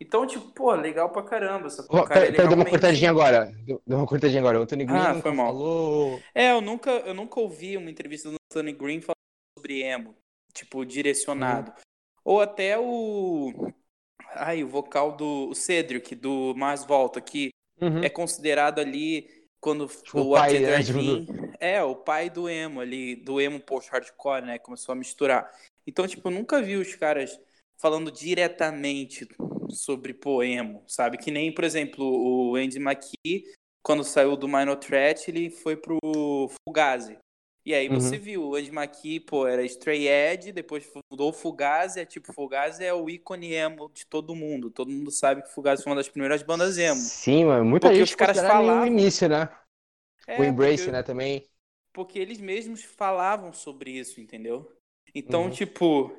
Então, 0.00 0.26
tipo, 0.26 0.46
pô, 0.52 0.72
legal 0.74 1.10
pra 1.10 1.22
caramba. 1.22 1.66
Essa 1.66 1.84
Ó, 1.88 2.04
cara, 2.04 2.30
pera- 2.30 2.46
deu 2.48 2.56
uma 2.56 2.64
cortadinha 2.64 3.10
agora. 3.10 3.46
Deu, 3.64 3.82
deu 3.86 3.98
uma 3.98 4.06
cortadinha 4.06 4.40
agora. 4.40 4.60
O 4.60 4.66
Tony 4.66 4.84
Green 4.84 4.96
Ah, 4.96 5.14
foi 5.20 5.32
mal. 5.32 5.46
falou. 5.48 6.20
É, 6.34 6.52
eu 6.52 6.60
nunca, 6.60 6.90
eu 6.90 7.14
nunca 7.14 7.40
ouvi 7.40 7.76
uma 7.76 7.90
entrevista 7.90 8.30
do 8.30 8.36
Tony 8.52 8.72
Green 8.72 9.00
falando 9.00 9.16
sobre 9.58 9.82
emo, 9.82 10.14
tipo, 10.54 10.84
direcionado. 10.84 11.72
Ou 12.24 12.40
até 12.40 12.78
o. 12.78 13.72
Ai, 14.34 14.62
o 14.62 14.68
vocal 14.68 15.16
do 15.16 15.48
o 15.48 15.54
Cedric, 15.54 16.14
do 16.14 16.54
Mais 16.56 16.84
Volta, 16.84 17.20
que 17.20 17.50
Uhum. 17.80 18.02
é 18.02 18.08
considerado 18.08 18.80
ali 18.80 19.28
quando 19.60 19.86
Tipo, 19.86 20.18
o 20.18 20.30
o 20.30 20.34
pai, 20.34 20.58
né, 20.58 20.66
Drive-In 20.82 21.26
é 21.60 21.82
o 21.82 21.94
pai 21.94 22.28
do 22.28 22.48
emo 22.48 22.80
ali, 22.80 23.14
do 23.16 23.40
emo 23.40 23.58
post-hardcore, 23.60 24.44
né? 24.44 24.58
Começou 24.58 24.92
a 24.92 24.96
misturar. 24.96 25.48
Então, 25.86 26.06
tipo, 26.06 26.28
eu 26.28 26.32
nunca 26.32 26.60
vi 26.60 26.76
os 26.76 26.94
caras 26.96 27.38
falando 27.80 28.10
diretamente 28.10 29.26
sobre 29.70 30.12
poemo, 30.14 30.82
sabe? 30.86 31.18
Que 31.18 31.30
nem, 31.30 31.52
por 31.52 31.64
exemplo, 31.64 32.04
o 32.04 32.56
Andy 32.56 32.78
McKee, 32.78 33.44
quando 33.82 34.02
saiu 34.04 34.36
do 34.36 34.48
Minor 34.48 34.76
Threat, 34.76 35.28
ele 35.30 35.50
foi 35.50 35.76
pro 35.76 35.98
Fugazi. 36.66 37.18
E 37.64 37.74
aí 37.74 37.86
você 37.88 38.16
Uhum. 38.16 38.22
viu, 38.22 38.42
o 38.44 38.54
Andy 38.54 38.70
McKee, 38.70 39.20
pô, 39.20 39.46
era 39.46 39.62
Stray 39.62 40.08
Edge, 40.08 40.52
depois 40.52 40.88
mudou 41.12 41.28
o 41.28 41.32
Fugazi, 41.34 42.00
é 42.00 42.06
tipo, 42.06 42.32
Fugazi 42.32 42.82
é 42.82 42.94
o 42.94 43.10
ícone 43.10 43.52
emo 43.52 43.90
de 43.92 44.06
todo 44.06 44.34
mundo. 44.34 44.70
Todo 44.70 44.90
mundo 44.90 45.10
sabe 45.10 45.42
que 45.42 45.52
Fugazi 45.52 45.82
foi 45.82 45.90
uma 45.92 45.96
das 45.96 46.08
primeiras 46.08 46.42
bandas 46.42 46.78
emo. 46.78 46.96
Sim, 46.96 47.44
mano. 47.44 47.64
Muita 47.66 47.88
Porque 47.88 47.98
gente 47.98 48.08
os 48.08 48.14
caras 48.14 48.38
falavam- 48.38 48.82
o 48.82 48.86
início, 48.86 49.28
né? 49.28 49.50
É, 50.26 50.40
o 50.40 50.44
Embrace, 50.44 50.78
porque- 50.84 50.92
né, 50.92 51.02
também. 51.02 51.44
porque 51.92 52.18
eles 52.18 52.40
mesmos 52.40 52.82
falavam 52.84 53.52
sobre 53.52 53.90
isso, 53.90 54.18
entendeu? 54.20 54.72
Então, 55.14 55.44
Uhum. 55.44 55.50
tipo. 55.50 56.10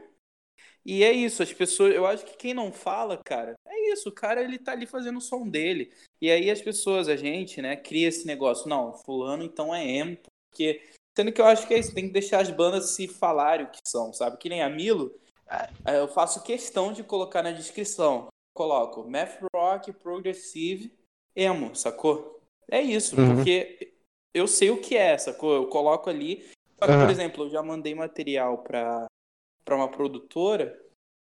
E 0.85 1.03
é 1.03 1.11
isso, 1.11 1.43
as 1.43 1.51
pessoas. 1.53 1.93
Eu 1.93 2.06
acho 2.06 2.26
que 2.26 2.38
quem 2.38 2.53
não 2.53 2.72
fala, 2.72 3.19
cara, 3.26 3.56
é 3.68 3.93
isso. 3.93 4.10
O 4.10 4.14
cara, 4.14 4.41
ele 4.41 4.57
tá 4.57 4.72
ali 4.72 4.85
fazendo 4.85 5.18
o 5.18 5.22
som 5.22 5.47
dele. 5.47 5.91
E 6.22 6.30
aí 6.31 6.49
as 6.49 6.61
pessoas, 6.61 7.07
a 7.07 7.15
gente, 7.15 7.61
né, 7.61 7.76
cria 7.76 8.07
esse 8.07 8.26
negócio. 8.26 8.68
Não, 8.69 8.93
Fulano 8.93 9.43
então 9.43 9.73
é 9.73 9.85
emo, 9.85 10.18
porque. 10.49 10.81
Sendo 11.18 11.34
que 11.34 11.41
eu 11.41 11.45
acho 11.45 11.68
que 11.68 11.73
é 11.73 11.80
isso, 11.80 11.93
tem 11.93 12.07
que 12.07 12.14
deixar 12.14 12.39
as 12.39 12.49
bandas 12.49 12.91
se 12.91 13.06
falarem 13.06 13.65
o 13.65 13.69
que 13.69 13.80
são, 13.85 14.14
sabe? 14.14 14.38
Que 14.38 14.47
nem 14.47 14.61
a 14.61 14.69
Milo, 14.69 15.14
eh, 15.49 15.99
eu 15.99 16.07
faço 16.07 16.41
questão 16.43 16.93
de 16.93 17.03
colocar 17.03 17.43
na 17.43 17.51
descrição. 17.51 18.27
Coloco 18.56 19.03
math 19.10 19.38
rock, 19.53 19.91
progressive, 19.91 20.93
emo, 21.35 21.76
sacou? 21.76 22.39
É 22.72 22.80
isso, 22.81 23.19
Uhum. 23.19 23.35
porque 23.35 23.91
eu 24.34 24.47
sei 24.47 24.69
o 24.69 24.80
que 24.80 24.95
é, 24.95 25.18
sacou? 25.18 25.53
Eu 25.53 25.68
coloco 25.68 26.10
ali. 26.10 26.47
Só 26.77 26.85
que, 26.85 26.91
Aham. 26.93 27.01
por 27.01 27.10
exemplo, 27.11 27.43
eu 27.45 27.49
já 27.49 27.61
mandei 27.61 27.93
material 27.93 28.60
pra, 28.60 29.06
pra 29.70 29.76
uma 29.76 29.88
produtora 29.91 30.76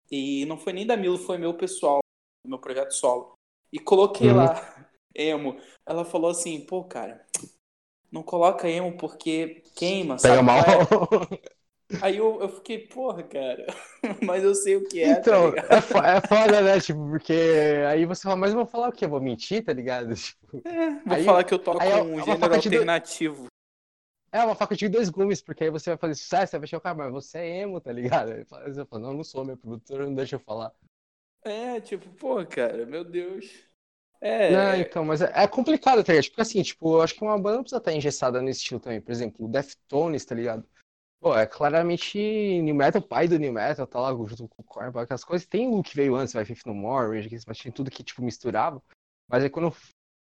e 0.08 0.46
não 0.46 0.56
foi 0.56 0.72
nem 0.72 0.86
da 0.86 0.96
Milo, 0.96 1.18
foi 1.18 1.36
meu 1.36 1.52
pessoal, 1.54 1.98
meu 2.46 2.60
projeto 2.60 2.92
solo. 2.92 3.32
E 3.72 3.78
coloquei 3.80 4.28
Uhum. 4.30 4.36
lá, 4.36 4.86
emo. 5.12 5.58
Ela 5.84 6.04
falou 6.04 6.30
assim, 6.30 6.64
pô, 6.64 6.84
cara, 6.84 7.26
não 8.10 8.22
coloca 8.22 8.68
emo 8.70 8.96
porque 8.96 9.62
queima, 9.74 10.16
Pega 10.16 10.36
sabe? 10.36 10.44
mal. 10.44 10.60
é? 10.60 11.98
Aí 12.02 12.18
eu, 12.18 12.40
eu 12.40 12.48
fiquei, 12.50 12.86
porra, 12.86 13.22
cara, 13.24 13.66
mas 14.24 14.44
eu 14.44 14.54
sei 14.54 14.76
o 14.76 14.86
que 14.86 15.00
é, 15.00 15.14
tá 15.16 15.20
Então, 15.20 15.46
ligado? 15.48 15.72
é, 15.72 15.80
fo- 15.80 15.98
é 15.98 16.20
foda, 16.20 16.60
né? 16.60 16.80
Tipo, 16.80 17.08
porque 17.10 17.32
aí 17.88 18.04
você 18.04 18.22
fala, 18.22 18.36
mas 18.36 18.50
eu 18.50 18.58
vou 18.58 18.66
falar 18.66 18.90
o 18.90 18.92
quê? 18.92 19.06
Eu 19.06 19.10
vou 19.10 19.20
mentir, 19.20 19.64
tá 19.64 19.72
ligado? 19.72 20.14
Tipo, 20.14 20.62
Vou 21.04 21.16
Aí- 21.16 21.24
falar 21.24 21.42
que 21.44 21.54
eu 21.54 21.58
toco 21.58 21.82
é 21.82 21.96
um 22.02 22.20
gênero 22.22 22.54
alternativo. 22.54 23.46
É 24.36 24.44
uma 24.44 24.54
faca 24.54 24.76
de 24.76 24.88
dois 24.88 25.08
gumes, 25.08 25.40
porque 25.40 25.64
aí 25.64 25.70
você 25.70 25.90
vai 25.90 25.98
fazer 25.98 26.14
sucesso, 26.14 26.50
você 26.50 26.58
vai 26.58 26.64
achar 26.64 26.78
o 26.78 26.80
cara, 26.80 26.96
mas 26.96 27.12
você 27.12 27.38
é 27.38 27.60
emo, 27.62 27.80
tá 27.80 27.92
ligado? 27.92 28.32
Aí 28.32 28.44
você 28.44 28.84
fala, 28.84 29.02
não, 29.02 29.10
eu 29.10 29.16
não 29.16 29.24
sou, 29.24 29.44
meu 29.44 29.56
produtor 29.56 30.00
não 30.00 30.14
deixa 30.14 30.36
eu 30.36 30.40
falar. 30.40 30.72
É, 31.44 31.80
tipo, 31.80 32.08
pô, 32.14 32.44
cara, 32.44 32.84
meu 32.86 33.04
Deus. 33.04 33.66
É, 34.20 34.50
Não, 34.50 34.74
então, 34.80 35.04
mas 35.04 35.20
é, 35.20 35.30
é 35.34 35.46
complicado, 35.46 36.02
tá 36.02 36.12
ligado? 36.12 36.28
Porque 36.30 36.40
assim, 36.40 36.62
tipo, 36.62 36.96
eu 36.96 37.02
acho 37.02 37.14
que 37.14 37.22
uma 37.22 37.38
banda 37.38 37.56
não 37.56 37.62
precisa 37.62 37.78
estar 37.78 37.92
engessada 37.92 38.40
nesse 38.40 38.60
estilo 38.60 38.80
também. 38.80 39.00
Por 39.00 39.12
exemplo, 39.12 39.44
o 39.44 39.48
Deftones, 39.48 40.24
tá 40.24 40.34
ligado? 40.34 40.66
Pô, 41.20 41.36
é 41.36 41.46
claramente 41.46 42.18
New 42.62 42.74
Metal, 42.74 43.00
pai 43.00 43.28
do 43.28 43.38
New 43.38 43.52
Metal, 43.52 43.86
tá 43.86 44.00
lá 44.00 44.10
junto 44.10 44.48
com 44.48 44.62
o 44.62 44.64
Korn, 44.64 44.98
aquelas 44.98 45.24
coisas. 45.24 45.46
Tem 45.46 45.68
o 45.68 45.82
que 45.82 45.94
veio 45.94 46.14
antes, 46.14 46.34
vai 46.34 46.44
Fifth 46.44 46.66
No 46.66 46.74
More, 46.74 47.14
Rage 47.14 47.28
Against 47.28 47.46
Machine, 47.46 47.72
tudo 47.72 47.90
que, 47.90 48.02
tipo, 48.02 48.22
misturava. 48.22 48.82
Mas 49.28 49.42
aí 49.42 49.50
quando 49.50 49.74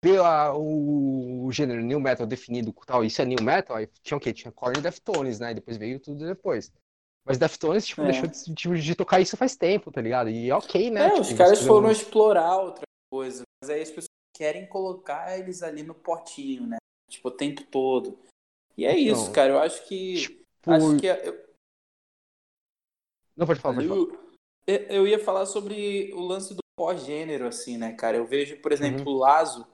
vê 0.03 0.17
a- 0.19 0.55
o, 0.55 1.45
o 1.47 1.53
gênero 1.53 1.83
New 1.83 2.01
Metal 2.01 2.27
definido 2.27 2.73
tal, 2.87 3.05
isso 3.05 3.21
é 3.21 3.25
New 3.25 3.43
Metal, 3.43 3.77
aí 3.77 3.87
tinha 4.03 4.17
o 4.17 4.21
quê? 4.21 4.33
Tinha 4.33 4.51
Korn 4.53 4.79
e 4.79 4.83
Deftones, 4.83 5.39
né? 5.39 5.51
E 5.53 5.55
depois 5.55 5.77
veio 5.77 6.01
tudo 6.01 6.27
depois. 6.27 6.73
Mas 7.25 7.39
Deftones, 7.39 7.87
tipo, 7.87 8.03
É. 8.03 8.07
deixou 8.07 8.29
de, 8.29 8.55
tipo, 8.55 8.75
de 8.77 8.95
tocar 8.95 9.21
isso 9.21 9.37
faz 9.37 9.55
tempo, 9.57 9.93
tá 9.93 10.01
ligado? 10.01 10.31
E 10.31 10.49
é 10.49 10.55
ok, 10.55 10.91
né? 10.91 11.07
É, 11.07 11.11
Tipo, 11.11 11.21
os 11.23 11.33
caras 11.35 11.67
foram 11.67 11.91
explorar 11.91 12.57
outra 12.57 12.83
coisa, 13.13 13.43
mas 13.63 13.71
aí 13.71 13.83
as 13.83 13.91
pessoas 13.91 14.07
querem 14.35 14.67
colocar 14.67 15.39
eles 15.39 15.63
ali 15.63 15.83
no 15.83 15.95
potinho, 15.95 16.67
né? 16.67 16.79
Tipo, 17.11 17.29
o 17.29 17.33
tempo 17.33 17.63
todo. 17.65 18.19
E 18.77 18.87
é 18.87 18.97
isso, 18.97 19.23
Então, 19.23 19.33
cara, 19.35 19.53
eu 19.53 19.59
acho 19.59 19.87
que. 19.87 20.15
Tipo, 20.15 20.41
Acho 20.67 20.97
que 20.99 21.09
é, 21.09 21.29
eu, 21.29 21.51
Não, 23.37 23.47
pode 23.47 23.61
falar, 23.61 23.75
pode 23.75 23.89
falar. 23.89 24.01
eu, 24.67 24.77
eu 24.89 25.07
ia 25.07 25.19
falar 25.19 25.47
sobre 25.47 26.13
o 26.15 26.21
lance 26.21 26.55
do 26.55 26.61
pós-gênero, 26.79 27.47
assim, 27.47 27.77
né, 27.77 27.93
cara? 27.95 28.17
Eu 28.17 28.27
vejo, 28.27 28.61
por 28.61 28.73
exemplo, 28.73 29.11
Uhum. 29.11 29.17
o 29.17 29.19
Lazo, 29.19 29.67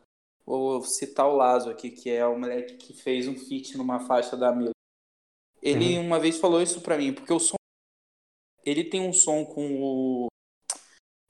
vou 0.47 0.83
citar 0.83 1.27
o 1.27 1.35
Lazo 1.37 1.69
aqui, 1.69 1.91
que 1.91 2.09
é 2.11 2.25
o 2.25 2.39
moleque 2.39 2.77
que 2.77 2.95
fez 2.95 3.27
um 3.27 3.37
feat 3.37 3.77
numa 3.77 4.01
faixa 4.07 4.37
da 4.37 4.53
Mila. 4.53 4.71
Ele 5.61 5.99
Uhum. 5.99 6.07
uma 6.07 6.21
vez 6.21 6.39
falou 6.39 6.63
isso 6.63 6.81
pra 6.81 6.97
mim, 6.97 7.13
porque 7.13 7.33
o 7.33 7.41
som. 7.41 7.57
Ele 8.65 8.85
tem 8.85 9.01
um 9.01 9.13
som 9.13 9.45
com 9.45 9.83
o. 9.83 10.27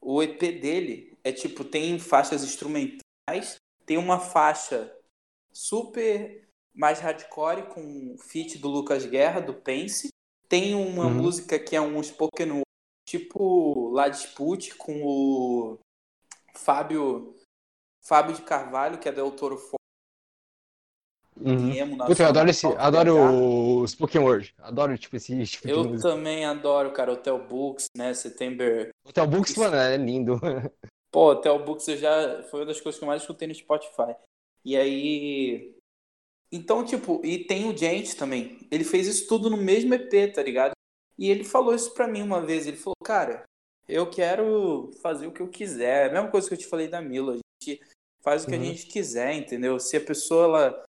O 0.00 0.22
EP 0.22 0.38
dele 0.60 1.18
é 1.24 1.32
tipo, 1.32 1.64
tem 1.64 1.98
faixas 1.98 2.44
instrumentais, 2.44 3.56
tem 3.84 3.96
uma 3.98 4.20
faixa 4.20 4.94
super 5.52 6.46
mais 6.74 7.00
hardcore 7.00 7.68
com 7.70 8.14
o 8.14 8.18
feat 8.18 8.58
do 8.58 8.68
Lucas 8.68 9.04
Guerra, 9.06 9.40
do 9.40 9.54
Pense. 9.54 10.08
Tem 10.48 10.74
uma 10.74 11.06
Uhum. 11.06 11.14
música 11.14 11.58
que 11.58 11.74
é 11.74 11.80
um 11.80 12.00
spoken 12.02 12.50
word, 12.52 12.64
tipo 13.08 13.90
La 13.90 14.08
Dispute, 14.08 14.74
com 14.76 15.02
o 15.04 15.78
Fábio 16.54 17.34
Fábio 18.06 18.34
de 18.34 18.42
Carvalho, 18.42 18.98
que 18.98 19.08
é 19.08 19.12
Del 19.12 19.30
Toro 19.32 19.56
Fo- 19.58 19.76
Uhum. 21.38 21.70
emo 21.70 21.98
Puta, 22.06 22.22
eu 22.22 22.28
adoro 22.28 22.48
esse, 22.48 22.66
adoro 22.66 23.14
o 23.82 23.86
Spoken 23.86 24.20
Word. 24.22 24.54
Adoro, 24.58 24.96
tipo, 24.96 25.16
esse 25.16 25.44
tipo 25.46 25.66
de 25.66 25.72
Eu 25.72 25.84
música. 25.84 26.08
também 26.08 26.46
adoro, 26.46 26.92
cara, 26.92 27.12
Hotel 27.12 27.38
Books, 27.46 27.86
né? 27.94 28.14
September. 28.14 28.88
Hotel 29.06 29.26
Books, 29.26 29.50
Isso. 29.50 29.60
mano, 29.60 29.76
é 29.76 29.96
lindo. 29.98 30.40
Pô, 31.12 31.32
Hotel 31.32 31.62
Books 31.62 31.86
eu 31.88 31.96
já 31.98 32.42
foi 32.44 32.60
uma 32.60 32.66
das 32.66 32.80
coisas 32.80 32.98
que 32.98 33.04
eu 33.04 33.06
mais 33.06 33.22
escutei 33.22 33.46
no 33.46 33.54
Spotify. 33.54 34.14
E 34.64 34.76
aí. 34.76 35.74
Então, 36.50 36.84
tipo, 36.84 37.20
e 37.24 37.44
tem 37.44 37.68
o 37.68 37.76
Gente 37.76 38.16
também. 38.16 38.66
Ele 38.70 38.84
fez 38.84 39.06
isso 39.06 39.28
tudo 39.28 39.50
no 39.50 39.56
mesmo 39.56 39.92
EP, 39.94 40.32
tá 40.32 40.42
ligado? 40.42 40.72
E 41.18 41.30
ele 41.30 41.44
falou 41.44 41.74
isso 41.74 41.92
pra 41.92 42.08
mim 42.08 42.22
uma 42.22 42.40
vez. 42.40 42.66
Ele 42.66 42.76
falou, 42.76 42.94
cara, 43.04 43.42
eu 43.88 44.08
quero 44.08 44.90
fazer 45.02 45.26
o 45.26 45.32
que 45.32 45.42
eu 45.42 45.48
quiser. 45.48 46.06
É 46.06 46.08
a 46.08 46.12
mesma 46.12 46.30
coisa 46.30 46.48
que 46.48 46.54
eu 46.54 46.58
te 46.58 46.66
falei 46.66 46.88
da 46.88 47.00
Milo. 47.02 47.32
A 47.32 47.36
gente 47.62 47.80
faz 48.26 48.42
o 48.42 48.48
que 48.48 48.56
Uhum. 48.56 48.60
a 48.60 48.64
gente 48.64 48.86
quiser, 48.86 49.34
entendeu? 49.34 49.78
Se 49.78 49.96
a 49.96 50.00
pessoa 50.04 50.44
ela 50.44 50.84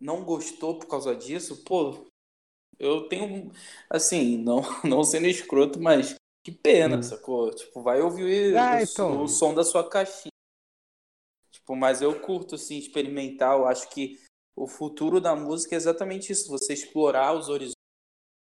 não 0.00 0.24
gostou 0.24 0.76
por 0.76 0.88
causa 0.88 1.14
disso, 1.14 1.62
pô, 1.62 2.04
eu 2.80 3.06
tenho. 3.08 3.52
Assim, 3.88 4.36
não, 4.36 4.56
não 4.84 5.04
sendo 5.04 5.28
escroto, 5.28 5.80
mas 5.80 6.16
que 6.44 6.50
pena, 6.50 6.96
Uhum. 6.96 7.02
sacou? 7.04 7.54
Tipo, 7.54 7.80
vai 7.80 8.00
ouvir 8.00 8.56
Ah, 8.56 8.78
o, 8.78 8.82
então. 8.82 9.22
o 9.22 9.28
som 9.28 9.54
da 9.54 9.62
sua 9.62 9.88
caixinha. 9.88 10.32
Tipo, 11.52 11.76
mas 11.76 12.02
eu 12.02 12.20
curto, 12.20 12.56
assim, 12.56 12.76
experimentar. 12.76 13.56
Eu 13.56 13.66
acho 13.66 13.88
que 13.90 14.18
o 14.56 14.66
futuro 14.66 15.20
da 15.20 15.36
música 15.36 15.76
é 15.76 15.78
exatamente 15.78 16.32
isso. 16.32 16.48
Você 16.48 16.72
explorar 16.72 17.34
os 17.34 17.48
horizontes, 17.48 17.76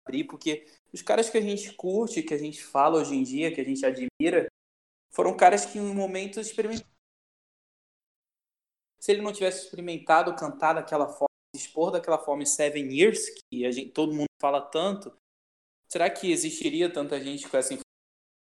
abrir, 0.07 0.23
porque 0.23 0.65
os 0.93 1.01
caras 1.01 1.29
que 1.29 1.37
a 1.37 1.41
gente 1.41 1.73
curte, 1.73 2.23
que 2.23 2.33
a 2.33 2.37
gente 2.37 2.63
fala 2.63 3.01
hoje 3.01 3.15
em 3.15 3.23
dia, 3.23 3.53
que 3.53 3.59
a 3.59 3.65
gente 3.65 3.85
admira, 3.85 4.47
foram 5.11 5.35
caras 5.35 5.65
que 5.65 5.77
em 5.77 5.81
um 5.81 5.93
momento 5.93 6.39
experimentaram. 6.39 6.87
Se 8.99 9.11
ele 9.11 9.21
não 9.21 9.31
tivesse 9.31 9.65
experimentado 9.65 10.35
cantar 10.35 10.73
daquela 10.73 11.07
forma, 11.07 11.29
expor 11.55 11.91
daquela 11.91 12.17
forma 12.17 12.43
em 12.43 12.45
Seven 12.45 12.91
Years, 12.93 13.29
que 13.29 13.71
gente, 13.71 13.91
todo 13.91 14.13
mundo 14.13 14.27
fala 14.41 14.61
tanto, 14.61 15.11
será 15.91 16.09
que 16.09 16.31
existiria 16.31 16.91
tanta 16.91 17.19
gente 17.19 17.47
com 17.47 17.57
essa 17.57 17.73
informação? 17.73 17.83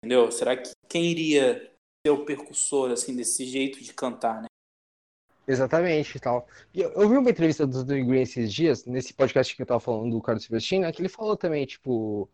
Entendeu? 0.02 0.30
Será 0.32 0.56
que 0.56 0.70
quem 0.88 1.04
iria 1.04 1.70
ser 2.04 2.10
o 2.10 2.24
percussor 2.24 2.90
assim 2.90 3.14
desse 3.14 3.44
jeito 3.44 3.82
de 3.82 3.92
cantar, 3.92 4.42
né? 4.42 4.46
Exatamente 5.46 6.16
e 6.16 6.20
tal. 6.20 6.46
Eu, 6.72 6.90
eu 6.92 7.08
vi 7.08 7.16
uma 7.16 7.30
entrevista 7.30 7.66
do 7.66 7.84
Dwayne 7.84 8.06
Green 8.06 8.22
esses 8.22 8.52
dias, 8.52 8.84
nesse 8.84 9.12
podcast 9.12 9.54
que 9.54 9.60
eu 9.60 9.66
tava 9.66 9.80
falando 9.80 10.12
do 10.12 10.22
Carlos 10.22 10.44
Silvestrini, 10.44 10.84
né, 10.84 10.92
que 10.92 11.02
ele 11.02 11.08
falou 11.08 11.36
também, 11.36 11.66
tipo, 11.66 12.30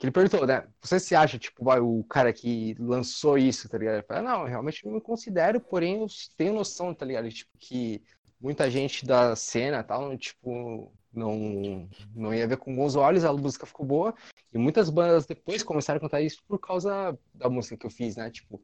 que 0.00 0.06
ele 0.06 0.12
perguntou, 0.12 0.46
né, 0.46 0.66
você 0.80 0.98
se 0.98 1.14
acha, 1.14 1.38
tipo, 1.38 1.62
o 1.70 2.02
cara 2.04 2.32
que 2.32 2.74
lançou 2.78 3.36
isso, 3.36 3.68
tá 3.68 3.76
ligado? 3.76 3.96
Ele 3.96 4.02
falou, 4.02 4.22
não, 4.22 4.40
eu 4.40 4.46
realmente 4.46 4.86
não 4.86 4.94
me 4.94 5.00
considero, 5.00 5.60
porém 5.60 6.00
eu 6.00 6.06
tenho 6.38 6.54
noção, 6.54 6.94
tá 6.94 7.04
ligado? 7.04 7.30
Tipo, 7.30 7.50
que 7.58 8.02
muita 8.40 8.70
gente 8.70 9.04
da 9.04 9.36
cena, 9.36 9.84
tal, 9.84 10.16
tipo, 10.16 10.90
não, 11.12 11.86
não 12.16 12.32
ia 12.34 12.48
ver 12.48 12.56
com 12.56 12.74
bons 12.74 12.96
olhos, 12.96 13.26
a 13.26 13.32
música 13.34 13.66
ficou 13.66 13.84
boa, 13.84 14.14
e 14.50 14.56
muitas 14.56 14.88
bandas 14.88 15.26
depois 15.26 15.62
começaram 15.62 15.98
a 15.98 16.00
cantar 16.00 16.22
isso 16.22 16.42
por 16.48 16.58
causa 16.58 17.18
da 17.34 17.50
música 17.50 17.76
que 17.76 17.84
eu 17.86 17.90
fiz, 17.90 18.16
né, 18.16 18.30
tipo, 18.30 18.58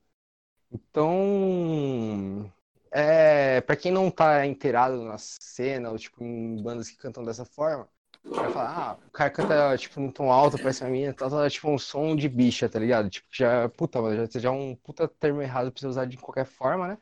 então... 0.72 2.50
É, 2.90 3.60
para 3.60 3.76
quem 3.76 3.92
não 3.92 4.10
tá 4.10 4.46
inteirado 4.46 5.04
na 5.04 5.18
cena, 5.18 5.90
ou 5.90 5.98
tipo, 5.98 6.24
em 6.24 6.62
bandas 6.62 6.88
que 6.88 6.96
cantam 6.96 7.22
dessa 7.24 7.44
forma, 7.44 7.86
vai 8.31 8.51
falar, 8.51 8.70
ah, 8.78 8.98
o 9.07 9.11
cara 9.11 9.31
canta, 9.31 9.77
tipo, 9.78 10.01
num 10.01 10.11
tom 10.11 10.31
alto, 10.31 10.59
parece 10.59 10.82
uma 10.85 10.90
mina, 10.90 11.12
tal, 11.15 11.31
tal, 11.31 11.48
tipo, 11.48 11.70
um 11.70 11.78
som 11.78 12.15
de 12.16 12.28
bicha, 12.28 12.69
tá 12.69 12.78
ligado? 12.78 13.09
Tipo, 13.09 13.27
já, 13.32 13.69
puta, 13.70 13.98
já, 14.28 14.40
já 14.40 14.48
é 14.48 14.53
um 14.53 14.74
puta 14.77 15.09
termo 15.09 15.43
errado 15.43 15.70
pra 15.73 15.81
você 15.81 15.86
usar 15.86 16.05
de 16.07 16.16
qualquer 16.16 16.44
forma, 16.47 16.89
né? 16.89 16.98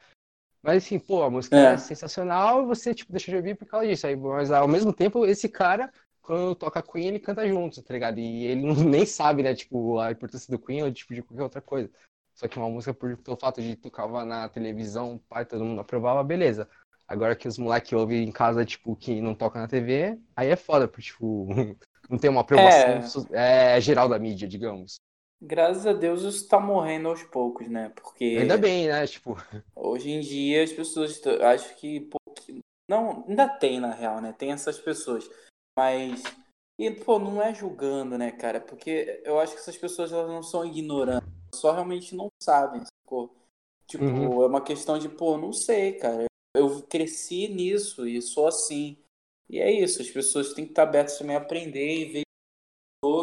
Mas, 0.63 0.85
assim, 0.85 0.99
pô, 0.99 1.23
a 1.23 1.31
música 1.31 1.57
é, 1.57 1.75
É. 1.75 1.77
sensacional 1.77 2.63
e 2.63 2.67
você, 2.67 2.95
tipo, 2.95 3.13
deixa 3.13 3.31
de 3.31 3.37
ouvir 3.37 3.57
por 3.57 3.67
causa 3.67 3.87
disso. 3.87 4.07
Aí, 4.07 4.17
mas, 4.17 4.51
ao 4.51 4.69
mesmo 4.69 4.93
tempo, 4.93 5.27
esse 5.27 5.49
cara, 5.49 5.93
quando 6.23 6.55
toca 6.55 6.83
Queen, 6.83 7.09
ele 7.09 7.21
canta 7.21 7.47
junto, 7.47 7.83
tá 7.83 7.93
ligado? 7.95 8.19
E 8.19 8.45
ele 8.47 8.67
não, 8.67 8.75
nem 8.85 9.07
sabe, 9.07 9.43
né, 9.43 9.55
tipo, 9.55 9.99
a 9.99 10.11
importância 10.13 10.51
do 10.51 10.59
Queen 10.59 10.83
ou, 10.83 10.93
tipo, 10.93 11.15
de 11.15 11.23
qualquer 11.23 11.43
outra 11.43 11.61
coisa. 11.61 11.91
Só 12.35 12.49
que 12.49 12.59
uma 12.59 12.69
música, 12.69 12.93
por 12.95 13.17
pelo 13.19 13.37
fato 13.37 13.63
de 13.63 13.77
tocava 13.77 14.25
na 14.25 14.49
televisão, 14.49 15.19
pai, 15.29 15.45
todo 15.45 15.65
mundo 15.65 15.81
aprovava, 15.81 16.25
beleza. 16.25 16.69
Agora 17.07 17.37
que 17.37 17.47
os 17.49 17.59
moleques 17.59 17.93
ouvem 17.93 18.25
em 18.25 18.33
casa, 18.33 18.65
tipo, 18.65 18.97
que 18.97 19.21
não 19.21 19.35
toca 19.35 19.61
na 19.61 19.69
TV, 19.69 20.19
aí 20.37 20.49
é 20.49 20.57
foda, 20.57 20.89
porque, 20.89 21.03
tipo, 21.03 21.47
não 22.11 22.19
tem 22.19 22.31
uma 22.31 22.41
aprovação 22.43 23.01
so- 23.03 23.27
é, 23.33 23.81
geral 23.81 24.09
da 24.09 24.19
mídia, 24.19 24.49
digamos. 24.49 25.01
Graças 25.41 25.87
a 25.87 25.93
Deus 25.93 26.23
isso 26.23 26.49
tá 26.49 26.59
morrendo 26.59 27.09
aos 27.09 27.23
poucos, 27.23 27.69
né? 27.69 27.91
Porque 27.91 28.25
Ainda 28.39 28.57
bem, 28.59 28.89
né? 28.89 29.07
Tipo, 29.07 29.37
hoje 29.75 30.11
em 30.11 30.21
dia 30.21 30.63
as 30.65 30.73
pessoas 30.73 31.21
acho 31.43 31.75
que 31.77 32.01
pô, 32.01 32.19
que- 32.37 32.61
não 32.89 33.25
ainda 33.29 33.49
tem 33.49 33.81
na 33.81 33.93
real, 33.93 34.21
né? 34.21 34.33
Tem 34.33 34.53
essas 34.53 34.79
pessoas, 34.79 35.29
mas 35.77 36.23
e 36.79 36.91
pô, 36.91 37.19
não 37.19 37.41
é 37.43 37.55
julgando, 37.55 38.19
né, 38.19 38.33
cara? 38.33 38.61
Porque 38.61 39.23
eu 39.25 39.39
acho 39.41 39.53
que 39.55 39.61
essas 39.61 39.77
pessoas 39.77 40.13
elas 40.13 40.29
não 40.29 40.43
são 40.43 40.65
ignorantes, 40.65 41.29
só 41.55 41.73
realmente 41.73 42.15
não 42.15 42.29
sabem, 42.43 42.83
sacou? 42.85 43.35
Tipo, 43.87 44.05
Uhum. 44.05 44.45
é 44.45 44.47
uma 44.47 44.63
questão 44.65 44.99
de, 44.99 45.09
pô, 45.09 45.37
não 45.39 45.53
sei, 45.53 45.95
cara. 45.99 46.27
Eu 46.55 46.83
cresci 46.83 47.49
nisso 47.49 48.07
e 48.07 48.23
sou 48.23 48.47
assim. 48.47 48.97
E 49.49 49.59
é 49.59 49.71
isso, 49.71 50.01
as 50.01 50.11
pessoas 50.11 50.53
têm 50.55 50.65
que 50.65 50.73
estar 50.73 50.85
abertas 50.85 51.19
também 51.19 51.37
a 51.37 51.39
aprender 51.39 51.95
e 51.97 52.05
ver 52.13 52.23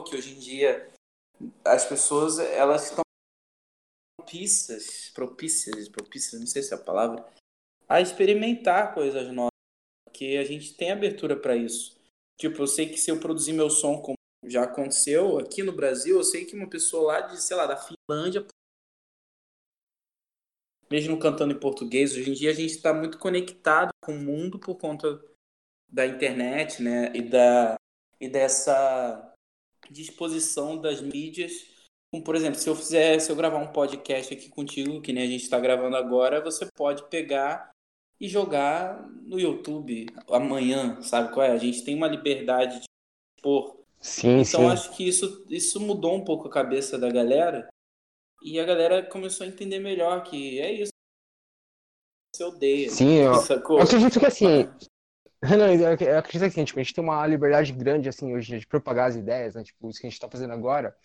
que 0.08 0.16
hoje 0.16 0.36
em 0.36 0.40
dia 0.40 0.91
as 1.66 1.86
pessoas 1.86 2.38
elas 2.38 2.90
estão 2.90 3.03
propícias, 4.18 5.10
propícias, 5.10 5.90
propícias, 5.90 6.40
não 6.40 6.48
sei 6.48 6.61
se 6.61 6.74
é 6.74 6.77
a 6.77 6.82
palavra, 6.82 7.26
a 7.90 8.00
experimentar 8.00 8.93
coisas 8.93 9.27
novas, 9.34 9.50
porque 10.06 10.38
a 10.40 10.43
gente 10.43 10.76
tem 10.76 10.92
abertura 10.92 11.35
para 11.35 11.56
isso. 11.56 11.98
Tipo, 12.40 12.61
eu 12.61 12.68
sei 12.68 12.90
que 12.90 12.98
se 12.98 13.11
eu 13.11 13.19
produzir 13.19 13.53
meu 13.53 13.69
som 13.69 14.01
como 14.01 14.16
já 14.45 14.64
aconteceu 14.64 15.38
aqui 15.38 15.61
no 15.64 15.72
Brasil, 15.72 16.18
eu 16.18 16.24
sei 16.24 16.45
que 16.45 16.56
uma 16.56 16.69
pessoa 16.69 17.14
lá 17.14 17.22
de, 17.22 17.42
sei 17.42 17.56
lá, 17.58 17.66
da 17.66 17.77
Finlândia, 17.77 18.45
mesmo 20.92 21.18
cantando 21.18 21.53
em 21.53 21.60
português, 21.60 22.11
hoje 22.11 22.30
em 22.30 22.34
dia 22.34 22.52
a 22.52 22.53
gente 22.53 22.72
está 22.72 22.94
muito 22.94 23.18
conectado 23.18 23.92
com 24.03 24.14
o 24.14 24.20
mundo 24.20 24.60
por 24.60 24.76
conta 24.76 25.24
da 25.90 26.06
internet, 26.06 26.84
né, 26.84 27.11
e 27.16 27.22
da 27.22 27.76
e 28.20 28.28
dessa 28.28 29.34
disposição 29.90 30.80
das 30.80 31.02
mídias. 31.02 31.66
Como, 32.11 32.24
por 32.24 32.36
exemplo, 32.36 32.60
se 32.60 32.70
eu 32.70 32.76
fizer, 32.76 33.20
se 33.20 33.32
eu 33.32 33.36
gravar 33.36 33.58
um 33.58 33.72
podcast 33.72 34.34
aqui 34.34 34.50
contigo, 34.50 35.02
que 35.02 35.14
nem 35.14 35.24
a 35.24 35.28
gente 35.28 35.44
está 35.44 35.60
gravando 35.60 35.95
agora, 35.95 36.42
você 36.42 36.68
pode 36.76 37.10
pegar 37.10 37.72
e 38.20 38.28
jogar 38.28 39.10
no 39.24 39.40
YouTube 39.40 40.06
amanhã, 40.30 41.02
sabe 41.02 41.34
qual 41.34 41.45
é? 41.45 41.52
A 41.52 41.58
gente 41.58 41.84
tem 41.84 41.95
uma 41.95 42.08
liberdade 42.08 42.82
de 42.82 42.86
expor. 43.38 43.78
sim, 44.00 44.42
Então 44.42 44.61
sim. 44.61 44.68
acho 44.68 44.95
que 44.95 45.08
isso, 45.08 45.44
isso 45.50 45.80
mudou 45.80 46.16
um 46.16 46.24
pouco 46.24 46.48
a 46.48 46.52
cabeça 46.52 47.00
da 47.00 47.10
galera 47.10 47.68
e 48.44 48.60
a 48.60 48.66
galera 48.66 49.03
começou 49.06 49.45
a 49.45 49.50
entender 49.50 49.80
melhor 49.80 50.24
que 50.24 50.60
é 50.60 50.72
isso. 50.72 50.92
Você 52.34 52.44
odeia. 52.44 52.90
Sim, 52.90 53.16
eu, 53.18 53.36
sacou? 53.36 53.78
eu 53.80 53.84
acredito 53.84 54.20
que 54.20 54.26
assim. 54.26 54.66
Não, 55.44 55.74
eu 55.74 55.94
ac- 55.94 56.03
eu 56.03 56.18
acredito 56.20 56.42
que 56.42 56.48
assim, 56.48 56.66
tipo, 56.66 56.80
a 56.80 56.84
gente 56.84 56.94
tem 56.94 57.03
uma 57.03 57.26
liberdade 57.26 57.74
grande 57.74 58.08
assim 58.08 58.34
hoje 58.34 58.60
de 58.60 58.68
propagar 58.68 59.10
as 59.10 59.16
ideias, 59.16 59.56
né? 59.56 59.64
Tipo, 59.64 59.90
isso 59.90 60.00
que 60.00 60.08
a 60.08 60.10
gente 60.10 60.20
tá 60.20 60.30
fazendo 60.30 60.53
agora. 60.53 60.95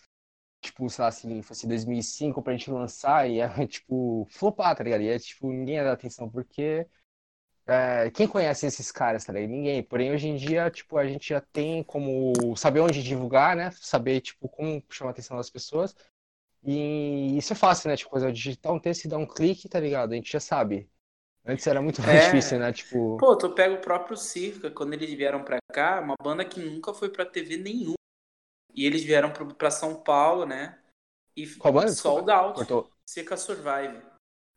Tipo, 0.63 0.89
sei 0.91 1.05
lá, 1.05 1.11
se 1.13 1.43
fosse 1.43 1.67
2005 1.67 2.43
pra 2.43 2.53
gente 2.53 2.71
lançar 2.71 3.29
e 3.31 3.41
é, 3.41 3.49
tipo, 3.67 4.27
flopar, 4.31 4.77
tá 4.77 4.85
ligado? 4.85 5.03
E 5.03 5.09
é, 5.09 5.19
tipo, 5.19 5.51
ninguém 5.51 5.77
ia 5.77 5.85
dar 5.85 5.93
atenção, 5.93 6.29
porque 6.31 6.87
é, 7.67 8.11
quem 8.13 8.29
conhece 8.29 8.67
esses 8.67 8.93
caras, 8.93 9.25
tá 9.25 9.33
ligado? 9.33 9.51
Ninguém. 9.51 9.83
Porém, 9.83 10.13
hoje 10.13 10.29
em 10.29 10.37
dia, 10.37 10.71
tipo, 10.71 10.99
a 10.99 11.07
gente 11.07 11.31
já 11.31 11.41
tem 11.41 11.83
como 11.83 12.33
saber 12.57 12.81
onde 12.81 13.03
divulgar, 13.03 13.57
né? 13.57 13.71
Saber, 13.73 14.21
tipo, 14.21 14.49
como 14.49 14.83
chamar 14.91 15.11
a 15.11 15.13
atenção 15.13 15.37
das 15.37 15.51
pessoas. 15.51 15.95
E 16.65 17.37
isso 17.39 17.53
é 17.53 17.57
fácil, 17.57 17.89
né? 17.89 17.97
Tipo, 17.97 18.11
coisa 18.11 18.33
digitar 18.33 18.73
um 18.73 18.79
texto 18.81 19.05
e 19.05 19.09
dar 19.09 19.19
um 19.19 19.27
clique, 19.27 19.69
tá 19.69 19.79
ligado? 19.79 20.13
A 20.13 20.17
gente 20.17 20.33
já 20.33 20.41
sabe. 20.41 20.89
Antes 21.45 21.67
era 21.67 21.81
muito 21.81 22.03
mais 22.03 22.25
É. 22.25 22.25
difícil, 22.27 22.59
né? 22.59 22.73
Tipo. 22.73 23.17
Pô, 23.19 23.37
tu 23.37 23.51
pega 23.55 23.75
o 23.75 23.81
próprio 23.81 24.17
Circa, 24.17 24.71
quando 24.71 24.95
eles 24.95 25.13
vieram 25.15 25.45
pra 25.45 25.59
cá, 25.73 26.01
uma 26.01 26.15
banda 26.21 26.45
que 26.45 26.59
nunca 26.61 26.93
foi 26.93 27.09
pra 27.09 27.25
TV 27.25 27.57
nenhuma. 27.57 27.95
E 28.75 28.85
eles 28.85 29.03
vieram 29.05 29.33
pra 29.57 29.71
São 29.71 30.03
Paulo, 30.03 30.45
né? 30.45 30.79
E 31.37 31.47
Qual 31.47 31.73
banda? 31.73 31.89
sold 31.93 32.31
out. 32.31 32.55
Cortou. 32.55 32.91
Circa 33.09 33.37
Survive. 33.37 34.03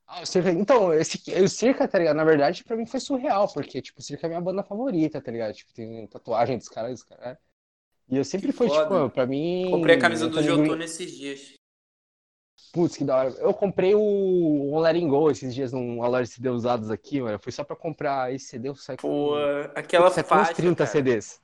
Ah, 0.08 0.22
o 0.22 0.26
Circa, 0.26 0.50
então, 0.50 0.92
esse, 0.92 1.22
o 1.44 1.48
Circa, 1.48 1.88
tá 1.88 2.00
ligado? 2.00 2.16
Na 2.18 2.24
verdade, 2.24 2.64
pra 2.64 2.76
mim 2.76 2.88
foi 2.88 3.00
surreal, 3.00 3.48
porque, 3.54 3.80
tipo, 3.82 4.00
o 4.00 4.02
Circa 4.02 4.26
é 4.26 4.30
minha 4.30 4.42
banda 4.42 4.64
favorita, 4.64 5.22
tá 5.22 5.32
ligado? 5.32 5.54
Tipo, 5.54 5.72
tem 5.72 6.08
tatuagem 6.08 6.58
dos 6.58 6.68
caras, 6.68 6.92
dos 6.94 7.04
caras. 7.04 7.38
E 8.10 8.18
eu 8.18 8.26
sempre 8.26 8.48
Que 8.48 8.54
fui, 8.58 8.68
foda. 8.68 8.82
tipo, 9.04 9.10
pra 9.12 9.28
mim. 9.28 9.68
Comprei 9.70 9.96
a 9.96 10.00
camisa 10.00 10.28
do 10.28 10.42
Jotô 10.42 10.76
nesses 10.76 11.12
dias. 11.16 11.54
Putz, 12.72 12.96
que 12.98 13.04
da 13.04 13.18
hora. 13.18 13.30
Eu 13.40 13.54
comprei 13.54 13.96
o 13.96 14.00
o 14.72 14.80
Letting 14.80 15.08
Go 15.08 15.32
esses 15.32 15.54
dias 15.56 15.72
num 15.74 16.00
loja 16.02 16.24
de 16.26 16.30
CD 16.36 16.50
usados 16.50 16.92
aqui, 16.92 17.20
mano. 17.20 17.40
Foi 17.40 17.52
só 17.52 17.64
pra 17.64 17.76
comprar 17.76 18.32
esse 18.34 18.46
CD, 18.46 18.70
eu 18.70 18.76
saí 18.76 18.96
com. 18.98 19.02
Pô, 19.08 19.36
aquela 19.76 20.06
Putz, 20.12 20.20
uns 20.24 20.28
faixa, 20.28 20.54
30 20.54 20.78
cara. 20.86 20.90
CDs. 20.90 21.42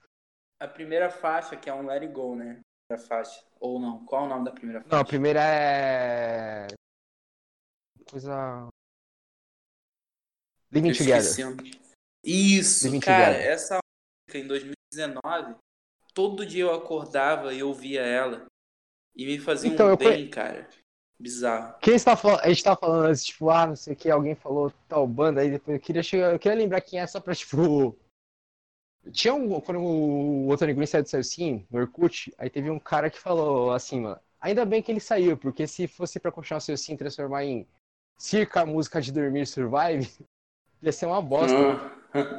A 0.59 0.67
primeira 0.67 1.09
faixa, 1.09 1.55
que 1.57 1.69
é 1.69 1.73
um 1.73 1.85
Let 1.85 2.03
It 2.03 2.13
Go, 2.13 2.35
né? 2.35 2.59
A 2.91 2.97
faixa. 2.97 3.43
Ou 3.59 3.79
não, 3.79 4.05
qual 4.05 4.23
é 4.23 4.25
o 4.25 4.29
nome 4.29 4.45
da 4.45 4.51
primeira 4.51 4.81
faixa? 4.81 4.95
Não, 4.95 5.01
a 5.01 5.05
primeira 5.05 5.39
é. 5.43 6.67
Coisa. 8.09 8.67
Living 10.71 10.89
Eu 10.89 10.97
Together. 10.97 11.21
esqueci. 11.21 11.79
Isso, 12.23 12.85
Living 12.85 12.99
cara, 12.99 13.25
Together. 13.33 13.51
essa 13.51 13.79
música 14.29 14.37
em 14.43 14.47
2019, 14.47 15.55
todo 16.13 16.45
dia 16.45 16.63
eu 16.63 16.73
acordava 16.73 17.53
e 17.53 17.63
ouvia 17.63 18.01
ela. 18.01 18.45
E 19.15 19.25
me 19.25 19.39
fazia 19.39 19.71
Então, 19.71 19.87
um 19.87 19.89
eu 19.91 19.97
conhe- 19.97 20.09
bem, 20.11 20.29
cara. 20.29 20.67
Bizarro. 21.19 21.75
Quem 21.81 21.95
está 21.95 22.15
falando? 22.15 22.41
A 22.41 22.49
gente 22.49 22.63
tava 22.63 22.77
falando 22.77 23.05
antes, 23.05 23.25
tipo, 23.25 23.49
ah, 23.49 23.67
não 23.67 23.75
sei 23.75 23.93
o 23.93 23.95
que, 23.95 24.09
alguém 24.09 24.35
falou 24.35 24.71
tal 24.87 25.07
banda, 25.07 25.41
aí 25.41 25.49
depois 25.49 25.75
eu 25.75 25.81
queria 25.81 26.03
chegar, 26.03 26.33
eu 26.33 26.39
queria 26.39 26.57
lembrar 26.57 26.81
quem 26.81 26.99
é 26.99 27.07
só 27.07 27.19
pra, 27.19 27.33
tipo. 27.33 27.97
Tinha 29.11 29.33
um. 29.33 29.61
Quando 29.61 29.79
o 29.79 30.51
Anthony 30.51 30.73
Green 30.73 30.85
saiu 30.85 31.03
do 31.03 31.09
Celcin, 31.09 31.65
no 31.71 31.79
Orkut, 31.79 32.33
aí 32.37 32.49
teve 32.49 32.69
um 32.69 32.79
cara 32.79 33.09
que 33.09 33.19
falou 33.19 33.71
assim, 33.71 34.01
mano, 34.01 34.19
ainda 34.41 34.65
bem 34.65 34.81
que 34.81 34.91
ele 34.91 34.99
saiu, 34.99 35.37
porque 35.37 35.67
se 35.67 35.87
fosse 35.87 36.19
pra 36.19 36.31
continuar 36.31 36.57
o 36.57 36.61
Celcin 36.61 36.93
e 36.93 36.97
transformar 36.97 37.45
em 37.45 37.67
circa 38.17 38.65
música 38.65 39.01
de 39.01 39.11
dormir 39.11 39.45
survive, 39.45 40.09
ia 40.81 40.91
ser 40.91 41.05
uma 41.05 41.21
bosta. 41.21 41.55
Ah. 41.55 41.95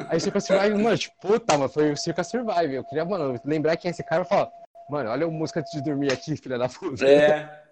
Aí 0.08 0.16
o 0.16 0.20
Circa 0.20 0.40
Survive, 0.40 0.82
mano, 0.82 0.96
tipo, 0.96 1.14
puta, 1.20 1.58
mano, 1.58 1.68
foi 1.68 1.92
o 1.92 1.96
Circa 1.96 2.24
Survive. 2.24 2.74
Eu 2.74 2.84
queria, 2.84 3.05
mano, 3.05 3.38
lembrar 3.44 3.76
quem 3.76 3.90
é 3.90 3.92
esse 3.92 4.02
cara 4.02 4.22
e 4.22 4.24
falar, 4.24 4.50
mano, 4.88 5.10
olha 5.10 5.26
a 5.26 5.30
música 5.30 5.62
de 5.62 5.82
dormir 5.82 6.10
aqui, 6.10 6.34
filha 6.36 6.56
da 6.56 6.68
puta. 6.68 7.06
É. 7.06 7.65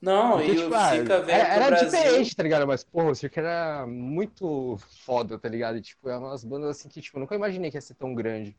Não, 0.00 0.32
Porque, 0.32 0.52
e 0.52 0.56
tipo, 0.56 0.70
o 0.70 0.74
ah, 0.74 0.90
Circa 0.90 1.20
veio 1.20 1.38
era, 1.38 1.66
era 1.66 1.84
diferente, 1.84 2.36
tá 2.36 2.42
ligado? 2.42 2.66
Mas, 2.66 2.84
porra, 2.84 3.10
o 3.10 3.14
Circa 3.14 3.40
era 3.40 3.86
muito 3.86 4.76
foda, 5.04 5.38
tá 5.38 5.48
ligado? 5.48 5.78
E, 5.78 5.82
tipo, 5.82 6.08
é 6.08 6.18
umas 6.18 6.44
bandas 6.44 6.70
assim 6.70 6.88
que, 6.88 7.00
tipo, 7.00 7.16
eu 7.16 7.20
nunca 7.20 7.34
imaginei 7.34 7.70
que 7.70 7.76
ia 7.76 7.80
ser 7.80 7.94
tão 7.94 8.14
grande. 8.14 8.56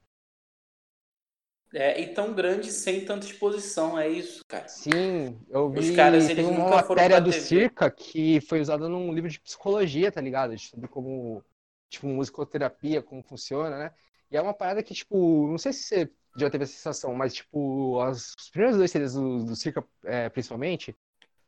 É, 1.73 1.99
e 2.01 2.13
tão 2.13 2.33
grande 2.33 2.71
sem 2.71 3.03
tanta 3.03 3.25
exposição, 3.25 3.99
é 3.99 4.07
isso, 4.07 4.41
cara. 4.47 4.67
Sim, 4.67 5.37
eu 5.49 5.67
Os 5.67 5.85
vi, 5.85 5.95
caras, 5.95 6.25
tem 6.27 6.45
uma 6.45 6.63
nunca 6.63 6.83
foram 6.83 7.01
matéria 7.01 7.19
do 7.19 7.29
TV. 7.29 7.45
Circa 7.45 7.91
que 7.91 8.39
foi 8.41 8.61
usada 8.61 8.87
num 8.87 9.13
livro 9.13 9.29
de 9.29 9.39
psicologia, 9.39 10.11
tá 10.11 10.21
ligado? 10.21 10.57
Sobre 10.57 10.87
como, 10.87 11.43
tipo, 11.89 12.07
musicoterapia, 12.07 13.01
como 13.01 13.21
funciona, 13.21 13.77
né? 13.77 13.91
E 14.31 14.37
é 14.37 14.41
uma 14.41 14.53
parada 14.53 14.81
que, 14.81 14.93
tipo, 14.93 15.47
não 15.47 15.57
sei 15.57 15.73
se 15.73 15.83
você 15.83 16.11
já 16.37 16.49
teve 16.49 16.63
essa 16.63 16.73
sensação, 16.73 17.13
mas, 17.13 17.33
tipo, 17.33 17.99
as, 17.99 18.33
os 18.39 18.49
primeiros 18.49 18.77
dois 18.77 18.89
CDs 18.89 19.13
do, 19.13 19.43
do 19.43 19.55
Circa, 19.55 19.85
é, 20.05 20.29
principalmente, 20.29 20.95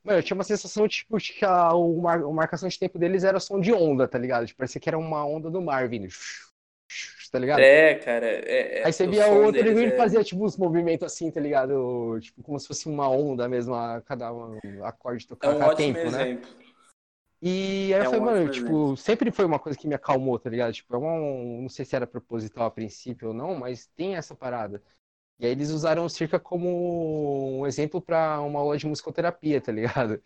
mano, 0.03 0.19
eu 0.19 0.23
tinha 0.23 0.35
uma 0.35 0.43
sensação, 0.43 0.87
tipo, 0.87 1.17
de 1.17 1.33
que 1.33 1.45
a, 1.45 1.69
a 1.69 2.33
marcação 2.33 2.69
de 2.69 2.77
tempo 2.79 2.97
deles 2.99 3.23
era 3.23 3.39
som 3.39 3.59
de 3.59 3.73
onda, 3.73 4.07
tá 4.07 4.17
ligado? 4.17 4.45
Tipo, 4.47 4.57
parecia 4.59 4.81
que 4.81 4.89
era 4.89 4.97
uma 4.97 5.25
onda 5.25 5.49
do 5.49 5.61
mar 5.61 5.87
vindo, 5.89 6.07
tá 7.31 7.39
ligado? 7.39 7.61
É, 7.61 7.95
cara. 7.95 8.25
É, 8.27 8.81
é, 8.81 8.83
Aí 8.83 8.93
você 8.93 9.05
via 9.07 9.27
o 9.27 9.41
outro 9.43 9.63
deles 9.63 9.77
ele 9.77 9.91
é- 9.95 9.97
fazia 9.97 10.23
tipo 10.23 10.43
uns 10.45 10.57
movimentos 10.57 11.05
assim, 11.05 11.29
tá 11.31 11.39
ligado? 11.41 12.17
Tipo, 12.21 12.41
como 12.43 12.59
se 12.59 12.67
fosse 12.67 12.87
uma 12.87 13.09
onda 13.09 13.47
mesmo, 13.49 13.73
a 13.75 14.01
cada 14.01 14.31
um 14.33 14.57
acorde 14.83 15.27
É 15.27 15.27
tocar 15.27 15.49
um 15.49 15.65
a 15.65 15.69
ótimo 15.69 15.97
tempo, 15.97 16.09
né? 16.11 16.29
exemplo. 16.29 16.49
E 17.41 17.93
aí 17.93 18.01
É 18.01 18.03
eu 18.03 18.05
um 18.09 18.19
falei, 18.19 18.23
mano, 18.23 18.49
ótimo 18.49 18.49
tipo, 18.49 18.97
sempre 18.97 19.31
foi 19.31 19.45
uma 19.45 19.59
coisa 19.59 19.77
que 19.77 19.87
me 19.87 19.95
acalmou, 19.95 20.37
tá 20.39 20.49
ligado? 20.49 20.73
Tipo, 20.73 20.95
é 20.95 20.97
um, 20.97 21.61
não 21.63 21.69
sei 21.69 21.85
se 21.85 21.95
era 21.95 22.05
proposital 22.07 22.65
a 22.67 22.71
princípio 22.71 23.29
ou 23.29 23.33
não, 23.33 23.55
mas 23.55 23.87
tem 23.95 24.15
essa 24.15 24.35
parada. 24.35 24.83
E 25.39 25.45
aí 25.45 25.51
eles 25.51 25.69
usaram 25.69 26.03
o 26.05 26.09
Circa 26.09 26.37
como 26.37 27.59
um 27.61 27.65
exemplo 27.65 28.01
pra 28.01 28.41
uma 28.41 28.59
aula 28.59 28.77
de 28.77 28.85
musicoterapia, 28.85 29.61
tá 29.61 29.71
ligado? 29.71 30.21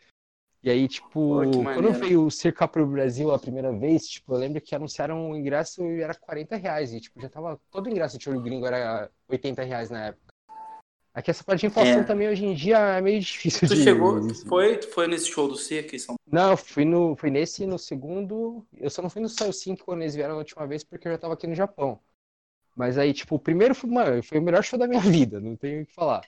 E 0.64 0.72
aí, 0.72 0.88
tipo, 0.88 1.10
Pô, 1.10 1.64
quando 1.74 1.92
veio 1.94 2.26
o 2.26 2.32
Circa 2.32 2.68
pro 2.68 2.88
Brasil 2.88 3.32
a 3.32 3.38
primeira 3.38 3.72
vez, 3.72 4.08
tipo, 4.08 4.34
eu 4.34 4.38
lembro 4.38 4.62
que 4.62 4.74
anunciaram 4.74 5.30
o 5.30 5.36
ingresso 5.36 5.84
e 5.84 6.02
era 6.02 6.16
40 6.16 6.56
reais. 6.56 6.94
E, 6.94 7.02
tipo, 7.02 7.22
já 7.22 7.30
tava. 7.30 7.60
Todo 7.70 7.90
ingresso 7.90 8.18
de 8.18 8.30
olho 8.30 8.42
gringo 8.42 8.66
era 8.66 9.12
80 9.28 9.62
reais 9.64 9.90
na 9.90 10.06
época. 10.06 10.24
Aqui 11.14 11.30
essa 11.30 11.44
parte 11.44 11.60
de 11.60 11.68
inflação 11.68 12.00
É. 12.00 12.04
também 12.04 12.28
hoje 12.28 12.44
em 12.44 12.56
dia 12.56 12.80
é 12.80 13.02
meio 13.02 13.20
difícil 13.20 13.68
Tu 13.68 13.76
de. 13.76 13.84
chegou, 13.84 14.20
foi, 14.48 14.78
tu 14.78 14.88
foi 14.88 15.08
nesse 15.08 15.28
show 15.28 15.48
do 15.48 15.56
Circa 15.56 15.96
em 15.96 16.00
São 16.00 16.16
Não, 16.26 16.52
eu 16.52 16.58
fui, 16.58 16.86
no, 16.86 17.16
fui 17.16 17.30
nesse 17.30 17.68
no 17.68 17.78
segundo. 17.78 18.66
Eu 18.76 18.90
só 18.90 19.02
não 19.02 19.12
fui 19.12 19.22
no 19.22 19.30
Saio 19.30 19.54
5 19.54 19.86
quando 19.86 20.02
eles 20.02 20.16
vieram 20.16 20.36
a 20.36 20.38
última 20.40 20.66
vez 20.66 20.84
porque 20.84 21.08
eu 21.08 21.12
já 21.12 21.18
tava 21.20 21.36
aqui 21.36 21.46
no 21.46 21.54
Japão. 21.54 22.00
Mas 22.76 22.98
aí, 22.98 23.14
tipo, 23.14 23.36
o 23.36 23.40
primeiro 23.40 23.76
foi, 23.76 23.90
mano, 23.90 24.24
foi 24.24 24.40
o 24.40 24.42
melhor 24.42 24.64
show 24.64 24.78
da 24.80 24.88
minha 24.88 25.02
vida, 25.02 25.40
não 25.40 25.56
tenho 25.56 25.84
o 25.84 25.86
que 25.86 25.94
falar. 25.94 26.22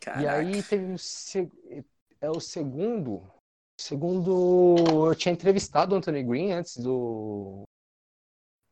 Caraca. 0.00 0.24
E 0.24 0.26
aí 0.28 0.62
teve 0.62 0.92
o, 0.92 0.98
se- 0.98 1.50
é 2.20 2.30
o 2.30 2.40
segundo. 2.40 3.22
Segundo 3.78 5.06
eu 5.08 5.14
tinha 5.14 5.32
entrevistado 5.32 5.94
o 5.94 5.98
Anthony 5.98 6.22
Green 6.22 6.52
antes 6.52 6.76
do 6.76 7.64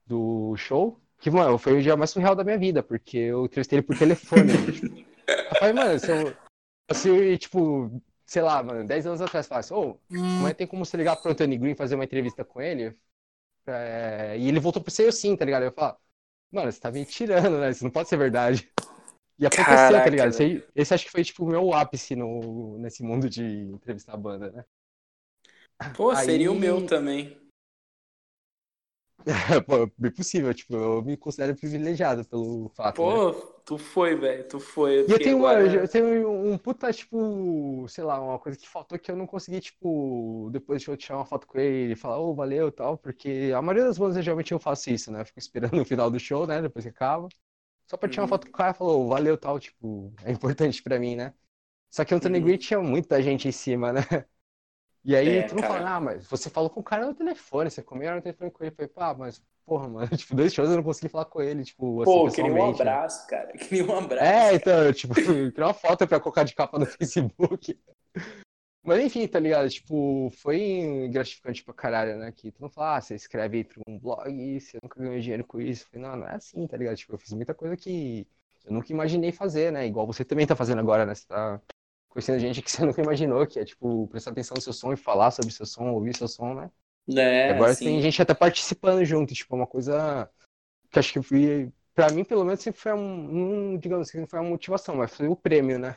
do 0.06 0.56
show. 0.56 1.00
Que, 1.20 1.30
mano, 1.30 1.58
foi 1.58 1.78
o 1.78 1.82
dia 1.82 1.96
mais 1.96 2.10
surreal 2.10 2.34
da 2.36 2.44
minha 2.44 2.58
vida, 2.58 2.82
porque 2.82 3.18
eu 3.18 3.44
entrevistei 3.46 3.78
ele 3.78 3.86
por 3.86 3.96
telefone. 3.96 4.54
né? 4.54 4.68
Tipo, 4.70 4.94
eu 5.50 5.56
falei, 5.56 5.74
mano, 5.74 5.98
se 5.98 6.10
eu, 6.10 6.36
se, 6.92 7.38
tipo, 7.38 8.02
sei 8.26 8.42
lá, 8.42 8.62
mano, 8.62 8.86
10 8.86 9.06
anos 9.06 9.20
atrás, 9.20 9.46
falasse, 9.48 9.72
ô, 9.74 9.98
mas 10.38 10.54
tem 10.56 10.66
como 10.66 10.84
você 10.84 10.96
ligar 10.96 11.16
pro 11.16 11.32
Anthony 11.32 11.58
Green 11.58 11.72
e 11.72 11.76
fazer 11.76 11.96
uma 11.96 12.04
entrevista 12.04 12.44
com 12.44 12.60
ele? 12.60 12.96
É, 13.68 14.38
e 14.38 14.48
ele 14.48 14.60
voltou 14.60 14.82
pro 14.82 14.90
seu 14.92 15.10
sim, 15.12 15.36
tá 15.36 15.44
ligado? 15.44 15.64
Eu 15.64 15.72
falo, 15.72 15.96
mano, 16.50 16.70
você 16.72 16.80
tá 16.80 16.90
me 16.90 17.04
tirando, 17.04 17.58
né? 17.60 17.70
Isso 17.70 17.84
não 17.84 17.90
pode 17.90 18.08
ser 18.08 18.16
verdade. 18.16 18.70
E 19.38 19.46
aconteceu, 19.46 19.66
Caraca, 19.66 20.04
tá 20.04 20.10
ligado? 20.10 20.30
Esse, 20.30 20.42
aí- 20.42 20.64
esse 20.74 20.94
acho 20.94 21.04
que 21.06 21.12
foi, 21.12 21.24
tipo, 21.24 21.44
o 21.44 21.48
meu 21.48 21.72
ápice 21.72 22.16
no, 22.16 22.78
nesse 22.78 23.02
mundo 23.02 23.28
de 23.30 23.42
entrevistar 23.44 24.14
a 24.14 24.16
banda, 24.16 24.50
né? 24.50 24.64
Pô, 25.96 26.14
seria 26.14 26.50
o 26.50 26.54
Aí- 26.54 26.60
meu 26.60 26.86
também. 26.86 27.36
Pô, 29.66 29.90
bem 29.98 30.10
possível, 30.12 30.54
tipo, 30.54 30.74
eu 30.74 31.02
me 31.02 31.16
considero 31.16 31.54
privilegiado 31.54 32.24
pelo 32.24 32.70
fato, 32.70 33.02
né? 33.02 33.14
Tu 33.68 33.76
foi, 33.78 34.16
velho. 34.16 34.48
Tu 34.48 34.58
foi. 34.60 35.06
E 35.06 35.12
eu 35.12 35.18
tenho, 35.18 35.38
uma, 35.38 35.54
agora- 35.54 35.74
eu 35.74 35.88
tenho 35.88 36.30
um 36.30 36.58
puta, 36.58 36.92
tipo, 36.92 37.86
sei 37.88 38.04
lá, 38.04 38.20
uma 38.20 38.38
coisa 38.38 38.58
que 38.58 38.68
faltou 38.68 38.98
que 38.98 39.10
eu 39.10 39.16
não 39.16 39.26
consegui, 39.26 39.58
tipo, 39.60 40.50
depois 40.52 40.82
de 40.82 40.88
eu 40.88 40.96
tirar 40.98 41.16
uma 41.16 41.24
foto 41.24 41.46
com 41.46 41.58
ele 41.58 41.94
e 41.94 41.96
falar, 41.96 42.18
ô, 42.18 42.34
valeu 42.34 42.68
e 42.68 42.72
tal, 42.72 42.98
porque 42.98 43.50
a 43.56 43.62
maioria 43.62 43.84
das 43.88 43.96
bandas 43.96 44.22
geralmente 44.22 44.52
eu 44.52 44.60
faço 44.60 44.90
isso, 44.90 45.10
né? 45.10 45.22
Eu 45.22 45.26
fico 45.26 45.38
esperando 45.38 45.80
o 45.80 45.84
final 45.84 46.10
do 46.10 46.20
show, 46.20 46.46
né? 46.46 46.60
Depois 46.60 46.84
que 46.84 46.90
acaba. 46.90 47.28
Só 47.86 47.96
pra 47.96 48.08
tirar 48.08 48.24
uma 48.24 48.28
Uhum. 48.28 48.28
foto 48.28 48.46
com 48.46 48.50
o 48.52 48.56
cara 48.56 48.72
e 48.72 48.74
falar, 48.74 48.92
ô, 48.92 49.08
valeu 49.08 49.34
e 49.34 49.38
tal, 49.38 49.58
tipo, 49.60 50.12
é 50.24 50.32
importante 50.32 50.82
pra 50.82 50.98
mim, 50.98 51.16
né? 51.16 51.34
Só 51.90 52.04
que 52.04 52.14
o 52.14 52.18
Anthony 52.18 52.40
Uhum. 52.40 52.42
Green 52.42 52.58
tinha 52.58 52.80
muita 52.80 53.22
gente 53.22 53.48
em 53.48 53.52
cima, 53.52 53.92
né? 53.92 54.02
E 55.04 55.14
aí 55.16 55.38
É, 55.38 55.42
tu 55.44 55.54
não 55.54 55.62
cara. 55.62 55.74
fala, 55.74 55.96
ah, 55.96 56.00
mas 56.00 56.26
você 56.26 56.50
falou 56.50 56.68
com 56.68 56.80
o 56.80 56.84
cara 56.84 57.06
no 57.06 57.14
telefone, 57.14 57.70
você 57.70 57.82
comeu 57.82 58.14
no 58.14 58.20
telefone 58.22 58.50
com 58.50 58.64
ele. 58.64 58.72
Eu 58.72 58.76
falei, 58.76 58.88
pá, 58.88 59.14
mas, 59.14 59.42
porra, 59.64 59.88
mano, 59.88 60.08
tipo, 60.16 60.34
dois 60.34 60.52
shows 60.52 60.68
eu 60.68 60.76
não 60.76 60.82
consegui 60.82 61.08
falar 61.08 61.24
com 61.26 61.40
ele, 61.40 61.64
tipo, 61.64 62.02
assim, 62.02 62.12
Pô, 62.12 62.28
eu 62.28 62.32
queria 62.32 62.52
um 62.52 62.54
né? 62.56 62.70
abraço, 62.70 63.26
cara. 63.26 63.50
Eu 63.54 63.58
queria 63.58 63.86
um 63.86 63.96
abraço. 63.98 64.24
É, 64.24 64.40
cara. 64.40 64.54
então, 64.54 64.92
tipo, 64.92 65.14
criar 65.54 65.66
uma 65.66 65.74
foto 65.74 66.06
pra 66.06 66.20
colocar 66.20 66.44
de 66.44 66.54
capa 66.54 66.78
no 66.78 66.86
Facebook. 66.86 67.78
Mas 68.82 69.04
enfim, 69.04 69.26
tá 69.26 69.38
ligado? 69.38 69.68
Tipo, 69.68 70.30
foi 70.30 71.08
gratificante 71.12 71.62
pra 71.62 71.74
caralho, 71.74 72.16
né? 72.16 72.32
Que 72.32 72.50
tu 72.50 72.62
não 72.62 72.70
fala, 72.70 72.96
ah, 72.96 73.00
você 73.00 73.14
escreve 73.14 73.58
aí 73.58 73.64
pra 73.64 73.82
um 73.86 73.98
blog 73.98 74.60
você 74.60 74.78
nunca 74.82 74.98
ganhou 74.98 75.20
dinheiro 75.20 75.44
com 75.44 75.60
isso. 75.60 75.84
Eu 75.84 75.88
falei, 75.90 76.08
não, 76.08 76.16
não 76.20 76.28
é 76.28 76.36
assim, 76.36 76.66
tá 76.66 76.76
ligado? 76.76 76.96
Tipo, 76.96 77.14
eu 77.14 77.18
fiz 77.18 77.32
muita 77.32 77.52
coisa 77.54 77.76
que 77.76 78.26
eu 78.64 78.72
nunca 78.72 78.90
imaginei 78.92 79.30
fazer, 79.32 79.70
né? 79.72 79.86
Igual 79.86 80.06
você 80.06 80.24
também 80.24 80.46
tá 80.46 80.56
fazendo 80.56 80.78
agora, 80.80 81.04
né? 81.04 81.14
Você 81.14 81.26
tá 81.26 81.60
conhecendo 82.18 82.40
gente 82.40 82.60
que 82.60 82.70
você 82.70 82.84
nunca 82.84 83.00
imaginou, 83.00 83.46
que 83.46 83.60
é, 83.60 83.64
tipo, 83.64 84.08
prestar 84.08 84.32
atenção 84.32 84.56
no 84.56 84.60
seu 84.60 84.72
som 84.72 84.92
e 84.92 84.96
falar 84.96 85.30
sobre 85.30 85.52
seu 85.52 85.64
som, 85.64 85.90
ouvir 85.92 86.16
seu 86.16 86.26
som, 86.26 86.54
né? 86.54 86.70
É, 87.16 87.48
E 87.48 87.52
agora 87.52 87.74
sim. 87.74 87.84
tem 87.84 88.02
gente 88.02 88.20
até 88.20 88.34
participando 88.34 89.04
junto, 89.04 89.32
tipo, 89.34 89.54
é 89.54 89.58
uma 89.58 89.66
coisa 89.66 90.28
que 90.90 90.98
acho 90.98 91.12
que 91.12 91.22
foi, 91.22 91.72
pra 91.94 92.10
mim, 92.10 92.24
pelo 92.24 92.44
menos, 92.44 92.60
sempre 92.60 92.80
foi 92.80 92.92
um, 92.92 93.72
um, 93.74 93.78
digamos 93.78 94.08
assim, 94.08 94.20
não 94.20 94.26
foi 94.26 94.40
uma 94.40 94.50
motivação, 94.50 94.96
mas 94.96 95.14
foi 95.14 95.28
o 95.28 95.36
prêmio, 95.36 95.78
né? 95.78 95.96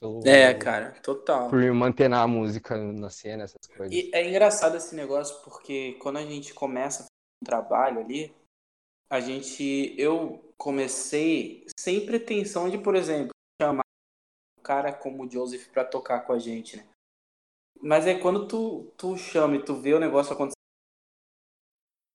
Pelo- 0.00 0.22
É, 0.26 0.52
cara, 0.54 0.92
total. 1.02 1.48
Por 1.50 1.62
manter 1.72 2.12
a 2.12 2.26
música 2.26 2.76
na 2.76 3.08
cena, 3.10 3.44
essas 3.44 3.60
coisas. 3.76 3.96
E 3.96 4.10
é 4.12 4.28
engraçado 4.28 4.76
esse 4.76 4.94
negócio 4.94 5.42
porque 5.44 5.94
quando 6.00 6.18
a 6.18 6.22
gente 6.24 6.52
começa 6.52 7.04
um 7.04 7.44
trabalho 7.44 8.00
ali, 8.00 8.32
a 9.10 9.20
gente. 9.20 9.94
Eu 9.98 10.40
comecei 10.56 11.66
sem 11.78 12.06
pretensão 12.06 12.70
de, 12.70 12.78
por 12.78 12.94
exemplo, 12.94 13.30
cara 14.62 14.92
como 14.92 15.24
o 15.24 15.30
Joseph 15.30 15.68
pra 15.68 15.84
tocar 15.84 16.20
com 16.20 16.32
a 16.32 16.38
gente, 16.38 16.76
né? 16.76 16.84
Mas 17.80 18.06
é 18.06 18.14
quando 18.18 18.46
tu, 18.46 18.92
tu 18.96 19.16
chama 19.16 19.56
e 19.56 19.64
tu 19.64 19.74
vê 19.74 19.92
o 19.92 19.98
negócio 20.00 20.32
acontecer. 20.32 20.54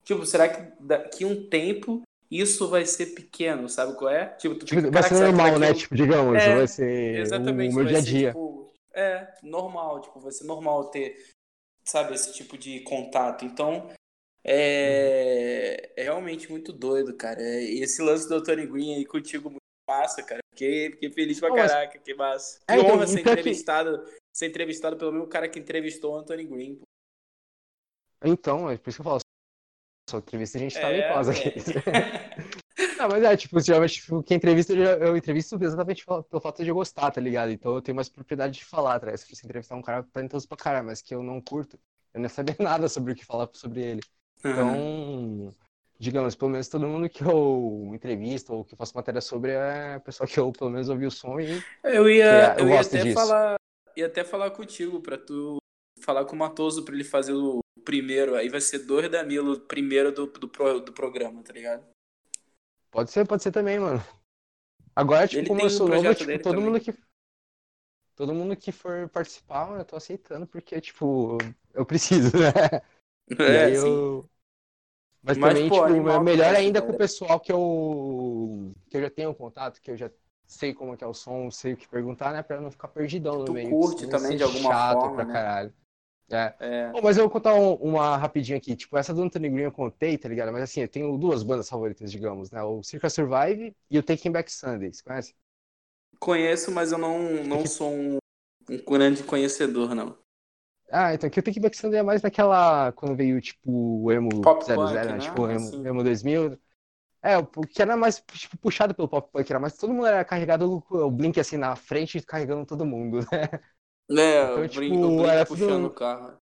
Tipo, 0.03 0.25
será 0.25 0.47
que 0.47 0.81
daqui 0.81 1.25
um 1.25 1.49
tempo 1.49 2.01
isso 2.31 2.69
vai 2.69 2.85
ser 2.85 3.07
pequeno, 3.07 3.67
sabe 3.69 3.95
qual 3.97 4.09
é? 4.11 4.27
Tipo, 4.35 4.55
tu 4.55 4.65
Tipo, 4.65 4.81
vai 4.83 4.91
"Caraca, 4.91 5.15
ser 5.15 5.23
normal, 5.25 5.47
daqui 5.47 5.59
né? 5.59 5.73
Tipo, 5.73 5.95
digamos, 5.95 6.43
É, 6.43 6.55
vai 6.55 6.67
ser 6.67 7.19
Exatamente, 7.19 7.73
o 7.73 7.75
meu 7.75 7.85
dia 7.85 7.97
a 7.97 8.01
ser, 8.01 8.07
dia. 8.09 8.27
tipo, 8.29 8.73
é, 8.93 9.33
normal, 9.43 10.01
tipo, 10.01 10.19
vai 10.19 10.31
ser 10.31 10.45
normal 10.45 10.89
ter, 10.89 11.17
sabe, 11.83 12.13
esse 12.15 12.33
tipo 12.33 12.57
de 12.57 12.79
contato. 12.81 13.43
Então, 13.45 13.89
é, 14.43 15.91
é 15.97 16.03
realmente 16.03 16.49
muito 16.49 16.71
doido, 16.71 17.13
cara. 17.15 17.41
E 17.41 17.81
esse 17.81 18.01
lance 18.01 18.27
do 18.29 18.41
Tony 18.41 18.65
Green 18.65 18.95
aí 18.95 19.05
contigo, 19.05 19.49
muito 19.49 19.61
massa, 19.89 20.23
cara. 20.23 20.39
Fiquei, 20.57 20.89
fiquei 20.89 21.11
feliz 21.11 21.39
pra 21.39 21.53
caraca, 21.53 21.99
que 21.99 22.15
massa. 22.15 22.59
Que 22.67 22.73
É, 22.73 22.79
então, 22.79 22.95
honra 22.95 23.05
ser 23.05 23.21
que- 23.21 23.29
entrevistado, 23.29 24.03
ser 24.33 24.47
entrevistado 24.47 24.97
pelo 24.97 25.11
mesmo 25.11 25.27
cara 25.27 25.47
que 25.47 25.59
entrevistou 25.59 26.15
o 26.15 26.17
Anthony 26.17 26.45
Green. 26.45 26.75
pô. 26.77 26.85
Então, 28.25 28.67
é 28.67 28.75
por 28.75 28.89
isso 28.89 28.97
que 28.97 29.01
eu 29.01 29.11
falo, 29.11 29.19
só 30.09 30.17
entrevista 30.17 30.57
a 30.57 30.61
gente 30.61 30.73
tá 30.73 30.89
É, 30.91 31.07
pausa 31.13 31.31
aqui. 31.31 31.51
velho. 31.51 31.83
Não, 32.97 33.07
mas 33.09 33.23
é, 33.23 33.37
tipo, 33.37 33.59
geralmente, 33.59 34.01
tipo, 34.01 34.23
quem 34.23 34.37
entrevista, 34.37 34.73
eu, 34.73 34.83
eu 34.83 35.15
entrevisto 35.17 35.55
exatamente 35.63 36.03
pelo 36.03 36.41
fato 36.41 36.63
de 36.63 36.69
eu 36.69 36.75
gostar, 36.75 37.11
tá 37.11 37.21
ligado? 37.21 37.51
Então 37.51 37.75
eu 37.75 37.81
tenho 37.81 37.95
mais 37.95 38.09
propriedade 38.09 38.57
de 38.57 38.65
falar, 38.65 38.99
tá? 38.99 39.15
Se 39.15 39.27
fosse 39.27 39.45
entrevistar 39.45 39.75
um 39.75 39.81
cara 39.83 40.01
talentoso 40.11 40.47
pra 40.47 40.57
caralho, 40.57 40.87
mas 40.87 41.03
que 41.03 41.13
eu 41.13 41.21
não 41.21 41.39
curto, 41.39 41.79
eu 42.15 42.19
não 42.19 42.23
ia 42.25 42.29
saber 42.29 42.55
nada 42.59 42.89
sobre 42.89 43.13
o 43.13 43.15
que 43.15 43.23
falar 43.23 43.47
sobre 43.53 43.81
ele. 43.83 44.01
Então, 44.39 45.53
digamos, 45.99 46.35
pelo 46.35 46.51
menos 46.51 46.67
todo 46.69 46.87
mundo 46.87 47.09
que 47.09 47.23
eu 47.23 47.91
entrevisto 47.93 48.53
ou 48.53 48.65
que 48.65 48.75
faço 48.75 48.95
matéria 48.95 49.21
sobre 49.21 49.51
é 49.51 49.99
pessoal 49.99 50.27
que 50.27 50.39
eu, 50.39 50.51
pelo 50.51 50.69
menos, 50.71 50.89
ouvi 50.89 51.05
o 51.05 51.11
som 51.11 51.39
e 51.39 51.63
Eu 51.83 52.09
ia, 52.09 52.55
Eu 52.57 52.67
eu 52.67 52.69
ia 52.69 52.81
até 52.81 52.99
disso. 52.99 53.05
falar, 53.05 53.55
ia 53.95 54.07
até 54.07 54.23
falar 54.23 54.51
contigo 54.51 55.01
pra 55.01 55.17
tu 55.17 55.57
falar 56.01 56.25
com 56.25 56.35
o 56.35 56.39
Matoso 56.39 56.83
pra 56.85 56.93
ele 56.93 57.03
fazer 57.03 57.33
o 57.33 57.59
primeiro. 57.83 58.35
Aí 58.35 58.49
vai 58.49 58.61
ser 58.61 58.79
dois 58.79 59.09
da 59.09 59.23
Milo, 59.23 59.59
primeiro 59.61 60.11
do, 60.11 60.27
do, 60.27 60.47
pro- 60.47 60.79
do 60.81 60.93
programa, 60.93 61.43
tá 61.43 61.53
ligado? 61.53 61.85
Pode 62.91 63.11
ser, 63.11 63.25
pode 63.25 63.43
ser 63.43 63.51
também, 63.51 63.79
mano. 63.79 64.03
Agora, 64.95 65.27
tipo, 65.27 65.43
Ele 65.43 65.47
como 65.47 65.63
eu 65.63 65.69
sou 65.69 65.87
novo, 65.89 66.13
tipo, 66.15 66.39
todo 66.39 66.61
também. 66.61 66.61
mundo 66.61 66.81
que. 66.81 66.93
Todo 68.15 68.33
mundo 68.33 68.55
que 68.57 68.71
for 68.71 69.07
participar, 69.09 69.77
eu 69.77 69.85
tô 69.85 69.95
aceitando, 69.95 70.47
porque, 70.47 70.81
tipo, 70.81 71.37
eu 71.73 71.85
preciso, 71.85 72.31
né? 72.37 72.51
E 73.45 73.55
É, 73.55 73.57
aí 73.57 73.73
sim. 73.73 74.01
eu. 74.01 74.29
Mas, 75.27 75.37
Mas, 75.37 75.53
também, 75.53 75.67
pô, 75.67 75.75
tipo, 75.85 76.09
é 76.09 76.19
melhor 76.19 76.55
ainda 76.55 76.79
cara. 76.79 76.87
com 76.87 76.93
o 76.93 76.97
pessoal 76.97 77.39
que 77.39 77.51
eu. 77.51 78.73
que 78.89 78.97
eu 78.97 79.01
já 79.01 79.09
tenho 79.09 79.35
contato, 79.35 79.81
que 79.81 79.91
eu 79.91 79.97
já 79.97 80.09
sei 80.45 80.73
como 80.73 80.93
é 80.93 80.97
que 80.97 81.03
é 81.03 81.07
o 81.07 81.13
som, 81.13 81.51
sei 81.51 81.73
o 81.73 81.77
que 81.77 81.87
perguntar, 81.87 82.31
né? 82.33 82.41
Pra 82.41 82.61
não 82.61 82.71
ficar 82.71 82.87
perdidão 82.87 83.39
no 83.39 83.45
Tu 83.45 83.53
meio. 83.53 83.69
curte 83.69 84.01
senão 84.01 84.11
também 84.11 84.37
de 84.37 84.43
alguma 84.43 84.71
chato 84.73 84.99
forma, 84.99 85.15
pra 85.15 85.25
né? 85.25 85.33
caralho. 85.33 85.73
É. 86.31 86.53
É. 86.59 86.91
Bom, 86.91 87.01
mas 87.03 87.17
eu 87.17 87.23
vou 87.23 87.31
contar 87.31 87.53
um- 87.55 87.75
uma 87.75 88.17
rapidinho 88.17 88.57
aqui. 88.57 88.75
Tipo, 88.75 88.97
essa 88.97 89.13
do 89.13 89.21
Anthony 89.21 89.49
Green 89.49 89.63
eu 89.65 89.71
contei, 89.71 90.17
tá 90.17 90.29
ligado? 90.29 90.51
Mas 90.53 90.63
assim, 90.63 90.81
eu 90.81 90.87
tenho 90.89 91.17
duas 91.17 91.43
bandas 91.43 91.69
favoritas, 91.69 92.11
digamos, 92.11 92.51
né? 92.51 92.63
O 92.63 92.81
Circa 92.83 93.09
Survive 93.09 93.75
e 93.89 93.97
o 93.99 94.03
Taking 94.03 94.31
Back 94.31 94.51
Sunday. 94.51 94.93
Você 94.93 95.03
conhece? 95.03 95.35
Conheço, 96.19 96.71
mas 96.71 96.91
eu 96.91 96.97
não, 96.97 97.43
não 97.43 97.65
sou 97.65 97.91
um, 97.91 98.17
um 98.69 98.77
grande 98.85 99.23
conhecedor, 99.23 99.93
não. 99.95 100.17
Ah, 100.89 101.13
então 101.13 101.27
aqui 101.27 101.39
o 101.39 101.43
Take 101.43 101.59
Back 101.59 101.75
Sunday 101.75 101.99
é 101.99 102.03
mais 102.03 102.21
naquela. 102.21 102.91
Quando 102.93 103.15
veio, 103.15 103.39
tipo, 103.41 104.03
o 104.03 104.11
emo 104.11 104.29
Pop 104.41 104.63
00, 104.63 104.87
punk, 104.87 104.93
né? 104.93 105.03
né? 105.05 105.19
Tipo, 105.19 105.41
o 105.43 105.51
emo, 105.51 105.67
Assim. 105.67 105.87
emo 105.87 106.03
2000. 106.03 106.57
É, 107.21 107.37
o 107.37 107.45
que 107.45 107.81
era 107.81 107.97
mais 107.97 108.23
tipo, 108.31 108.57
puxado 108.57 108.93
pelo 108.95 109.07
pop 109.07 109.29
punk, 109.31 109.49
era 109.49 109.59
mais 109.59 109.75
todo 109.75 109.91
mundo 109.93 110.05
era 110.05 110.23
carregado 110.23 110.83
o 110.89 111.11
Blink 111.11 111.39
assim 111.39 111.57
na 111.57 111.75
frente, 111.75 112.21
carregando 112.21 112.65
todo 112.65 112.85
mundo, 112.85 113.19
né? 113.31 113.49
É, 114.11 114.43
Então, 114.43 114.63
o 114.63 114.67
tipo, 114.67 114.79
Blink, 114.79 114.97
o 115.03 115.17
Blink 115.23 115.45
puxando 115.47 115.85
o 115.85 115.89
carro. 115.89 116.37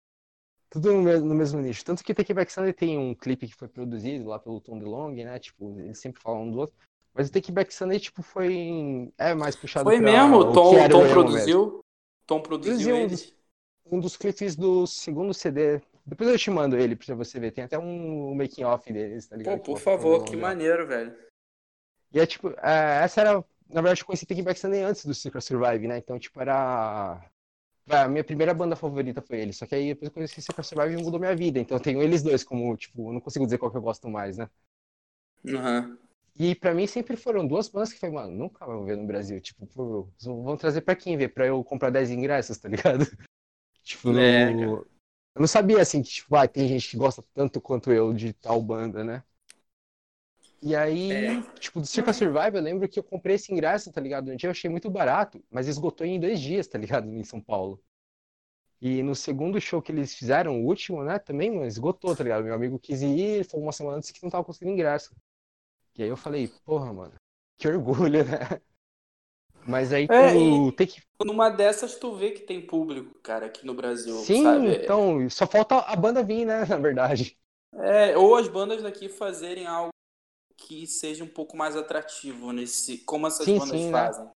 Tudo 0.70 0.92
no 0.92 1.02
mesmo, 1.02 1.26
no 1.28 1.36
mesmo 1.36 1.62
nicho. 1.62 1.86
Tanto 1.86 2.04
que 2.04 2.14
Take 2.14 2.34
Back 2.34 2.52
Sunday 2.52 2.74
tem 2.74 2.98
um 2.98 3.16
clipe 3.16 3.48
que 3.48 3.56
foi 3.56 3.68
produzido 3.68 4.28
lá 4.28 4.38
pelo 4.38 4.60
Tom 4.60 4.78
DeLonge, 4.78 5.24
né? 5.24 5.40
Tipo, 5.40 5.80
eles 5.80 5.98
sempre 6.00 6.22
falam 6.22 6.44
um 6.44 6.52
do 6.52 6.60
outro. 6.60 6.76
Mas 7.14 7.30
o 7.30 7.32
Take 7.32 7.52
Back 7.52 7.74
Sunday, 7.74 8.00
tipo, 8.00 8.22
foi. 8.22 9.12
É 9.18 9.34
mais 9.34 9.56
puxado 9.56 9.90
Foi 9.90 10.00
mesmo? 10.00 10.36
o 10.36 10.40
O 10.40 10.54
Tom, 10.54 10.76
era 10.78 10.90
Tom 10.90 11.00
o 11.00 11.06
emo 11.06 11.08
mesmo. 11.08 11.24
produziu? 11.24 11.80
Tom 12.28 12.42
produziu 12.42 12.74
Produziu 12.74 12.96
ele? 12.98 13.36
Um 13.92 14.00
dos 14.00 14.18
clipes 14.18 14.56
do 14.56 14.88
segundo 14.88 15.34
CD. 15.34 15.82
Depois 16.06 16.30
eu 16.30 16.38
te 16.38 16.50
mando 16.50 16.78
ele 16.78 16.96
pra 16.96 17.16
você 17.16 17.40
ver. 17.40 17.52
Tem 17.52 17.64
até 17.64 17.78
um 17.78 18.34
making 18.36 18.64
off 18.64 18.92
deles, 18.92 19.28
tá 19.28 19.36
ligado? 19.36 19.58
Pô, 19.60 19.64
por 19.64 19.72
mostra 19.74 19.92
o 19.92 19.96
Tom 19.96 20.02
favor, 20.02 20.24
que 20.26 20.36
maneiro, 20.36 20.88
velho. 20.88 21.16
E 22.14 22.20
é 22.20 22.26
tipo, 22.26 22.50
é, 22.62 23.04
essa 23.04 23.22
era. 23.22 23.34
Na 23.68 23.82
verdade, 23.82 24.02
eu 24.02 24.06
conheci 24.06 24.26
Take 24.26 24.42
Back 24.42 24.60
Sunday 24.60 24.82
antes 24.84 25.06
do 25.06 25.14
Secret 25.14 25.42
Survive, 25.42 25.88
né? 25.88 25.98
Então, 25.98 26.20
tipo, 26.20 26.40
era. 26.40 27.22
Vai, 27.86 28.04
A 28.04 28.08
minha 28.08 28.24
primeira 28.24 28.54
banda 28.54 28.76
favorita 28.76 29.22
foi 29.22 29.40
eles. 29.40 29.58
Só 29.58 29.66
que 29.66 29.76
aí 29.76 29.90
depois 29.90 30.10
eu 30.10 30.14
conheci 30.14 30.42
Secret 30.42 30.64
Survive 30.64 31.04
mudou 31.04 31.20
minha 31.20 31.36
vida. 31.36 31.60
Então 31.60 31.78
eu 31.78 31.82
tenho 31.82 32.02
eles 32.02 32.24
dois 32.24 32.44
como, 32.44 32.76
tipo, 32.78 33.12
não 33.12 33.20
consigo 33.20 33.46
dizer 33.46 33.58
qual 33.58 33.72
que 33.72 33.78
eu 33.78 33.82
gosto 33.82 34.10
mais, 34.10 34.38
né? 34.38 34.50
Aham. 35.48 35.98
E 36.38 36.54
pra 36.54 36.74
mim 36.74 36.86
sempre 36.86 37.16
foram 37.16 37.48
duas 37.48 37.70
bandas 37.70 37.94
que 37.94 38.00
foi, 38.00 38.10
mano, 38.10 38.36
nunca 38.36 38.66
vou 38.66 38.84
ver 38.84 38.98
no 38.98 39.08
Brasil. 39.08 39.40
Tipo, 39.40 39.66
pô, 39.68 40.10
vão 40.22 40.58
trazer 40.58 40.82
pra 40.82 40.96
quem 40.96 41.16
ver? 41.18 41.30
Pra 41.30 41.48
eu 41.48 41.64
comprar 41.64 41.90
10 41.90 42.12
ingressos, 42.12 42.58
tá 42.58 42.68
ligado? 42.68 43.06
Tipo, 43.86 44.10
É, 44.18 44.76
eu 45.36 45.42
não 45.42 45.48
sabia 45.48 45.82
assim 45.82 46.02
que, 46.04 46.10
tipo, 46.10 46.36
ah, 46.36 46.48
tem 46.48 46.68
gente 46.68 46.90
que 46.90 46.98
gosta 46.98 47.24
tanto 47.34 47.62
quanto 47.62 47.92
eu 47.92 48.14
de 48.14 48.34
tal 48.34 48.62
banda, 48.62 49.04
né? 49.04 49.24
E 50.62 50.76
aí, 50.76 51.38
É. 51.40 51.56
tipo, 51.60 51.80
do 51.80 51.86
Circa 51.88 52.12
Survive, 52.14 52.58
eu 52.58 52.62
lembro 52.62 52.90
que 52.90 52.98
eu 53.00 53.04
comprei 53.04 53.36
esse 53.36 53.52
ingresso, 53.54 53.92
tá 53.92 54.02
ligado? 54.02 54.32
Um 54.32 54.36
dia 54.36 54.48
eu 54.48 54.52
achei 54.52 54.70
muito 54.70 54.90
barato, 54.90 55.44
mas 55.50 55.68
esgotou 55.68 56.06
em 56.08 56.20
dois 56.20 56.40
dias, 56.40 56.68
tá 56.68 56.78
ligado? 56.78 57.08
Em 57.10 57.24
São 57.24 57.40
Paulo. 57.42 57.82
E 58.82 59.02
no 59.04 59.16
segundo 59.16 59.60
show 59.62 59.82
que 59.82 59.92
eles 59.92 60.16
fizeram, 60.16 60.62
o 60.62 60.66
último, 60.68 61.04
né, 61.04 61.20
também, 61.20 61.52
mano, 61.52 61.66
esgotou, 61.66 62.16
tá 62.16 62.24
ligado? 62.24 62.44
Meu 62.44 62.54
amigo 62.56 62.80
quis 62.80 63.02
ir, 63.02 63.46
falou 63.46 63.66
uma 63.66 63.72
semana 63.72 63.98
antes 63.98 64.12
que 64.12 64.22
não 64.24 64.30
tava 64.30 64.44
conseguindo 64.46 64.74
ingresso. 64.74 65.16
E 65.98 66.04
aí 66.04 66.10
eu 66.10 66.18
falei, 66.18 66.50
porra, 66.66 66.94
mano, 66.94 67.16
que 67.58 67.68
orgulho, 67.68 68.26
né? 68.26 68.62
Mas 69.66 69.92
aí 69.94 70.08
É, 70.10 70.34
tu 70.34 70.72
tem 70.74 70.88
que. 70.88 71.02
Numa 71.26 71.50
dessas 71.50 71.96
tu 71.98 72.16
vê 72.16 72.32
que 72.32 72.42
tem 72.42 72.66
público, 72.66 73.20
cara, 73.22 73.48
aqui 73.48 73.66
no 73.66 73.74
Brasil, 73.74 74.28
Sim, 74.28 74.36
sabe? 74.36 74.72
então, 74.72 75.30
só 75.30 75.46
falta 75.48 75.80
a 75.80 75.96
banda 75.96 76.24
vir, 76.24 76.46
né, 76.46 76.66
na 76.66 76.78
verdade. 76.78 77.38
É, 77.74 78.18
ou 78.18 78.36
as 78.36 78.48
bandas 78.48 78.82
daqui 78.82 79.10
fazerem 79.10 79.66
algo 79.68 79.92
que 80.58 80.88
seja 80.88 81.24
um 81.24 81.28
pouco 81.30 81.58
mais 81.58 81.76
atrativo 81.76 82.52
nesse, 82.54 83.00
como 83.00 83.28
essas 83.28 83.48
Sim, 83.48 83.60
bandas 83.60 83.86
sim, 83.86 83.92
né? 83.92 84.10
fazem. 84.10 84.30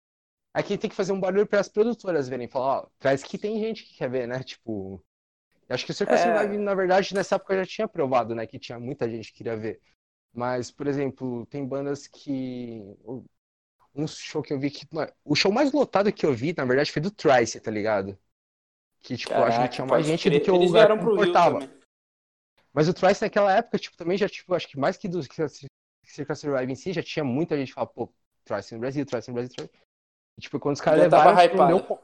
Aqui 0.53 0.77
tem 0.77 0.89
que 0.89 0.95
fazer 0.95 1.13
um 1.13 1.19
barulho 1.19 1.47
para 1.47 1.59
as 1.61 1.69
produtoras 1.69 2.29
verem, 2.29 2.47
falar, 2.49 2.81
ó, 2.83 2.87
traz 2.99 3.23
que 3.23 3.37
tem 3.37 3.59
gente 3.59 3.85
que 3.85 3.95
quer 3.97 4.09
ver, 4.09 4.27
né? 4.27 4.43
Tipo, 4.43 5.03
acho 5.69 5.85
que 5.85 5.91
o 5.91 5.95
Circo 5.95 6.17
É. 6.17 6.17
Survive, 6.17 6.57
na 6.57 6.75
verdade, 6.75 7.13
nessa 7.15 7.35
época 7.35 7.57
já 7.57 7.65
tinha 7.65 7.87
provado, 7.89 8.35
né, 8.35 8.47
que 8.47 8.59
tinha 8.59 8.79
muita 8.79 9.09
gente 9.09 9.31
que 9.31 9.39
queria 9.39 9.57
ver. 9.57 9.81
Mas, 10.33 10.71
por 10.71 10.87
exemplo, 10.87 11.45
tem 11.47 11.65
bandas 11.67 12.07
que 12.07 12.81
um 13.97 14.07
show 14.07 14.41
que 14.43 14.53
eu 14.53 14.59
vi 14.59 14.69
que 14.69 14.85
o 15.25 15.35
show 15.35 15.51
mais 15.51 15.71
lotado 15.71 16.11
que 16.13 16.25
eu 16.25 16.33
vi, 16.33 16.53
na 16.55 16.65
verdade, 16.65 16.91
foi 16.91 17.01
do 17.01 17.11
Trice, 17.11 17.59
tá 17.59 17.71
ligado? 17.71 18.17
Que 19.01 19.17
tipo, 19.17 19.33
eu 19.33 19.43
acho 19.43 19.47
que 19.47 19.55
Caraca, 19.55 19.73
tinha 19.73 19.87
mais 19.87 20.05
gente 20.05 20.29
do 20.29 20.39
que 20.39 20.51
o 20.51 20.55
lugar 20.55 20.87
comportava. 20.99 21.59
Mas 22.73 22.87
o 22.87 22.93
Trice 22.93 23.23
naquela 23.23 23.51
época, 23.55 23.79
tipo, 23.79 23.97
também 23.97 24.17
já, 24.17 24.29
tipo, 24.29 24.53
acho 24.53 24.67
que 24.67 24.77
mais 24.77 24.97
que 24.97 25.07
do 25.07 25.19
Circa 26.03 26.35
Survive 26.35 26.71
em 26.71 26.75
si, 26.75 26.93
já 26.93 27.01
tinha 27.01 27.23
muita 27.25 27.57
gente 27.57 27.69
que 27.69 27.73
falava, 27.73 27.91
pô, 27.91 28.13
Trice 28.45 28.73
no 28.75 28.79
Brasil, 28.79 29.05
Trice 29.05 29.29
no 29.29 29.33
Brasil, 29.33 29.53
Trice. 29.55 29.71
E, 30.37 30.41
tipo, 30.41 30.59
quando 30.59 30.75
os 30.75 30.81
caras 30.81 30.99
levaram, 30.99 31.35
tipo, 31.41 31.57
não 31.57 31.67
deu, 31.67 31.99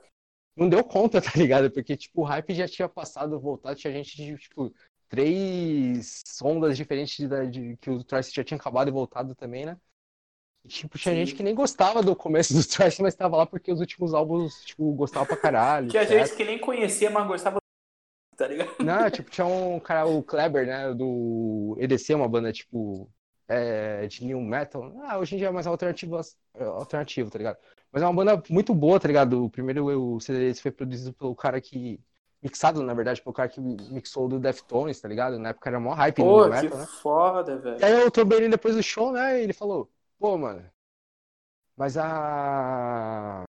não 0.56 0.70
deu 0.70 0.84
conta, 0.84 1.22
tá 1.22 1.32
ligado? 1.36 1.70
Porque, 1.70 1.96
tipo, 1.96 2.22
o 2.22 2.26
hype 2.26 2.56
já 2.56 2.68
tinha 2.68 2.90
passado, 2.90 3.40
voltado, 3.40 3.76
tinha 3.76 3.94
gente 3.94 4.16
de, 4.16 4.36
tipo, 4.38 4.74
três 5.08 6.24
ondas 6.42 6.76
diferentes 6.76 7.16
de, 7.16 7.50
de- 7.52 7.78
que 7.78 7.90
o 7.92 8.04
Trice 8.04 8.34
já 8.34 8.44
tinha 8.44 8.58
acabado 8.60 8.88
e 8.88 8.92
voltado 8.92 9.36
também, 9.36 9.66
né? 9.66 9.78
Tipo, 10.68 10.98
tinha 10.98 11.14
Sim. 11.14 11.20
gente 11.20 11.36
que 11.36 11.44
nem 11.44 11.54
gostava 11.54 12.02
do 12.02 12.16
começo 12.16 12.54
do 12.54 12.66
Trice, 12.66 13.02
mas 13.02 13.16
tava 13.16 13.36
lá 13.36 13.46
porque 13.46 13.72
os 13.72 13.80
últimos 13.82 14.14
álbuns, 14.14 14.64
tipo, 14.64 14.94
gostava 14.94 15.26
pra 15.26 15.38
caralho. 15.38 15.90
Que 15.90 15.98
a 15.98 16.04
etc. 16.04 16.20
gente 16.20 16.38
que 16.38 16.44
nem 16.46 16.58
conhecia, 16.58 17.10
mas 17.10 17.28
gostava 17.28 17.58
tá 18.36 18.48
ligado? 18.48 18.76
Não, 18.80 19.10
tipo, 19.10 19.30
tinha 19.30 19.46
um 19.46 19.80
cara, 19.80 20.06
o 20.06 20.24
Kleber, 20.24 20.66
né, 20.66 20.94
do 20.94 21.76
EDC, 21.80 22.14
uma 22.16 22.28
banda, 22.28 22.52
tipo, 22.52 23.10
é, 23.48 24.08
de 24.08 24.26
new 24.26 24.42
metal. 24.42 24.92
Ah, 25.04 25.18
hoje 25.20 25.36
em 25.36 25.38
dia 25.38 25.48
é 25.48 25.52
mais 25.52 25.68
alternativo, 25.68 26.20
alternativo, 26.60 27.30
tá 27.30 27.38
ligado? 27.38 27.58
Mas 27.92 28.02
é 28.02 28.06
uma 28.06 28.14
banda 28.14 28.42
muito 28.50 28.74
boa, 28.74 29.00
tá 29.00 29.08
ligado? 29.08 29.46
O 29.46 29.50
primeiro 29.50 29.86
o 29.86 30.20
CD 30.20 30.54
foi 30.56 30.72
produzido 30.72 31.14
pelo 31.14 31.36
cara 31.36 31.62
que... 31.62 32.00
Mixado, 32.42 32.84
na 32.84 32.94
verdade, 32.94 33.22
pelo 33.22 33.34
cara 33.34 33.48
que 33.48 33.62
mixou 33.62 34.28
do 34.28 34.38
Deftones, 34.38 35.00
tá 35.00 35.08
ligado? 35.08 35.40
Na 35.40 35.50
época 35.50 35.70
era 35.70 35.80
mó 35.80 35.94
hype 35.94 36.20
no 36.20 36.26
Pô, 36.26 36.42
new 36.42 36.50
metal, 36.50 36.78
né? 36.78 36.86
foda, 36.86 37.58
velho. 37.58 37.80
E 37.80 37.86
aí 37.86 37.94
eu 38.02 38.12
trombei 38.12 38.40
ele 38.40 38.50
depois 38.50 38.76
do 38.76 38.84
show, 38.84 39.14
né? 39.14 39.40
E 39.40 39.44
ele 39.44 39.54
falou, 39.54 39.90
pô, 40.24 40.38
mano, 40.38 40.64
mas 41.76 41.98
a. 41.98 43.44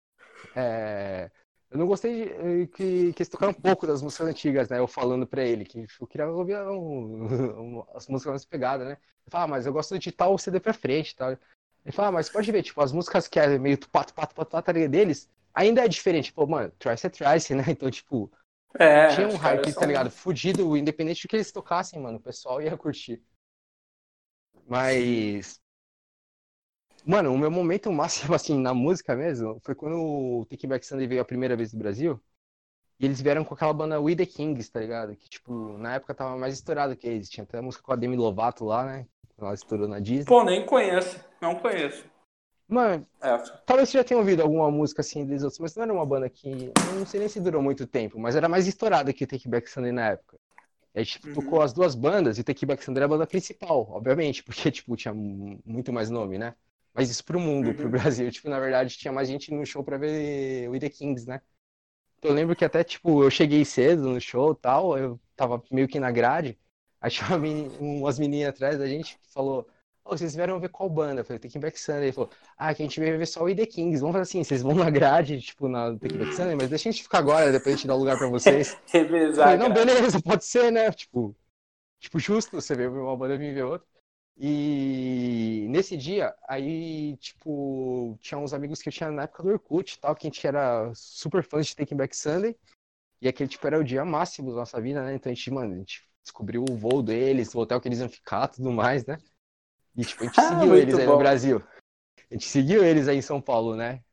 É, 0.55 1.29
eu 1.69 1.77
não 1.77 1.85
gostei 1.85 2.25
de, 2.25 2.67
que, 2.67 3.13
que 3.13 3.21
eles 3.21 3.29
tocaram 3.29 3.51
um 3.51 3.61
pouco 3.61 3.85
das 3.85 4.01
músicas 4.01 4.27
antigas, 4.27 4.69
né? 4.69 4.79
Eu 4.79 4.87
falando 4.87 5.27
pra 5.27 5.43
ele, 5.43 5.65
que 5.65 5.85
eu 6.01 6.07
queria 6.07 6.27
ouvir 6.27 6.57
um- 6.57 7.77
um- 7.79 7.85
as 7.93 8.07
músicas 8.07 8.31
mais 8.31 8.45
pegadas, 8.45 8.87
né? 8.87 8.93
Ele 8.93 9.31
fala, 9.31 9.43
ah, 9.43 9.47
mas 9.47 9.67
eu 9.67 9.73
gosto 9.73 9.99
de 9.99 10.11
tal 10.11 10.35
CD 10.39 10.59
pra 10.59 10.73
frente 10.73 11.11
e 11.11 11.15
tal. 11.15 11.31
Ele 11.31 11.91
fala, 11.91 12.07
ah, 12.07 12.11
mas 12.11 12.27
pode 12.29 12.51
ver, 12.51 12.63
tipo, 12.63 12.81
as 12.81 12.91
músicas 12.91 13.27
que 13.27 13.39
é 13.39 13.59
meio 13.59 13.77
pato, 13.89 14.13
pato, 14.15 14.33
pato, 14.33 14.49
pato 14.49 14.73
deles, 14.73 15.29
ainda 15.53 15.85
é 15.85 15.87
diferente. 15.87 16.33
Pô, 16.33 16.47
mano, 16.47 16.71
Trice 16.79 17.05
é 17.05 17.09
Trice, 17.11 17.53
né? 17.53 17.63
Então, 17.69 17.91
tipo, 17.91 18.31
É, 18.79 19.07
tinha 19.09 19.27
um 19.27 19.35
hype, 19.37 19.73
tá 19.73 19.85
ligado? 19.85 20.09
Fudido, 20.09 20.75
independente 20.75 21.27
do 21.27 21.29
que 21.29 21.35
eles 21.35 21.51
tocassem, 21.51 22.01
mano, 22.01 22.17
o 22.17 22.21
pessoal 22.21 22.59
ia 22.63 22.75
curtir. 22.75 23.21
Mas. 24.67 25.62
Mano, 27.05 27.33
o 27.33 27.37
meu 27.37 27.51
momento 27.51 27.91
máximo, 27.91 28.33
assim, 28.35 28.57
na 28.59 28.73
música 28.73 29.15
mesmo, 29.15 29.59
foi 29.63 29.75
quando 29.75 29.95
o 30.41 30.45
Take 30.45 30.67
Back 30.67 30.85
Sunday 30.85 31.07
veio 31.07 31.21
a 31.21 31.25
primeira 31.25 31.55
vez 31.55 31.73
no 31.73 31.79
Brasil. 31.79 32.21
E 32.99 33.05
eles 33.05 33.21
vieram 33.21 33.45
com 33.45 33.53
aquela 33.55 33.73
banda 33.73 34.01
We 34.01 34.15
The 34.15 34.25
Kings, 34.25 34.71
tá 34.71 34.79
ligado? 34.81 35.15
Que, 35.17 35.29
tipo, 35.29 35.77
na 35.79 35.95
época 35.95 36.15
tava 36.15 36.37
mais 36.37 36.53
estourado 36.55 36.95
que 36.97 37.07
eles. 37.07 37.29
Tinha 37.29 37.43
até 37.45 37.59
a 37.59 37.61
música 37.61 37.83
com 37.83 37.93
a 37.93 37.95
Demi 37.97 38.17
Lovato 38.17 38.65
lá, 38.65 38.85
né? 38.85 39.07
Ela 39.37 39.53
estourou 39.53 39.87
na 39.87 39.99
Disney. 39.99 40.25
Pô, 40.25 40.43
nem 40.43 40.65
conheço. 40.65 41.17
Não 41.41 41.55
conheço. 41.55 42.03
Mano, 42.67 43.05
É. 43.21 43.63
Talvez 43.65 43.89
você 43.89 43.99
já 43.99 44.03
tenha 44.05 44.19
ouvido 44.19 44.41
alguma 44.43 44.71
música 44.71 45.01
assim 45.01 45.25
deles 45.25 45.43
outros, 45.43 45.59
mas 45.59 45.75
não 45.75 45.83
era 45.83 45.93
uma 45.93 46.05
banda 46.05 46.29
que. 46.29 46.73
Não 46.81 47.05
sei 47.05 47.19
nem 47.21 47.29
se 47.29 47.41
durou 47.41 47.61
muito 47.63 47.87
tempo, 47.87 48.19
mas 48.19 48.35
era 48.35 48.49
mais 48.49 48.67
estourada 48.67 49.13
que 49.13 49.23
o 49.25 49.27
Take 49.27 49.47
Back 49.49 49.69
Sunday 49.69 49.91
na 49.93 50.09
época. 50.11 50.37
E 50.95 50.99
aí, 50.99 51.05
tipo, 51.05 51.27
Uhum. 51.27 51.31
tocou 51.31 51.61
as 51.61 51.73
duas 51.73 51.95
bandas 51.95 52.37
e 52.37 52.41
o 52.41 52.43
Take 52.45 52.65
Back 52.65 52.83
Sunday 52.83 52.99
era 53.01 53.05
a 53.07 53.09
banda 53.09 53.27
principal, 53.27 53.87
obviamente, 53.91 54.43
porque, 54.45 54.71
tipo, 54.71 54.95
tinha 54.97 55.13
mu- 55.13 55.59
muito 55.65 55.93
mais 55.93 56.09
nome, 56.11 56.37
né? 56.39 56.55
Mas 56.93 57.09
isso 57.09 57.23
pro 57.25 57.39
mundo, 57.39 57.73
pro 57.73 57.85
Uhum. 57.85 57.91
Brasil, 57.91 58.29
tipo, 58.31 58.49
na 58.49 58.59
verdade, 58.59 58.97
tinha 58.97 59.11
mais 59.11 59.27
gente 59.27 59.51
no 59.51 59.65
show 59.65 59.83
pra 59.83 59.97
ver 59.97 60.69
o 60.69 60.79
The 60.79 60.89
Kings, 60.89 61.27
né? 61.27 61.41
Então, 62.17 62.31
eu 62.31 62.35
lembro 62.35 62.55
que 62.55 62.65
até, 62.65 62.83
tipo, 62.83 63.23
eu 63.23 63.29
cheguei 63.29 63.65
cedo 63.65 64.09
no 64.09 64.21
show 64.21 64.53
e 64.53 64.55
tal, 64.55 64.97
eu 64.97 65.19
tava 65.35 65.61
meio 65.71 65.87
que 65.87 65.99
na 65.99 66.11
grade, 66.11 66.57
aí 67.01 67.11
tinha 67.11 67.27
umas 67.79 68.17
meninas 68.19 68.49
atrás 68.49 68.77
da 68.77 68.87
gente 68.87 69.17
que 69.19 69.33
falou, 69.33 69.67
Ô, 70.05 70.17
vocês 70.17 70.35
vieram 70.35 70.59
ver 70.59 70.67
qual 70.69 70.89
banda? 70.89 71.21
Eu 71.21 71.25
falei, 71.25 71.39
Taking 71.39 71.59
Back 71.61 71.79
Sunday. 71.79 72.03
Ele 72.05 72.11
falou, 72.11 72.29
ah, 72.57 72.73
que 72.75 72.81
a 72.83 72.85
gente 72.85 72.99
veio 72.99 73.17
ver 73.17 73.25
só 73.25 73.41
o 73.41 73.49
ID 73.49 73.65
Kings. 73.67 74.01
Vamos 74.01 74.13
fazer 74.13 74.23
assim, 74.23 74.43
vocês 74.43 74.61
vão 74.61 74.75
na 74.75 74.89
grade, 74.89 75.39
tipo, 75.39 75.69
na 75.69 75.97
Taking 75.97 76.17
Back 76.17 76.35
Sunday, 76.35 76.55
mas 76.55 76.69
deixa 76.69 76.89
a 76.89 76.91
gente 76.91 77.03
ficar 77.03 77.19
agora, 77.19 77.51
depois 77.53 77.73
a 77.73 77.77
gente 77.77 77.87
dá 77.87 77.95
um 77.95 77.99
lugar 77.99 78.17
pra 78.17 78.27
vocês. 78.27 78.75
Revezar, 78.91 79.57
falei, 79.57 79.57
não, 79.57 79.73
beleza, 79.73 80.21
pode 80.21 80.43
ser, 80.43 80.71
né? 80.71 80.91
Tipo, 80.91 81.33
tipo, 81.99 82.19
justo, 82.19 82.51
você 82.59 82.75
veio 82.75 82.91
ver 82.91 82.99
uma 82.99 83.15
banda 83.15 83.35
e 83.35 83.37
vir 83.37 83.53
ver 83.53 83.63
outra. 83.63 83.87
E 84.35 85.67
nesse 85.69 85.95
dia, 85.95 86.35
aí, 86.47 87.15
tipo, 87.17 88.17
tinha 88.19 88.37
uns 88.37 88.53
amigos 88.53 88.81
que 88.81 88.89
eu 88.89 88.93
tinha 88.93 89.11
na 89.11 89.23
época 89.23 89.43
do 89.43 89.49
Orkut 89.49 89.93
e 89.93 89.99
tal, 89.99 90.15
que 90.15 90.27
a 90.27 90.29
gente 90.29 90.45
era 90.45 90.91
super 90.95 91.43
fãs 91.43 91.67
de 91.67 91.75
Taking 91.75 91.95
Back 91.95 92.15
Sunday. 92.15 92.55
E 93.21 93.27
aquele, 93.27 93.49
tipo, 93.49 93.65
era 93.67 93.79
o 93.79 93.83
dia 93.83 94.03
máximo 94.03 94.49
da 94.51 94.57
nossa 94.57 94.81
vida, 94.81 95.03
né? 95.03 95.15
Então 95.15 95.31
a 95.31 95.35
gente, 95.35 95.51
mano, 95.51 95.75
a 95.75 95.77
gente 95.77 96.03
descobriu 96.23 96.63
o 96.69 96.75
voo 96.75 97.01
deles, 97.03 97.53
o 97.53 97.59
hotel 97.59 97.79
que 97.79 97.87
eles 97.87 97.99
iam 97.99 98.09
ficar, 98.09 98.47
tudo 98.47 98.71
mais, 98.71 99.05
né? 99.05 99.17
E, 99.95 100.03
tipo, 100.03 100.23
a 100.23 100.27
gente 100.27 100.37
Ah, 100.43 100.49
seguiu 100.49 100.75
eles 100.75 100.97
aí 100.97 101.05
bom. 101.05 101.13
no 101.13 101.17
Brasil. 101.19 101.61
A 102.29 102.33
gente 102.33 102.45
seguiu 102.45 102.83
eles 102.83 103.07
aí 103.07 103.17
em 103.17 103.21
São 103.21 103.41
Paulo, 103.41 103.75
né? 103.75 104.03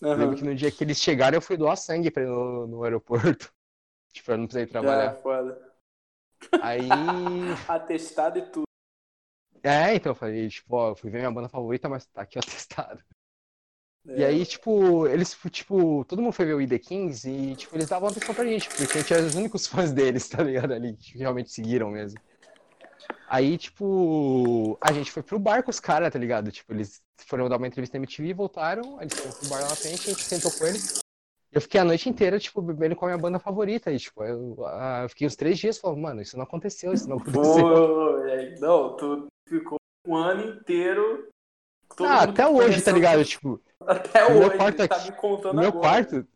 Eu 0.00 0.08
Aham. 0.08 0.20
lembro 0.20 0.36
que 0.36 0.44
no 0.44 0.54
dia 0.54 0.70
que 0.70 0.84
eles 0.84 0.98
chegaram, 0.98 1.36
eu 1.36 1.42
fui 1.42 1.56
doar 1.56 1.76
sangue 1.76 2.10
pra 2.10 2.22
ir 2.22 2.26
no, 2.26 2.66
no 2.66 2.84
aeroporto. 2.84 3.52
Tipo, 4.12 4.26
pra 4.26 4.36
não 4.38 4.48
Já, 4.48 4.66
trabalhar. 4.66 5.14
foda. 5.22 5.72
Aí. 6.62 7.54
Atestado 7.68 8.38
e 8.38 8.42
tudo. 8.42 8.67
É, 9.62 9.94
então 9.94 10.12
eu 10.12 10.16
falei, 10.16 10.48
tipo, 10.48 10.76
ó, 10.76 10.90
eu 10.90 10.96
fui 10.96 11.10
ver 11.10 11.18
minha 11.18 11.30
banda 11.30 11.48
favorita, 11.48 11.88
mas 11.88 12.06
tá 12.06 12.22
aqui 12.22 12.38
o 12.38 12.40
atestado. 12.44 13.02
E 14.04 14.22
É. 14.22 14.26
aí, 14.26 14.46
tipo, 14.46 15.06
eles, 15.06 15.36
tipo, 15.50 16.04
todo 16.06 16.22
mundo 16.22 16.32
foi 16.32 16.46
ver 16.46 16.54
o 16.54 16.60
ID 16.62 16.78
Kings 16.78 17.28
e, 17.28 17.54
tipo, 17.54 17.76
eles 17.76 17.88
davam 17.88 18.08
atenção 18.08 18.34
pra 18.34 18.44
gente, 18.44 18.68
porque 18.68 18.98
a 18.98 19.00
gente 19.00 19.12
era 19.14 19.26
os 19.26 19.34
únicos 19.34 19.66
fãs 19.68 19.92
deles, 19.92 20.28
tá 20.28 20.42
ligado? 20.42 20.72
Ali, 20.72 20.96
que 20.96 21.18
realmente 21.18 21.50
seguiram 21.50 21.90
mesmo. 21.90 22.18
Aí, 23.28 23.58
tipo, 23.58 24.78
a 24.80 24.92
gente 24.92 25.12
foi 25.12 25.22
pro 25.22 25.38
bar 25.38 25.62
com 25.62 25.70
os 25.70 25.78
caras, 25.80 26.10
tá 26.10 26.18
ligado? 26.18 26.50
Tipo, 26.50 26.72
eles 26.72 27.02
foram 27.26 27.48
dar 27.48 27.58
uma 27.58 27.66
entrevista 27.66 27.98
na 27.98 28.02
MTV, 28.02 28.32
voltaram, 28.32 29.00
eles 29.02 29.12
foram 29.12 29.32
pro 29.32 29.48
bar 29.50 29.60
lá 29.60 29.68
na 29.68 29.76
frente, 29.76 30.08
a 30.08 30.12
gente 30.14 30.22
sentou 30.22 30.50
com 30.50 30.66
eles. 30.66 31.07
Eu 31.50 31.60
fiquei 31.60 31.80
a 31.80 31.84
noite 31.84 32.08
inteira, 32.08 32.38
tipo, 32.38 32.60
bebendo 32.60 32.94
com 32.94 33.06
a 33.06 33.08
minha 33.08 33.18
banda 33.18 33.38
favorita. 33.38 33.90
E, 33.90 33.98
tipo, 33.98 34.22
eu, 34.22 34.56
eu 35.02 35.08
fiquei 35.08 35.26
uns 35.26 35.36
três 35.36 35.58
dias 35.58 35.78
falando, 35.78 36.00
mano, 36.02 36.20
isso 36.20 36.36
não 36.36 36.44
aconteceu, 36.44 36.92
isso 36.92 37.08
não 37.08 37.16
aconteceu. 37.16 37.64
Pô, 37.64 38.18
é, 38.28 38.54
não, 38.60 38.96
tu 38.96 39.26
ficou 39.48 39.78
um 40.06 40.14
ano 40.14 40.44
inteiro. 40.56 41.28
ah, 42.00 42.22
até 42.24 42.46
hoje, 42.46 42.82
tá 42.82 42.92
ligado? 42.92 43.24
Tipo, 43.24 43.62
Até 43.80 44.28
no 44.28 44.40
meu 44.40 44.48
hoje, 44.48 44.56
quarto 44.58 44.76
tá 44.88 44.96
aqui- 44.96 45.10
me 45.10 45.16
contando 45.16 45.54
meu 45.58 45.68
agora. 45.68 45.80
quarto 45.80 46.28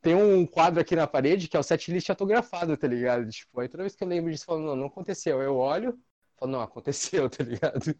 tem 0.00 0.14
um 0.14 0.46
quadro 0.46 0.80
aqui 0.80 0.94
na 0.94 1.06
parede 1.06 1.48
que 1.48 1.56
é 1.56 1.60
o 1.60 1.62
setlist 1.64 2.08
autografado, 2.08 2.76
tá 2.76 2.86
ligado? 2.86 3.28
Tipo, 3.28 3.60
aí 3.60 3.68
toda 3.68 3.82
vez 3.82 3.94
que 3.94 4.04
eu 4.04 4.08
lembro 4.08 4.30
disso, 4.30 4.44
eu 4.44 4.46
falo, 4.54 4.60
não, 4.64 4.76
não 4.76 4.86
aconteceu. 4.86 5.42
Eu 5.42 5.56
olho, 5.56 5.98
falo, 6.38 6.52
não, 6.52 6.60
aconteceu, 6.60 7.28
tá 7.30 7.42
ligado? 7.44 7.94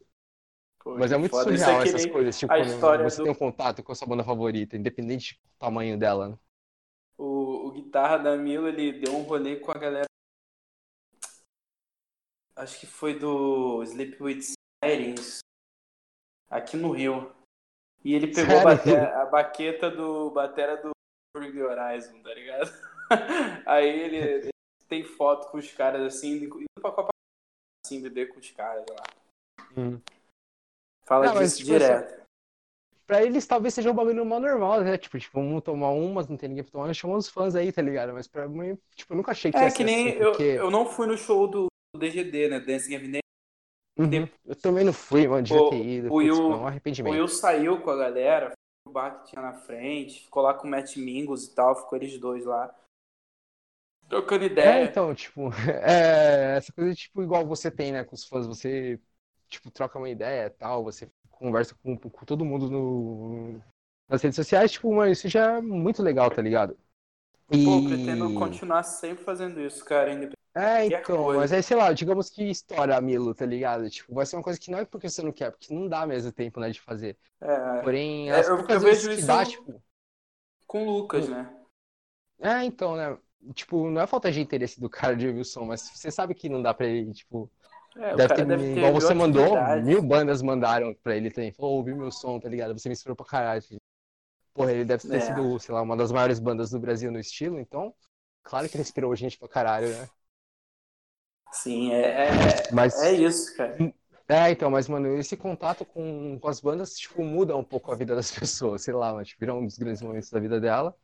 Pô, 0.83 0.95
Mas 0.97 1.11
é 1.13 1.17
muito. 1.17 1.35
Isso 1.35 1.43
surreal 1.43 1.81
é 1.81 1.83
essas 1.83 2.07
coisas, 2.07 2.39
tipo, 2.39 2.53
a 2.53 2.57
quando 2.59 3.03
você 3.03 3.17
do- 3.19 3.23
tem 3.25 3.33
um 3.33 3.35
contato 3.35 3.83
com 3.83 3.93
a 3.93 3.95
sua 3.95 4.07
banda 4.07 4.23
favorita, 4.25 4.77
independente 4.77 5.35
do 5.45 5.59
tamanho 5.59 5.99
dela, 5.99 6.29
né? 6.31 6.39
O, 7.19 7.69
o 7.69 7.71
guitarra 7.73 8.19
da 8.19 8.37
Milo, 8.37 8.69
ele 8.69 8.93
deu 8.93 9.15
um 9.15 9.23
rolê 9.23 9.57
com 9.57 9.71
a 9.71 9.79
galera. 9.79 10.07
Acho 12.55 12.81
que 12.81 12.87
foi 12.87 13.19
do 13.19 13.83
Sleep 13.83 14.23
with 14.23 14.41
Sirens, 14.83 15.41
aqui 16.51 16.77
no 16.77 16.93
Rio. 16.93 17.35
E 18.05 18.15
ele 18.15 18.33
pegou 18.33 18.61
a, 18.61 18.65
bate- 18.65 18.95
a 18.97 19.27
baqueta 19.27 19.91
do 19.91 20.31
batera 20.31 20.77
do 20.77 20.91
Bring 21.37 21.53
the 21.53 21.63
Horizon, 21.63 22.23
tá 22.23 22.33
ligado? 22.33 22.71
Aí 23.67 23.89
ele, 23.89 24.17
ele 24.17 24.51
tem 24.89 25.05
foto 25.05 25.51
com 25.51 25.59
os 25.59 25.71
caras 25.73 26.03
assim, 26.03 26.37
indo 26.37 26.65
pra 26.81 26.93
Copa 26.93 27.11
assim, 27.85 28.01
beber 28.01 28.29
com 28.33 28.39
os 28.39 28.51
caras 28.51 28.85
lá. 28.89 29.03
Hum. 29.77 30.01
Fala 31.05 31.27
Não, 31.27 31.35
mas, 31.35 31.51
disso 31.51 31.59
tipo, 31.59 31.79
direto. 31.79 32.16
Pra 33.07 33.23
eles 33.23 33.47
talvez 33.47 33.75
seja 33.75 33.91
um 33.91 33.95
bagulho 33.95 34.25
mal 34.27 34.41
normal, 34.41 34.83
né? 34.83 34.99
Tipo, 34.99 35.19
tipo, 35.19 35.41
vamos 35.41 35.63
tomar 35.63 35.91
umas, 35.91 36.29
não 36.29 36.37
tem 36.37 36.49
ninguém 36.49 36.65
pra 36.65 36.73
tomar, 36.73 36.93
chama 36.95 37.17
os 37.17 37.29
fãs 37.29 37.55
aí, 37.55 37.73
tá 37.73 37.81
ligado? 37.83 38.13
Mas 38.13 38.27
pra 38.29 38.49
mim, 38.49 38.77
tipo, 38.97 39.13
eu 39.13 39.17
nunca 39.17 39.31
achei 39.33 39.53
que 39.53 39.63
É 39.63 39.65
ia 39.65 39.69
que 39.71 39.85
nem 39.85 40.09
assim, 40.09 40.13
eu, 40.19 40.33
porque... 40.33 40.65
eu 40.65 40.71
não 40.71 40.87
fui 40.87 41.07
no 41.07 41.17
show 41.17 41.47
do 41.49 41.67
DGD, 41.97 42.49
né? 42.49 42.61
Dancing 42.61 42.95
Evidence. 42.95 43.23
Uhum. 43.99 44.29
Eu 44.45 44.57
também 44.57 44.85
não 44.85 44.93
fui, 44.93 45.27
mano, 45.27 45.43
devia 45.43 45.63
O- 45.63 45.65
ter 45.65 45.83
ido. 45.85 46.09
o 46.11 46.15
Will- 46.17 46.61
um 46.61 46.67
O 47.05 47.11
arrependimento. 47.11 47.11
Will 47.11 47.29
saiu 47.29 47.81
com 47.83 47.91
a 47.91 47.97
galera, 47.97 48.53
pro 48.85 48.93
bar 48.93 49.23
que 49.23 49.31
tinha 49.31 49.43
na 49.43 49.53
frente, 49.55 50.23
ficou 50.25 50.43
lá 50.43 50.55
com 50.55 50.67
o 50.67 50.71
Matt 50.71 50.97
Mingos 50.97 51.45
e 51.47 51.55
tal, 51.55 51.75
ficou 51.75 51.99
eles 51.99 52.19
dois 52.19 52.45
lá. 52.45 52.75
Trocando 54.09 54.45
É, 54.59 54.83
ideia. 54.83 54.85
então, 54.85 55.15
tipo, 55.15 55.51
é, 55.85 56.57
essa 56.57 56.73
coisa, 56.73 56.95
tipo, 56.95 57.23
igual 57.23 57.47
você 57.47 57.71
tem, 57.71 57.93
né, 57.93 58.05
com 58.05 58.15
os 58.15 58.25
fãs, 58.25 58.47
você, 58.47 58.99
tipo, 59.49 59.71
troca 59.71 59.99
uma 59.99 60.09
ideia 60.09 60.47
e 60.47 60.51
tal, 60.51 60.83
você 60.83 61.11
conversa 61.37 61.75
com, 61.83 61.97
com 61.97 62.25
todo 62.25 62.45
mundo 62.45 62.71
no, 62.71 63.61
nas 64.09 64.23
redes 64.23 64.37
sociais, 64.37 64.73
tipo, 64.73 64.93
mano, 64.95 65.13
isso 65.13 65.29
já 65.29 65.57
é 65.59 65.61
muito 65.61 66.03
legal, 66.03 66.31
tá 66.31 66.43
ligado? 66.43 66.77
E... 67.51 67.65
Pô, 67.65 67.83
pretendo 67.83 68.35
continuar 68.35 68.83
sempre 68.83 69.23
fazendo 69.25 69.61
isso, 69.61 69.85
cara. 69.85 70.11
Independente. 70.11 70.37
É, 70.55 70.87
então, 70.87 71.27
mas 71.35 71.53
aí, 71.53 71.63
sei 71.63 71.77
lá, 71.77 71.93
digamos 71.93 72.31
que 72.31 72.43
estoura 72.45 72.97
a 72.97 73.01
Milo, 73.01 73.35
tá 73.35 73.45
ligado? 73.45 73.89
Tipo, 73.91 74.15
vai 74.15 74.25
ser 74.25 74.37
uma 74.37 74.43
coisa 74.43 74.59
que 74.59 74.71
não 74.71 74.79
é 74.79 74.85
porque 74.87 75.09
você 75.09 75.23
não 75.23 75.31
quer, 75.31 75.51
porque 75.51 75.73
não 75.73 75.87
dá 75.87 76.07
mesmo 76.07 76.33
tempo, 76.33 76.59
né, 76.59 76.71
de 76.71 76.81
fazer. 76.81 77.17
É, 77.41 77.83
Porém, 77.83 78.31
É, 78.31 78.41
eu- 78.41 78.67
eu 78.67 78.81
vejo 78.81 79.11
isso- 79.11 79.27
dá, 79.27 79.45
tipo, 79.45 79.83
com 80.67 80.87
o 80.87 80.91
Lucas, 80.99 81.29
né? 81.29 81.55
É, 82.41 82.65
então, 82.65 82.97
né? 82.97 83.17
Tipo, 83.55 83.89
não 83.91 84.01
é 84.01 84.07
falta 84.07 84.33
de 84.33 84.41
interesse 84.41 84.81
do 84.81 84.89
cara 84.91 85.15
de 85.15 85.29
ouvir 85.29 85.41
o 85.41 85.45
som, 85.45 85.65
mas 85.67 85.83
você 85.83 86.11
sabe 86.11 86.35
que 86.35 86.49
não 86.49 86.63
dá 86.63 86.73
pra 86.75 86.87
ele, 86.87 87.13
tipo. 87.13 87.51
É, 87.99 88.15
deve 88.17 88.35
ter, 88.35 88.47
deve 88.47 88.65
ter 88.65 88.77
igual 88.79 88.93
você 88.93 89.15
mandou, 89.15 89.57
mil 89.85 90.03
bandas 90.03 90.43
mandaram 90.43 90.95
pra 91.03 91.17
ele 91.17 91.31
também. 91.31 91.53
Falou, 91.53 91.77
ouvi 91.77 91.95
meu 91.95 92.11
som, 92.11 92.39
tá 92.39 92.49
ligado? 92.49 92.79
Você 92.79 92.89
me 92.89 92.93
inspirou 92.95 93.17
pra 93.17 93.27
caralho. 93.27 93.63
Porra, 94.55 94.73
ele 94.73 94.85
deve 94.85 95.05
ter 95.05 95.17
É. 95.17 95.21
sido, 95.21 95.59
sei 95.59 95.75
lá, 95.75 95.83
uma 95.83 95.97
das 95.97 96.11
maiores 96.13 96.39
bandas 96.39 96.71
do 96.71 96.81
Brasil 96.81 97.11
no 97.13 97.19
estilo, 97.19 97.61
então, 97.61 97.95
claro 98.43 98.69
que 98.69 98.77
ele 98.77 98.83
inspirou 98.83 99.15
gente 99.15 99.39
pra 99.39 99.49
caralho, 99.49 99.89
né? 99.91 100.09
Sim, 101.53 101.91
é, 101.93 102.29
é, 102.29 102.31
Mas. 102.73 102.95
é 103.03 103.13
isso, 103.13 103.57
cara. 103.57 103.77
É, 104.29 104.51
então, 104.51 104.71
mas, 104.71 104.89
mano, 104.89 105.17
esse 105.17 105.37
contato 105.37 105.85
com, 105.85 106.39
com 106.41 106.49
as 106.49 106.61
bandas, 106.61 106.95
tipo, 106.99 107.23
muda 107.23 107.57
um 107.57 107.63
pouco 107.63 107.93
a 107.93 107.95
vida 107.97 108.15
das 108.15 108.31
pessoas, 108.33 108.83
sei 108.83 108.93
lá, 108.95 109.15
mas, 109.15 109.29
tipo, 109.29 109.41
vira 109.41 109.55
um 109.55 109.65
dos 109.65 109.79
grandes 109.79 110.03
momentos 110.03 110.31
da 110.31 110.41
vida 110.41 110.61
dela. 110.61 110.97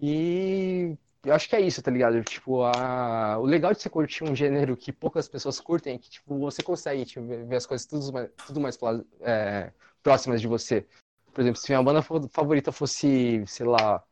E 0.00 0.96
eu 1.26 1.34
acho 1.34 1.48
que 1.48 1.56
é 1.56 1.60
isso, 1.60 1.82
tá 1.82 1.90
ligado? 1.90 2.22
Tipo, 2.22 2.62
a... 2.62 3.38
o 3.38 3.44
legal 3.44 3.72
de 3.72 3.80
você 3.80 3.90
curtir 3.90 4.24
um 4.24 4.34
gênero 4.34 4.76
que 4.76 4.92
poucas 4.92 5.28
pessoas 5.28 5.60
curtem 5.60 5.96
é 5.96 5.98
que, 5.98 6.08
tipo, 6.08 6.38
você 6.38 6.62
consegue 6.62 7.04
tipo, 7.04 7.26
ver 7.26 7.56
as 7.56 7.66
coisas 7.66 7.86
tudo 7.86 8.12
mais, 8.12 8.30
tudo 8.46 8.60
mais 8.60 8.78
é, 9.20 9.72
próximas 10.02 10.40
de 10.40 10.46
você. 10.48 10.86
Por 11.32 11.40
exemplo, 11.40 11.60
se 11.60 11.70
minha 11.70 11.82
banda 11.82 12.00
fa- 12.00 12.20
favorita 12.30 12.72
fosse, 12.72 13.44
sei 13.46 13.66
lá. 13.66 14.02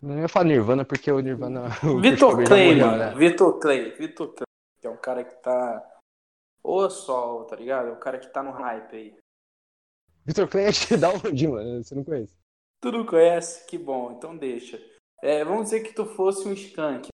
Não 0.00 0.18
ia 0.20 0.28
falar 0.28 0.46
Nirvana, 0.46 0.84
porque 0.84 1.10
o 1.10 1.20
Nirvana. 1.20 1.68
o 1.84 2.00
Vitor 2.00 2.44
Clay, 2.44 2.76
morreu, 2.76 2.86
mano. 2.86 2.98
né? 2.98 3.14
Vitor 3.14 3.58
Clay. 3.58 3.90
Vitor 3.96 4.28
Clay. 4.28 4.46
Que 4.80 4.86
é 4.86 4.90
um 4.90 4.96
cara 4.96 5.24
que 5.24 5.34
tá. 5.42 5.92
Ô 6.62 6.88
sol, 6.88 7.44
tá 7.44 7.56
ligado? 7.56 7.88
É 7.88 7.92
o 7.92 7.96
cara 7.96 8.18
que 8.18 8.28
tá 8.28 8.42
no 8.42 8.52
hype 8.52 8.96
aí. 8.96 9.16
Vitor 10.24 10.48
Clay 10.48 10.66
é 10.66 10.70
da 10.96 11.10
onde, 11.10 11.48
mano? 11.48 11.82
Você 11.82 11.94
não 11.94 12.04
conhece? 12.04 12.36
Tu 12.80 12.92
não 12.92 13.06
conhece? 13.06 13.66
Que 13.66 13.78
bom, 13.78 14.12
então 14.12 14.36
deixa. 14.36 14.78
É, 15.22 15.44
vamos 15.44 15.64
dizer 15.64 15.80
que 15.80 15.92
tu 15.94 16.04
fosse 16.06 16.46
um 16.46 16.52
skunk. 16.52 17.08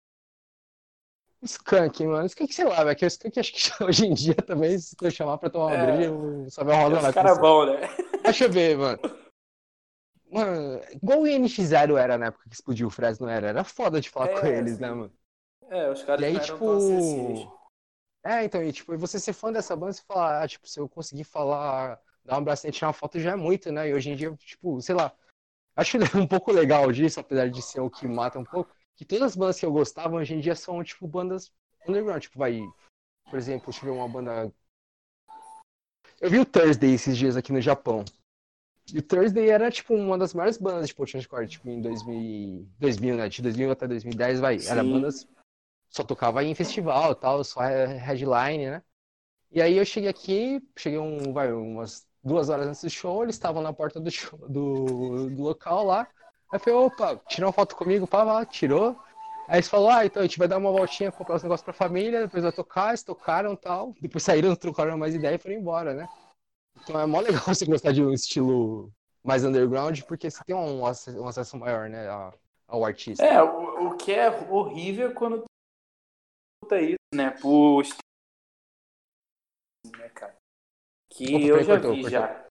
Skunk, 1.45 2.01
mano. 2.07 2.27
Skunk, 2.29 2.53
sei 2.55 2.65
lá, 2.65 2.85
velho. 2.85 2.97
Que 2.97 3.05
o 3.05 3.09
Skunk 3.09 3.39
acho 3.41 3.53
que 3.53 3.61
hoje 3.85 4.07
em 4.07 4.15
dia 4.15 4.35
também, 4.35 4.79
se 4.79 4.95
eu 5.01 5.11
chamar 5.11 5.39
pra 5.39 5.51
tomar 5.51 5.69
uma 5.69 5.77
É. 5.77 5.81
breja, 5.81 6.03
eu 6.05 6.47
só 6.51 6.65
vai 6.65 6.75
uma 6.75 6.83
roda 6.85 6.97
Os 6.99 7.03
lá. 7.03 7.13
caras 7.15 7.39
bons, 7.39 7.67
né? 7.67 7.89
Deixa 8.25 8.45
eu 8.45 8.51
ver, 8.53 8.77
mano. 8.79 8.99
Mano, 10.31 10.81
igual 10.93 11.21
o 11.21 11.27
NX0 11.27 11.97
era 11.97 12.17
na 12.17 12.27
época 12.27 12.49
que 12.49 12.55
explodiu 12.55 12.87
o 12.87 12.91
Fresno, 12.91 13.29
era. 13.29 13.49
Era 13.49 13.65
foda 13.65 14.01
de 14.01 14.09
falar 14.09 14.29
É, 14.29 14.41
com 14.41 14.47
eles, 14.47 14.79
né, 14.79 14.91
mano? 14.91 15.13
É, 15.71 15.91
os 15.91 16.03
caras 16.03 16.23
E 16.23 16.25
aí, 16.25 16.41
tipo. 16.41 17.53
É, 18.25 18.45
então, 18.45 18.63
e 18.63 18.73
tipo, 18.73 18.97
você 18.97 19.19
ser 19.19 19.33
fã 19.33 19.53
dessa 19.53 19.75
banda, 19.75 19.93
você 19.93 20.03
falar, 20.03 20.43
ah, 20.43 20.49
tipo, 20.49 20.69
se 20.69 20.79
eu 20.79 20.89
conseguir 20.89 21.25
falar, 21.25 22.01
dar 22.25 22.35
um 22.37 22.39
abraço 22.39 22.67
e 22.69 22.71
tirar 22.73 22.89
uma 22.89 22.93
foto 22.93 23.19
já 23.19 23.33
é 23.33 23.37
muito, 23.37 23.73
né? 23.73 23.89
E 23.89 23.95
hoje 23.95 24.11
em 24.11 24.17
dia, 24.17 24.33
tipo, 24.37 24.81
sei 24.81 24.95
lá. 24.95 25.13
Acho 25.75 25.99
um 26.19 26.27
pouco 26.27 26.53
legal 26.53 26.91
disso, 26.93 27.21
apesar 27.21 27.49
de 27.49 27.63
ser 27.63 27.81
o 27.81 27.91
que 27.91 28.07
mata 28.07 28.39
um 28.39 28.45
pouco, 28.45 28.71
que 28.95 29.05
todas 29.05 29.25
as 29.33 29.37
bandas 29.37 29.59
que 29.59 29.67
eu 29.67 29.73
gostava 29.73 30.17
hoje 30.17 30.35
em 30.35 30.41
dia 30.41 30.55
são, 30.55 30.83
tipo, 30.85 31.07
bandas 31.07 31.53
underground. 31.89 32.23
Tipo, 32.23 32.39
vai, 32.39 32.61
por 33.31 33.39
exemplo, 33.39 33.73
ver 33.73 33.91
uma 33.91 34.09
banda. 34.09 34.53
Eu 36.21 36.31
vi 36.31 36.39
o 36.39 36.45
Thursday 36.47 36.95
esses 36.95 37.17
dias 37.17 37.37
aqui 37.37 37.53
no 37.53 37.61
Japão. 37.61 38.05
E 38.93 38.99
o 38.99 39.03
Thursday 39.03 39.49
era, 39.49 39.71
tipo, 39.71 39.95
uma 39.95 40.19
das 40.19 40.35
maiores 40.35 40.59
bandas 40.59 40.89
de 40.89 40.95
post-hardcore, 40.95 41.49
tipo, 41.49 41.69
em 41.69 41.81
2000, 41.81 42.69
2000, 42.79 43.17
né? 43.17 43.29
De 43.29 43.41
2000 43.41 43.71
até 43.71 43.89
2010, 43.89 44.41
vai. 44.41 44.57
Era 44.67 44.83
Sim. 44.83 44.91
bandas 44.91 45.27
só 45.89 46.03
tocava 46.03 46.43
em 46.45 46.55
festival 46.55 47.15
tal, 47.15 47.45
só 47.45 47.63
he- 47.65 47.99
headline, 47.99 48.71
né? 48.71 48.83
E 49.51 49.61
aí 49.61 49.77
eu 49.77 49.85
cheguei 49.85 50.09
aqui, 50.09 50.63
cheguei 50.77 50.99
um, 50.99 51.33
vai, 51.33 51.53
umas 51.53 52.07
duas 52.23 52.49
horas 52.49 52.69
antes 52.69 52.83
do 52.83 52.91
show, 52.91 53.23
eles 53.23 53.35
estavam 53.35 53.63
na 53.63 53.73
porta 53.73 54.01
do, 54.01 54.11
show- 54.11 54.39
do, 54.49 55.31
do 55.31 55.43
local 55.43 55.85
lá. 55.85 56.01
Aí 56.51 56.57
eu 56.57 56.61
falei, 56.61 56.79
opa, 56.79 57.17
tirou 57.29 57.49
uma 57.49 57.53
foto 57.53 57.77
comigo, 57.77 58.07
pá, 58.07 58.25
pá, 58.25 58.45
tirou. 58.45 58.97
Aí 59.49 59.57
eles 59.57 59.69
falaram, 59.69 59.99
ah, 60.01 60.07
então 60.07 60.21
a 60.23 60.27
gente 60.27 60.39
vai 60.39 60.47
dar 60.49 60.59
uma 60.59 60.71
voltinha, 60.71 61.11
comprar 61.13 61.37
os 61.37 61.43
negócios 61.43 61.65
pra 61.65 61.73
família, 61.75 62.23
depois 62.23 62.43
vai 62.43 62.53
tocar, 62.53 62.89
eles 62.89 63.03
tocaram 63.03 63.55
e 63.55 63.57
tal. 63.57 63.95
Depois 64.01 64.23
saíram, 64.23 64.55
trocaram 64.55 64.97
mais 64.97 65.15
ideia 65.15 65.35
e 65.35 65.39
foram 65.39 65.57
embora, 65.57 65.95
né? 65.95 66.09
Então 66.83 66.99
é 67.01 67.07
mó 67.07 67.21
legal 67.21 67.43
você 67.47 67.67
gostar 67.67 67.93
de 67.93 68.03
um 68.03 68.13
estilo 68.13 68.93
mais 69.23 69.45
underground, 69.45 70.01
porque 70.03 70.31
você 70.31 70.43
tem 70.45 70.55
um, 70.55 70.81
um 70.81 71.27
acesso 71.29 71.57
maior, 71.57 71.89
né, 71.89 72.09
ao 72.67 72.85
artista. 72.85 73.25
É, 73.25 73.43
o, 73.43 73.89
o 73.89 73.97
que 73.97 74.13
é 74.13 74.29
horrível 74.51 75.11
é 75.11 75.15
quando 75.15 75.45
tu 76.69 76.75
isso, 76.77 76.97
né? 77.15 77.31
Por 77.31 77.85
né, 79.97 80.09
cara? 80.11 80.37
Que 81.15 81.35
Opa, 81.35 81.47
eu 81.47 81.63
já 81.63 81.75
cortou, 81.75 81.95
vi 81.95 82.03
cortou. 82.03 82.11
já. 82.11 82.47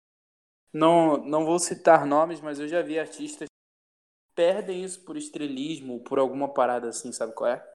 Não, 0.74 1.18
não 1.18 1.46
vou 1.46 1.60
citar 1.60 2.06
nomes, 2.06 2.40
mas 2.40 2.60
eu 2.60 2.68
já 2.68 2.82
vi 2.82 2.98
artistas 3.00 3.48
que 3.48 4.36
perdem 4.36 4.84
isso 4.84 5.04
por 5.04 5.18
estrelismo, 5.18 6.00
por 6.02 6.20
alguma 6.20 6.54
parada 6.54 6.90
assim, 6.90 7.12
sabe 7.12 7.34
qual 7.34 7.50
é? 7.50 7.72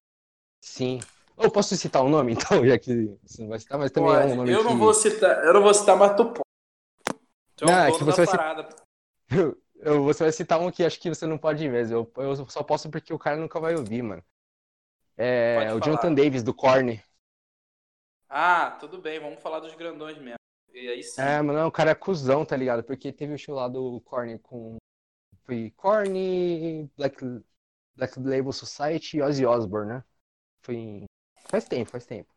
Sim. 0.60 1.00
Eu 1.36 1.50
posso 1.50 1.76
citar 1.76 2.02
o 2.02 2.08
nome, 2.08 2.32
então, 2.39 2.66
já 2.66 2.78
que 2.78 3.18
você 3.23 3.42
não 3.42 3.48
vai 3.50 3.58
citar, 3.58 3.78
mas 3.78 3.90
também 3.90 4.10
é 4.15 4.24
um 4.24 4.36
nome 4.36 4.52
eu 4.52 4.58
que... 4.58 4.65
não 4.65 4.78
vou 4.78 4.94
citar, 4.94 5.44
eu 5.44 5.52
não 5.52 5.62
vou 5.62 5.74
citar, 5.74 5.97
mas 5.97 6.16
tu 6.16 6.24
pode. 6.24 6.40
Tu 7.56 7.65
é 7.65 7.66
o 7.66 7.70
Não, 7.70 7.78
é 7.81 7.92
que 7.92 8.05
você 8.05 8.24
vai 8.24 8.36
parada. 8.36 8.68
Eu- 9.31 9.62
eu- 9.76 10.02
você 10.05 10.24
vai 10.24 10.32
citar 10.32 10.60
um 10.60 10.70
que 10.70 10.84
acho 10.84 10.98
que 10.98 11.08
você 11.08 11.26
não 11.26 11.36
pode 11.36 11.65
ir 11.65 11.68
mesmo. 11.68 12.10
Eu, 12.16 12.24
eu 12.24 12.48
só 12.48 12.62
posso 12.62 12.90
porque 12.90 13.12
o 13.12 13.18
cara 13.18 13.36
nunca 13.36 13.60
vai 13.60 13.74
ouvir, 13.74 14.02
mano. 14.02 14.23
É 15.18 15.56
Pode 15.56 15.73
o 15.73 15.78
falar. 15.81 15.84
Jonathan 15.84 16.15
Davis, 16.15 16.42
do 16.42 16.55
Korn. 16.55 17.02
Ah, 18.28 18.76
tudo 18.81 18.98
bem, 18.98 19.20
vamos 19.20 19.40
falar 19.40 19.60
dos 19.60 19.74
grandões 19.74 20.18
mesmo. 20.18 20.35
Aí 20.76 21.02
sim. 21.02 21.20
É, 21.20 21.40
mano, 21.40 21.66
o 21.66 21.72
cara 21.72 21.92
é 21.92 21.94
cuzão, 21.94 22.44
tá 22.44 22.56
ligado? 22.56 22.84
Porque 22.84 23.12
teve 23.12 23.34
o 23.34 23.38
show 23.38 23.55
lá 23.55 23.68
do 23.68 24.00
Korn 24.02 24.38
com... 24.38 24.76
Foi 25.44 25.72
Korn, 25.76 26.90
Black, 26.96 27.24
Black 27.94 28.18
Label 28.18 28.52
Society 28.52 29.16
e 29.16 29.22
Ozzy 29.22 29.46
Osbourne, 29.46 29.94
né? 29.94 30.05
Foi 30.62 30.74
em... 30.74 31.05
Faz 31.48 31.64
tempo, 31.64 31.90
faz 31.90 32.05
tempo. 32.05 32.32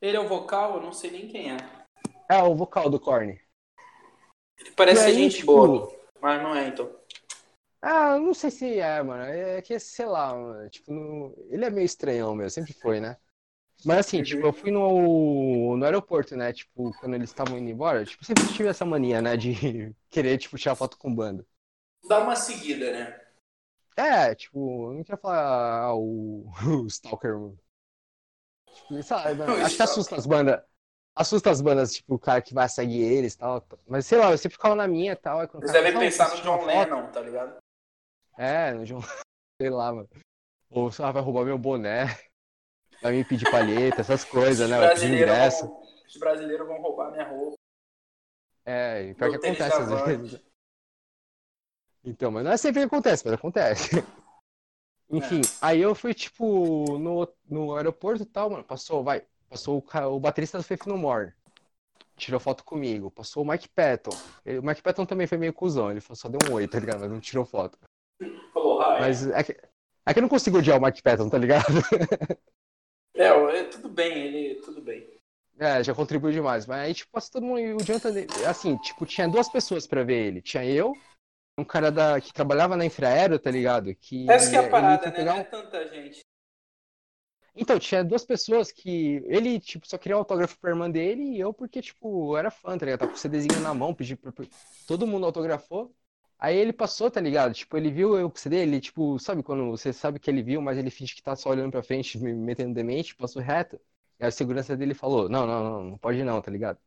Ele 0.00 0.16
é 0.16 0.20
o 0.20 0.28
vocal, 0.28 0.76
eu 0.76 0.82
não 0.82 0.92
sei 0.92 1.10
nem 1.10 1.28
quem 1.28 1.52
é. 1.52 1.56
É, 2.28 2.42
o 2.42 2.54
vocal 2.54 2.88
do 2.88 2.98
Korn. 2.98 3.38
Ele 4.58 4.70
parece 4.72 5.04
aí, 5.04 5.14
gente 5.14 5.36
tipo, 5.36 5.54
boa, 5.54 5.94
mas 6.20 6.42
não 6.42 6.54
é 6.54 6.68
então. 6.68 6.90
Ah, 7.82 8.12
eu 8.12 8.20
não 8.20 8.32
sei 8.32 8.50
se 8.50 8.78
é, 8.78 9.02
mano. 9.02 9.22
É 9.24 9.60
que, 9.60 9.78
sei 9.78 10.06
lá, 10.06 10.34
mano. 10.34 10.70
Tipo, 10.70 11.34
ele 11.50 11.66
é 11.66 11.70
meio 11.70 11.84
estranhão, 11.84 12.34
meu. 12.34 12.48
Sempre 12.48 12.72
foi, 12.72 12.98
né? 12.98 13.18
Mas 13.84 13.98
assim, 13.98 14.18
Uhum. 14.18 14.24
tipo, 14.24 14.46
eu 14.46 14.52
fui 14.52 14.70
no, 14.70 15.76
no 15.76 15.84
aeroporto, 15.84 16.36
né? 16.36 16.52
Tipo, 16.52 16.92
quando 17.00 17.14
eles 17.14 17.30
estavam 17.30 17.58
indo 17.58 17.70
embora, 17.70 18.04
tipo, 18.04 18.24
sempre 18.24 18.46
tive 18.52 18.68
essa 18.68 18.84
mania, 18.84 19.20
né? 19.20 19.36
De 19.36 19.52
querer, 20.10 20.38
tipo, 20.38 20.56
tirar 20.56 20.74
foto 20.74 20.96
com 20.98 21.14
banda. 21.14 21.44
Dá 22.08 22.18
uma 22.20 22.36
seguida, 22.36 22.92
né? 22.92 23.20
É, 23.96 24.34
tipo, 24.34 24.90
eu 24.90 24.94
não 24.94 25.02
queria 25.04 25.16
falar 25.16 25.82
ah, 25.84 25.94
o, 25.94 26.44
o 26.82 26.86
Stalker. 26.86 27.32
mano. 27.38 27.58
Tipo, 28.74 29.02
sabe, 29.02 29.34
mano, 29.34 29.64
acho 29.64 29.76
que 29.76 29.82
assusta 29.82 30.16
as 30.16 30.26
bandas. 30.26 30.60
Assusta 31.16 31.50
as 31.50 31.60
bandas, 31.60 31.94
tipo, 31.94 32.14
o 32.16 32.18
cara 32.18 32.42
que 32.42 32.52
vai 32.52 32.68
seguir 32.68 33.00
eles 33.02 33.34
e 33.34 33.38
tal. 33.38 33.64
Mas 33.86 34.04
sei 34.04 34.18
lá, 34.18 34.32
eu 34.32 34.38
sempre 34.38 34.56
ficava 34.56 34.74
na 34.74 34.88
minha 34.88 35.12
e 35.12 35.16
tal. 35.16 35.40
Eles 35.40 35.50
cara 35.52 35.72
devem 35.72 35.92
fala, 35.92 36.04
"Ah, 36.04 36.10
pensar 36.10 36.28
no 36.30 36.42
John 36.42 36.58
foto?" 36.58 36.66
Lennon, 36.66 37.06
tá 37.12 37.20
ligado? 37.20 37.56
É, 38.36 38.72
no 38.72 38.84
João. 38.84 39.00
Sei 39.60 39.70
lá, 39.70 39.92
mano. 39.92 40.08
Ou 40.70 40.90
sei 40.90 41.04
lá, 41.04 41.12
vai 41.12 41.22
roubar 41.22 41.44
meu 41.44 41.56
boné. 41.56 42.06
Vai 43.04 43.12
me 43.12 43.22
pedir 43.22 43.50
palheta, 43.50 44.00
essas 44.00 44.24
coisas, 44.24 44.68
né? 44.70 44.78
os, 44.78 44.80
pedir 44.94 45.10
brasileiros 45.10 45.30
ingresso. 45.30 45.66
vão, 45.66 45.82
os 46.08 46.16
brasileiros 46.16 46.66
vão 46.66 46.80
roubar 46.80 47.10
minha 47.10 47.28
roupa. 47.28 47.54
É, 48.64 49.12
pior 49.12 49.30
que 49.30 49.36
Meu 49.38 49.52
acontece 49.52 49.76
às 49.76 50.06
vezes. 50.06 50.40
Então, 52.02 52.30
mas 52.30 52.44
não 52.44 52.52
é 52.52 52.56
sempre 52.56 52.80
que 52.80 52.86
acontece, 52.86 53.22
mas 53.26 53.34
acontece. 53.34 53.90
Enfim, 55.10 55.42
aí 55.60 55.82
eu 55.82 55.94
fui, 55.94 56.14
tipo, 56.14 56.98
no, 56.98 57.28
no 57.46 57.76
aeroporto 57.76 58.22
e 58.22 58.26
tal, 58.26 58.48
mano. 58.48 58.64
Passou, 58.64 59.04
vai. 59.04 59.22
Passou 59.50 59.84
o, 59.86 60.06
o 60.08 60.18
baterista 60.18 60.56
do 60.56 60.64
Faith 60.64 60.86
No 60.86 60.96
More. 60.96 61.34
Tirou 62.16 62.40
foto 62.40 62.64
comigo. 62.64 63.10
Passou 63.10 63.42
o 63.42 63.46
Mike 63.46 63.68
Patton. 63.68 64.16
Ele- 64.46 64.60
o 64.60 64.62
Mike 64.62 64.80
Patton 64.80 65.04
também 65.04 65.26
foi 65.26 65.36
meio 65.36 65.52
cuzão. 65.52 65.90
Ele 65.90 66.00
só 66.00 66.26
deu 66.26 66.40
um 66.50 66.54
oi, 66.54 66.66
tá 66.66 66.80
ligado? 66.80 67.00
Mas 67.00 67.10
não 67.10 67.20
tirou 67.20 67.44
foto. 67.44 67.78
Falou, 68.54 68.80
"Ah, 68.80 68.96
é." 68.96 69.00
Mas 69.00 69.26
é 69.26 69.42
que, 69.44 69.52
é 70.06 70.12
que 70.14 70.18
eu 70.18 70.22
não 70.22 70.28
consigo 70.30 70.56
odiar 70.56 70.78
o 70.78 70.82
Mike 70.82 71.02
Patton, 71.02 71.28
tá 71.28 71.36
ligado? 71.36 71.64
É, 73.14 73.26
é, 73.26 73.64
tudo 73.64 73.88
bem, 73.88 74.12
ele. 74.12 74.54
Tudo 74.62 74.80
bem. 74.82 75.08
É, 75.58 75.82
já 75.84 75.94
contribuiu 75.94 76.32
demais. 76.32 76.66
Mas 76.66 76.80
aí, 76.80 76.94
tipo, 76.94 77.12
passa 77.12 77.30
todo 77.32 77.44
mundo. 77.46 77.60
e 77.60 77.72
O 77.74 77.78
Jonathan, 77.82 78.10
assim, 78.48 78.76
tipo, 78.78 79.06
tinha 79.06 79.28
duas 79.28 79.48
pessoas 79.48 79.86
pra 79.86 80.02
ver 80.02 80.26
ele. 80.26 80.42
Tinha 80.42 80.64
eu, 80.64 80.92
um 81.56 81.64
cara 81.64 81.90
da, 81.92 82.20
que 82.20 82.32
trabalhava 82.32 82.76
na 82.76 82.84
Infraero, 82.84 83.38
tá 83.38 83.50
ligado? 83.50 83.94
Que 83.94 84.28
Essa 84.30 84.50
que 84.50 84.56
é 84.56 84.66
a 84.66 84.68
parada, 84.68 85.10
né? 85.10 85.24
Não 85.24 85.36
um- 85.36 85.38
é 85.40 85.44
tanta 85.44 85.88
gente. 85.88 86.20
Então, 87.56 87.78
tinha 87.78 88.02
duas 88.02 88.24
pessoas 88.24 88.72
que. 88.72 89.22
Ele, 89.26 89.60
tipo, 89.60 89.86
só 89.86 89.96
queria 89.96 90.16
autógrafo 90.16 90.58
pra 90.58 90.70
irmã 90.70 90.90
dele 90.90 91.22
e 91.22 91.38
eu, 91.40 91.52
porque, 91.54 91.80
tipo, 91.80 92.32
eu 92.32 92.36
era 92.36 92.50
fã, 92.50 92.76
tá 92.76 92.84
ligado? 92.84 92.98
Tava 93.00 93.12
com 93.12 93.16
o 93.16 93.20
CDzinho 93.20 93.60
na 93.60 93.72
mão, 93.72 93.94
pedi 93.94 94.16
pra- 94.16 94.32
Todo 94.88 95.06
mundo 95.06 95.24
autografou. 95.24 95.94
Aí 96.44 96.58
ele 96.58 96.74
passou, 96.74 97.10
tá 97.10 97.22
ligado? 97.22 97.54
Tipo, 97.54 97.74
ele 97.74 97.90
viu 97.90 98.18
eu 98.18 98.30
com 98.30 98.36
CD, 98.36 98.56
ele, 98.56 98.78
tipo, 98.78 99.18
sabe 99.18 99.42
quando 99.42 99.70
você 99.70 99.94
sabe 99.94 100.18
que 100.18 100.30
ele 100.30 100.42
viu, 100.42 100.60
mas 100.60 100.76
ele 100.76 100.90
finge 100.90 101.14
que 101.14 101.22
tá 101.22 101.34
só 101.34 101.48
olhando 101.48 101.70
pra 101.70 101.82
frente, 101.82 102.18
me 102.18 102.34
metendo 102.34 102.74
demente, 102.74 103.16
passou 103.16 103.40
reto. 103.40 103.80
E 104.20 104.26
a 104.26 104.30
segurança 104.30 104.76
dele 104.76 104.92
falou: 104.92 105.26
Não, 105.26 105.46
não, 105.46 105.64
não, 105.64 105.84
não 105.84 105.98
pode 105.98 106.22
não, 106.22 106.42
tá 106.42 106.50
ligado? 106.50 106.78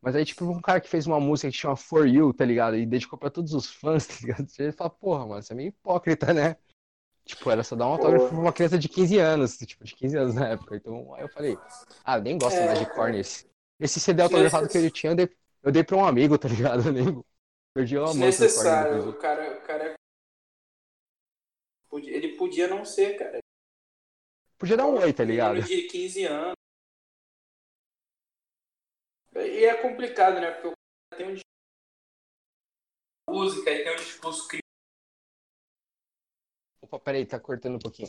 Mas 0.00 0.14
aí, 0.14 0.24
tipo, 0.24 0.44
um 0.44 0.60
cara 0.60 0.80
que 0.80 0.88
fez 0.88 1.04
uma 1.04 1.18
música 1.18 1.50
que 1.50 1.56
chama 1.56 1.74
For 1.74 2.06
You, 2.06 2.32
tá 2.32 2.44
ligado? 2.44 2.76
E 2.76 2.86
dedicou 2.86 3.18
pra 3.18 3.28
todos 3.28 3.54
os 3.54 3.68
fãs, 3.68 4.06
tá 4.06 4.14
ligado? 4.20 4.46
Ele 4.56 4.70
fala: 4.70 4.90
Porra, 4.90 5.26
mano, 5.26 5.42
você 5.42 5.52
é 5.52 5.56
meio 5.56 5.68
hipócrita, 5.70 6.32
né? 6.32 6.56
Tipo, 7.24 7.50
era 7.50 7.64
só 7.64 7.74
dar 7.74 7.88
um 7.88 7.94
autógrafo 7.94 8.28
pra 8.28 8.38
uma 8.38 8.52
criança 8.52 8.78
de 8.78 8.88
15 8.88 9.18
anos, 9.18 9.56
tipo, 9.56 9.84
de 9.84 9.96
15 9.96 10.16
anos 10.16 10.34
na 10.36 10.46
época. 10.46 10.76
Então, 10.76 11.12
aí 11.16 11.22
eu 11.22 11.28
falei: 11.28 11.58
Ah, 12.04 12.18
eu 12.18 12.22
nem 12.22 12.38
gosto 12.38 12.56
É. 12.56 12.66
mais 12.66 12.78
de 12.78 12.86
Korn. 12.86 13.18
Esse, 13.18 13.46
esse 13.80 13.98
CD 13.98 14.22
autografado 14.22 14.68
que 14.68 14.78
ele 14.78 14.92
tinha, 14.92 15.10
eu 15.10 15.16
dei, 15.16 15.30
eu 15.64 15.72
dei 15.72 15.82
pra 15.82 15.96
um 15.96 16.04
amigo, 16.04 16.38
tá 16.38 16.46
ligado? 16.48 16.86
Eu 16.86 16.92
nem. 16.92 17.24
Perdi 17.74 17.96
Korn 17.96 18.12
Desnecessário. 18.12 19.08
O 19.08 19.18
cara, 19.18 19.58
o 19.58 19.62
cara. 19.62 19.94
Ele 21.92 22.36
podia 22.36 22.68
não 22.68 22.84
ser, 22.84 23.18
cara. 23.18 23.38
Podia 24.58 24.76
dar 24.76 24.86
um 24.86 24.98
oi, 24.98 25.12
tá 25.12 25.24
ligado? 25.24 25.54
Menino 25.54 25.66
de 25.66 25.88
15 25.88 26.24
anos. 26.24 26.54
E 29.34 29.64
é 29.64 29.80
complicado, 29.80 30.40
né? 30.40 30.50
Porque 30.52 30.68
o 30.68 30.72
cara 30.72 31.16
tem 31.16 31.26
um 31.26 31.34
discurso 31.34 31.52
música 33.28 33.70
e 33.70 33.82
tem 33.84 33.92
um 33.92 33.96
discurso 33.96 34.48
crítico. 34.48 34.62
Opa, 36.82 36.98
peraí, 37.00 37.24
tá 37.26 37.40
cortando 37.40 37.76
um 37.76 37.78
pouquinho. 37.78 38.08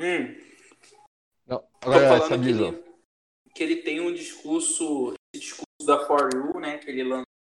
Hum, 0.00 0.34
Não, 1.46 1.60
tô 1.80 1.88
agora 1.88 2.08
falando 2.18 2.42
que 2.42 2.50
ele, 2.50 3.52
que 3.54 3.62
ele 3.62 3.82
tem 3.82 4.00
um 4.00 4.12
discurso, 4.12 5.14
esse 5.32 5.44
discurso 5.44 5.86
da 5.86 6.04
For 6.06 6.30
You, 6.34 6.58
né? 6.58 6.78
Que 6.78 6.90
ele 6.90 7.04
lança. 7.04 7.33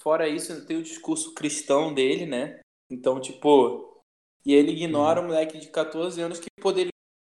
Fora 0.00 0.28
isso, 0.28 0.52
ele 0.52 0.64
tem 0.66 0.76
o 0.78 0.82
discurso 0.82 1.34
cristão 1.34 1.92
dele, 1.92 2.26
né? 2.26 2.60
Então, 2.90 3.20
tipo. 3.20 4.02
E 4.44 4.54
ele 4.54 4.72
ignora 4.72 5.20
Uhum. 5.20 5.26
um 5.26 5.28
moleque 5.30 5.58
de 5.58 5.68
14 5.68 6.20
anos 6.22 6.40
que 6.40 6.46
poderia 6.60 6.90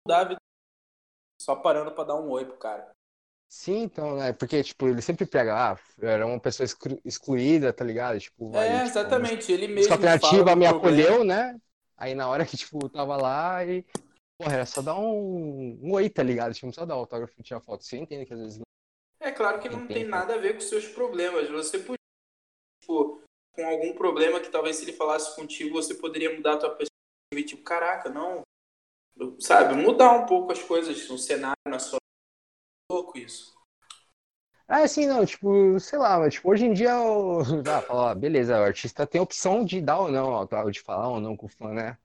mudar 0.06 0.20
a 0.20 0.24
vida. 0.24 0.40
Só 1.40 1.54
parando 1.54 1.92
pra 1.92 2.04
dar 2.04 2.16
um 2.16 2.30
oi 2.30 2.46
pro 2.46 2.56
cara. 2.56 2.90
Sim, 3.48 3.82
então, 3.82 4.16
né? 4.16 4.32
Porque, 4.32 4.62
tipo, 4.64 4.88
ele 4.88 5.02
sempre 5.02 5.26
pega, 5.26 5.72
ah, 5.72 5.78
era 6.00 6.26
uma 6.26 6.40
pessoa 6.40 6.64
exclu- 6.64 7.00
excluída, 7.04 7.72
tá 7.72 7.84
ligado? 7.84 8.18
Tipo, 8.18 8.56
É, 8.56 8.66
tipo, 8.78 8.88
exatamente. 8.88 9.52
Ele 9.52 9.68
mesmo. 9.68 9.92
alternativa 9.92 10.44
do 10.44 10.56
me 10.56 10.66
acolheu, 10.66 11.22
né? 11.22 11.56
Aí 11.96 12.14
na 12.14 12.28
hora 12.28 12.46
que, 12.46 12.56
tipo, 12.56 12.88
tava 12.88 13.16
lá 13.16 13.64
e. 13.64 13.84
Porra, 14.36 14.54
era 14.54 14.66
só 14.66 14.82
dar 14.82 14.98
um, 14.98 15.78
um 15.80 15.92
oi, 15.92 16.10
tá 16.10 16.22
ligado? 16.22 16.52
Tipo, 16.54 16.66
não 16.66 16.72
só 16.72 16.84
dar 16.84 16.94
autógrafo 16.94 17.34
e 17.38 17.42
tirar 17.42 17.60
foto. 17.60 17.84
Você 17.84 17.96
entende 17.96 18.26
que 18.26 18.34
às 18.34 18.40
vezes 18.40 18.58
não. 18.58 18.64
É 19.20 19.30
claro 19.30 19.60
que 19.60 19.68
não 19.68 19.86
tem 19.86 20.04
nada 20.04 20.34
a 20.34 20.38
ver 20.38 20.54
com 20.54 20.60
seus 20.60 20.86
problemas. 20.88 21.48
Você 21.50 21.78
podia, 21.78 21.96
tipo, 22.84 23.22
com 23.52 23.64
algum 23.64 23.94
problema 23.94 24.40
que 24.40 24.50
talvez 24.50 24.76
se 24.76 24.84
ele 24.84 24.92
falasse 24.92 25.34
contigo, 25.34 25.72
você 25.72 25.94
poderia 25.94 26.34
mudar 26.34 26.54
a 26.54 26.58
tua 26.58 26.70
perspectiva 26.70 26.90
e 27.34 27.44
tipo, 27.44 27.62
caraca, 27.62 28.10
não. 28.10 28.42
Sabe, 29.40 29.74
mudar 29.74 30.12
um 30.12 30.26
pouco 30.26 30.52
as 30.52 30.62
coisas, 30.62 31.08
um 31.08 31.16
cenário 31.16 31.56
na 31.66 31.78
sua. 31.78 31.98
louco 32.90 33.16
isso. 33.16 33.54
Ah, 34.66 34.82
assim, 34.82 35.06
não, 35.06 35.24
tipo, 35.24 35.78
sei 35.78 35.98
lá, 35.98 36.18
mas 36.18 36.34
tipo, 36.34 36.50
hoje 36.50 36.66
em 36.66 36.72
dia 36.72 36.90
eu. 36.90 37.40
Ah, 37.66 37.82
fala, 37.82 38.10
ah, 38.10 38.14
beleza, 38.14 38.58
o 38.58 38.64
artista 38.64 39.06
tem 39.06 39.18
a 39.20 39.22
opção 39.22 39.64
de 39.64 39.80
dar 39.80 40.00
ou 40.00 40.10
não, 40.10 40.46
de 40.70 40.80
falar 40.80 41.08
ou 41.08 41.20
não 41.20 41.36
com 41.36 41.46
o 41.46 41.48
fã, 41.48 41.72
né? 41.72 41.98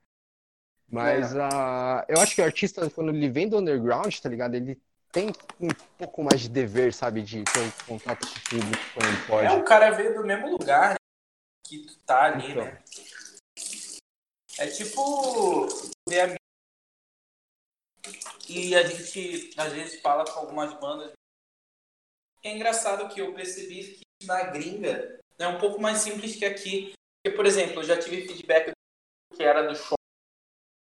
Mas 0.88 1.35
ah, 1.35 2.06
eu 2.09 2.19
acho 2.19 2.35
que 2.35 2.41
o 2.41 2.45
artista, 2.45 2.90
quando 2.90 3.09
ele 3.09 3.30
vem 3.30 3.48
do 3.48 3.58
underground, 3.58 4.16
tá 4.19 4.30
ligado? 4.30 4.56
Ele 4.56 4.80
tem 5.11 5.29
um 5.59 5.69
pouco 5.97 6.23
mais 6.23 6.41
de 6.41 6.49
dever, 6.49 6.93
sabe? 6.93 7.21
De 7.21 7.43
ter 7.43 7.59
um 7.59 7.97
contato 7.97 8.25
com 8.27 8.33
o 8.33 8.61
público 8.61 8.83
quando 8.93 9.27
pode. 9.27 9.47
É, 9.47 9.51
o 9.51 9.63
cara 9.63 9.91
veio 9.91 10.13
do 10.13 10.25
mesmo 10.25 10.49
lugar 10.51 10.91
né, 10.91 10.95
que 11.65 11.85
tu 11.85 11.97
tá 12.05 12.25
ali, 12.25 12.51
Então. 12.51 12.65
né? 12.65 12.83
É 14.57 14.67
tipo 14.67 15.67
ver 16.07 16.21
a 16.21 16.39
e 18.49 18.75
a 18.75 18.83
gente 18.83 19.51
às 19.57 19.71
vezes 19.71 20.01
fala 20.01 20.25
com 20.25 20.39
algumas 20.39 20.73
bandas. 20.79 21.13
É 22.43 22.51
engraçado 22.51 23.07
que 23.13 23.21
eu 23.21 23.33
percebi 23.33 23.99
que 23.99 24.25
na 24.25 24.43
gringa 24.45 25.19
é 25.38 25.47
um 25.47 25.59
pouco 25.59 25.79
mais 25.79 25.99
simples 25.99 26.35
que 26.35 26.45
aqui. 26.45 26.93
Porque, 27.21 27.35
por 27.35 27.45
exemplo, 27.45 27.75
eu 27.79 27.83
já 27.83 27.97
tive 27.99 28.27
feedback 28.27 28.71
que 29.35 29.43
era 29.43 29.67
do 29.67 29.75
Sean, 29.75 29.95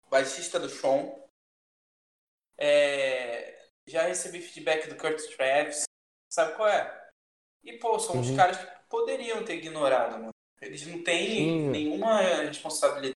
baixista 0.09 0.59
do 0.59 0.69
Sean. 0.69 1.11
É, 2.57 3.36
já 3.88 4.03
recebi 4.03 4.41
feedback 4.41 4.88
do 4.90 4.95
Kurt 4.98 5.19
Travis. 5.35 5.83
Sabe 6.30 6.56
qual 6.56 6.67
é? 6.67 7.09
E, 7.64 7.74
pô, 7.74 7.98
são 7.98 8.19
os 8.19 8.30
Uhum. 8.30 8.35
caras 8.35 8.57
que 8.57 8.90
poderiam 8.90 9.43
ter 9.43 9.56
ignorado, 9.56 10.19
mano. 10.19 10.32
Eles 10.61 10.85
não 10.85 11.03
têm 11.03 11.69
nenhuma 11.69 12.19
responsabilidade, 12.41 13.16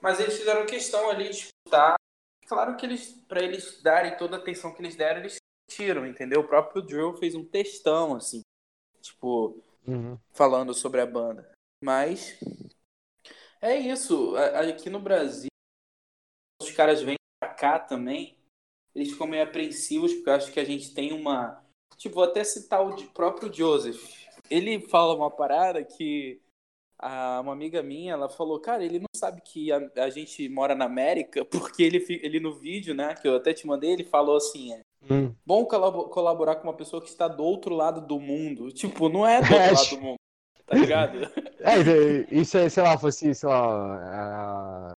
mas 0.00 0.18
eles 0.18 0.36
fizeram 0.38 0.66
questão 0.66 1.08
ali 1.10 1.24
de 1.24 1.30
disputar. 1.30 1.94
Claro 2.46 2.76
que 2.76 2.84
eles, 2.86 3.12
pra 3.28 3.42
eles 3.42 3.80
darem 3.82 4.16
toda 4.16 4.36
a 4.36 4.40
atenção 4.40 4.74
que 4.74 4.80
eles 4.82 4.96
deram, 4.96 5.20
eles 5.20 5.36
tiram, 5.68 6.06
entendeu? 6.06 6.40
O 6.40 6.48
próprio 6.48 6.82
Drill 6.82 7.14
fez 7.16 7.34
um 7.34 7.44
textão, 7.44 8.16
assim, 8.16 8.40
tipo, 9.00 9.62
Uhum. 9.86 10.18
falando 10.32 10.74
sobre 10.74 11.00
a 11.00 11.06
banda. 11.06 11.52
Mas 11.82 12.36
é 13.60 13.76
isso. 13.76 14.34
Aqui 14.36 14.90
no 14.90 15.00
Brasil, 15.00 15.50
os 16.60 16.70
caras 16.72 17.02
vêm 17.02 17.16
pra 17.38 17.52
cá 17.54 17.78
também, 17.78 18.36
eles 18.94 19.10
ficam 19.12 19.26
meio 19.26 19.44
apreensivos, 19.44 20.12
porque 20.14 20.28
eu 20.30 20.34
acho 20.34 20.52
que 20.52 20.60
a 20.60 20.64
gente 20.64 20.92
tem 20.94 21.12
uma. 21.12 21.62
Tipo, 21.96 22.16
vou 22.16 22.24
até 22.24 22.42
citar 22.44 22.84
o 22.86 22.96
próprio 23.10 23.52
Joseph. 23.52 24.00
Ele 24.50 24.80
fala 24.88 25.14
uma 25.14 25.30
parada 25.30 25.82
que 25.84 26.40
a- 26.98 27.40
uma 27.42 27.52
amiga 27.52 27.82
minha, 27.82 28.12
ela 28.14 28.28
falou, 28.28 28.58
cara, 28.60 28.84
ele 28.84 28.98
não 28.98 29.06
sabe 29.14 29.40
que 29.42 29.70
a, 29.72 29.80
a 29.96 30.10
gente 30.10 30.48
mora 30.48 30.74
na 30.74 30.86
América, 30.86 31.44
porque 31.74 31.82
ele, 31.82 32.04
ele 32.22 32.40
no 32.40 32.54
vídeo, 32.54 32.94
né, 32.94 33.14
que 33.14 33.26
eu 33.28 33.36
até 33.36 33.52
te 33.54 33.66
mandei, 33.66 33.92
ele 33.92 34.04
falou 34.04 34.36
assim, 34.36 34.72
é, 34.74 34.80
Hum. 35.10 35.34
bom 35.46 35.64
colabo- 35.64 36.10
colaborar 36.10 36.56
com 36.56 36.64
uma 36.68 36.76
pessoa 36.76 37.00
que 37.02 37.08
está 37.08 37.26
do 37.26 37.42
outro 37.42 37.74
lado 37.74 38.02
do 38.06 38.20
mundo. 38.20 38.70
Tipo, 38.70 39.08
não 39.08 39.26
é 39.26 39.40
do 39.40 39.44
outro 39.54 39.56
É, 39.64 39.72
lado 39.72 39.90
do 39.90 40.00
mundo, 40.00 40.18
tá 40.66 40.74
ligado? 40.76 41.18
É, 41.62 42.34
isso 42.34 42.56
é, 42.56 42.68
sei 42.70 42.82
lá, 42.82 42.96
fosse, 42.96 43.34
sei 43.34 43.48
lá. 43.48 44.92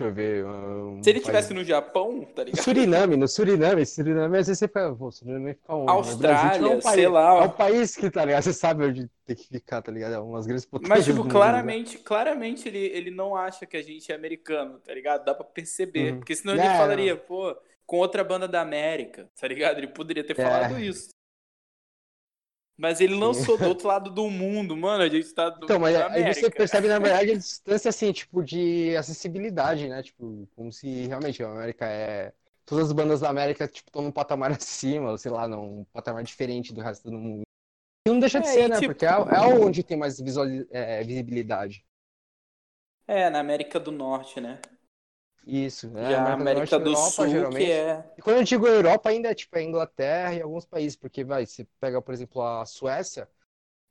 Deixa 0.00 0.04
eu 0.04 0.14
ver. 0.14 0.44
um 0.46 1.02
Se 1.02 1.10
ele 1.10 1.20
tivesse 1.20 1.52
no 1.52 1.62
Japão, 1.62 2.24
tá 2.34 2.42
ligado? 2.42 2.62
Suriname, 2.62 3.16
no 3.16 3.28
Suriname, 3.28 3.84
Suriname, 3.84 4.38
às 4.38 4.46
vezes 4.46 4.58
você 4.58 4.66
fica, 4.66 4.94
pô, 4.94 5.10
Suriname 5.10 5.54
fica 5.54 5.74
onde? 5.74 5.86
No 5.86 5.92
Austrália, 5.92 6.50
tipo, 6.52 6.64
é 6.64 6.76
um 6.76 6.80
país, 6.80 6.94
sei 6.94 7.08
lá. 7.08 7.34
É 7.36 7.42
um 7.42 7.50
país 7.50 7.96
que, 7.96 8.10
tá 8.10 8.24
ligado? 8.24 8.42
Você 8.42 8.52
sabe 8.54 8.84
onde 8.86 9.10
tem 9.26 9.36
que 9.36 9.46
ficar, 9.48 9.82
tá 9.82 9.92
ligado? 9.92 10.14
É 10.14 10.18
umas 10.18 10.46
grandes 10.46 10.64
potências 10.64 10.96
Mas, 10.98 11.04
tipo, 11.04 11.18
mundo, 11.18 11.30
claramente, 11.30 11.98
claramente 11.98 12.68
ele, 12.68 12.78
ele 12.78 13.10
não 13.10 13.36
acha 13.36 13.66
que 13.66 13.76
a 13.76 13.82
gente 13.82 14.10
é 14.10 14.14
americano, 14.14 14.78
tá 14.80 14.94
ligado? 14.94 15.24
Dá 15.24 15.34
pra 15.34 15.44
perceber. 15.44 16.12
Uhum. 16.12 16.18
Porque 16.20 16.34
senão 16.34 16.54
ele 16.54 16.62
É, 16.62 16.76
falaria, 16.78 17.16
pô, 17.16 17.54
com 17.84 17.98
outra 17.98 18.24
banda 18.24 18.48
da 18.48 18.62
América, 18.62 19.28
tá 19.38 19.46
ligado? 19.46 19.78
Ele 19.78 19.88
poderia 19.88 20.24
ter 20.24 20.38
É. 20.38 20.42
falado 20.42 20.78
isso. 20.78 21.10
Mas 22.80 23.00
ele 23.00 23.14
lançou 23.14 23.58
do 23.58 23.68
outro 23.68 23.86
lado 23.88 24.10
do 24.10 24.28
mundo, 24.30 24.76
mano. 24.76 25.02
A 25.04 25.08
gente 25.08 25.32
tá 25.34 25.50
do, 25.50 25.68
Então, 25.68 25.78
mas 25.78 25.94
aí 25.96 26.24
você 26.24 26.50
percebe, 26.50 26.88
na 26.88 26.98
verdade, 26.98 27.32
a 27.32 27.34
distância, 27.38 27.88
assim, 27.90 28.12
tipo, 28.12 28.42
de 28.42 28.96
acessibilidade, 28.96 29.88
né? 29.88 30.02
Tipo, 30.02 30.48
como 30.56 30.72
se 30.72 31.06
realmente 31.06 31.42
a 31.42 31.50
América 31.50 31.86
é... 31.86 32.32
Todas 32.66 32.86
as 32.86 32.92
bandas 32.92 33.20
da 33.20 33.28
América, 33.30 33.66
tipo, 33.68 33.88
estão 33.88 34.02
num 34.02 34.12
patamar 34.12 34.52
acima, 34.52 35.10
ou 35.12 35.18
sei 35.18 35.30
lá, 35.30 35.46
num 35.48 35.84
patamar 35.92 36.22
diferente 36.24 36.72
do 36.72 36.80
resto 36.80 37.10
do 37.10 37.16
mundo. 37.18 37.42
E 38.06 38.10
não 38.10 38.20
deixa 38.20 38.40
de 38.40 38.48
É, 38.48 38.48
ser, 38.48 38.68
né? 38.68 38.80
tipo- 38.80 38.94
Porque 38.94 39.06
é, 39.06 39.10
é 39.10 39.40
onde 39.40 39.82
tem 39.84 39.96
mais 39.98 40.20
visuali- 40.20 40.66
é, 40.70 41.04
visibilidade. 41.04 41.84
É, 43.06 43.28
na 43.28 43.40
América 43.40 43.78
do 43.78 43.92
Norte, 43.92 44.40
né? 44.40 44.58
Isso, 45.46 45.90
né? 45.90 46.10
Já 46.10 46.22
a 46.22 46.32
América 46.34 46.78
do 46.78 46.90
Europa, 46.90 47.10
Sul, 47.10 47.28
geralmente. 47.28 47.64
que 47.64 47.72
é. 47.72 48.04
E 48.16 48.22
quando 48.22 48.36
eu 48.38 48.44
digo 48.44 48.66
Europa, 48.66 49.08
ainda 49.08 49.30
é 49.30 49.34
tipo 49.34 49.56
a 49.56 49.62
Inglaterra 49.62 50.34
e 50.34 50.42
alguns 50.42 50.66
países, 50.66 50.96
porque 50.96 51.24
vai, 51.24 51.46
você 51.46 51.66
pega, 51.80 52.00
por 52.02 52.12
exemplo, 52.12 52.42
a 52.42 52.64
Suécia, 52.66 53.28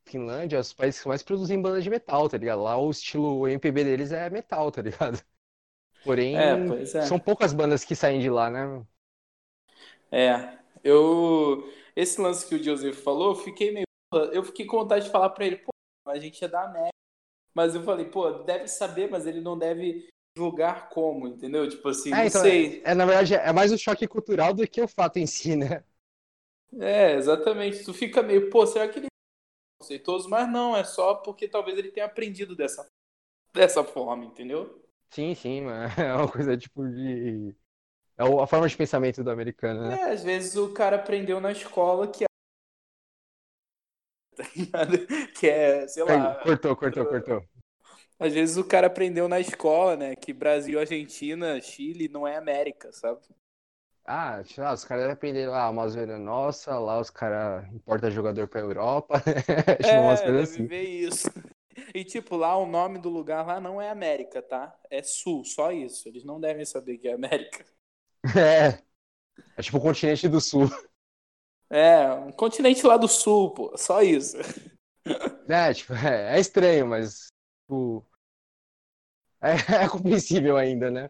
Finlândia, 0.05 0.59
os 0.59 0.73
países 0.73 1.01
que 1.01 1.07
mais 1.07 1.23
produzem 1.23 1.61
bandas 1.61 1.83
de 1.83 1.89
metal, 1.89 2.29
tá 2.29 2.37
ligado? 2.37 2.63
Lá 2.63 2.77
o 2.77 2.89
estilo 2.91 3.47
MPB 3.47 3.83
deles 3.83 4.11
é 4.11 4.29
metal, 4.29 4.71
tá 4.71 4.81
ligado? 4.81 5.21
Porém, 6.03 6.37
É, 6.37 6.51
é. 6.97 7.01
são 7.01 7.19
poucas 7.19 7.53
bandas 7.53 7.85
que 7.85 7.95
saem 7.95 8.19
de 8.21 8.29
lá, 8.29 8.49
né? 8.49 8.85
É, 10.11 10.57
eu. 10.83 11.69
Esse 11.95 12.21
lance 12.21 12.47
que 12.47 12.55
o 12.55 12.63
Joseph 12.63 12.97
falou, 13.03 13.31
eu 13.31 13.35
fiquei 13.35 13.71
meio. 13.71 13.85
Eu 14.31 14.43
fiquei 14.43 14.65
com 14.65 14.77
vontade 14.77 15.05
de 15.05 15.11
falar 15.11 15.29
pra 15.29 15.45
ele, 15.45 15.57
pô, 15.57 15.71
a 16.07 16.17
gente 16.17 16.43
é 16.43 16.47
da 16.47 16.63
América. 16.63 16.89
Mas 17.53 17.75
eu 17.75 17.83
falei, 17.83 18.05
pô, 18.05 18.31
deve 18.43 18.67
saber, 18.67 19.09
mas 19.09 19.27
ele 19.27 19.41
não 19.41 19.57
deve 19.57 20.09
julgar 20.39 20.89
como, 20.89 21.27
entendeu? 21.27 21.69
Tipo 21.69 21.89
assim, 21.89 22.15
não 22.15 22.21
É, 22.21 22.25
então, 22.25 22.43
sei. 22.43 22.83
é, 22.83 22.93
na 22.95 23.05
verdade, 23.05 23.35
é 23.35 23.51
mais 23.53 23.71
o 23.71 23.77
choque 23.77 24.07
cultural 24.07 24.53
do 24.53 24.67
que 24.67 24.81
o 24.81 24.87
fato 24.87 25.17
em 25.17 25.27
si, 25.27 25.55
né? 25.55 25.83
É, 26.79 27.13
exatamente. 27.15 27.83
Tu 27.83 27.93
fica 27.93 28.21
meio, 28.21 28.49
pô, 28.49 28.65
será 28.65 28.87
que 28.87 28.99
ele 28.99 29.07
é 29.07 29.09
conceituoso? 29.81 30.29
Mas 30.29 30.49
não, 30.51 30.75
é 30.77 30.83
só 30.83 31.15
porque 31.15 31.47
talvez 31.47 31.77
ele 31.77 31.91
tenha 31.91 32.05
aprendido 32.07 32.55
dessa, 32.55 32.87
dessa 33.53 33.83
forma, 33.83 34.25
entendeu? 34.25 34.83
Sim, 35.11 35.33
sim, 35.35 35.61
mas 35.61 35.91
é 35.97 36.13
uma 36.13 36.31
coisa 36.31 36.57
tipo 36.57 36.87
de. 36.87 37.55
É 38.17 38.23
a 38.23 38.47
forma 38.47 38.67
de 38.69 38.77
pensamento 38.77 39.23
do 39.23 39.31
americano, 39.31 39.89
né? 39.91 39.99
É, 39.99 40.11
às 40.11 40.23
vezes 40.23 40.55
o 40.55 40.73
cara 40.73 40.95
aprendeu 40.97 41.39
na 41.41 41.51
escola 41.51 42.07
que 42.07 42.23
é. 42.23 42.27
Tá? 44.71 44.85
Que 45.39 45.47
é, 45.47 45.87
sei 45.87 46.03
lá. 46.03 46.39
Cortou, 46.43 46.75
cortou, 46.75 47.05
cortou. 47.07 47.39
Às 48.19 48.33
vezes 48.33 48.57
o 48.57 48.64
cara 48.64 48.88
aprendeu 48.88 49.27
na 49.27 49.39
escola, 49.39 49.95
né? 49.95 50.15
Que 50.15 50.33
Brasil, 50.33 50.80
Argentina, 50.80 51.59
Chile 51.61 52.07
não 52.09 52.27
é 52.27 52.38
América, 52.38 52.91
sabe? 52.91 53.22
Ah, 54.06 54.43
sei 54.43 54.64
lá, 54.64 54.73
os 54.73 54.83
caras 54.83 55.09
aprenderam 55.11 55.51
lá, 55.51 55.64
a 55.65 55.67
Amazônia 55.67 56.14
é 56.15 56.17
nossa, 56.17 56.77
lá 56.80 56.99
os 56.99 57.09
caras 57.11 57.72
importam 57.73 58.09
jogador 58.09 58.48
pra 58.48 58.59
Europa, 58.61 59.22
tipo, 59.83 59.99
umas 60.01 60.22
É, 60.22 60.22
coisas 60.22 60.49
assim. 60.51 60.72
isso. 60.72 61.27
E 61.93 62.03
tipo, 62.03 62.35
lá 62.35 62.57
o 62.57 62.65
nome 62.65 62.99
do 62.99 63.09
lugar 63.09 63.45
lá 63.45 63.59
não 63.59 63.81
é 63.81 63.89
América, 63.89 64.41
tá? 64.41 64.77
É 64.89 65.01
Sul, 65.03 65.43
só 65.45 65.72
isso. 65.72 66.07
Eles 66.07 66.23
não 66.23 66.39
devem 66.39 66.65
saber 66.65 66.98
que 66.98 67.07
é 67.07 67.14
América. 67.14 67.65
É. 68.35 68.81
É 69.57 69.64
tipo 69.64 69.77
o 69.77 69.81
continente 69.81 70.27
do 70.30 70.41
sul. 70.41 70.69
É, 71.69 72.11
um 72.14 72.31
continente 72.31 72.85
lá 72.85 72.98
do 72.98 73.07
Sul, 73.07 73.51
pô. 73.51 73.77
Só 73.77 74.01
isso. 74.01 74.38
É, 75.48 75.73
tipo, 75.73 75.93
é, 75.93 76.35
é 76.38 76.39
estranho, 76.39 76.88
mas, 76.88 77.27
tipo, 77.64 78.06
é, 79.41 79.51
é 79.85 79.89
compreensível 79.89 80.57
ainda, 80.57 80.89
né? 80.89 81.09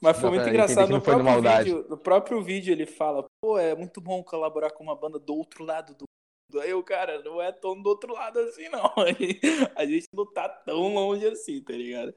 Mas 0.00 0.18
foi 0.18 0.30
Dá 0.30 0.36
muito 0.36 0.48
engraçado. 0.48 0.90
No 0.90 1.00
próprio, 1.00 1.42
vídeo, 1.42 1.86
no 1.88 1.96
próprio 1.96 2.42
vídeo 2.42 2.72
ele 2.72 2.86
fala, 2.86 3.24
pô, 3.40 3.58
é 3.58 3.74
muito 3.74 4.00
bom 4.00 4.22
colaborar 4.22 4.70
com 4.70 4.82
uma 4.82 4.94
banda 4.94 5.18
do 5.18 5.34
outro 5.34 5.64
lado 5.64 5.94
do 5.94 6.04
mundo. 6.04 6.62
Aí 6.62 6.74
o 6.74 6.82
cara, 6.82 7.22
não 7.22 7.40
é 7.40 7.50
tão 7.50 7.80
do 7.80 7.88
outro 7.88 8.12
lado 8.12 8.38
assim, 8.40 8.68
não. 8.68 8.92
A 9.74 9.86
gente 9.86 10.06
não 10.12 10.26
tá 10.30 10.48
tão 10.48 10.92
longe 10.92 11.26
assim, 11.26 11.62
tá 11.62 11.72
ligado? 11.72 12.14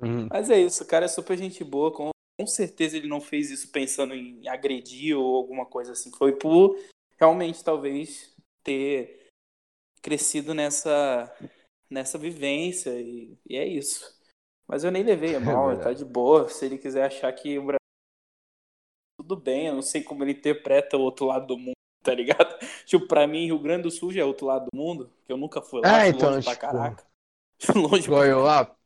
Uhum. 0.00 0.28
Mas 0.30 0.50
é 0.50 0.58
isso, 0.58 0.82
o 0.82 0.86
cara 0.86 1.04
é 1.04 1.08
super 1.08 1.36
gente 1.36 1.62
boa. 1.62 1.92
Com, 1.92 2.10
com 2.40 2.46
certeza 2.46 2.96
ele 2.96 3.08
não 3.08 3.20
fez 3.20 3.50
isso 3.50 3.70
pensando 3.70 4.14
em 4.14 4.48
agredir 4.48 5.16
ou 5.18 5.36
alguma 5.36 5.66
coisa 5.66 5.92
assim. 5.92 6.10
Foi 6.12 6.32
por 6.32 6.78
realmente, 7.18 7.62
talvez, 7.62 8.34
ter 8.62 9.28
crescido 10.02 10.54
nessa, 10.54 11.34
nessa 11.94 12.18
vivência. 12.18 12.90
E, 13.00 13.38
e 13.48 13.56
é 13.56 13.66
isso. 13.66 14.12
Mas 14.66 14.84
eu 14.84 14.90
nem 14.90 15.02
levei 15.02 15.34
a 15.36 15.40
mal, 15.40 15.70
É 15.70 15.76
tá 15.76 15.92
de 15.92 16.04
boa. 16.04 16.48
Se 16.48 16.66
ele 16.66 16.78
quiser 16.78 17.04
achar 17.06 17.32
que 17.32 17.58
o 17.58 17.62
Brasil. 17.64 17.78
Tudo 19.18 19.36
bem, 19.36 19.68
eu 19.68 19.74
não 19.74 19.82
sei 19.82 20.02
como 20.02 20.24
ele 20.24 20.32
interpreta 20.32 20.96
o 20.96 21.00
outro 21.00 21.26
lado 21.26 21.46
do 21.46 21.56
mundo, 21.56 21.72
tá 22.02 22.14
ligado? 22.14 22.58
Tipo, 22.84 23.06
pra 23.06 23.26
mim, 23.26 23.46
Rio 23.46 23.58
Grande 23.58 23.84
do 23.84 23.90
Sul 23.90 24.12
já 24.12 24.20
é 24.22 24.24
outro 24.24 24.46
lado 24.46 24.66
do 24.70 24.76
mundo, 24.76 25.10
que 25.24 25.32
eu 25.32 25.36
nunca 25.36 25.62
fui 25.62 25.80
lá, 25.80 26.00
fui 26.00 26.08
então, 26.10 26.30
longe 26.32 26.44
pra 26.44 26.52
tipo, 26.52 26.66
caraca. 26.66 27.04
longe 27.74 28.08
pra 28.08 28.26
eu 28.26 28.40
lá, 28.42 28.76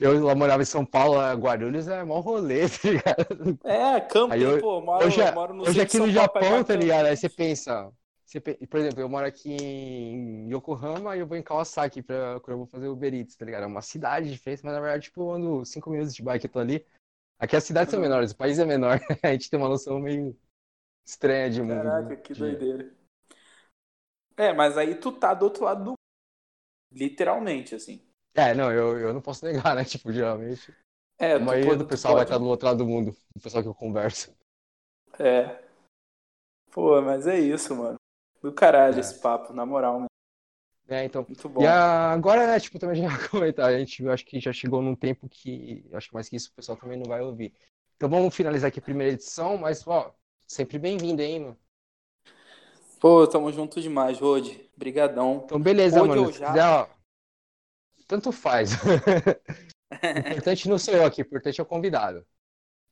eu 0.00 0.24
lá 0.24 0.34
morava 0.34 0.62
em 0.62 0.66
São 0.66 0.84
Paulo, 0.84 1.18
a 1.20 1.32
Guarulhos 1.34 1.86
é 1.88 2.02
mó 2.04 2.20
rolê, 2.20 2.68
tá 2.68 2.88
ligado? 2.88 3.58
É, 3.64 4.00
Aí 4.32 4.42
eu- 4.42 4.60
pô, 4.60 4.78
eu 4.78 4.80
moro, 4.80 5.04
eu 5.04 5.10
já- 5.10 5.32
moro 5.32 5.54
no 5.54 5.62
Hoje 5.62 5.74
centro 5.74 5.82
aqui 5.82 5.98
no 5.98 6.12
Paulo 6.12 6.28
pra 6.32 6.42
Japão, 6.42 6.64
tá 6.64 6.74
ligado? 6.76 7.06
Aí 7.06 7.16
você 7.16 7.28
pensa, 7.28 7.92
você, 8.24 8.40
por 8.40 8.78
exemplo, 8.80 9.00
eu 9.00 9.08
moro 9.08 9.26
aqui 9.26 9.50
em 9.52 10.48
Yokohama 10.54 11.16
e 11.16 11.20
eu 11.20 11.26
vou 11.26 11.36
em 11.36 11.42
Kawasaki 11.42 12.02
pra, 12.02 12.40
quando 12.40 12.52
eu 12.52 12.58
vou 12.58 12.66
fazer 12.66 12.88
Uber 12.88 13.12
Eats, 13.14 13.36
tá 13.36 13.44
ligado? 13.44 13.64
É 13.64 13.66
uma 13.66 13.82
cidade 13.82 14.30
diferente, 14.32 14.64
mas 14.64 14.74
na 14.74 14.80
verdade, 14.80 15.04
tipo, 15.04 15.20
eu 15.22 15.30
ando 15.32 15.64
cinco 15.64 15.90
minutos 15.90 16.14
de 16.14 16.22
bike, 16.22 16.46
eu 16.46 16.50
tô 16.52 16.58
ali. 16.60 16.84
Aqui 17.38 17.56
as 17.56 17.64
cidades 17.64 17.90
são 17.92 18.00
Uhum. 18.00 18.02
menores, 18.02 18.32
o 18.32 18.36
país 18.36 18.58
é 18.58 18.64
menor, 18.66 19.00
a 19.24 19.32
gente 19.32 19.50
tem 19.50 19.58
uma 19.60 19.68
noção 19.68 20.00
meio 20.00 20.36
estranha 21.06 21.50
de 21.50 21.62
mundo. 21.62 22.02
Caraca, 22.02 22.16
que 22.16 22.34
de- 22.34 22.34
doideira. 22.34 22.90
É, 24.36 24.52
mas 24.52 24.76
aí 24.78 24.94
tu 24.96 25.12
tá 25.12 25.32
do 25.34 25.44
outro 25.44 25.64
lado 25.64 25.84
do 25.84 25.94
literalmente, 26.92 27.74
assim. 27.74 28.02
É, 28.34 28.52
não, 28.54 28.72
eu, 28.72 28.98
eu 28.98 29.14
não 29.14 29.20
posso 29.20 29.44
negar, 29.44 29.74
né? 29.76 29.84
Tipo, 29.84 30.12
geralmente, 30.12 30.74
É, 31.18 31.38
a 31.38 31.40
maioria 31.40 31.76
pode- 31.76 31.78
do 31.78 31.86
pessoal 31.86 32.14
vai 32.16 32.24
estar 32.24 32.38
do 32.38 32.46
outro 32.46 32.66
lado 32.66 32.78
do 32.78 32.86
mundo, 32.86 33.16
o 33.36 33.40
pessoal 33.40 33.62
que 33.62 33.68
eu 33.70 33.74
converso. 33.74 34.34
É. 35.18 35.64
Pô, 36.70 37.00
mas 37.00 37.26
é 37.26 37.38
isso, 37.40 37.74
mano. 37.74 37.96
Do 38.44 38.52
caralho 38.52 38.96
É. 38.96 39.00
esse 39.00 39.18
papo, 39.22 39.54
na 39.54 39.64
moral, 39.64 39.94
mano. 39.94 40.06
É, 40.86 41.02
então, 41.02 41.24
Muito 41.26 41.48
bom. 41.48 41.62
E 41.62 41.66
agora, 41.66 42.46
né, 42.46 42.60
tipo, 42.60 42.78
também 42.78 42.96
já 43.02 43.08
comentar, 43.30 43.70
a 43.70 43.78
gente 43.78 44.02
eu 44.02 44.12
acho 44.12 44.22
que 44.26 44.38
já 44.38 44.52
chegou 44.52 44.82
num 44.82 44.94
tempo 44.94 45.26
que, 45.30 45.82
acho 45.94 46.08
que 46.08 46.14
mais 46.14 46.28
que 46.28 46.36
isso 46.36 46.50
o 46.50 46.54
pessoal 46.54 46.76
também 46.76 46.98
não 46.98 47.06
vai 47.06 47.22
ouvir. 47.22 47.54
Então 47.96 48.06
vamos 48.06 48.36
finalizar 48.36 48.68
aqui 48.68 48.80
a 48.80 48.82
primeira 48.82 49.14
edição, 49.14 49.56
mas, 49.56 49.86
ó, 49.86 50.14
sempre 50.46 50.78
bem-vindo, 50.78 51.22
hein, 51.22 51.40
mano. 51.40 51.58
Pô, 53.00 53.26
tamo 53.26 53.50
junto 53.50 53.80
demais, 53.80 54.18
Rode. 54.18 54.68
Brigadão. 54.76 55.40
Então, 55.46 55.58
beleza, 55.58 56.02
Hoje 56.02 56.08
mano, 56.08 56.30
já- 56.32 56.48
quiser, 56.48 56.66
ó, 56.68 56.88
tanto 58.06 58.30
faz. 58.30 58.72
O 58.74 58.76
importante 60.44 60.68
não 60.68 60.78
sou 60.78 60.92
eu 60.92 61.06
aqui, 61.06 61.22
o 61.22 61.24
importante 61.24 61.60
é 61.60 61.62
o 61.62 61.66
convidado. 61.66 62.26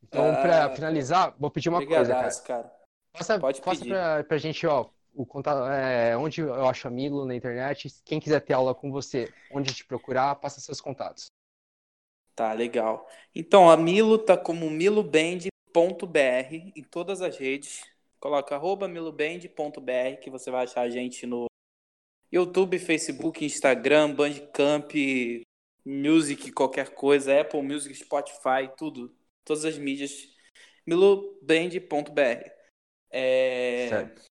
Então, 0.03 0.31
Ah, 0.33 0.37
pra 0.41 0.71
finalizar, 0.71 1.35
vou 1.39 1.51
pedir 1.51 1.69
uma 1.69 1.85
coisa, 1.87 2.11
cara. 2.15 2.41
Cara. 2.43 2.73
Passa, 3.13 3.39
Pode 3.39 3.61
passa 3.61 3.81
pedir. 3.81 3.91
pra, 3.91 4.25
pra 4.25 4.39
gente, 4.39 4.67
ó, 4.67 4.89
o 5.15 5.27
contato, 5.27 5.71
é, 5.71 6.17
onde 6.17 6.41
eu 6.41 6.67
acho 6.67 6.89
a 6.89 6.91
Milo 6.91 7.25
na 7.25 7.35
internet. 7.35 7.89
Quem 8.05 8.21
quiser 8.21 8.41
ter 8.41 8.53
aula 8.53 8.75
com 8.75 8.91
você, 8.91 9.33
onde 9.51 9.75
te 9.75 9.85
procurar, 9.85 10.35
passa 10.37 10.61
seus 10.61 10.81
contatos. 10.81 11.27
Tá, 12.35 12.53
legal. 12.53 13.07
Então, 13.35 13.71
a 13.71 13.77
Milo 13.77 14.19
tá 14.19 14.37
como 14.37 14.71
miloband.br 14.71 15.51
em 16.75 16.83
todas 16.83 17.21
as 17.21 17.37
redes. 17.37 17.83
Coloca 18.19 18.55
arroba 18.55 18.89
miloband.br 18.89 20.21
que 20.21 20.31
você 20.31 20.51
vai 20.51 20.65
achar 20.65 20.83
a 20.83 20.91
gente 20.91 21.27
no 21.27 21.47
YouTube, 22.31 22.79
Facebook, 22.79 23.45
Instagram, 23.45 24.15
Bandcamp, 24.15 24.93
Music, 25.85 26.51
qualquer 26.53 26.95
coisa, 26.95 27.41
Apple 27.41 27.63
Music, 27.63 27.95
Spotify, 27.95 28.71
tudo. 28.77 29.15
Todas 29.45 29.65
as 29.65 29.77
mídias. 29.77 30.33
miloband.br. 30.87 32.51
É... 33.11 33.89
Certo. 33.89 34.32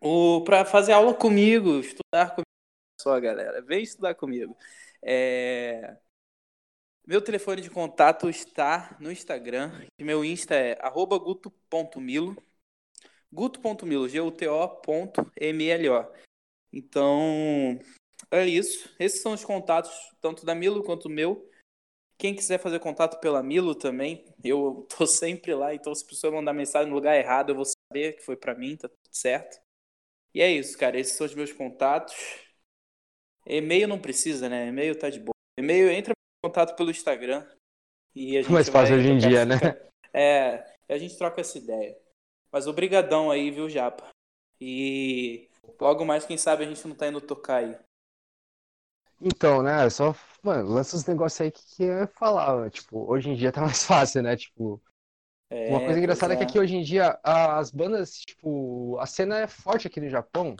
O, 0.00 0.42
pra 0.44 0.64
fazer 0.64 0.92
aula 0.92 1.12
comigo, 1.12 1.80
estudar 1.80 2.30
comigo 2.30 2.46
só, 3.00 3.18
galera. 3.20 3.60
Vem 3.62 3.82
estudar 3.82 4.14
comigo. 4.14 4.56
É... 5.02 5.96
Meu 7.06 7.20
telefone 7.22 7.60
de 7.62 7.70
contato 7.70 8.28
está 8.28 8.96
no 9.00 9.10
Instagram. 9.10 9.72
Meu 9.98 10.24
Insta 10.24 10.54
é 10.54 10.76
guto.milo. 10.90 12.36
Guto.milo, 13.32 14.08
G-U-T-O.M-L-O. 14.08 14.60
Então, 16.72 17.78
é 18.30 18.46
isso. 18.46 18.88
Esses 18.98 19.22
são 19.22 19.32
os 19.32 19.44
contatos, 19.44 19.92
tanto 20.20 20.44
da 20.46 20.54
Milo 20.54 20.84
quanto 20.84 21.06
o 21.06 21.10
meu. 21.10 21.48
Quem 22.18 22.34
quiser 22.34 22.58
fazer 22.58 22.78
contato 22.80 23.18
pela 23.18 23.42
Milo 23.42 23.74
também, 23.74 24.24
eu 24.44 24.86
tô 24.96 25.06
sempre 25.06 25.54
lá. 25.54 25.74
Então, 25.74 25.94
se 25.94 26.04
a 26.04 26.08
pessoa 26.08 26.32
mandar 26.32 26.52
mensagem 26.52 26.88
no 26.88 26.94
lugar 26.94 27.16
errado, 27.16 27.50
eu 27.50 27.56
vou 27.56 27.64
saber 27.64 28.14
que 28.14 28.22
foi 28.22 28.36
para 28.36 28.54
mim, 28.54 28.76
tá 28.76 28.88
tudo 28.88 29.08
certo. 29.10 29.60
E 30.34 30.40
é 30.40 30.50
isso, 30.50 30.76
cara. 30.78 30.98
Esses 30.98 31.16
são 31.16 31.26
os 31.26 31.34
meus 31.34 31.52
contatos. 31.52 32.14
E-mail 33.46 33.88
não 33.88 33.98
precisa, 33.98 34.48
né? 34.48 34.68
E-mail 34.68 34.98
tá 34.98 35.10
de 35.10 35.18
boa. 35.18 35.34
E-mail 35.58 35.90
entra 35.90 36.12
em 36.12 36.48
contato 36.48 36.76
pelo 36.76 36.90
Instagram. 36.90 37.46
E 38.14 38.36
a 38.36 38.42
gente 38.42 38.52
Mais 38.52 38.68
fácil 38.68 38.96
hoje 38.96 39.08
em 39.08 39.18
dia, 39.18 39.44
né? 39.44 39.56
É, 40.12 40.76
a 40.88 40.98
gente 40.98 41.16
troca 41.16 41.40
essa 41.40 41.56
ideia. 41.56 41.96
Mas 42.50 42.66
obrigadão 42.66 43.30
aí, 43.30 43.50
viu, 43.50 43.68
Japa? 43.68 44.08
E 44.60 45.48
logo 45.80 46.04
mais, 46.04 46.26
quem 46.26 46.36
sabe 46.36 46.64
a 46.64 46.66
gente 46.66 46.86
não 46.86 46.96
tá 46.96 47.06
indo 47.06 47.20
tocar 47.20 47.58
aí. 47.58 47.78
Então, 49.20 49.62
né? 49.62 49.88
Só, 49.90 50.14
mano, 50.42 50.68
lança 50.68 50.96
uns 50.96 51.06
negócios 51.06 51.40
aí 51.40 51.50
que, 51.50 51.62
que 51.76 51.82
eu 51.84 52.00
ia 52.00 52.06
falar. 52.06 52.70
Tipo, 52.70 53.10
hoje 53.10 53.30
em 53.30 53.34
dia 53.34 53.52
tá 53.52 53.60
mais 53.60 53.84
fácil, 53.86 54.22
né? 54.22 54.36
Tipo, 54.36 54.82
É, 55.50 55.68
uma 55.70 55.80
coisa 55.80 55.98
engraçada 55.98 56.32
é 56.32 56.36
que 56.36 56.42
pois 56.44 56.50
aqui 56.50 56.58
hoje 56.60 56.76
em 56.76 56.82
dia 56.82 57.18
as 57.22 57.70
bandas, 57.70 58.20
tipo, 58.20 58.96
a 58.98 59.06
cena 59.06 59.40
é 59.40 59.46
forte 59.46 59.86
aqui 59.86 60.00
no 60.00 60.08
Japão. 60.08 60.56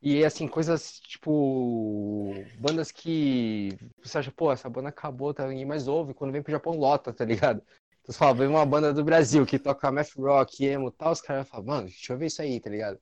E 0.00 0.24
assim, 0.24 0.46
coisas 0.46 1.00
tipo. 1.00 2.34
Bandas 2.58 2.92
que 2.92 3.70
você 4.02 4.18
acha, 4.18 4.30
pô, 4.30 4.52
essa 4.52 4.68
banda 4.68 4.90
acabou, 4.90 5.32
tá, 5.32 5.48
ninguém 5.48 5.64
mais 5.64 5.88
ouve. 5.88 6.12
Quando 6.14 6.30
vem 6.30 6.42
pro 6.42 6.52
Japão, 6.52 6.74
lota, 6.74 7.12
tá 7.12 7.24
ligado? 7.24 7.62
Então 8.02 8.12
você 8.12 8.18
fala, 8.18 8.34
vem 8.34 8.48
uma 8.48 8.66
banda 8.66 8.92
do 8.92 9.02
Brasil 9.02 9.46
que 9.46 9.58
toca 9.58 9.90
math 9.90 10.12
rock, 10.16 10.62
emo 10.64 10.88
e 10.88 10.92
tal, 10.92 11.12
os 11.12 11.22
caras 11.22 11.48
falam, 11.48 11.66
mano, 11.66 11.86
deixa 11.86 12.12
eu 12.12 12.18
ver 12.18 12.26
isso 12.26 12.42
aí, 12.42 12.60
tá 12.60 12.68
ligado? 12.68 13.00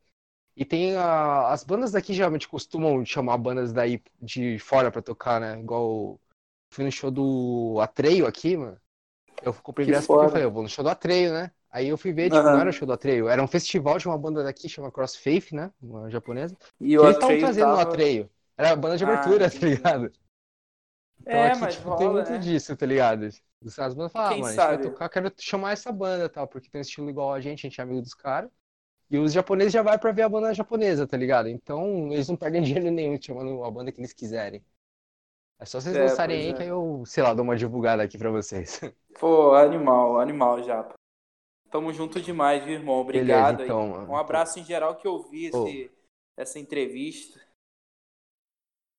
E 0.57 0.65
tem 0.65 0.94
a, 0.97 1.49
as 1.49 1.65
bandas 1.65 1.92
daqui 1.92 2.15
geralmente 2.15 2.49
costumam 2.49 3.05
chamar 3.05 3.36
bandas 3.39 3.73
daí 3.73 4.00
de 4.20 4.58
fora 4.60 4.91
pra 4.91 5.02
tocar, 5.02 5.41
né? 5.41 5.58
Igual 5.58 6.20
fui 6.70 6.84
no 6.84 6.92
show 6.92 7.10
do 7.10 7.81
Atreio 7.81 8.26
aqui, 8.26 8.57
mano. 8.57 8.81
Eu 9.42 9.52
comprei 9.54 9.84
Que 9.84 9.90
porque 10.06 10.24
eu 10.24 10.28
falei, 10.28 10.46
eu 10.46 10.52
vou 10.52 10.62
no 10.62 10.68
show 10.68 10.84
do 10.84 10.90
Atreio, 10.90 11.32
né? 11.32 11.50
Aí 11.70 11.88
eu 11.88 11.98
fui 11.98 12.12
ver, 12.12 12.30
tipo, 12.30 12.48
Aham. 12.48 12.50
não 12.50 12.60
era 12.60 12.70
o 12.70 12.72
show 12.72 12.86
do 12.86 12.92
Atreio, 12.92 13.28
era 13.28 13.42
um 13.42 13.48
festival 13.48 13.98
de 13.98 14.06
uma 14.06 14.18
banda 14.18 14.44
daqui, 14.44 14.68
chama 14.68 14.92
Crossfaith, 14.92 15.52
né? 15.52 15.72
Uma 15.80 16.10
japonesa. 16.10 16.56
E 16.80 16.94
eles 16.94 17.16
estavam 17.16 17.36
trazendo 17.36 17.72
no 17.72 17.78
tava... 17.78 17.78
Atreio. 17.78 18.30
Era 18.56 18.72
a 18.72 18.76
banda 18.76 18.96
de 18.96 19.04
Ah, 19.04 19.04
abertura, 19.04 19.50
tá 19.50 19.66
entendi. 19.66 19.66
ligado? 19.66 20.12
Então 21.20 21.42
É, 21.42 21.44
aqui, 21.44 21.66
mas 21.66 21.76
tipo, 21.76 21.90
tem 21.90 22.08
rola, 22.08 22.10
muito 22.10 22.38
né? 22.38 22.38
disso, 22.38 22.76
tá 22.76 22.86
ligado? 22.86 23.28
As 23.78 23.94
bandas 23.94 24.12
falam, 24.12 24.34
ah, 24.34 24.36
Quem 24.36 24.38
mano, 24.38 24.50
a 24.52 24.54
gente 24.54 24.66
vai 24.66 24.78
sabe? 24.78 24.78
tocar, 24.78 25.08
quero 25.08 25.32
chamar 25.38 25.72
essa 25.72 25.92
banda, 25.92 26.28
tal, 26.28 26.48
porque 26.48 26.68
tem 26.70 26.80
um 26.80 26.82
estilo 26.82 27.08
igual 27.10 27.32
a 27.32 27.40
gente, 27.40 27.66
a 27.66 27.68
gente 27.70 27.80
é 27.80 27.84
amigo 27.84 28.02
dos 28.02 28.14
caras. 28.14 28.50
E 29.10 29.18
os 29.18 29.32
japoneses 29.32 29.72
já 29.72 29.82
vai 29.82 29.98
pra 29.98 30.12
ver 30.12 30.22
a 30.22 30.30
banda 30.30 30.54
japonesa, 30.54 31.06
tá 31.06 31.16
ligado? 31.16 31.48
Então 31.48 32.12
eles 32.12 32.28
não 32.28 32.36
perdem 32.36 32.62
dinheiro 32.64 32.90
nenhum 32.90 33.18
chamando 33.22 33.64
a 33.64 33.70
banda 33.70 33.92
que 33.92 34.00
eles 34.00 34.12
quiserem. 34.14 34.64
É 35.62 35.65
só 35.65 35.81
vocês 35.81 35.94
É, 35.94 36.02
lançarem 36.02 36.41
aí 36.41 36.49
é. 36.49 36.52
que 36.55 36.62
eu, 36.65 37.05
sei 37.07 37.23
lá, 37.23 37.32
dou 37.32 37.44
uma 37.44 37.55
divulgada 37.55 38.02
aqui 38.02 38.18
pra 38.18 38.32
vocês. 38.32 38.81
Pô, 39.20 39.55
animal, 39.55 40.18
animal, 40.18 40.60
Japa. 40.60 40.94
Tamo 41.70 41.92
junto 41.92 42.20
demais, 42.20 42.65
viu, 42.65 42.74
irmão? 42.74 42.97
Obrigado 42.97 43.58
Beleza, 43.58 43.62
aí. 43.62 43.65
então, 43.68 43.89
mano. 43.89 44.10
Um 44.10 44.16
abraço 44.16 44.58
em 44.58 44.65
geral 44.65 44.97
que 44.97 45.07
eu 45.07 45.23
vi 45.23 45.47
esse, 45.47 45.91
essa 46.36 46.58
entrevista. 46.58 47.41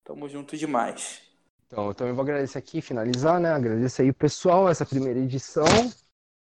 Tamo 0.06 0.30
junto 0.30 0.56
demais. 0.56 1.22
Então, 1.68 1.88
eu 1.88 1.94
também 1.94 2.14
vou 2.14 2.24
agradecer 2.24 2.58
aqui, 2.58 2.82
finalizar, 2.82 3.42
né? 3.42 3.50
Agradecer 3.50 4.04
aí 4.04 4.10
o 4.10 4.16
pessoal, 4.16 4.70
essa 4.70 4.86
primeira 4.86 5.20
edição. 5.20 5.66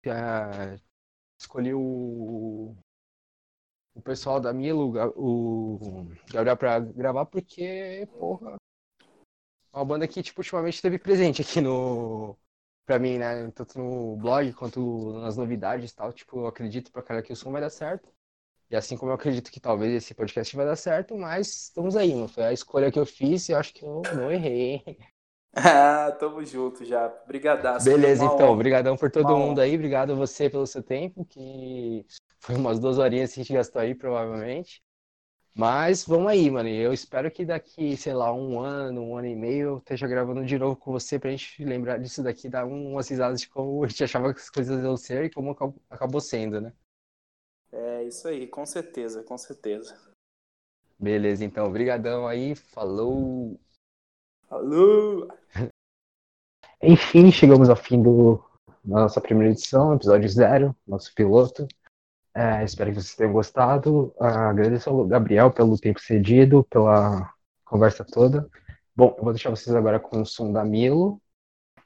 É, 0.06 0.80
escolhi 1.38 1.74
o, 1.74 2.74
o 3.94 4.00
pessoal 4.02 4.40
da 4.40 4.50
Milo, 4.50 4.94
o 5.14 6.06
Gabriel, 6.32 6.56
pra 6.56 6.80
gravar, 6.80 7.26
porque, 7.26 8.08
porra, 8.18 8.56
uma 9.76 9.84
banda 9.84 10.08
que, 10.08 10.22
tipo, 10.22 10.40
ultimamente 10.40 10.74
esteve 10.74 10.98
presente 10.98 11.42
aqui 11.42 11.60
no. 11.60 12.36
Pra 12.84 12.98
mim, 12.98 13.18
né? 13.18 13.50
Tanto 13.50 13.78
no 13.78 14.16
blog 14.16 14.52
quanto 14.52 15.12
nas 15.20 15.36
novidades 15.36 15.90
e 15.90 15.94
tal. 15.94 16.12
Tipo, 16.12 16.40
eu 16.40 16.46
acredito 16.46 16.92
pra 16.92 17.02
cara 17.02 17.22
que 17.22 17.32
o 17.32 17.36
som 17.36 17.50
vai 17.50 17.60
dar 17.60 17.70
certo. 17.70 18.08
E 18.70 18.76
assim 18.76 18.96
como 18.96 19.10
eu 19.10 19.14
acredito 19.14 19.50
que 19.50 19.60
talvez 19.60 19.92
esse 19.92 20.14
podcast 20.14 20.54
vai 20.56 20.66
dar 20.66 20.76
certo, 20.76 21.16
mas 21.16 21.48
estamos 21.66 21.96
aí, 21.96 22.14
mano. 22.14 22.28
Foi 22.28 22.44
a 22.44 22.52
escolha 22.52 22.90
que 22.90 22.98
eu 22.98 23.06
fiz 23.06 23.48
e 23.48 23.52
eu 23.52 23.58
acho 23.58 23.72
que 23.72 23.84
eu 23.84 24.02
não 24.14 24.30
errei? 24.30 24.82
Ah, 25.58 26.12
tamo 26.12 26.44
junto, 26.44 26.84
Japa. 26.84 27.24
Brigadaço. 27.26 27.86
Beleza, 27.86 28.22
então. 28.26 28.52
Obrigadão 28.52 28.94
por 28.94 29.10
todo 29.10 29.38
mundo 29.38 29.58
aí. 29.58 29.74
Obrigado 29.74 30.12
a 30.12 30.14
você 30.14 30.50
pelo 30.50 30.66
seu 30.66 30.82
tempo, 30.82 31.24
que 31.24 32.04
foi 32.40 32.56
umas 32.56 32.78
duas 32.78 32.98
horinhas 32.98 33.32
que 33.32 33.40
a 33.40 33.42
gente 33.42 33.54
gastou 33.54 33.80
aí, 33.80 33.94
provavelmente. 33.94 34.82
Mas 35.58 36.04
vamos 36.04 36.30
aí, 36.30 36.50
mano. 36.50 36.68
Eu 36.68 36.92
espero 36.92 37.30
que 37.30 37.42
daqui, 37.42 37.96
sei 37.96 38.12
lá, 38.12 38.30
um 38.30 38.60
ano, 38.60 39.00
um 39.00 39.16
ano 39.16 39.26
e 39.26 39.34
meio, 39.34 39.68
eu 39.68 39.78
esteja 39.78 40.06
gravando 40.06 40.44
de 40.44 40.58
novo 40.58 40.76
com 40.76 40.92
você 40.92 41.18
pra 41.18 41.30
gente 41.30 41.64
lembrar 41.64 41.98
disso 41.98 42.22
daqui, 42.22 42.46
dar 42.46 42.66
um, 42.66 42.92
umas 42.92 43.08
risadas 43.08 43.40
de 43.40 43.48
como 43.48 43.82
a 43.82 43.88
gente 43.88 44.04
achava 44.04 44.34
que 44.34 44.40
as 44.40 44.50
coisas 44.50 44.84
iam 44.84 44.98
ser 44.98 45.24
e 45.24 45.30
como 45.30 45.52
acab- 45.52 45.74
acabou 45.88 46.20
sendo, 46.20 46.60
né? 46.60 46.74
É 47.72 48.04
isso 48.04 48.28
aí, 48.28 48.46
com 48.46 48.66
certeza, 48.66 49.22
com 49.22 49.38
certeza. 49.38 49.98
Beleza, 50.98 51.42
então. 51.42 51.66
Obrigadão 51.66 52.26
aí. 52.26 52.54
Falou! 52.54 53.58
Alô! 54.50 55.26
Enfim, 56.82 57.32
chegamos 57.32 57.70
ao 57.70 57.76
fim 57.76 58.02
do, 58.02 58.44
da 58.84 59.00
nossa 59.00 59.22
primeira 59.22 59.52
edição, 59.52 59.94
episódio 59.94 60.28
zero, 60.28 60.76
nosso 60.86 61.14
piloto. 61.14 61.66
É, 62.36 62.62
espero 62.62 62.90
que 62.90 62.96
vocês 63.00 63.14
tenham 63.14 63.32
gostado. 63.32 64.14
Ah, 64.20 64.50
agradeço 64.50 64.90
ao 64.90 65.06
Gabriel 65.06 65.50
pelo 65.50 65.78
tempo 65.78 65.98
cedido, 65.98 66.64
pela 66.64 67.32
conversa 67.64 68.04
toda. 68.04 68.46
Bom, 68.94 69.14
eu 69.16 69.24
vou 69.24 69.32
deixar 69.32 69.48
vocês 69.48 69.74
agora 69.74 69.98
com 69.98 70.20
o 70.20 70.26
som 70.26 70.52
da 70.52 70.62
Milo. 70.62 71.18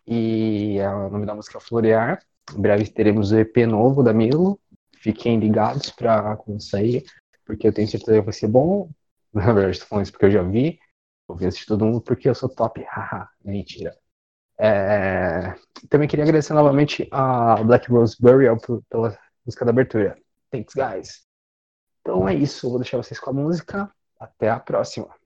E 0.05 0.77
é, 0.81 0.89
o 0.89 1.09
nome 1.09 1.25
da 1.25 1.37
música 1.37 1.59
é 1.59 1.61
Florear. 1.61 2.21
Em 2.53 2.61
breve 2.61 2.91
teremos 2.91 3.31
o 3.31 3.39
EP 3.39 3.59
novo 3.59 4.03
da 4.03 4.13
Milo. 4.13 4.59
Fiquem 4.97 5.39
ligados 5.39 5.91
para 5.91 6.37
quando 6.37 6.61
sair, 6.61 7.05
porque 7.47 7.69
eu 7.69 7.73
tenho 7.73 7.87
certeza 7.87 8.19
que 8.19 8.25
vai 8.25 8.35
ser 8.35 8.49
bom. 8.49 8.91
Na 9.33 9.53
verdade, 9.53 9.77
estou 9.77 9.87
falando 9.89 10.05
isso 10.05 10.13
porque 10.13 10.27
eu 10.27 10.33
já 10.33 10.43
vi. 10.43 10.81
Ver 11.33 11.47
assistir 11.47 11.69
todo 11.69 11.87
mundo 11.87 12.01
porque 12.01 12.29
eu 12.29 12.35
sou 12.35 12.49
top. 12.49 12.83
Haha, 12.91 13.29
mentira. 13.45 13.97
É, 14.59 15.55
Também 15.89 16.09
queria 16.09 16.25
agradecer 16.25 16.55
novamente 16.55 17.07
a 17.13 17.63
Black 17.63 17.89
Rose 17.89 18.17
Burial 18.21 18.59
pela 18.89 19.17
música 19.47 19.65
da 19.65 19.71
abertura. 19.71 20.19
Thanks, 20.51 20.75
guys. 20.75 21.27
Então 22.01 22.29
é 22.29 22.35
isso. 22.35 22.69
Vou 22.69 22.79
deixar 22.79 22.97
vocês 22.97 23.21
com 23.21 23.31
a 23.31 23.33
música. 23.33 23.93
Até 24.19 24.51
a 24.51 24.59
próxima. 24.61 25.20